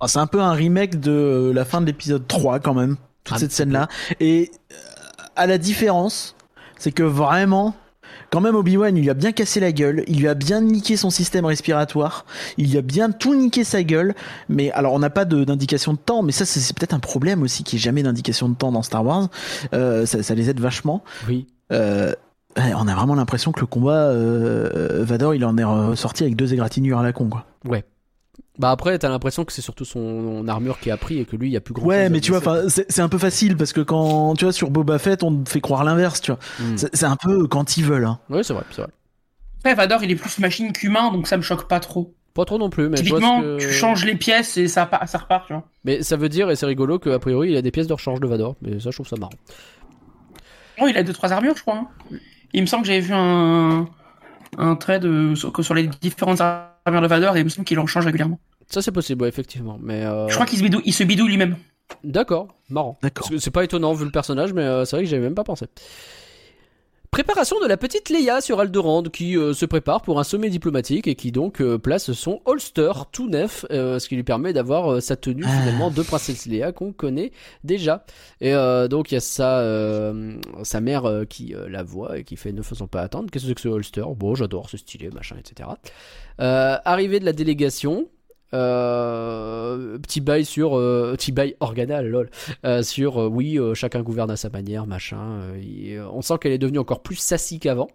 Ah, 0.00 0.08
c'est 0.08 0.18
un 0.18 0.26
peu 0.26 0.40
un 0.40 0.52
remake 0.52 1.00
de 1.00 1.52
la 1.54 1.64
fin 1.64 1.80
de 1.80 1.86
l'épisode 1.86 2.26
3 2.26 2.60
quand 2.60 2.74
même, 2.74 2.96
toute 3.24 3.36
Un 3.36 3.38
cette 3.38 3.52
scène-là. 3.52 3.88
Et 4.20 4.50
euh, 4.72 4.76
à 5.34 5.46
la 5.46 5.58
différence, 5.58 6.36
c'est 6.78 6.92
que 6.92 7.02
vraiment, 7.02 7.74
quand 8.30 8.40
même 8.40 8.54
Obi-Wan, 8.54 8.96
il 8.96 9.02
lui 9.02 9.10
a 9.10 9.14
bien 9.14 9.32
cassé 9.32 9.60
la 9.60 9.72
gueule, 9.72 10.04
il 10.06 10.20
lui 10.20 10.28
a 10.28 10.34
bien 10.34 10.60
niqué 10.60 10.96
son 10.96 11.10
système 11.10 11.44
respiratoire, 11.44 12.24
il 12.56 12.70
lui 12.70 12.78
a 12.78 12.82
bien 12.82 13.10
tout 13.10 13.34
niqué 13.34 13.64
sa 13.64 13.82
gueule. 13.82 14.14
Mais 14.48 14.70
alors, 14.72 14.92
on 14.92 14.98
n'a 14.98 15.10
pas 15.10 15.24
d'indication 15.24 15.92
de, 15.92 15.98
temps, 15.98 16.22
mais 16.22 16.32
ça, 16.32 16.44
c'est 16.44 16.76
peut-être 16.76 16.94
un 16.94 17.00
problème 17.00 17.42
aussi, 17.42 17.64
qu'il 17.64 17.76
n'y 17.76 17.80
ait 17.80 17.84
jamais 17.84 18.02
d'indication 18.02 18.48
de 18.48 18.54
temps 18.54 18.72
dans 18.72 18.82
Star 18.82 19.04
Wars. 19.04 19.28
Euh, 19.72 20.06
ça, 20.06 20.22
ça 20.22 20.34
les 20.34 20.50
aide 20.50 20.60
vachement. 20.60 21.02
Oui. 21.28 21.46
Euh, 21.72 22.12
on 22.56 22.88
a 22.88 22.94
vraiment 22.94 23.14
l'impression 23.14 23.52
que 23.52 23.60
le 23.60 23.66
combat, 23.66 24.08
euh, 24.08 25.04
Vador, 25.04 25.34
il 25.34 25.44
en 25.44 25.56
est 25.56 25.64
ressorti 25.64 26.24
avec 26.24 26.36
deux 26.36 26.52
égratignures 26.52 26.98
à 26.98 27.02
la 27.02 27.12
con, 27.12 27.28
quoi. 27.28 27.44
Ouais. 27.64 27.84
Bah 28.58 28.70
après, 28.72 28.98
t'as 28.98 29.08
l'impression 29.08 29.44
que 29.44 29.52
c'est 29.52 29.62
surtout 29.62 29.84
son 29.84 30.46
armure 30.48 30.80
qui 30.80 30.90
a 30.90 30.96
pris 30.96 31.18
et 31.18 31.24
que 31.24 31.36
lui, 31.36 31.48
il 31.48 31.52
y 31.52 31.56
a 31.56 31.60
plus 31.60 31.74
grand 31.74 31.86
Ouais, 31.86 32.08
mais 32.08 32.20
tu 32.20 32.32
vois, 32.32 32.38
enfin, 32.40 32.62
c'est 32.68 33.00
un 33.00 33.08
peu 33.08 33.18
facile 33.18 33.56
parce 33.56 33.72
que 33.72 33.80
quand 33.80 34.34
tu 34.34 34.44
vois 34.44 34.52
sur 34.52 34.70
Boba 34.70 34.98
Fett, 34.98 35.22
on 35.22 35.44
te 35.44 35.48
fait 35.48 35.60
croire 35.60 35.84
l'inverse, 35.84 36.20
tu 36.20 36.32
vois. 36.32 36.40
Hmm. 36.58 36.76
C'est 36.76 37.04
un 37.04 37.16
peu 37.16 37.46
quand 37.46 37.76
ils 37.76 37.84
veulent. 37.84 38.06
Hein. 38.06 38.18
Ouais, 38.30 38.42
c'est 38.42 38.52
vrai, 38.54 38.64
c'est 38.72 38.82
vrai. 38.82 38.90
Après, 39.60 39.74
Vador, 39.74 40.02
il 40.02 40.10
est 40.10 40.16
plus 40.16 40.38
machine 40.40 40.72
qu'humain, 40.72 41.12
donc 41.12 41.28
ça 41.28 41.36
me 41.36 41.42
choque 41.42 41.68
pas 41.68 41.78
trop. 41.80 42.14
Pas 42.34 42.44
trop 42.44 42.58
non 42.58 42.70
plus, 42.70 42.88
mais 42.88 42.96
Typiquement, 42.96 43.40
que- 43.40 43.58
tu 43.58 43.70
changes 43.72 44.04
les 44.04 44.14
pièces 44.14 44.56
et 44.56 44.68
ça, 44.68 44.88
ça 45.06 45.18
repart, 45.18 45.46
tu 45.46 45.52
vois. 45.52 45.64
Mais 45.84 46.02
ça 46.02 46.16
veut 46.16 46.28
dire, 46.28 46.50
et 46.50 46.56
c'est 46.56 46.66
rigolo, 46.66 46.98
qu'a 46.98 47.18
priori, 47.18 47.50
il 47.50 47.56
a 47.56 47.62
des 47.62 47.70
pièces 47.70 47.86
de 47.88 47.92
rechange 47.92 48.20
de 48.20 48.26
Vador. 48.26 48.56
Mais 48.62 48.78
ça, 48.80 48.90
je 48.90 48.96
trouve 48.96 49.08
ça 49.08 49.16
marrant. 49.16 49.32
Oh, 50.80 50.86
il 50.88 50.96
a 50.96 51.02
deux 51.02 51.12
trois 51.12 51.32
armures, 51.32 51.56
je 51.56 51.62
crois. 51.62 51.74
hein. 51.76 51.88
Il 52.52 52.60
me 52.62 52.66
semble 52.66 52.82
que 52.82 52.88
j'avais 52.88 53.00
vu 53.00 53.12
un 53.14 53.86
un 54.56 54.76
trait 54.76 54.98
de 55.00 55.34
sur, 55.34 55.52
sur 55.62 55.74
les 55.74 55.88
différentes 56.00 56.40
armures 56.40 56.68
de 56.90 57.06
Vador 57.06 57.36
et 57.36 57.40
il 57.40 57.44
me 57.44 57.48
semble 57.48 57.64
qu'il 57.64 57.78
en 57.78 57.86
change 57.86 58.04
régulièrement. 58.04 58.40
Ça, 58.68 58.82
c'est 58.82 58.92
possible, 58.92 59.22
ouais, 59.22 59.28
effectivement. 59.28 59.78
Mais 59.82 60.04
euh, 60.04 60.28
Je 60.28 60.34
crois 60.34 60.46
qu'il 60.46 60.58
se 60.58 60.62
bidouille, 60.62 60.82
il 60.84 60.92
se 60.92 61.04
bidouille 61.04 61.28
lui-même. 61.28 61.56
D'accord, 62.04 62.48
marrant. 62.68 62.98
D'accord. 63.02 63.28
C'est 63.38 63.50
pas 63.50 63.64
étonnant 63.64 63.94
vu 63.94 64.04
le 64.04 64.10
personnage, 64.10 64.52
mais 64.52 64.62
euh, 64.62 64.84
c'est 64.84 64.96
vrai 64.96 65.04
que 65.04 65.10
j'avais 65.10 65.22
même 65.22 65.34
pas 65.34 65.44
pensé. 65.44 65.66
Préparation 67.10 67.58
de 67.60 67.66
la 67.66 67.78
petite 67.78 68.10
Leia 68.10 68.40
sur 68.42 68.60
Aldorand 68.60 69.02
qui 69.04 69.36
euh, 69.36 69.54
se 69.54 69.64
prépare 69.64 70.02
pour 70.02 70.20
un 70.20 70.24
sommet 70.24 70.50
diplomatique 70.50 71.08
et 71.08 71.14
qui 71.14 71.32
donc 71.32 71.60
euh, 71.62 71.78
place 71.78 72.12
son 72.12 72.40
holster 72.44 72.92
tout 73.12 73.28
neuf, 73.30 73.64
euh, 73.70 73.98
ce 73.98 74.08
qui 74.08 74.14
lui 74.14 74.22
permet 74.24 74.52
d'avoir 74.52 74.92
euh, 74.92 75.00
sa 75.00 75.16
tenue 75.16 75.44
Ah. 75.46 75.58
finalement 75.58 75.90
de 75.90 76.02
princesse 76.02 76.44
Leia 76.46 76.70
qu'on 76.72 76.92
connaît 76.92 77.32
déjà. 77.64 78.04
Et 78.42 78.54
euh, 78.54 78.88
donc 78.88 79.10
il 79.10 79.14
y 79.14 79.16
a 79.16 79.20
sa, 79.20 79.60
euh, 79.60 80.36
sa 80.62 80.80
mère 80.80 81.10
qui 81.30 81.54
euh, 81.54 81.66
la 81.68 81.82
voit 81.82 82.18
et 82.18 82.24
qui 82.24 82.36
fait 82.36 82.52
ne 82.52 82.62
faisons 82.62 82.86
pas 82.86 83.00
attendre. 83.00 83.30
Qu'est-ce 83.32 83.44
que 83.44 83.48
c'est 83.48 83.54
que 83.54 83.60
ce 83.62 83.68
holster? 83.68 84.04
Bon, 84.14 84.34
j'adore, 84.34 84.68
c'est 84.70 84.76
stylé, 84.76 85.08
machin, 85.10 85.36
etc. 85.38 85.70
Euh, 86.40 86.76
arrivée 86.84 87.20
de 87.20 87.24
la 87.24 87.32
délégation. 87.32 88.08
Euh, 88.54 89.98
petit 89.98 90.20
bail 90.20 90.44
sur 90.44 90.78
euh, 90.78 91.12
petit 91.16 91.32
bail 91.32 91.54
organal 91.60 92.08
lol. 92.08 92.30
Euh, 92.64 92.82
sur 92.82 93.16
oui 93.16 93.58
chacun 93.74 94.02
gouverne 94.02 94.30
à 94.30 94.36
sa 94.36 94.48
manière 94.48 94.86
machin 94.86 95.40
on 96.12 96.22
sent 96.22 96.34
qu'elle 96.40 96.52
est 96.52 96.58
devenue 96.58 96.78
encore 96.78 97.02
plus 97.02 97.16
sassy 97.16 97.60
qu'avant 97.60 97.88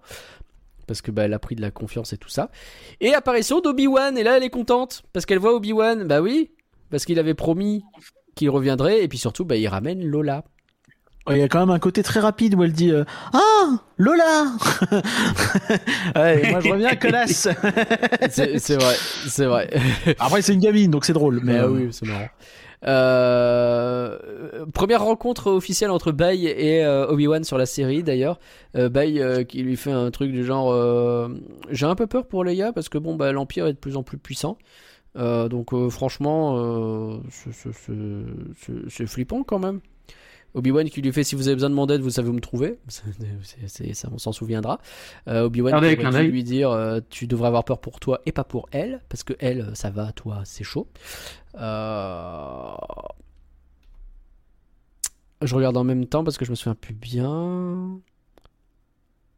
parce 0.85 1.01
que 1.01 1.11
bah, 1.11 1.23
elle 1.23 1.33
a 1.33 1.39
pris 1.39 1.55
de 1.55 1.61
la 1.61 1.71
confiance 1.71 2.13
et 2.13 2.17
tout 2.17 2.29
ça. 2.29 2.51
Et 2.99 3.13
apparition 3.13 3.61
d'Obi-Wan 3.61 4.17
et 4.17 4.23
là 4.23 4.37
elle 4.37 4.43
est 4.43 4.49
contente 4.49 5.03
parce 5.13 5.25
qu'elle 5.25 5.39
voit 5.39 5.55
Obi-Wan. 5.55 6.05
Bah 6.07 6.21
oui 6.21 6.51
parce 6.89 7.05
qu'il 7.05 7.17
avait 7.17 7.33
promis 7.33 7.83
qu'il 8.35 8.49
reviendrait 8.49 9.03
et 9.03 9.07
puis 9.07 9.17
surtout 9.17 9.45
bah 9.45 9.55
il 9.55 9.67
ramène 9.67 10.05
Lola 10.05 10.43
Il 11.29 11.37
y 11.37 11.41
a 11.41 11.47
quand 11.47 11.59
même 11.59 11.69
un 11.69 11.79
côté 11.79 12.03
très 12.03 12.19
rapide 12.19 12.55
où 12.55 12.63
elle 12.63 12.73
dit 12.73 12.91
euh, 12.91 13.05
Ah 13.31 13.79
Lola 13.97 14.45
Ouais, 16.15 16.51
moi 16.51 16.59
je 16.59 16.69
reviens, 16.69 16.95
connasse 16.95 17.47
c'est 18.29 18.59
c'est 18.59 18.75
vrai 18.75 18.95
c'est 19.27 19.45
vrai 19.45 19.69
Après, 20.19 20.41
c'est 20.41 20.53
une 20.53 20.59
gamine, 20.59 20.91
donc 20.91 21.05
c'est 21.05 21.13
drôle. 21.13 21.39
Mais 21.43 21.53
Mais 21.53 21.59
euh, 21.59 21.69
oui, 21.69 21.87
c'est 21.91 22.05
marrant. 22.05 22.27
Euh, 22.85 24.17
première 24.73 25.03
rencontre 25.03 25.49
officielle 25.49 25.91
entre 25.91 26.11
Bay 26.11 26.41
et 26.43 26.83
euh, 26.83 27.07
Obi-Wan 27.07 27.45
sur 27.45 27.57
la 27.57 27.65
série 27.65 28.03
d'ailleurs. 28.03 28.39
Euh, 28.75 28.89
Bay 28.89 29.45
qui 29.47 29.63
lui 29.63 29.77
fait 29.77 29.93
un 29.93 30.11
truc 30.11 30.31
du 30.31 30.43
genre 30.43 30.73
euh, 30.73 31.29
j'ai 31.69 31.85
un 31.85 31.95
peu 31.95 32.07
peur 32.07 32.27
pour 32.27 32.43
Leia 32.43 32.73
parce 32.73 32.89
que 32.89 32.97
bon 32.97 33.15
bah 33.15 33.31
l'empire 33.31 33.67
est 33.67 33.73
de 33.73 33.77
plus 33.77 33.95
en 33.95 34.03
plus 34.03 34.17
puissant. 34.17 34.57
Euh, 35.15 35.47
donc 35.47 35.73
euh, 35.73 35.89
franchement 35.89 36.55
euh, 36.57 37.17
c'est 38.89 39.05
flippant 39.07 39.43
quand 39.43 39.59
même. 39.59 39.79
Obi-Wan 40.53 40.89
qui 40.89 41.01
lui 41.01 41.11
fait 41.11 41.23
si 41.23 41.35
vous 41.35 41.47
avez 41.47 41.55
besoin 41.55 41.69
de 41.69 41.75
mon 41.75 41.87
aide 41.87 42.01
vous 42.01 42.09
savez 42.11 42.29
où 42.29 42.33
me 42.33 42.39
trouver. 42.41 42.79
C'est- 43.67 43.93
ça 43.93 44.09
on 44.11 44.17
s'en 44.17 44.31
souviendra. 44.31 44.79
Euh, 45.27 45.43
Obi-Wan 45.45 45.73
qui 45.95 45.95
va 46.11 46.23
lui 46.31 46.43
dire 46.43 46.69
euh, 46.71 46.99
tu 47.09 47.27
devrais 47.27 47.47
avoir 47.47 47.63
peur 47.63 47.79
pour 47.79 47.99
toi 47.99 48.21
et 48.25 48.31
pas 48.31 48.43
pour 48.43 48.67
elle 48.71 49.01
parce 49.09 49.23
que 49.23 49.33
elle 49.39 49.71
ça 49.75 49.89
va 49.89 50.11
toi 50.11 50.41
c'est 50.45 50.63
chaud. 50.63 50.87
Euh, 51.55 52.71
Je 55.41 55.55
regarde 55.55 55.75
en 55.77 55.83
même 55.83 56.05
temps 56.05 56.23
parce 56.23 56.37
que 56.37 56.45
je 56.45 56.51
me 56.51 56.55
souviens 56.55 56.75
plus 56.75 56.93
bien. 56.93 57.99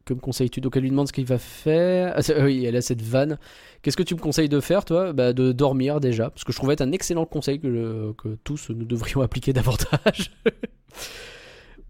Que 0.06 0.14
me 0.14 0.20
conseilles-tu 0.20 0.60
Donc 0.62 0.76
elle 0.76 0.84
lui 0.84 0.90
demande 0.90 1.08
ce 1.08 1.12
qu'il 1.12 1.26
va 1.26 1.36
faire. 1.36 2.12
Ah, 2.16 2.22
c'est- 2.22 2.40
oui, 2.42 2.64
elle 2.64 2.76
a 2.76 2.80
cette 2.80 3.02
vanne. 3.02 3.38
Qu'est-ce 3.82 3.96
que 3.96 4.02
tu 4.04 4.14
me 4.14 4.20
conseilles 4.20 4.48
de 4.48 4.60
faire, 4.60 4.84
toi? 4.84 5.12
Bah, 5.12 5.32
De 5.34 5.52
dormir 5.52 6.00
déjà. 6.00 6.30
Parce 6.30 6.44
que 6.44 6.52
je 6.52 6.56
trouvais 6.56 6.72
être 6.74 6.80
un 6.80 6.92
excellent 6.92 7.26
conseil 7.26 7.60
que 7.60 8.14
tous 8.44 8.70
nous 8.70 8.84
devrions 8.86 9.20
appliquer 9.22 9.52
davantage. 9.52 10.30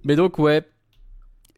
Mais 0.05 0.17
donc, 0.17 0.39
ouais. 0.39 0.63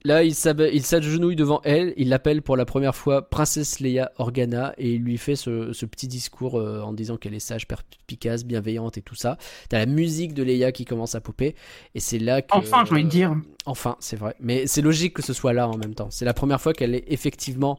Là, 0.09 0.22
il 0.24 0.35
s'agenouille 0.35 1.36
devant 1.36 1.60
elle, 1.64 1.93
il 1.98 2.09
l'appelle 2.09 2.40
pour 2.40 2.56
la 2.56 2.64
première 2.64 2.94
fois 2.97 3.28
Princesse 3.28 3.78
Leia 3.78 4.10
Organa 4.16 4.72
et 4.78 4.94
il 4.94 5.02
lui 5.02 5.18
fait 5.18 5.36
ce, 5.36 5.74
ce 5.74 5.85
petit 5.85 6.09
discours 6.09 6.59
euh, 6.59 6.80
en 6.80 6.94
disant 6.94 7.18
qu'elle 7.18 7.35
est 7.35 7.40
sage, 7.40 7.68
perspicace, 7.68 8.44
bienveillante 8.47 8.97
et 8.97 9.02
tout 9.02 9.14
ça. 9.14 9.36
T'as 9.68 9.78
la 9.78 9.85
musique 9.86 10.32
de 10.32 10.43
Leia 10.43 10.72
qui 10.72 10.86
commence 10.86 11.14
à 11.14 11.20
popper 11.20 11.55
et 11.94 12.01
c'est 12.01 12.18
là 12.18 12.40
que. 12.40 12.48
Enfin, 12.56 12.85
j'ai 12.86 12.93
envie 12.94 13.05
de 13.05 13.09
dire. 13.10 13.36
Enfin, 13.66 13.97
c'est 14.01 14.16
vrai. 14.16 14.35
Mais 14.40 14.66
c'est 14.66 14.80
logique 14.80 15.12
que 15.12 15.20
ce 15.22 15.35
soit 15.35 15.52
là 15.52 15.68
en 15.68 15.76
même 15.76 15.94
temps. 15.94 16.09
C'est 16.10 16.24
la 16.24 16.32
première 16.32 16.60
fois 16.62 16.72
qu'elle 16.72 16.94
est 16.94 17.05
effectivement. 17.09 17.78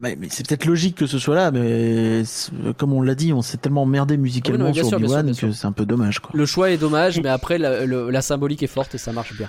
Mais, 0.00 0.14
mais 0.16 0.26
c'est 0.30 0.46
peut-être 0.46 0.66
logique 0.66 0.96
que 0.96 1.06
ce 1.06 1.18
soit 1.18 1.36
là, 1.36 1.50
mais 1.52 2.22
comme 2.76 2.92
on 2.92 3.00
l'a 3.00 3.14
dit, 3.14 3.32
on 3.32 3.40
s'est 3.40 3.56
tellement 3.56 3.84
emmerdé 3.84 4.18
musicalement 4.18 4.66
Ah 4.66 4.72
oui, 4.74 4.78
non, 4.82 4.88
sur 4.88 4.98
Obi-Wan 4.98 5.34
que 5.34 5.52
c'est 5.52 5.66
un 5.66 5.72
peu 5.72 5.86
dommage, 5.86 6.18
quoi. 6.18 6.32
Le 6.34 6.44
choix 6.44 6.70
est 6.70 6.76
dommage, 6.76 7.18
mais 7.22 7.30
après 7.30 7.56
la, 7.56 7.86
le- 7.86 8.10
la 8.10 8.20
symbolique 8.20 8.62
est 8.62 8.66
forte 8.66 8.94
et 8.94 8.98
ça 8.98 9.12
marche 9.12 9.34
bien. 9.38 9.48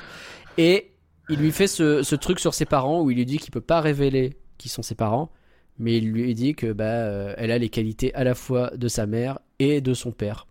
Et 0.58 0.92
il 1.30 1.40
lui 1.40 1.52
fait 1.52 1.68
ce, 1.68 2.04
ce 2.04 2.16
truc 2.16 2.40
sur 2.40 2.54
ses 2.54 2.66
parents 2.66 3.02
où 3.02 3.12
il 3.12 3.18
lui 3.18 3.26
dit 3.26 3.38
qu'il 3.38 3.52
peut 3.52 3.62
pas 3.62 3.82
révéler 3.82 4.38
qui 4.58 4.70
sont 4.70 4.82
ses 4.84 4.96
parents, 4.96 5.32
mais 5.80 5.98
il 5.98 6.12
lui 6.12 6.34
dit 6.36 6.54
que 6.56 6.72
bah 6.74 6.84
euh, 6.86 7.34
elle 7.38 7.52
a 7.52 7.58
les 7.58 7.70
qualités 7.70 8.14
à 8.16 8.24
la 8.24 8.36
fois 8.36 8.72
de 8.76 8.88
sa 8.88 9.06
mère 9.06 9.40
et 9.60 9.82
de 9.82 9.94
son 9.94 10.12
père. 10.12 10.48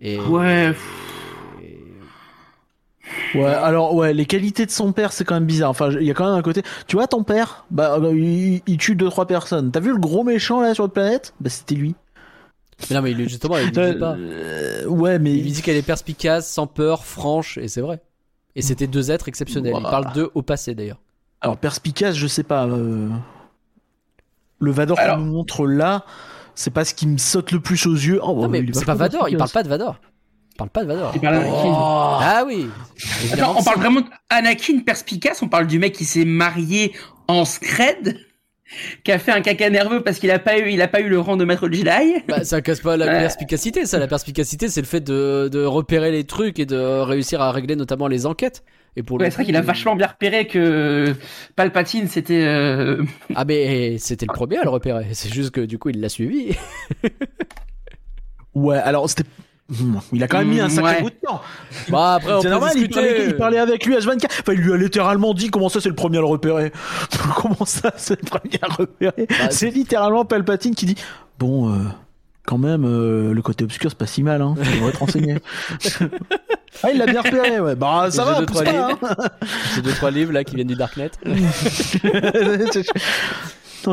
Et, 0.00 0.18
Ouais. 0.18 0.72
et- 1.62 1.78
Ouais, 3.34 3.44
alors 3.44 3.94
ouais, 3.94 4.12
les 4.14 4.26
qualités 4.26 4.64
de 4.66 4.70
son 4.70 4.92
père, 4.92 5.12
c'est 5.12 5.24
quand 5.24 5.34
même 5.34 5.46
bizarre. 5.46 5.70
Enfin, 5.70 5.90
il 5.90 6.04
y 6.06 6.10
a 6.10 6.14
quand 6.14 6.24
même 6.26 6.34
un 6.38 6.42
côté. 6.42 6.62
Tu 6.86 6.96
vois, 6.96 7.06
ton 7.06 7.24
père, 7.24 7.64
bah, 7.70 7.98
euh, 7.98 8.12
il, 8.16 8.62
il 8.66 8.76
tue 8.78 8.94
deux 8.94 9.08
trois 9.08 9.26
personnes. 9.26 9.70
T'as 9.72 9.80
vu 9.80 9.90
le 9.90 9.98
gros 9.98 10.22
méchant 10.22 10.60
là 10.60 10.74
sur 10.74 10.84
notre 10.84 10.94
planète? 10.94 11.34
Bah, 11.40 11.50
c'était 11.50 11.74
lui. 11.74 11.94
Mais 12.90 12.96
non, 12.96 13.02
mais 13.02 13.10
il 13.12 13.16
lui- 13.16 13.28
justement, 13.28 13.56
il 13.58 13.64
lui 13.64 13.70
dit 13.72 13.98
pas. 13.98 14.16
Euh, 14.16 14.86
ouais, 14.86 15.18
mais 15.18 15.34
Il 15.34 15.44
lui 15.44 15.52
dit 15.52 15.62
qu'elle 15.62 15.76
est 15.76 15.82
perspicace, 15.82 16.50
sans 16.50 16.66
peur, 16.66 17.04
franche, 17.04 17.58
et 17.58 17.68
c'est 17.68 17.80
vrai. 17.80 18.00
Et 18.56 18.62
c'était 18.62 18.86
deux 18.86 19.10
êtres 19.10 19.28
exceptionnels. 19.28 19.74
Il 19.76 19.82
parle 19.82 20.12
d'eux 20.12 20.30
au 20.34 20.42
passé 20.42 20.74
d'ailleurs. 20.74 21.00
alors 21.40 21.56
perspicace, 21.56 22.14
je 22.16 22.26
sais 22.26 22.42
pas. 22.42 22.66
euh, 22.66 23.08
Le 24.58 24.70
Vador 24.70 24.98
Alors- 24.98 25.16
qu'on 25.16 25.22
nous 25.24 25.32
montre 25.32 25.66
là, 25.66 26.04
c'est 26.54 26.70
pas 26.70 26.84
ce 26.84 26.94
qui 26.94 27.06
me 27.06 27.18
saute 27.18 27.50
le 27.52 27.60
plus 27.60 27.86
aux 27.86 27.94
yeux. 27.94 28.20
Oh, 28.22 28.34
Non, 28.42 28.48
mais 28.48 28.64
c'est 28.72 28.84
pas 28.84 28.94
Vador, 28.94 29.28
il 29.28 29.36
parle 29.36 29.50
pas 29.50 29.62
de 29.62 29.68
Vador. 29.68 29.96
Il 30.52 30.56
parle 30.58 30.70
pas 30.70 30.82
de 30.82 30.88
Vador. 30.88 31.12
Il 31.14 31.20
parle 31.20 31.34
d'Anakin. 31.36 31.52
Oh. 31.66 32.18
Ah 32.20 32.44
oui 32.46 32.68
Attends, 33.32 33.56
on 33.58 33.62
parle 33.64 33.78
vraiment 33.80 34.02
d'Anakin 34.30 34.80
perspicace, 34.80 35.42
on 35.42 35.48
parle 35.48 35.66
du 35.66 35.78
mec 35.78 35.94
qui 35.94 36.04
s'est 36.04 36.26
marié 36.26 36.92
en 37.26 37.44
scred, 37.46 38.18
qui 39.04 39.12
a 39.12 39.18
fait 39.18 39.32
un 39.32 39.40
caca 39.42 39.68
nerveux 39.70 40.02
parce 40.02 40.18
qu'il 40.18 40.30
a 40.30 40.38
pas 40.38 40.58
eu, 40.58 40.70
il 40.70 40.80
a 40.80 40.88
pas 40.88 41.00
eu 41.00 41.08
le 41.08 41.18
rang 41.20 41.36
de 41.36 41.44
maître 41.44 41.68
Jedi. 41.70 42.22
Bah, 42.28 42.44
ça 42.44 42.60
casse 42.62 42.80
pas 42.80 42.96
la 42.96 43.06
perspicacité, 43.06 43.84
ça. 43.86 43.98
La 43.98 44.06
perspicacité, 44.06 44.68
c'est 44.68 44.80
le 44.80 44.86
fait 44.86 45.00
de, 45.00 45.48
de 45.52 45.64
repérer 45.64 46.10
les 46.10 46.24
trucs 46.24 46.58
et 46.58 46.66
de 46.66 46.76
réussir 46.76 47.40
à 47.42 47.52
régler 47.52 47.76
notamment 47.76 48.06
les 48.08 48.24
enquêtes. 48.26 48.62
Et 48.94 49.02
pour 49.02 49.18
Ouais, 49.18 49.30
c'est 49.30 49.36
vrai 49.36 49.44
qu'il 49.46 49.56
a 49.56 49.60
il- 49.60 49.64
vachement 49.64 49.96
bien 49.96 50.06
repéré 50.06 50.46
que 50.46 51.14
Palpatine 51.56 52.08
c'était. 52.08 52.42
euh, 52.44 53.02
Ah, 53.34 53.44
mais 53.46 53.96
c'était 53.98 54.26
le 54.26 54.34
premier 54.34 54.58
à 54.58 54.64
le 54.64 54.70
repérer. 54.70 55.06
C'est 55.12 55.32
juste 55.32 55.50
que 55.50 55.62
du 55.62 55.78
coup, 55.78 55.88
il 55.90 56.00
l'a 56.00 56.08
suivi. 56.10 56.54
Ouais, 58.54 58.76
alors 58.76 59.08
c'était. 59.08 59.24
Il 60.12 60.22
a 60.22 60.28
quand 60.28 60.38
même 60.38 60.48
mis 60.48 60.60
un 60.60 60.68
sacré 60.68 60.96
Ouais. 60.96 61.02
bout 61.02 61.10
de 61.10 61.16
temps. 61.26 61.40
Bah, 61.88 62.14
après, 62.14 62.32
on 62.34 62.42
normal, 62.42 62.72
il 62.76 62.90
parlait, 62.90 63.26
il 63.28 63.36
parlait 63.36 63.58
avec 63.58 63.86
lui 63.86 63.94
H24. 63.96 64.26
Enfin, 64.40 64.52
il 64.52 64.60
lui 64.60 64.72
a 64.72 64.76
littéralement 64.76 65.32
dit 65.32 65.48
comment 65.50 65.68
ça 65.70 65.80
c'est 65.80 65.88
le 65.88 65.94
premier 65.94 66.18
à 66.18 66.20
le 66.20 66.26
repérer. 66.26 66.72
comment 67.36 67.64
ça 67.64 67.92
c'est 67.96 68.20
le 68.22 68.28
premier 68.28 68.58
à 68.62 68.66
le 68.68 68.74
repérer 68.74 69.26
Bah, 69.28 69.50
C'est 69.50 69.70
littéralement 69.70 70.24
Palpatine 70.26 70.74
qui 70.74 70.84
dit 70.86 70.96
Bon, 71.38 71.72
euh, 71.72 71.78
quand 72.44 72.58
même, 72.58 72.84
euh, 72.84 73.32
le 73.32 73.42
côté 73.42 73.64
obscur 73.64 73.90
c'est 73.90 73.96
pas 73.98 74.06
si 74.06 74.22
mal, 74.22 74.42
hein. 74.42 74.54
Tu 74.62 74.76
devrais 74.78 74.92
te 74.92 74.98
renseigner. 74.98 75.36
ah, 76.82 76.90
il 76.90 76.98
l'a 76.98 77.06
bien 77.06 77.22
repéré, 77.22 77.58
ouais. 77.60 77.74
Bah, 77.74 78.08
ça 78.10 78.24
va, 78.24 78.40
deux, 78.40 78.46
pousse 78.46 78.62
trois 78.62 78.72
pas, 78.72 78.92
hein. 78.92 78.98
J'ai 79.74 79.82
deux, 79.82 79.92
trois 79.92 80.10
livres 80.10 80.32
là 80.32 80.44
qui 80.44 80.54
viennent 80.56 80.68
du 80.68 80.76
Darknet. 80.76 81.10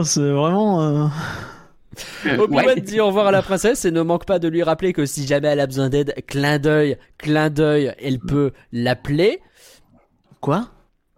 C'est 0.03 0.31
vraiment. 0.31 0.81
euh, 0.81 1.05
Obi-Wan 2.37 2.65
ouais. 2.65 2.81
dit 2.81 2.99
au 2.99 3.07
revoir 3.07 3.27
à 3.27 3.31
la 3.31 3.41
princesse 3.41 3.83
et 3.85 3.91
ne 3.91 4.01
manque 4.01 4.25
pas 4.25 4.39
de 4.39 4.47
lui 4.47 4.61
rappeler 4.63 4.93
que 4.93 5.05
si 5.05 5.25
jamais 5.27 5.47
elle 5.49 5.59
a 5.59 5.67
besoin 5.67 5.89
d'aide, 5.89 6.13
clin 6.27 6.59
d'œil, 6.59 6.97
clin 7.17 7.49
d'œil, 7.49 7.93
elle 8.01 8.19
peut 8.19 8.51
l'appeler. 8.71 9.39
Quoi? 10.41 10.69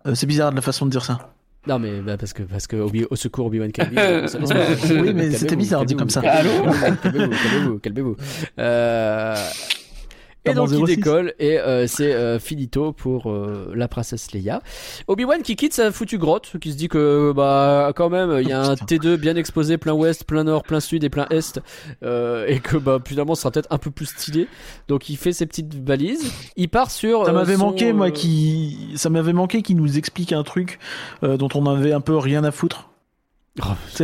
Euh, 0.08 0.16
C'est 0.16 0.26
bizarre 0.26 0.52
de 0.52 0.56
la 0.56 0.62
façon 0.62 0.86
de 0.86 0.92
dire 0.92 1.04
ça. 1.06 1.34
Non 1.68 1.78
mais 1.78 2.00
bah, 2.02 2.18
parce 2.18 2.34
que 2.34 2.42
parce 2.42 2.66
que 2.66 2.76
Obi- 2.76 3.06
au 3.12 3.16
secours 3.16 3.46
Obi-Wan 3.46 3.72
Kenobi. 3.72 3.96
Euh, 4.00 4.28
oui, 4.90 5.14
mais 5.14 5.30
c'était 5.32 5.56
bizarre 5.56 5.86
dit 5.86 5.96
comme 5.96 6.10
ça. 6.10 6.22
calmez-vous, 6.22 6.72
Calmez-vous, 7.04 7.30
calmez-vous, 7.30 7.80
calmez-vous. 7.80 8.16
Euh... 8.58 9.36
Et 10.46 10.54
donc 10.54 10.70
il 10.72 10.88
06. 10.88 10.96
décolle 10.96 11.34
et 11.38 11.60
euh, 11.60 11.86
c'est 11.86 12.14
euh, 12.14 12.40
finito 12.40 12.94
pour 12.94 13.30
euh, 13.30 13.72
la 13.76 13.88
princesse 13.88 14.32
Leia. 14.32 14.62
Obi-Wan 15.08 15.44
qui 15.44 15.56
quitte 15.56 15.74
sa 15.74 15.92
foutue 15.92 16.18
grotte, 16.18 16.54
qui 16.60 16.72
se 16.72 16.78
dit 16.78 16.88
que 16.88 17.32
bah 17.32 17.92
quand 17.96 18.10
même 18.10 18.40
il 18.42 18.48
y 18.48 18.52
a 18.52 18.62
un 18.62 18.76
Putain. 18.76 18.96
T2 18.96 19.18
bien 19.18 19.36
exposé 19.36 19.78
plein 19.78 19.94
ouest, 19.94 20.24
plein 20.24 20.44
nord, 20.44 20.64
plein 20.64 20.80
sud 20.80 21.04
et 21.04 21.10
plein 21.10 21.28
est 21.30 21.62
euh, 22.04 22.48
et 22.48 22.60
que 22.60 22.78
bah 22.78 22.98
finalement 23.06 23.36
ce 23.36 23.44
sera 23.44 23.52
peut-être 23.52 23.72
un 23.72 23.78
peu 23.78 23.92
plus 23.92 24.08
stylé. 24.08 24.48
Donc 24.88 25.10
il 25.10 25.18
fait 25.18 25.32
ses 25.32 25.46
petites 25.46 25.76
valises, 25.76 26.32
il 26.56 26.70
part 26.70 26.90
sur 26.90 27.26
Ça 27.26 27.34
m'avait 27.34 27.56
son, 27.56 27.68
manqué, 27.68 27.94
moi, 27.94 28.10
qui. 28.10 28.94
Ça 28.96 29.12
m'avait 29.12 29.34
manqué 29.34 29.62
qu'il 29.62 29.78
nous 29.78 30.00
explique 30.00 30.34
un 30.34 30.44
truc 30.44 30.80
dont 31.22 31.50
on 31.54 31.68
avait 31.68 31.94
un 31.94 32.02
peu 32.02 32.18
rien 32.18 32.44
à 32.44 32.52
foutre. 32.52 32.90
Oh, 33.60 34.04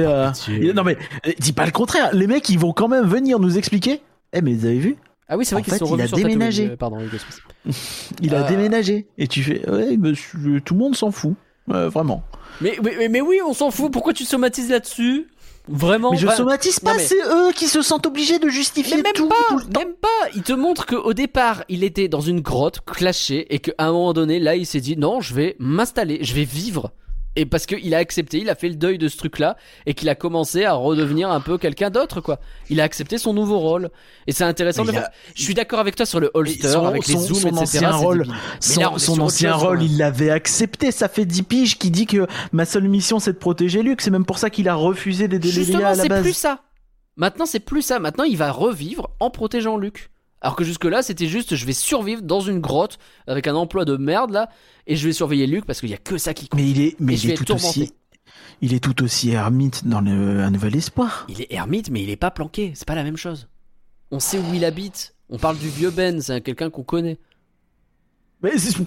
Non, 0.76 0.84
mais 0.84 0.97
dis 1.39 1.53
pas 1.53 1.65
le 1.65 1.72
contraire. 1.72 2.09
Les 2.14 2.27
mecs, 2.27 2.49
ils 2.49 2.59
vont 2.59 2.73
quand 2.73 2.88
même 2.88 3.07
venir 3.07 3.39
nous 3.39 3.57
expliquer. 3.57 4.01
Eh, 4.34 4.41
mais 4.41 4.53
vous 4.53 4.65
avez 4.65 4.80
vu? 4.80 4.97
Ah 5.29 5.37
oui, 5.37 5.45
c'est 5.45 5.55
vrai 5.55 5.63
qu'ils 5.63 5.73
sont 5.73 5.85
il 5.85 5.89
revenus 5.91 6.05
a 6.05 6.07
sur 6.07 6.15
Tatooine. 6.17 6.33
déménagé. 6.33 6.69
Euh, 6.71 6.75
Pardon. 6.77 6.97
Il 8.21 8.33
a 8.33 8.43
déménagé. 8.43 9.07
Et 9.17 9.27
tu 9.27 9.43
fais. 9.43 9.69
Ouais, 9.69 9.97
monsieur, 9.97 10.61
tout 10.63 10.73
le 10.73 10.79
monde 10.79 10.95
s'en 10.95 11.11
fout. 11.11 11.33
Euh, 11.69 11.89
vraiment. 11.89 12.23
Mais, 12.61 12.77
mais, 12.81 13.09
mais 13.09 13.19
oui, 13.21 13.39
on 13.45 13.53
s'en 13.53 13.69
fout. 13.71 13.91
Pourquoi 13.91 14.13
tu 14.13 14.23
somatises 14.23 14.69
là-dessus? 14.69 15.27
Vraiment 15.69 16.11
mais 16.11 16.17
je 16.17 16.27
bah, 16.27 16.33
somatise 16.33 16.79
pas, 16.79 16.93
mais- 16.93 17.03
c'est 17.03 17.19
eux 17.21 17.51
qui 17.53 17.67
se 17.67 17.81
sentent 17.81 18.05
obligés 18.05 18.39
de 18.39 18.47
justifier 18.47 18.95
Mais 18.95 19.03
même 19.03 19.11
tout, 19.13 19.27
pas, 19.27 19.35
tout 19.49 19.57
le 19.57 19.65
temps. 19.65 19.81
même 19.81 19.95
pas. 19.95 20.07
Il 20.33 20.41
te 20.43 20.53
montre 20.53 20.85
qu'au 20.85 21.13
départ, 21.13 21.65
il 21.67 21.83
était 21.83 22.07
dans 22.07 22.21
une 22.21 22.39
grotte, 22.39 22.79
clashé, 22.85 23.53
et 23.53 23.59
qu'à 23.59 23.73
un 23.79 23.91
moment 23.91 24.13
donné, 24.13 24.39
là, 24.39 24.55
il 24.55 24.65
s'est 24.65 24.79
dit 24.79 24.95
non, 24.95 25.19
je 25.19 25.33
vais 25.33 25.57
m'installer, 25.59 26.19
je 26.21 26.33
vais 26.33 26.45
vivre. 26.45 26.91
Et 27.39 27.45
parce 27.45 27.68
qu'il 27.68 27.93
a 27.93 27.99
accepté, 27.99 28.39
il 28.39 28.49
a 28.49 28.55
fait 28.55 28.68
le 28.68 28.76
deuil 28.76 28.97
de 28.97 29.07
ce 29.07 29.15
truc-là, 29.15 29.55
et 29.85 29.93
qu'il 29.93 30.09
a 30.09 30.15
commencé 30.15 30.65
à 30.65 30.73
redevenir 30.73 31.30
un 31.30 31.39
peu 31.39 31.57
quelqu'un 31.59 31.91
d'autre, 31.91 32.19
quoi. 32.19 32.39
Il 32.69 32.81
a 32.81 32.84
accepté 32.84 33.18
son 33.19 33.31
nouveau 33.34 33.59
rôle. 33.59 33.89
Et 34.26 34.31
c'est 34.31 34.43
intéressant 34.43 34.84
de 34.84 34.89
a- 34.89 34.93
faire. 34.93 35.09
Je 35.35 35.43
suis 35.43 35.53
d'accord 35.53 35.80
avec 35.80 35.95
toi 35.95 36.05
sur 36.07 36.19
le 36.19 36.31
holster, 36.34 36.68
son- 36.68 36.85
avec 36.85 37.07
les 37.07 37.14
son- 37.14 37.19
zooms, 37.22 37.35
son 37.35 37.47
etc. 37.49 37.59
ancien 37.61 37.80
c'est 37.91 38.03
rôle, 38.03 38.27
Son, 38.59 38.81
là, 38.81 38.91
ancien 38.91 39.53
chose, 39.53 39.64
rôle, 39.64 39.77
même. 39.77 39.85
il 39.88 39.97
l'avait 39.97 40.31
accepté. 40.31 40.91
Ça 40.91 41.07
fait 41.07 41.26
10 41.26 41.43
piges 41.43 41.77
qui 41.77 41.91
dit 41.91 42.07
que 42.07 42.26
ma 42.51 42.65
seule 42.65 42.89
mission 42.89 43.19
c'est 43.19 43.34
de 43.34 43.38
protéger 43.38 43.84
Luke. 43.84 44.01
C'est 44.01 44.09
même 44.11 44.26
pour 44.26 44.39
ça 44.39 44.49
qu'il 44.49 44.68
a 44.68 44.73
refusé 44.76 45.27
d'aider 45.27 45.51
Léa 45.51 45.89
à 45.89 45.95
la 45.95 46.03
c'est 46.03 46.09
base. 46.09 46.23
plus 46.23 46.34
ça. 46.34 46.61
Maintenant, 47.18 47.45
c'est 47.45 47.59
plus 47.59 47.81
ça. 47.84 47.99
Maintenant, 47.99 48.23
il 48.23 48.38
va 48.38 48.51
revivre 48.51 49.09
en 49.19 49.30
protégeant 49.30 49.77
Luke. 49.77 50.09
Alors 50.41 50.55
que 50.55 50.64
jusque-là, 50.64 51.01
c'était 51.01 51.27
juste 51.27 51.55
je 51.55 51.65
vais 51.65 51.73
survivre 51.73 52.22
dans 52.22 52.41
une 52.41 52.59
grotte 52.59 52.99
avec 53.26 53.47
un 53.47 53.55
emploi 53.55 53.85
de 53.85 53.97
merde 53.97 54.31
là 54.31 54.49
et 54.85 54.95
je 54.95 55.07
vais 55.07 55.14
surveiller 55.14 55.47
Luke 55.47 55.65
parce 55.65 55.80
qu'il 55.80 55.89
y 55.89 55.93
a 55.93 55.97
que 55.97 56.18
ça 56.18 56.34
qui 56.34 56.47
compte. 56.47 56.59
Mais 56.59 56.69
il 56.69 56.81
est, 56.81 56.95
mais 56.99 57.19
il 57.19 57.34
tout 57.34 57.51
aussi, 57.51 57.91
il 58.61 58.73
est 58.73 58.80
tout 58.80 59.03
aussi 59.03 59.31
ermite 59.31 59.88
dans 59.88 60.01
le, 60.01 60.41
un 60.41 60.51
nouvel 60.51 60.76
espoir. 60.76 61.26
Il 61.30 61.41
est 61.41 61.51
ermite, 61.51 61.89
mais 61.89 62.03
il 62.03 62.09
est 62.09 62.15
pas 62.18 62.31
planqué. 62.31 62.72
C'est 62.76 62.88
pas 62.88 62.95
la 62.95 63.03
même 63.03 63.18
chose. 63.18 63.47
On 64.11 64.19
sait 64.19 64.38
où 64.39 64.53
il 64.53 64.64
habite. 64.64 65.15
On 65.30 65.38
parle 65.38 65.57
du 65.57 65.68
vieux 65.69 65.89
Ben, 65.91 66.22
c'est 66.22 66.39
quelqu'un 66.41 66.69
qu'on 66.69 66.84
connaît. 66.84 67.18
Mais 68.41 68.57
c'est- 68.57 68.77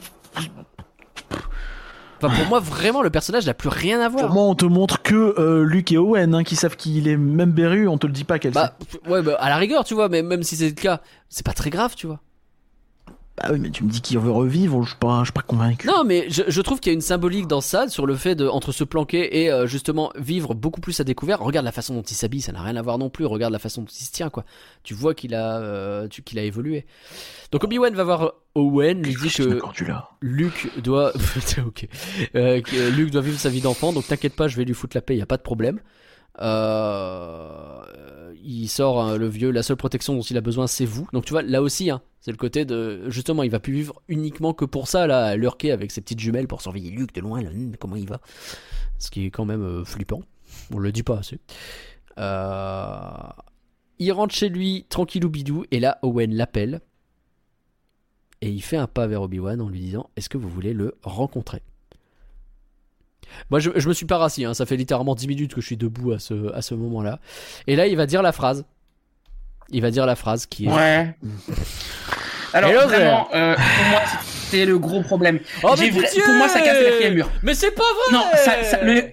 Enfin, 2.22 2.34
pour 2.36 2.47
moi, 2.48 2.60
vraiment, 2.60 3.02
le 3.02 3.10
personnage 3.10 3.47
n'a 3.47 3.55
plus 3.55 3.68
rien 3.68 4.01
à 4.01 4.09
voir. 4.09 4.26
pour 4.26 4.34
moi, 4.34 4.44
on 4.44 4.55
te 4.55 4.66
montre 4.66 5.02
que 5.02 5.34
euh, 5.38 5.64
Luke 5.64 5.92
et 5.92 5.98
Owen 5.98 6.34
hein, 6.34 6.44
qui 6.44 6.56
savent 6.56 6.76
qu'il 6.76 7.09
est 7.09 7.16
même 7.16 7.52
Beru. 7.52 7.88
On 7.88 7.98
te 7.98 8.06
le 8.06 8.12
dit 8.12 8.24
pas 8.24 8.38
qu'elle 8.38 8.52
Bah, 8.52 8.74
ouais, 9.09 9.22
bah, 9.22 9.36
à 9.40 9.48
la 9.48 9.56
rigueur, 9.56 9.84
tu 9.84 9.94
vois, 9.94 10.09
mais 10.09 10.22
même 10.22 10.42
si 10.42 10.56
c'est 10.56 10.68
le 10.68 10.74
cas, 10.74 11.01
c'est 11.28 11.44
pas 11.44 11.52
très 11.52 11.70
grave, 11.70 11.94
tu 11.97 12.06
vois. 12.06 12.20
Bah 13.42 13.50
oui, 13.52 13.58
mais 13.58 13.70
tu 13.70 13.84
me 13.84 13.90
dis 13.90 14.00
qu'il 14.00 14.18
veut 14.18 14.30
revivre. 14.30 14.82
Je 14.82 14.88
suis 14.90 14.98
pas, 14.98 15.20
je 15.20 15.24
suis 15.26 15.32
pas 15.32 15.40
convaincu. 15.42 15.86
Non, 15.86 16.04
mais 16.04 16.28
je, 16.28 16.42
je 16.46 16.60
trouve 16.60 16.78
qu'il 16.80 16.90
y 16.90 16.92
a 16.92 16.94
une 16.94 17.00
symbolique 17.00 17.46
dans 17.46 17.60
ça 17.60 17.88
sur 17.88 18.04
le 18.06 18.14
fait 18.14 18.34
de 18.34 18.46
entre 18.46 18.72
se 18.72 18.84
planquer 18.84 19.42
et 19.42 19.50
euh, 19.50 19.66
justement 19.66 20.12
vivre 20.16 20.54
beaucoup 20.54 20.80
plus 20.80 21.00
à 21.00 21.04
découvert. 21.04 21.40
Regarde 21.40 21.64
la 21.64 21.72
façon 21.72 21.94
dont 21.94 22.02
il 22.02 22.14
s'habille, 22.14 22.42
ça 22.42 22.52
n'a 22.52 22.62
rien 22.62 22.76
à 22.76 22.82
voir 22.82 22.98
non 22.98 23.08
plus. 23.08 23.24
Regarde 23.24 23.52
la 23.52 23.58
façon 23.58 23.82
dont 23.82 23.88
il 23.88 24.04
se 24.04 24.12
tient, 24.12 24.28
quoi. 24.28 24.44
Tu 24.82 24.94
vois 24.94 25.14
qu'il 25.14 25.34
a, 25.34 25.58
euh, 25.58 26.08
qu'il 26.08 26.38
a 26.38 26.42
évolué. 26.42 26.86
Donc 27.52 27.64
Obi-Wan 27.64 27.94
va 27.94 28.04
voir 28.04 28.32
Owen, 28.54 29.02
lui 29.02 29.14
dit 29.14 29.28
que. 29.30 29.58
Luke 30.20 30.70
doit, 30.82 31.12
ok, 31.66 31.88
Euh, 32.34 32.60
que 32.60 32.90
Luke 32.90 33.10
doit 33.10 33.22
vivre 33.22 33.38
sa 33.38 33.48
vie 33.48 33.60
d'enfant. 33.60 33.92
Donc 33.92 34.06
t'inquiète 34.06 34.36
pas, 34.36 34.48
je 34.48 34.56
vais 34.56 34.64
lui 34.64 34.74
foutre 34.74 34.96
la 34.96 35.00
paix, 35.02 35.16
y 35.16 35.22
a 35.22 35.26
pas 35.26 35.36
de 35.38 35.42
problème. 35.42 35.80
Euh, 36.40 38.32
il 38.42 38.68
sort 38.68 39.00
hein, 39.00 39.16
le 39.16 39.28
vieux, 39.28 39.50
la 39.50 39.62
seule 39.62 39.76
protection 39.76 40.14
dont 40.14 40.22
il 40.22 40.36
a 40.36 40.40
besoin, 40.40 40.66
c'est 40.66 40.84
vous. 40.84 41.06
Donc 41.12 41.24
tu 41.24 41.32
vois, 41.32 41.42
là 41.42 41.62
aussi, 41.62 41.90
hein, 41.90 42.00
c'est 42.20 42.30
le 42.30 42.36
côté 42.36 42.64
de 42.64 43.09
justement, 43.09 43.42
il 43.42 43.51
va 43.51 43.60
plus 43.60 43.72
vivre 43.72 44.02
uniquement 44.09 44.52
que 44.52 44.64
pour 44.64 44.88
ça, 44.88 45.06
là, 45.06 45.26
à 45.26 45.72
avec 45.72 45.90
ses 45.90 46.01
petites 46.01 46.20
jumelles 46.20 46.48
pour 46.48 46.60
surveiller 46.60 46.90
Luke 46.90 47.14
de 47.14 47.20
loin. 47.20 47.42
Là, 47.42 47.51
hum, 47.51 47.76
comment 47.78 47.97
il 47.97 48.09
va 48.09 48.20
Ce 48.98 49.10
qui 49.10 49.26
est 49.26 49.30
quand 49.30 49.44
même 49.44 49.62
euh, 49.62 49.84
flippant. 49.84 50.22
On 50.74 50.78
le 50.78 50.92
dit 50.92 51.02
pas 51.02 51.18
assez. 51.18 51.38
Euh, 52.18 53.01
il 53.98 54.12
rentre 54.12 54.34
chez 54.34 54.48
lui 54.48 54.86
tranquillou 54.88 55.28
bidou 55.28 55.64
et 55.70 55.80
là 55.80 55.98
Owen 56.02 56.34
l'appelle 56.34 56.80
et 58.42 58.51
il 58.51 58.62
fait 58.62 58.76
un 58.76 58.86
pas 58.86 59.06
vers 59.06 59.22
Obi-Wan 59.22 59.60
en 59.60 59.68
lui 59.68 59.80
disant 59.80 60.10
Est-ce 60.16 60.28
que 60.28 60.38
vous 60.38 60.48
voulez 60.48 60.72
le 60.72 60.97
rencontrer? 61.02 61.62
Moi, 63.51 63.60
je, 63.60 63.70
je 63.76 63.88
me 63.88 63.94
suis 63.94 64.06
pas 64.06 64.18
rassis, 64.18 64.44
hein. 64.44 64.55
ça 64.55 64.66
fait 64.66 64.76
littéralement 64.76 65.14
10 65.14 65.28
minutes 65.28 65.55
que 65.55 65.60
je 65.60 65.66
suis 65.66 65.76
debout 65.76 66.12
à 66.12 66.18
ce, 66.18 66.52
à 66.52 66.62
ce 66.62 66.74
moment-là. 66.74 67.20
Et 67.66 67.76
là, 67.76 67.86
il 67.86 67.97
va 67.97 68.06
dire 68.06 68.22
la 68.22 68.32
phrase. 68.32 68.64
Il 69.70 69.82
va 69.82 69.90
dire 69.90 70.06
la 70.06 70.16
phrase 70.16 70.47
qui 70.47 70.66
est. 70.66 70.68
Ouais. 70.70 71.14
Alors, 72.52 72.70
Hello 72.70 72.80
vraiment, 72.88 73.28
euh, 73.32 73.55
pour 73.55 73.84
moi, 73.90 74.01
c'est 74.51 74.64
le 74.64 74.78
gros 74.78 75.02
problème. 75.02 75.38
Oh, 75.62 75.74
mais 75.78 75.90
vra- 75.90 76.22
pour 76.24 76.34
moi, 76.34 76.48
ça 76.48 76.60
casse 76.60 76.78
le 76.78 76.84
quatrième 76.86 77.14
mur. 77.14 77.30
Mais 77.42 77.55
c'est 77.55 77.70
pas 77.70 77.82
vrai 77.84 78.12
Non, 78.18 78.24
ça, 78.44 78.64
ça- 78.64 78.82
le, 78.82 79.05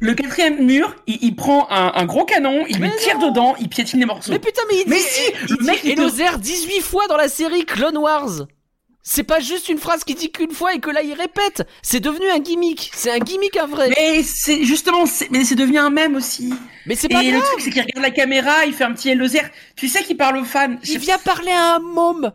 le 0.00 0.14
quatrième 0.14 0.64
mur, 0.64 0.96
il, 1.06 1.18
il 1.22 1.36
prend 1.36 1.68
un, 1.70 1.92
un 1.94 2.04
gros 2.04 2.24
canon, 2.24 2.64
il 2.68 2.80
Mais 2.80 2.88
lui 2.88 2.96
tire 2.96 3.18
non. 3.20 3.28
dedans, 3.30 3.54
il 3.60 3.68
piétine 3.68 4.00
les 4.00 4.06
morceaux. 4.06 4.32
Mais 4.32 4.40
putain, 4.40 4.62
mais 4.68 4.78
il 4.84 4.88
Mais 4.90 4.96
dit, 4.96 5.02
si, 5.02 5.22
il 5.30 5.50
le 5.50 5.56
dit 5.58 5.64
mec, 5.64 5.80
il 5.84 5.90
Elozer 5.92 6.38
18 6.38 6.80
fois 6.80 7.06
dans 7.06 7.16
la 7.16 7.28
série 7.28 7.64
Clone 7.64 7.96
Wars. 7.96 8.46
C'est 9.06 9.22
pas 9.22 9.38
juste 9.38 9.68
une 9.68 9.76
phrase 9.76 10.02
qu'il 10.02 10.16
dit 10.16 10.32
qu'une 10.32 10.50
fois 10.50 10.72
et 10.72 10.80
que 10.80 10.88
là 10.88 11.02
il 11.02 11.12
répète. 11.12 11.68
C'est 11.82 12.00
devenu 12.00 12.26
un 12.30 12.38
gimmick. 12.38 12.90
C'est 12.94 13.10
un 13.10 13.18
gimmick 13.18 13.54
un 13.58 13.66
vrai. 13.66 13.90
Mais 13.90 14.22
c'est 14.22 14.64
justement, 14.64 15.04
c'est- 15.04 15.28
mais 15.30 15.44
c'est 15.44 15.54
devenu 15.56 15.76
un 15.78 15.90
mème 15.90 16.16
aussi. 16.16 16.54
Mais 16.86 16.96
c'est 16.96 17.10
Et 17.10 17.14
pas 17.14 17.22
le 17.22 17.30
grave. 17.32 17.42
truc, 17.42 17.60
c'est 17.60 17.70
qu'il 17.70 17.82
regarde 17.82 18.02
la 18.02 18.10
caméra, 18.10 18.64
il 18.64 18.72
fait 18.72 18.84
un 18.84 18.94
petit 18.94 19.10
Ellozer. 19.10 19.42
Tu 19.76 19.88
sais 19.88 20.02
qu'il 20.04 20.16
parle 20.16 20.38
aux 20.38 20.44
fans. 20.44 20.76
Il 20.84 20.98
vient 20.98 21.18
parler 21.18 21.50
à 21.52 21.74
un 21.76 21.80
môme. 21.80 22.32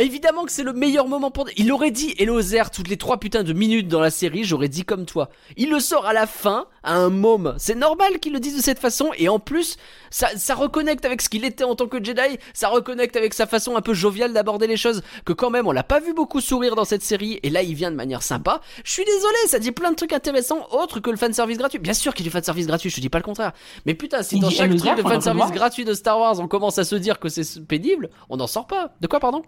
Évidemment 0.00 0.46
que 0.46 0.52
c'est 0.52 0.62
le 0.62 0.72
meilleur 0.72 1.06
moment 1.08 1.30
pour. 1.30 1.46
Il 1.58 1.70
aurait 1.72 1.90
dit 1.90 2.14
Elozer 2.18 2.70
toutes 2.70 2.88
les 2.88 2.96
trois 2.96 3.20
putains 3.20 3.42
de 3.42 3.52
minutes 3.52 3.86
dans 3.86 4.00
la 4.00 4.10
série, 4.10 4.44
j'aurais 4.44 4.68
dit 4.68 4.84
comme 4.84 5.04
toi. 5.04 5.28
Il 5.58 5.68
le 5.68 5.78
sort 5.78 6.06
à 6.06 6.14
la 6.14 6.26
fin, 6.26 6.66
à 6.82 6.94
un 6.94 7.10
môme. 7.10 7.54
C'est 7.58 7.74
normal 7.74 8.18
qu'il 8.18 8.32
le 8.32 8.40
dise 8.40 8.56
de 8.56 8.62
cette 8.62 8.78
façon, 8.78 9.10
et 9.18 9.28
en 9.28 9.38
plus, 9.38 9.76
ça, 10.10 10.28
ça 10.36 10.54
reconnecte 10.54 11.04
avec 11.04 11.20
ce 11.20 11.28
qu'il 11.28 11.44
était 11.44 11.64
en 11.64 11.74
tant 11.74 11.86
que 11.86 12.02
Jedi, 12.02 12.38
ça 12.54 12.68
reconnecte 12.68 13.14
avec 13.14 13.34
sa 13.34 13.46
façon 13.46 13.76
un 13.76 13.82
peu 13.82 13.92
joviale 13.92 14.32
d'aborder 14.32 14.66
les 14.66 14.78
choses, 14.78 15.02
que 15.26 15.34
quand 15.34 15.50
même 15.50 15.66
on 15.66 15.72
l'a 15.72 15.82
pas 15.82 16.00
vu 16.00 16.14
beaucoup 16.14 16.40
sourire 16.40 16.76
dans 16.76 16.86
cette 16.86 17.02
série, 17.02 17.38
et 17.42 17.50
là 17.50 17.62
il 17.62 17.74
vient 17.74 17.90
de 17.90 17.96
manière 17.96 18.22
sympa. 18.22 18.62
Je 18.84 18.92
suis 18.92 19.04
désolé, 19.04 19.36
ça 19.48 19.58
dit 19.58 19.70
plein 19.70 19.90
de 19.90 19.96
trucs 19.96 20.14
intéressants, 20.14 20.66
autres 20.70 21.00
que 21.00 21.10
le 21.10 21.18
fanservice 21.18 21.58
gratuit. 21.58 21.78
Bien 21.78 21.92
sûr 21.92 22.14
qu'il 22.14 22.24
y 22.24 22.28
a 22.28 22.30
du 22.30 22.32
fanservice 22.32 22.66
gratuit, 22.66 22.88
je 22.88 22.96
te 22.96 23.00
dis 23.02 23.10
pas 23.10 23.18
le 23.18 23.24
contraire. 23.24 23.52
Mais 23.84 23.92
putain, 23.92 24.22
si 24.22 24.36
Il 24.36 24.40
dans 24.40 24.48
chaque 24.48 24.74
truc 24.74 24.96
de 24.96 25.02
fanservice 25.02 25.50
gratuit 25.50 25.84
de 25.84 25.92
Star 25.92 26.18
Wars, 26.18 26.40
on 26.40 26.48
commence 26.48 26.78
à 26.78 26.84
se 26.84 26.96
dire 26.96 27.18
que 27.18 27.28
c'est 27.28 27.66
pénible, 27.66 28.08
on 28.30 28.38
n'en 28.38 28.46
sort 28.46 28.66
pas. 28.66 28.94
De 29.02 29.06
quoi, 29.06 29.20
pardon? 29.20 29.42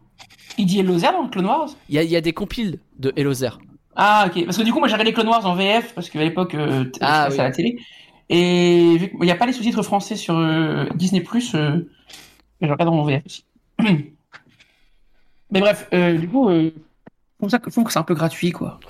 Il 0.58 0.66
dit 0.66 0.80
Ellozer 0.80 1.12
dans 1.12 1.28
Clone 1.28 1.46
Wars? 1.46 1.70
Il 1.88 1.94
y 1.94 1.98
a, 1.98 2.02
il 2.02 2.10
y 2.10 2.16
a 2.16 2.20
des 2.20 2.32
compiles 2.32 2.78
de 2.98 3.12
Elozer. 3.16 3.58
Ah, 3.96 4.26
ok. 4.28 4.44
Parce 4.44 4.56
que 4.58 4.62
du 4.62 4.72
coup, 4.72 4.78
moi, 4.78 4.88
j'ai 4.88 4.94
regardé 4.94 5.12
Clone 5.12 5.28
Wars 5.28 5.44
en 5.46 5.54
VF, 5.54 5.94
parce 5.94 6.08
qu'à 6.10 6.20
l'époque, 6.20 6.54
euh, 6.54 6.84
Ah, 7.00 7.28
oui. 7.30 7.38
à 7.40 7.44
la 7.44 7.50
télé. 7.50 7.78
Et 8.28 8.96
vu 8.98 9.10
qu'il 9.10 9.20
n'y 9.20 9.30
a 9.30 9.34
pas 9.34 9.46
les 9.46 9.52
sous-titres 9.52 9.82
français 9.82 10.16
sur 10.16 10.36
euh, 10.36 10.86
Disney+, 10.94 11.22
euh, 11.54 11.80
je 12.60 12.66
regarde 12.68 12.88
en 12.88 13.02
VF 13.04 13.22
aussi. 13.26 13.44
Mais 15.50 15.60
bref, 15.60 15.88
euh, 15.92 16.16
du 16.16 16.28
coup, 16.28 16.48
euh, 16.48 16.70
je 16.74 17.38
trouve 17.38 17.50
ça 17.50 17.58
que, 17.58 17.70
c'est 17.70 17.98
un 17.98 18.02
peu 18.02 18.14
gratuit, 18.14 18.52
quoi. 18.52 18.80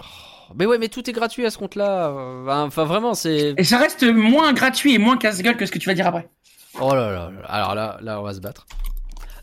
Mais 0.54 0.66
ouais, 0.66 0.76
mais 0.78 0.88
tout 0.88 1.08
est 1.08 1.14
gratuit 1.14 1.46
à 1.46 1.50
ce 1.50 1.56
compte-là. 1.58 2.08
Euh, 2.08 2.66
Enfin, 2.66 2.84
vraiment, 2.84 3.14
c'est. 3.14 3.54
Et 3.56 3.64
ça 3.64 3.78
reste 3.78 4.04
moins 4.04 4.52
gratuit 4.52 4.94
et 4.94 4.98
moins 4.98 5.16
casse-gueule 5.16 5.56
que 5.56 5.64
ce 5.66 5.72
que 5.72 5.78
tu 5.78 5.88
vas 5.88 5.94
dire 5.94 6.06
après. 6.06 6.28
Oh 6.80 6.94
là 6.94 7.10
là. 7.10 7.30
là. 7.30 7.46
Alors 7.48 7.74
là, 7.74 7.98
là, 8.02 8.20
on 8.20 8.22
va 8.22 8.34
se 8.34 8.40
battre. 8.40 8.66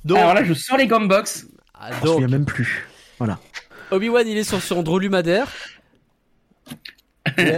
Donc, 0.06 0.18
Alors 0.20 0.34
là, 0.36 0.44
je 0.44 0.54
sors 0.54 0.78
les 0.78 0.88
gumbox. 0.88 1.48
Ah, 1.80 1.90
Je 1.92 1.96
me 1.96 2.06
donc 2.06 2.14
souviens 2.16 2.28
même 2.28 2.46
plus. 2.46 2.88
Obi-Wan, 3.92 4.28
il 4.28 4.38
est 4.38 4.44
sur 4.44 4.62
son 4.62 4.84
drolumader. 4.84 5.46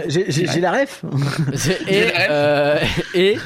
J'ai- 0.08 0.60
la 0.60 0.72
ref. 0.72 1.04
et 1.88 2.10
euh, 2.30 2.78
et 3.14 3.38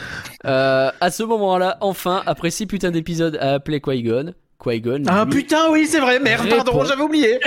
euh, 0.44 0.90
à 1.00 1.10
ce 1.10 1.22
moment-là, 1.22 1.78
enfin, 1.80 2.22
après 2.26 2.50
six 2.50 2.66
putains 2.66 2.90
d'épisodes 2.90 3.36
à 3.40 3.54
appeler 3.54 3.80
Qui-Gon, 3.80 4.32
Qui-Gon. 4.62 5.02
Ah 5.06 5.24
lui, 5.24 5.34
putain, 5.36 5.70
oui, 5.70 5.86
c'est 5.86 6.00
vrai, 6.00 6.18
merde, 6.18 6.48
pardon, 6.48 6.84
j'avais 6.84 7.02
oublié. 7.02 7.38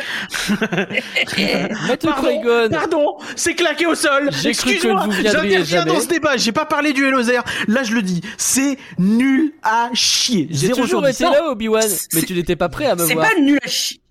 Pardon, 2.02 2.70
pardon, 2.72 3.18
c'est 3.36 3.56
claqué 3.56 3.86
au 3.86 3.96
sol. 3.96 4.30
Excuse-moi, 4.46 5.08
j'interviens 5.24 5.86
dans 5.86 6.00
ce 6.00 6.08
débat, 6.08 6.38
j'ai 6.38 6.52
pas 6.52 6.66
parlé 6.66 6.94
du 6.94 7.06
Hellozer. 7.06 7.44
Là, 7.68 7.84
je 7.84 7.94
le 7.94 8.02
dis, 8.02 8.22
c'est 8.38 8.78
nul 8.98 9.54
à 9.64 9.90
chier. 9.94 10.48
J'ai 10.52 10.70
toujours 10.70 11.08
été 11.08 11.24
là, 11.24 11.50
Obi-Wan, 11.50 11.84
mais 12.14 12.20
C'est- 12.22 12.26
tu 12.26 12.34
n'étais 12.34 12.56
pas 12.56 12.70
prêt 12.70 12.86
à 12.86 12.96
me 12.96 13.06
C'est 13.06 13.14
voir. 13.14 13.28
pas 13.30 13.40
nul 13.40 13.60
à 13.64 13.68
chier. 13.68 14.02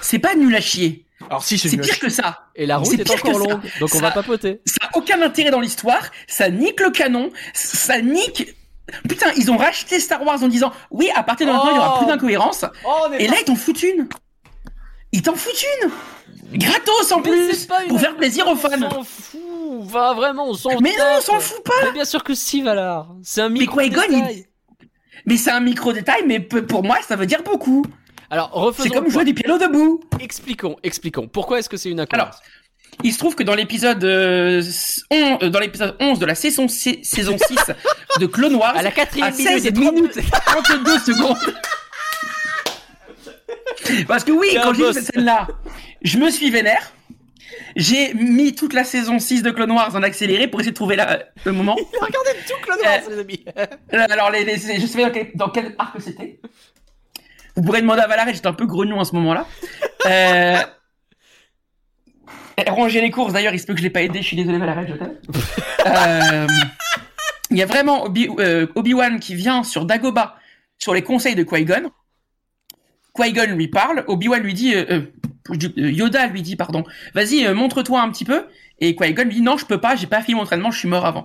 C'est 0.00 0.18
pas 0.18 0.34
nul 0.34 0.54
à 0.54 0.60
chier. 0.60 1.04
Alors 1.30 1.44
si, 1.44 1.58
c'est 1.58 1.68
C'est 1.68 1.76
pire 1.76 1.98
que 1.98 2.08
ça. 2.08 2.38
Et 2.54 2.64
la 2.64 2.78
route 2.78 2.86
C'est 2.90 3.00
est 3.00 3.10
encore 3.10 3.38
longue, 3.38 3.60
donc 3.80 3.94
on 3.94 3.98
va 3.98 4.10
papoter. 4.12 4.60
Ça 4.64 4.86
a 4.86 4.96
aucun 4.96 5.20
intérêt 5.20 5.50
dans 5.50 5.60
l'histoire. 5.60 6.10
Ça 6.26 6.48
nique 6.48 6.80
le 6.80 6.90
canon. 6.90 7.30
Ça 7.52 8.00
nique. 8.00 8.54
Putain, 9.08 9.32
ils 9.36 9.50
ont 9.50 9.56
racheté 9.56 10.00
Star 10.00 10.22
Wars 10.24 10.42
en 10.42 10.48
disant 10.48 10.72
oui, 10.90 11.08
à 11.14 11.22
partir 11.22 11.46
de 11.46 11.52
maintenant, 11.52 11.70
il 11.70 11.76
y 11.76 11.78
aura 11.78 11.94
Oh. 11.96 11.98
plus 11.98 12.06
d'incohérences. 12.06 12.64
Oh, 12.86 13.08
Et 13.18 13.26
là, 13.28 13.34
ils 13.40 13.44
t'en 13.44 13.54
foutent 13.56 13.82
une. 13.82 14.08
Ils 15.12 15.22
t'en 15.22 15.34
foutent 15.34 15.64
une. 15.82 15.90
Gratos 16.58 17.12
en 17.12 17.20
Mais 17.20 17.30
plus. 17.30 17.66
pas 17.66 17.80
Pour 17.88 18.00
faire 18.00 18.16
plaisir 18.16 18.46
aux 18.46 18.52
On 18.52 18.56
fans. 18.56 18.70
s'en 18.90 19.02
fout. 19.04 19.40
Va 19.82 20.14
vraiment, 20.14 20.48
on 20.48 20.54
s'en 20.54 20.80
Mais 20.80 20.94
non, 20.98 21.04
on 21.18 21.20
s'en 21.20 21.40
fout 21.40 21.62
pas. 21.62 21.72
Mais 21.84 21.92
bien 21.92 22.04
sûr 22.06 22.24
que 22.24 22.34
si, 22.34 22.62
Valar. 22.62 23.08
C'est 23.22 23.42
un 23.42 23.48
Mais 23.50 23.60
micro 23.60 23.80
Qui-Gon, 23.80 24.02
il- 24.08 24.14
détail. 24.16 24.46
Mais 25.26 25.36
c'est 25.36 25.50
un 25.50 25.60
micro 25.60 25.92
détail, 25.92 26.22
mais 26.26 26.40
pour 26.40 26.82
moi, 26.82 26.96
ça 27.06 27.16
veut 27.16 27.26
dire 27.26 27.42
beaucoup. 27.42 27.84
Alors, 28.30 28.50
refaisons. 28.52 28.88
C'est 28.88 28.94
comme 28.94 29.10
jouer 29.10 29.24
du 29.24 29.34
piano 29.34 29.58
debout. 29.58 30.00
Expliquons, 30.20 30.76
expliquons. 30.82 31.28
Pourquoi 31.28 31.58
est-ce 31.58 31.68
que 31.68 31.76
c'est 31.76 31.90
une 31.90 32.00
incohérence? 32.00 32.36
Alors, 32.36 32.40
il 33.04 33.12
se 33.12 33.18
trouve 33.18 33.34
que 33.34 33.42
dans 33.42 33.54
l'épisode 33.54 34.02
euh, 34.04 34.62
on- 35.10 35.38
euh, 35.42 35.48
dans 35.50 35.60
l'épisode 35.60 35.96
11 36.00 36.18
de 36.18 36.26
la 36.26 36.34
saison, 36.34 36.68
si- 36.68 37.00
saison 37.02 37.36
6 37.38 37.56
de 38.20 38.26
Clone 38.26 38.54
Wars, 38.56 38.76
À 38.76 38.82
la 38.82 38.90
quatrième 38.90 39.32
minute 39.32 39.46
16 39.48 39.66
et 39.66 39.72
30 39.72 39.94
minutes 39.94 40.18
32 40.46 40.98
secondes. 40.98 41.36
Parce 44.06 44.24
que 44.24 44.32
oui, 44.32 44.48
quand 44.62 44.74
j'ai 44.74 44.86
vu 44.86 44.92
cette 44.92 45.14
scène-là, 45.14 45.46
je 46.02 46.18
me 46.18 46.30
suis 46.30 46.50
vénère. 46.50 46.92
J'ai 47.76 48.12
mis 48.14 48.54
toute 48.54 48.72
la 48.72 48.84
saison 48.84 49.18
6 49.18 49.42
de 49.42 49.50
Clone 49.50 49.70
Wars 49.70 49.94
en 49.94 50.02
accéléré 50.02 50.48
pour 50.48 50.60
essayer 50.60 50.72
de 50.72 50.76
trouver 50.76 50.96
la- 50.96 51.20
le 51.44 51.52
moment. 51.52 51.74
Regardez 52.00 52.38
tout 52.46 52.54
Clone 52.62 52.78
Wars, 52.84 53.00
les 53.10 53.18
amis. 53.20 53.44
Euh, 53.56 53.66
Alors, 54.10 54.30
les, 54.30 54.44
les- 54.44 54.56
je 54.80 54.86
sais 54.86 54.98
pas 54.98 55.04
dans 55.08 55.10
quel, 55.12 55.30
dans 55.34 55.48
quel 55.48 55.74
arc 55.78 55.96
c'était. 56.00 56.40
Vous 57.56 57.62
pourrez 57.62 57.80
demander 57.80 58.02
à 58.02 58.06
Valaré, 58.06 58.34
j'étais 58.34 58.46
un 58.46 58.52
peu 58.52 58.66
grognon 58.66 59.00
à 59.00 59.04
ce 59.04 59.14
moment-là. 59.14 59.46
Euh... 60.06 60.58
Ranger 62.68 63.00
les 63.00 63.10
courses, 63.10 63.32
d'ailleurs, 63.32 63.54
il 63.54 63.60
se 63.60 63.66
peut 63.66 63.72
que 63.74 63.78
je 63.78 63.84
l'ai 63.84 63.90
pas 63.90 64.02
aidé, 64.02 64.20
je 64.20 64.26
suis 64.26 64.36
désolé 64.36 64.58
Valaré, 64.58 64.86
je 64.88 64.94
t'aime. 64.94 65.14
Euh, 65.86 66.46
Il 67.50 67.56
y 67.56 67.62
a 67.62 67.66
vraiment 67.66 68.06
euh, 68.38 68.66
Obi-Wan 68.74 69.20
qui 69.20 69.34
vient 69.34 69.62
sur 69.62 69.84
Dagobah, 69.84 70.36
sur 70.78 70.92
les 70.94 71.02
conseils 71.02 71.34
de 71.34 71.42
Qui-Gon. 71.44 71.90
Qui-Gon 73.16 73.54
lui 73.54 73.68
parle, 73.68 74.04
Obi-Wan 74.06 74.42
lui 74.42 74.54
dit, 74.54 74.74
euh, 74.74 75.02
Yoda 75.76 76.26
lui 76.26 76.42
dit, 76.42 76.56
pardon, 76.56 76.84
vas-y, 77.14 77.52
montre-toi 77.54 78.00
un 78.02 78.10
petit 78.10 78.24
peu. 78.24 78.46
Et 78.80 78.94
Qui-Gon 78.96 79.24
lui 79.24 79.34
dit, 79.36 79.40
non, 79.42 79.56
je 79.56 79.64
peux 79.66 79.80
pas, 79.80 79.96
j'ai 79.96 80.06
pas 80.06 80.22
fini 80.22 80.34
mon 80.34 80.42
entraînement, 80.42 80.70
je 80.70 80.78
suis 80.78 80.88
mort 80.88 81.06
avant. 81.06 81.22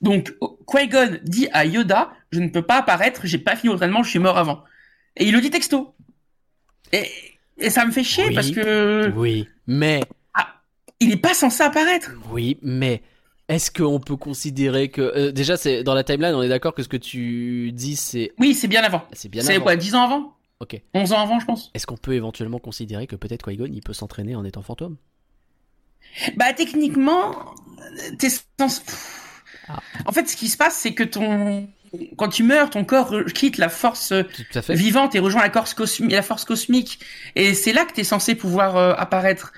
Donc, 0.00 0.34
Qui-Gon 0.70 1.18
dit 1.24 1.48
à 1.52 1.64
Yoda, 1.64 2.10
je 2.30 2.40
ne 2.40 2.48
peux 2.48 2.62
pas 2.62 2.76
apparaître, 2.78 3.22
j'ai 3.24 3.38
pas 3.38 3.56
fini 3.56 3.72
l'entraînement, 3.72 4.02
je 4.02 4.10
suis 4.10 4.18
mort 4.18 4.38
avant. 4.38 4.64
Et 5.16 5.26
il 5.26 5.32
le 5.34 5.40
dit 5.40 5.50
texto. 5.50 5.94
Et, 6.92 7.04
et 7.58 7.70
ça 7.70 7.84
me 7.84 7.90
fait 7.90 8.04
chier 8.04 8.28
Oui. 8.28 8.34
parce 8.34 8.50
que 8.50 9.12
Oui, 9.16 9.48
mais, 9.66 10.00
il 11.00 11.12
est 11.12 11.16
pas 11.16 11.34
censé 11.34 11.62
apparaître. 11.62 12.12
oui, 12.30 12.58
mais, 12.62 13.02
est-ce 13.48 13.70
qu'on 13.70 13.98
peut 13.98 14.16
considérer 14.16 14.90
que 14.90 15.00
euh, 15.00 15.32
déjà 15.32 15.56
c'est 15.56 15.82
dans 15.82 15.94
la 15.94 16.04
timeline, 16.04 16.34
on 16.34 16.42
est 16.42 16.48
d'accord 16.48 16.74
que 16.74 16.82
ce 16.82 16.88
que 16.88 16.98
tu 16.98 17.72
dis 17.72 17.96
c'est 17.96 18.32
Oui, 18.38 18.54
c'est 18.54 18.68
bien 18.68 18.82
avant. 18.82 19.02
c'est 19.12 19.30
bien 19.30 19.42
C'est 19.42 19.58
quoi, 19.58 19.74
10 19.74 19.94
ans 19.94 20.02
avant? 20.02 20.34
Ok. 20.60 20.80
11 20.92 21.12
ans 21.12 21.20
avant, 21.20 21.40
je 21.40 21.46
pense. 21.46 21.70
Est-ce 21.72 21.86
qu'on 21.86 21.96
peut 21.96 22.12
éventuellement 22.14 22.58
considérer 22.58 23.06
que 23.06 23.16
peut-être 23.16 23.48
Qui-Gon 23.48 23.70
il 23.72 23.80
peut 23.80 23.94
s'entraîner 23.94 24.34
en 24.34 24.44
étant 24.44 24.62
fantôme? 24.62 24.96
Bah, 26.36 26.52
techniquement, 26.52 27.54
t'es 28.18 28.28
censé... 28.58 28.82
Ah. 29.68 29.80
En 30.06 30.12
fait, 30.12 30.28
ce 30.28 30.36
qui 30.36 30.48
se 30.48 30.56
passe, 30.56 30.76
c'est 30.76 30.94
que 30.94 31.04
ton... 31.04 31.68
Quand 32.18 32.28
tu 32.28 32.42
meurs, 32.42 32.68
ton 32.68 32.84
corps 32.84 33.14
quitte 33.34 33.56
la 33.56 33.70
force 33.70 34.12
vivante 34.68 35.14
et 35.14 35.20
rejoint 35.20 35.42
la, 35.42 36.22
force 36.22 36.44
cosmique. 36.44 37.00
Et 37.34 37.54
c'est 37.54 37.72
là 37.72 37.86
que 37.86 37.94
t'es 37.94 38.04
censé 38.04 38.34
pouvoir 38.34 38.76
euh, 38.76 38.92
apparaître. 38.98 39.54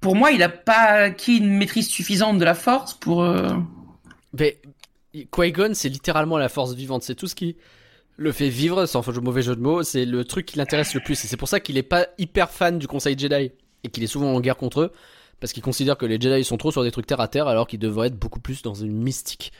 Pour 0.00 0.14
moi, 0.14 0.30
il 0.30 0.42
a 0.42 0.48
pas 0.48 1.04
acquis 1.04 1.38
une 1.38 1.50
maîtrise 1.56 1.88
suffisante 1.88 2.38
de 2.38 2.44
la 2.44 2.54
force 2.54 2.94
pour... 2.94 3.22
euh, 3.22 3.50
Mais 4.32 4.58
Qui-Gon, 5.12 5.72
c'est 5.74 5.88
littéralement 5.88 6.38
la 6.38 6.48
force 6.48 6.74
vivante. 6.74 7.02
C'est 7.02 7.14
tout 7.14 7.26
ce 7.26 7.34
qui 7.34 7.56
le 8.16 8.32
fait 8.32 8.48
vivre, 8.48 8.86
sans 8.86 9.02
mauvais 9.20 9.42
jeu 9.42 9.56
de 9.56 9.60
mots. 9.60 9.82
C'est 9.82 10.04
le 10.04 10.24
truc 10.24 10.46
qui 10.46 10.58
l'intéresse 10.58 10.94
le 10.94 11.00
plus. 11.00 11.24
Et 11.24 11.28
c'est 11.28 11.36
pour 11.36 11.48
ça 11.48 11.60
qu'il 11.60 11.76
est 11.78 11.82
pas 11.82 12.06
hyper 12.18 12.50
fan 12.50 12.78
du 12.78 12.86
Conseil 12.86 13.18
Jedi 13.18 13.50
et 13.84 13.88
qu'il 13.90 14.02
est 14.02 14.08
souvent 14.08 14.34
en 14.34 14.40
guerre 14.40 14.56
contre 14.56 14.82
eux, 14.82 14.92
parce 15.40 15.52
qu'il 15.52 15.62
considère 15.62 15.96
que 15.96 16.06
les 16.06 16.20
Jedi 16.20 16.44
sont 16.44 16.56
trop 16.56 16.72
sur 16.72 16.82
des 16.82 16.90
trucs 16.90 17.06
terre 17.06 17.20
à 17.20 17.28
terre, 17.28 17.46
alors 17.48 17.66
qu'ils 17.66 17.78
devraient 17.78 18.08
être 18.08 18.18
beaucoup 18.18 18.40
plus 18.40 18.62
dans 18.62 18.74
une 18.74 18.92
mystique. 18.92 19.52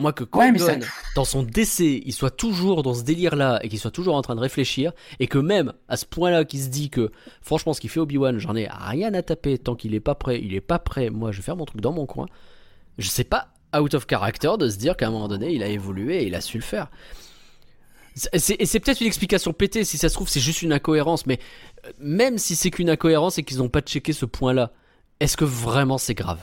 Moi, 0.00 0.12
que 0.12 0.24
Ouais, 0.36 0.50
mais 0.50 0.58
Qui-Gon, 0.58 0.80
ça- 0.80 0.86
dans 1.14 1.24
son 1.24 1.42
décès, 1.44 2.02
il 2.04 2.12
soit 2.12 2.30
toujours 2.30 2.82
dans 2.82 2.94
ce 2.94 3.02
délire-là 3.04 3.60
et 3.62 3.68
qu'il 3.68 3.78
soit 3.78 3.90
toujours 3.92 4.16
en 4.16 4.22
train 4.22 4.34
de 4.34 4.40
réfléchir, 4.40 4.92
et 5.20 5.28
que 5.28 5.38
même 5.38 5.72
à 5.88 5.96
ce 5.96 6.06
point-là, 6.06 6.44
qu'il 6.44 6.60
se 6.60 6.68
dit 6.68 6.90
que 6.90 7.10
franchement, 7.40 7.72
ce 7.72 7.80
qu'il 7.80 7.90
fait 7.90 8.00
Obi-Wan, 8.00 8.38
j'en 8.38 8.56
ai 8.56 8.68
rien 8.70 9.14
à 9.14 9.22
taper 9.22 9.58
tant 9.58 9.76
qu'il 9.76 9.94
est 9.94 10.00
pas 10.00 10.14
prêt. 10.16 10.40
Il 10.42 10.54
est 10.54 10.60
pas 10.60 10.78
prêt. 10.80 11.10
Moi, 11.10 11.30
je 11.30 11.36
vais 11.38 11.42
faire 11.44 11.56
mon 11.56 11.64
truc 11.66 11.80
dans 11.80 11.92
mon 11.92 12.06
coin. 12.06 12.26
Je 12.98 13.08
sais 13.08 13.24
pas 13.24 13.48
out 13.78 13.94
of 13.94 14.06
character 14.08 14.50
de 14.58 14.68
se 14.68 14.76
dire 14.76 14.96
qu'à 14.96 15.06
un 15.06 15.10
moment 15.10 15.28
donné, 15.28 15.52
il 15.52 15.62
a 15.62 15.68
évolué 15.68 16.22
et 16.22 16.26
il 16.26 16.34
a 16.34 16.40
su 16.40 16.58
le 16.58 16.64
faire. 16.64 16.90
Et 18.34 18.38
c'est 18.66 18.80
peut-être 18.80 19.00
une 19.00 19.06
explication 19.06 19.52
pétée, 19.54 19.84
si 19.84 19.96
ça 19.96 20.10
se 20.10 20.14
trouve, 20.14 20.28
c'est 20.28 20.40
juste 20.40 20.60
une 20.60 20.72
incohérence, 20.74 21.24
mais 21.24 21.38
euh, 21.86 21.90
même 21.98 22.36
si 22.36 22.56
c'est 22.56 22.70
qu'une 22.70 22.90
incohérence 22.90 23.38
et 23.38 23.42
qu'ils 23.42 23.56
n'ont 23.58 23.70
pas 23.70 23.80
checké 23.80 24.12
ce 24.12 24.26
point-là, 24.26 24.72
est-ce 25.20 25.34
que 25.38 25.46
vraiment 25.46 25.96
c'est 25.96 26.12
grave? 26.12 26.40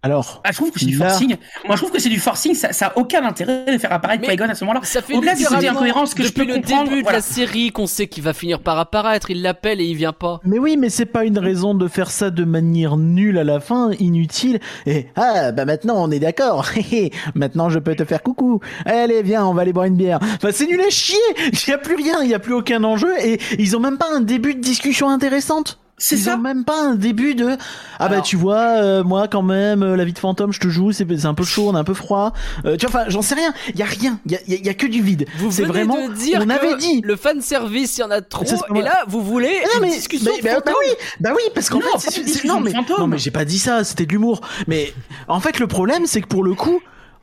Alors, 0.00 0.40
Ah, 0.44 0.52
je 0.52 0.56
trouve 0.56 0.70
que 0.70 0.78
c'est 0.78 0.86
du 0.86 0.96
forcing. 0.96 1.36
Moi, 1.66 1.74
je 1.74 1.80
trouve 1.80 1.90
que 1.90 1.98
c'est 1.98 2.08
du 2.08 2.20
forcing. 2.20 2.54
Ça, 2.54 2.72
ça 2.72 2.86
a 2.86 2.98
aucun 2.98 3.24
intérêt 3.24 3.64
de 3.72 3.78
faire 3.78 3.92
apparaître 3.92 4.22
Qui-Gon 4.28 4.48
à 4.48 4.54
ce 4.54 4.64
moment-là. 4.64 4.80
Ça 4.84 5.02
fait 5.02 5.14
Au-delà 5.16 5.34
du 5.34 5.42
côté 5.42 5.54
littéralement 5.56 5.80
incohérence 5.80 6.14
que 6.14 6.22
je 6.22 6.28
depuis 6.28 6.46
peux 6.46 6.48
le 6.48 6.54
comprendre, 6.60 6.84
début 6.84 6.96
de 6.98 7.02
voilà. 7.02 7.18
la 7.18 7.22
série 7.22 7.72
qu'on 7.72 7.88
sait 7.88 8.06
qu'il 8.06 8.22
va 8.22 8.32
finir 8.32 8.60
par 8.60 8.78
apparaître. 8.78 9.28
Il 9.30 9.42
l'appelle 9.42 9.80
et 9.80 9.84
il 9.84 9.96
vient 9.96 10.12
pas. 10.12 10.38
mais 10.44 10.60
oui, 10.60 10.76
mais 10.76 10.88
c'est 10.88 11.04
pas 11.04 11.24
une 11.24 11.38
raison 11.40 11.74
de 11.74 11.88
faire 11.88 12.12
ça 12.12 12.30
de 12.30 12.44
manière 12.44 12.96
nulle 12.96 13.38
à 13.38 13.44
la 13.44 13.58
fin, 13.58 13.90
inutile. 13.98 14.60
Et 14.86 15.08
ah, 15.16 15.50
bah 15.50 15.64
maintenant 15.64 15.96
on 15.98 16.10
est 16.12 16.20
d'accord. 16.20 16.66
Maintenant 17.34 17.68
je 17.68 17.80
peux 17.80 17.96
te 17.96 18.04
faire 18.04 18.22
coucou. 18.22 18.60
Allez, 18.86 19.22
viens, 19.22 19.44
on 19.46 19.52
va 19.54 19.62
aller 19.62 19.72
boire 19.72 19.86
une 19.86 19.96
bière. 19.96 20.20
Enfin, 20.36 20.50
c'est 20.52 20.66
nul 20.66 20.80
à 20.80 20.90
chier. 20.90 21.16
Il 21.52 21.68
y 21.68 21.72
a 21.72 21.78
plus 21.78 21.96
rien, 21.96 22.22
il 22.22 22.30
y 22.30 22.34
a 22.34 22.38
plus 22.38 22.54
aucun 22.54 22.84
enjeu 22.84 23.12
et 23.20 23.40
ils 23.58 23.76
ont 23.76 23.80
même 23.80 23.98
pas 23.98 24.08
un 24.14 24.20
début 24.20 24.54
de 24.54 24.60
discussion 24.60 25.08
intéressante. 25.10 25.80
C'est 25.98 26.16
ça. 26.16 26.36
ont 26.36 26.38
même 26.38 26.64
pas 26.64 26.80
un 26.80 26.94
début 26.94 27.34
de 27.34 27.48
ah 27.48 27.56
bah 27.98 28.04
Alors- 28.06 28.22
tu 28.22 28.36
vois 28.36 28.60
euh, 28.82 29.02
moi 29.04 29.26
quand 29.28 29.42
même 29.42 29.82
euh, 29.82 29.96
la 29.96 30.04
vie 30.04 30.12
de 30.12 30.18
fantôme 30.18 30.52
je 30.52 30.60
te 30.60 30.68
joue 30.68 30.92
c'est 30.92 31.06
c'est 31.18 31.26
un 31.26 31.34
peu 31.34 31.44
chaud 31.44 31.68
on 31.70 31.74
est 31.74 31.78
un 31.78 31.84
peu 31.84 31.94
froid 31.94 32.32
Euh, 32.64 32.76
tu 32.76 32.86
vois 32.86 33.00
enfin 33.00 33.10
j'en 33.10 33.20
sais 33.22 33.34
rien 33.34 33.52
il 33.74 33.76
y 33.78 33.82
a 33.82 33.86
rien 33.86 34.20
il 34.26 34.32
y 34.32 34.36
a, 34.36 34.38
y 34.46 34.54
a- 34.54 34.58
y 34.66 34.68
a 34.68 34.74
que 34.74 34.86
du 34.86 35.02
vide 35.02 35.26
Vous 35.38 35.50
c'est 35.50 35.64
vraiment 35.64 36.08
de 36.08 36.14
dire 36.14 36.40
on 36.44 36.48
avait 36.50 36.76
dit 36.76 37.00
le 37.02 37.16
fan 37.16 37.40
service, 37.40 37.98
il 37.98 38.00
y 38.02 38.04
en 38.04 38.10
a 38.10 38.20
trop. 38.20 38.44
Et 38.74 38.82
là, 38.82 39.04
vous 39.08 39.22
voulez 39.22 39.48
non, 39.64 39.70
une 39.76 39.80
mais, 39.82 39.90
discussion 39.90 40.30
mais- 40.42 40.50
bah, 40.54 40.60
bah 40.64 40.72
oui, 40.80 40.94
bah 41.20 41.30
oui, 41.34 41.42
parce 41.54 41.68
qu'en 41.70 41.80
fait, 41.80 42.10
c'est- 42.10 42.44
non, 42.44 42.60
mais, 42.60 42.70
fantôme. 42.72 42.96
non, 43.00 43.06
mais 43.06 43.18
j'ai 43.18 43.30
pas 43.30 43.44
dit 43.44 43.58
ça, 43.58 43.82
c'était 43.84 44.06
de 44.06 44.12
l'humour. 44.12 44.40
Mais 44.66 44.92
en 45.26 45.40
fait, 45.40 45.58
le 45.58 45.66
problème, 45.66 46.06
c'est 46.06 46.20
que 46.20 46.26
pour 46.28 46.44
le 46.44 46.54
coup, 46.54 46.80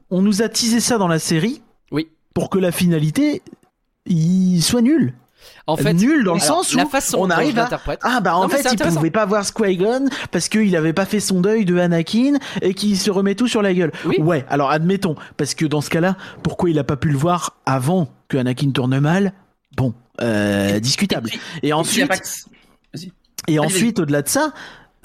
on 0.10 0.22
nous 0.22 0.42
a 0.42 0.50
teasé 0.50 0.80
ça 0.80 0.98
dans 0.98 1.08
la 1.08 1.20
série 1.20 1.62
Oui. 1.92 2.08
pour 2.34 2.50
que 2.50 2.58
la 2.60 2.72
finalité, 2.72 3.42
il 4.06 4.62
soit 4.62 4.82
nulle. 4.82 5.14
En 5.68 5.78
fait, 5.78 5.94
nul 5.94 6.24
dans 6.24 6.36
le 6.36 6.42
alors, 6.42 6.64
sens 6.64 6.74
où 6.74 6.78
la 6.78 6.86
façon 6.86 7.18
on 7.22 7.30
arrive 7.30 7.58
à 7.58 7.70
ah 8.02 8.22
bah 8.22 8.36
en 8.36 8.44
Non, 8.44 8.50
fait 8.50 8.66
il 8.72 8.78
pouvait 8.78 9.10
pas 9.10 9.26
voir 9.26 9.44
Qui-Gon 9.46 10.10
parce 10.32 10.48
qu'il 10.48 10.76
avait 10.76 10.94
pas 10.94 11.06
fait 11.06 11.20
son 11.20 11.42
deuil 11.42 11.66
de 11.66 11.78
Anakin 11.78 12.34
et 12.62 12.74
qu'il 12.74 12.98
se 12.98 13.10
remet 13.10 13.36
tout 13.36 13.48
sur 13.48 13.62
la 13.62 13.74
gueule. 13.74 13.92
Oui. 14.06 14.18
Ouais, 14.20 14.46
alors 14.50 14.70
admettons 14.70 15.16
parce 15.38 15.56
que 15.56 15.66
dans 15.66 15.82
ce 15.82 15.90
cas-là, 15.90 16.16
pourquoi 16.44 16.70
il 16.70 16.78
a 16.78 16.84
pas 16.84 16.98
pu 16.98 17.10
le 17.10 17.18
voir 17.18 17.58
avant 17.66 18.10
que 18.28 18.38
Anakin 18.38 18.72
tourne 18.72 19.00
mal? 19.00 19.34
Bon, 19.76 19.94
euh, 20.22 20.80
discutable. 20.80 21.32
Et 21.64 21.74
ensuite, 21.74 22.10
au-delà 24.00 24.22
de 24.22 24.30
ça, 24.30 24.54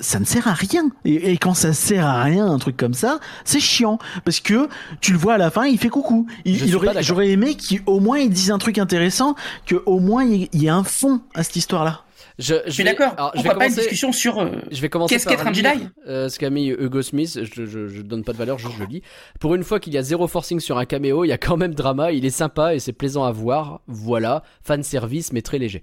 ça 0.00 0.18
ne 0.18 0.24
sert 0.24 0.48
à 0.48 0.52
rien. 0.54 0.90
Et, 1.04 1.32
et 1.32 1.36
quand 1.38 1.54
ça 1.54 1.72
sert 1.72 2.06
à 2.06 2.22
rien, 2.22 2.46
un 2.46 2.58
truc 2.58 2.76
comme 2.76 2.94
ça, 2.94 3.20
c'est 3.44 3.60
chiant. 3.60 3.98
Parce 4.24 4.40
que 4.40 4.68
tu 5.00 5.12
le 5.12 5.18
vois 5.18 5.34
à 5.34 5.38
la 5.38 5.50
fin, 5.50 5.66
il 5.66 5.78
fait 5.78 5.88
coucou. 5.88 6.26
Il, 6.44 6.66
il 6.66 6.74
aurait-. 6.76 7.02
J'aurais 7.02 7.28
aimé 7.30 7.56
qu'au 7.56 8.00
moins 8.00 8.18
il 8.18 8.30
dise 8.30 8.50
un 8.50 8.58
truc 8.58 8.78
intéressant, 8.78 9.34
qu'au 9.68 9.98
moins 10.00 10.24
il 10.24 10.48
y 10.54 10.66
ait 10.66 10.70
un 10.70 10.84
fond 10.84 11.20
à 11.34 11.42
cette 11.42 11.56
histoire-là. 11.56 12.02
Je, 12.38 12.54
Je 12.64 12.70
suis 12.70 12.84
d'accord. 12.84 13.12
alors, 13.18 13.32
je 13.34 13.42
vais 13.42 13.48
pas 13.50 13.54
une 13.54 13.60
commencer- 13.70 13.80
discussion 13.80 14.12
sur. 14.12 14.38
euh, 14.38 14.50
Je 14.70 14.80
vais 14.80 14.88
commencer 14.88 15.14
Qu'est-ce 15.14 15.28
qu'être 15.28 15.46
un 15.46 15.52
Jedi 15.52 15.68
euh, 16.08 16.30
ce 16.30 16.38
qu'a 16.38 16.48
mis 16.48 16.68
Hugo 16.68 17.02
Smith. 17.02 17.38
Je, 17.54 17.66
je, 17.66 17.86
je 17.88 18.00
donne 18.00 18.24
pas 18.24 18.32
de 18.32 18.38
valeur, 18.38 18.58
je 18.58 18.66
le 18.78 18.86
lis. 18.86 19.02
Pour 19.40 19.54
une 19.54 19.62
fois 19.62 19.78
qu'il 19.78 19.92
y 19.92 19.98
a 19.98 20.02
zéro 20.02 20.26
forcing 20.26 20.58
sur 20.58 20.78
un 20.78 20.86
caméo, 20.86 21.24
il 21.24 21.28
y 21.28 21.32
a 21.32 21.38
quand 21.38 21.58
même 21.58 21.74
drama. 21.74 22.12
Il 22.12 22.24
est 22.24 22.30
sympa 22.30 22.74
et 22.74 22.78
c'est 22.78 22.94
plaisant 22.94 23.24
à 23.24 23.30
voir. 23.32 23.82
Voilà, 23.88 24.42
fan 24.62 24.82
service 24.82 25.34
mais 25.34 25.42
très 25.42 25.58
léger. 25.58 25.82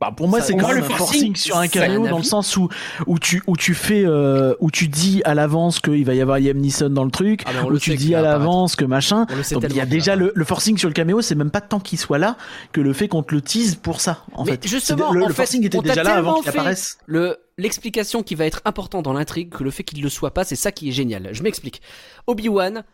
Bah, 0.00 0.12
pour 0.14 0.28
moi, 0.28 0.42
c'est 0.42 0.54
quand 0.54 0.68
même 0.68 0.76
le 0.76 0.82
forcing, 0.82 0.98
forcing 0.98 1.36
sur 1.36 1.56
un 1.56 1.68
caméo 1.68 2.06
dans 2.06 2.18
le 2.18 2.22
sens 2.22 2.56
où, 2.56 2.68
où 3.06 3.18
tu, 3.18 3.42
où 3.46 3.56
tu 3.56 3.72
fais, 3.74 4.04
euh, 4.04 4.54
où 4.60 4.70
tu 4.70 4.88
dis 4.88 5.22
à 5.24 5.34
l'avance 5.34 5.80
qu'il 5.80 6.04
va 6.04 6.14
y 6.14 6.20
avoir 6.20 6.38
Liam 6.38 6.58
Neeson 6.58 6.90
dans 6.90 7.04
le 7.04 7.10
truc, 7.10 7.44
Ah, 7.46 7.64
où 7.64 7.70
le 7.70 7.78
tu 7.78 7.94
dis 7.94 8.14
à 8.14 8.20
l'avance 8.20 8.76
que 8.76 8.84
machin. 8.84 9.26
Donc 9.52 9.64
il 9.70 9.76
y 9.76 9.80
a 9.80 9.86
déjà 9.86 10.14
le, 10.14 10.32
le 10.34 10.44
forcing 10.44 10.76
sur 10.76 10.88
le 10.88 10.94
caméo, 10.94 11.22
c'est 11.22 11.34
même 11.34 11.50
pas 11.50 11.62
tant 11.62 11.80
qu'il 11.80 11.98
soit 11.98 12.18
là 12.18 12.36
que 12.72 12.80
le 12.82 12.92
fait 12.92 13.08
qu'on 13.08 13.22
te 13.22 13.34
le 13.34 13.40
tease 13.40 13.76
pour 13.76 14.00
ça. 14.00 14.24
En 14.34 14.44
Mais 14.44 14.52
fait, 14.52 14.68
justement, 14.68 15.12
le, 15.12 15.22
en 15.22 15.28
le 15.28 15.32
fait, 15.32 15.42
forcing 15.42 15.64
était 15.64 15.80
déjà 15.80 16.02
là 16.02 16.16
avant 16.16 16.40
qu'il 16.40 16.50
apparaisse. 16.50 16.98
le 17.06 17.38
l'explication 17.58 18.22
qui 18.22 18.34
va 18.34 18.44
être 18.44 18.60
importante 18.66 19.04
dans 19.06 19.14
l'intrigue 19.14 19.48
que 19.48 19.64
le 19.64 19.70
fait 19.70 19.82
qu'il 19.82 20.02
le 20.02 20.10
soit 20.10 20.32
pas, 20.34 20.44
c'est 20.44 20.56
ça 20.56 20.72
qui 20.72 20.90
est 20.90 20.92
génial. 20.92 21.30
Je 21.32 21.42
m'explique. 21.42 21.80
Obi-Wan, 22.26 22.84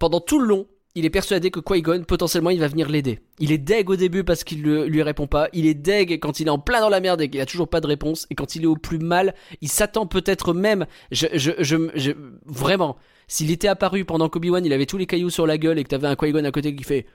pendant 0.00 0.18
tout 0.20 0.40
le 0.40 0.46
long, 0.46 0.66
il 0.96 1.04
est 1.04 1.10
persuadé 1.10 1.50
que 1.52 1.60
Qui-Gon 1.60 2.02
potentiellement 2.02 2.50
il 2.50 2.58
va 2.58 2.66
venir 2.66 2.88
l'aider. 2.88 3.20
Il 3.38 3.52
est 3.52 3.58
deg 3.58 3.88
au 3.88 3.94
début 3.96 4.24
parce 4.24 4.42
qu'il 4.42 4.62
le- 4.62 4.86
lui 4.86 5.02
répond 5.02 5.28
pas. 5.28 5.48
Il 5.52 5.66
est 5.66 5.74
deg 5.74 6.18
quand 6.18 6.40
il 6.40 6.48
est 6.48 6.50
en 6.50 6.58
plein 6.58 6.80
dans 6.80 6.88
la 6.88 6.98
merde 7.00 7.20
et 7.20 7.28
qu'il 7.28 7.40
a 7.40 7.46
toujours 7.46 7.68
pas 7.68 7.80
de 7.80 7.86
réponse. 7.86 8.26
Et 8.30 8.34
quand 8.34 8.56
il 8.56 8.64
est 8.64 8.66
au 8.66 8.76
plus 8.76 8.98
mal, 8.98 9.34
il 9.60 9.68
s'attend 9.68 10.06
peut-être 10.06 10.52
même. 10.54 10.86
Je, 11.12 11.26
je, 11.34 11.52
je, 11.60 11.76
je- 11.94 12.12
vraiment. 12.46 12.96
S'il 13.28 13.50
était 13.52 13.68
apparu 13.68 14.04
pendant 14.04 14.28
qu'Obi-Wan 14.28 14.64
il 14.64 14.72
avait 14.72 14.86
tous 14.86 14.98
les 14.98 15.06
cailloux 15.06 15.30
sur 15.30 15.46
la 15.46 15.58
gueule 15.58 15.78
et 15.78 15.84
que 15.84 15.88
t'avais 15.88 16.08
un 16.08 16.16
Qui-Gon 16.16 16.44
à 16.44 16.50
côté 16.50 16.74
qui 16.74 16.82
fait 16.84 17.06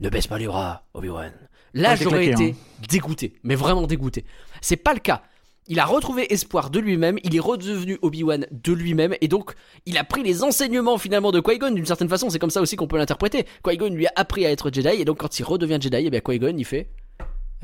ne 0.00 0.08
baisse 0.08 0.26
pas 0.26 0.38
les 0.38 0.46
bras, 0.46 0.84
Obi-Wan. 0.94 1.32
Là, 1.74 1.96
t'es 1.96 2.04
j'aurais 2.04 2.26
été 2.26 2.54
dégoûté, 2.88 3.32
mais 3.42 3.54
vraiment 3.54 3.86
dégoûté. 3.86 4.24
C'est 4.60 4.76
pas 4.76 4.94
le 4.94 5.00
cas. 5.00 5.22
Il 5.68 5.80
a 5.80 5.84
retrouvé 5.84 6.32
espoir 6.32 6.70
de 6.70 6.78
lui-même, 6.78 7.18
il 7.24 7.34
est 7.34 7.40
redevenu 7.40 7.98
Obi-Wan 8.02 8.46
de 8.52 8.72
lui-même, 8.72 9.14
et 9.20 9.26
donc 9.26 9.52
il 9.84 9.98
a 9.98 10.04
pris 10.04 10.22
les 10.22 10.44
enseignements 10.44 10.96
finalement 10.96 11.32
de 11.32 11.40
Qui-Gon 11.40 11.72
d'une 11.72 11.86
certaine 11.86 12.08
façon, 12.08 12.30
c'est 12.30 12.38
comme 12.38 12.50
ça 12.50 12.60
aussi 12.60 12.76
qu'on 12.76 12.86
peut 12.86 12.98
l'interpréter. 12.98 13.46
Qui-Gon 13.64 13.90
lui 13.90 14.06
a 14.06 14.12
appris 14.14 14.46
à 14.46 14.50
être 14.50 14.70
Jedi, 14.72 15.00
et 15.00 15.04
donc 15.04 15.18
quand 15.18 15.38
il 15.38 15.42
redevient 15.42 15.78
Jedi, 15.80 16.06
et 16.06 16.10
bien 16.10 16.20
Qui-Gon 16.20 16.54
il 16.56 16.64
fait 16.64 16.88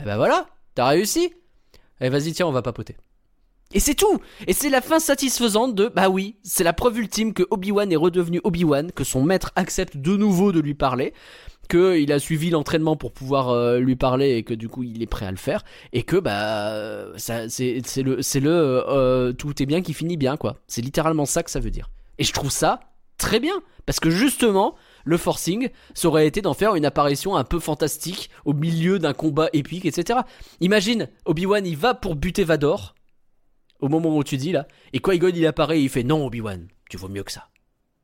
Eh 0.00 0.02
ben 0.02 0.16
voilà, 0.16 0.46
t'as 0.74 0.88
réussi 0.88 1.32
Eh 2.00 2.08
vas-y, 2.08 2.32
tiens, 2.32 2.48
on 2.48 2.52
va 2.52 2.62
papoter. 2.62 2.96
Et 3.74 3.80
c'est 3.80 3.94
tout 3.94 4.20
Et 4.46 4.52
c'est 4.52 4.68
la 4.68 4.80
fin 4.80 4.98
satisfaisante 4.98 5.74
de 5.74 5.88
Bah 5.88 6.08
oui, 6.08 6.36
c'est 6.42 6.64
la 6.64 6.72
preuve 6.72 6.98
ultime 6.98 7.32
que 7.32 7.44
Obi-Wan 7.50 7.90
est 7.90 7.96
redevenu 7.96 8.40
Obi-Wan, 8.44 8.92
que 8.92 9.04
son 9.04 9.22
maître 9.22 9.52
accepte 9.56 9.96
de 9.96 10.16
nouveau 10.16 10.52
de 10.52 10.60
lui 10.60 10.74
parler, 10.74 11.14
qu'il 11.68 12.12
a 12.12 12.18
suivi 12.18 12.50
l'entraînement 12.50 12.96
pour 12.96 13.12
pouvoir 13.12 13.50
euh, 13.50 13.78
lui 13.78 13.96
parler 13.96 14.36
et 14.36 14.42
que 14.42 14.54
du 14.54 14.68
coup 14.68 14.82
il 14.82 15.02
est 15.02 15.06
prêt 15.06 15.26
à 15.26 15.30
le 15.30 15.36
faire, 15.36 15.64
et 15.92 16.02
que 16.02 16.16
bah 16.16 17.12
c'est 17.16 18.02
le 18.02 18.84
euh, 18.88 19.32
tout 19.32 19.62
est 19.62 19.66
bien 19.66 19.82
qui 19.82 19.94
finit 19.94 20.16
bien 20.16 20.36
quoi. 20.36 20.56
C'est 20.66 20.82
littéralement 20.82 21.26
ça 21.26 21.42
que 21.42 21.50
ça 21.50 21.60
veut 21.60 21.70
dire. 21.70 21.90
Et 22.18 22.24
je 22.24 22.32
trouve 22.32 22.50
ça 22.50 22.80
très 23.18 23.40
bien 23.40 23.54
parce 23.86 24.00
que 24.00 24.10
justement 24.10 24.74
le 25.04 25.16
forcing 25.16 25.70
ça 25.94 26.08
aurait 26.08 26.26
été 26.26 26.40
d'en 26.40 26.54
faire 26.54 26.74
une 26.74 26.84
apparition 26.84 27.36
un 27.36 27.44
peu 27.44 27.58
fantastique 27.58 28.30
au 28.44 28.52
milieu 28.52 28.98
d'un 28.98 29.12
combat 29.12 29.48
épique 29.52 29.86
etc. 29.86 30.20
Imagine 30.60 31.08
Obi-Wan 31.24 31.66
il 31.66 31.76
va 31.76 31.94
pour 31.94 32.16
buter 32.16 32.44
Vador 32.44 32.94
au 33.80 33.88
moment 33.88 34.16
où 34.16 34.24
tu 34.24 34.36
dis 34.36 34.52
là 34.52 34.66
et 34.92 35.00
Qui-Gon 35.00 35.32
il 35.34 35.46
apparaît 35.46 35.78
et 35.78 35.82
il 35.82 35.88
fait 35.88 36.04
non 36.04 36.26
Obi-Wan 36.26 36.68
tu 36.90 36.96
vaux 36.96 37.08
mieux 37.08 37.22
que 37.22 37.32
ça. 37.32 37.51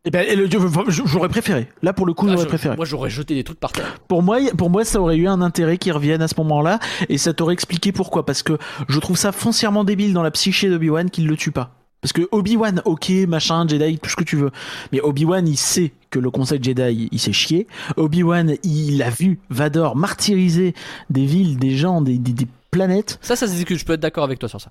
Eh 0.05 0.11
ben, 0.11 0.25
et 0.27 0.37
le- 0.37 0.49
je- 0.49 1.03
j'aurais 1.07 1.29
préféré. 1.29 1.69
Là, 1.83 1.93
pour 1.93 2.07
le 2.07 2.15
coup, 2.15 2.27
Ah, 2.29 2.33
j'aurais 2.33 2.47
préféré. 2.47 2.77
Moi 2.77 2.85
j'aurais 2.87 3.11
jeté 3.11 3.35
des 3.35 3.45
trucs 3.45 3.59
par 3.61 3.73
terre. 3.73 3.99
Pour 4.09 4.23
moi, 4.23 4.39
pour 4.57 4.71
moi, 4.71 4.85
ça 4.85 5.01
aurait 5.01 5.17
eu 5.17 5.27
un 5.29 5.43
intérêt 5.43 5.77
qu'ils 5.77 5.93
reviennent 5.93 6.23
à 6.23 6.29
ce 6.29 6.35
moment-là, 6.39 6.79
et 7.09 7.19
ça 7.19 7.33
t'aurait 7.35 7.53
expliqué 7.55 7.93
pourquoi. 7.93 8.25
Parce 8.25 8.43
que 8.43 8.57
je 8.89 8.99
trouve 9.01 9.17
ça 9.17 9.33
foncièrement 9.33 9.85
débile 9.85 10.13
dans 10.13 10.23
la 10.23 10.31
psyché 10.31 10.71
d'Obi-Wan 10.71 11.11
qu'il 11.11 11.27
le 11.27 11.37
tue 11.37 11.51
pas. 11.51 11.75
Parce 12.01 12.13
que 12.13 12.29
Obi-Wan, 12.31 12.81
ok, 12.85 13.11
machin, 13.27 13.67
Jedi, 13.67 13.99
tout 13.99 14.09
ce 14.09 14.15
que 14.15 14.23
tu 14.23 14.37
veux. 14.37 14.53
Mais 14.93 15.01
Obi-Wan, 15.01 15.47
il 15.49 15.57
sait 15.57 15.93
que 16.11 16.21
le 16.21 16.31
conseil 16.31 16.61
Jedi, 16.63 17.09
il 17.11 17.19
s'est 17.19 17.33
chié. 17.33 17.67
Obi-Wan, 17.97 18.55
il 18.63 19.03
a 19.03 19.11
vu 19.11 19.41
Vador 19.51 19.97
martyriser 19.97 20.75
des 21.11 21.27
villes, 21.27 21.59
des 21.59 21.77
gens, 21.77 22.01
des, 22.01 22.17
des, 22.19 22.33
des 22.33 22.47
planètes. 22.71 23.19
Ça 23.21 23.35
ça 23.35 23.49
se 23.49 23.53
discute, 23.53 23.79
je 23.79 23.85
peux 23.85 23.95
être 23.95 24.01
d'accord 24.01 24.23
avec 24.23 24.39
toi 24.39 24.49
sur 24.49 24.61
ça. 24.61 24.71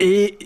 Et 0.00 0.36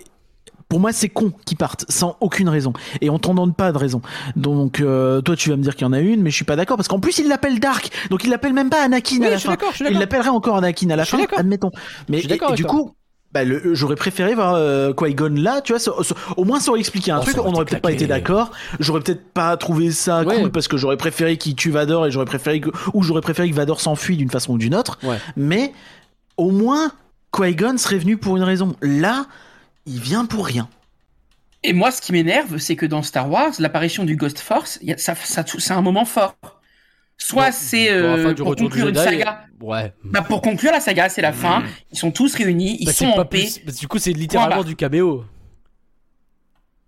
pour 0.71 0.81
moi, 0.81 0.93
c'est 0.95 1.11
con 1.11 1.33
qu'ils 1.45 1.59
partent 1.59 1.85
sans 1.91 2.17
aucune 2.21 2.49
raison. 2.49 2.73
Et 3.03 3.11
on 3.11 3.19
t'en 3.19 3.35
donne 3.35 3.53
pas 3.53 3.73
de 3.73 3.77
raison. 3.77 4.01
Donc, 4.37 4.81
euh, 4.81 5.21
toi, 5.21 5.37
tu 5.37 5.51
vas 5.51 5.57
me 5.57 5.63
dire 5.63 5.75
qu'il 5.77 5.85
y 5.85 5.89
en 5.91 5.93
a 5.93 6.01
une, 6.01 6.23
mais 6.23 6.31
je 6.31 6.37
suis 6.37 6.45
pas 6.47 6.57
d'accord 6.57 6.79
parce 6.79 6.89
qu'en 6.89 7.01
plus, 7.01 7.19
il 7.19 7.29
l'appelle 7.29 7.61
Dark. 7.61 7.91
Donc, 8.09 8.25
il 8.25 8.31
l'appelle 8.31 8.55
même 8.55 8.71
pas 8.71 8.83
Anakin 8.83 9.17
Oui, 9.21 9.27
à 9.27 9.31
la 9.31 9.35
je 9.37 9.41
suis 9.41 9.47
fin. 9.49 9.53
d'accord, 9.53 9.71
je 9.73 9.85
suis 9.85 9.93
Il 9.93 9.99
l'appellerait 9.99 10.29
encore 10.31 10.57
Anakin 10.57 10.89
à 10.89 10.97
la 10.97 11.03
Je 11.03 11.09
suis 11.09 11.17
fin, 11.19 11.23
d'accord. 11.25 11.39
admettons. 11.41 11.71
Mais 12.09 12.17
Je 12.17 12.21
suis 12.21 12.29
d'accord 12.29 12.49
et- 12.49 12.53
et 12.53 12.55
avec 12.55 12.65
du 12.65 12.65
coup, 12.67 12.95
bah, 13.33 13.41
j'aurais 13.73 13.95
préféré 13.97 14.35
voir 14.35 14.55
euh, 14.55 14.93
Qui-Gon 14.93 15.35
là, 15.37 15.61
tu 15.61 15.73
vois, 15.73 15.79
ça- 15.81 15.93
ça- 16.03 16.15
au 16.37 16.45
moins 16.45 16.59
ça 16.61 16.71
aurait 16.71 16.81
expliqué 16.81 17.11
un 17.13 17.19
Oh, 17.19 17.23
truc, 17.23 17.37
on 17.39 17.53
aurait 17.53 17.65
peut-être 17.65 17.83
pas 17.83 17.93
été 17.93 18.07
d'accord, 18.07 18.51
j'aurais 18.81 19.01
peut-être 19.01 19.25
pas 19.33 19.57
trouvé 19.57 19.91
ça 19.93 20.23
Ouais. 20.25 20.41
cool 20.41 20.51
parce 20.51 20.67
que 20.69 20.77
j'aurais 20.77 20.97
préféré 20.97 21.37
qu'il 21.37 21.55
tue 21.55 21.71
Vador 21.71 22.07
et 22.07 22.11
j'aurais 22.11 22.25
préféré 22.27 22.61
que, 22.61 22.71
ou 22.95 23.03
j'aurais 23.05 23.21
préféré 23.21 23.51
que 23.51 23.55
Vador 23.55 23.81
s'enfuit 23.81 24.17
d'une 24.17 24.31
façon 24.31 24.55
ou 24.55 24.59
d'une 24.59 24.75
autre, 24.75 24.99
Ouais. 25.05 25.19
mais 25.37 25.73
au 26.37 26.51
moins 26.51 26.91
Qui-Gon 27.33 27.79
serait 27.79 27.99
venu 27.99 28.17
pour 28.17 28.37
une 28.37 28.43
raison. 28.43 28.75
Là, 28.83 29.27
il 29.86 30.01
vient 30.01 30.27
pour 30.27 30.47
rien. 30.47 30.69
Et 31.62 31.73
moi, 31.73 31.90
ce 31.90 32.01
qui 32.01 32.12
m'énerve, 32.12 32.57
c'est 32.59 32.77
que 32.77 32.86
dans 32.86 33.02
Star 33.02 33.31
Wars, 33.31 33.52
l'apparition 33.59 34.05
du 34.05 34.16
Ghost 34.16 34.39
Force, 34.39 34.78
il 34.82 34.89
y 34.89 34.93
a- 34.93 34.98
ça, 34.98 35.15
ça, 35.15 35.44
c'est 35.47 35.73
un 35.73 35.82
moment 35.82 36.05
fort. 36.07 36.35
Soit 37.19 37.51
Bon, 37.51 37.57
c'est 37.59 37.86
pour 37.89 37.94
euh, 37.97 38.35
pour 38.35 38.57
conclure 38.57 38.89
une 38.89 38.94
saga. 38.94 39.44
Ouais. 39.61 39.93
Bah, 40.05 40.23
pour 40.23 40.40
conclure 40.40 40.73
la 40.73 40.81
saga, 40.81 41.11
c'est 41.11 41.20
la 41.20 41.32
fin. 41.35 41.62
Ils 41.93 41.98
sont 41.98 42.11
tous 42.12 42.35
réunis, 42.35 42.78
ils 42.81 42.86
Bah, 42.86 42.93
sont 42.94 43.07
en 43.09 43.16
pas 43.16 43.24
paix. 43.27 43.40
plus. 43.62 43.74
que 43.74 43.78
Du 43.78 43.89
coup, 43.89 43.98
c'est 43.98 44.12
littéralement 44.15 44.65
du 44.65 44.74
caméo. 44.74 45.24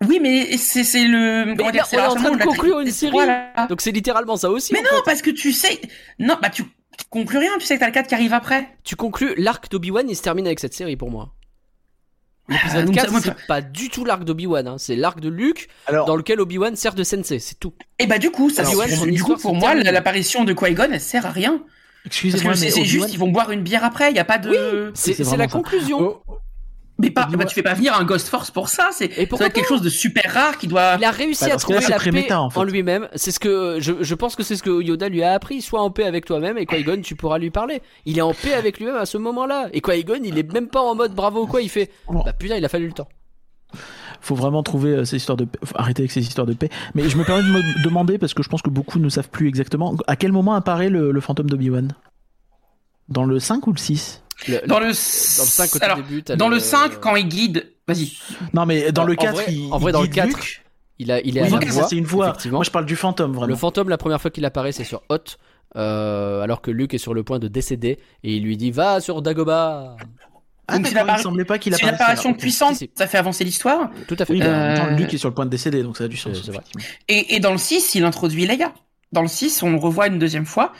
Oui, 0.08 0.18
mais 0.20 0.56
c'est 0.56 0.82
c'est 0.84 1.06
le. 1.06 1.54
comment 1.54 1.66
là, 1.66 1.72
dire, 1.72 1.86
c'est 1.86 1.96
on 1.98 2.00
est 2.04 2.06
en 2.06 2.14
train 2.14 2.30
de 2.36 2.42
conclure 2.42 2.80
une 2.80 2.90
série. 2.90 3.12
Voilà. 3.12 3.52
Donc 3.68 3.80
c'est 3.82 3.92
littéralement 3.92 4.36
ça 4.36 4.50
aussi. 4.50 4.72
Mais 4.72 4.80
non, 4.80 4.88
fait. 4.96 5.02
parce 5.04 5.22
que 5.22 5.30
tu 5.30 5.52
sais. 5.52 5.80
Non, 6.18 6.36
bah 6.42 6.48
tu, 6.50 6.64
tu 6.64 7.04
conclus 7.10 7.38
rien, 7.38 7.50
tu 7.60 7.66
sais 7.66 7.74
que 7.76 7.80
t'as 7.80 7.86
le 7.86 7.92
4 7.92 8.08
qui 8.08 8.14
arrive 8.14 8.32
après. 8.32 8.68
Tu 8.84 8.96
conclus 8.96 9.34
l'arc 9.36 9.70
d'Obi-Wan, 9.70 10.08
il 10.08 10.16
se 10.16 10.22
termine 10.22 10.46
avec 10.46 10.58
cette 10.60 10.74
série 10.74 10.96
pour 10.96 11.10
moi. 11.10 11.32
Ah, 12.48 12.54
L'épisode 12.54 12.84
donc 12.86 12.94
4, 12.96 13.04
ça- 13.06 13.10
moi, 13.12 13.20
c'est 13.22 13.46
pas 13.46 13.60
du 13.60 13.88
tout 13.88 14.04
l'arc 14.04 14.24
d'Obi-Wan, 14.24 14.66
hein. 14.66 14.76
c'est 14.78 14.96
l'arc 14.96 15.20
de 15.20 15.28
Luke 15.28 15.68
Alors, 15.86 16.06
dans 16.06 16.16
lequel 16.16 16.40
Obi-Wan 16.40 16.74
sert 16.76 16.94
de 16.94 17.04
sensei, 17.04 17.38
c'est 17.38 17.58
tout. 17.58 17.72
Et 17.98 18.06
bah 18.06 18.18
du 18.18 18.30
coup, 18.30 18.50
ça, 18.50 18.62
Alors, 18.62 18.84
son 18.88 19.06
du 19.06 19.22
coup 19.22 19.36
pour 19.36 19.54
moi, 19.54 19.74
l'apparition 19.74 20.44
de 20.44 20.52
Qui-Gon, 20.52 20.88
elle 20.92 21.00
sert 21.00 21.24
à 21.26 21.30
rien. 21.30 21.62
Excusez-moi, 22.04 22.56
c'est 22.56 22.84
juste, 22.84 23.12
ils 23.12 23.18
vont 23.18 23.28
boire 23.28 23.52
une 23.52 23.62
bière 23.62 23.84
après, 23.84 24.10
il 24.10 24.16
y 24.16 24.20
a 24.20 24.24
pas 24.24 24.38
de. 24.38 24.90
C'est 24.94 25.18
la 25.20 25.24
ça. 25.24 25.46
conclusion. 25.46 25.98
Oh, 26.26 26.38
Mais 27.02 27.10
pas, 27.10 27.26
bah, 27.26 27.44
tu 27.44 27.54
fais 27.54 27.62
pas 27.62 27.74
venir 27.74 27.94
un 27.98 28.04
Ghost 28.04 28.28
Force 28.28 28.50
pour 28.50 28.68
ça. 28.68 28.90
C'est, 28.92 29.10
ça 29.36 29.50
quelque 29.50 29.68
chose 29.68 29.82
de 29.82 29.88
super 29.90 30.32
rare 30.32 30.56
qui 30.56 30.68
doit. 30.68 30.94
Il 30.98 31.04
a 31.04 31.10
réussi 31.10 31.46
Bah, 31.46 31.54
à 31.54 31.56
trouver 31.56 31.80
la 31.80 31.96
très 31.96 32.10
paix 32.10 32.22
méta, 32.22 32.40
en 32.40 32.64
lui-même. 32.64 33.08
C'est 33.16 33.32
ce 33.32 33.40
que 33.40 33.78
je, 33.80 33.92
je 34.00 34.14
pense 34.14 34.36
que 34.36 34.42
c'est 34.42 34.56
ce 34.56 34.62
que 34.62 34.82
Yoda 34.82 35.08
lui 35.08 35.22
a 35.22 35.32
appris. 35.32 35.60
Sois 35.62 35.82
en 35.82 35.90
paix 35.90 36.04
avec 36.04 36.24
toi-même 36.24 36.56
et 36.58 36.66
Qui-Gon, 36.66 37.00
tu 37.02 37.16
pourras 37.16 37.38
lui 37.38 37.50
parler. 37.50 37.82
Il 38.06 38.18
est 38.18 38.22
en 38.22 38.32
paix 38.34 38.54
avec 38.54 38.78
lui-même 38.78 38.96
à 38.96 39.06
ce 39.06 39.18
moment-là. 39.18 39.68
Et 39.72 39.80
Qui-Gon, 39.80 40.20
il 40.24 40.38
est 40.38 40.52
même 40.52 40.68
pas 40.68 40.80
en 40.80 40.94
mode 40.94 41.14
bravo 41.14 41.46
quoi. 41.46 41.60
Il 41.60 41.68
fait 41.68 41.90
bah 42.08 42.32
putain, 42.32 42.56
il 42.56 42.64
a 42.64 42.68
fallu 42.68 42.86
le 42.86 42.92
temps. 42.92 43.08
faut 44.20 44.34
vraiment 44.34 44.62
trouver 44.62 44.90
euh, 44.90 45.04
ces 45.04 45.16
histoires 45.16 45.36
de 45.36 45.44
paix. 45.44 45.58
Faut 45.64 45.76
arrêter 45.78 46.02
avec 46.02 46.12
ces 46.12 46.20
histoires 46.20 46.46
de 46.46 46.52
paix. 46.54 46.68
Mais 46.94 47.08
je 47.08 47.16
me 47.16 47.24
permets 47.24 47.42
de 47.42 47.48
me 47.48 47.82
demander, 47.84 48.18
parce 48.18 48.34
que 48.34 48.42
je 48.42 48.48
pense 48.48 48.62
que 48.62 48.70
beaucoup 48.70 48.98
ne 48.98 49.08
savent 49.08 49.28
plus 49.30 49.48
exactement, 49.48 49.96
à 50.06 50.16
quel 50.16 50.32
moment 50.32 50.54
apparaît 50.54 50.88
le, 50.88 51.10
le 51.10 51.20
fantôme 51.20 51.50
d'Obi-Wan? 51.50 51.92
Dans 53.08 53.24
le 53.24 53.38
5 53.40 53.66
ou 53.66 53.72
le 53.72 53.78
6 53.78 54.22
Le- 54.48 54.66
Dans 54.66 54.78
le, 54.80 54.86
dans 54.86 54.88
le 54.88 54.92
5 54.94 55.74
au 55.74 55.78
tout 55.78 55.84
alors, 55.84 55.96
début, 55.98 56.22
t'as 56.22 56.36
dans 56.36 56.48
le 56.48 56.58
5, 56.58 57.00
quand 57.00 57.16
il 57.16 57.28
guide, 57.28 57.72
vas-y. 57.86 58.12
Non, 58.54 58.66
mais 58.66 58.92
dans 58.92 59.02
En- 59.02 59.06
le 59.06 59.12
en 59.12 59.16
4, 59.16 59.34
vrai- 59.34 59.44
il, 59.48 59.72
en 59.72 59.78
vrai, 59.78 59.90
il 59.90 59.92
dans 59.92 60.00
le 60.02 60.06
guide 60.06 60.14
4, 60.14 60.26
Luke. 60.28 60.62
il 60.98 61.10
a, 61.12 61.20
il 61.20 61.36
est 61.38 61.40
Oui, 61.42 61.46
à 61.46 61.50
non, 61.50 61.56
la 61.58 61.64
mais 61.66 61.70
voix. 61.72 61.82
ça 61.84 61.88
c'est 61.88 61.96
une 61.96 62.04
voix. 62.04 62.28
effectivement. 62.28 62.58
Moi 62.58 62.64
je 62.64 62.70
parle 62.70 62.86
du 62.86 62.96
fantôme 62.96 63.32
vraiment. 63.32 63.46
Le 63.46 63.56
fantôme, 63.56 63.88
la 63.88 63.98
première 63.98 64.20
fois 64.20 64.30
qu'il 64.30 64.44
apparaît, 64.44 64.72
c'est 64.72 64.84
sur 64.84 65.02
Hoth. 65.08 65.38
euh, 65.76 66.42
alors 66.42 66.60
que 66.60 66.70
Luke 66.70 66.92
est 66.92 66.98
sur 66.98 67.14
le 67.14 67.22
point 67.22 67.38
de 67.38 67.48
décéder 67.48 67.98
et 68.24 68.34
il 68.36 68.42
lui 68.42 68.56
dit 68.58 68.70
va 68.70 69.00
sur 69.00 69.22
Dagobah. 69.22 69.96
ah, 70.68 70.78
Donc, 70.78 70.90
il 70.90 71.12
me 71.12 71.18
semblait 71.18 71.44
pas 71.46 71.58
qu'il 71.58 71.74
C'est 71.74 71.82
une 71.82 71.88
apparition 71.88 72.28
alors, 72.30 72.38
puissante, 72.40 72.74
Si, 72.74 72.84
si. 72.84 72.90
ça 72.94 73.06
fait 73.06 73.16
avancer 73.18 73.42
l'histoire. 73.42 73.90
Tout 74.06 74.16
à 74.18 74.24
fait. 74.26 74.34
Oui, 74.34 74.40
bah, 74.40 74.46
Euh, 74.46 74.90
Luke 74.96 75.14
est 75.14 75.18
sur 75.18 75.28
le 75.30 75.34
point 75.34 75.46
de 75.46 75.50
décéder, 75.50 75.82
donc 75.82 75.96
ça 75.96 76.04
a 76.04 76.08
du 76.08 76.16
sens. 76.18 76.46
Vrai. 76.48 76.60
Et, 77.08 77.36
et 77.36 77.40
dans 77.40 77.52
le 77.52 77.58
6, 77.58 77.94
il 77.94 78.04
introduit 78.04 78.44
Leia. 78.46 78.72
Dans 79.12 79.22
le 79.22 79.28
6, 79.28 79.62
on 79.62 79.70
le 79.70 79.78
revoit 79.78 80.08
une 80.08 80.18
deuxième 80.18 80.44
fois, 80.46 80.72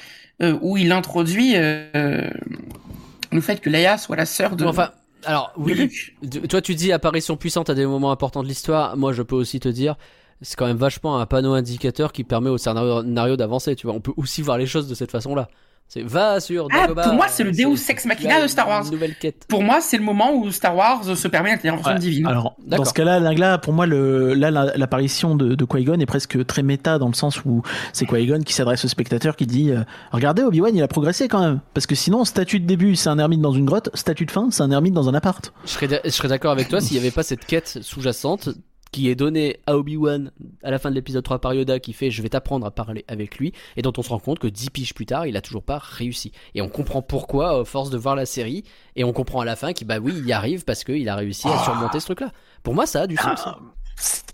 euh, 0.43 0.59
où 0.60 0.76
il 0.76 0.93
introduit 0.93 1.52
euh, 1.56 2.28
le 3.32 3.40
fait 3.40 3.60
que 3.60 3.70
Leia 3.70 3.98
soit 3.98 4.16
la 4.16 4.26
sœur 4.26 4.56
de, 4.56 4.64
Bon, 4.64 4.70
enfin, 4.70 4.90
alors 5.24 5.52
oui, 5.56 5.90
Toi, 6.48 6.60
tu 6.60 6.74
dis 6.74 6.92
apparition 6.92 7.36
puissante 7.36 7.70
à 7.70 7.74
des 7.74 7.86
moments 7.86 8.12
importants 8.12 8.42
de 8.42 8.48
l'histoire. 8.48 8.96
Moi, 8.96 9.12
je 9.12 9.22
peux 9.22 9.36
aussi 9.36 9.60
te 9.60 9.68
dire, 9.68 9.96
c'est 10.40 10.56
quand 10.56 10.66
même 10.66 10.76
vachement 10.76 11.18
un 11.18 11.26
panneau 11.26 11.52
indicateur 11.52 12.12
qui 12.12 12.24
permet 12.24 12.50
au 12.50 12.59
scénario 12.59 13.36
d'avancer. 13.36 13.76
Tu 13.76 13.86
vois, 13.86 13.94
on 13.94 14.00
peut 14.00 14.12
aussi 14.16 14.42
voir 14.42 14.59
les 14.59 14.66
choses 14.66 14.88
de 14.88 14.94
cette 14.94 15.10
façon-là. 15.10 15.48
C'est 15.88 16.02
va 16.02 16.40
sur 16.40 16.68
Ah, 16.72 16.82
Dagobah. 16.82 17.02
pour 17.02 17.12
moi, 17.12 17.26
c'est 17.28 17.44
le 17.44 17.52
Deus 17.52 17.76
Ex 17.90 18.06
Machina 18.06 18.40
de 18.40 18.46
Star 18.46 18.66
Wars. 18.66 18.90
Nouvelle 18.90 19.14
quête. 19.14 19.44
Pour 19.46 19.62
moi, 19.62 19.82
c'est 19.82 19.98
le 19.98 20.02
moment 20.02 20.32
où 20.34 20.50
Star 20.50 20.74
Wars 20.74 21.04
se 21.04 21.28
permet 21.28 21.50
l'intervention 21.50 21.92
Ouais. 21.92 21.98
divine. 21.98 22.26
Alors, 22.26 22.54
dans 22.64 22.82
ce 22.86 22.94
cas-là, 22.94 23.20
là, 23.20 23.59
pour 23.59 23.74
moi, 23.74 23.84
le, 23.84 24.32
là, 24.32 24.50
la- 24.50 24.74
l'apparition 24.74 25.36
de, 25.36 25.54
de 25.54 25.64
Qui-Gon 25.66 26.00
est 26.00 26.06
presque 26.06 26.46
très 26.46 26.62
méta 26.62 26.98
dans 26.98 27.09
le 27.09 27.14
sens 27.14 27.44
où 27.44 27.60
c'est 27.92 28.06
Qui-Gon 28.06 28.40
qui 28.40 28.54
s'adresse 28.54 28.86
au 28.86 28.88
spectateur 28.88 29.36
qui 29.36 29.46
dit 29.46 29.70
euh, 29.70 29.82
Regardez, 30.12 30.42
Obi-Wan, 30.42 30.74
il 30.74 30.82
a 30.82 30.88
progressé 30.88 31.28
quand 31.28 31.40
même. 31.40 31.60
Parce 31.74 31.86
que 31.86 31.94
sinon, 31.94 32.24
statut 32.24 32.59
de 32.59 32.66
début, 32.66 32.96
c'est 32.96 33.10
un 33.10 33.18
ermite 33.18 33.42
dans 33.42 33.52
une 33.52 33.66
grotte, 33.66 33.90
statut 33.92 34.24
de 34.24 34.30
fin, 34.30 34.48
c'est 34.50 34.62
un 34.62 34.70
ermite 34.70 34.94
dans 34.94 35.10
un 35.10 35.14
appart. 35.14 35.52
Je 35.66 35.70
serais, 35.72 36.00
je 36.06 36.10
serais 36.10 36.28
d'accord 36.28 36.52
avec 36.52 36.68
toi 36.68 36.80
s'il 36.80 36.94
n'y 36.96 37.00
avait 37.02 37.10
pas 37.10 37.22
cette 37.22 37.44
quête 37.44 37.80
sous-jacente 37.82 38.48
qui 38.93 39.09
est 39.09 39.14
donnée 39.14 39.59
à 39.66 39.77
Obi-Wan 39.77 40.31
à 40.62 40.70
la 40.70 40.78
fin 40.78 40.90
de 40.90 40.94
l'épisode 40.94 41.24
3 41.24 41.40
par 41.40 41.55
Yoda 41.55 41.81
qui 41.81 41.93
fait 41.94 42.10
je 42.10 42.23
vais 42.23 42.28
t'apprendre 42.28 42.64
à 42.66 42.70
parler 42.70 43.05
avec 43.09 43.39
lui. 43.39 43.52
Et 43.77 43.82
dont 43.82 43.93
on 43.97 44.02
se 44.02 44.10
rend 44.10 44.19
compte 44.19 44.39
que 44.39 44.47
10 44.47 44.70
piges 44.70 44.94
plus 44.94 45.06
tard 45.06 45.27
il 45.27 45.36
a 45.36 45.40
toujours 45.40 45.62
pas 45.64 45.78
réussi. 45.78 46.31
Et 46.55 46.62
on 46.62 46.69
comprend 46.69 47.02
pourquoi 47.02 47.60
à 47.60 47.64
force 47.64 47.90
de 47.90 47.97
voir 47.98 48.14
la 48.14 48.27
série. 48.27 48.64
Et 48.94 49.02
on 49.05 49.12
comprend 49.12 49.40
à 49.40 49.44
la 49.44 49.56
fin 49.56 49.73
qu'il 49.73 49.86
bah 49.86 49.98
oui 49.98 50.12
il 50.16 50.27
y 50.27 50.32
arrive 50.32 50.64
parce 50.64 50.85
qu'il 50.85 51.09
a 51.09 51.16
réussi 51.16 51.48
à 51.48 51.59
surmonter 51.64 51.98
ce 52.01 52.05
truc 52.06 52.20
là 52.20 52.31
pour 52.62 52.74
moi 52.74 52.86
ça 52.86 53.01
a 53.02 53.06
du 53.06 53.16
sens 53.16 53.44
c'est- 53.97 54.24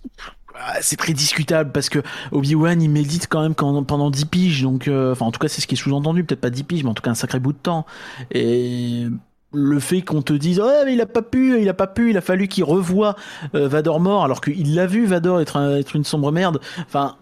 ah, 0.61 0.79
c'est 0.81 0.97
très 0.97 1.13
discutable 1.13 1.71
parce 1.71 1.89
que 1.89 2.01
Obi-Wan 2.33 2.83
il 2.83 2.89
médite 2.91 3.29
quand 3.29 3.43
même 3.43 3.55
pendant 3.55 4.11
10 4.11 4.25
piges. 4.25 4.63
Donc 4.63 4.89
euh, 4.89 5.13
enfin 5.13 5.27
en 5.27 5.31
tout 5.31 5.39
cas 5.39 5.47
c'est 5.47 5.61
ce 5.61 5.69
qui 5.69 5.77
est 5.77 5.79
sous-entendu. 5.79 6.25
Peut-être 6.25 6.41
pas 6.41 6.51
10 6.51 6.65
piges 6.65 6.83
mais 6.83 6.91
en 6.91 6.95
tout 6.95 7.03
cas 7.03 7.11
un 7.11 7.15
sacré 7.15 7.39
bout 7.39 7.53
de 7.53 7.59
temps. 7.59 7.87
Et 8.33 9.07
le 9.53 9.81
fait 9.81 10.03
qu'on 10.03 10.21
te 10.23 10.33
dise 10.35 10.61
ouais 10.61 10.85
mais 10.85 10.93
il 10.95 11.01
a 11.01 11.07
pas 11.07 11.23
pu 11.23 11.61
il 11.61 11.69
a 11.69 11.75
pas 11.75 11.87
pu 11.87 12.11
il 12.11 12.17
a 12.19 12.21
fallu 12.21 12.49
qu'il 12.49 12.65
revoie 12.65 13.17
euh, 13.55 13.67
Vador 13.67 13.99
mort 13.99 14.25
alors 14.25 14.41
qu'il 14.43 14.75
l'a 14.75 14.87
vu 14.87 15.07
Vador 15.07 15.41
être, 15.41 15.57
un- 15.57 15.77
être 15.77 15.97
une 15.97 16.05
sombre 16.05 16.31
merde. 16.33 16.61
Enfin 16.81 17.17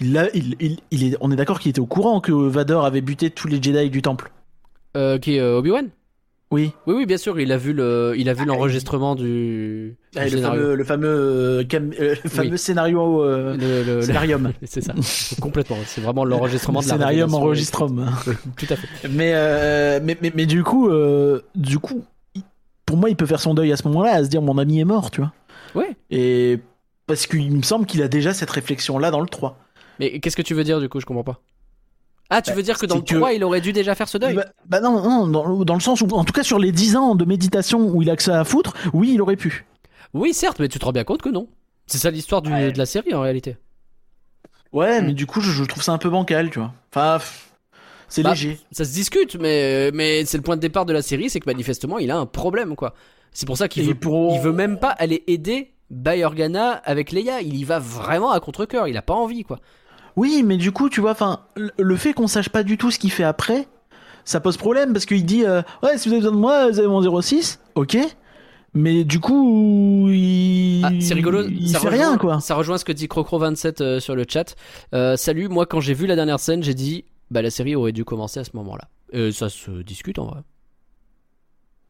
il 0.00 0.16
est, 0.16 1.16
on 1.20 1.30
est 1.30 1.36
d'accord 1.36 1.60
qu'il 1.60 1.70
était 1.70 1.80
au 1.80 1.86
courant 1.86 2.20
que 2.20 2.32
Vador 2.32 2.84
avait 2.84 3.00
buté 3.00 3.30
tous 3.30 3.48
les 3.48 3.62
Jedi 3.62 3.90
du 3.90 4.02
temple. 4.02 4.30
Euh, 4.96 5.18
qui 5.18 5.36
est 5.36 5.40
euh, 5.40 5.58
Obi-Wan? 5.58 5.88
Oui. 6.54 6.72
Oui 6.86 6.94
oui 6.96 7.06
bien 7.06 7.16
sûr 7.18 7.38
il 7.40 7.52
a 7.52 7.56
vu 7.56 7.72
le 7.72 8.14
il 8.16 8.28
a 8.28 8.34
vu 8.34 8.44
l'enregistrement 8.44 9.14
du, 9.14 9.96
Ah, 10.16 10.26
du 10.26 10.36
le, 10.36 10.40
fameux, 10.42 10.74
le 10.74 10.84
fameux 10.84 11.08
euh, 11.08 11.64
cam- 11.64 11.92
euh, 12.00 12.14
le 12.22 12.30
fameux 12.30 12.56
scénario 12.56 13.22
euh, 13.22 13.56
Le- 13.56 13.82
le- 13.96 14.02
scénarium. 14.02 14.52
C'est 14.62 14.80
ça 14.82 14.94
complètement 15.40 15.76
c'est 15.86 16.00
vraiment 16.00 16.24
l'enregistrement 16.24 16.80
de 16.80 16.84
scénarium 16.84 17.34
enregistrement 17.34 18.06
tout 18.56 18.66
à 18.70 18.76
fait. 18.76 19.08
Mais, 19.08 19.32
euh, 19.34 20.00
mais, 20.02 20.16
mais, 20.22 20.32
mais 20.34 20.46
du 20.46 20.62
coup, 20.62 20.88
euh, 20.88 21.42
du 21.54 21.78
coup, 21.78 22.04
pour 22.86 22.96
moi, 22.96 23.10
il 23.10 23.16
peut 23.16 23.26
faire 23.26 23.40
son 23.40 23.54
deuil 23.54 23.72
à 23.72 23.76
ce 23.76 23.86
moment-là, 23.88 24.12
à 24.12 24.24
se 24.24 24.28
dire 24.28 24.42
mon 24.42 24.58
ami 24.58 24.80
est 24.80 24.84
mort, 24.84 25.10
tu 25.10 25.20
vois. 25.20 25.32
Ouais. 25.74 25.96
Et 26.10 26.60
parce 27.06 27.26
qu'il 27.26 27.50
me 27.56 27.62
semble 27.62 27.86
qu'il 27.86 28.02
a 28.02 28.08
déjà 28.08 28.32
cette 28.34 28.50
réflexion-là 28.50 29.10
dans 29.10 29.20
le 29.20 29.26
3. 29.28 29.58
mais 29.98 30.20
qu'est-ce 30.20 30.36
que 30.36 30.42
tu 30.42 30.54
veux 30.54 30.64
dire 30.64 30.80
du 30.80 30.88
coup? 30.88 31.00
Je 31.00 31.06
comprends 31.06 31.24
pas 31.24 31.40
ah 32.30 32.40
tu 32.42 32.50
Bah, 32.50 32.56
veux 32.56 32.62
dire 32.62 32.78
que 32.78 32.86
dans 32.86 32.96
le 32.96 33.00
c'est 33.06 33.14
que- 33.14 33.18
3 33.18 33.32
il 33.34 33.44
aurait 33.44 33.60
dû 33.60 33.72
déjà 33.72 33.94
faire 33.94 34.08
ce 34.08 34.18
deuil 34.18 34.34
Bah, 34.34 34.46
bah 34.66 34.80
non, 34.80 35.02
non 35.02 35.26
dans, 35.26 35.46
le- 35.46 35.64
dans 35.64 35.74
le 35.74 35.80
sens 35.80 36.00
où, 36.00 36.06
en 36.12 36.24
tout 36.24 36.32
cas, 36.32 36.42
sur 36.42 36.58
les 36.58 36.72
10 36.72 36.96
ans 36.96 37.14
de 37.14 37.24
méditation 37.24 37.80
où 37.88 38.02
il 38.02 38.10
a 38.10 38.16
que 38.16 38.22
ça 38.22 38.40
à 38.40 38.44
foutre, 38.44 38.72
oui, 38.92 39.12
il 39.14 39.20
aurait 39.22 39.36
pu. 39.36 39.66
Oui, 40.14 40.32
certes, 40.32 40.58
mais 40.60 40.68
tu 40.68 40.78
te 40.78 40.84
rends 40.84 40.92
bien 40.92 41.04
compte 41.04 41.22
que 41.22 41.28
non. 41.28 41.48
C'est 41.86 41.98
ça 41.98 42.10
l'histoire 42.10 42.42
Ouais. 42.44 42.72
de 42.72 42.78
la 42.78 42.86
série 42.86 43.12
en 43.14 43.20
réalité. 43.20 43.56
Ouais, 44.72 45.00
Mm. 45.00 45.06
mais 45.06 45.12
du 45.12 45.26
coup, 45.26 45.40
je, 45.40 45.50
je 45.52 45.64
trouve 45.64 45.82
ça 45.82 45.92
un 45.92 45.98
peu 45.98 46.08
bancal, 46.10 46.50
tu 46.50 46.58
vois. 46.58 46.72
Enfin, 46.94 47.18
c'est 48.08 48.22
Bah, 48.22 48.30
léger. 48.30 48.58
Ça 48.72 48.84
se 48.84 48.92
discute, 48.92 49.36
mais, 49.36 49.90
mais 49.92 50.24
c'est 50.24 50.36
le 50.36 50.42
point 50.42 50.56
de 50.56 50.60
départ 50.60 50.86
de 50.86 50.92
la 50.92 51.02
série, 51.02 51.30
c'est 51.30 51.40
que 51.40 51.48
manifestement 51.48 51.98
il 51.98 52.10
a 52.10 52.16
un 52.16 52.26
problème 52.26 52.74
quoi. 52.76 52.94
C'est 53.32 53.46
pour 53.46 53.56
ça 53.56 53.68
qu'il 53.68 53.84
veut, 53.84 53.94
pour- 53.94 54.34
il 54.34 54.40
veut 54.40 54.52
même 54.52 54.78
pas 54.78 54.90
aller 54.90 55.24
aider 55.26 55.72
Bay 55.90 56.24
Organa 56.24 56.70
avec 56.72 57.10
Leia. 57.12 57.40
Il 57.42 57.56
y 57.56 57.64
va 57.64 57.78
vraiment 57.78 58.30
à 58.30 58.40
contre 58.40 58.64
cœur. 58.64 58.86
Il 58.88 58.96
a 58.96 59.02
pas 59.02 59.14
envie 59.14 59.42
quoi. 59.44 59.58
Oui, 60.16 60.42
mais 60.44 60.56
du 60.56 60.70
coup, 60.72 60.88
tu 60.88 61.00
vois, 61.00 61.10
enfin, 61.12 61.40
le- 61.56 61.96
fait 61.96 62.12
qu'on 62.12 62.26
sache 62.26 62.48
pas 62.48 62.62
du 62.62 62.78
tout 62.78 62.90
ce 62.90 62.98
qu'il 62.98 63.10
fait 63.10 63.24
après, 63.24 63.66
ça 64.24 64.40
pose 64.40 64.56
problème 64.56 64.92
parce 64.92 65.06
qu'il 65.06 65.24
dit 65.24 65.44
euh, 65.44 65.62
ouais, 65.82 65.98
si 65.98 66.08
vous 66.08 66.14
avez 66.14 66.20
besoin 66.22 66.32
de 66.36 66.40
moi, 66.40 66.70
vous 66.70 66.78
avez 66.78 66.88
mon 66.88 67.20
06, 67.20 67.60
ok. 67.74 67.96
Mais 68.76 69.04
du 69.04 69.20
coup, 69.20 70.08
il, 70.10 70.82
Ah, 70.84 70.90
c'est 71.00 71.14
rigolo. 71.14 71.44
il 71.48 71.68
ça 71.68 71.78
fait 71.78 71.88
rejoint, 71.90 72.08
rien 72.08 72.18
quoi. 72.18 72.40
Ça 72.40 72.54
rejoint 72.56 72.76
ce 72.78 72.84
que 72.84 72.90
dit 72.92 73.06
Crocro27 73.06 73.82
euh, 73.82 74.00
sur 74.00 74.16
le 74.16 74.24
chat. 74.28 74.56
Euh, 74.94 75.16
salut, 75.16 75.48
moi 75.48 75.64
quand 75.66 75.80
j'ai 75.80 75.94
vu 75.94 76.06
la 76.06 76.16
dernière 76.16 76.40
scène, 76.40 76.62
j'ai 76.62 76.74
dit 76.74 77.04
bah 77.30 77.40
la 77.42 77.50
série 77.50 77.76
aurait 77.76 77.92
dû 77.92 78.04
commencer 78.04 78.40
à 78.40 78.44
ce 78.44 78.50
moment-là. 78.54 78.88
Euh, 79.14 79.30
ça 79.30 79.48
se 79.48 79.70
discute 79.82 80.18
en 80.18 80.26
vrai. 80.26 80.40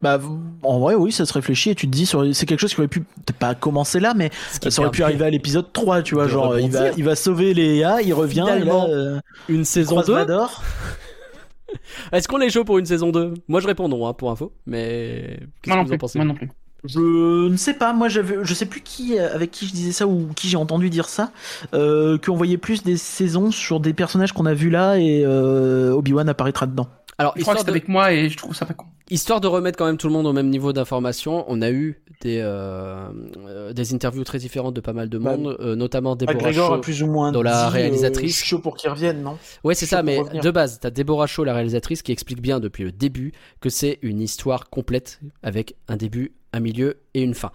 Bah, 0.05 0.19
en 0.61 0.77
vrai, 0.79 0.93
oui, 0.93 1.11
ça 1.11 1.25
se 1.25 1.33
réfléchit 1.33 1.71
et 1.71 1.75
tu 1.75 1.87
te 1.87 1.91
dis, 1.91 2.05
sur- 2.05 2.23
c'est 2.35 2.45
quelque 2.45 2.59
chose 2.59 2.75
qui 2.75 2.79
aurait 2.79 2.87
pu, 2.87 2.99
peut-être 3.01 3.37
pas 3.39 3.55
commencer 3.55 3.99
là, 3.99 4.13
mais 4.15 4.29
ça 4.69 4.81
aurait 4.83 4.91
pu 4.91 5.01
arriver 5.01 5.25
à 5.25 5.31
l'épisode 5.31 5.73
3, 5.73 6.03
tu 6.03 6.13
vois. 6.13 6.27
Genre, 6.27 6.59
il 6.59 6.69
va, 6.69 6.91
il 6.95 7.15
sauver 7.15 7.55
Léa, 7.55 8.03
il 8.03 8.13
revient, 8.13 8.45
et 8.47 8.51
là, 8.51 8.55
Finalement, 8.57 8.87
euh, 8.87 9.19
Une 9.49 9.61
il 9.61 9.65
saison 9.65 9.95
croise 9.95 10.05
2 10.05 10.13
Vador. 10.13 10.63
Est-ce 12.11 12.27
qu'on 12.27 12.39
est 12.39 12.51
chaud 12.51 12.63
pour 12.63 12.77
une 12.77 12.85
saison 12.85 13.11
2 13.11 13.33
Moi 13.47 13.59
je 13.59 13.67
réponds 13.67 13.89
non 13.89 14.07
hein, 14.07 14.13
pour 14.13 14.29
info, 14.31 14.53
mais 14.67 15.39
qu'est-ce 15.63 15.75
Moi 15.75 15.75
que 15.75 15.79
non 15.79 15.83
vous 15.83 15.87
en 15.87 15.89
plus. 15.93 15.97
pensez? 15.97 16.19
Moi 16.19 16.25
non 16.27 16.35
plus. 16.35 16.49
Je 16.83 17.49
ne 17.49 17.57
sais 17.57 17.73
pas, 17.73 17.93
moi 17.93 18.09
je 18.09 18.53
sais 18.53 18.67
plus 18.67 18.81
qui, 18.81 19.17
euh, 19.17 19.33
avec 19.33 19.49
qui 19.49 19.67
je 19.67 19.73
disais 19.73 19.91
ça 19.91 20.05
ou 20.05 20.29
qui 20.35 20.47
j'ai 20.49 20.57
entendu 20.57 20.91
dire 20.91 21.09
ça, 21.09 21.31
euh, 21.73 22.19
qu'on 22.19 22.35
voyait 22.35 22.57
plus 22.59 22.83
des 22.83 22.95
saisons 22.97 23.49
sur 23.49 23.79
des 23.79 23.93
personnages 23.93 24.33
qu'on 24.33 24.45
a 24.45 24.53
vus 24.53 24.69
là 24.69 24.97
et 24.99 25.23
euh, 25.25 25.91
Obi-Wan 25.93 26.29
apparaîtra 26.29 26.67
dedans. 26.67 26.87
Alors 27.17 27.33
Je 27.35 27.41
crois 27.41 27.55
que 27.55 27.61
c'est 27.61 27.65
de, 27.65 27.71
avec 27.71 27.87
moi 27.87 28.13
et 28.13 28.29
je 28.29 28.37
trouve 28.37 28.55
ça 28.55 28.67
pas 28.67 28.75
con. 28.75 28.85
Histoire 29.09 29.41
de 29.41 29.47
remettre 29.47 29.77
quand 29.77 29.85
même 29.85 29.97
tout 29.97 30.07
le 30.07 30.13
monde 30.13 30.25
au 30.27 30.33
même 30.33 30.49
niveau 30.49 30.73
d'information, 30.73 31.45
on 31.47 31.61
a 31.61 31.71
eu 31.71 32.01
des 32.21 32.39
euh, 32.41 33.07
euh, 33.47 33.73
des 33.73 33.93
interviews 33.93 34.23
très 34.23 34.39
différentes 34.39 34.73
de 34.75 34.81
pas 34.81 34.93
mal 34.93 35.09
de 35.09 35.17
Bah, 35.17 35.35
monde, 35.37 35.57
euh, 35.59 35.75
notamment 35.75 36.15
Deborah 36.15 36.33
McGregor 36.35 36.67
Shaw. 36.69 36.73
a 36.75 36.81
plus 36.81 37.03
ou 37.03 37.07
moins 37.07 37.31
dans 37.31 37.41
la 37.43 37.67
dit, 37.67 37.73
réalisatrice. 37.73 38.43
chaud 38.43 38.59
pour 38.59 38.75
qu'il 38.77 38.89
revienne, 38.89 39.21
non? 39.21 39.37
Ouais, 39.63 39.75
c'est 39.75 39.85
ça, 39.85 40.01
mais 40.03 40.19
de 40.41 40.51
base, 40.51 40.79
t'as 40.79 40.89
Deborah 40.91 41.27
Shaw, 41.27 41.43
la 41.43 41.53
réalisatrice, 41.53 42.01
qui 42.01 42.11
explique 42.11 42.41
bien 42.41 42.59
depuis 42.59 42.83
le 42.83 42.91
début 42.91 43.31
que 43.59 43.69
c'est 43.69 43.99
une 44.01 44.21
histoire 44.21 44.69
complète 44.69 45.19
avec 45.43 45.75
un 45.87 45.97
début, 45.97 46.33
un 46.53 46.59
milieu 46.59 46.97
et 47.13 47.21
une 47.21 47.33
fin. 47.35 47.51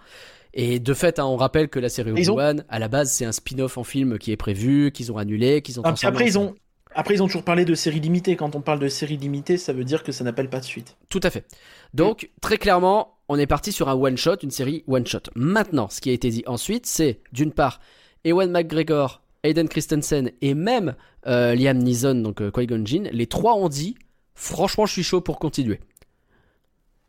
Et 0.53 0.79
de 0.79 0.93
fait, 0.93 1.17
hein, 1.17 1.25
on 1.25 1.37
rappelle 1.37 1.69
que 1.69 1.79
la 1.79 1.87
série 1.89 2.11
ont- 2.11 2.15
Obi-Wan, 2.15 2.65
à 2.67 2.77
la 2.79 2.87
base, 2.89 3.09
c'est 3.11 3.23
un 3.25 3.31
spin-off 3.31 3.77
en 3.77 3.83
film 3.85 4.17
qui 4.19 4.31
est 4.33 4.37
prévu, 4.37 4.91
qu'ils 4.91 5.11
ont 5.11 5.17
annulé, 5.17 5.61
qu'ils 5.61 5.79
ont 5.79 5.83
Ah, 5.85 5.89
transformé 5.89 6.15
après, 6.17 6.27
ils 6.27 6.37
ont, 6.37 6.53
après, 6.93 7.13
ils 7.13 7.23
ont 7.23 7.27
toujours 7.27 7.43
parlé 7.43 7.65
de 7.65 7.75
série 7.75 7.99
limitée. 7.99 8.35
Quand 8.35 8.55
on 8.55 8.61
parle 8.61 8.79
de 8.79 8.87
série 8.87 9.17
limitée, 9.17 9.57
ça 9.57 9.73
veut 9.73 9.83
dire 9.83 10.03
que 10.03 10.11
ça 10.11 10.23
n'appelle 10.23 10.49
pas 10.49 10.59
de 10.59 10.65
suite. 10.65 10.97
Tout 11.09 11.21
à 11.23 11.29
fait. 11.29 11.45
Donc, 11.93 12.29
très 12.41 12.57
clairement, 12.57 13.17
on 13.29 13.37
est 13.37 13.47
parti 13.47 13.71
sur 13.71 13.89
un 13.89 13.93
one-shot, 13.93 14.37
une 14.43 14.51
série 14.51 14.83
one-shot. 14.87 15.31
Maintenant, 15.35 15.89
ce 15.89 16.01
qui 16.01 16.09
a 16.09 16.13
été 16.13 16.29
dit 16.29 16.43
ensuite, 16.47 16.85
c'est, 16.85 17.21
d'une 17.31 17.51
part, 17.51 17.79
Ewan 18.25 18.51
McGregor, 18.51 19.21
Hayden 19.43 19.67
Christensen 19.67 20.31
et 20.41 20.53
même 20.53 20.95
euh, 21.27 21.55
Liam 21.55 21.77
Neeson, 21.77 22.15
donc 22.15 22.41
euh, 22.41 22.51
Qui-Gon 22.51 22.85
Jinn, 22.85 23.09
les 23.11 23.27
trois 23.27 23.55
ont 23.55 23.69
dit, 23.69 23.95
franchement, 24.35 24.85
je 24.85 24.93
suis 24.93 25.03
chaud 25.03 25.21
pour 25.21 25.39
continuer. 25.39 25.79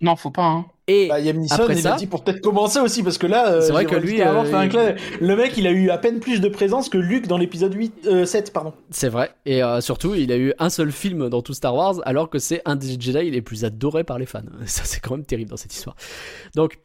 Non, 0.01 0.17
faut 0.17 0.31
pas. 0.31 0.47
Hein. 0.47 0.67
Et 0.89 1.07
Bah, 1.09 1.21
Liam 1.21 1.37
Neeson, 1.37 1.55
Après 1.55 1.75
il 1.77 1.83
ça- 1.83 1.95
a 1.95 1.97
dit 1.97 2.07
pour 2.09 2.25
peut-être 2.25 2.41
commencer 2.41 2.81
aussi, 2.81 3.05
parce 3.05 3.17
que 3.17 3.29
là, 3.29 3.53
euh, 3.53 3.61
C'est 3.61 3.71
vrai 3.71 3.85
que 3.87 3.95
lui, 3.95 4.21
euh, 4.21 4.41
un 4.43 4.67
le 5.21 5.37
mec, 5.37 5.57
il 5.57 5.67
a 5.69 5.71
eu 5.71 5.91
à 5.91 5.99
peine 5.99 6.19
plus 6.19 6.41
de 6.41 6.49
présence 6.49 6.89
que 6.89 6.99
Luke 6.99 7.29
dans 7.29 7.39
l'épisode 7.39 7.73
8, 7.73 7.95
euh, 8.07 8.25
7, 8.27 8.53
pardon. 8.53 8.75
c'est 8.91 9.09
vrai. 9.09 9.31
Et 9.47 9.63
euh, 9.63 9.81
surtout, 9.81 10.15
il 10.17 10.33
a 10.33 10.37
eu 10.37 10.53
un 10.59 10.71
seul 10.71 10.91
film 10.91 11.29
dans 11.29 11.41
tout 11.41 11.55
Star 11.55 11.75
Wars, 11.75 12.01
alors 12.05 12.29
que 12.31 12.41
c'est 12.41 12.63
un 12.65 12.75
des 12.75 13.01
Jedi 13.01 13.31
les 13.31 13.43
plus 13.43 13.65
adorés 13.65 14.03
par 14.05 14.19
les 14.19 14.27
fans. 14.27 14.43
Ça, 14.67 14.83
c'est 14.85 14.99
quand 15.01 15.17
même 15.17 15.25
terrible 15.25 15.51
dans 15.51 15.57
cette 15.57 15.73
histoire. 15.75 15.95
Donc, 16.57 16.81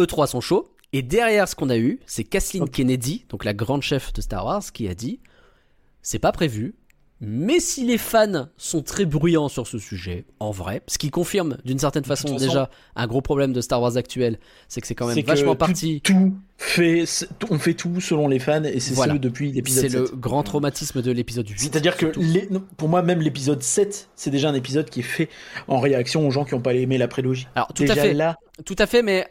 eux 0.00 0.06
trois 0.06 0.26
sont 0.26 0.40
chauds. 0.40 0.68
Et 0.92 1.02
derrière 1.02 1.46
ce 1.46 1.54
qu'on 1.54 1.68
a 1.70 1.76
eu, 1.76 2.00
c'est 2.06 2.24
Kathleen. 2.24 2.68
Kennedy, 2.68 3.26
donc 3.28 3.44
la 3.44 3.52
grande 3.54 3.82
chef 3.82 4.12
de 4.14 4.20
Star 4.22 4.44
Wars, 4.46 4.62
qui 4.72 4.88
a 4.88 4.94
dit 4.94 5.20
c'est 6.02 6.18
pas 6.18 6.32
prévu. 6.32 6.74
Mais 7.20 7.58
si 7.58 7.84
les 7.84 7.98
fans 7.98 8.46
sont 8.56 8.80
très 8.82 9.04
bruyants 9.04 9.48
sur 9.48 9.66
ce 9.66 9.78
sujet, 9.78 10.24
en 10.38 10.52
vrai, 10.52 10.82
ce 10.86 10.98
qui 10.98 11.10
confirme 11.10 11.58
d'une 11.64 11.78
certaine 11.80 12.04
façon, 12.04 12.28
façon- 12.28 12.38
déjà 12.46 12.70
un 12.94 13.06
gros 13.08 13.20
problème 13.22 13.52
de 13.52 13.60
Star 13.60 13.82
Wars 13.82 13.96
actuel, 13.96 14.38
c'est 14.68 14.80
que 14.80 14.86
c'est 14.86 14.94
quand 14.94 15.06
même 15.08 15.18
vachement 15.24 15.52
tout- 15.52 15.58
parti. 15.58 16.00
Tout 16.02 16.36
fait, 16.58 17.04
on 17.50 17.58
fait 17.58 17.74
tout 17.74 18.00
selon 18.00 18.28
les 18.28 18.38
fans, 18.38 18.62
et 18.62 18.78
c'est 18.78 18.94
Voilà. 18.94 19.14
ce 19.14 19.18
depuis 19.18 19.50
l'épisode 19.50 19.84
C'est 19.84 19.90
7. 19.98 20.10
le 20.12 20.16
grand 20.16 20.44
traumatisme 20.44 21.02
de 21.02 21.10
l'épisode 21.10 21.48
8. 21.48 21.58
C'est-à-dire 21.58 21.96
que 21.96 22.06
surtout. 22.06 22.20
les- 22.20 22.46
non, 22.50 22.62
pour 22.76 22.88
moi, 22.88 23.02
même 23.02 23.20
l'épisode 23.20 23.62
7, 23.64 24.08
c'est 24.14 24.30
déjà 24.30 24.48
un 24.50 24.54
épisode 24.54 24.88
qui 24.88 25.00
est 25.00 25.02
fait 25.04 25.28
en 25.66 25.80
réaction 25.80 26.26
aux 26.26 26.30
gens 26.30 26.44
qui 26.44 26.54
n'ont 26.54 26.60
pas 26.60 26.74
aimé 26.74 26.98
la 26.98 27.08
prélogie. 27.08 27.48
Alors, 27.56 27.72
tout 27.72 27.82
déjà 27.82 27.94
à 27.94 27.96
fait. 27.96 28.14
là. 28.14 28.36
Tout 28.64 28.76
à 28.78 28.86
fait, 28.86 29.02
mais 29.02 29.26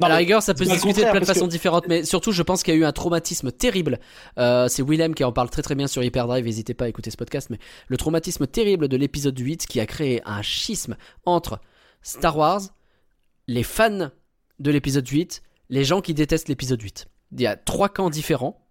Non, 0.00 0.06
à 0.06 0.08
la 0.10 0.16
rigueur, 0.16 0.42
ça 0.42 0.54
peut 0.54 0.64
se 0.64 0.70
discuter 0.70 1.00
de 1.04 1.10
plein 1.10 1.14
de 1.14 1.18
que- 1.20 1.26
façons 1.26 1.46
différentes, 1.48 1.86
mais 1.88 2.04
surtout, 2.04 2.30
je 2.32 2.42
pense 2.42 2.62
qu'il 2.62 2.74
y 2.74 2.76
a 2.76 2.80
eu 2.80 2.84
un 2.84 2.92
traumatisme 2.92 3.50
terrible. 3.50 3.98
Euh, 4.38 4.68
c'est 4.68 4.82
Willem 4.82 5.14
qui 5.14 5.24
en 5.24 5.32
parle 5.32 5.50
très 5.50 5.62
très 5.62 5.74
bien 5.74 5.86
sur 5.88 6.02
Hyperdrive, 6.02 6.44
n'hésitez 6.44 6.74
pas 6.74 6.84
à 6.84 6.88
écouter 6.88 7.10
ce 7.10 7.16
podcast, 7.16 7.48
mais 7.50 7.58
le 7.88 7.96
traumatisme 7.96 8.46
terrible 8.46 8.88
de 8.88 8.96
l'épisode 8.96 9.38
8 9.38 9.66
qui 9.66 9.80
a 9.80 9.86
créé 9.86 10.22
un 10.24 10.42
schisme 10.42 10.96
entre 11.24 11.58
Star 12.02 12.36
Wars, 12.36 12.60
les 13.48 13.62
fans 13.64 14.10
de 14.60 14.70
l'épisode 14.70 15.06
8, 15.08 15.42
les 15.70 15.84
gens 15.84 16.00
qui 16.00 16.14
détestent 16.14 16.48
l'épisode 16.48 16.80
8. 16.80 17.06
Il 17.32 17.40
y 17.40 17.46
a 17.46 17.56
trois 17.56 17.88
camps 17.88 18.10
différents. 18.10 18.64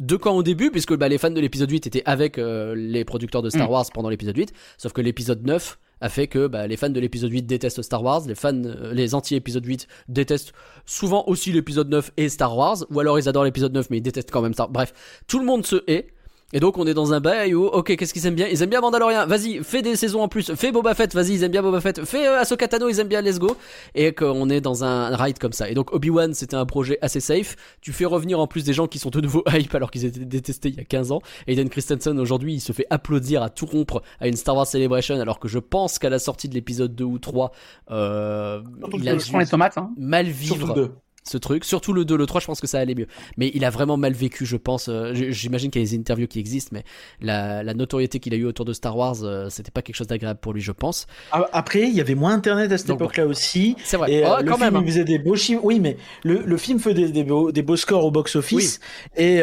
Deux 0.00 0.18
camps 0.18 0.36
au 0.36 0.44
début, 0.44 0.70
puisque 0.70 0.94
bah, 0.96 1.08
les 1.08 1.18
fans 1.18 1.30
de 1.30 1.40
l'épisode 1.40 1.70
8 1.70 1.86
étaient 1.88 2.04
avec 2.06 2.38
euh, 2.38 2.74
les 2.76 3.04
producteurs 3.04 3.42
de 3.42 3.50
Star 3.50 3.68
Mm. 3.68 3.72
Wars 3.72 3.86
pendant 3.92 4.08
l'épisode 4.08 4.36
8, 4.36 4.52
sauf 4.76 4.92
que 4.92 5.00
l'épisode 5.00 5.44
9 5.44 5.78
a 6.00 6.08
fait 6.08 6.26
que 6.26 6.46
bah, 6.46 6.66
les 6.66 6.76
fans 6.76 6.90
de 6.90 7.00
l'épisode 7.00 7.30
8 7.30 7.42
détestent 7.42 7.82
Star 7.82 8.02
Wars, 8.02 8.22
les 8.26 8.34
fans, 8.34 8.54
euh, 8.64 8.92
les 8.92 9.14
anti-épisode 9.14 9.64
8 9.64 9.88
détestent 10.08 10.52
souvent 10.86 11.24
aussi 11.26 11.52
l'épisode 11.52 11.88
9 11.88 12.12
et 12.16 12.28
Star 12.28 12.56
Wars, 12.56 12.78
ou 12.90 13.00
alors 13.00 13.18
ils 13.18 13.28
adorent 13.28 13.44
l'épisode 13.44 13.72
9 13.72 13.90
mais 13.90 13.98
ils 13.98 14.02
détestent 14.02 14.30
quand 14.30 14.42
même 14.42 14.54
Star 14.54 14.68
Bref, 14.68 14.92
tout 15.26 15.38
le 15.38 15.44
monde 15.44 15.66
se 15.66 15.82
hait. 15.86 16.08
Et 16.54 16.60
donc 16.60 16.78
on 16.78 16.86
est 16.86 16.94
dans 16.94 17.12
un 17.12 17.20
bail 17.20 17.54
où, 17.54 17.66
ok, 17.66 17.94
qu'est-ce 17.96 18.14
qu'ils 18.14 18.26
aiment 18.26 18.34
bien? 18.34 18.48
Ils 18.48 18.62
aiment 18.62 18.70
bien 18.70 18.80
Mandalorian, 18.80 19.26
vas-y, 19.26 19.62
fais 19.62 19.82
des 19.82 19.96
saisons 19.96 20.22
en 20.22 20.28
plus, 20.28 20.54
fais 20.54 20.72
Boba 20.72 20.94
Fett, 20.94 21.14
vas-y, 21.14 21.34
ils 21.34 21.44
aiment 21.44 21.52
bien 21.52 21.60
Boba 21.60 21.82
Fett, 21.82 22.02
fais 22.06 22.26
euh, 22.26 22.40
Ahsoka 22.40 22.66
Tano, 22.68 22.88
ils 22.88 23.00
aiment 23.00 23.08
bien 23.08 23.20
Let's 23.20 23.38
Go, 23.38 23.54
et 23.94 24.14
qu'on 24.14 24.48
est 24.48 24.62
dans 24.62 24.82
un 24.82 25.14
ride 25.14 25.38
comme 25.38 25.52
ça. 25.52 25.68
Et 25.68 25.74
donc 25.74 25.92
Obi-Wan, 25.92 26.32
c'était 26.32 26.56
un 26.56 26.64
projet 26.64 26.96
assez 27.02 27.20
safe, 27.20 27.56
tu 27.82 27.92
fais 27.92 28.06
revenir 28.06 28.40
en 28.40 28.46
plus 28.46 28.64
des 28.64 28.72
gens 28.72 28.86
qui 28.86 28.98
sont 28.98 29.10
de 29.10 29.20
nouveau 29.20 29.44
hype 29.52 29.74
alors 29.74 29.90
qu'ils 29.90 30.06
étaient 30.06 30.24
détestés 30.24 30.70
il 30.70 30.76
y 30.76 30.80
a 30.80 30.84
15 30.84 31.12
ans. 31.12 31.20
Aiden 31.48 31.68
Christensen 31.68 32.18
aujourd'hui, 32.18 32.54
il 32.54 32.60
se 32.60 32.72
fait 32.72 32.86
applaudir 32.88 33.42
à 33.42 33.50
tout 33.50 33.66
rompre 33.66 34.02
à 34.18 34.26
une 34.26 34.36
Star 34.36 34.56
Wars 34.56 34.66
Celebration 34.66 35.20
alors 35.20 35.40
que 35.40 35.48
je 35.48 35.58
pense 35.58 35.98
qu'à 35.98 36.08
la 36.08 36.18
sortie 36.18 36.48
de 36.48 36.54
l'épisode 36.54 36.94
2 36.94 37.04
ou 37.04 37.18
3, 37.18 37.52
euh, 37.90 38.62
il 38.94 39.06
a 39.06 39.14
les 39.14 39.46
tomates. 39.46 39.76
Hein. 39.76 39.90
mal 39.98 40.32
Surtout 40.32 40.66
vivre. 40.66 40.92
Ce 41.24 41.36
truc. 41.36 41.64
Surtout 41.64 41.92
le 41.92 42.04
2, 42.04 42.16
le 42.16 42.26
3, 42.26 42.40
je 42.40 42.46
pense 42.46 42.60
que 42.60 42.66
ça 42.66 42.78
allait 42.78 42.94
mieux. 42.94 43.06
Mais 43.36 43.50
il 43.54 43.64
a 43.64 43.70
vraiment 43.70 43.96
mal 43.96 44.12
vécu, 44.14 44.46
je 44.46 44.56
pense. 44.56 44.88
Euh, 44.88 45.12
J'imagine 45.14 45.70
qu'il 45.70 45.82
y 45.82 45.84
a 45.84 45.88
des 45.88 45.96
interviews 45.96 46.26
qui 46.26 46.38
existent, 46.38 46.70
mais 46.72 46.84
la, 47.20 47.62
la 47.62 47.74
notoriété 47.74 48.18
qu'il 48.18 48.32
a 48.32 48.36
eu 48.36 48.44
autour 48.46 48.64
de 48.64 48.72
Star 48.72 48.96
Wars, 48.96 49.16
euh, 49.22 49.48
c'était 49.50 49.70
pas 49.70 49.82
quelque 49.82 49.96
chose 49.96 50.06
d'agréable 50.06 50.40
pour 50.40 50.52
lui, 50.54 50.60
je 50.62 50.72
pense. 50.72 51.06
Ah, 51.32 51.46
Après, 51.52 51.82
il 51.82 51.94
y 51.94 52.00
avait 52.00 52.14
moins 52.14 52.32
Internet 52.32 52.72
à 52.72 52.78
cette 52.78 52.86
bon. 52.88 52.94
époque-là 52.94 53.26
aussi. 53.26 53.76
C'est 53.84 53.96
vrai. 53.96 54.10
Et 54.12 54.22
Oh, 54.24 54.32
euh, 54.38 54.40
le 54.42 54.50
quand 54.50 54.56
film 54.56 54.66
même. 54.66 54.76
hein. 54.76 54.82
il 54.84 54.90
faisait 54.90 55.04
des 55.04 55.18
beaux 55.18 55.36
chiffres. 55.36 55.60
Oui, 55.64 55.80
mais 55.80 55.96
le, 56.24 56.42
le 56.44 56.56
film 56.56 56.78
faisait 56.78 57.08
des 57.10 57.24
beaux, 57.24 57.52
des 57.52 57.62
beaux 57.62 57.76
scores 57.76 58.04
au 58.04 58.10
box-office. 58.10 58.80
Et 59.16 59.42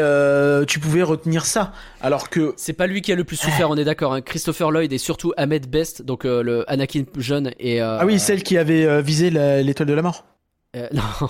tu 0.67 0.79
pouvais 0.79 1.03
retenir 1.03 1.45
ça. 1.45 1.71
Alors 2.01 2.29
que. 2.29 2.53
C'est 2.57 2.73
pas 2.73 2.87
lui 2.87 3.01
qui 3.01 3.11
a 3.11 3.15
le 3.15 3.23
plus 3.23 3.35
souffert, 3.37 3.69
on 3.69 3.77
est 3.77 3.83
d'accord. 3.85 4.13
hein. 4.13 4.21
Christopher 4.21 4.71
Lloyd 4.71 4.91
et 4.91 4.97
surtout 4.97 5.33
Ahmed 5.37 5.67
Best, 5.69 6.01
donc 6.01 6.23
le 6.23 6.63
Anakin 6.71 7.03
jeune 7.17 7.51
et. 7.59 7.79
Ah 7.81 8.05
oui, 8.05 8.19
celle 8.19 8.41
qui 8.43 8.57
avait 8.57 9.01
visé 9.01 9.29
l'étoile 9.29 9.87
de 9.89 9.93
la 9.93 10.01
mort. 10.01 10.25
non, 10.93 11.29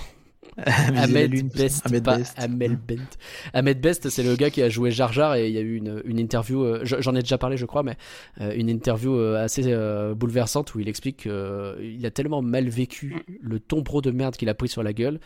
Ahmed. 0.66 1.52
Best, 1.52 1.86
Ahmed 1.86 2.04
pas 2.04 2.18
Best. 2.18 2.34
Ahmed 2.38 2.78
Bent. 2.86 3.18
Ahmed 3.52 3.80
Best, 3.80 4.08
c'est 4.08 4.22
le 4.22 4.36
gars 4.36 4.50
qui 4.50 4.62
a 4.62 4.68
joué 4.68 4.90
Jar 4.90 5.12
Jar 5.12 5.34
et 5.34 5.48
il 5.48 5.54
y 5.54 5.58
a 5.58 5.60
eu 5.60 5.76
une, 5.76 6.02
une 6.04 6.18
interview, 6.18 6.64
euh, 6.64 6.80
j'en 6.84 7.14
ai 7.14 7.20
déjà 7.20 7.38
parlé 7.38 7.56
je 7.56 7.66
crois, 7.66 7.82
mais 7.82 7.96
euh, 8.40 8.52
une 8.54 8.68
interview 8.68 9.16
euh, 9.16 9.42
assez 9.42 9.62
euh, 9.66 10.14
bouleversante 10.14 10.74
où 10.74 10.80
il 10.80 10.88
explique 10.88 11.22
qu'il 11.22 12.06
a 12.06 12.10
tellement 12.10 12.42
mal 12.42 12.68
vécu 12.68 13.16
le 13.40 13.60
tombereau 13.60 14.00
de 14.00 14.10
merde 14.10 14.36
qu'il 14.36 14.48
a 14.48 14.54
pris 14.54 14.68
sur 14.68 14.82
la 14.82 14.92
gueule 14.92 15.20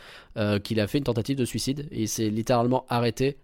qu'il 0.63 0.81
a 0.81 0.87
fait 0.87 0.99
une 0.99 1.05
tentative 1.05 1.37
de 1.37 1.45
suicide 1.45 1.89
et 1.91 2.03
il 2.03 2.09
s'est 2.09 2.31
littéralement 2.31 2.85
arrêté 2.89 3.37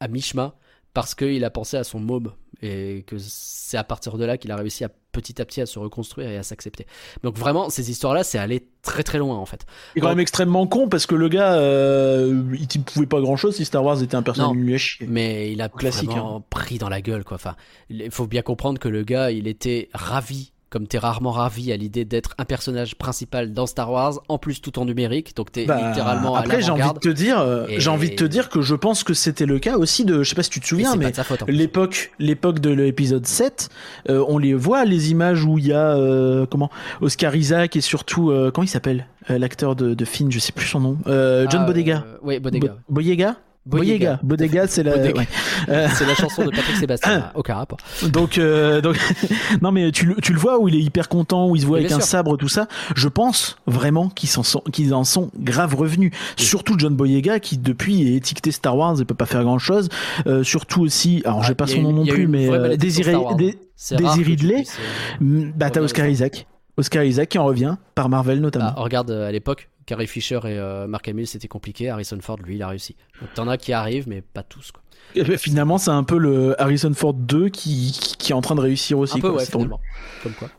à 0.00 0.08
mi-chemin 0.08 0.54
parce 0.94 1.14
qu'il 1.14 1.44
a 1.44 1.50
pensé 1.50 1.76
à 1.76 1.84
son 1.84 2.00
môme 2.00 2.32
et 2.62 3.04
que 3.06 3.16
c'est 3.18 3.76
à 3.76 3.84
partir 3.84 4.18
de 4.18 4.24
là 4.24 4.36
qu'il 4.38 4.50
a 4.50 4.56
réussi 4.56 4.84
à 4.84 4.88
petit 5.12 5.40
à 5.40 5.44
petit 5.44 5.60
à 5.60 5.66
se 5.66 5.78
reconstruire 5.78 6.28
et 6.28 6.36
à 6.36 6.42
s'accepter. 6.42 6.86
Donc 7.22 7.36
vraiment, 7.36 7.70
ces 7.70 7.90
histoires-là, 7.90 8.24
c'est 8.24 8.38
aller 8.38 8.66
très 8.82 9.02
très 9.02 9.18
loin 9.18 9.36
en 9.36 9.46
fait. 9.46 9.64
C'est 9.94 10.00
quand 10.00 10.08
même 10.08 10.20
extrêmement 10.20 10.66
con 10.66 10.88
parce 10.88 11.06
que 11.06 11.14
le 11.14 11.28
gars, 11.28 11.54
euh, 11.54 12.42
il 12.54 12.78
ne 12.80 12.84
pouvait 12.84 13.06
pas 13.06 13.20
grand 13.20 13.36
chose 13.36 13.56
si 13.56 13.64
Star 13.64 13.84
Wars 13.84 14.02
était 14.02 14.14
un 14.16 14.22
personnage 14.22 14.56
Non. 14.56 14.74
à 14.74 14.78
chier. 14.78 15.06
Mais 15.08 15.52
il 15.52 15.60
a 15.62 15.68
Classique, 15.68 16.10
vraiment 16.10 16.40
pris 16.50 16.78
dans 16.78 16.88
la 16.88 17.00
gueule, 17.00 17.24
quoi. 17.24 17.36
Enfin, 17.36 17.56
il 17.90 18.10
faut 18.10 18.26
bien 18.26 18.42
comprendre 18.42 18.78
que 18.78 18.88
le 18.88 19.02
gars, 19.02 19.30
il 19.30 19.46
était 19.46 19.88
ravi, 19.94 20.52
comme 20.70 20.86
t'es 20.86 20.98
rarement 20.98 21.30
ravi 21.30 21.72
à 21.72 21.76
l'idée 21.76 22.04
d'être 22.04 22.34
un 22.38 22.44
personnage 22.44 22.94
principal 22.96 23.52
dans 23.52 23.66
Star 23.66 23.90
Wars, 23.90 24.20
en 24.28 24.36
plus 24.38 24.60
tout 24.60 24.78
en 24.78 24.84
numérique, 24.84 25.34
donc 25.34 25.50
t'es 25.50 25.64
Bah, 25.64 25.88
littéralement 25.88 26.34
à 26.36 26.40
après, 26.40 26.60
j'ai 26.60 26.70
envie 26.70 26.92
de 26.92 26.98
te 26.98 27.08
dire, 27.08 27.38
euh, 27.40 27.66
Et- 27.68 27.80
j'ai 27.80 27.90
envie 27.90 28.10
de 28.10 28.14
te 28.16 28.24
dire 28.24 28.48
que 28.50 28.60
je 28.60 28.74
pense 28.74 29.02
que 29.04 29.14
c'était 29.14 29.46
le 29.46 29.58
cas 29.58 29.76
aussi 29.78 30.04
de, 30.04 30.22
je 30.22 30.28
sais 30.28 30.34
pas 30.34 30.42
si 30.42 30.50
tu 30.50 30.60
te 30.60 30.66
souviens, 30.66 30.94
mais 30.96 31.12
l'époque, 31.48 32.12
l'époque 32.18 32.58
de 32.60 32.70
l'épisode 32.70 33.26
7, 33.26 33.70
euh, 34.10 34.24
on 34.28 34.36
les 34.38 34.54
voit 34.54 34.84
les 34.84 35.10
images 35.10 35.44
où 35.44 35.58
il 35.58 35.66
y 35.68 35.72
a 35.72 35.96
euh, 35.96 36.44
comment 36.46 36.70
Oscar 37.00 37.34
Isaac 37.34 37.74
et 37.76 37.80
surtout 37.80 38.30
euh, 38.30 38.50
comment 38.50 38.64
il 38.64 38.68
s'appelle 38.68 39.06
l'acteur 39.28 39.76
de, 39.76 39.92
de 39.94 40.04
Finn, 40.04 40.30
je 40.32 40.38
sais 40.38 40.52
plus 40.52 40.66
son 40.66 40.80
nom, 40.80 40.96
John 41.06 41.62
Ah, 41.62 41.64
Bodega. 41.66 42.04
oui, 42.22 42.38
Bodega. 42.40 42.68
Bo- 42.68 42.74
Boyega? 42.88 43.36
Boyega. 43.68 44.18
Bodega, 44.22 44.66
c'est 44.66 44.82
la. 44.82 44.96
Bodega. 44.96 45.18
ouais. 45.20 45.28
Euh, 45.68 45.88
C'est 45.94 46.06
la 46.06 46.14
chanson 46.14 46.44
de 46.44 46.50
Patrick 46.50 46.76
Sébastien. 46.76 47.30
Aucun 47.34 47.54
rapport. 47.56 47.78
Donc, 48.10 48.38
euh, 48.38 48.80
donc, 48.80 48.96
non 49.62 49.70
mais 49.72 49.90
tu, 49.92 50.06
le- 50.06 50.14
tu 50.16 50.32
le 50.32 50.38
vois 50.38 50.58
où 50.58 50.68
il 50.68 50.74
est 50.74 50.80
hyper 50.80 51.08
content, 51.08 51.48
où 51.48 51.56
il 51.56 51.60
se 51.62 51.66
voit 51.66 51.78
Oui, 51.78 51.84
avec 51.84 51.92
un 51.92 52.00
sûr. 52.00 52.06
sabre, 52.06 52.36
tout 52.36 52.48
ça. 52.48 52.66
Je 52.96 53.08
pense 53.08 53.58
vraiment 53.66 54.08
qu'ils 54.08 54.28
s'en 54.28 54.42
sont, 54.42 54.60
qu'ils 54.72 54.94
en 54.94 55.04
sont 55.04 55.30
grave 55.38 55.74
revenus. 55.74 56.12
Surtout 56.36 56.74
John 56.78 56.94
Boyega 56.96 57.38
qui 57.40 57.58
depuis 57.58 58.08
est 58.08 58.14
étiqueté 58.16 58.50
Star 58.52 58.76
Wars 58.76 59.00
et 59.00 59.04
peut 59.04 59.14
pas 59.14 59.26
faire 59.26 59.42
grand 59.44 59.58
chose. 59.58 59.88
Euh, 60.26 60.42
surtout 60.42 60.80
aussi, 60.82 61.22
alors 61.24 61.42
j'ai 61.42 61.52
Ah, 61.52 61.56
pas 61.56 61.66
son 61.66 61.82
nom 61.82 61.92
non 61.92 62.06
plus, 62.06 62.26
mais 62.26 62.48
euh, 62.50 62.76
Désiré. 62.76 63.14
Dé- 63.36 63.58
tu 63.86 63.94
Ridley. 64.24 64.54
puisses, 64.56 64.76
euh, 65.20 65.24
mm, 65.24 65.52
bah 65.54 65.70
t'as 65.70 65.80
Oscar 65.80 66.06
Isaac, 66.06 66.46
Oscar 66.76 67.04
Isaac 67.04 67.28
qui 67.28 67.38
en 67.38 67.44
revient 67.44 67.76
par 67.94 68.08
Marvel 68.08 68.40
notamment. 68.40 68.72
Ah, 68.76 68.80
regarde 68.80 69.10
euh, 69.10 69.28
à 69.28 69.30
l'époque, 69.32 69.68
Carrie 69.88 70.06
Fisher 70.06 70.40
et 70.44 70.58
euh, 70.58 70.86
Mark 70.86 71.08
Hamill, 71.08 71.26
c'était 71.26 71.48
compliqué. 71.48 71.88
Harrison 71.88 72.18
Ford, 72.20 72.36
lui, 72.44 72.56
il 72.56 72.62
a 72.62 72.68
réussi. 72.68 72.94
Donc 73.22 73.32
t'en 73.34 73.48
as 73.48 73.56
qui 73.56 73.72
arrivent, 73.72 74.06
mais 74.06 74.20
pas 74.20 74.42
tous. 74.42 74.70
Quoi. 74.70 74.82
Et 75.14 75.24
ben, 75.24 75.38
finalement, 75.38 75.78
c'est 75.78 75.90
un 75.90 76.04
peu 76.04 76.18
le 76.18 76.60
Harrison 76.60 76.92
Ford 76.92 77.14
2 77.14 77.48
qui, 77.48 77.98
est 78.28 78.34
en 78.34 78.42
train 78.42 78.54
de 78.54 78.60
réussir 78.60 78.98
aussi. 78.98 79.16
Un 79.16 79.20
peu, 79.20 79.30
quoi. 79.30 79.38
ouais, 79.38 79.44
C'est 79.46 79.52
drôle. 79.52 79.62
finalement. 79.62 79.80
Comme 80.22 80.34
quoi. 80.34 80.50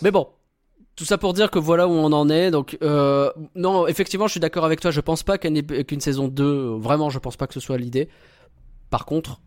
Mais 0.00 0.10
bon. 0.10 0.28
Tout 0.96 1.04
ça 1.04 1.18
pour 1.18 1.34
dire 1.34 1.50
que 1.50 1.58
voilà 1.58 1.86
où 1.86 1.92
on 1.92 2.10
en 2.10 2.30
est. 2.30 2.50
Donc, 2.50 2.78
euh, 2.82 3.30
non, 3.54 3.86
effectivement, 3.86 4.26
je 4.26 4.32
suis 4.32 4.40
d'accord 4.40 4.64
avec 4.64 4.80
toi. 4.80 4.90
Je 4.90 5.00
pense 5.00 5.22
pas 5.22 5.36
qu'une 5.36 6.00
saison 6.00 6.26
2, 6.26 6.42
euh, 6.42 6.76
vraiment, 6.78 7.10
je 7.10 7.18
pense 7.18 7.36
pas 7.36 7.46
que 7.46 7.54
ce 7.54 7.60
soit 7.60 7.76
l'idée. 7.76 8.08
Par 8.88 9.04
contre, 9.04 9.42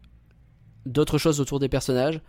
d'autres 0.85 1.17
choses 1.17 1.41
autour 1.41 1.59
des 1.59 1.69
personnages. 1.69 2.21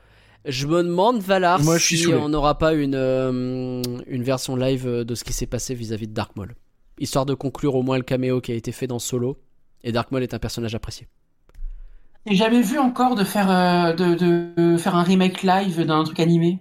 Je 0.44 0.66
me 0.66 0.82
demande, 0.82 1.20
Valar, 1.20 1.62
Moi, 1.62 1.78
je 1.78 1.84
suis 1.84 1.96
si 1.98 2.02
saoulé. 2.04 2.16
on 2.18 2.28
n'aura 2.28 2.58
pas 2.58 2.74
une, 2.74 2.94
euh, 2.96 3.82
une 4.06 4.22
version 4.22 4.56
live 4.56 4.86
euh, 4.86 5.04
de 5.04 5.14
ce 5.14 5.22
qui 5.24 5.32
s'est 5.32 5.46
passé 5.46 5.74
vis-à-vis 5.74 6.08
de 6.08 6.12
Dark 6.14 6.34
Maul. 6.36 6.54
Histoire 6.98 7.26
de 7.26 7.34
conclure 7.34 7.74
au 7.76 7.82
moins 7.82 7.96
le 7.96 8.02
caméo 8.02 8.40
qui 8.40 8.50
a 8.52 8.54
été 8.54 8.72
fait 8.72 8.86
dans 8.86 8.98
Solo. 8.98 9.38
Et 9.84 9.92
Dark 9.92 10.10
Maul 10.10 10.22
est 10.22 10.34
un 10.34 10.38
personnage 10.38 10.74
apprécié. 10.74 11.06
J'ai 12.26 12.36
jamais 12.36 12.62
vu 12.62 12.78
encore 12.78 13.14
de 13.14 13.24
faire, 13.24 13.50
euh, 13.50 13.92
de, 13.92 14.14
de 14.54 14.76
faire 14.76 14.94
un 14.96 15.02
remake 15.02 15.42
live 15.42 15.84
d'un 15.84 16.04
truc 16.04 16.20
animé. 16.20 16.58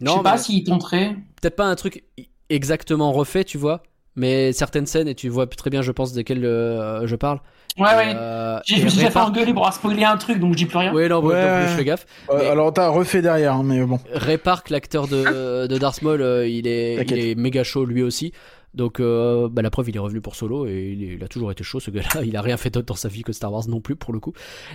Je 0.00 0.10
sais 0.10 0.22
pas 0.22 0.38
s'il 0.38 0.64
tenterait. 0.64 1.14
peut-être 1.40 1.56
pas 1.56 1.66
un 1.66 1.74
truc 1.76 2.04
exactement 2.48 3.12
refait, 3.12 3.44
tu 3.44 3.58
vois, 3.58 3.82
mais 4.16 4.52
certaines 4.52 4.86
scènes, 4.86 5.08
et 5.08 5.14
tu 5.14 5.28
vois 5.28 5.46
très 5.46 5.70
bien, 5.70 5.82
je 5.82 5.92
pense, 5.92 6.12
desquelles 6.12 6.44
euh, 6.44 7.06
je 7.06 7.16
parle. 7.16 7.40
Ouais, 7.78 7.84
ouais. 7.94 8.12
Euh, 8.16 8.58
J'ai- 8.66 8.74
et 8.76 8.78
Je 8.80 8.84
me 8.84 8.88
suis 8.90 8.98
déjà 8.98 9.10
fait 9.12 9.20
engueuler 9.20 9.52
pour 9.52 9.62
avoir 9.62 9.74
spoilé 9.74 10.02
un 10.04 10.16
truc, 10.16 10.40
donc 10.40 10.52
je 10.52 10.56
dis 10.58 10.66
plus 10.66 10.76
rien. 10.78 10.92
Oui, 10.92 11.08
non, 11.08 11.20
Ouais, 11.20 11.34
non 11.34 11.40
plus, 11.40 11.62
ouais. 11.64 11.68
je 11.70 11.76
fais 11.76 11.84
gaffe. 11.84 12.06
Euh, 12.30 12.38
Mais- 12.38 12.46
Alors 12.48 12.72
t'as 12.74 12.88
refait 12.88 13.22
derrière, 13.22 13.54
hein, 13.54 13.62
mais 13.64 13.80
bon. 13.84 14.00
Ray 14.12 14.38
Park, 14.38 14.70
l'acteur 14.70 15.06
de, 15.06 15.66
de 15.68 15.78
Darth 15.78 16.02
Maul, 16.02 16.20
euh, 16.20 16.48
il 16.48 16.66
est, 16.66 16.96
il 17.08 17.18
est 17.18 17.34
méga 17.36 17.62
chaud 17.62 17.84
lui 17.86 18.02
aussi. 18.02 18.32
Donc, 18.72 19.00
euh, 19.00 19.48
bah, 19.50 19.62
la 19.62 19.70
preuve, 19.70 19.88
il 19.88 19.96
est 19.96 20.00
revenu 20.00 20.20
pour 20.20 20.36
Solo 20.36 20.66
et 20.66 20.96
il, 20.96 21.24
a 21.24 21.28
toujours 21.28 21.50
été 21.50 21.64
chaud, 21.64 21.80
ce 21.80 21.90
gars-là. 21.90 22.22
Il 22.24 22.36
a 22.36 22.42
rien 22.42 22.56
fait 22.56 22.70
d'autre 22.70 22.86
dans 22.86 22.94
sa 22.94 23.08
vie 23.08 23.22
que 23.22 23.32
Star 23.32 23.52
Wars 23.52 23.66
non 23.68 23.80
plus, 23.80 23.96
pour 23.96 24.12
le 24.12 24.20
coup. 24.20 24.32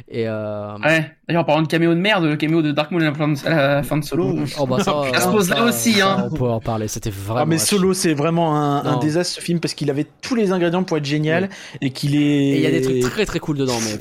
Et, 0.10 0.28
euh, 0.28 0.78
Ouais. 0.84 1.12
D'ailleurs, 1.28 1.44
en 1.44 1.46
parlant 1.46 1.62
de 1.62 1.68
caméo 1.68 1.94
de 1.94 2.00
merde, 2.00 2.26
le 2.26 2.36
caméo 2.36 2.62
de 2.62 2.72
Dark 2.72 2.92
Moon 2.92 3.00
à 3.00 3.06
la 3.50 3.84
fin 3.84 3.98
de, 3.98 4.04
Solo. 4.04 4.40
oh, 4.60 4.66
bah, 4.68 4.84
ça, 4.84 5.04
Ça 5.14 5.22
se 5.22 5.28
pose 5.30 5.50
là 5.50 5.58
ça, 5.58 5.64
aussi, 5.64 5.94
ça, 5.94 6.14
hein. 6.14 6.30
On 6.32 6.36
peut 6.36 6.44
en 6.44 6.60
parler. 6.60 6.88
C'était 6.88 7.10
vraiment. 7.10 7.42
Ah 7.42 7.46
mais. 7.46 7.58
Solo 7.58 7.94
c'est 7.94 8.14
vraiment 8.14 8.56
un, 8.56 9.00
désastre 9.00 9.36
ce 9.36 9.42
film 9.42 9.60
parce 9.60 9.74
qu'il 9.74 9.90
avait 9.90 10.06
tous 10.22 10.36
les 10.36 10.52
ingrédients 10.52 10.84
pour 10.84 10.98
être 10.98 11.06
génial 11.06 11.50
et 11.82 11.92
qu'il 11.92 12.16
est. 12.16 12.20
Et 12.20 12.56
il 12.56 12.62
y 12.62 12.68
a 12.68 12.72
des 12.72 12.82
trucs 12.82 13.00
très 13.02 13.26
très 13.26 13.40
cool 13.40 13.58
dedans, 13.58 13.80
mais, 13.84 13.98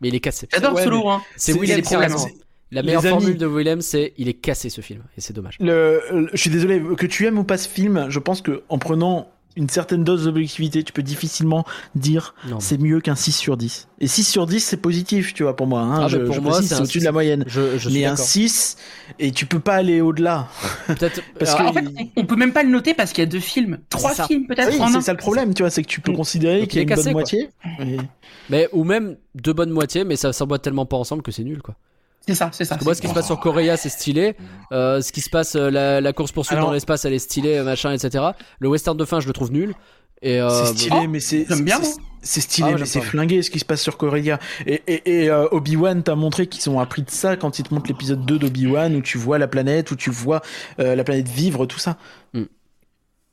mais 0.00 0.08
il 0.08 0.14
est 0.14 0.20
cassé. 0.20 0.48
J'adore 0.52 0.74
Ouais, 0.74 0.84
Solo, 0.84 1.08
hein. 1.08 1.22
C'est 1.36 1.52
c'est- 1.52 1.58
William 1.58 1.82
c'est- 1.82 2.45
La 2.72 2.82
meilleure 2.82 3.00
amis. 3.06 3.10
formule 3.10 3.38
de 3.38 3.46
Willem, 3.46 3.80
c'est 3.80 4.12
il 4.18 4.28
est 4.28 4.34
cassé 4.34 4.70
ce 4.70 4.80
film. 4.80 5.02
Et 5.16 5.20
c'est 5.20 5.32
dommage. 5.32 5.56
Le, 5.60 6.00
le- 6.12 6.28
je 6.32 6.36
suis 6.38 6.50
désolé 6.50 6.82
que 6.98 7.06
tu 7.06 7.24
aimes 7.26 7.38
ou 7.38 7.44
pas 7.44 7.58
ce 7.58 7.68
film, 7.68 8.06
je 8.08 8.18
pense 8.18 8.40
que 8.42 8.62
en 8.68 8.78
prenant 8.78 9.28
une 9.58 9.70
certaine 9.70 10.04
dose 10.04 10.24
d'objectivité, 10.24 10.82
tu 10.82 10.92
peux 10.92 11.02
difficilement 11.02 11.64
dire 11.94 12.34
c'est 12.58 12.78
mieux 12.78 13.00
qu'un 13.00 13.14
6 13.14 13.32
sur 13.32 13.56
10. 13.56 13.88
Et 14.00 14.06
6 14.06 14.24
sur 14.24 14.46
10 14.46 14.60
c'est 14.60 14.76
positif, 14.76 15.32
tu 15.32 15.44
vois 15.44 15.56
pour 15.56 15.66
moi. 15.66 15.80
Hein. 15.80 16.00
Ah, 16.02 16.08
je, 16.08 16.18
pour 16.18 16.34
je 16.34 16.40
moi, 16.40 16.60
c'est 16.60 16.74
au-dessus 16.74 16.98
de 16.98 17.00
six. 17.00 17.04
la 17.06 17.12
moyenne. 17.12 17.44
je, 17.46 17.78
je 17.78 17.88
Mais 17.88 18.04
un 18.04 18.10
d'accord. 18.10 18.26
6 18.26 18.76
et 19.18 19.30
tu 19.30 19.46
peux 19.46 19.60
pas 19.60 19.76
aller 19.76 20.02
au-delà. 20.02 20.48
Peut-être. 20.88 21.22
Parce 21.38 21.54
que 21.54 21.62
En 21.62 21.72
fait, 21.72 21.84
on- 22.16 22.26
peut 22.26 22.36
même 22.36 22.52
pas 22.52 22.64
le 22.64 22.68
noter 22.68 22.92
parce 22.92 23.12
qu'il 23.12 23.22
y 23.24 23.26
a 23.26 23.30
deux 23.30 23.40
films. 23.40 23.78
Trois 23.88 24.12
films 24.26 24.46
peut-être 24.46 24.72
Oui, 24.78 24.78
c'est 24.92 25.00
ça 25.00 25.12
le 25.12 25.18
problème, 25.18 25.54
tu 25.54 25.62
vois, 25.62 25.70
c'est 25.70 25.82
que 25.82 25.88
tu 25.88 26.02
peux 26.02 26.12
considérer 26.12 26.66
qu'il 26.66 26.76
y 26.76 26.78
a 26.80 26.82
une 26.82 26.90
est 26.92 26.94
bonne 26.94 26.96
cassé, 27.04 27.12
quoi. 27.12 27.20
moitié. 27.20 27.48
Et- 27.80 27.96
Mais 28.50 28.68
ou 28.72 28.84
même 28.84 29.16
deux 29.36 29.54
bonnes 29.54 29.70
moitiés, 29.70 30.04
mais 30.04 30.16
ça 30.16 30.34
s'emboîte 30.34 30.60
tellement 30.62 30.84
pas 30.84 30.98
ensemble 30.98 31.22
que 31.22 31.30
c'est 31.32 31.44
nul 31.44 31.62
quoi. 31.62 31.76
C'est 32.28 32.34
ça, 32.34 32.50
c'est 32.52 32.64
ça. 32.64 32.74
Parce 32.74 32.80
que 32.80 32.84
moi, 32.84 32.94
ce 32.94 33.00
qui 33.00 33.08
se 33.08 33.14
passe 33.14 33.26
sur 33.26 33.38
Correa, 33.38 33.76
c'est 33.76 33.88
stylé. 33.88 34.34
Euh, 34.72 35.00
ce 35.00 35.12
qui 35.12 35.20
se 35.20 35.30
passe, 35.30 35.54
euh, 35.54 35.70
la, 35.70 36.00
la 36.00 36.12
course 36.12 36.32
poursuite 36.32 36.56
Alors- 36.58 36.68
dans 36.70 36.74
l'espace, 36.74 37.04
elle 37.04 37.12
est 37.12 37.18
stylée, 37.20 37.62
machin, 37.62 37.92
etc. 37.92 38.24
Le 38.58 38.68
western 38.68 38.96
de 38.96 39.04
fin, 39.04 39.20
je 39.20 39.26
le 39.28 39.32
trouve 39.32 39.52
nul. 39.52 39.74
Et 40.22 40.40
euh, 40.40 40.48
C'est 40.64 40.72
stylé, 40.78 40.96
oh, 41.04 41.08
mais 41.08 41.20
c'est 41.20 41.46
j'aime 41.48 41.62
bien, 41.64 41.78
c'est- 42.22 42.40
stylé, 42.40 42.70
Ah 42.74 42.76
mais 42.80 42.86
c'est 42.86 43.00
flingué 43.02 43.42
ce 43.42 43.50
qui 43.50 43.58
se 43.60 43.64
passe 43.64 43.82
sur 43.82 43.96
Corellia. 43.98 44.40
Et, 44.66 44.82
et, 44.88 45.22
et 45.24 45.30
euh, 45.30 45.46
Obi-Wan 45.52 46.02
t'a 46.02 46.16
montré 46.16 46.46
qu'ils 46.48 46.68
ont 46.70 46.80
appris 46.80 47.02
de 47.02 47.10
ça 47.10 47.36
quand 47.36 47.58
ils 47.58 47.62
te 47.62 47.72
montrent 47.74 47.88
l'épisode 47.88 48.24
2 48.24 48.38
d'Obi-Wan 48.38 48.96
où 48.96 49.02
tu 49.02 49.18
vois 49.18 49.38
la 49.38 49.46
planète, 49.46 49.90
où 49.90 49.96
tu 49.96 50.10
vois 50.10 50.40
euh, 50.80 50.96
la 50.96 51.04
planète 51.04 51.28
vivre, 51.28 51.66
tout 51.66 51.78
ça. 51.78 51.96
Mm. 52.32 52.44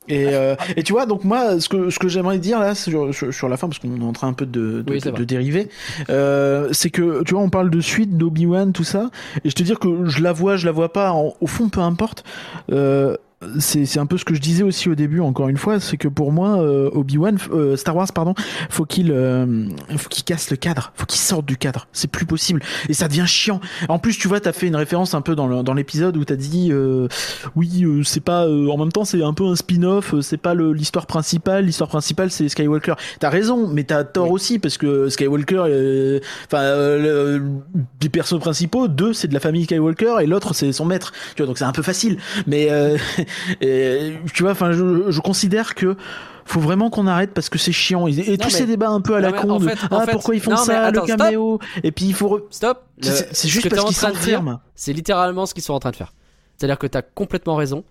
Et, 0.09 0.27
euh, 0.29 0.55
et 0.75 0.83
tu 0.83 0.91
vois, 0.93 1.05
donc 1.05 1.23
moi, 1.23 1.59
ce 1.59 1.69
que, 1.69 1.89
ce 1.89 1.97
que 1.99 2.07
j'aimerais 2.07 2.37
dire 2.37 2.59
là 2.59 2.75
sur, 2.75 3.13
sur, 3.13 3.33
sur 3.33 3.47
la 3.49 3.57
fin, 3.57 3.67
parce 3.67 3.79
qu'on 3.79 3.99
est 3.99 4.03
en 4.03 4.11
train 4.13 4.27
un 4.27 4.33
peu 4.33 4.45
de, 4.45 4.81
de, 4.81 4.91
Oui, 4.91 4.99
de- 4.99 5.23
dériver, 5.23 5.69
euh, 6.09 6.67
c'est 6.71 6.89
que 6.89 7.23
tu 7.23 7.33
vois, 7.33 7.43
on 7.43 7.49
parle 7.49 7.69
de 7.69 7.79
suite 7.81 8.17
d'Obi-Wan, 8.17 8.73
tout 8.73 8.83
ça, 8.83 9.09
et 9.43 9.49
je 9.49 9.55
te 9.55 9.63
dire 9.63 9.79
que 9.79 10.05
je 10.05 10.21
la 10.21 10.33
vois, 10.33 10.57
je 10.57 10.65
la 10.65 10.71
vois 10.71 10.91
pas, 10.91 11.11
en- 11.11 11.33
au 11.39 11.47
fond, 11.47 11.69
peu 11.69 11.79
importe. 11.79 12.23
Euh, 12.71 13.15
c'est 13.59 13.85
c'est 13.85 13.99
un 13.99 14.05
peu 14.05 14.17
ce 14.17 14.25
que 14.25 14.33
je 14.33 14.41
disais 14.41 14.63
aussi 14.63 14.89
au 14.89 14.95
début, 14.95 15.19
encore 15.19 15.49
une 15.49 15.57
fois, 15.57 15.79
c'est 15.79 15.97
que 15.97 16.07
pour 16.07 16.31
moi, 16.31 16.61
euh, 16.61 16.89
Obi-Wan, 16.93 17.37
euh, 17.51 17.75
Star 17.75 17.95
Wars, 17.95 18.11
pardon, 18.13 18.33
faut 18.69 18.85
qu'il 18.85 19.11
euh, 19.11 19.67
faut 19.97 20.09
qu'il 20.09 20.23
casse 20.23 20.49
le 20.51 20.57
cadre, 20.57 20.91
faut 20.95 21.05
qu'il 21.05 21.19
sorte 21.19 21.45
du 21.45 21.57
cadre. 21.57 21.87
C'est 21.93 22.09
plus 22.09 22.25
possible 22.25 22.61
et 22.89 22.93
ça 22.93 23.07
devient 23.07 23.25
chiant. 23.27 23.59
En 23.89 23.99
plus, 23.99 24.17
tu 24.17 24.27
vois, 24.27 24.39
t'as 24.39 24.53
fait 24.53 24.67
une 24.67 24.75
référence 24.75 25.13
un 25.13 25.21
peu 25.21 25.35
dans 25.35 25.73
l'épisode 25.73 26.17
où 26.17 26.25
t'as 26.25 26.35
dit 26.35 26.69
euh, 26.71 27.07
oui, 27.55 27.83
euh, 27.83 28.03
c'est 28.03 28.19
pas 28.19 28.45
euh, 28.45 28.67
en 28.69 28.77
même 28.77 28.91
temps 28.91 29.05
c'est 29.05 29.23
un 29.23 29.33
peu 29.33 29.45
un 29.45 29.55
spin-off, 29.55 30.13
euh, 30.13 30.21
c'est 30.21 30.37
pas 30.37 30.53
l'histoire 30.55 31.05
principale. 31.05 31.65
L'histoire 31.65 31.89
principale 31.89 32.31
c'est 32.31 32.49
Skywalker. 32.49 32.95
T'as 33.19 33.29
raison, 33.29 33.67
mais 33.67 33.83
t'as 33.83 34.03
tort 34.03 34.31
aussi 34.31 34.59
parce 34.59 34.77
que 34.77 35.09
Skywalker, 35.09 36.19
enfin 36.45 36.61
euh, 36.61 37.39
les 38.01 38.09
persos 38.09 38.39
principaux, 38.39 38.87
deux 38.87 39.13
c'est 39.13 39.27
de 39.27 39.33
la 39.33 39.39
famille 39.39 39.63
Skywalker 39.65 40.17
et 40.21 40.25
l'autre 40.25 40.53
c'est 40.53 40.71
son 40.71 40.85
maître. 40.85 41.13
Tu 41.35 41.41
vois, 41.41 41.47
donc 41.47 41.57
c'est 41.57 41.65
un 41.65 41.71
peu 41.71 41.81
facile. 41.81 42.17
Mais 42.47 42.67
euh, 42.69 42.97
et, 43.61 44.13
tu 44.33 44.43
vois, 44.43 44.51
enfin 44.51 44.71
je, 44.71 45.09
je 45.11 45.19
considère 45.21 45.75
que 45.75 45.95
faut 46.45 46.59
vraiment 46.59 46.89
qu'on 46.89 47.07
arrête 47.07 47.33
parce 47.33 47.49
que 47.49 47.57
c'est 47.57 47.71
chiant. 47.71 48.05
Et, 48.07 48.11
et 48.19 48.37
tous 48.37 48.45
mais- 48.47 48.49
ces 48.51 48.65
débats 48.65 48.89
un 48.89 48.99
peu 49.01 49.15
à 49.15 49.21
Non, 49.21 49.27
la 49.27 49.31
mais 49.31 49.37
con 49.41 49.49
en 49.51 49.59
de 49.59 49.69
fait- 49.69 49.77
en 49.93 49.99
ah 49.99 50.05
fait- 50.05 50.11
pourquoi 50.11 50.35
ils 50.35 50.41
font 50.41 50.51
non, 50.51 50.57
mais 50.67 50.73
ça, 50.73 50.81
attends, 50.87 51.01
le 51.01 51.07
caméo, 51.07 51.59
et 51.83 51.91
puis 51.91 52.05
il 52.05 52.13
faut 52.13 52.27
re- 52.37 52.43
stop. 52.49 52.83
C'est 53.01 53.33
c'est 53.33 53.47
ce 53.47 53.47
juste 53.47 53.69
parce 53.69 53.81
en 53.81 53.87
qu'ils 53.87 53.95
train 53.97 54.09
de 54.09 54.13
dire, 54.15 54.21
s'enferment. 54.23 54.59
C'est 54.75 54.93
littéralement 54.93 55.45
ce 55.45 55.53
qu'ils 55.53 55.63
sont 55.63 55.73
en 55.73 55.79
train 55.79 55.91
de 55.91 55.95
faire. 55.95 56.13
C'est-à-dire 56.57 56.77
que 56.77 56.87
t'as 56.87 57.01
complètement 57.01 57.55
raison. 57.55 57.83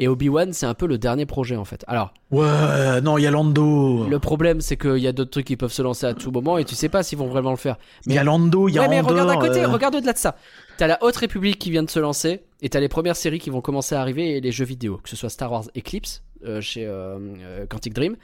Et 0.00 0.06
Obi-Wan, 0.06 0.52
c'est 0.52 0.64
un 0.66 0.74
peu 0.74 0.86
le 0.86 0.96
dernier 0.96 1.26
projet 1.26 1.56
en 1.56 1.64
fait. 1.64 1.84
Alors, 1.88 2.14
Ouais, 2.30 3.00
non, 3.02 3.18
il 3.18 3.22
y 3.24 3.26
a 3.26 3.32
Lando. 3.32 4.06
le 4.08 4.18
problème, 4.20 4.60
c'est 4.60 4.76
qu'il 4.76 4.98
y 4.98 5.08
a 5.08 5.12
d'autres 5.12 5.32
trucs 5.32 5.46
qui 5.46 5.56
peuvent 5.56 5.72
se 5.72 5.82
lancer 5.82 6.06
à 6.06 6.14
tout 6.14 6.30
moment 6.30 6.56
et 6.56 6.64
tu 6.64 6.76
sais 6.76 6.88
pas 6.88 7.02
s'ils 7.02 7.18
vont 7.18 7.26
vraiment 7.26 7.50
le 7.50 7.56
faire. 7.56 7.76
Il 8.06 8.12
y 8.14 8.18
a 8.18 8.22
Lando, 8.22 8.68
il 8.68 8.74
y 8.76 8.78
a 8.78 8.82
ouais, 8.82 8.88
mais 8.88 9.00
Andor, 9.00 9.10
regarde 9.10 9.30
à 9.30 9.34
côté, 9.36 9.64
euh, 9.64 9.68
regarde 9.68 9.96
au-delà 9.96 10.12
de 10.12 10.18
ça. 10.18 10.36
T'as 10.78 10.86
la 10.86 11.02
Haute 11.02 11.16
République 11.16 11.58
qui 11.58 11.70
vient 11.70 11.82
de 11.82 11.90
se 11.90 11.98
lancer, 11.98 12.40
et 12.62 12.68
t'as 12.70 12.80
les 12.80 12.88
premières 12.88 13.16
séries 13.16 13.40
qui 13.40 13.50
vont 13.50 13.60
commencer 13.60 13.94
à 13.94 14.00
arriver, 14.00 14.36
et 14.36 14.40
les 14.40 14.52
jeux 14.52 14.64
vidéo, 14.64 14.98
que 15.02 15.08
ce 15.10 15.16
soit 15.16 15.28
Star 15.28 15.50
Wars 15.52 15.64
Eclipse 15.76 16.22
euh, 16.44 16.60
chez 16.60 16.86
euh, 16.86 17.18
euh, 17.42 17.66
Quantic 17.66 17.92
Dream, 17.92 18.16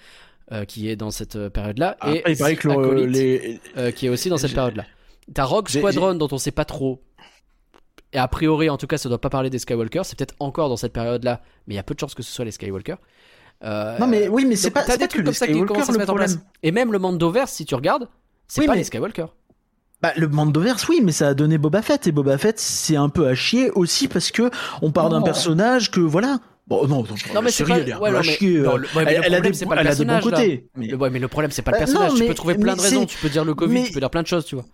euh, 0.52 0.64
qui 0.64 0.88
est 0.88 0.96
dans 0.96 1.10
cette 1.10 1.48
période-là, 1.48 1.96
Après, 2.00 2.18
et 2.18 2.30
il 2.30 2.38
paraît 2.38 2.56
que 2.56 2.68
le- 2.68 2.74
Acolyte, 2.74 3.60
les... 3.76 3.92
qui 3.92 4.06
est 4.06 4.08
aussi 4.08 4.28
dans 4.28 4.36
cette 4.38 4.54
période-là. 4.54 4.84
T'as 5.34 5.44
Rogue 5.44 5.68
Squadron, 5.68 6.14
dont 6.14 6.28
on 6.32 6.38
sait 6.38 6.52
pas 6.52 6.64
trop. 6.64 7.02
Et 8.12 8.18
a 8.18 8.28
priori, 8.28 8.70
en 8.70 8.76
tout 8.76 8.86
cas, 8.86 8.96
ça 8.98 9.08
doit 9.08 9.20
pas 9.20 9.30
parler 9.30 9.50
des 9.50 9.58
Skywalker. 9.58 10.02
C'est 10.04 10.16
peut-être 10.16 10.36
encore 10.38 10.68
dans 10.68 10.76
cette 10.76 10.92
période-là, 10.92 11.40
mais 11.66 11.74
il 11.74 11.76
y 11.76 11.80
a 11.80 11.82
peu 11.82 11.94
de 11.94 11.98
chances 11.98 12.14
que 12.14 12.22
ce 12.22 12.30
soit 12.32 12.44
les 12.44 12.52
Skywalker. 12.52 12.94
Euh, 13.64 13.98
Non 13.98 14.06
mais 14.06 14.28
oui, 14.28 14.44
mais 14.44 14.54
c'est 14.54 14.70
pas, 14.70 14.84
t'as 14.84 14.96
des 14.96 15.08
trucs 15.08 15.24
comme 15.24 15.34
ça 15.34 15.46
qui 15.48 15.54
commencent 15.64 15.88
à 15.88 15.92
se 15.92 15.98
mettre 15.98 16.12
en 16.12 16.16
place. 16.16 16.38
Et 16.62 16.70
même 16.70 16.92
le 16.92 17.00
Mandoverse, 17.00 17.50
si 17.52 17.64
tu 17.64 17.74
regardes, 17.74 18.08
c'est 18.46 18.60
Oui, 18.60 18.66
pas 18.68 18.74
mais- 18.74 18.78
les 18.78 18.84
Skywalker. 18.84 19.26
Bah, 20.04 20.12
le 20.18 20.28
Mandoverse, 20.28 20.86
oui, 20.90 21.00
mais 21.02 21.12
ça 21.12 21.28
a 21.28 21.32
donné 21.34 21.56
Boba 21.56 21.80
Fett 21.80 22.06
et 22.06 22.12
Boba 22.12 22.36
Fett, 22.36 22.60
c'est 22.60 22.96
un 22.96 23.08
peu 23.08 23.26
à 23.26 23.34
chier 23.34 23.70
aussi 23.70 24.06
parce 24.06 24.30
que 24.30 24.50
on 24.82 24.90
part 24.90 25.08
d'un 25.08 25.22
personnage 25.22 25.90
que 25.90 25.98
voilà. 26.00 26.40
Bon, 26.68 26.86
non, 26.86 26.96
non, 26.98 27.04
Non, 27.34 27.40
mais 27.42 27.50
c'est 27.50 27.64
pas- 27.64 27.78
elle 27.78 27.84
ouais, 27.96 28.10
peu 28.10 28.10
non, 28.12 28.18
à 28.18 28.20
mais- 28.20 28.22
chier. 28.22 28.58
non, 28.60 28.76
le- 28.76 28.86
ouais, 28.86 28.88
mais 28.96 29.00
elle, 29.00 29.06
le 29.06 29.10
elle 29.12 29.16
a 29.16 29.20
problème, 29.36 29.52
des, 29.52 29.58
c'est 29.58 29.64
pas 29.64 29.74
le 29.76 29.80
elle 29.80 29.86
a 29.86 29.94
des 29.94 30.04
bons 30.04 30.12
personnage, 30.12 30.30
là. 30.32 30.38
côtés. 30.44 30.68
mais- 30.76 30.86
Le- 30.88 30.96
Ouais, 30.98 31.08
mais 31.08 31.18
le 31.20 31.28
problème, 31.28 31.50
c'est 31.52 31.62
pas 31.62 31.70
le 31.70 31.76
Bah, 31.76 31.78
personnage. 31.86 32.12
tu 32.18 32.26
peux 32.26 32.34
trouver 32.34 32.54
plein 32.56 32.76
de 32.76 32.82
raisons. 32.82 33.06
Tu 33.06 33.16
peux 33.16 33.30
dire 33.30 33.46
le 33.46 33.54
Covid, 33.54 33.84
tu 33.84 33.92
peux 33.92 34.00
dire 34.00 34.10
plein 34.10 34.20
de 34.22 34.26
choses, 34.26 34.44
tu 34.44 34.56
vois. 34.56 34.64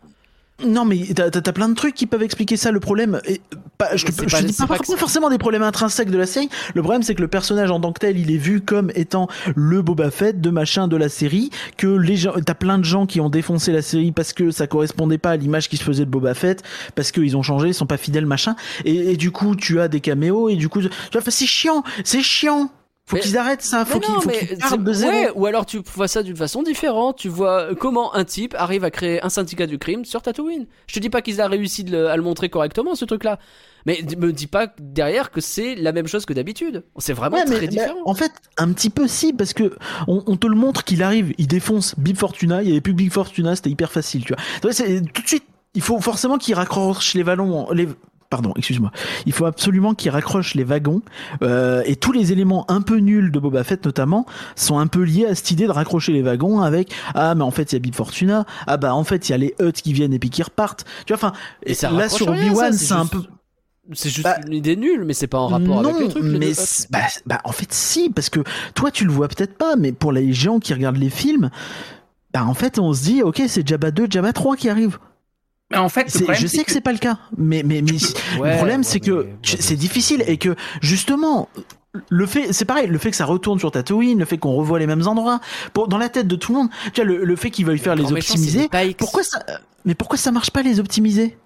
Non, 0.66 0.84
mais 0.84 0.98
t'as 1.14 1.30
t'as- 1.30 1.40
t'as 1.40 1.52
plein 1.52 1.68
de 1.68 1.74
trucs 1.74 1.94
qui 1.94 2.06
peuvent 2.06 2.22
expliquer 2.22 2.56
ça. 2.56 2.70
Le 2.70 2.80
problème, 2.80 3.20
et, 3.26 3.40
pas, 3.78 3.96
je 3.96 4.04
te, 4.06 4.12
je 4.12 4.16
pas- 4.36 4.42
dis 4.42 4.52
pas, 4.52 4.66
pas 4.66 4.76
forcément- 4.96 5.30
des 5.30 5.38
problèmes 5.38 5.62
intrinsèques 5.62 6.10
de 6.10 6.18
la 6.18 6.26
série. 6.26 6.48
Le 6.74 6.82
problème, 6.82 7.02
c'est 7.02 7.14
que 7.14 7.22
le 7.22 7.28
personnage 7.28 7.70
en 7.70 7.80
tant 7.80 7.92
que 7.92 8.00
tel, 8.00 8.18
il 8.18 8.30
est 8.30 8.36
vu 8.38 8.60
comme 8.60 8.90
étant 8.94 9.28
le 9.56 9.82
Boba 9.82 10.10
Fett 10.10 10.40
de 10.40 10.50
machin 10.50 10.88
de 10.88 10.96
la 10.96 11.08
série. 11.08 11.50
Que 11.76 11.86
les 11.86 12.16
gens, 12.16 12.32
t'as 12.44 12.54
plein 12.54 12.78
de 12.78 12.84
gens 12.84 13.06
qui 13.06 13.20
ont 13.20 13.30
défoncé 13.30 13.72
la 13.72 13.82
série 13.82 14.12
parce 14.12 14.32
que 14.32 14.50
ça 14.50 14.66
correspondait 14.66 15.18
pas 15.18 15.30
à 15.30 15.36
l'image 15.36 15.68
qui 15.68 15.76
se 15.76 15.84
faisait 15.84 16.04
de 16.04 16.10
Boba 16.10 16.34
Fett, 16.34 16.62
parce 16.94 17.10
qu'ils 17.12 17.36
ont 17.36 17.42
changé, 17.42 17.68
ils 17.68 17.74
sont 17.74 17.86
pas 17.86 17.96
fidèles, 17.96 18.26
machin. 18.26 18.56
Et, 18.84 19.12
et 19.12 19.16
du 19.16 19.30
coup, 19.30 19.54
tu 19.56 19.80
as 19.80 19.88
des 19.88 20.00
caméos 20.00 20.48
et 20.48 20.56
du 20.56 20.68
coup, 20.68 20.80
tu 20.82 20.88
vois, 20.88 21.20
enfin, 21.20 21.30
c'est 21.30 21.46
chiant, 21.46 21.82
c'est 22.04 22.22
chiant. 22.22 22.70
Faut 23.10 23.16
Mais- 23.16 23.22
qu'ils 23.22 23.36
arrêtent 23.36 23.62
ça. 23.62 23.84
Faut 23.84 23.98
qu'ils 23.98 24.14
c'est- 24.32 24.56
partent 24.60 24.84
de 24.84 24.92
zéro. 24.92 25.10
ouais, 25.12 25.30
ou 25.34 25.46
alors 25.46 25.66
tu 25.66 25.80
vois 25.94 26.06
ça 26.06 26.22
d'une 26.22 26.36
façon 26.36 26.62
différente. 26.62 27.16
Tu 27.18 27.28
vois 27.28 27.74
comment 27.74 28.14
un 28.14 28.24
type 28.24 28.54
arrive 28.56 28.84
à 28.84 28.92
créer 28.92 29.20
un 29.24 29.28
syndicat 29.28 29.66
du 29.66 29.78
crime 29.78 30.04
sur 30.04 30.22
Tatooine. 30.22 30.66
Je 30.86 30.94
te 30.94 31.00
dis 31.00 31.10
pas 31.10 31.20
qu'ils 31.20 31.40
a 31.40 31.48
réussi 31.48 31.82
de 31.82 31.90
le- 31.90 32.08
à 32.08 32.16
le 32.16 32.22
montrer 32.22 32.48
correctement 32.50 32.94
ce 32.94 33.04
truc-là, 33.04 33.40
mais 33.84 33.98
me 34.16 34.32
dis 34.32 34.46
pas 34.46 34.68
derrière 34.78 35.32
que 35.32 35.40
c'est 35.40 35.74
la 35.74 35.90
même 35.90 36.06
chose 36.06 36.24
que 36.24 36.32
d'habitude. 36.32 36.84
C'est 36.98 37.12
vraiment 37.12 37.38
Ouais, 37.38 37.44
très 37.46 37.62
mais 37.62 37.66
différent. 37.66 37.98
en 38.04 38.14
fait, 38.14 38.30
un 38.58 38.70
petit 38.72 38.90
peu 38.90 39.08
si, 39.08 39.32
parce 39.32 39.54
que 39.54 39.74
on, 40.06 40.22
on 40.28 40.36
te 40.36 40.46
le 40.46 40.54
montre 40.54 40.84
qu'il 40.84 41.02
arrive, 41.02 41.34
il 41.36 41.48
défonce 41.48 41.96
Big 41.98 42.16
Fortuna, 42.16 42.62
il 42.62 42.68
y 42.68 42.70
avait 42.70 42.80
plus 42.80 42.94
Big 42.94 43.10
Fortuna, 43.10 43.56
c'était 43.56 43.70
hyper 43.70 43.90
facile, 43.90 44.24
tu 44.24 44.34
vois. 44.34 44.42
Tout 44.62 44.68
de 44.68 45.26
suite, 45.26 45.44
il 45.74 45.82
faut 45.82 46.00
forcément 46.00 46.38
qu'il 46.38 46.54
raccroche 46.54 47.14
les 47.14 47.24
ballons, 47.24 47.70
les, 47.72 47.88
pardon, 48.30 48.52
excuse-moi. 48.56 48.92
Il 49.26 49.32
faut 49.32 49.44
absolument 49.44 49.92
qu'il 49.94 50.10
raccroche 50.10 50.54
les 50.54 50.64
wagons, 50.64 51.02
euh, 51.42 51.82
et 51.84 51.96
tous 51.96 52.12
les 52.12 52.32
éléments 52.32 52.64
un 52.70 52.80
peu 52.80 52.96
nuls 52.98 53.30
de 53.32 53.38
Boba 53.40 53.64
Fett 53.64 53.84
notamment 53.84 54.24
sont 54.56 54.78
un 54.78 54.86
peu 54.86 55.02
liés 55.02 55.26
à 55.26 55.34
cette 55.34 55.50
idée 55.50 55.66
de 55.66 55.72
raccrocher 55.72 56.12
les 56.12 56.22
wagons 56.22 56.60
avec 56.60 56.92
ah 57.14 57.34
mais 57.34 57.42
en 57.42 57.50
fait 57.50 57.72
il 57.72 57.74
y 57.74 57.76
a 57.76 57.80
Big 57.80 57.94
Fortuna, 57.94 58.46
ah 58.66 58.76
bah 58.76 58.94
en 58.94 59.04
fait 59.04 59.28
il 59.28 59.32
y 59.32 59.34
a 59.34 59.38
les 59.38 59.54
Hutt 59.60 59.82
qui 59.82 59.92
viennent 59.92 60.12
et 60.14 60.18
puis 60.18 60.30
qui 60.30 60.42
repartent, 60.42 60.84
tu 61.06 61.12
vois. 61.12 61.16
Enfin, 61.28 61.32
Et 61.64 61.74
ça 61.74 61.90
là 61.90 62.08
sur 62.08 62.28
rien, 62.28 62.46
Obi-Wan 62.46 62.72
ça, 62.72 62.78
c'est 62.78 62.92
un 62.94 63.00
juste- 63.02 63.12
peu 63.12 63.22
C'est 63.92 64.10
juste 64.10 64.22
Bah, 64.22 64.36
une 64.46 64.52
idée 64.54 64.76
nulle, 64.76 65.04
mais 65.04 65.14
c'est 65.14 65.26
pas 65.26 65.38
en 65.40 65.48
rapport 65.48 65.82
non, 65.82 65.88
avec 65.90 66.00
le 66.02 66.08
truc. 66.08 66.22
les 66.22 66.38
mais 66.38 66.52
bah, 66.90 66.98
bah, 67.26 67.40
en 67.42 67.50
fait 67.52 67.72
si, 67.72 68.10
parce 68.10 68.30
que 68.30 68.40
toi 68.76 68.92
tu 68.92 69.04
le 69.04 69.10
vois 69.10 69.26
peut-être 69.26 69.58
pas, 69.58 69.74
mais 69.76 69.90
pour 69.90 70.12
les 70.12 70.32
gens 70.32 70.60
qui 70.60 70.72
regardent 70.72 70.98
les 70.98 71.10
films, 71.10 71.50
bah 72.32 72.44
en 72.44 72.54
fait 72.54 72.78
on 72.78 72.92
se 72.92 73.02
dit 73.02 73.22
ok 73.24 73.42
c'est 73.48 73.66
Jabba 73.66 73.90
2, 73.90 74.06
Jabba 74.08 74.32
3 74.32 74.54
qui 74.54 74.68
arrive. 74.68 74.98
Mais 75.70 75.76
en 75.78 75.88
fait, 75.88 76.12
le 76.26 76.34
je 76.34 76.46
sais 76.46 76.64
que, 76.64 76.72
c'est 76.72 76.80
pas 76.80 76.92
le 76.92 76.98
cas, 76.98 77.18
mais 77.36 77.62
mais 77.64 77.80
mais 77.82 77.92
Ouais, 78.40 78.50
le 78.50 78.56
problème 78.56 78.80
ouais, 78.80 78.84
c'est 78.86 79.00
que 79.00 79.10
ouais, 79.12 79.36
c'est 79.44 79.76
difficile 79.76 80.24
et 80.26 80.36
que 80.36 80.56
justement 80.82 81.48
le 82.08 82.26
fait 82.26 82.52
c'est 82.52 82.64
pareil 82.64 82.86
le 82.86 82.98
fait 82.98 83.10
que 83.10 83.16
ça 83.16 83.24
retourne 83.24 83.58
sur 83.58 83.70
Tatooine 83.70 84.18
le 84.18 84.24
fait 84.24 84.38
qu'on 84.38 84.52
revoit 84.54 84.78
les 84.78 84.86
mêmes 84.86 85.06
endroits 85.08 85.40
pour 85.72 85.88
dans 85.88 85.98
la 85.98 86.08
tête 86.08 86.28
de 86.28 86.36
tout 86.36 86.52
le 86.52 86.58
monde 86.58 86.68
tu 86.92 87.00
vois 87.02 87.04
le, 87.04 87.24
le 87.24 87.36
fait 87.36 87.50
qu'ils 87.50 87.66
veuillent 87.66 87.78
faire 87.78 87.96
les 87.96 88.12
optimiser 88.12 88.68
les 88.72 88.94
pourquoi 88.94 89.22
ça 89.24 89.42
mais 89.84 89.94
pourquoi 89.94 90.16
ça 90.16 90.30
marche 90.30 90.50
pas 90.50 90.62
les 90.62 90.78
optimiser? 90.78 91.36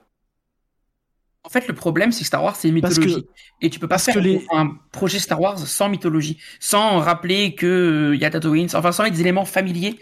En 1.46 1.50
fait, 1.50 1.68
le 1.68 1.74
problème, 1.74 2.10
c'est 2.10 2.20
que 2.20 2.26
Star 2.26 2.42
Wars, 2.42 2.56
c'est 2.56 2.68
une 2.68 2.80
que- 2.80 2.88
mythologie. 2.88 3.26
et 3.60 3.68
tu 3.68 3.78
peux 3.78 3.86
pas 3.86 3.98
faire 3.98 4.18
les- 4.18 4.46
un 4.50 4.70
projet 4.92 5.18
Star 5.18 5.38
Wars 5.40 5.58
sans 5.58 5.90
mythologie, 5.90 6.38
sans 6.58 6.98
rappeler 7.00 7.54
que 7.54 7.66
euh, 7.66 8.14
il 8.14 8.20
y 8.20 8.24
a 8.24 8.30
Tatooine, 8.30 8.66
enfin, 8.74 8.92
sans 8.92 9.06
des 9.08 9.20
éléments 9.20 9.44
familiers 9.44 9.98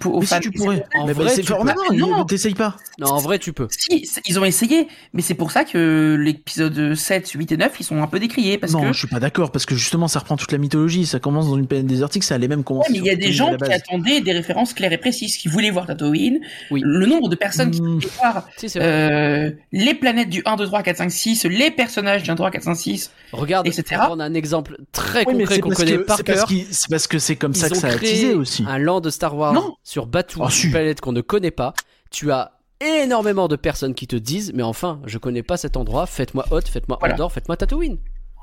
pour, 0.00 0.14
aux 0.16 0.20
Mais 0.20 0.26
fans. 0.26 0.36
si 0.36 0.42
tu 0.42 0.50
pourrais. 0.52 0.84
En 0.94 1.06
Mais 1.06 1.12
vrai, 1.12 1.24
bah, 1.26 1.30
c'est 1.34 1.40
tu 1.42 1.46
peux. 1.48 1.54
formidable. 1.54 1.80
Non. 1.94 2.24
T'essayes 2.24 2.54
pas. 2.54 2.76
Non, 2.98 3.08
en 3.08 3.18
vrai, 3.18 3.38
tu 3.38 3.52
peux. 3.52 3.68
Si, 3.70 4.08
ils 4.26 4.38
ont 4.38 4.44
essayé, 4.44 4.88
mais 5.12 5.22
c'est 5.22 5.34
pour 5.34 5.50
ça 5.50 5.64
que 5.64 6.16
l'épisode 6.18 6.94
7, 6.94 7.28
8 7.30 7.52
et 7.52 7.56
9, 7.56 7.72
ils 7.80 7.84
sont 7.84 8.02
un 8.02 8.06
peu 8.06 8.18
décriés, 8.18 8.58
parce 8.58 8.72
non, 8.72 8.80
que... 8.82 8.92
je 8.92 8.98
suis 8.98 9.06
pas 9.08 9.20
d'accord 9.20 9.50
parce 9.52 9.66
que 9.66 9.74
justement 9.74 10.08
ça 10.08 10.18
reprend 10.20 10.36
toute 10.36 10.52
la 10.52 10.58
mythologie. 10.58 11.06
Ça 11.06 11.18
commence 11.18 11.46
dans 11.48 11.56
une 11.56 11.66
planète 11.66 11.86
désertique, 11.86 12.24
ça 12.24 12.34
allait 12.36 12.48
même 12.48 12.60
Ouais, 12.60 12.64
commencer. 12.64 12.92
mais 12.92 12.98
il 12.98 13.04
y 13.04 13.10
a 13.10 13.16
des 13.16 13.32
gens 13.32 13.54
qui 13.56 13.72
attendaient 13.72 14.20
des 14.20 14.32
références 14.32 14.72
claires 14.74 14.92
et 14.92 14.98
précises, 14.98 15.36
qui 15.36 15.48
voulaient 15.48 15.70
voir 15.70 15.86
Tatooine. 15.86 16.38
Oui. 16.70 16.80
Le 16.84 17.06
nombre 17.06 17.28
de 17.28 17.36
personnes 17.36 17.70
qui 17.70 17.80
Mm. 17.82 17.86
voulaient 17.94 18.06
voir 18.18 18.48
Si, 18.56 18.66
vrai. 18.68 18.80
euh, 18.82 19.50
les 19.72 19.94
planètes 19.94 20.28
du 20.30 20.42
1, 20.44 20.56
2, 20.56 20.66
3, 20.66 20.82
4, 20.82 20.96
5, 20.98 21.10
6, 21.10 21.44
les 21.44 21.70
personnages 21.70 22.22
du 22.22 22.30
1, 22.30 22.34
3, 22.34 22.50
4, 22.50 22.62
5, 22.64 22.74
6. 22.74 23.10
Regarde, 23.32 23.66
etc. 23.66 23.82
pour 23.96 23.98
prendre 24.06 24.22
un 24.22 24.34
exemple 24.34 24.76
très 24.92 25.24
Oui, 25.26 25.34
concret 25.38 25.60
qu'on 25.60 25.68
parce 25.70 25.80
connaît 25.80 25.96
que 25.98 26.02
par 26.02 26.22
cœur. 26.24 26.48
c'est 26.70 26.88
parce 26.90 27.06
que 27.06 27.18
c'est 27.18 27.36
comme 27.36 27.54
ça 27.54 27.68
que 27.68 27.76
ont 27.76 27.80
ça 27.80 27.88
a 27.88 27.94
créé 27.96 28.10
teasé 28.12 28.34
aussi. 28.34 28.64
un 28.68 28.78
land 28.78 29.00
de 29.00 29.10
Star 29.10 29.36
Wars 29.36 29.52
Non. 29.52 29.74
Sur 29.86 30.06
Batuu, 30.06 30.42
Ah, 30.44 30.50
si. 30.50 30.66
une 30.66 30.72
planète 30.72 31.00
qu'on 31.00 31.12
ne 31.12 31.20
connaît 31.20 31.52
pas. 31.52 31.72
Tu 32.10 32.32
as 32.32 32.58
énormément 32.80 33.46
de 33.46 33.54
personnes 33.54 33.94
qui 33.94 34.08
te 34.08 34.16
disent, 34.16 34.52
mais 34.52 34.64
enfin, 34.64 35.00
je 35.06 35.16
connais 35.16 35.44
pas 35.44 35.56
cet 35.56 35.76
endroit, 35.76 36.06
faites-moi 36.06 36.44
Hoth, 36.50 36.66
faites-moi 36.68 36.96
Voilà. 36.98 37.14
Andorre, 37.14 37.32
faites-moi 37.32 37.56
Tatooine. 37.56 37.96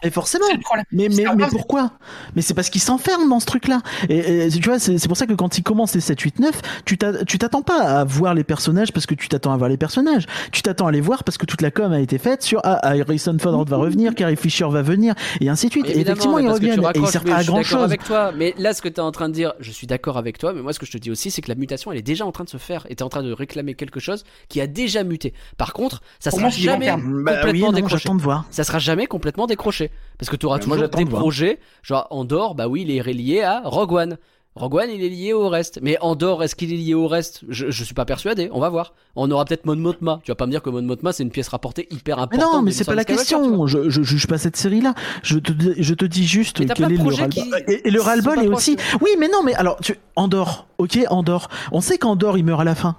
Et 0.03 0.09
forcément. 0.09 0.45
Mais, 0.91 1.07
mais, 1.09 1.23
mais 1.35 1.45
pourquoi? 1.49 1.91
Mais 2.35 2.41
c'est 2.41 2.53
parce 2.53 2.69
qu'ils 2.69 2.81
s'enferment 2.81 3.27
dans 3.27 3.39
ce 3.39 3.45
truc-là. 3.45 3.81
Et, 4.09 4.45
et 4.45 4.49
tu 4.49 4.69
vois, 4.69 4.79
c'est 4.79 5.07
pour 5.07 5.17
ça 5.17 5.25
que 5.25 5.33
quand 5.33 5.57
ils 5.57 5.63
commencent 5.63 5.95
les 5.95 6.01
7, 6.01 6.19
8, 6.19 6.39
9, 6.39 6.61
tu 6.85 6.97
t'a- 6.97 7.23
tu 7.25 7.37
t'attends 7.37 7.61
pas 7.61 7.79
à 7.79 8.03
voir 8.03 8.33
les 8.33 8.43
personnages 8.43 8.91
parce 8.91 9.05
que 9.05 9.15
tu 9.15 9.27
t'attends 9.29 9.53
à 9.53 9.57
voir 9.57 9.69
les 9.69 9.77
personnages. 9.77 10.25
Tu 10.51 10.61
t'attends 10.61 10.87
à 10.87 10.91
les 10.91 11.01
voir 11.01 11.23
parce 11.23 11.37
que 11.37 11.45
toute 11.45 11.61
la 11.61 11.71
com 11.71 11.91
a 11.91 11.99
été 11.99 12.17
faite 12.17 12.43
sur 12.43 12.59
ah, 12.63 12.79
Harrison 12.87 13.37
Ford 13.39 13.63
va 13.65 13.77
revenir, 13.77 14.15
Carrie 14.15 14.35
Fisher 14.35 14.67
va 14.69 14.81
venir, 14.81 15.15
et 15.41 15.49
ainsi 15.49 15.67
de 15.67 15.71
suite. 15.71 15.85
Mais 15.87 15.93
Et 15.93 15.99
effectivement, 16.01 16.37
mais 16.37 16.43
tu 16.43 16.49
reviennent. 16.49 16.79
Et 16.95 17.05
servent 17.07 17.25
mais 17.25 17.31
pas 17.31 17.37
à 17.37 17.39
je 17.39 17.43
suis 17.43 17.47
grand 17.51 17.57
d'accord 17.59 17.63
chose. 17.79 17.83
avec 17.83 18.03
toi. 18.03 18.31
Mais 18.35 18.53
là, 18.57 18.73
ce 18.73 18.81
que 18.81 18.89
tu 18.89 18.95
es 18.95 18.99
en 18.99 19.11
train 19.11 19.29
de 19.29 19.33
dire, 19.33 19.53
je 19.59 19.71
suis 19.71 19.87
d'accord 19.87 20.17
avec 20.17 20.37
toi, 20.37 20.53
mais 20.53 20.61
moi, 20.61 20.73
ce 20.73 20.79
que 20.79 20.85
je 20.85 20.91
te 20.91 20.97
dis 20.97 21.11
aussi, 21.11 21.31
c'est 21.31 21.41
que 21.41 21.49
la 21.49 21.55
mutation, 21.55 21.91
elle 21.91 21.97
est 21.99 22.01
déjà 22.01 22.25
en 22.25 22.31
train 22.31 22.43
de 22.43 22.49
se 22.49 22.57
faire. 22.57 22.85
Et 22.89 22.95
tu 22.95 22.99
es 22.99 23.03
en 23.03 23.09
train 23.09 23.23
de 23.23 23.31
réclamer 23.31 23.73
quelque 23.75 23.99
chose 23.99 24.23
qui 24.49 24.61
a 24.61 24.67
déjà 24.67 25.03
muté. 25.03 25.33
Par 25.57 25.73
contre, 25.73 26.01
ça 26.19 26.31
sera 26.31 26.49
jamais. 26.49 26.87
Bah 26.87 27.35
complètement 27.35 27.67
non, 27.67 27.71
décroché. 27.73 28.09
Ça 28.51 28.63
sera 28.63 28.79
jamais 28.79 29.07
complètement 29.07 29.47
décroché. 29.47 29.91
Parce 30.17 30.29
que 30.29 30.35
tu 30.35 30.45
auras 30.45 30.57
Bah, 30.57 30.63
toujours 30.63 30.89
des 30.89 31.05
projets, 31.05 31.59
genre 31.81 32.07
Andorre, 32.11 32.55
bah 32.55 32.67
oui, 32.67 32.83
il 32.83 32.91
est 32.91 33.01
relié 33.01 33.41
à 33.41 33.61
Rogue 33.65 33.91
One. 33.93 34.17
Rogue 34.55 34.75
One, 34.75 34.89
il 34.91 35.03
est 35.03 35.09
lié 35.09 35.33
au 35.33 35.49
reste. 35.49 35.79
Mais 35.81 35.97
Andorre, 35.99 36.43
est-ce 36.43 36.55
qu'il 36.55 36.71
est 36.71 36.77
lié 36.77 36.93
au 36.93 37.07
reste? 37.07 37.41
Je, 37.49 37.71
je 37.71 37.83
suis 37.83 37.95
pas 37.95 38.05
persuadé. 38.05 38.49
On 38.53 38.59
va 38.59 38.69
voir. 38.69 38.93
On 39.15 39.31
aura 39.31 39.45
peut-être 39.45 39.65
Mon 39.65 39.75
Mothma. 39.75 40.19
Tu 40.23 40.29
vas 40.29 40.35
pas 40.35 40.45
me 40.45 40.51
dire 40.51 40.61
que 40.61 40.69
Mon 40.69 40.83
Mothma, 40.83 41.11
c'est 41.11 41.23
une 41.23 41.31
pièce 41.31 41.47
rapportée 41.47 41.87
hyper 41.89 42.17
Mais 42.17 42.23
importante. 42.23 42.53
non, 42.53 42.61
mais 42.61 42.71
c'est 42.71 42.85
pas 42.85 42.93
la 42.93 43.03
question. 43.03 43.65
Je, 43.65 43.89
je 43.89 44.03
juge 44.03 44.27
pas 44.27 44.37
cette 44.37 44.55
série-là. 44.55 44.93
Je 45.23 45.39
te, 45.39 45.51
dis- 45.51 45.73
je 45.79 45.93
te 45.95 46.05
dis 46.05 46.27
juste 46.27 46.59
Mais 46.59 46.67
quel 46.67 46.85
est 46.91 46.97
le 46.97 46.99
projets 46.99 47.23
ras-le-bol. 47.23 47.65
qui 47.65 47.71
Et, 47.73 47.87
et 47.87 47.91
le 47.91 47.99
pas 47.99 48.43
est 48.43 48.47
aussi. 48.47 48.77
Oui, 49.01 49.09
mais 49.17 49.27
non, 49.27 49.41
mais 49.43 49.55
alors, 49.55 49.77
tu... 49.81 49.95
Andorre. 50.15 50.67
Ok, 50.77 50.99
Andorre. 51.09 51.49
On 51.71 51.81
sait 51.81 51.97
qu'Andorre, 51.97 52.37
il 52.37 52.45
meurt 52.45 52.61
à 52.61 52.63
la 52.63 52.75
fin. 52.75 52.95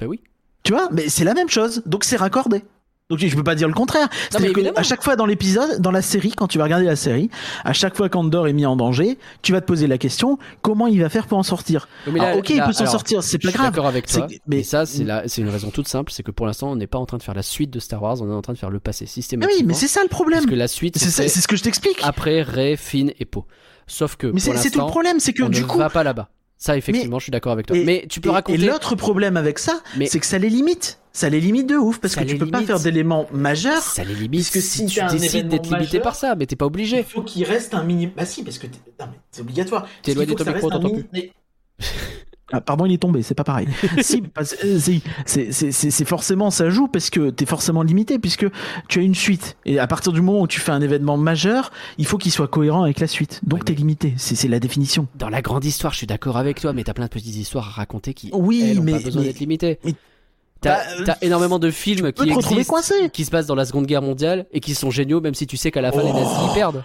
Bah 0.00 0.06
oui. 0.08 0.20
Tu 0.64 0.72
vois, 0.72 0.88
mais 0.90 1.08
c'est 1.08 1.24
la 1.24 1.34
même 1.34 1.48
chose. 1.50 1.82
Donc 1.86 2.02
c'est 2.02 2.16
raccordé. 2.16 2.64
Donc 3.10 3.18
je 3.18 3.36
peux 3.36 3.44
pas 3.44 3.54
dire 3.54 3.68
le 3.68 3.74
contraire. 3.74 4.08
C'est-à-dire 4.30 4.54
que 4.54 4.78
à 4.78 4.82
chaque 4.82 5.02
fois 5.04 5.14
dans 5.14 5.26
l'épisode, 5.26 5.78
dans 5.80 5.90
la 5.90 6.00
série, 6.00 6.32
quand 6.32 6.46
tu 6.48 6.56
vas 6.56 6.64
regarder 6.64 6.86
la 6.86 6.96
série, 6.96 7.28
à 7.62 7.74
chaque 7.74 7.94
fois 7.96 8.08
qu'Andorre 8.08 8.48
est 8.48 8.54
mis 8.54 8.64
en 8.64 8.76
danger, 8.76 9.18
tu 9.42 9.52
vas 9.52 9.60
te 9.60 9.66
poser 9.66 9.86
la 9.86 9.98
question 9.98 10.38
comment 10.62 10.86
il 10.86 11.02
va 11.02 11.10
faire 11.10 11.26
pour 11.26 11.36
en 11.36 11.42
sortir? 11.42 11.86
Mais 12.06 12.18
Alors, 12.18 12.32
là- 12.32 12.36
ok, 12.38 12.48
il 12.48 12.62
peut 12.62 12.72
s'en 12.72 12.86
sortir, 12.86 13.22
c'est 13.22 13.36
pas 13.38 13.48
suis 13.48 13.58
grave. 13.58 13.72
d'accord 13.72 13.86
avec 13.86 14.06
toi. 14.06 14.26
Mais, 14.30 14.40
mais- 14.46 14.62
ça, 14.62 14.86
c'est 14.86 15.04
la- 15.04 15.28
c'est 15.28 15.42
une 15.42 15.50
raison 15.50 15.68
toute 15.70 15.86
simple, 15.86 16.12
c'est 16.12 16.22
que 16.22 16.30
pour 16.30 16.46
l'instant, 16.46 16.70
on 16.70 16.76
n'est 16.76 16.86
pas 16.86 16.96
en 16.98 17.04
train 17.04 17.18
de 17.18 17.22
faire 17.22 17.34
la 17.34 17.42
suite 17.42 17.70
de 17.70 17.78
Star 17.78 18.02
Wars, 18.02 18.22
on 18.22 18.30
est 18.30 18.34
en 18.34 18.40
train 18.40 18.54
de 18.54 18.58
faire 18.58 18.70
le 18.70 18.80
passé 18.80 19.04
Mais 19.04 19.08
systématiquement. 19.10 19.60
oui, 19.60 19.66
mais 19.66 19.74
c'est 19.74 19.86
ça 19.88 20.00
le 20.02 20.08
problème. 20.08 20.40
Parce 20.40 20.50
que 20.50 20.54
la 20.56 20.68
suite, 20.68 20.96
C'est 20.96 21.28
ce 21.28 21.46
que 21.46 21.56
je 21.56 21.62
t'explique. 21.62 21.98
après 22.02 22.40
Rey, 22.40 22.76
Finn 22.78 23.12
et 23.18 23.26
Poe. 23.26 23.44
Sauf 23.86 24.16
que 24.16 24.28
Mais 24.28 24.40
c'est 24.40 24.70
tout 24.70 24.80
le 24.80 24.86
problème, 24.86 25.20
c'est 25.20 25.34
que 25.34 25.42
on 25.42 25.50
du 25.50 25.60
ne 25.60 25.66
coup. 25.66 25.76
va 25.76 25.90
pas 25.90 26.04
là-bas. 26.04 26.30
Ça, 26.56 26.74
effectivement, 26.78 27.18
je 27.18 27.24
suis 27.24 27.32
d'accord 27.32 27.52
avec 27.52 27.66
toi. 27.66 27.76
et- 27.76 27.84
mais 27.84 28.06
tu 28.08 28.22
peux 28.22 28.30
et- 28.30 28.32
raconter. 28.32 28.62
Et 28.62 28.66
l'autre 28.66 28.94
problème 28.94 29.36
avec 29.36 29.58
ça, 29.58 29.82
c'est 30.06 30.18
que 30.20 30.24
ça 30.24 30.38
les 30.38 30.48
limite. 30.48 31.00
Ça 31.16 31.28
les 31.28 31.40
limite 31.40 31.68
de 31.68 31.76
ouf 31.76 31.98
parce 32.00 32.14
Ça 32.14 32.24
que 32.24 32.28
tu 32.28 32.36
peux 32.36 32.46
pas 32.50 32.62
faire 32.62 32.80
d'éléments 32.80 33.26
majeurs. 33.32 33.80
Ça 33.82 34.02
les 34.02 34.14
limite 34.16 34.30
Puisque 34.50 34.60
si, 34.60 34.88
si 34.88 34.98
tu 34.98 35.00
décides 35.16 35.46
d'être 35.48 35.70
limité 35.70 36.00
par 36.00 36.16
ça, 36.16 36.34
mais 36.34 36.44
t'es 36.44 36.56
pas 36.56 36.64
Il 36.64 36.66
obligé. 36.66 37.02
faut 37.04 37.22
qu'il 37.22 37.44
reste 37.44 37.72
un 37.72 37.84
minimum. 37.84 38.12
Bah 38.16 38.26
si, 38.26 38.42
parce 38.42 38.58
que 38.58 38.66
c'est 39.30 39.40
obligatoire. 39.40 39.82
Parce 39.82 39.94
T'es 40.02 40.10
éloigné 40.12 40.32
de 40.34 40.38
que 40.38 40.42
ton 40.42 40.52
micro, 40.52 40.70
t'entends 40.70 40.90
mais- 41.12 41.30
Ah, 42.52 42.60
pardon, 42.60 42.84
il 42.84 42.92
est 42.92 42.98
tombé, 42.98 43.22
c'est 43.22 43.34
pas 43.34 43.44
pareil. 43.44 43.68
si, 44.02 44.22
parce- 44.22 44.56
euh, 44.64 44.78
si, 44.78 45.00
c'est 45.72 46.04
forcément 46.04 46.50
ça 46.50 46.68
joue 46.68 46.88
parce 46.88 47.10
que 47.10 47.30
t'es 47.30 47.46
forcément 47.46 47.82
limité 47.84 48.18
puisque 48.18 48.46
tu 48.88 48.98
as 48.98 49.02
une 49.02 49.14
suite 49.14 49.56
et 49.64 49.78
à 49.78 49.86
partir 49.86 50.12
du 50.12 50.20
moment 50.20 50.40
où 50.42 50.46
tu 50.48 50.58
fais 50.60 50.72
un 50.72 50.80
événement 50.82 51.16
majeur, 51.16 51.70
il 51.96 52.06
faut 52.06 52.18
qu'il 52.18 52.32
soit 52.32 52.48
cohérent 52.48 52.82
avec 52.82 52.98
la 53.00 53.06
suite. 53.06 53.40
Donc 53.44 53.60
Ouais, 53.60 53.64
t'es 53.66 53.74
limité, 53.74 54.14
c'est 54.16 54.48
la 54.48 54.58
définition. 54.60 55.06
Dans 55.14 55.28
la 55.30 55.42
grande 55.42 55.64
histoire, 55.64 55.92
je 55.92 55.98
suis 55.98 56.06
d'accord 56.08 56.36
avec 56.38 56.60
toi, 56.60 56.72
mais 56.72 56.82
t'as 56.84 56.92
plein 56.92 57.06
de 57.06 57.10
petites 57.10 57.36
histoires 57.36 57.68
à 57.68 57.70
raconter 57.70 58.14
qui, 58.14 58.30
Oui, 58.34 58.68
elles, 58.72 58.80
ont 58.80 58.82
mais- 58.82 58.92
pas 58.92 58.98
besoin 59.00 59.22
d'être 59.22 59.38
limitées. 59.38 59.78
mais- 59.84 59.94
T'as 60.64 60.76
Bah, 60.76 60.82
euh, 61.00 61.04
t'as 61.04 61.16
énormément 61.22 61.58
de 61.58 61.70
films 61.70 62.12
qui 62.12 62.26
te 62.28 62.34
retrouver 62.34 62.60
existent, 62.60 62.74
coincé. 62.74 63.10
qui 63.12 63.24
se 63.24 63.30
passent 63.30 63.46
dans 63.46 63.54
la 63.54 63.64
Seconde 63.64 63.86
Guerre 63.86 64.02
mondiale 64.02 64.46
et 64.52 64.60
qui 64.60 64.74
sont 64.74 64.90
géniaux, 64.90 65.20
même 65.20 65.34
si 65.34 65.46
tu 65.46 65.56
sais 65.56 65.70
qu'à 65.70 65.80
la 65.80 65.92
fin 65.92 66.02
les 66.02 66.10
Oh. 66.12 66.18
nazis 66.18 66.36
ils 66.50 66.54
perdent. 66.54 66.82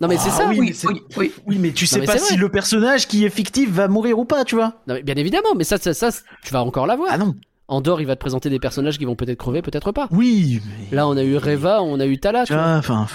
Non 0.00 0.08
mais 0.08 0.16
c'est 0.16 0.30
Ah 0.32 0.36
ça. 0.38 0.48
oui, 0.48 0.58
Oui, 0.58 0.74
mais 0.84 0.88
oui, 0.90 1.02
oui. 1.18 1.32
Oui, 1.46 1.56
mais 1.60 1.72
tu 1.72 1.86
sais 1.86 2.00
mais 2.00 2.06
pas 2.06 2.16
si 2.18 2.32
vrai. 2.32 2.36
le 2.40 2.48
personnage 2.48 3.06
qui 3.06 3.24
est 3.24 3.30
fictif 3.30 3.70
va 3.70 3.86
mourir 3.86 4.18
ou 4.18 4.24
pas, 4.24 4.44
tu 4.44 4.54
vois. 4.56 4.74
Non 4.86 4.94
mais 4.94 5.02
bien 5.02 5.14
évidemment, 5.16 5.54
mais 5.56 5.64
ça, 5.64 5.76
ça, 5.78 5.92
ça, 5.94 6.08
tu 6.42 6.52
vas 6.52 6.62
encore 6.64 6.86
l'avoir. 6.86 7.10
Ah 7.12 7.18
non. 7.18 7.34
Andorre, 7.68 8.00
il 8.00 8.06
va 8.06 8.16
te 8.16 8.20
présenter 8.20 8.50
des 8.50 8.58
personnages 8.58 8.98
qui 8.98 9.04
vont 9.04 9.14
peut-être 9.14 9.38
crever, 9.38 9.62
peut-être 9.62 9.92
pas. 9.92 10.08
Oui, 10.10 10.60
mais 10.90 10.96
Là, 10.96 11.06
on 11.06 11.16
a 11.16 11.22
eu 11.22 11.36
Reva, 11.36 11.82
on 11.82 12.00
a 12.00 12.06
eu 12.06 12.18
Tala. 12.18 12.44
tu 12.46 12.52
vois. 12.54 12.76
enfin. 12.76 13.06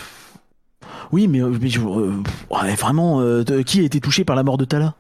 Oui, 1.12 1.28
mais, 1.28 1.40
mais 1.42 1.68
je- 1.68 1.80
euh, 1.82 2.14
ouais, 2.52 2.76
vraiment, 2.76 3.20
euh, 3.22 3.44
de- 3.44 3.62
qui 3.64 3.80
a 3.82 3.84
été 3.84 4.00
touché 4.00 4.24
par 4.24 4.36
la 4.36 4.44
mort 4.44 4.58
de 4.58 4.66
Tala? 4.66 4.96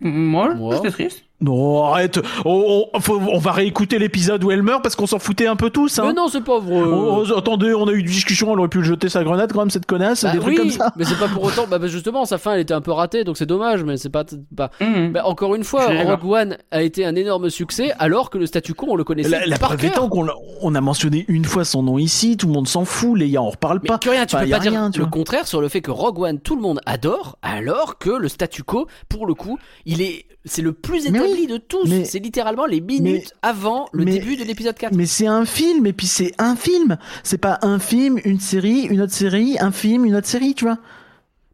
Moi, 0.00 0.54
Moi. 0.54 0.76
c'était 0.76 0.90
triste. 0.90 1.24
Non, 1.40 1.84
arrête. 1.84 2.20
On, 2.44 2.84
on- 2.92 3.00
faut- 3.00 3.20
on 3.32 3.38
va 3.38 3.52
réécouter 3.52 3.98
l'épisode 3.98 4.44
où 4.44 4.50
elle 4.50 4.62
meurt 4.62 4.82
parce 4.82 4.94
qu'on 4.96 5.06
s'en 5.06 5.18
foutait 5.18 5.46
un 5.46 5.56
peu 5.56 5.70
tous. 5.70 5.98
Hein. 5.98 6.04
Mais 6.08 6.12
non, 6.12 6.28
c'est 6.28 6.42
pas 6.44 6.58
vrai. 6.58 6.76
Oh, 6.84 7.24
oh, 7.26 7.38
attendez, 7.38 7.72
on 7.74 7.88
a 7.88 7.92
eu 7.92 7.98
une 7.98 8.06
discussion, 8.06 8.52
elle 8.52 8.58
aurait 8.58 8.68
pu 8.68 8.78
le 8.78 8.84
jeter 8.84 9.08
sa 9.08 9.24
grenade 9.24 9.52
quand 9.52 9.60
même, 9.60 9.70
cette 9.70 9.86
connasse, 9.86 10.24
Bah 10.24 10.32
des 10.32 10.38
trucs 10.38 10.56
comme 10.56 10.70
ça. 10.70 10.92
mais 10.96 11.04
c'est 11.04 11.18
pas 11.18 11.28
pour 11.28 11.42
autant. 11.44 11.66
Bah, 11.66 11.78
bah, 11.78 11.86
justement, 11.86 12.24
sa 12.24 12.38
fin, 12.38 12.54
elle 12.54 12.60
était 12.60 12.74
un 12.74 12.80
peu 12.80 12.92
ratée, 12.92 13.24
donc 13.24 13.36
c'est 13.38 13.46
dommage. 13.46 13.84
Mais 13.84 13.96
c'est 13.96 14.10
pas. 14.10 14.24
pas... 14.56 14.70
Mhm. 14.80 15.12
Bah, 15.12 15.22
encore 15.26 15.54
une 15.54 15.64
fois. 15.64 15.86
Rogue 15.86 16.24
One 16.24 16.56
a 16.70 16.82
été 16.82 17.04
un 17.04 17.14
énorme 17.16 17.48
succès, 17.50 17.92
alors 17.98 18.30
que 18.30 18.38
le 18.38 18.46
statu 18.46 18.74
quo, 18.74 18.86
on 18.90 18.96
le 18.96 19.04
connaissait 19.04 19.30
La, 19.30 19.46
la 19.46 19.58
par 19.58 19.68
preuve 19.70 19.80
cœur. 19.80 19.90
étant 19.90 20.08
qu'on 20.08 20.26
on 20.62 20.74
a 20.74 20.80
mentionné 20.80 21.24
une 21.28 21.44
fois 21.44 21.64
son 21.64 21.82
nom 21.82 21.98
ici, 21.98 22.36
tout 22.36 22.46
le 22.48 22.52
monde 22.52 22.68
s'en 22.68 22.84
fout, 22.84 23.18
les 23.18 23.30
gars, 23.30 23.42
on 23.42 23.50
reparle 23.50 23.80
Mais 23.82 23.88
pas. 23.88 23.98
que 23.98 24.10
rien, 24.10 24.26
tu 24.26 24.36
peux 24.36 24.46
pas 24.48 24.58
dire 24.58 24.90
tu 24.92 24.98
le 24.98 25.04
vois. 25.04 25.10
contraire 25.10 25.46
sur 25.46 25.60
le 25.60 25.68
fait 25.68 25.80
que 25.80 25.90
Rogue 25.90 26.18
One, 26.20 26.38
tout 26.40 26.54
le 26.56 26.62
monde 26.62 26.80
adore, 26.86 27.38
alors 27.42 27.98
que 27.98 28.10
le 28.10 28.28
statu 28.28 28.62
quo, 28.62 28.86
pour 29.08 29.26
le 29.26 29.34
coup, 29.34 29.58
il 29.86 30.02
est, 30.02 30.26
c'est 30.44 30.62
le 30.62 30.72
plus 30.72 31.06
établi 31.06 31.32
oui, 31.32 31.46
de 31.46 31.56
tous. 31.58 31.86
C'est 32.04 32.18
littéralement 32.18 32.66
les 32.66 32.80
minutes 32.80 33.32
avant 33.42 33.86
le 33.92 34.04
mais- 34.04 34.12
début 34.12 34.36
de 34.36 34.44
l'épisode 34.44 34.74
4. 34.76 34.94
Mais 34.94 35.06
c'est 35.06 35.26
un 35.26 35.44
film, 35.44 35.86
et 35.86 35.92
puis 35.92 36.06
c'est 36.06 36.32
un 36.38 36.56
film. 36.56 36.96
C'est 37.22 37.38
pas 37.38 37.58
un 37.62 37.78
film, 37.78 38.18
une 38.24 38.40
série, 38.40 38.82
une 38.82 39.00
autre 39.02 39.12
série, 39.12 39.56
un 39.60 39.70
film, 39.72 40.04
une 40.04 40.14
autre 40.16 40.26
série, 40.28 40.54
tu 40.54 40.64
vois. 40.64 40.78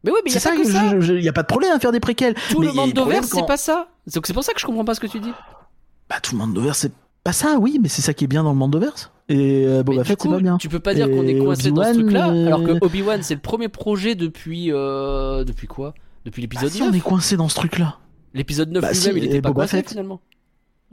Mais 0.04 0.12
oui, 0.12 0.18
mais 0.24 0.30
il 0.30 0.36
y 0.36 0.38
C'est 0.40 0.48
a 0.48 0.52
pas 0.52 0.56
que 0.56 0.64
ça. 0.70 0.80
a 0.90 0.94
de 0.94 1.46
problème 1.46 1.72
à 1.72 1.80
faire 1.80 1.90
des 1.90 1.98
préquels. 2.00 2.34
Tout 2.50 2.60
Mais 2.60 2.66
le 2.68 2.72
monde 2.74 2.92
d'Overse, 2.92 3.26
c'est 3.26 3.40
quand- 3.40 3.46
pas 3.46 3.56
ça. 3.56 3.88
Donc 4.14 4.26
c'est 4.28 4.32
pour 4.34 4.44
ça 4.44 4.52
que 4.52 4.60
je 4.60 4.66
comprends 4.66 4.84
pas 4.84 4.94
ce 4.94 5.00
que 5.00 5.08
tu 5.08 5.18
dis. 5.18 5.32
Bah, 6.08 6.16
tout 6.22 6.34
le 6.34 6.38
monde 6.38 6.54
d'Overse, 6.54 6.78
c'est 6.78 6.92
pas 7.24 7.32
ça, 7.32 7.56
oui, 7.58 7.80
mais 7.82 7.88
c'est 7.88 8.02
ça 8.02 8.14
qui 8.14 8.22
est 8.22 8.28
bien 8.28 8.44
dans 8.44 8.52
le 8.52 8.56
monde 8.58 8.70
d'Overse. 8.70 9.10
Et 9.28 9.64
euh, 9.66 9.82
Boba 9.82 10.04
Fett, 10.04 10.22
c'est 10.22 10.28
pas 10.28 10.38
bien. 10.38 10.58
tu 10.58 10.68
peux 10.68 10.78
pas 10.78 10.94
dire 10.94 11.10
qu'on 11.10 11.26
est 11.26 11.36
coincé 11.38 11.72
dans 11.72 11.82
ce 11.82 11.94
truc-là, 11.94 12.30
euh, 12.30 12.46
alors 12.46 12.62
que 12.62 12.78
Obi-Wan, 12.80 13.20
c'est 13.24 13.34
le 13.34 13.40
premier 13.40 13.66
projet 13.68 14.14
depuis, 14.14 14.70
euh, 14.70 15.42
depuis 15.42 15.66
quoi? 15.66 15.92
Depuis 16.24 16.42
Bah, 16.46 16.60
l'épisode 16.60 16.70
si, 16.70 16.80
9. 16.82 16.90
on 16.92 16.96
est 16.96 17.00
coincé 17.00 17.36
dans 17.36 17.48
ce 17.48 17.56
truc-là. 17.56 17.98
L'épisode 18.36 18.70
9 18.70 18.82
Bah, 18.82 18.92
lui-même, 18.92 19.02
si, 19.14 19.18
il 19.18 19.24
était 19.24 19.40
pas 19.40 19.48
Boba 19.50 19.66
Fett. 19.66 19.88
finalement. 19.88 20.20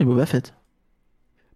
Et 0.00 0.04
Boba 0.04 0.24
Fett. 0.24 0.54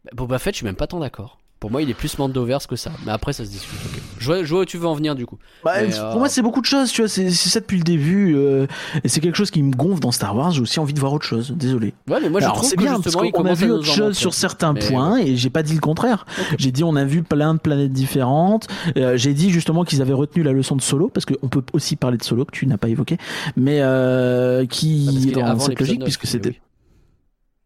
Bah, 0.05 0.11
Boba 0.15 0.39
Fett, 0.39 0.55
je 0.55 0.59
suis 0.59 0.67
même 0.67 0.77
pas 0.77 0.87
tant 0.87 1.01
d'accord. 1.01 1.41
Pour 1.61 1.73
moi, 1.73 1.83
il 1.83 1.91
est 1.91 1.95
plus 1.95 2.17
Mandoverse 2.19 2.69
que 2.69 2.77
ça. 2.77 2.93
Mais 3.05 3.11
après, 3.11 3.33
ça 3.33 3.45
se 3.45 3.51
discute. 3.51 3.79
ok. 3.85 4.01
Je, 4.19 4.27
vois, 4.27 4.45
je 4.45 4.51
vois 4.55 4.61
où 4.63 4.65
tu 4.65 4.79
veux 4.79 4.87
en 4.87 4.95
venir 4.95 5.17
du 5.17 5.27
coup. 5.27 5.39
Bah, 5.65 5.73
Mais, 5.81 5.89
pour 5.89 5.99
euh, 6.05 6.19
moi, 6.19 6.29
c'est 6.29 6.41
beaucoup 6.43 6.61
de 6.61 6.67
choses, 6.67 6.93
tu 6.93 7.03
vois. 7.03 7.09
C'est 7.09 7.31
ça 7.31 7.59
depuis 7.59 7.79
le 7.79 7.83
début. 7.83 8.37
euh, 8.37 8.67
et 9.03 9.09
c'est 9.09 9.19
quelque 9.21 9.35
chose 9.37 9.51
qui 9.51 9.61
me 9.63 9.75
gonfle 9.75 10.01
dans 10.01 10.13
Star 10.13 10.37
Wars. 10.37 10.53
J'ai 10.53 10.61
aussi 10.61 10.79
envie 10.79 10.95
de 10.95 11.01
voir 11.01 11.13
autre 11.13 11.27
chose. 11.27 11.53
Désolé. 11.57 11.95
Ouais, 12.09 12.19
mais 12.23 12.29
moi, 12.31 12.41
Alors, 12.41 12.55
je 12.55 12.59
trouve 12.59 12.71
c'est 12.71 12.77
que 12.77 12.83
bien 12.83 13.01
parce 13.01 13.17
qu'on 13.17 13.45
a 13.45 13.55
vu 13.55 13.71
autre 13.73 13.85
chose 13.87 14.17
sur 14.17 14.35
certains 14.35 14.73
Mais, 14.73 14.89
points 14.89 15.19
et 15.19 15.37
j'ai 15.37 15.51
pas 15.51 15.65
dit 15.65 15.75
le 15.75 15.81
contraire. 15.81 16.27
J'ai 16.59 16.71
dit 16.71 16.85
on 16.85 16.95
a 16.95 17.05
vu 17.05 17.23
plein 17.25 17.55
de 17.55 17.59
planètes 17.59 17.93
différentes. 17.93 18.69
Euh, 18.97 19.17
j'ai 19.17 19.35
dit 19.35 19.51
justement 19.51 19.83
qu'ils 19.85 20.01
avaient 20.01 20.13
retenu 20.13 20.45
la 20.45 20.53
leçon 20.53 20.77
de 20.77 20.81
Solo 20.83 21.09
parce 21.09 21.27
qu'on 21.27 21.49
peut 21.49 21.63
aussi 21.73 21.97
parler 21.97 22.19
de 22.19 22.23
Solo 22.25 22.45
que 22.45 22.53
tu 22.53 22.67
n'as 22.69 22.77
pas 22.79 22.89
évoqué, 22.89 23.19
mais 23.57 23.81
euh, 23.81 24.61
Ah, 24.63 24.67
qui 24.67 25.09
qu'il 25.09 25.29
est 25.31 25.33
dans 25.43 25.59
cette 25.59 25.81
logique 25.81 25.99
9, 25.99 26.05
puisque 26.05 26.27
c'était. 26.27 26.51
oui. 26.51 26.61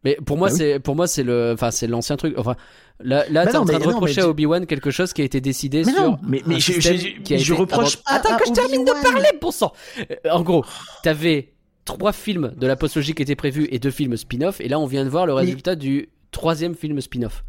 Mais 0.05 0.17
pour 0.25 0.37
moi, 0.37 0.49
Bah 0.49 0.55
oui. 0.55 0.59
c'est 0.59 0.81
pour 0.81 0.97
moi 0.97 1.07
c'est 1.07 1.23
le, 1.23 1.53
enfin 1.55 1.71
c'est 1.71 1.87
l'ancien 1.87 2.17
truc. 2.17 2.35
Enfin, 2.37 2.57
là, 3.01 3.25
là, 3.31 3.45
Bah 3.45 3.51
t'es 3.53 3.57
en 3.57 3.65
train 3.65 3.75
mais 3.75 3.79
de 3.79 3.85
non, 3.85 3.95
reprocher 3.95 4.17
mais 4.21 4.23
à 4.27 4.29
Obi 4.29 4.47
Wan 4.47 4.67
quelque 4.67 4.91
chose 4.91 5.13
qui 5.13 5.23
a 5.23 5.25
été 5.25 5.41
décidé 5.41 5.85
Mais 5.85 5.93
sur. 5.93 6.03
non, 6.03 6.19
mais, 6.27 6.43
mais 6.47 6.57
un 6.57 6.59
je, 6.59 6.73
je- 6.73 7.21
qui 7.23 7.35
a 7.35 7.37
je 7.39 7.43
été 7.43 7.53
reproche 7.53 7.99
abandonné. 7.99 8.03
pas. 8.05 8.13
Attends 8.31 8.37
que 8.37 8.49
je 8.49 8.53
termine 8.53 8.85
de 8.85 9.03
parler, 9.03 9.29
bon 9.41 9.51
sang. 9.53 9.73
Euh, 10.11 10.31
En 10.31 10.43
gros, 10.43 10.65
t'avais 11.05 11.53
trois 11.85 12.13
films 12.13 12.53
de 12.57 12.67
la 12.67 12.77
postlogie 12.77 13.15
qui 13.15 13.23
étaient 13.23 13.37
prévus 13.37 13.69
et 13.71 13.79
deux 13.79 13.91
films 13.91 14.17
spin-off, 14.17 14.61
et 14.61 14.69
là 14.69 14.79
on 14.81 14.87
vient 14.87 15.05
de 15.05 15.09
voir 15.11 15.27
le 15.27 15.35
résultat 15.35 15.75
du 15.77 16.09
troisième 16.33 16.75
film 16.75 17.01
spin-off, 17.01 17.45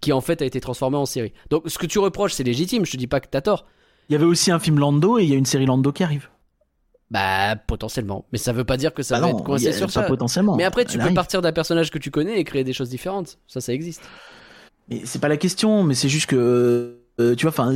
qui 0.00 0.12
en 0.12 0.20
fait 0.20 0.42
a 0.42 0.44
été 0.44 0.60
transformé 0.60 0.96
en 0.98 1.06
série. 1.06 1.32
Donc 1.50 1.62
ce 1.66 1.78
que 1.78 1.86
tu 1.86 1.98
reproches, 1.98 2.32
c'est 2.34 2.44
légitime. 2.44 2.84
Je 2.84 2.92
te 2.92 2.96
dis 2.98 3.06
pas 3.06 3.20
que 3.20 3.28
t'as 3.30 3.40
tort. 3.40 3.66
Il 4.08 4.12
y 4.12 4.16
avait 4.16 4.24
aussi 4.26 4.50
un 4.50 4.58
film 4.58 4.78
Lando 4.78 5.18
et 5.18 5.22
il 5.22 5.30
y 5.30 5.32
a 5.32 5.36
une 5.36 5.46
série 5.46 5.64
Lando 5.64 5.92
qui 5.92 6.02
arrive. 6.02 6.28
Bah 7.12 7.56
potentiellement, 7.66 8.24
mais 8.32 8.38
ça 8.38 8.52
veut 8.54 8.64
pas 8.64 8.78
dire 8.78 8.94
que 8.94 9.02
ça 9.02 9.16
Bah 9.16 9.26
va 9.26 9.32
non, 9.32 9.38
être 9.38 9.44
coincé 9.44 9.68
a- 9.68 9.72
sur 9.74 9.90
ça. 9.90 10.02
potentiellement. 10.04 10.56
Mais 10.56 10.64
après, 10.64 10.84
tu 10.86 10.92
Elle 10.94 10.98
peux 10.98 11.04
arrive. 11.04 11.14
partir 11.14 11.42
d'un 11.42 11.52
personnage 11.52 11.90
que 11.90 11.98
tu 11.98 12.10
connais 12.10 12.38
et 12.38 12.44
créer 12.44 12.64
des 12.64 12.72
choses 12.72 12.88
différentes. 12.88 13.38
Ça, 13.46 13.60
ça 13.60 13.72
existe. 13.74 14.00
Mais 14.88 15.02
c'est 15.04 15.18
pas 15.20 15.28
la 15.28 15.36
question, 15.36 15.82
mais 15.84 15.94
c'est 15.94 16.08
juste 16.08 16.26
que 16.26 16.96
euh, 17.20 17.34
tu 17.34 17.42
vois, 17.44 17.50
enfin, 17.50 17.72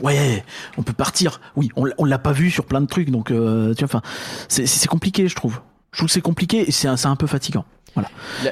ouais, 0.00 0.44
on 0.78 0.84
peut 0.84 0.92
partir. 0.92 1.40
Oui, 1.56 1.68
on, 1.74 1.84
l'a- 1.84 1.94
on 1.98 2.04
l'a 2.04 2.18
pas 2.20 2.30
vu 2.32 2.48
sur 2.50 2.64
plein 2.64 2.80
de 2.80 2.86
trucs, 2.86 3.10
donc 3.10 3.32
euh, 3.32 3.74
tu 3.74 3.84
vois, 3.84 4.00
enfin, 4.00 4.02
c'est 4.48 4.86
compliqué, 4.86 5.26
je 5.26 5.34
trouve. 5.34 5.60
Je 5.92 5.98
trouve 5.98 6.06
que 6.06 6.12
c'est 6.12 6.20
compliqué 6.20 6.68
et 6.68 6.70
c'est 6.70 6.86
un, 6.86 6.96
c'est 6.96 7.08
un 7.08 7.16
peu 7.16 7.26
fatigant. 7.26 7.64
Là, 7.96 8.04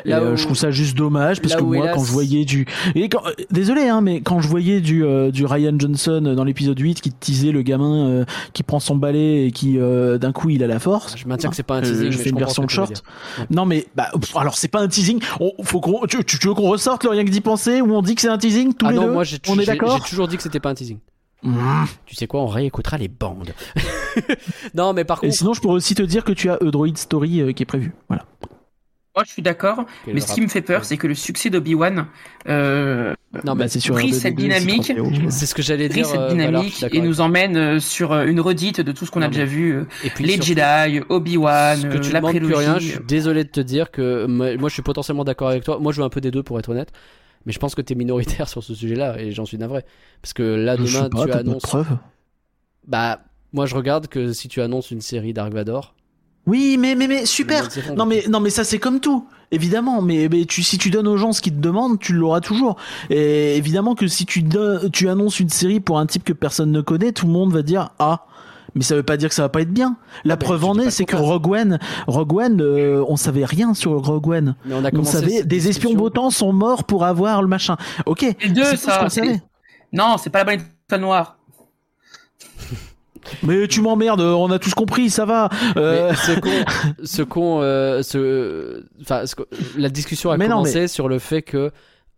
Et, 0.04 0.08
là 0.10 0.18
euh, 0.20 0.32
où- 0.32 0.36
je 0.36 0.44
trouve 0.44 0.56
ça 0.56 0.70
juste 0.70 0.96
dommage 0.96 1.40
parce 1.40 1.54
là 1.54 1.60
que 1.60 1.64
moi, 1.64 1.76
hélas- 1.76 1.94
quand 1.96 2.04
je 2.04 2.10
voyais 2.12 2.44
du, 2.44 2.66
et 2.94 3.08
quand, 3.08 3.24
euh, 3.26 3.32
désolé, 3.50 3.82
hein, 3.88 4.00
mais 4.00 4.20
quand 4.20 4.40
je 4.40 4.48
voyais 4.48 4.80
du 4.80 5.04
euh, 5.04 5.30
du 5.30 5.46
Ryan 5.46 5.74
Johnson 5.78 6.20
dans 6.36 6.44
l'épisode 6.44 6.78
8 6.78 7.00
qui 7.00 7.12
teasait 7.12 7.52
le 7.52 7.62
gamin 7.62 8.08
euh, 8.08 8.24
qui 8.52 8.62
prend 8.64 8.80
son 8.80 8.96
balai 8.96 9.46
et 9.46 9.52
qui 9.52 9.78
euh, 9.78 10.18
d'un 10.18 10.32
coup 10.32 10.50
il 10.50 10.62
a 10.64 10.66
la 10.66 10.78
force. 10.80 11.16
Je 11.16 11.26
maintiens 11.28 11.50
que 11.50 11.56
c'est 11.56 11.62
pas 11.62 11.76
un 11.76 11.82
teasing. 11.82 12.10
je 12.10 12.18
mais 12.18 12.24
fais 12.24 12.30
une 12.30 12.38
version 12.38 12.62
veux 12.64 12.68
short. 12.68 13.02
Non 13.50 13.64
mais 13.64 13.86
bah 13.94 14.08
pff, 14.20 14.36
alors 14.36 14.56
c'est 14.56 14.68
pas 14.68 14.80
un 14.80 14.88
teasing. 14.88 15.20
On, 15.40 15.52
faut 15.62 15.80
qu'on 15.80 16.04
tu, 16.06 16.24
tu- 16.24 16.38
veux 16.48 16.54
qu'on 16.54 16.68
ressorte 16.68 17.04
le 17.04 17.10
rien 17.10 17.24
que 17.24 17.30
d'y 17.30 17.40
penser 17.40 17.80
ou 17.80 17.92
on 17.94 18.02
dit 18.02 18.14
que 18.16 18.20
c'est 18.20 18.28
un 18.28 18.38
teasing 18.38 18.74
tous 18.74 18.86
Ah 18.86 18.90
les 18.90 18.96
non, 18.96 19.04
deux 19.06 19.12
moi 19.12 19.24
j'ai 19.24 19.38
On 19.48 19.54
est 19.54 19.60
j'ai- 19.60 19.66
d'accord 19.66 19.96
j'ai 20.02 20.10
toujours 20.10 20.26
dit 20.28 20.36
que 20.36 20.42
c'était 20.42 20.60
pas 20.60 20.70
un 20.70 20.74
teasing. 20.74 20.98
Mmh. 21.44 21.56
Tu 22.04 22.16
sais 22.16 22.26
quoi, 22.26 22.40
on 22.42 22.46
réécoutera 22.48 22.98
les 22.98 23.06
bandes. 23.06 23.52
non, 24.74 24.92
mais 24.92 25.04
par 25.04 25.18
Et 25.18 25.28
contre, 25.28 25.34
sinon 25.38 25.52
je 25.54 25.60
pourrais 25.60 25.74
aussi 25.76 25.94
te 25.94 26.02
dire 26.02 26.24
que 26.24 26.32
tu 26.32 26.50
as 26.50 26.58
Droid 26.60 26.96
Story 26.96 27.54
qui 27.54 27.62
est 27.62 27.66
prévu. 27.66 27.92
Voilà. 28.08 28.24
Moi, 29.16 29.24
je 29.26 29.32
suis 29.32 29.42
d'accord, 29.42 29.84
mais 30.06 30.20
ce 30.20 30.32
qui 30.32 30.40
me 30.40 30.48
fait 30.48 30.62
peur, 30.62 30.84
c'est 30.84 30.96
que 30.96 31.06
le 31.08 31.14
succès 31.14 31.50
d'Obi-Wan 31.50 32.06
euh, 32.48 33.14
non, 33.44 33.56
Bah, 33.56 33.66
c'est 33.68 33.80
pris 33.92 34.10
R2D2, 34.10 34.14
cette 34.14 34.34
dynamique. 34.36 34.90
3PO. 34.90 35.30
c'est 35.30 35.46
ce 35.46 35.54
que 35.54 35.62
j'allais 35.62 35.88
dire. 35.88 36.06
cette 36.06 36.20
euh, 36.20 36.28
dynamique 36.30 36.84
et 36.92 37.00
nous 37.00 37.20
emmène 37.20 37.56
euh, 37.56 37.80
sur 37.80 38.12
euh, 38.12 38.26
une 38.26 38.40
redite 38.40 38.80
de 38.80 38.92
tout 38.92 39.06
ce 39.06 39.10
qu'on 39.10 39.22
a 39.22 39.28
déjà 39.28 39.44
vu. 39.44 39.82
Et 40.04 40.10
puis 40.10 40.24
les 40.24 40.40
Jedi, 40.40 41.00
Obi-Wan, 41.08 41.88
que 41.90 41.98
tu 41.98 42.12
la 42.12 42.20
plus 42.20 42.38
prélogie. 42.40 42.54
rien, 42.54 42.78
je 42.78 42.88
suis 42.90 43.00
désolé 43.06 43.44
de 43.44 43.50
te 43.50 43.60
dire 43.60 43.90
que 43.90 44.26
moi, 44.26 44.68
je 44.68 44.72
suis 44.74 44.82
potentiellement 44.82 45.24
d'accord 45.24 45.48
avec 45.48 45.64
toi. 45.64 45.78
Moi 45.80 45.92
je 45.92 45.98
veux 46.00 46.04
un 46.06 46.10
peu 46.10 46.20
des 46.20 46.30
deux 46.30 46.42
pour 46.44 46.58
être 46.58 46.68
honnête. 46.68 46.92
Mais 47.44 47.52
je 47.52 47.58
pense 47.58 47.74
que 47.74 47.80
t'es 47.82 47.94
minoritaire 47.94 48.48
sur 48.48 48.62
ce 48.62 48.74
sujet-là 48.74 49.18
et 49.20 49.32
j'en 49.32 49.44
suis 49.46 49.58
navré. 49.58 49.84
Parce 50.22 50.32
que 50.32 50.42
là 50.42 50.76
Je 50.76 50.82
demain 50.84 51.04
sais 51.04 51.08
pas, 51.10 51.24
tu 51.26 51.32
annonces. 51.32 51.62
preuve. 51.62 51.96
Bah 52.86 53.20
moi 53.52 53.66
je 53.66 53.74
regarde 53.74 54.06
que 54.08 54.32
si 54.32 54.48
tu 54.48 54.60
annonces 54.60 54.90
une 54.90 55.00
série 55.00 55.32
Dark 55.32 55.52
Vador. 55.52 55.94
Oui, 56.48 56.76
mais 56.78 56.94
mais 56.96 57.06
mais 57.06 57.26
super. 57.26 57.68
Non 57.96 58.06
mais 58.06 58.24
non 58.28 58.40
mais 58.40 58.50
ça 58.50 58.64
c'est 58.64 58.78
comme 58.78 58.98
tout. 59.00 59.26
Évidemment, 59.50 60.02
mais, 60.02 60.28
mais 60.30 60.44
tu, 60.44 60.62
si 60.62 60.76
tu 60.76 60.90
donnes 60.90 61.08
aux 61.08 61.16
gens 61.16 61.32
ce 61.32 61.40
qu'ils 61.40 61.54
te 61.54 61.58
demandent, 61.60 61.98
tu 61.98 62.12
l'auras 62.12 62.40
toujours. 62.42 62.76
Et 63.08 63.56
évidemment 63.56 63.94
que 63.94 64.06
si 64.06 64.26
tu, 64.26 64.42
donnes- 64.42 64.90
tu 64.90 65.08
annonces 65.08 65.40
une 65.40 65.48
série 65.48 65.80
pour 65.80 65.98
un 65.98 66.04
type 66.04 66.22
que 66.22 66.34
personne 66.34 66.70
ne 66.70 66.82
connaît, 66.82 67.12
tout 67.12 67.24
le 67.26 67.32
monde 67.32 67.52
va 67.54 67.62
dire 67.62 67.90
ah. 67.98 68.26
Mais 68.74 68.82
ça 68.82 68.94
veut 68.94 69.02
pas 69.02 69.16
dire 69.16 69.30
que 69.30 69.34
ça 69.34 69.40
va 69.42 69.48
pas 69.48 69.62
être 69.62 69.72
bien. 69.72 69.96
La 70.24 70.34
Ah, 70.34 70.36
mais 70.38 70.44
preuve 70.44 70.64
en 70.66 70.78
est, 70.78 70.90
c'est 70.90 71.06
que. 71.06 71.16
Rogue 71.16 71.48
One, 71.48 71.78
Rogue 72.06 72.34
One, 72.34 72.60
euh, 72.60 73.02
on 73.08 73.16
savait 73.16 73.46
rien 73.46 73.72
sur 73.72 73.92
Rogue 74.04 74.28
One. 74.28 74.54
Mais 74.66 74.74
on 74.74 74.84
a 74.84 74.88
On 74.88 74.90
commencé 74.90 75.12
savait 75.12 75.42
des 75.44 75.68
espions 75.68 75.94
votants 75.94 76.28
sont 76.28 76.52
morts 76.52 76.84
pour 76.84 77.04
avoir 77.06 77.40
le 77.40 77.48
machin. 77.48 77.76
Ok. 78.04 78.20
Les 78.42 78.48
deux, 78.50 78.64
c'est 78.64 78.70
tout 78.72 78.76
ce 78.76 78.84
ça. 78.84 78.98
qu'on 78.98 79.08
c'est- 79.08 79.20
savait. 79.24 79.42
Non, 79.94 80.16
c'est 80.22 80.28
pas 80.28 80.40
la 80.40 80.44
bonne 80.44 80.60
étoile 80.86 81.00
noire. 81.00 81.38
Mais 83.42 83.68
tu 83.68 83.80
m'emmerdes, 83.80 84.20
on 84.20 84.50
a 84.50 84.58
tous 84.58 84.74
compris, 84.74 85.10
ça 85.10 85.24
va. 85.24 85.48
Euh, 85.76 86.10
Mais 86.10 86.16
ce 86.34 86.40
con, 86.40 86.50
ce 87.04 87.22
con, 87.22 87.60
euh, 87.62 88.02
ce, 88.02 88.84
enfin, 89.00 89.26
ce 89.26 89.34
la 89.76 89.88
discussion 89.88 90.30
a 90.30 90.36
Mais 90.36 90.48
non, 90.48 90.56
commencé 90.56 90.88
sur 90.88 91.08
le 91.08 91.18
fait 91.18 91.42
que, 91.42 91.70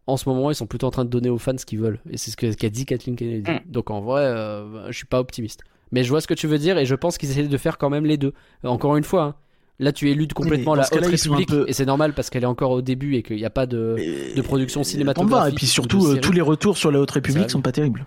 en 0.07 0.16
ce 0.16 0.28
moment, 0.28 0.51
ils 0.51 0.55
sont 0.55 0.66
plutôt 0.66 0.87
en 0.87 0.91
train 0.91 1.05
de 1.05 1.11
donner 1.11 1.31
aux 1.31 1.39
fans 1.39 1.57
ce 1.57 1.66
qu'ils 1.66 1.81
veulent, 1.81 2.01
et 2.11 2.16
c'est 2.16 2.31
ce 2.31 2.37
qu'a 2.37 2.69
dit 2.69 2.87
Kathleen 2.87 3.16
Kennedy. 3.16 3.51
Mm. 3.51 3.61
Donc 3.66 3.91
en 3.91 4.01
vrai, 4.01 4.23
euh, 4.23 4.91
je 4.91 4.97
suis 4.97 5.07
pas 5.07 5.20
optimiste. 5.20 5.61
Mais 5.93 6.05
je 6.05 6.11
vois 6.11 6.20
ce 6.20 6.27
que 6.27 6.35
tu 6.35 6.47
veux 6.47 6.59
dire, 6.59 6.78
et 6.78 6.87
je 6.87 6.95
pense 6.95 7.19
qu'ils 7.19 7.31
essaient 7.31 7.43
de 7.43 7.57
faire 7.57 7.78
quand 7.78 7.91
même 7.91 8.05
les 8.05 8.16
deux. 8.16 8.32
Encore 8.62 8.97
une 8.97 9.05
fois, 9.05 9.23
hein, 9.23 9.35
là 9.81 9.93
tu 9.93 10.09
éludes 10.09 10.32
complètement 10.35 10.74
mais 10.74 10.82
la 10.82 10.89
haute 10.93 11.07
république, 11.07 11.49
peu- 11.49 11.65
et 11.66 11.73
c'est 11.73 11.87
normal 11.87 12.12
parce 12.12 12.31
qu'elle 12.31 12.45
est 12.45 12.47
encore 12.47 12.70
au 12.70 12.82
début 12.82 13.16
et 13.16 13.23
qu'il 13.23 13.37
n'y 13.37 13.45
a 13.45 13.51
pas 13.51 13.66
de, 13.66 13.97
production 14.45 14.81
on 14.81 14.85
va, 14.85 14.89
cinématographique. 14.89 15.55
Et 15.55 15.57
puis 15.57 15.66
surtout, 15.66 16.07
euh, 16.07 16.20
tous 16.20 16.32
les 16.32 16.41
retours 16.41 16.77
sur 16.77 16.93
la 16.93 17.01
Haute 17.01 17.11
République 17.11 17.51
sont 17.51 17.62
pas 17.62 17.73
terribles. 17.73 18.07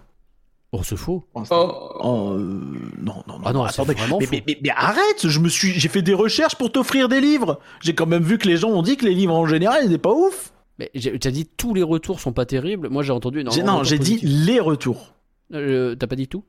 Oh, 0.75 0.79
c'est 0.83 0.97
faux. 0.97 1.23
Oh, 1.35 1.43
Oh, 1.51 2.31
euh, 2.31 2.61
non, 2.99 3.13
non, 3.27 3.37
non. 3.37 3.41
Ah 3.45 3.53
non, 3.53 3.63
vraiment 3.63 4.17
mais, 4.19 4.27
mais, 4.31 4.43
mais- 4.47 4.57
mais 4.63 4.69
arrête, 4.75 5.27
je 5.27 5.39
me 5.39 5.47
suis, 5.47 5.71
j'ai 5.71 5.87
fait 5.87 6.01
des 6.01 6.15
recherches 6.15 6.55
pour 6.55 6.71
t'offrir 6.71 7.07
des 7.09 7.21
livres. 7.21 7.59
J'ai 7.81 7.93
quand 7.93 8.07
même 8.07 8.23
vu 8.23 8.39
que 8.39 8.47
les 8.47 8.57
gens 8.57 8.69
ont 8.69 8.81
dit 8.81 8.97
que 8.97 9.05
les 9.05 9.13
livres 9.13 9.35
en 9.35 9.45
général, 9.45 9.81
ils 9.83 9.87
étaient 9.87 9.97
pas 9.99 10.11
ouf. 10.13 10.51
Mais 10.79 10.89
j'ai 10.95 11.17
t'as 11.19 11.29
dit 11.29 11.45
tous 11.45 11.75
les 11.75 11.83
retours 11.83 12.19
sont 12.19 12.33
pas 12.33 12.47
terribles. 12.47 12.89
Moi 12.89 13.03
j'ai 13.03 13.11
entendu 13.13 13.37
J'ai- 13.37 13.41
énormément. 13.41 13.73
non, 13.73 13.79
de 13.81 13.83
j'ai 13.85 13.99
dit 13.99 14.17
les 14.23 14.59
retours. 14.59 15.13
Euh, 15.53 15.95
T'as 15.95 16.07
pas 16.07 16.15
dit 16.15 16.27
tout? 16.27 16.43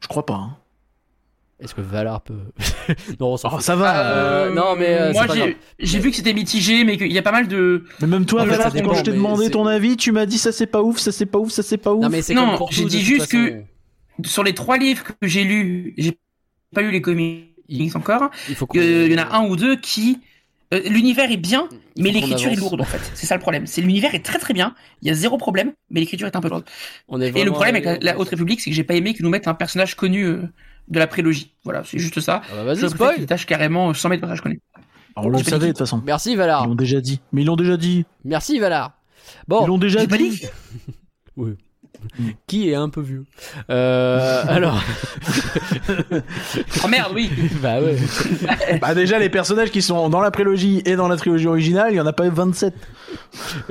Je 0.00 0.08
crois 0.08 0.24
pas. 0.24 0.34
hein. 0.34 0.56
Est-ce 1.60 1.74
que 1.74 1.80
Valar 1.80 2.20
peut 2.22 2.34
Non, 3.20 3.32
on 3.34 3.36
s'en 3.36 3.48
Oh, 3.48 3.56
fout. 3.56 3.60
ça 3.62 3.76
va. 3.76 4.06
Euh, 4.10 4.54
non, 4.54 4.74
mais, 4.76 4.98
euh, 4.98 5.12
moi 5.12 5.26
j'ai 5.78 5.98
vu 6.00 6.10
que 6.10 6.16
c'était 6.16 6.34
mitigé, 6.34 6.84
mais 6.84 6.96
qu'il 6.96 7.12
y 7.12 7.18
a 7.18 7.22
pas 7.22 7.32
mal 7.32 7.46
de. 7.48 7.84
Mais 8.00 8.06
même 8.08 8.26
toi, 8.26 8.44
mais 8.44 8.50
Valère, 8.50 8.72
ça 8.72 8.80
quand 8.80 8.94
je 8.94 9.02
t'ai 9.02 9.12
demandé 9.12 9.50
ton 9.50 9.66
avis, 9.66 9.96
tu 9.96 10.10
m'as 10.12 10.26
dit 10.26 10.38
ça 10.38 10.50
c'est 10.52 10.66
pas 10.66 10.82
ouf, 10.82 10.98
ça 10.98 11.12
c'est 11.12 11.26
pas 11.26 11.38
ouf, 11.38 11.50
ça 11.52 11.62
c'est 11.62 11.78
pas 11.78 11.92
ouf. 11.94 12.02
Non 12.02 12.08
mais 12.10 12.22
c'est 12.22 12.34
Non, 12.34 12.58
j'ai 12.70 12.84
dit 12.84 13.00
juste 13.00 13.30
façon. 13.32 13.62
que- 14.20 14.28
Sur 14.28 14.42
les 14.44 14.54
trois 14.54 14.78
livres 14.78 15.04
que 15.20 15.26
j'ai 15.28 15.44
lus, 15.44 15.94
j'ai 15.96 16.18
pas 16.74 16.82
lu 16.82 16.90
les 16.90 17.00
comics 17.00 17.50
Il- 17.68 17.96
encore. 17.96 18.30
il 18.48 18.54
faut 18.54 18.66
qu'on- 18.66 18.78
Euh, 18.78 19.06
Il 19.06 19.12
y 19.12 19.14
en 19.18 19.22
a 19.22 19.36
un 19.36 19.46
ou 19.48 19.56
deux 19.56 19.76
qui. 19.76 20.20
euh, 20.72 20.80
L'univers 20.88 21.30
est 21.30 21.36
bien, 21.36 21.68
mais 21.98 22.10
l'écriture 22.10 22.50
est 22.50 22.56
lourde 22.56 22.80
en 22.80 22.84
fait. 22.84 23.00
C'est 23.14 23.26
ça 23.26 23.36
le 23.36 23.40
problème. 23.40 23.66
C'est 23.66 23.80
l'univers 23.80 24.14
est 24.14 24.24
très 24.24 24.38
très 24.38 24.54
bien. 24.54 24.74
Il 25.02 25.08
y 25.08 25.10
a 25.10 25.14
zéro 25.14 25.36
problème, 25.38 25.72
mais 25.90 26.00
l'écriture 26.00 26.26
est 26.26 26.34
un 26.36 26.40
peu 26.40 26.48
lourde. 26.48 26.64
On 27.08 27.20
est 27.20 27.28
Et 27.36 27.44
le 27.44 27.52
problème 27.52 27.76
avec 27.76 28.02
la, 28.02 28.18
Haute 28.18 28.28
République, 28.28 28.60
c'est 28.60 28.70
que 28.70 28.76
j'ai 28.76 28.84
pas 28.84 28.94
aimé 28.94 29.14
qu'ils 29.14 29.24
nous 29.24 29.30
mettent 29.30 29.46
un 29.48 29.54
personnage 29.54 29.94
connu 29.94 30.24
euh, 30.24 30.42
de 30.88 30.98
la 30.98 31.06
prélogie. 31.06 31.52
Voilà, 31.64 31.82
c'est 31.84 31.98
juste 31.98 32.20
ça. 32.20 32.42
Ah 32.52 32.64
bah 32.64 32.74
Je 32.74 32.80
vas-y 32.80 32.90
spoil. 32.90 33.14
qu'ils 33.16 33.26
tâchent 33.26 33.46
carrément 33.46 33.90
euh, 33.90 33.94
sans 33.94 34.08
mettre 34.08 34.22
de 34.22 34.26
personnage 34.26 34.42
connu. 34.42 34.60
Alors, 35.16 35.26
on 35.26 35.30
le 35.30 35.38
Je 35.38 35.44
savait 35.44 35.66
de 35.66 35.72
toute 35.72 35.78
façon. 35.78 36.02
Merci 36.04 36.32
Ils 36.32 36.36
Valar. 36.36 36.66
l'ont 36.66 36.74
déjà 36.74 37.00
dit. 37.00 37.20
Mais 37.32 37.42
ils 37.42 37.46
l'ont 37.46 37.56
déjà 37.56 37.76
dit. 37.76 38.04
Merci 38.24 38.58
Valar. 38.58 38.92
Ils 39.26 39.48
Bon, 39.48 39.66
l'ont 39.66 39.78
déjà 39.78 40.04
dit. 40.06 40.18
dit. 40.30 40.46
qui 42.46 42.68
est 42.68 42.74
un 42.74 42.90
peu 42.90 43.00
vieux 43.00 43.24
euh, 43.70 44.44
Alors, 44.48 44.82
Oh 46.84 46.88
merde, 46.88 47.12
oui. 47.14 47.30
bah 47.62 47.80
ouais. 47.80 47.96
Bah 48.80 48.94
déjà 48.94 49.18
les 49.18 49.30
personnages 49.30 49.70
qui 49.70 49.80
sont 49.80 50.10
dans 50.10 50.20
la 50.20 50.30
prélogie 50.30 50.82
et 50.84 50.96
dans 50.96 51.08
la 51.08 51.16
trilogie 51.16 51.46
originale, 51.46 51.92
il 51.92 51.96
y 51.96 52.00
en 52.00 52.06
a 52.06 52.12
pas 52.12 52.28
27. 52.28 52.74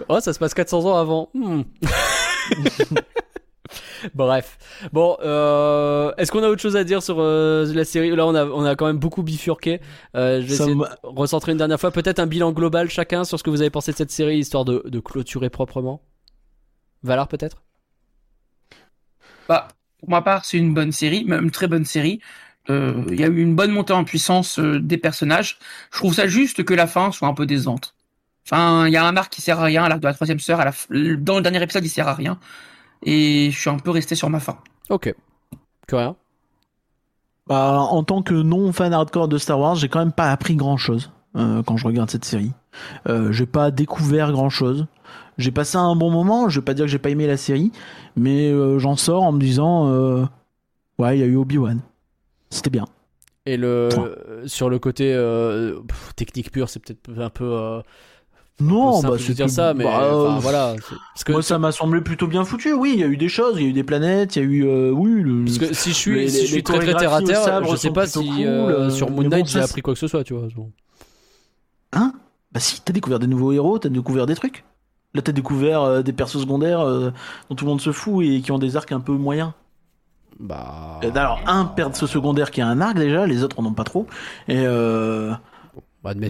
Oh, 0.09 0.19
ça 0.19 0.33
se 0.33 0.39
passe 0.39 0.53
400 0.55 0.85
ans 0.85 0.97
avant. 0.97 1.29
Hmm. 1.35 1.61
Bref. 4.13 4.57
Bon, 4.91 5.17
euh, 5.23 6.11
est-ce 6.17 6.31
qu'on 6.31 6.43
a 6.43 6.47
autre 6.47 6.61
chose 6.61 6.75
à 6.75 6.83
dire 6.83 7.01
sur 7.01 7.17
euh, 7.19 7.65
la 7.73 7.85
série? 7.85 8.15
Là, 8.15 8.25
on 8.25 8.35
a, 8.35 8.45
on 8.45 8.65
a 8.65 8.75
quand 8.75 8.85
même 8.85 8.97
beaucoup 8.97 9.23
bifurqué. 9.23 9.81
Euh, 10.15 10.41
je 10.41 10.47
vais 10.47 10.55
Ça 10.55 10.63
essayer 10.63 10.75
de 10.75 10.83
recentrer 11.03 11.51
une 11.51 11.57
dernière 11.57 11.79
fois. 11.79 11.91
Peut-être 11.91 12.19
un 12.19 12.27
bilan 12.27 12.51
global 12.51 12.89
chacun 12.89 13.23
sur 13.23 13.39
ce 13.39 13.43
que 13.43 13.49
vous 13.49 13.61
avez 13.61 13.69
pensé 13.69 13.91
de 13.91 13.97
cette 13.97 14.11
série, 14.11 14.37
histoire 14.37 14.65
de, 14.65 14.83
de 14.85 14.99
clôturer 14.99 15.49
proprement. 15.49 16.01
Valar, 17.03 17.27
peut-être? 17.27 17.63
Bah, 19.47 19.67
pour 19.99 20.09
ma 20.09 20.21
part, 20.21 20.45
c'est 20.45 20.57
une 20.57 20.73
bonne 20.73 20.91
série, 20.91 21.25
même 21.25 21.43
une 21.43 21.51
très 21.51 21.67
bonne 21.67 21.85
série. 21.85 22.19
Euh, 22.69 23.03
Il 23.09 23.19
y 23.19 23.23
a 23.23 23.27
eu 23.27 23.41
une 23.41 23.55
bonne 23.55 23.71
montée 23.71 23.93
en 23.93 24.05
puissance 24.05 24.57
euh, 24.59 24.79
des 24.79 24.97
personnages. 24.97 25.57
Je 25.91 25.97
trouve 25.97 26.13
ça 26.13 26.27
juste 26.27 26.63
que 26.63 26.73
la 26.73 26.87
fin 26.87 27.11
soit 27.11 27.27
un 27.27 27.33
peu 27.33 27.45
décevante. 27.45 27.95
Enfin, 28.45 28.87
il 28.87 28.93
y 28.93 28.97
a 28.97 29.05
un 29.05 29.15
arc 29.17 29.31
qui 29.33 29.41
sert 29.41 29.59
à 29.59 29.63
rien, 29.63 29.87
l'arc 29.87 30.01
de 30.01 30.07
la 30.07 30.13
troisième 30.13 30.39
sœur. 30.39 30.59
À 30.59 30.65
la 30.65 30.71
f- 30.71 31.15
Dans 31.15 31.35
le 31.35 31.41
dernier 31.41 31.61
épisode, 31.61 31.85
il 31.85 31.89
sert 31.89 32.07
à 32.07 32.13
rien. 32.13 32.39
Et 33.03 33.49
je 33.51 33.59
suis 33.59 33.69
un 33.69 33.77
peu 33.77 33.91
resté 33.91 34.15
sur 34.15 34.29
ma 34.29 34.39
fin. 34.39 34.57
Ok. 34.89 35.13
Que 35.87 35.95
rien. 35.95 36.15
Bah, 37.47 37.79
en 37.79 38.03
tant 38.03 38.21
que 38.21 38.33
non 38.33 38.71
fan 38.71 38.93
hardcore 38.93 39.27
de 39.27 39.37
Star 39.37 39.59
Wars, 39.59 39.75
j'ai 39.75 39.89
quand 39.89 39.99
même 39.99 40.13
pas 40.13 40.31
appris 40.31 40.55
grand 40.55 40.77
chose 40.77 41.11
quand 41.35 41.77
je 41.77 41.87
regarde 41.87 42.11
cette 42.11 42.25
série. 42.25 42.51
Euh, 43.07 43.31
j'ai 43.31 43.45
pas 43.47 43.71
découvert 43.71 44.31
grand 44.31 44.49
chose. 44.49 44.85
J'ai 45.37 45.51
passé 45.51 45.77
un 45.77 45.95
bon 45.95 46.11
moment. 46.11 46.49
Je 46.49 46.59
vais 46.59 46.65
pas 46.65 46.73
dire 46.73 46.85
que 46.85 46.91
j'ai 46.91 46.99
pas 46.99 47.09
aimé 47.09 47.27
la 47.27 47.37
série, 47.37 47.71
mais 48.15 48.51
euh, 48.51 48.79
j'en 48.79 48.95
sors 48.95 49.23
en 49.23 49.31
me 49.31 49.39
disant, 49.39 49.89
euh, 49.89 50.25
ouais, 50.99 51.17
il 51.17 51.21
y 51.21 51.23
a 51.23 51.25
eu 51.25 51.35
Obi 51.35 51.57
Wan. 51.57 51.81
C'était 52.49 52.69
bien. 52.69 52.85
Et 53.45 53.57
le 53.57 53.89
euh, 53.97 54.47
sur 54.47 54.69
le 54.69 54.79
côté 54.79 55.13
euh, 55.13 55.81
pff, 55.87 56.15
technique 56.15 56.51
pure, 56.51 56.69
c'est 56.69 56.79
peut-être 56.79 57.19
un 57.19 57.29
peu. 57.29 57.81
Non, 58.59 59.01
bah 59.01 59.11
de 59.11 59.17
c'était 59.17 59.33
dire 59.33 59.49
ça, 59.49 59.73
mais 59.73 59.83
bah, 59.83 60.11
enfin, 60.13 60.39
voilà. 60.39 60.75
c'est- 60.77 60.95
Parce 61.13 61.23
que, 61.23 61.31
Moi, 61.31 61.41
ça 61.41 61.57
m'a 61.57 61.71
semblé 61.71 62.01
plutôt 62.01 62.27
bien 62.27 62.45
foutu. 62.45 62.71
Oui, 62.73 62.91
il 62.93 62.99
y 62.99 63.03
a 63.03 63.07
eu 63.07 63.17
des 63.17 63.27
choses, 63.27 63.55
il 63.57 63.63
y 63.63 63.65
a 63.65 63.69
eu 63.69 63.73
des 63.73 63.83
planètes, 63.83 64.35
il 64.35 64.39
y 64.39 64.45
a 64.45 64.47
eu, 64.47 64.67
euh, 64.67 64.91
oui, 64.91 65.21
le- 65.23 65.43
parce 65.45 65.57
que 65.57 65.73
si 65.73 65.89
je 65.89 65.95
suis, 65.95 66.15
les- 66.15 66.29
si 66.29 66.41
je 66.45 66.51
suis 66.53 66.63
très 66.63 66.77
très 66.79 66.93
terre 66.93 67.13
à 67.13 67.21
terre, 67.21 67.43
sabre 67.43 67.71
je 67.71 67.75
sais 67.75 67.89
pas 67.89 68.05
si 68.05 68.19
cool, 68.19 68.45
euh, 68.45 68.69
euh, 68.69 68.89
sur 68.91 69.09
Moon 69.09 69.23
bon, 69.23 69.29
Knight 69.29 69.47
j'ai 69.47 69.59
appris 69.59 69.81
quoi 69.81 69.93
que 69.95 69.99
ce 69.99 70.07
soit, 70.07 70.23
tu 70.23 70.33
vois. 70.33 70.47
Bon. 70.55 70.71
Hein? 71.93 72.13
Bah 72.51 72.59
si, 72.59 72.79
t'as 72.81 72.93
découvert 72.93 73.19
des 73.19 73.27
nouveaux 73.27 73.51
héros, 73.51 73.79
t'as 73.79 73.89
découvert 73.89 74.27
des 74.27 74.35
trucs? 74.35 74.63
Là, 75.15 75.21
t'as 75.23 75.31
découvert 75.31 75.81
euh, 75.81 76.01
des 76.03 76.13
persos 76.13 76.39
secondaires 76.41 76.81
euh, 76.81 77.11
dont 77.49 77.55
tout 77.55 77.65
le 77.65 77.69
monde 77.71 77.81
se 77.81 77.91
fout 77.91 78.23
et 78.25 78.41
qui 78.41 78.51
ont 78.51 78.59
des 78.59 78.77
arcs 78.77 78.91
un 78.91 78.99
peu 78.99 79.13
moyens. 79.13 79.51
Bah. 80.39 80.99
Alors, 81.15 81.39
un 81.45 81.65
perso 81.65 82.07
secondaire 82.07 82.49
qui 82.51 82.61
a 82.61 82.67
un 82.67 82.81
arc 82.81 82.95
déjà, 82.95 83.25
les 83.27 83.43
autres 83.43 83.59
en 83.59 83.65
ont 83.65 83.73
pas 83.73 83.83
trop. 83.83 84.07
Et 84.47 84.57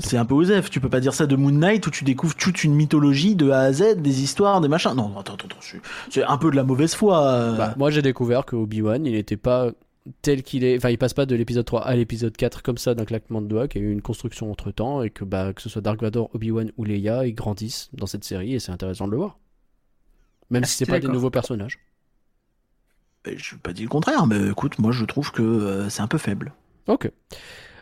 c'est 0.01 0.17
un 0.17 0.25
peu 0.25 0.33
osef. 0.35 0.69
Tu 0.69 0.79
peux 0.79 0.89
pas 0.89 0.99
dire 0.99 1.13
ça 1.13 1.25
de 1.25 1.35
Moon 1.35 1.51
Knight 1.51 1.85
où 1.87 1.91
tu 1.91 2.03
découvres 2.03 2.35
toute 2.35 2.63
une 2.63 2.73
mythologie 2.75 3.35
de 3.35 3.49
A 3.49 3.59
à 3.61 3.73
Z, 3.73 3.97
des 4.01 4.21
histoires, 4.21 4.61
des 4.61 4.67
machins. 4.67 4.93
Non, 4.95 5.17
attends, 5.17 5.33
attends, 5.33 5.47
attends, 5.47 5.79
c'est- 6.09 6.23
un 6.23 6.37
peu 6.37 6.51
de 6.51 6.55
la 6.55 6.63
mauvaise 6.63 6.93
foi. 6.95 7.23
euh. 7.25 7.57
Bah, 7.57 7.73
moi 7.77 7.89
j'ai 7.89 8.01
découvert 8.01 8.45
que 8.45 8.55
Obi 8.55 8.81
Wan 8.81 9.05
il 9.05 9.15
était 9.15 9.37
pas 9.37 9.71
tel 10.21 10.43
qu'il 10.43 10.63
est, 10.65 10.77
enfin 10.77 10.89
il 10.89 10.97
passe 10.97 11.13
pas 11.13 11.25
de 11.25 11.33
l'épisode 11.35 11.65
3 11.65 11.81
à 11.87 11.95
l'épisode 11.95 12.35
4 12.35 12.61
comme 12.61 12.77
ça 12.77 12.93
d'un 12.93 13.05
claquement 13.05 13.41
de 13.41 13.47
doigts, 13.47 13.67
qu'il 13.67 13.81
y 13.81 13.85
a 13.85 13.87
eu 13.87 13.91
une 13.91 14.01
construction 14.01 14.51
entre 14.51 14.69
temps 14.71 15.01
et 15.01 15.09
que 15.09 15.23
bah 15.23 15.53
que 15.53 15.61
ce 15.61 15.69
soit 15.69 15.81
Dark 15.81 16.01
Vador, 16.01 16.29
Obi-Wan 16.35 16.71
ou 16.77 16.83
Leia, 16.83 17.25
ils 17.25 17.33
grandissent 17.33 17.89
dans 17.93 18.05
cette 18.05 18.25
série 18.25 18.53
et 18.53 18.59
c'est 18.59 18.71
intéressant 18.71 19.05
de 19.07 19.11
le 19.11 19.17
voir. 19.17 19.37
Même 20.49 20.63
Ah, 20.65 20.67
si 20.67 20.75
c'est 20.77 20.85
pas 20.85 20.99
des 20.99 21.07
nouveaux 21.07 21.29
personnages. 21.31 21.79
Je 23.25 23.31
n'ai 23.55 23.61
pas 23.61 23.71
dit 23.71 23.83
le 23.83 23.87
contraire, 23.89 24.27
mais 24.27 24.49
écoute, 24.49 24.77
moi 24.79 24.91
je 24.91 25.05
trouve 25.05 25.31
que 25.31 25.41
euh, 25.41 25.89
c'est 25.89 26.01
un 26.01 26.07
peu 26.07 26.17
faible. 26.17 26.53
Ok. 26.87 27.09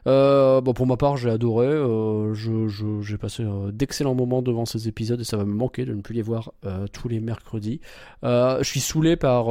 Euh, 0.07 0.61
bon, 0.61 0.73
pour 0.73 0.87
ma 0.87 0.97
part, 0.97 1.17
j'ai 1.17 1.29
adoré. 1.29 1.67
euh, 1.67 2.33
j'ai 2.33 3.17
passé 3.17 3.43
euh, 3.43 3.71
d'excellents 3.71 4.15
moments 4.15 4.41
devant 4.41 4.65
ces 4.65 4.87
épisodes 4.87 5.19
et 5.21 5.23
ça 5.23 5.37
va 5.37 5.45
me 5.45 5.53
manquer 5.53 5.85
de 5.85 5.93
ne 5.93 6.01
plus 6.01 6.15
les 6.15 6.21
voir 6.21 6.53
euh, 6.65 6.87
tous 6.91 7.07
les 7.07 7.19
mercredis. 7.19 7.81
Je 8.23 8.59
suis 8.63 8.79
saoulé 8.79 9.15
par. 9.15 9.47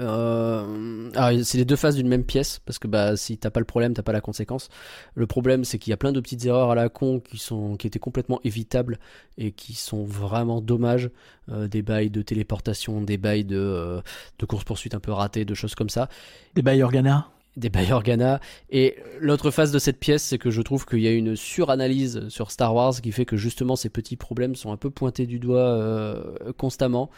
euh, 0.00 1.10
ah, 1.16 1.32
c'est 1.42 1.58
les 1.58 1.64
deux 1.64 1.76
faces 1.76 1.94
d'une 1.96 2.08
même 2.08 2.24
pièce 2.24 2.60
parce 2.64 2.78
que 2.78 2.86
bah 2.86 3.16
si 3.16 3.38
t'as 3.38 3.50
pas 3.50 3.60
le 3.60 3.66
problème 3.66 3.94
t'as 3.94 4.02
pas 4.02 4.12
la 4.12 4.20
conséquence 4.20 4.68
le 5.14 5.26
problème 5.26 5.64
c'est 5.64 5.78
qu'il 5.78 5.90
y 5.90 5.94
a 5.94 5.96
plein 5.96 6.12
de 6.12 6.20
petites 6.20 6.44
erreurs 6.46 6.70
à 6.70 6.74
la 6.74 6.88
con 6.88 7.20
qui 7.20 7.38
sont 7.38 7.76
qui 7.76 7.86
étaient 7.86 7.98
complètement 7.98 8.40
évitables 8.44 8.98
et 9.38 9.52
qui 9.52 9.74
sont 9.74 10.04
vraiment 10.04 10.60
dommages 10.60 11.10
des 11.48 11.82
bails 11.82 12.10
de 12.10 12.22
téléportation 12.22 13.00
des 13.00 13.16
bails 13.18 13.44
de 13.44 14.00
de 14.38 14.46
course 14.46 14.64
poursuite 14.64 14.94
un 14.94 15.00
peu 15.00 15.12
ratés 15.12 15.44
de 15.44 15.54
choses 15.54 15.74
comme 15.74 15.88
ça 15.90 16.08
Des 16.54 16.62
bails 16.62 16.82
Organa 16.82 17.30
des 17.58 17.92
Organa. 17.92 18.40
Et 18.70 18.96
l'autre 19.20 19.50
face 19.50 19.70
de 19.70 19.78
cette 19.78 19.98
pièce, 19.98 20.22
c'est 20.22 20.38
que 20.38 20.50
je 20.50 20.62
trouve 20.62 20.86
qu'il 20.86 21.00
y 21.00 21.08
a 21.08 21.12
une 21.12 21.36
suranalyse 21.36 22.28
sur 22.28 22.50
Star 22.50 22.74
Wars 22.74 23.00
qui 23.00 23.12
fait 23.12 23.24
que 23.24 23.36
justement 23.36 23.76
ces 23.76 23.88
petits 23.88 24.16
problèmes 24.16 24.54
sont 24.54 24.72
un 24.72 24.76
peu 24.76 24.90
pointés 24.90 25.26
du 25.26 25.38
doigt 25.38 25.58
euh, 25.58 26.52
constamment. 26.56 27.10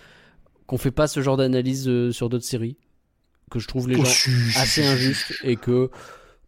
Qu'on 0.66 0.78
fait 0.78 0.90
pas 0.90 1.08
ce 1.08 1.20
genre 1.20 1.36
d'analyse 1.36 1.88
euh, 1.88 2.12
sur 2.12 2.28
d'autres 2.28 2.44
séries. 2.44 2.76
Que 3.50 3.58
je 3.58 3.66
trouve 3.66 3.88
les 3.88 3.96
Oh, 3.96 4.04
gens 4.04 4.32
assez 4.56 4.84
injustes 4.86 5.34
et 5.42 5.56
que 5.56 5.90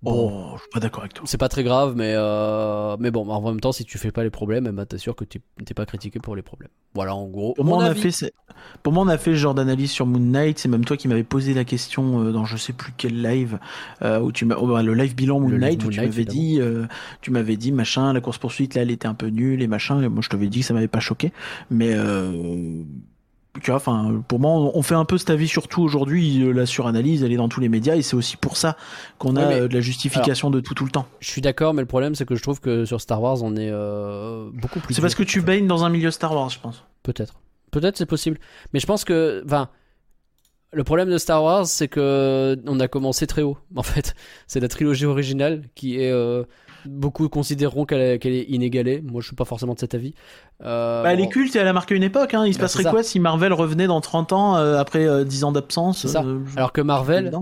bon, 0.03 0.33
Oh, 0.33 0.53
je 0.57 0.61
suis 0.63 0.71
pas 0.71 0.81
d'accord 0.81 1.03
avec 1.03 1.15
toi. 1.15 1.25
c'est 1.27 1.39
pas 1.39 1.49
très 1.49 1.63
grave, 1.65 1.95
mais 1.97 2.13
euh, 2.17 2.97
mais 2.99 3.11
bon, 3.11 3.29
en 3.29 3.41
même 3.51 3.61
temps, 3.61 3.73
si 3.73 3.85
tu 3.85 3.99
fais 3.99 4.11
pas 4.11 4.25
les 4.25 4.31
problèmes, 4.31 4.67
eh 4.69 4.73
ben, 4.73 4.85
t'es 4.85 4.99
sûr 4.99 5.15
que 5.15 5.25
t'es 5.25 5.41
pas 5.75 5.87
critiqué 5.87 6.19
pour 6.19 6.35
les 6.35 6.43
problèmes. 6.43 6.71
Voilà, 6.95 7.15
en 7.15 7.27
gros. 7.29 7.55
Pour 7.55 7.65
moi, 7.65 7.79
mon 7.79 7.85
on 7.85 7.87
a 7.87 7.95
fait, 7.95 8.11
ce- 8.11 8.27
pour 8.83 8.93
moi, 8.93 9.05
on 9.05 9.09
a 9.09 9.17
fait 9.17 9.31
ce 9.31 9.37
genre 9.37 9.55
d'analyse 9.55 9.91
sur 9.91 10.05
Moon 10.07 10.19
Knight. 10.21 10.59
C'est 10.59 10.69
même 10.69 10.85
toi 10.85 10.97
qui 10.97 11.09
m'avais 11.09 11.23
posé 11.23 11.55
la 11.55 11.65
question 11.65 12.21
euh, 12.21 12.33
dans 12.33 12.45
je 12.45 12.57
sais 12.57 12.73
plus 12.73 12.93
quel 12.97 13.23
live, 13.23 13.59
euh, 14.03 14.21
où 14.21 14.33
tu 14.33 14.47
oh, 14.53 14.67
bah, 14.67 14.83
le 14.83 14.93
live 14.95 15.15
bilan 15.15 15.41
Moon 15.41 15.49
Knight, 15.51 15.81
où 15.83 15.85
Moon 15.85 15.91
tu 15.91 16.01
m'avais 16.01 16.25
dit, 16.25 16.61
euh, 16.61 16.87
tu 17.21 17.31
m'avais 17.31 17.57
dit 17.57 17.73
machin, 17.73 18.13
la 18.13 18.21
course 18.21 18.39
poursuite 18.39 18.75
là, 18.75 18.83
elle 18.83 18.91
était 18.91 19.07
un 19.09 19.15
peu 19.15 19.29
nulle 19.29 19.63
et 19.63 19.69
machin. 19.69 20.03
Et 20.03 20.09
moi, 20.09 20.21
je 20.23 20.29
t'avais 20.29 20.49
dit 20.49 20.61
que 20.61 20.67
ça 20.67 20.75
m'avait 20.75 20.89
pas 20.89 21.01
choqué, 21.01 21.33
mais 21.71 21.95
euh, 21.95 22.83
tu 23.61 23.71
vois, 23.71 23.77
enfin, 23.77 24.23
pour 24.29 24.39
moi, 24.41 24.51
on 24.53 24.83
fait 24.83 24.95
un 24.95 25.05
peu 25.05 25.19
cet 25.19 25.29
avis 25.31 25.47
surtout 25.49 25.83
aujourd'hui. 25.83 26.43
euh, 26.43 26.53
La 26.53 26.65
suranalyse, 26.67 27.23
elle 27.23 27.33
est 27.33 27.37
dans 27.37 27.49
tous 27.51 27.61
les 27.61 27.69
médias 27.69 27.97
et 27.97 28.03
c'est 28.03 28.17
aussi 28.17 28.37
pour 28.37 28.57
ça 28.57 28.77
qu'on 29.19 29.37
a 29.37 29.47
mais- 29.47 29.61
euh, 29.61 29.69
de 29.69 29.75
la 29.75 29.81
justification 29.81 30.51
de 30.51 30.61
tout 30.61 30.75
tout 30.75 30.85
le 30.85 30.91
temps. 30.91 31.07
Je 31.21 31.29
suis 31.31 31.43
d'accord, 31.43 31.75
mais 31.75 31.83
le 31.83 31.87
problème, 31.87 32.15
c'est 32.15 32.25
que 32.25 32.35
je 32.35 32.43
trouve 32.43 32.61
que 32.61 32.85
sur 32.87 33.01
Star 33.01 33.21
Wars, 33.21 33.43
on 33.43 33.55
est 33.57 33.71
euh, 33.71 34.49
beaucoup 34.55 34.81
plus. 34.81 34.95
C'est 34.95 35.03
parce 35.03 35.15
que 35.15 35.23
tu 35.23 35.39
en 35.39 35.43
fait. 35.43 35.47
baignes 35.47 35.67
dans 35.67 35.85
un 35.85 35.91
milieu 35.91 36.11
Star 36.11 36.33
Wars, 36.35 36.49
je 36.49 36.59
pense. 36.61 36.83
Peut-être. 37.03 37.35
Peut-être 37.71 37.97
c'est 37.99 38.07
possible. 38.07 38.39
Mais 38.73 38.81
je 38.81 38.87
pense 38.87 39.05
que. 39.05 39.43
Enfin. 39.45 39.69
Le 40.75 40.85
problème 40.85 41.11
de 41.11 41.19
Star 41.19 41.43
Wars, 41.45 41.67
c'est 41.67 41.89
que 41.89 42.59
on 42.67 42.81
a 42.81 42.89
commencé 42.89 43.27
très 43.27 43.43
haut. 43.43 43.59
En 43.77 43.83
fait, 43.83 44.15
c'est 44.47 44.59
la 44.61 44.69
trilogie 44.69 45.05
originale 45.05 45.65
qui 45.75 45.99
est. 46.01 46.11
euh, 46.11 46.45
beaucoup 46.87 47.29
considéreront 47.29 47.85
qu'elle 47.85 48.01
est, 48.01 48.45
inégalée. 48.49 49.03
Moi, 49.03 49.21
je 49.21 49.27
suis 49.27 49.37
pas 49.37 49.45
forcément 49.45 49.75
de 49.75 49.79
cet 49.79 49.95
avis. 49.95 50.15
Euh, 50.65 51.03
Bah, 51.03 51.13
elle 51.13 51.21
est 51.21 51.29
culte 51.29 51.55
et 51.57 51.59
elle 51.59 51.69
a 51.69 51.73
marqué 51.73 51.95
une 51.95 52.03
époque. 52.03 52.35
Hein. 52.35 52.47
Il 52.47 52.55
se 52.55 52.59
Bah, 52.59 52.65
passerait 52.65 52.85
quoi 52.85 53.03
si 53.03 53.21
Marvel 53.21 53.53
revenait 53.53 53.87
dans 53.87 54.01
30 54.01 54.33
ans 54.33 54.57
euh, 54.57 54.79
après 54.79 55.07
euh, 55.07 55.25
10 55.25 55.45
ans 55.45 55.53
d'absence 55.53 56.05
euh, 56.05 56.39
Alors 56.57 56.73
que 56.73 56.81
Marvel, 56.81 57.33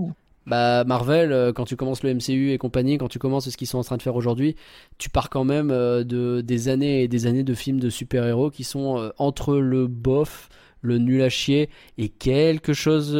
bah 0.47 0.83
Marvel, 0.85 1.53
quand 1.55 1.65
tu 1.65 1.75
commences 1.75 2.01
le 2.01 2.13
MCU 2.15 2.51
et 2.51 2.57
compagnie, 2.57 2.97
quand 2.97 3.07
tu 3.07 3.19
commences 3.19 3.49
ce 3.49 3.55
qu'ils 3.55 3.67
sont 3.67 3.77
en 3.77 3.83
train 3.83 3.97
de 3.97 4.01
faire 4.01 4.15
aujourd'hui, 4.15 4.55
tu 4.97 5.09
pars 5.09 5.29
quand 5.29 5.43
même 5.43 5.69
de 5.69 6.41
des 6.41 6.67
années 6.67 7.03
et 7.03 7.07
des 7.07 7.27
années 7.27 7.43
de 7.43 7.53
films 7.53 7.79
de 7.79 7.91
super-héros 7.91 8.49
qui 8.49 8.63
sont 8.63 9.11
entre 9.19 9.57
le 9.57 9.85
bof, 9.85 10.49
le 10.81 10.97
nul 10.97 11.21
à 11.21 11.29
chier 11.29 11.69
et 11.99 12.09
quelque 12.09 12.73
chose 12.73 13.13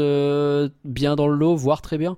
bien 0.84 1.16
dans 1.16 1.28
le 1.28 1.36
lot, 1.36 1.56
voire 1.56 1.84
très 1.84 2.00
bien. 2.00 2.18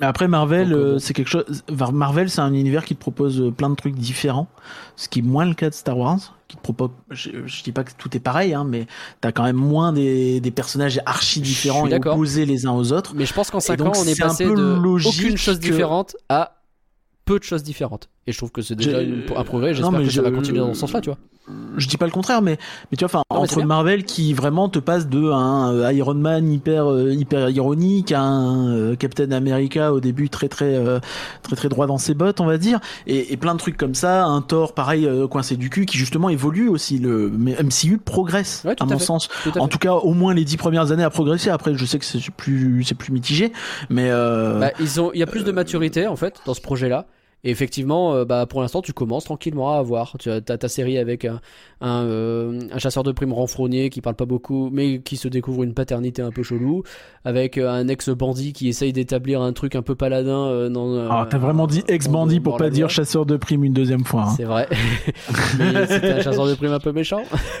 Mais 0.00 0.06
après 0.06 0.28
Marvel, 0.28 0.72
euh, 0.72 0.94
euh, 0.94 0.98
c'est 0.98 1.12
quelque 1.14 1.28
chose. 1.28 1.44
Var- 1.68 1.92
Marvel, 1.92 2.30
c'est 2.30 2.40
un 2.40 2.52
univers 2.54 2.84
qui 2.84 2.94
te 2.94 3.00
propose 3.00 3.40
euh, 3.40 3.50
plein 3.50 3.68
de 3.70 3.74
trucs 3.74 3.94
différents, 3.96 4.46
ce 4.96 5.08
qui 5.08 5.18
est 5.18 5.22
moins 5.22 5.44
le 5.44 5.54
cas 5.54 5.70
de 5.70 5.74
Star 5.74 5.98
Wars. 5.98 6.34
Qui 6.46 6.56
te 6.56 6.62
propose. 6.62 6.90
Je, 7.10 7.30
je 7.46 7.62
dis 7.62 7.72
pas 7.72 7.84
que 7.84 7.90
tout 7.98 8.16
est 8.16 8.20
pareil, 8.20 8.54
hein, 8.54 8.64
mais 8.64 8.86
t'as 9.20 9.32
quand 9.32 9.42
même 9.44 9.56
moins 9.56 9.92
des, 9.92 10.40
des 10.40 10.50
personnages 10.50 10.98
archi 11.04 11.40
Je 11.40 11.44
différents 11.44 11.86
et 11.86 11.94
opposés 11.94 12.46
les 12.46 12.64
uns 12.66 12.72
aux 12.72 12.92
autres. 12.92 13.12
Mais 13.14 13.26
je 13.26 13.34
pense 13.34 13.50
qu'en 13.50 13.60
5 13.60 13.76
donc, 13.76 13.88
ans, 13.96 14.00
on 14.02 14.06
est 14.06 14.18
passé 14.18 14.46
de 14.46 15.06
aucune 15.06 15.36
chose 15.36 15.58
que- 15.58 15.62
différente 15.66 16.16
à 16.30 16.62
peu 17.26 17.38
de 17.38 17.44
choses 17.44 17.62
différentes. 17.62 18.08
Et 18.26 18.32
je 18.32 18.38
trouve 18.38 18.50
que 18.50 18.62
c'est 18.62 18.76
déjà 18.76 18.92
Je- 19.04 19.08
une- 19.10 19.24
un 19.36 19.44
progrès. 19.44 19.70
Non, 19.72 19.74
J'espère 19.76 19.92
mais 20.00 20.06
que 20.06 20.10
ça 20.12 20.22
va 20.22 20.30
je- 20.30 20.34
continuer 20.36 20.60
dans 20.60 20.72
ce 20.72 20.80
sens-là, 20.80 21.02
tu 21.02 21.10
vois. 21.10 21.18
Je 21.76 21.86
dis 21.86 21.96
pas 21.96 22.06
le 22.06 22.10
contraire, 22.12 22.42
mais, 22.42 22.58
mais 22.90 22.96
tu 22.96 23.04
vois, 23.04 23.20
enfin, 23.20 23.22
entre. 23.30 23.62
Marvel 23.62 24.04
qui 24.04 24.34
vraiment 24.34 24.68
te 24.68 24.78
passe 24.78 25.08
de 25.08 25.30
un 25.30 25.72
euh, 25.72 25.92
Iron 25.92 26.14
Man 26.14 26.50
hyper 26.52 26.90
euh, 26.90 27.12
hyper 27.12 27.48
ironique 27.50 28.12
à 28.12 28.20
un 28.20 28.68
euh, 28.70 28.96
Captain 28.96 29.30
America 29.30 29.92
au 29.92 30.00
début 30.00 30.28
très 30.28 30.48
très 30.48 30.74
euh, 30.74 30.98
très 31.42 31.56
très 31.56 31.68
droit 31.68 31.86
dans 31.86 31.98
ses 31.98 32.14
bottes, 32.14 32.40
on 32.40 32.46
va 32.46 32.58
dire, 32.58 32.80
et, 33.06 33.32
et 33.32 33.36
plein 33.36 33.54
de 33.54 33.58
trucs 33.60 33.76
comme 33.76 33.94
ça, 33.94 34.24
un 34.24 34.42
Thor 34.42 34.74
pareil 34.74 35.08
coincé 35.30 35.56
du 35.56 35.70
cul 35.70 35.86
qui 35.86 35.96
justement 35.98 36.28
évolue 36.28 36.68
aussi. 36.68 36.98
Le 36.98 37.30
MCU 37.30 37.98
progresse 37.98 38.62
Ouais, 38.64 38.74
à 38.78 38.82
à 38.82 38.86
mon 38.86 38.98
fait. 38.98 39.04
sens. 39.04 39.28
Tout 39.44 39.52
à 39.54 39.60
En 39.60 39.64
fait. 39.64 39.70
tout 39.70 39.78
cas, 39.78 39.92
au 39.94 40.14
moins 40.14 40.34
les 40.34 40.44
dix 40.44 40.56
premières 40.56 40.90
années 40.92 41.04
à 41.04 41.10
progresser. 41.10 41.50
Après, 41.50 41.74
je 41.74 41.84
sais 41.86 41.98
que 41.98 42.04
c'est 42.04 42.18
plus 42.36 42.82
c'est 42.84 42.94
plus 42.96 43.12
mitigé, 43.12 43.52
mais 43.88 44.10
euh, 44.10 44.58
Bah, 44.58 44.70
ils 44.80 45.00
ont, 45.00 45.10
il 45.14 45.20
y 45.20 45.22
a 45.22 45.26
plus 45.26 45.44
de 45.44 45.52
maturité 45.52 46.06
en 46.06 46.16
fait 46.16 46.40
dans 46.44 46.54
ce 46.54 46.60
projet-là. 46.60 47.06
Et 47.44 47.50
effectivement, 47.50 48.14
euh, 48.14 48.24
bah, 48.24 48.46
pour 48.46 48.60
l'instant, 48.62 48.82
tu 48.82 48.92
commences 48.92 49.24
tranquillement 49.24 49.72
à 49.74 49.78
avoir. 49.78 50.16
Tu 50.18 50.28
as 50.30 50.40
ta 50.40 50.68
série 50.68 50.98
avec 50.98 51.24
un, 51.24 51.40
un, 51.80 52.02
euh, 52.04 52.60
un 52.72 52.78
chasseur 52.78 53.04
de 53.04 53.12
primes 53.12 53.32
renfrogné 53.32 53.90
qui 53.90 54.00
parle 54.00 54.16
pas 54.16 54.24
beaucoup, 54.26 54.70
mais 54.72 54.98
qui 54.98 55.16
se 55.16 55.28
découvre 55.28 55.62
une 55.62 55.72
paternité 55.72 56.20
un 56.20 56.32
peu 56.32 56.42
chelou, 56.42 56.82
avec 57.24 57.56
euh, 57.56 57.70
un 57.70 57.86
ex-bandit 57.86 58.52
qui 58.52 58.68
essaye 58.68 58.92
d'établir 58.92 59.40
un 59.40 59.52
truc 59.52 59.76
un 59.76 59.82
peu 59.82 59.94
paladin 59.94 60.68
dans. 60.68 60.92
euh, 60.94 61.06
ah, 61.10 61.26
t'as 61.30 61.38
vraiment 61.38 61.68
dit 61.68 61.84
ex-bandit 61.86 62.40
pour 62.40 62.56
pas 62.56 62.70
dire 62.70 62.86
loi. 62.86 62.88
chasseur 62.88 63.24
de 63.24 63.36
primes 63.36 63.62
une 63.62 63.72
deuxième 63.72 64.04
fois. 64.04 64.22
hein. 64.28 64.34
C'est 64.36 64.42
vrai. 64.44 64.66
mais 65.58 65.86
c'était 65.86 66.10
un 66.12 66.20
chasseur 66.22 66.46
de 66.46 66.54
primes 66.54 66.72
un 66.72 66.80
peu 66.80 66.92
méchant. 66.92 67.22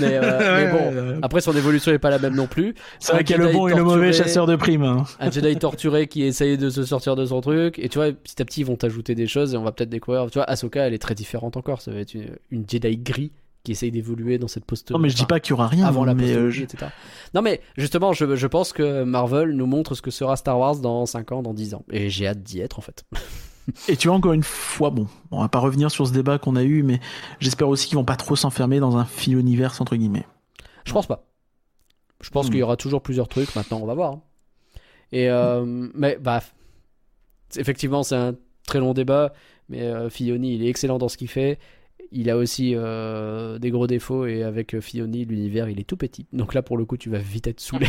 mais, 0.00 0.18
mais 0.20 0.70
bon, 0.70 1.18
après 1.22 1.40
son 1.42 1.54
évolution 1.54 1.92
est 1.92 1.98
pas 1.98 2.10
la 2.10 2.18
même 2.18 2.34
non 2.34 2.46
plus. 2.46 2.74
C'est 2.98 3.12
vrai 3.12 3.24
qu'il 3.24 3.36
y 3.36 3.38
a 3.38 3.42
le 3.42 3.52
bon 3.52 3.68
et 3.68 3.74
le 3.74 3.84
mauvais 3.84 4.12
chasseur 4.12 4.46
de 4.46 4.56
primes. 4.56 4.82
hein. 4.84 5.04
un 5.18 5.30
Jedi 5.30 5.56
torturé 5.56 6.06
qui 6.06 6.22
essaye 6.22 6.56
de 6.56 6.70
se 6.70 6.84
sortir 6.84 7.16
de 7.16 7.26
son 7.26 7.40
truc 7.40 7.78
et 7.78 7.88
tu 7.88 7.98
vois 7.98 8.12
petit 8.12 8.40
à 8.40 8.44
petit 8.44 8.60
ils 8.60 8.66
vont 8.66 8.76
t'ajouter 8.76 9.09
des 9.14 9.26
choses 9.26 9.54
et 9.54 9.56
on 9.56 9.62
va 9.62 9.72
peut-être 9.72 9.90
découvrir 9.90 10.26
tu 10.30 10.38
vois 10.38 10.44
Ahsoka 10.50 10.86
elle 10.86 10.94
est 10.94 10.98
très 10.98 11.14
différente 11.14 11.56
encore 11.56 11.80
ça 11.80 11.90
va 11.92 11.98
être 12.00 12.14
une, 12.14 12.36
une 12.50 12.64
Jedi 12.68 12.96
gris 12.98 13.32
qui 13.62 13.72
essaye 13.72 13.90
d'évoluer 13.90 14.38
dans 14.38 14.48
cette 14.48 14.64
poste 14.64 14.90
Non, 14.90 14.98
mais 14.98 15.10
je 15.10 15.16
dis 15.16 15.26
pas 15.26 15.38
qu'il 15.38 15.50
y 15.50 15.52
aura 15.52 15.66
rien. 15.68 15.84
avant 15.86 16.04
la 16.06 16.14
mais 16.14 16.32
euh, 16.32 16.50
etc 16.50 16.86
non 17.34 17.42
mais 17.42 17.60
justement 17.76 18.12
je, 18.12 18.34
je 18.36 18.46
pense 18.46 18.72
que 18.72 19.02
Marvel 19.04 19.50
nous 19.50 19.66
montre 19.66 19.94
ce 19.94 20.02
que 20.02 20.10
sera 20.10 20.36
Star 20.36 20.58
Wars 20.58 20.76
dans 20.76 21.04
5 21.06 21.32
ans 21.32 21.42
dans 21.42 21.52
10 21.54 21.74
ans 21.74 21.84
et 21.90 22.08
j'ai 22.10 22.26
hâte 22.26 22.42
d'y 22.42 22.60
être 22.60 22.78
en 22.78 22.82
fait 22.82 23.04
Et 23.88 23.94
tu 23.96 24.08
vois, 24.08 24.16
encore 24.16 24.32
une 24.32 24.42
fois, 24.42 24.90
bon, 24.90 25.06
on 25.30 25.42
va 25.42 25.48
pas 25.48 25.60
revenir 25.60 25.92
sur 25.92 26.04
ce 26.04 26.12
débat 26.12 26.38
qu'on 26.38 26.56
a 26.56 26.64
eu, 26.64 26.82
mais 26.82 26.98
j'espère 27.38 27.68
aussi 27.68 27.86
qu'ils 27.86 27.98
vont 27.98 28.04
pas 28.06 28.16
trop 28.16 28.34
s'enfermer 28.34 28.80
dans 28.80 28.96
un 28.96 29.04
fil 29.04 29.36
univers, 29.38 29.80
entre 29.80 29.94
guillemets. 29.94 30.26
je 30.84 30.92
pense 30.92 31.06
pas 31.06 31.26
je 32.20 32.30
pense 32.30 32.46
Hmm. 32.46 32.50
qu'il 32.50 32.58
y 32.58 32.62
aura 32.64 32.76
toujours 32.76 33.00
plusieurs 33.02 33.28
trucs 33.28 33.54
maintenant 33.54 33.78
on 33.80 33.86
va 33.86 33.94
voir 33.94 34.12
hein. 34.14 34.22
et 35.12 35.30
euh, 35.30 35.64
mais 35.94 36.18
bah 36.20 36.42
effectivement 37.56 38.02
c'est 38.02 38.16
un 38.16 38.34
très 38.66 38.78
long 38.80 38.92
débat 38.94 39.32
mais 39.68 39.82
euh, 39.82 40.08
Filoni 40.10 40.54
il 40.54 40.64
est 40.64 40.68
excellent 40.68 40.98
dans 40.98 41.08
ce 41.08 41.16
qu'il 41.16 41.28
fait 41.28 41.58
il 42.12 42.28
a 42.28 42.36
aussi 42.36 42.72
euh, 42.74 43.58
des 43.60 43.70
gros 43.70 43.86
défauts 43.86 44.26
et 44.26 44.42
avec 44.42 44.74
euh, 44.74 44.80
Filoni 44.80 45.24
l'univers 45.26 45.68
il 45.68 45.78
est 45.78 45.84
tout 45.84 45.96
petit 45.96 46.26
donc 46.32 46.54
là 46.54 46.62
pour 46.62 46.76
le 46.76 46.84
coup 46.84 46.96
tu 46.96 47.08
vas 47.08 47.18
vite 47.18 47.46
être 47.46 47.60
saoulé 47.60 47.86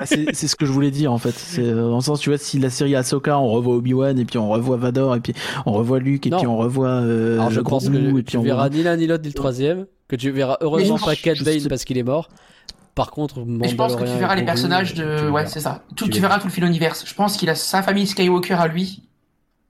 Ah, 0.00 0.06
c'est 0.06 0.34
ce 0.34 0.54
que 0.56 0.66
je 0.66 0.72
voulais 0.72 0.90
dire, 0.90 1.12
en 1.12 1.18
fait. 1.18 1.30
C'est 1.32 1.62
euh, 1.62 1.88
dans 1.88 1.94
le 1.94 2.02
sens, 2.02 2.20
tu 2.20 2.28
vois, 2.28 2.36
si 2.36 2.58
la 2.58 2.68
série 2.68 2.94
Ahsoka, 2.96 3.38
on 3.38 3.48
revoit 3.48 3.76
Obi-Wan, 3.76 4.18
et 4.18 4.24
puis 4.26 4.36
on 4.38 4.50
revoit 4.50 4.76
Vador, 4.76 5.14
et 5.14 5.20
puis 5.20 5.32
on 5.64 5.72
revoit 5.72 5.98
Luke, 6.00 6.26
et 6.26 6.30
Non. 6.30 6.38
puis 6.38 6.46
on 6.46 6.58
revoit 6.58 6.88
euh, 6.88 7.34
alors 7.38 7.50
je 7.50 7.60
pense 7.60 7.88
que 7.88 7.94
et 7.96 8.12
puis 8.12 8.24
tu 8.24 8.36
on 8.36 8.42
verras 8.42 8.68
voit- 8.68 8.76
ni 8.76 8.82
l'un 8.82 8.96
ni 8.96 9.06
l'autre 9.06 9.22
ni 9.22 9.28
le 9.28 9.34
troisième 9.34 9.86
que 10.08 10.16
tu 10.16 10.30
verras 10.30 10.58
heureusement 10.60 10.98
pas 10.98 11.14
Cat 11.16 11.34
Bane 11.44 11.60
sais- 11.60 11.68
parce 11.68 11.84
qu'il 11.84 11.96
est 11.96 12.02
mort 12.02 12.28
par 12.94 13.12
contre 13.12 13.44
Mais 13.46 13.68
je 13.68 13.76
pense 13.76 13.94
que 13.96 14.02
tu 14.02 14.18
verras 14.18 14.34
et 14.36 14.40
les 14.40 14.44
personnages 14.44 14.92
de. 14.94 15.30
Ouais, 15.30 15.46
c'est 15.46 15.60
ça. 15.60 15.84
Tout, 15.96 16.04
Tu 16.06 16.10
tu 16.10 16.20
verras 16.20 16.38
tout 16.38 16.48
le 16.48 16.52
fil 16.52 16.64
univers. 16.64 16.94
Je 17.02 17.14
pense 17.14 17.36
qu'il 17.38 17.48
a 17.48 17.54
sa 17.54 17.82
famille 17.82 18.06
Skywalker 18.06 18.54
à 18.54 18.66
lui. 18.68 19.02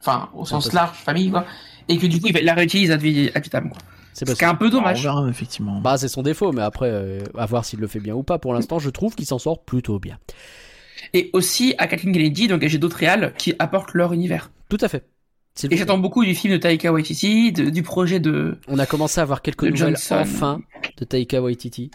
Enfin, 0.07 0.29
au 0.35 0.45
sens 0.45 0.73
large, 0.73 0.97
famille, 0.97 1.31
quoi. 1.31 1.45
Et 1.89 1.97
que 1.99 2.07
du 2.07 2.21
coup, 2.21 2.27
il 2.29 2.33
va- 2.35 2.41
la 2.43 2.55
réutilise 2.55 2.91
ad 2.91 3.01
vi- 3.01 3.31
ad 3.35 3.43
vitam, 3.43 3.71
quoi. 3.71 3.79
c'est 4.13 4.21
Ce 4.21 4.25
possible 4.27 4.39
qui 4.39 4.45
est 4.45 4.49
un 4.49 4.55
peu 4.55 4.71
dommage. 4.71 5.03
verra, 5.03 5.27
effectivement. 5.29 5.81
bah 5.81 5.97
c'est 5.99 6.09
son 6.09 6.23
défaut 6.23 6.53
mais 6.53 6.63
après 6.63 6.89
euh, 6.91 7.21
à 7.37 7.47
voir 7.47 7.65
s'il 7.65 7.81
le 7.81 7.87
fait 7.89 7.99
bien 8.01 8.15
ou 8.15 8.23
pas 8.23 8.39
pour 8.39 8.55
l'instant 8.55 8.79
je 8.79 8.89
trouve 8.91 9.15
qu'il 9.17 9.27
s'en 9.27 9.39
sort 9.41 9.65
plutôt 9.65 9.99
bien 9.99 10.19
Et 11.15 11.31
aussi 11.33 11.75
à 11.79 11.87
Kathleen 11.89 12.13
Kennedy 12.15 12.47
d'engager 12.49 12.79
d'autres 12.79 12.97
réals 12.97 13.35
qui 13.37 13.55
apportent 13.59 13.93
leur 13.95 14.13
univers. 14.13 14.51
tout 14.69 14.79
à 14.81 14.89
fait 14.89 15.05
Et 15.71 15.77
j'attends 15.77 15.99
beaucoup 15.99 16.25
du 16.25 16.35
film 16.35 16.53
de 16.55 16.59
Taika 16.59 16.93
Waititi, 16.93 17.51
de- 17.53 17.71
du 17.71 17.83
projet 17.83 18.21
de. 18.21 18.59
On 18.69 18.79
a 18.79 18.87
commencé 18.87 19.19
à 19.21 19.23
avoir 19.25 19.43
quelques 19.43 19.65
nouvelles 19.65 19.97
Johnson. 19.97 20.17
enfin 20.21 20.61
de 20.97 21.05
Taika 21.05 21.43
Waititi. 21.43 21.91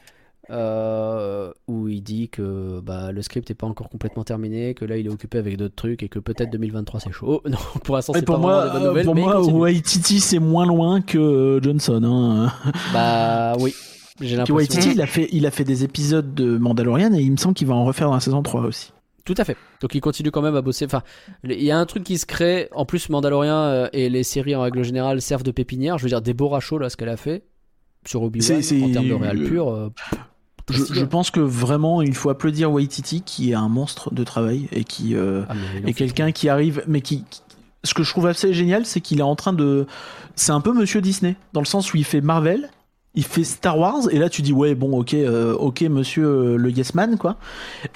Euh, 0.51 1.51
où 1.67 1.87
il 1.87 2.01
dit 2.01 2.29
que 2.29 2.79
bah, 2.81 3.11
le 3.11 3.21
script 3.21 3.49
n'est 3.49 3.55
pas 3.55 3.67
encore 3.67 3.89
complètement 3.89 4.23
terminé, 4.23 4.73
que 4.73 4.85
là 4.85 4.97
il 4.97 5.05
est 5.05 5.09
occupé 5.09 5.37
avec 5.37 5.57
d'autres 5.57 5.75
trucs 5.75 6.03
et 6.03 6.09
que 6.09 6.19
peut-être 6.19 6.49
2023 6.51 6.99
c'est 6.99 7.11
chaud. 7.11 7.41
Non, 7.49 7.57
pour 7.83 7.95
l'instant 7.95 8.13
c'est 8.13 8.25
pas 8.25 8.37
moi, 8.37 8.65
vraiment 8.67 8.73
bonnes 8.73 8.87
nouvelles. 8.89 9.05
pour 9.05 9.15
mais 9.15 9.21
moi. 9.21 9.41
Waititi 9.41 10.19
c'est 10.19 10.39
moins 10.39 10.65
loin 10.65 11.01
que 11.01 11.17
euh, 11.17 11.61
Johnson. 11.61 12.01
Hein. 12.03 12.51
Bah 12.93 13.53
oui, 13.59 13.73
j'ai 14.21 14.35
l'impression. 14.35 14.55
Waititi, 14.55 14.91
il 14.91 15.01
a 15.01 15.07
fait, 15.07 15.29
il 15.31 15.45
a 15.45 15.51
fait 15.51 15.63
des 15.63 15.83
épisodes 15.83 16.33
de 16.33 16.57
Mandalorian 16.57 17.13
et 17.13 17.21
il 17.21 17.31
me 17.31 17.37
semble 17.37 17.53
qu'il 17.55 17.67
va 17.67 17.75
en 17.75 17.85
refaire 17.85 18.07
dans 18.07 18.15
la 18.15 18.19
saison 18.19 18.41
3 18.41 18.61
aussi. 18.61 18.91
Tout 19.25 19.35
à 19.37 19.43
fait. 19.43 19.57
Donc 19.81 19.93
il 19.93 20.01
continue 20.01 20.31
quand 20.31 20.41
même 20.41 20.55
à 20.55 20.61
bosser. 20.61 20.85
Enfin, 20.85 21.03
il 21.43 21.61
y 21.61 21.69
a 21.69 21.77
un 21.77 21.85
truc 21.85 22.03
qui 22.03 22.17
se 22.17 22.25
crée. 22.25 22.67
En 22.73 22.85
plus, 22.85 23.09
Mandalorian 23.09 23.53
euh, 23.53 23.87
et 23.93 24.09
les 24.09 24.23
séries 24.23 24.55
en 24.55 24.61
règle 24.61 24.83
générale 24.83 25.21
servent 25.21 25.43
de 25.43 25.51
pépinière. 25.51 25.99
Je 25.99 26.03
veux 26.03 26.09
dire, 26.09 26.21
Deborah 26.23 26.59
Shaw, 26.59 26.79
là, 26.79 26.89
ce 26.89 26.97
qu'elle 26.97 27.09
a 27.09 27.17
fait 27.17 27.43
sur 28.07 28.23
Obi-Wan, 28.23 28.57
en 28.83 28.91
termes 28.91 29.07
de 29.07 29.13
réal 29.13 29.39
euh, 29.39 29.47
pur. 29.47 29.67
euh, 29.69 29.89
Je, 30.73 31.03
pense 31.05 31.31
que 31.31 31.39
vraiment, 31.39 32.01
il 32.01 32.15
faut 32.15 32.29
applaudir 32.29 32.71
Waititi 32.71 33.21
qui 33.21 33.51
est 33.51 33.55
un 33.55 33.69
monstre 33.69 34.13
de 34.13 34.23
travail 34.23 34.67
et 34.71 34.83
qui 34.83 35.15
euh, 35.15 35.43
ah, 35.49 35.53
est 35.85 35.93
quelqu'un 35.93 36.31
qui 36.31 36.49
arrive, 36.49 36.83
mais 36.87 37.01
qui, 37.01 37.23
qui- 37.29 37.41
ce 37.83 37.93
que 37.93 38.03
je 38.03 38.09
trouve 38.09 38.27
assez 38.27 38.53
génial, 38.53 38.85
c'est 38.85 38.99
qu'il 39.01 39.19
est 39.19 39.23
en 39.23 39.35
train 39.35 39.53
de, 39.53 39.87
c'est 40.35 40.51
un 40.51 40.59
peu 40.61 40.73
Monsieur 40.73 41.01
Disney 41.01 41.35
dans 41.53 41.61
le 41.61 41.65
sens 41.65 41.93
où 41.93 41.97
il 41.97 42.03
fait 42.03 42.21
Marvel, 42.21 42.69
il 43.15 43.23
fait 43.23 43.43
Star 43.43 43.77
Wars 43.77 44.07
et 44.11 44.19
là 44.19 44.29
tu 44.29 44.41
dis 44.41 44.53
ouais 44.53 44.75
bon 44.75 44.97
ok 44.99 45.15
euh, 45.15 45.53
ok 45.55 45.81
Monsieur 45.81 46.25
euh, 46.25 46.57
le 46.57 46.69
Yes 46.69 46.93
Man 46.93 47.17
quoi. 47.17 47.37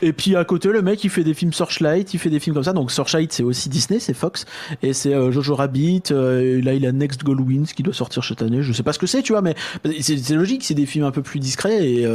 Et 0.02 0.12
puis 0.12 0.36
à 0.36 0.44
côté 0.44 0.70
le 0.70 0.82
mec 0.82 1.04
il 1.04 1.10
fait 1.10 1.24
des 1.24 1.34
films 1.34 1.54
Searchlight, 1.54 2.14
il 2.14 2.20
fait 2.20 2.30
des 2.32 2.40
films 2.40 2.56
comme 2.56 2.64
ça 2.64 2.74
donc 2.74 2.92
Searchlight 2.92 3.32
c'est 3.32 3.44
aussi 3.44 3.70
Disney, 3.70 4.00
c'est 4.00 4.14
Fox 4.16 4.46
et 4.82 4.94
c'est 4.94 5.14
euh, 5.14 5.32
Jojo 5.32 5.56
Rabbit. 5.56 6.04
euh, 6.12 6.58
et 6.58 6.62
là 6.62 6.74
il 6.74 6.86
a 6.86 6.92
Next 6.92 7.24
Goal 7.24 7.42
Wins 7.42 7.66
qui 7.76 7.84
doit 7.84 7.94
sortir 7.94 8.24
cette 8.24 8.42
année, 8.42 8.64
je 8.64 8.74
sais 8.74 8.84
pas 8.84 8.94
ce 8.94 9.00
que 9.00 9.08
c'est 9.08 9.22
tu 9.22 9.34
vois 9.34 9.42
mais 9.42 9.56
c'est 10.02 10.30
logique, 10.32 10.64
c'est 10.64 10.74
des 10.74 10.86
films 10.88 11.06
un 11.06 11.12
peu 11.12 11.22
plus 11.22 11.40
discrets 11.40 11.88
et 11.88 12.08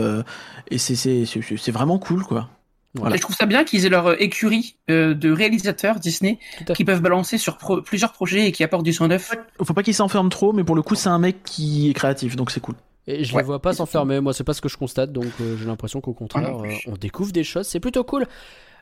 et 0.70 0.78
c'est 0.78 1.70
vraiment 1.70 1.98
cool 1.98 2.24
quoi. 2.24 2.48
Voilà. 2.94 3.14
Et 3.14 3.18
je 3.18 3.22
trouve 3.22 3.36
ça 3.36 3.46
bien 3.46 3.64
qu'ils 3.64 3.84
aient 3.86 3.90
leur 3.90 4.20
écurie 4.20 4.76
euh, 4.90 5.14
de 5.14 5.30
réalisateurs 5.30 6.00
Disney 6.00 6.38
qui 6.74 6.84
peuvent 6.84 7.02
balancer 7.02 7.36
sur 7.38 7.58
pro- 7.58 7.82
plusieurs 7.82 8.12
projets 8.12 8.46
et 8.48 8.52
qui 8.52 8.64
apportent 8.64 8.84
du 8.84 8.92
son 8.94 9.08
neuf. 9.08 9.34
Faut 9.62 9.74
pas 9.74 9.82
qu'il 9.82 9.94
s'enferme 9.94 10.30
trop 10.30 10.52
mais 10.52 10.64
pour 10.64 10.74
le 10.74 10.82
coup 10.82 10.94
c'est 10.94 11.10
un 11.10 11.18
mec 11.18 11.42
qui 11.44 11.90
est 11.90 11.92
créatif 11.92 12.34
donc 12.34 12.50
c'est 12.50 12.60
cool. 12.60 12.74
Et 13.06 13.24
je 13.24 13.34
Ouais. 13.34 13.40
les 13.42 13.46
vois 13.46 13.62
pas 13.62 13.72
s'enfermer. 13.72 14.20
Moi, 14.20 14.34
c'est 14.34 14.44
pas 14.44 14.52
ce 14.52 14.60
que 14.60 14.68
je 14.68 14.76
constate. 14.76 15.12
Donc, 15.14 15.24
euh, 15.40 15.56
j'ai 15.58 15.64
l'impression 15.64 16.02
qu'au 16.02 16.12
contraire, 16.12 16.58
euh, 16.62 16.68
on 16.86 16.92
découvre 16.92 17.32
des 17.32 17.42
choses. 17.42 17.66
C'est 17.66 17.80
plutôt 17.80 18.04
cool. 18.04 18.26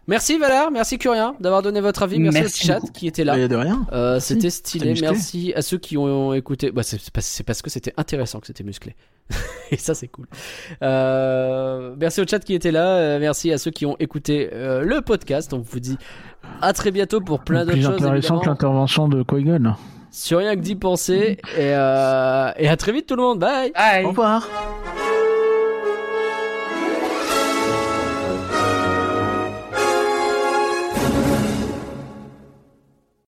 Merci 0.09 0.39
Valère, 0.39 0.71
merci 0.71 0.99
Curien 0.99 1.35
d'avoir 1.41 1.63
donné 1.63 1.81
votre 1.81 2.03
avis. 2.03 2.19
Merci, 2.21 2.41
Merci 2.41 2.65
au 2.65 2.67
chat 2.67 2.81
beaucoup. 2.81 2.93
qui 2.93 3.07
était 3.09 3.25
là. 3.25 3.49
De 3.49 3.57
rien. 3.57 3.85
Euh, 3.93 4.13
Merci. 4.13 4.35
c'était 4.35 4.51
stylé. 4.51 4.95
Merci 5.01 5.53
à 5.57 5.63
ceux 5.63 5.79
qui 5.79 5.97
ont 5.97 6.33
écouté. 6.33 6.71
Bah, 6.71 6.83
c'est 6.85 7.11
parce, 7.11 7.27
c'est 7.27 7.43
parce 7.45 7.61
que 7.61 7.71
c'était 7.71 7.93
intéressant 7.97 8.39
que 8.39 8.47
c'était 8.47 8.63
musclé. 8.65 8.95
Et 9.73 9.77
ça, 9.77 9.95
c'est 9.95 10.07
cool. 10.07 10.27
Euh, 10.83 11.95
merci 11.99 12.21
au 12.21 12.27
chat 12.27 12.39
qui 12.39 12.55
était 12.55 12.71
là. 12.71 12.87
Euh, 12.99 13.19
merci 13.19 13.53
à 13.53 13.59
ceux 13.59 13.73
qui 13.73 13.85
ont 13.85 13.97
écouté 13.99 14.49
euh, 14.53 14.83
le 14.83 15.01
podcast. 15.01 15.53
On 15.53 15.59
vous 15.59 15.81
dit 15.81 15.99
à 16.63 16.73
très 16.73 16.93
bientôt 16.93 17.21
pour 17.21 17.41
plein 17.41 17.61
d'autres 17.65 17.73
plus 17.73 17.83
choses. 17.83 17.95
intéressant 17.95 18.15
évidemment. 18.15 18.41
que 18.41 18.47
l'intervention 18.49 19.09
de 19.09 19.23
Qui-Gon. 19.25 19.75
Sur 20.13 20.39
rien 20.39 20.55
que 20.55 20.61
d'y 20.61 20.77
penser. 20.77 21.39
Et, 21.57 21.73
euh, 21.75 22.51
et 22.57 22.69
à 22.69 22.77
très 22.77 22.93
vite 22.93 23.07
tout 23.07 23.17
le 23.17 23.23
monde. 23.23 23.41
Bye. 23.41 23.73
Bye. 23.73 24.05
Au 24.05 24.09
revoir. 24.09 24.49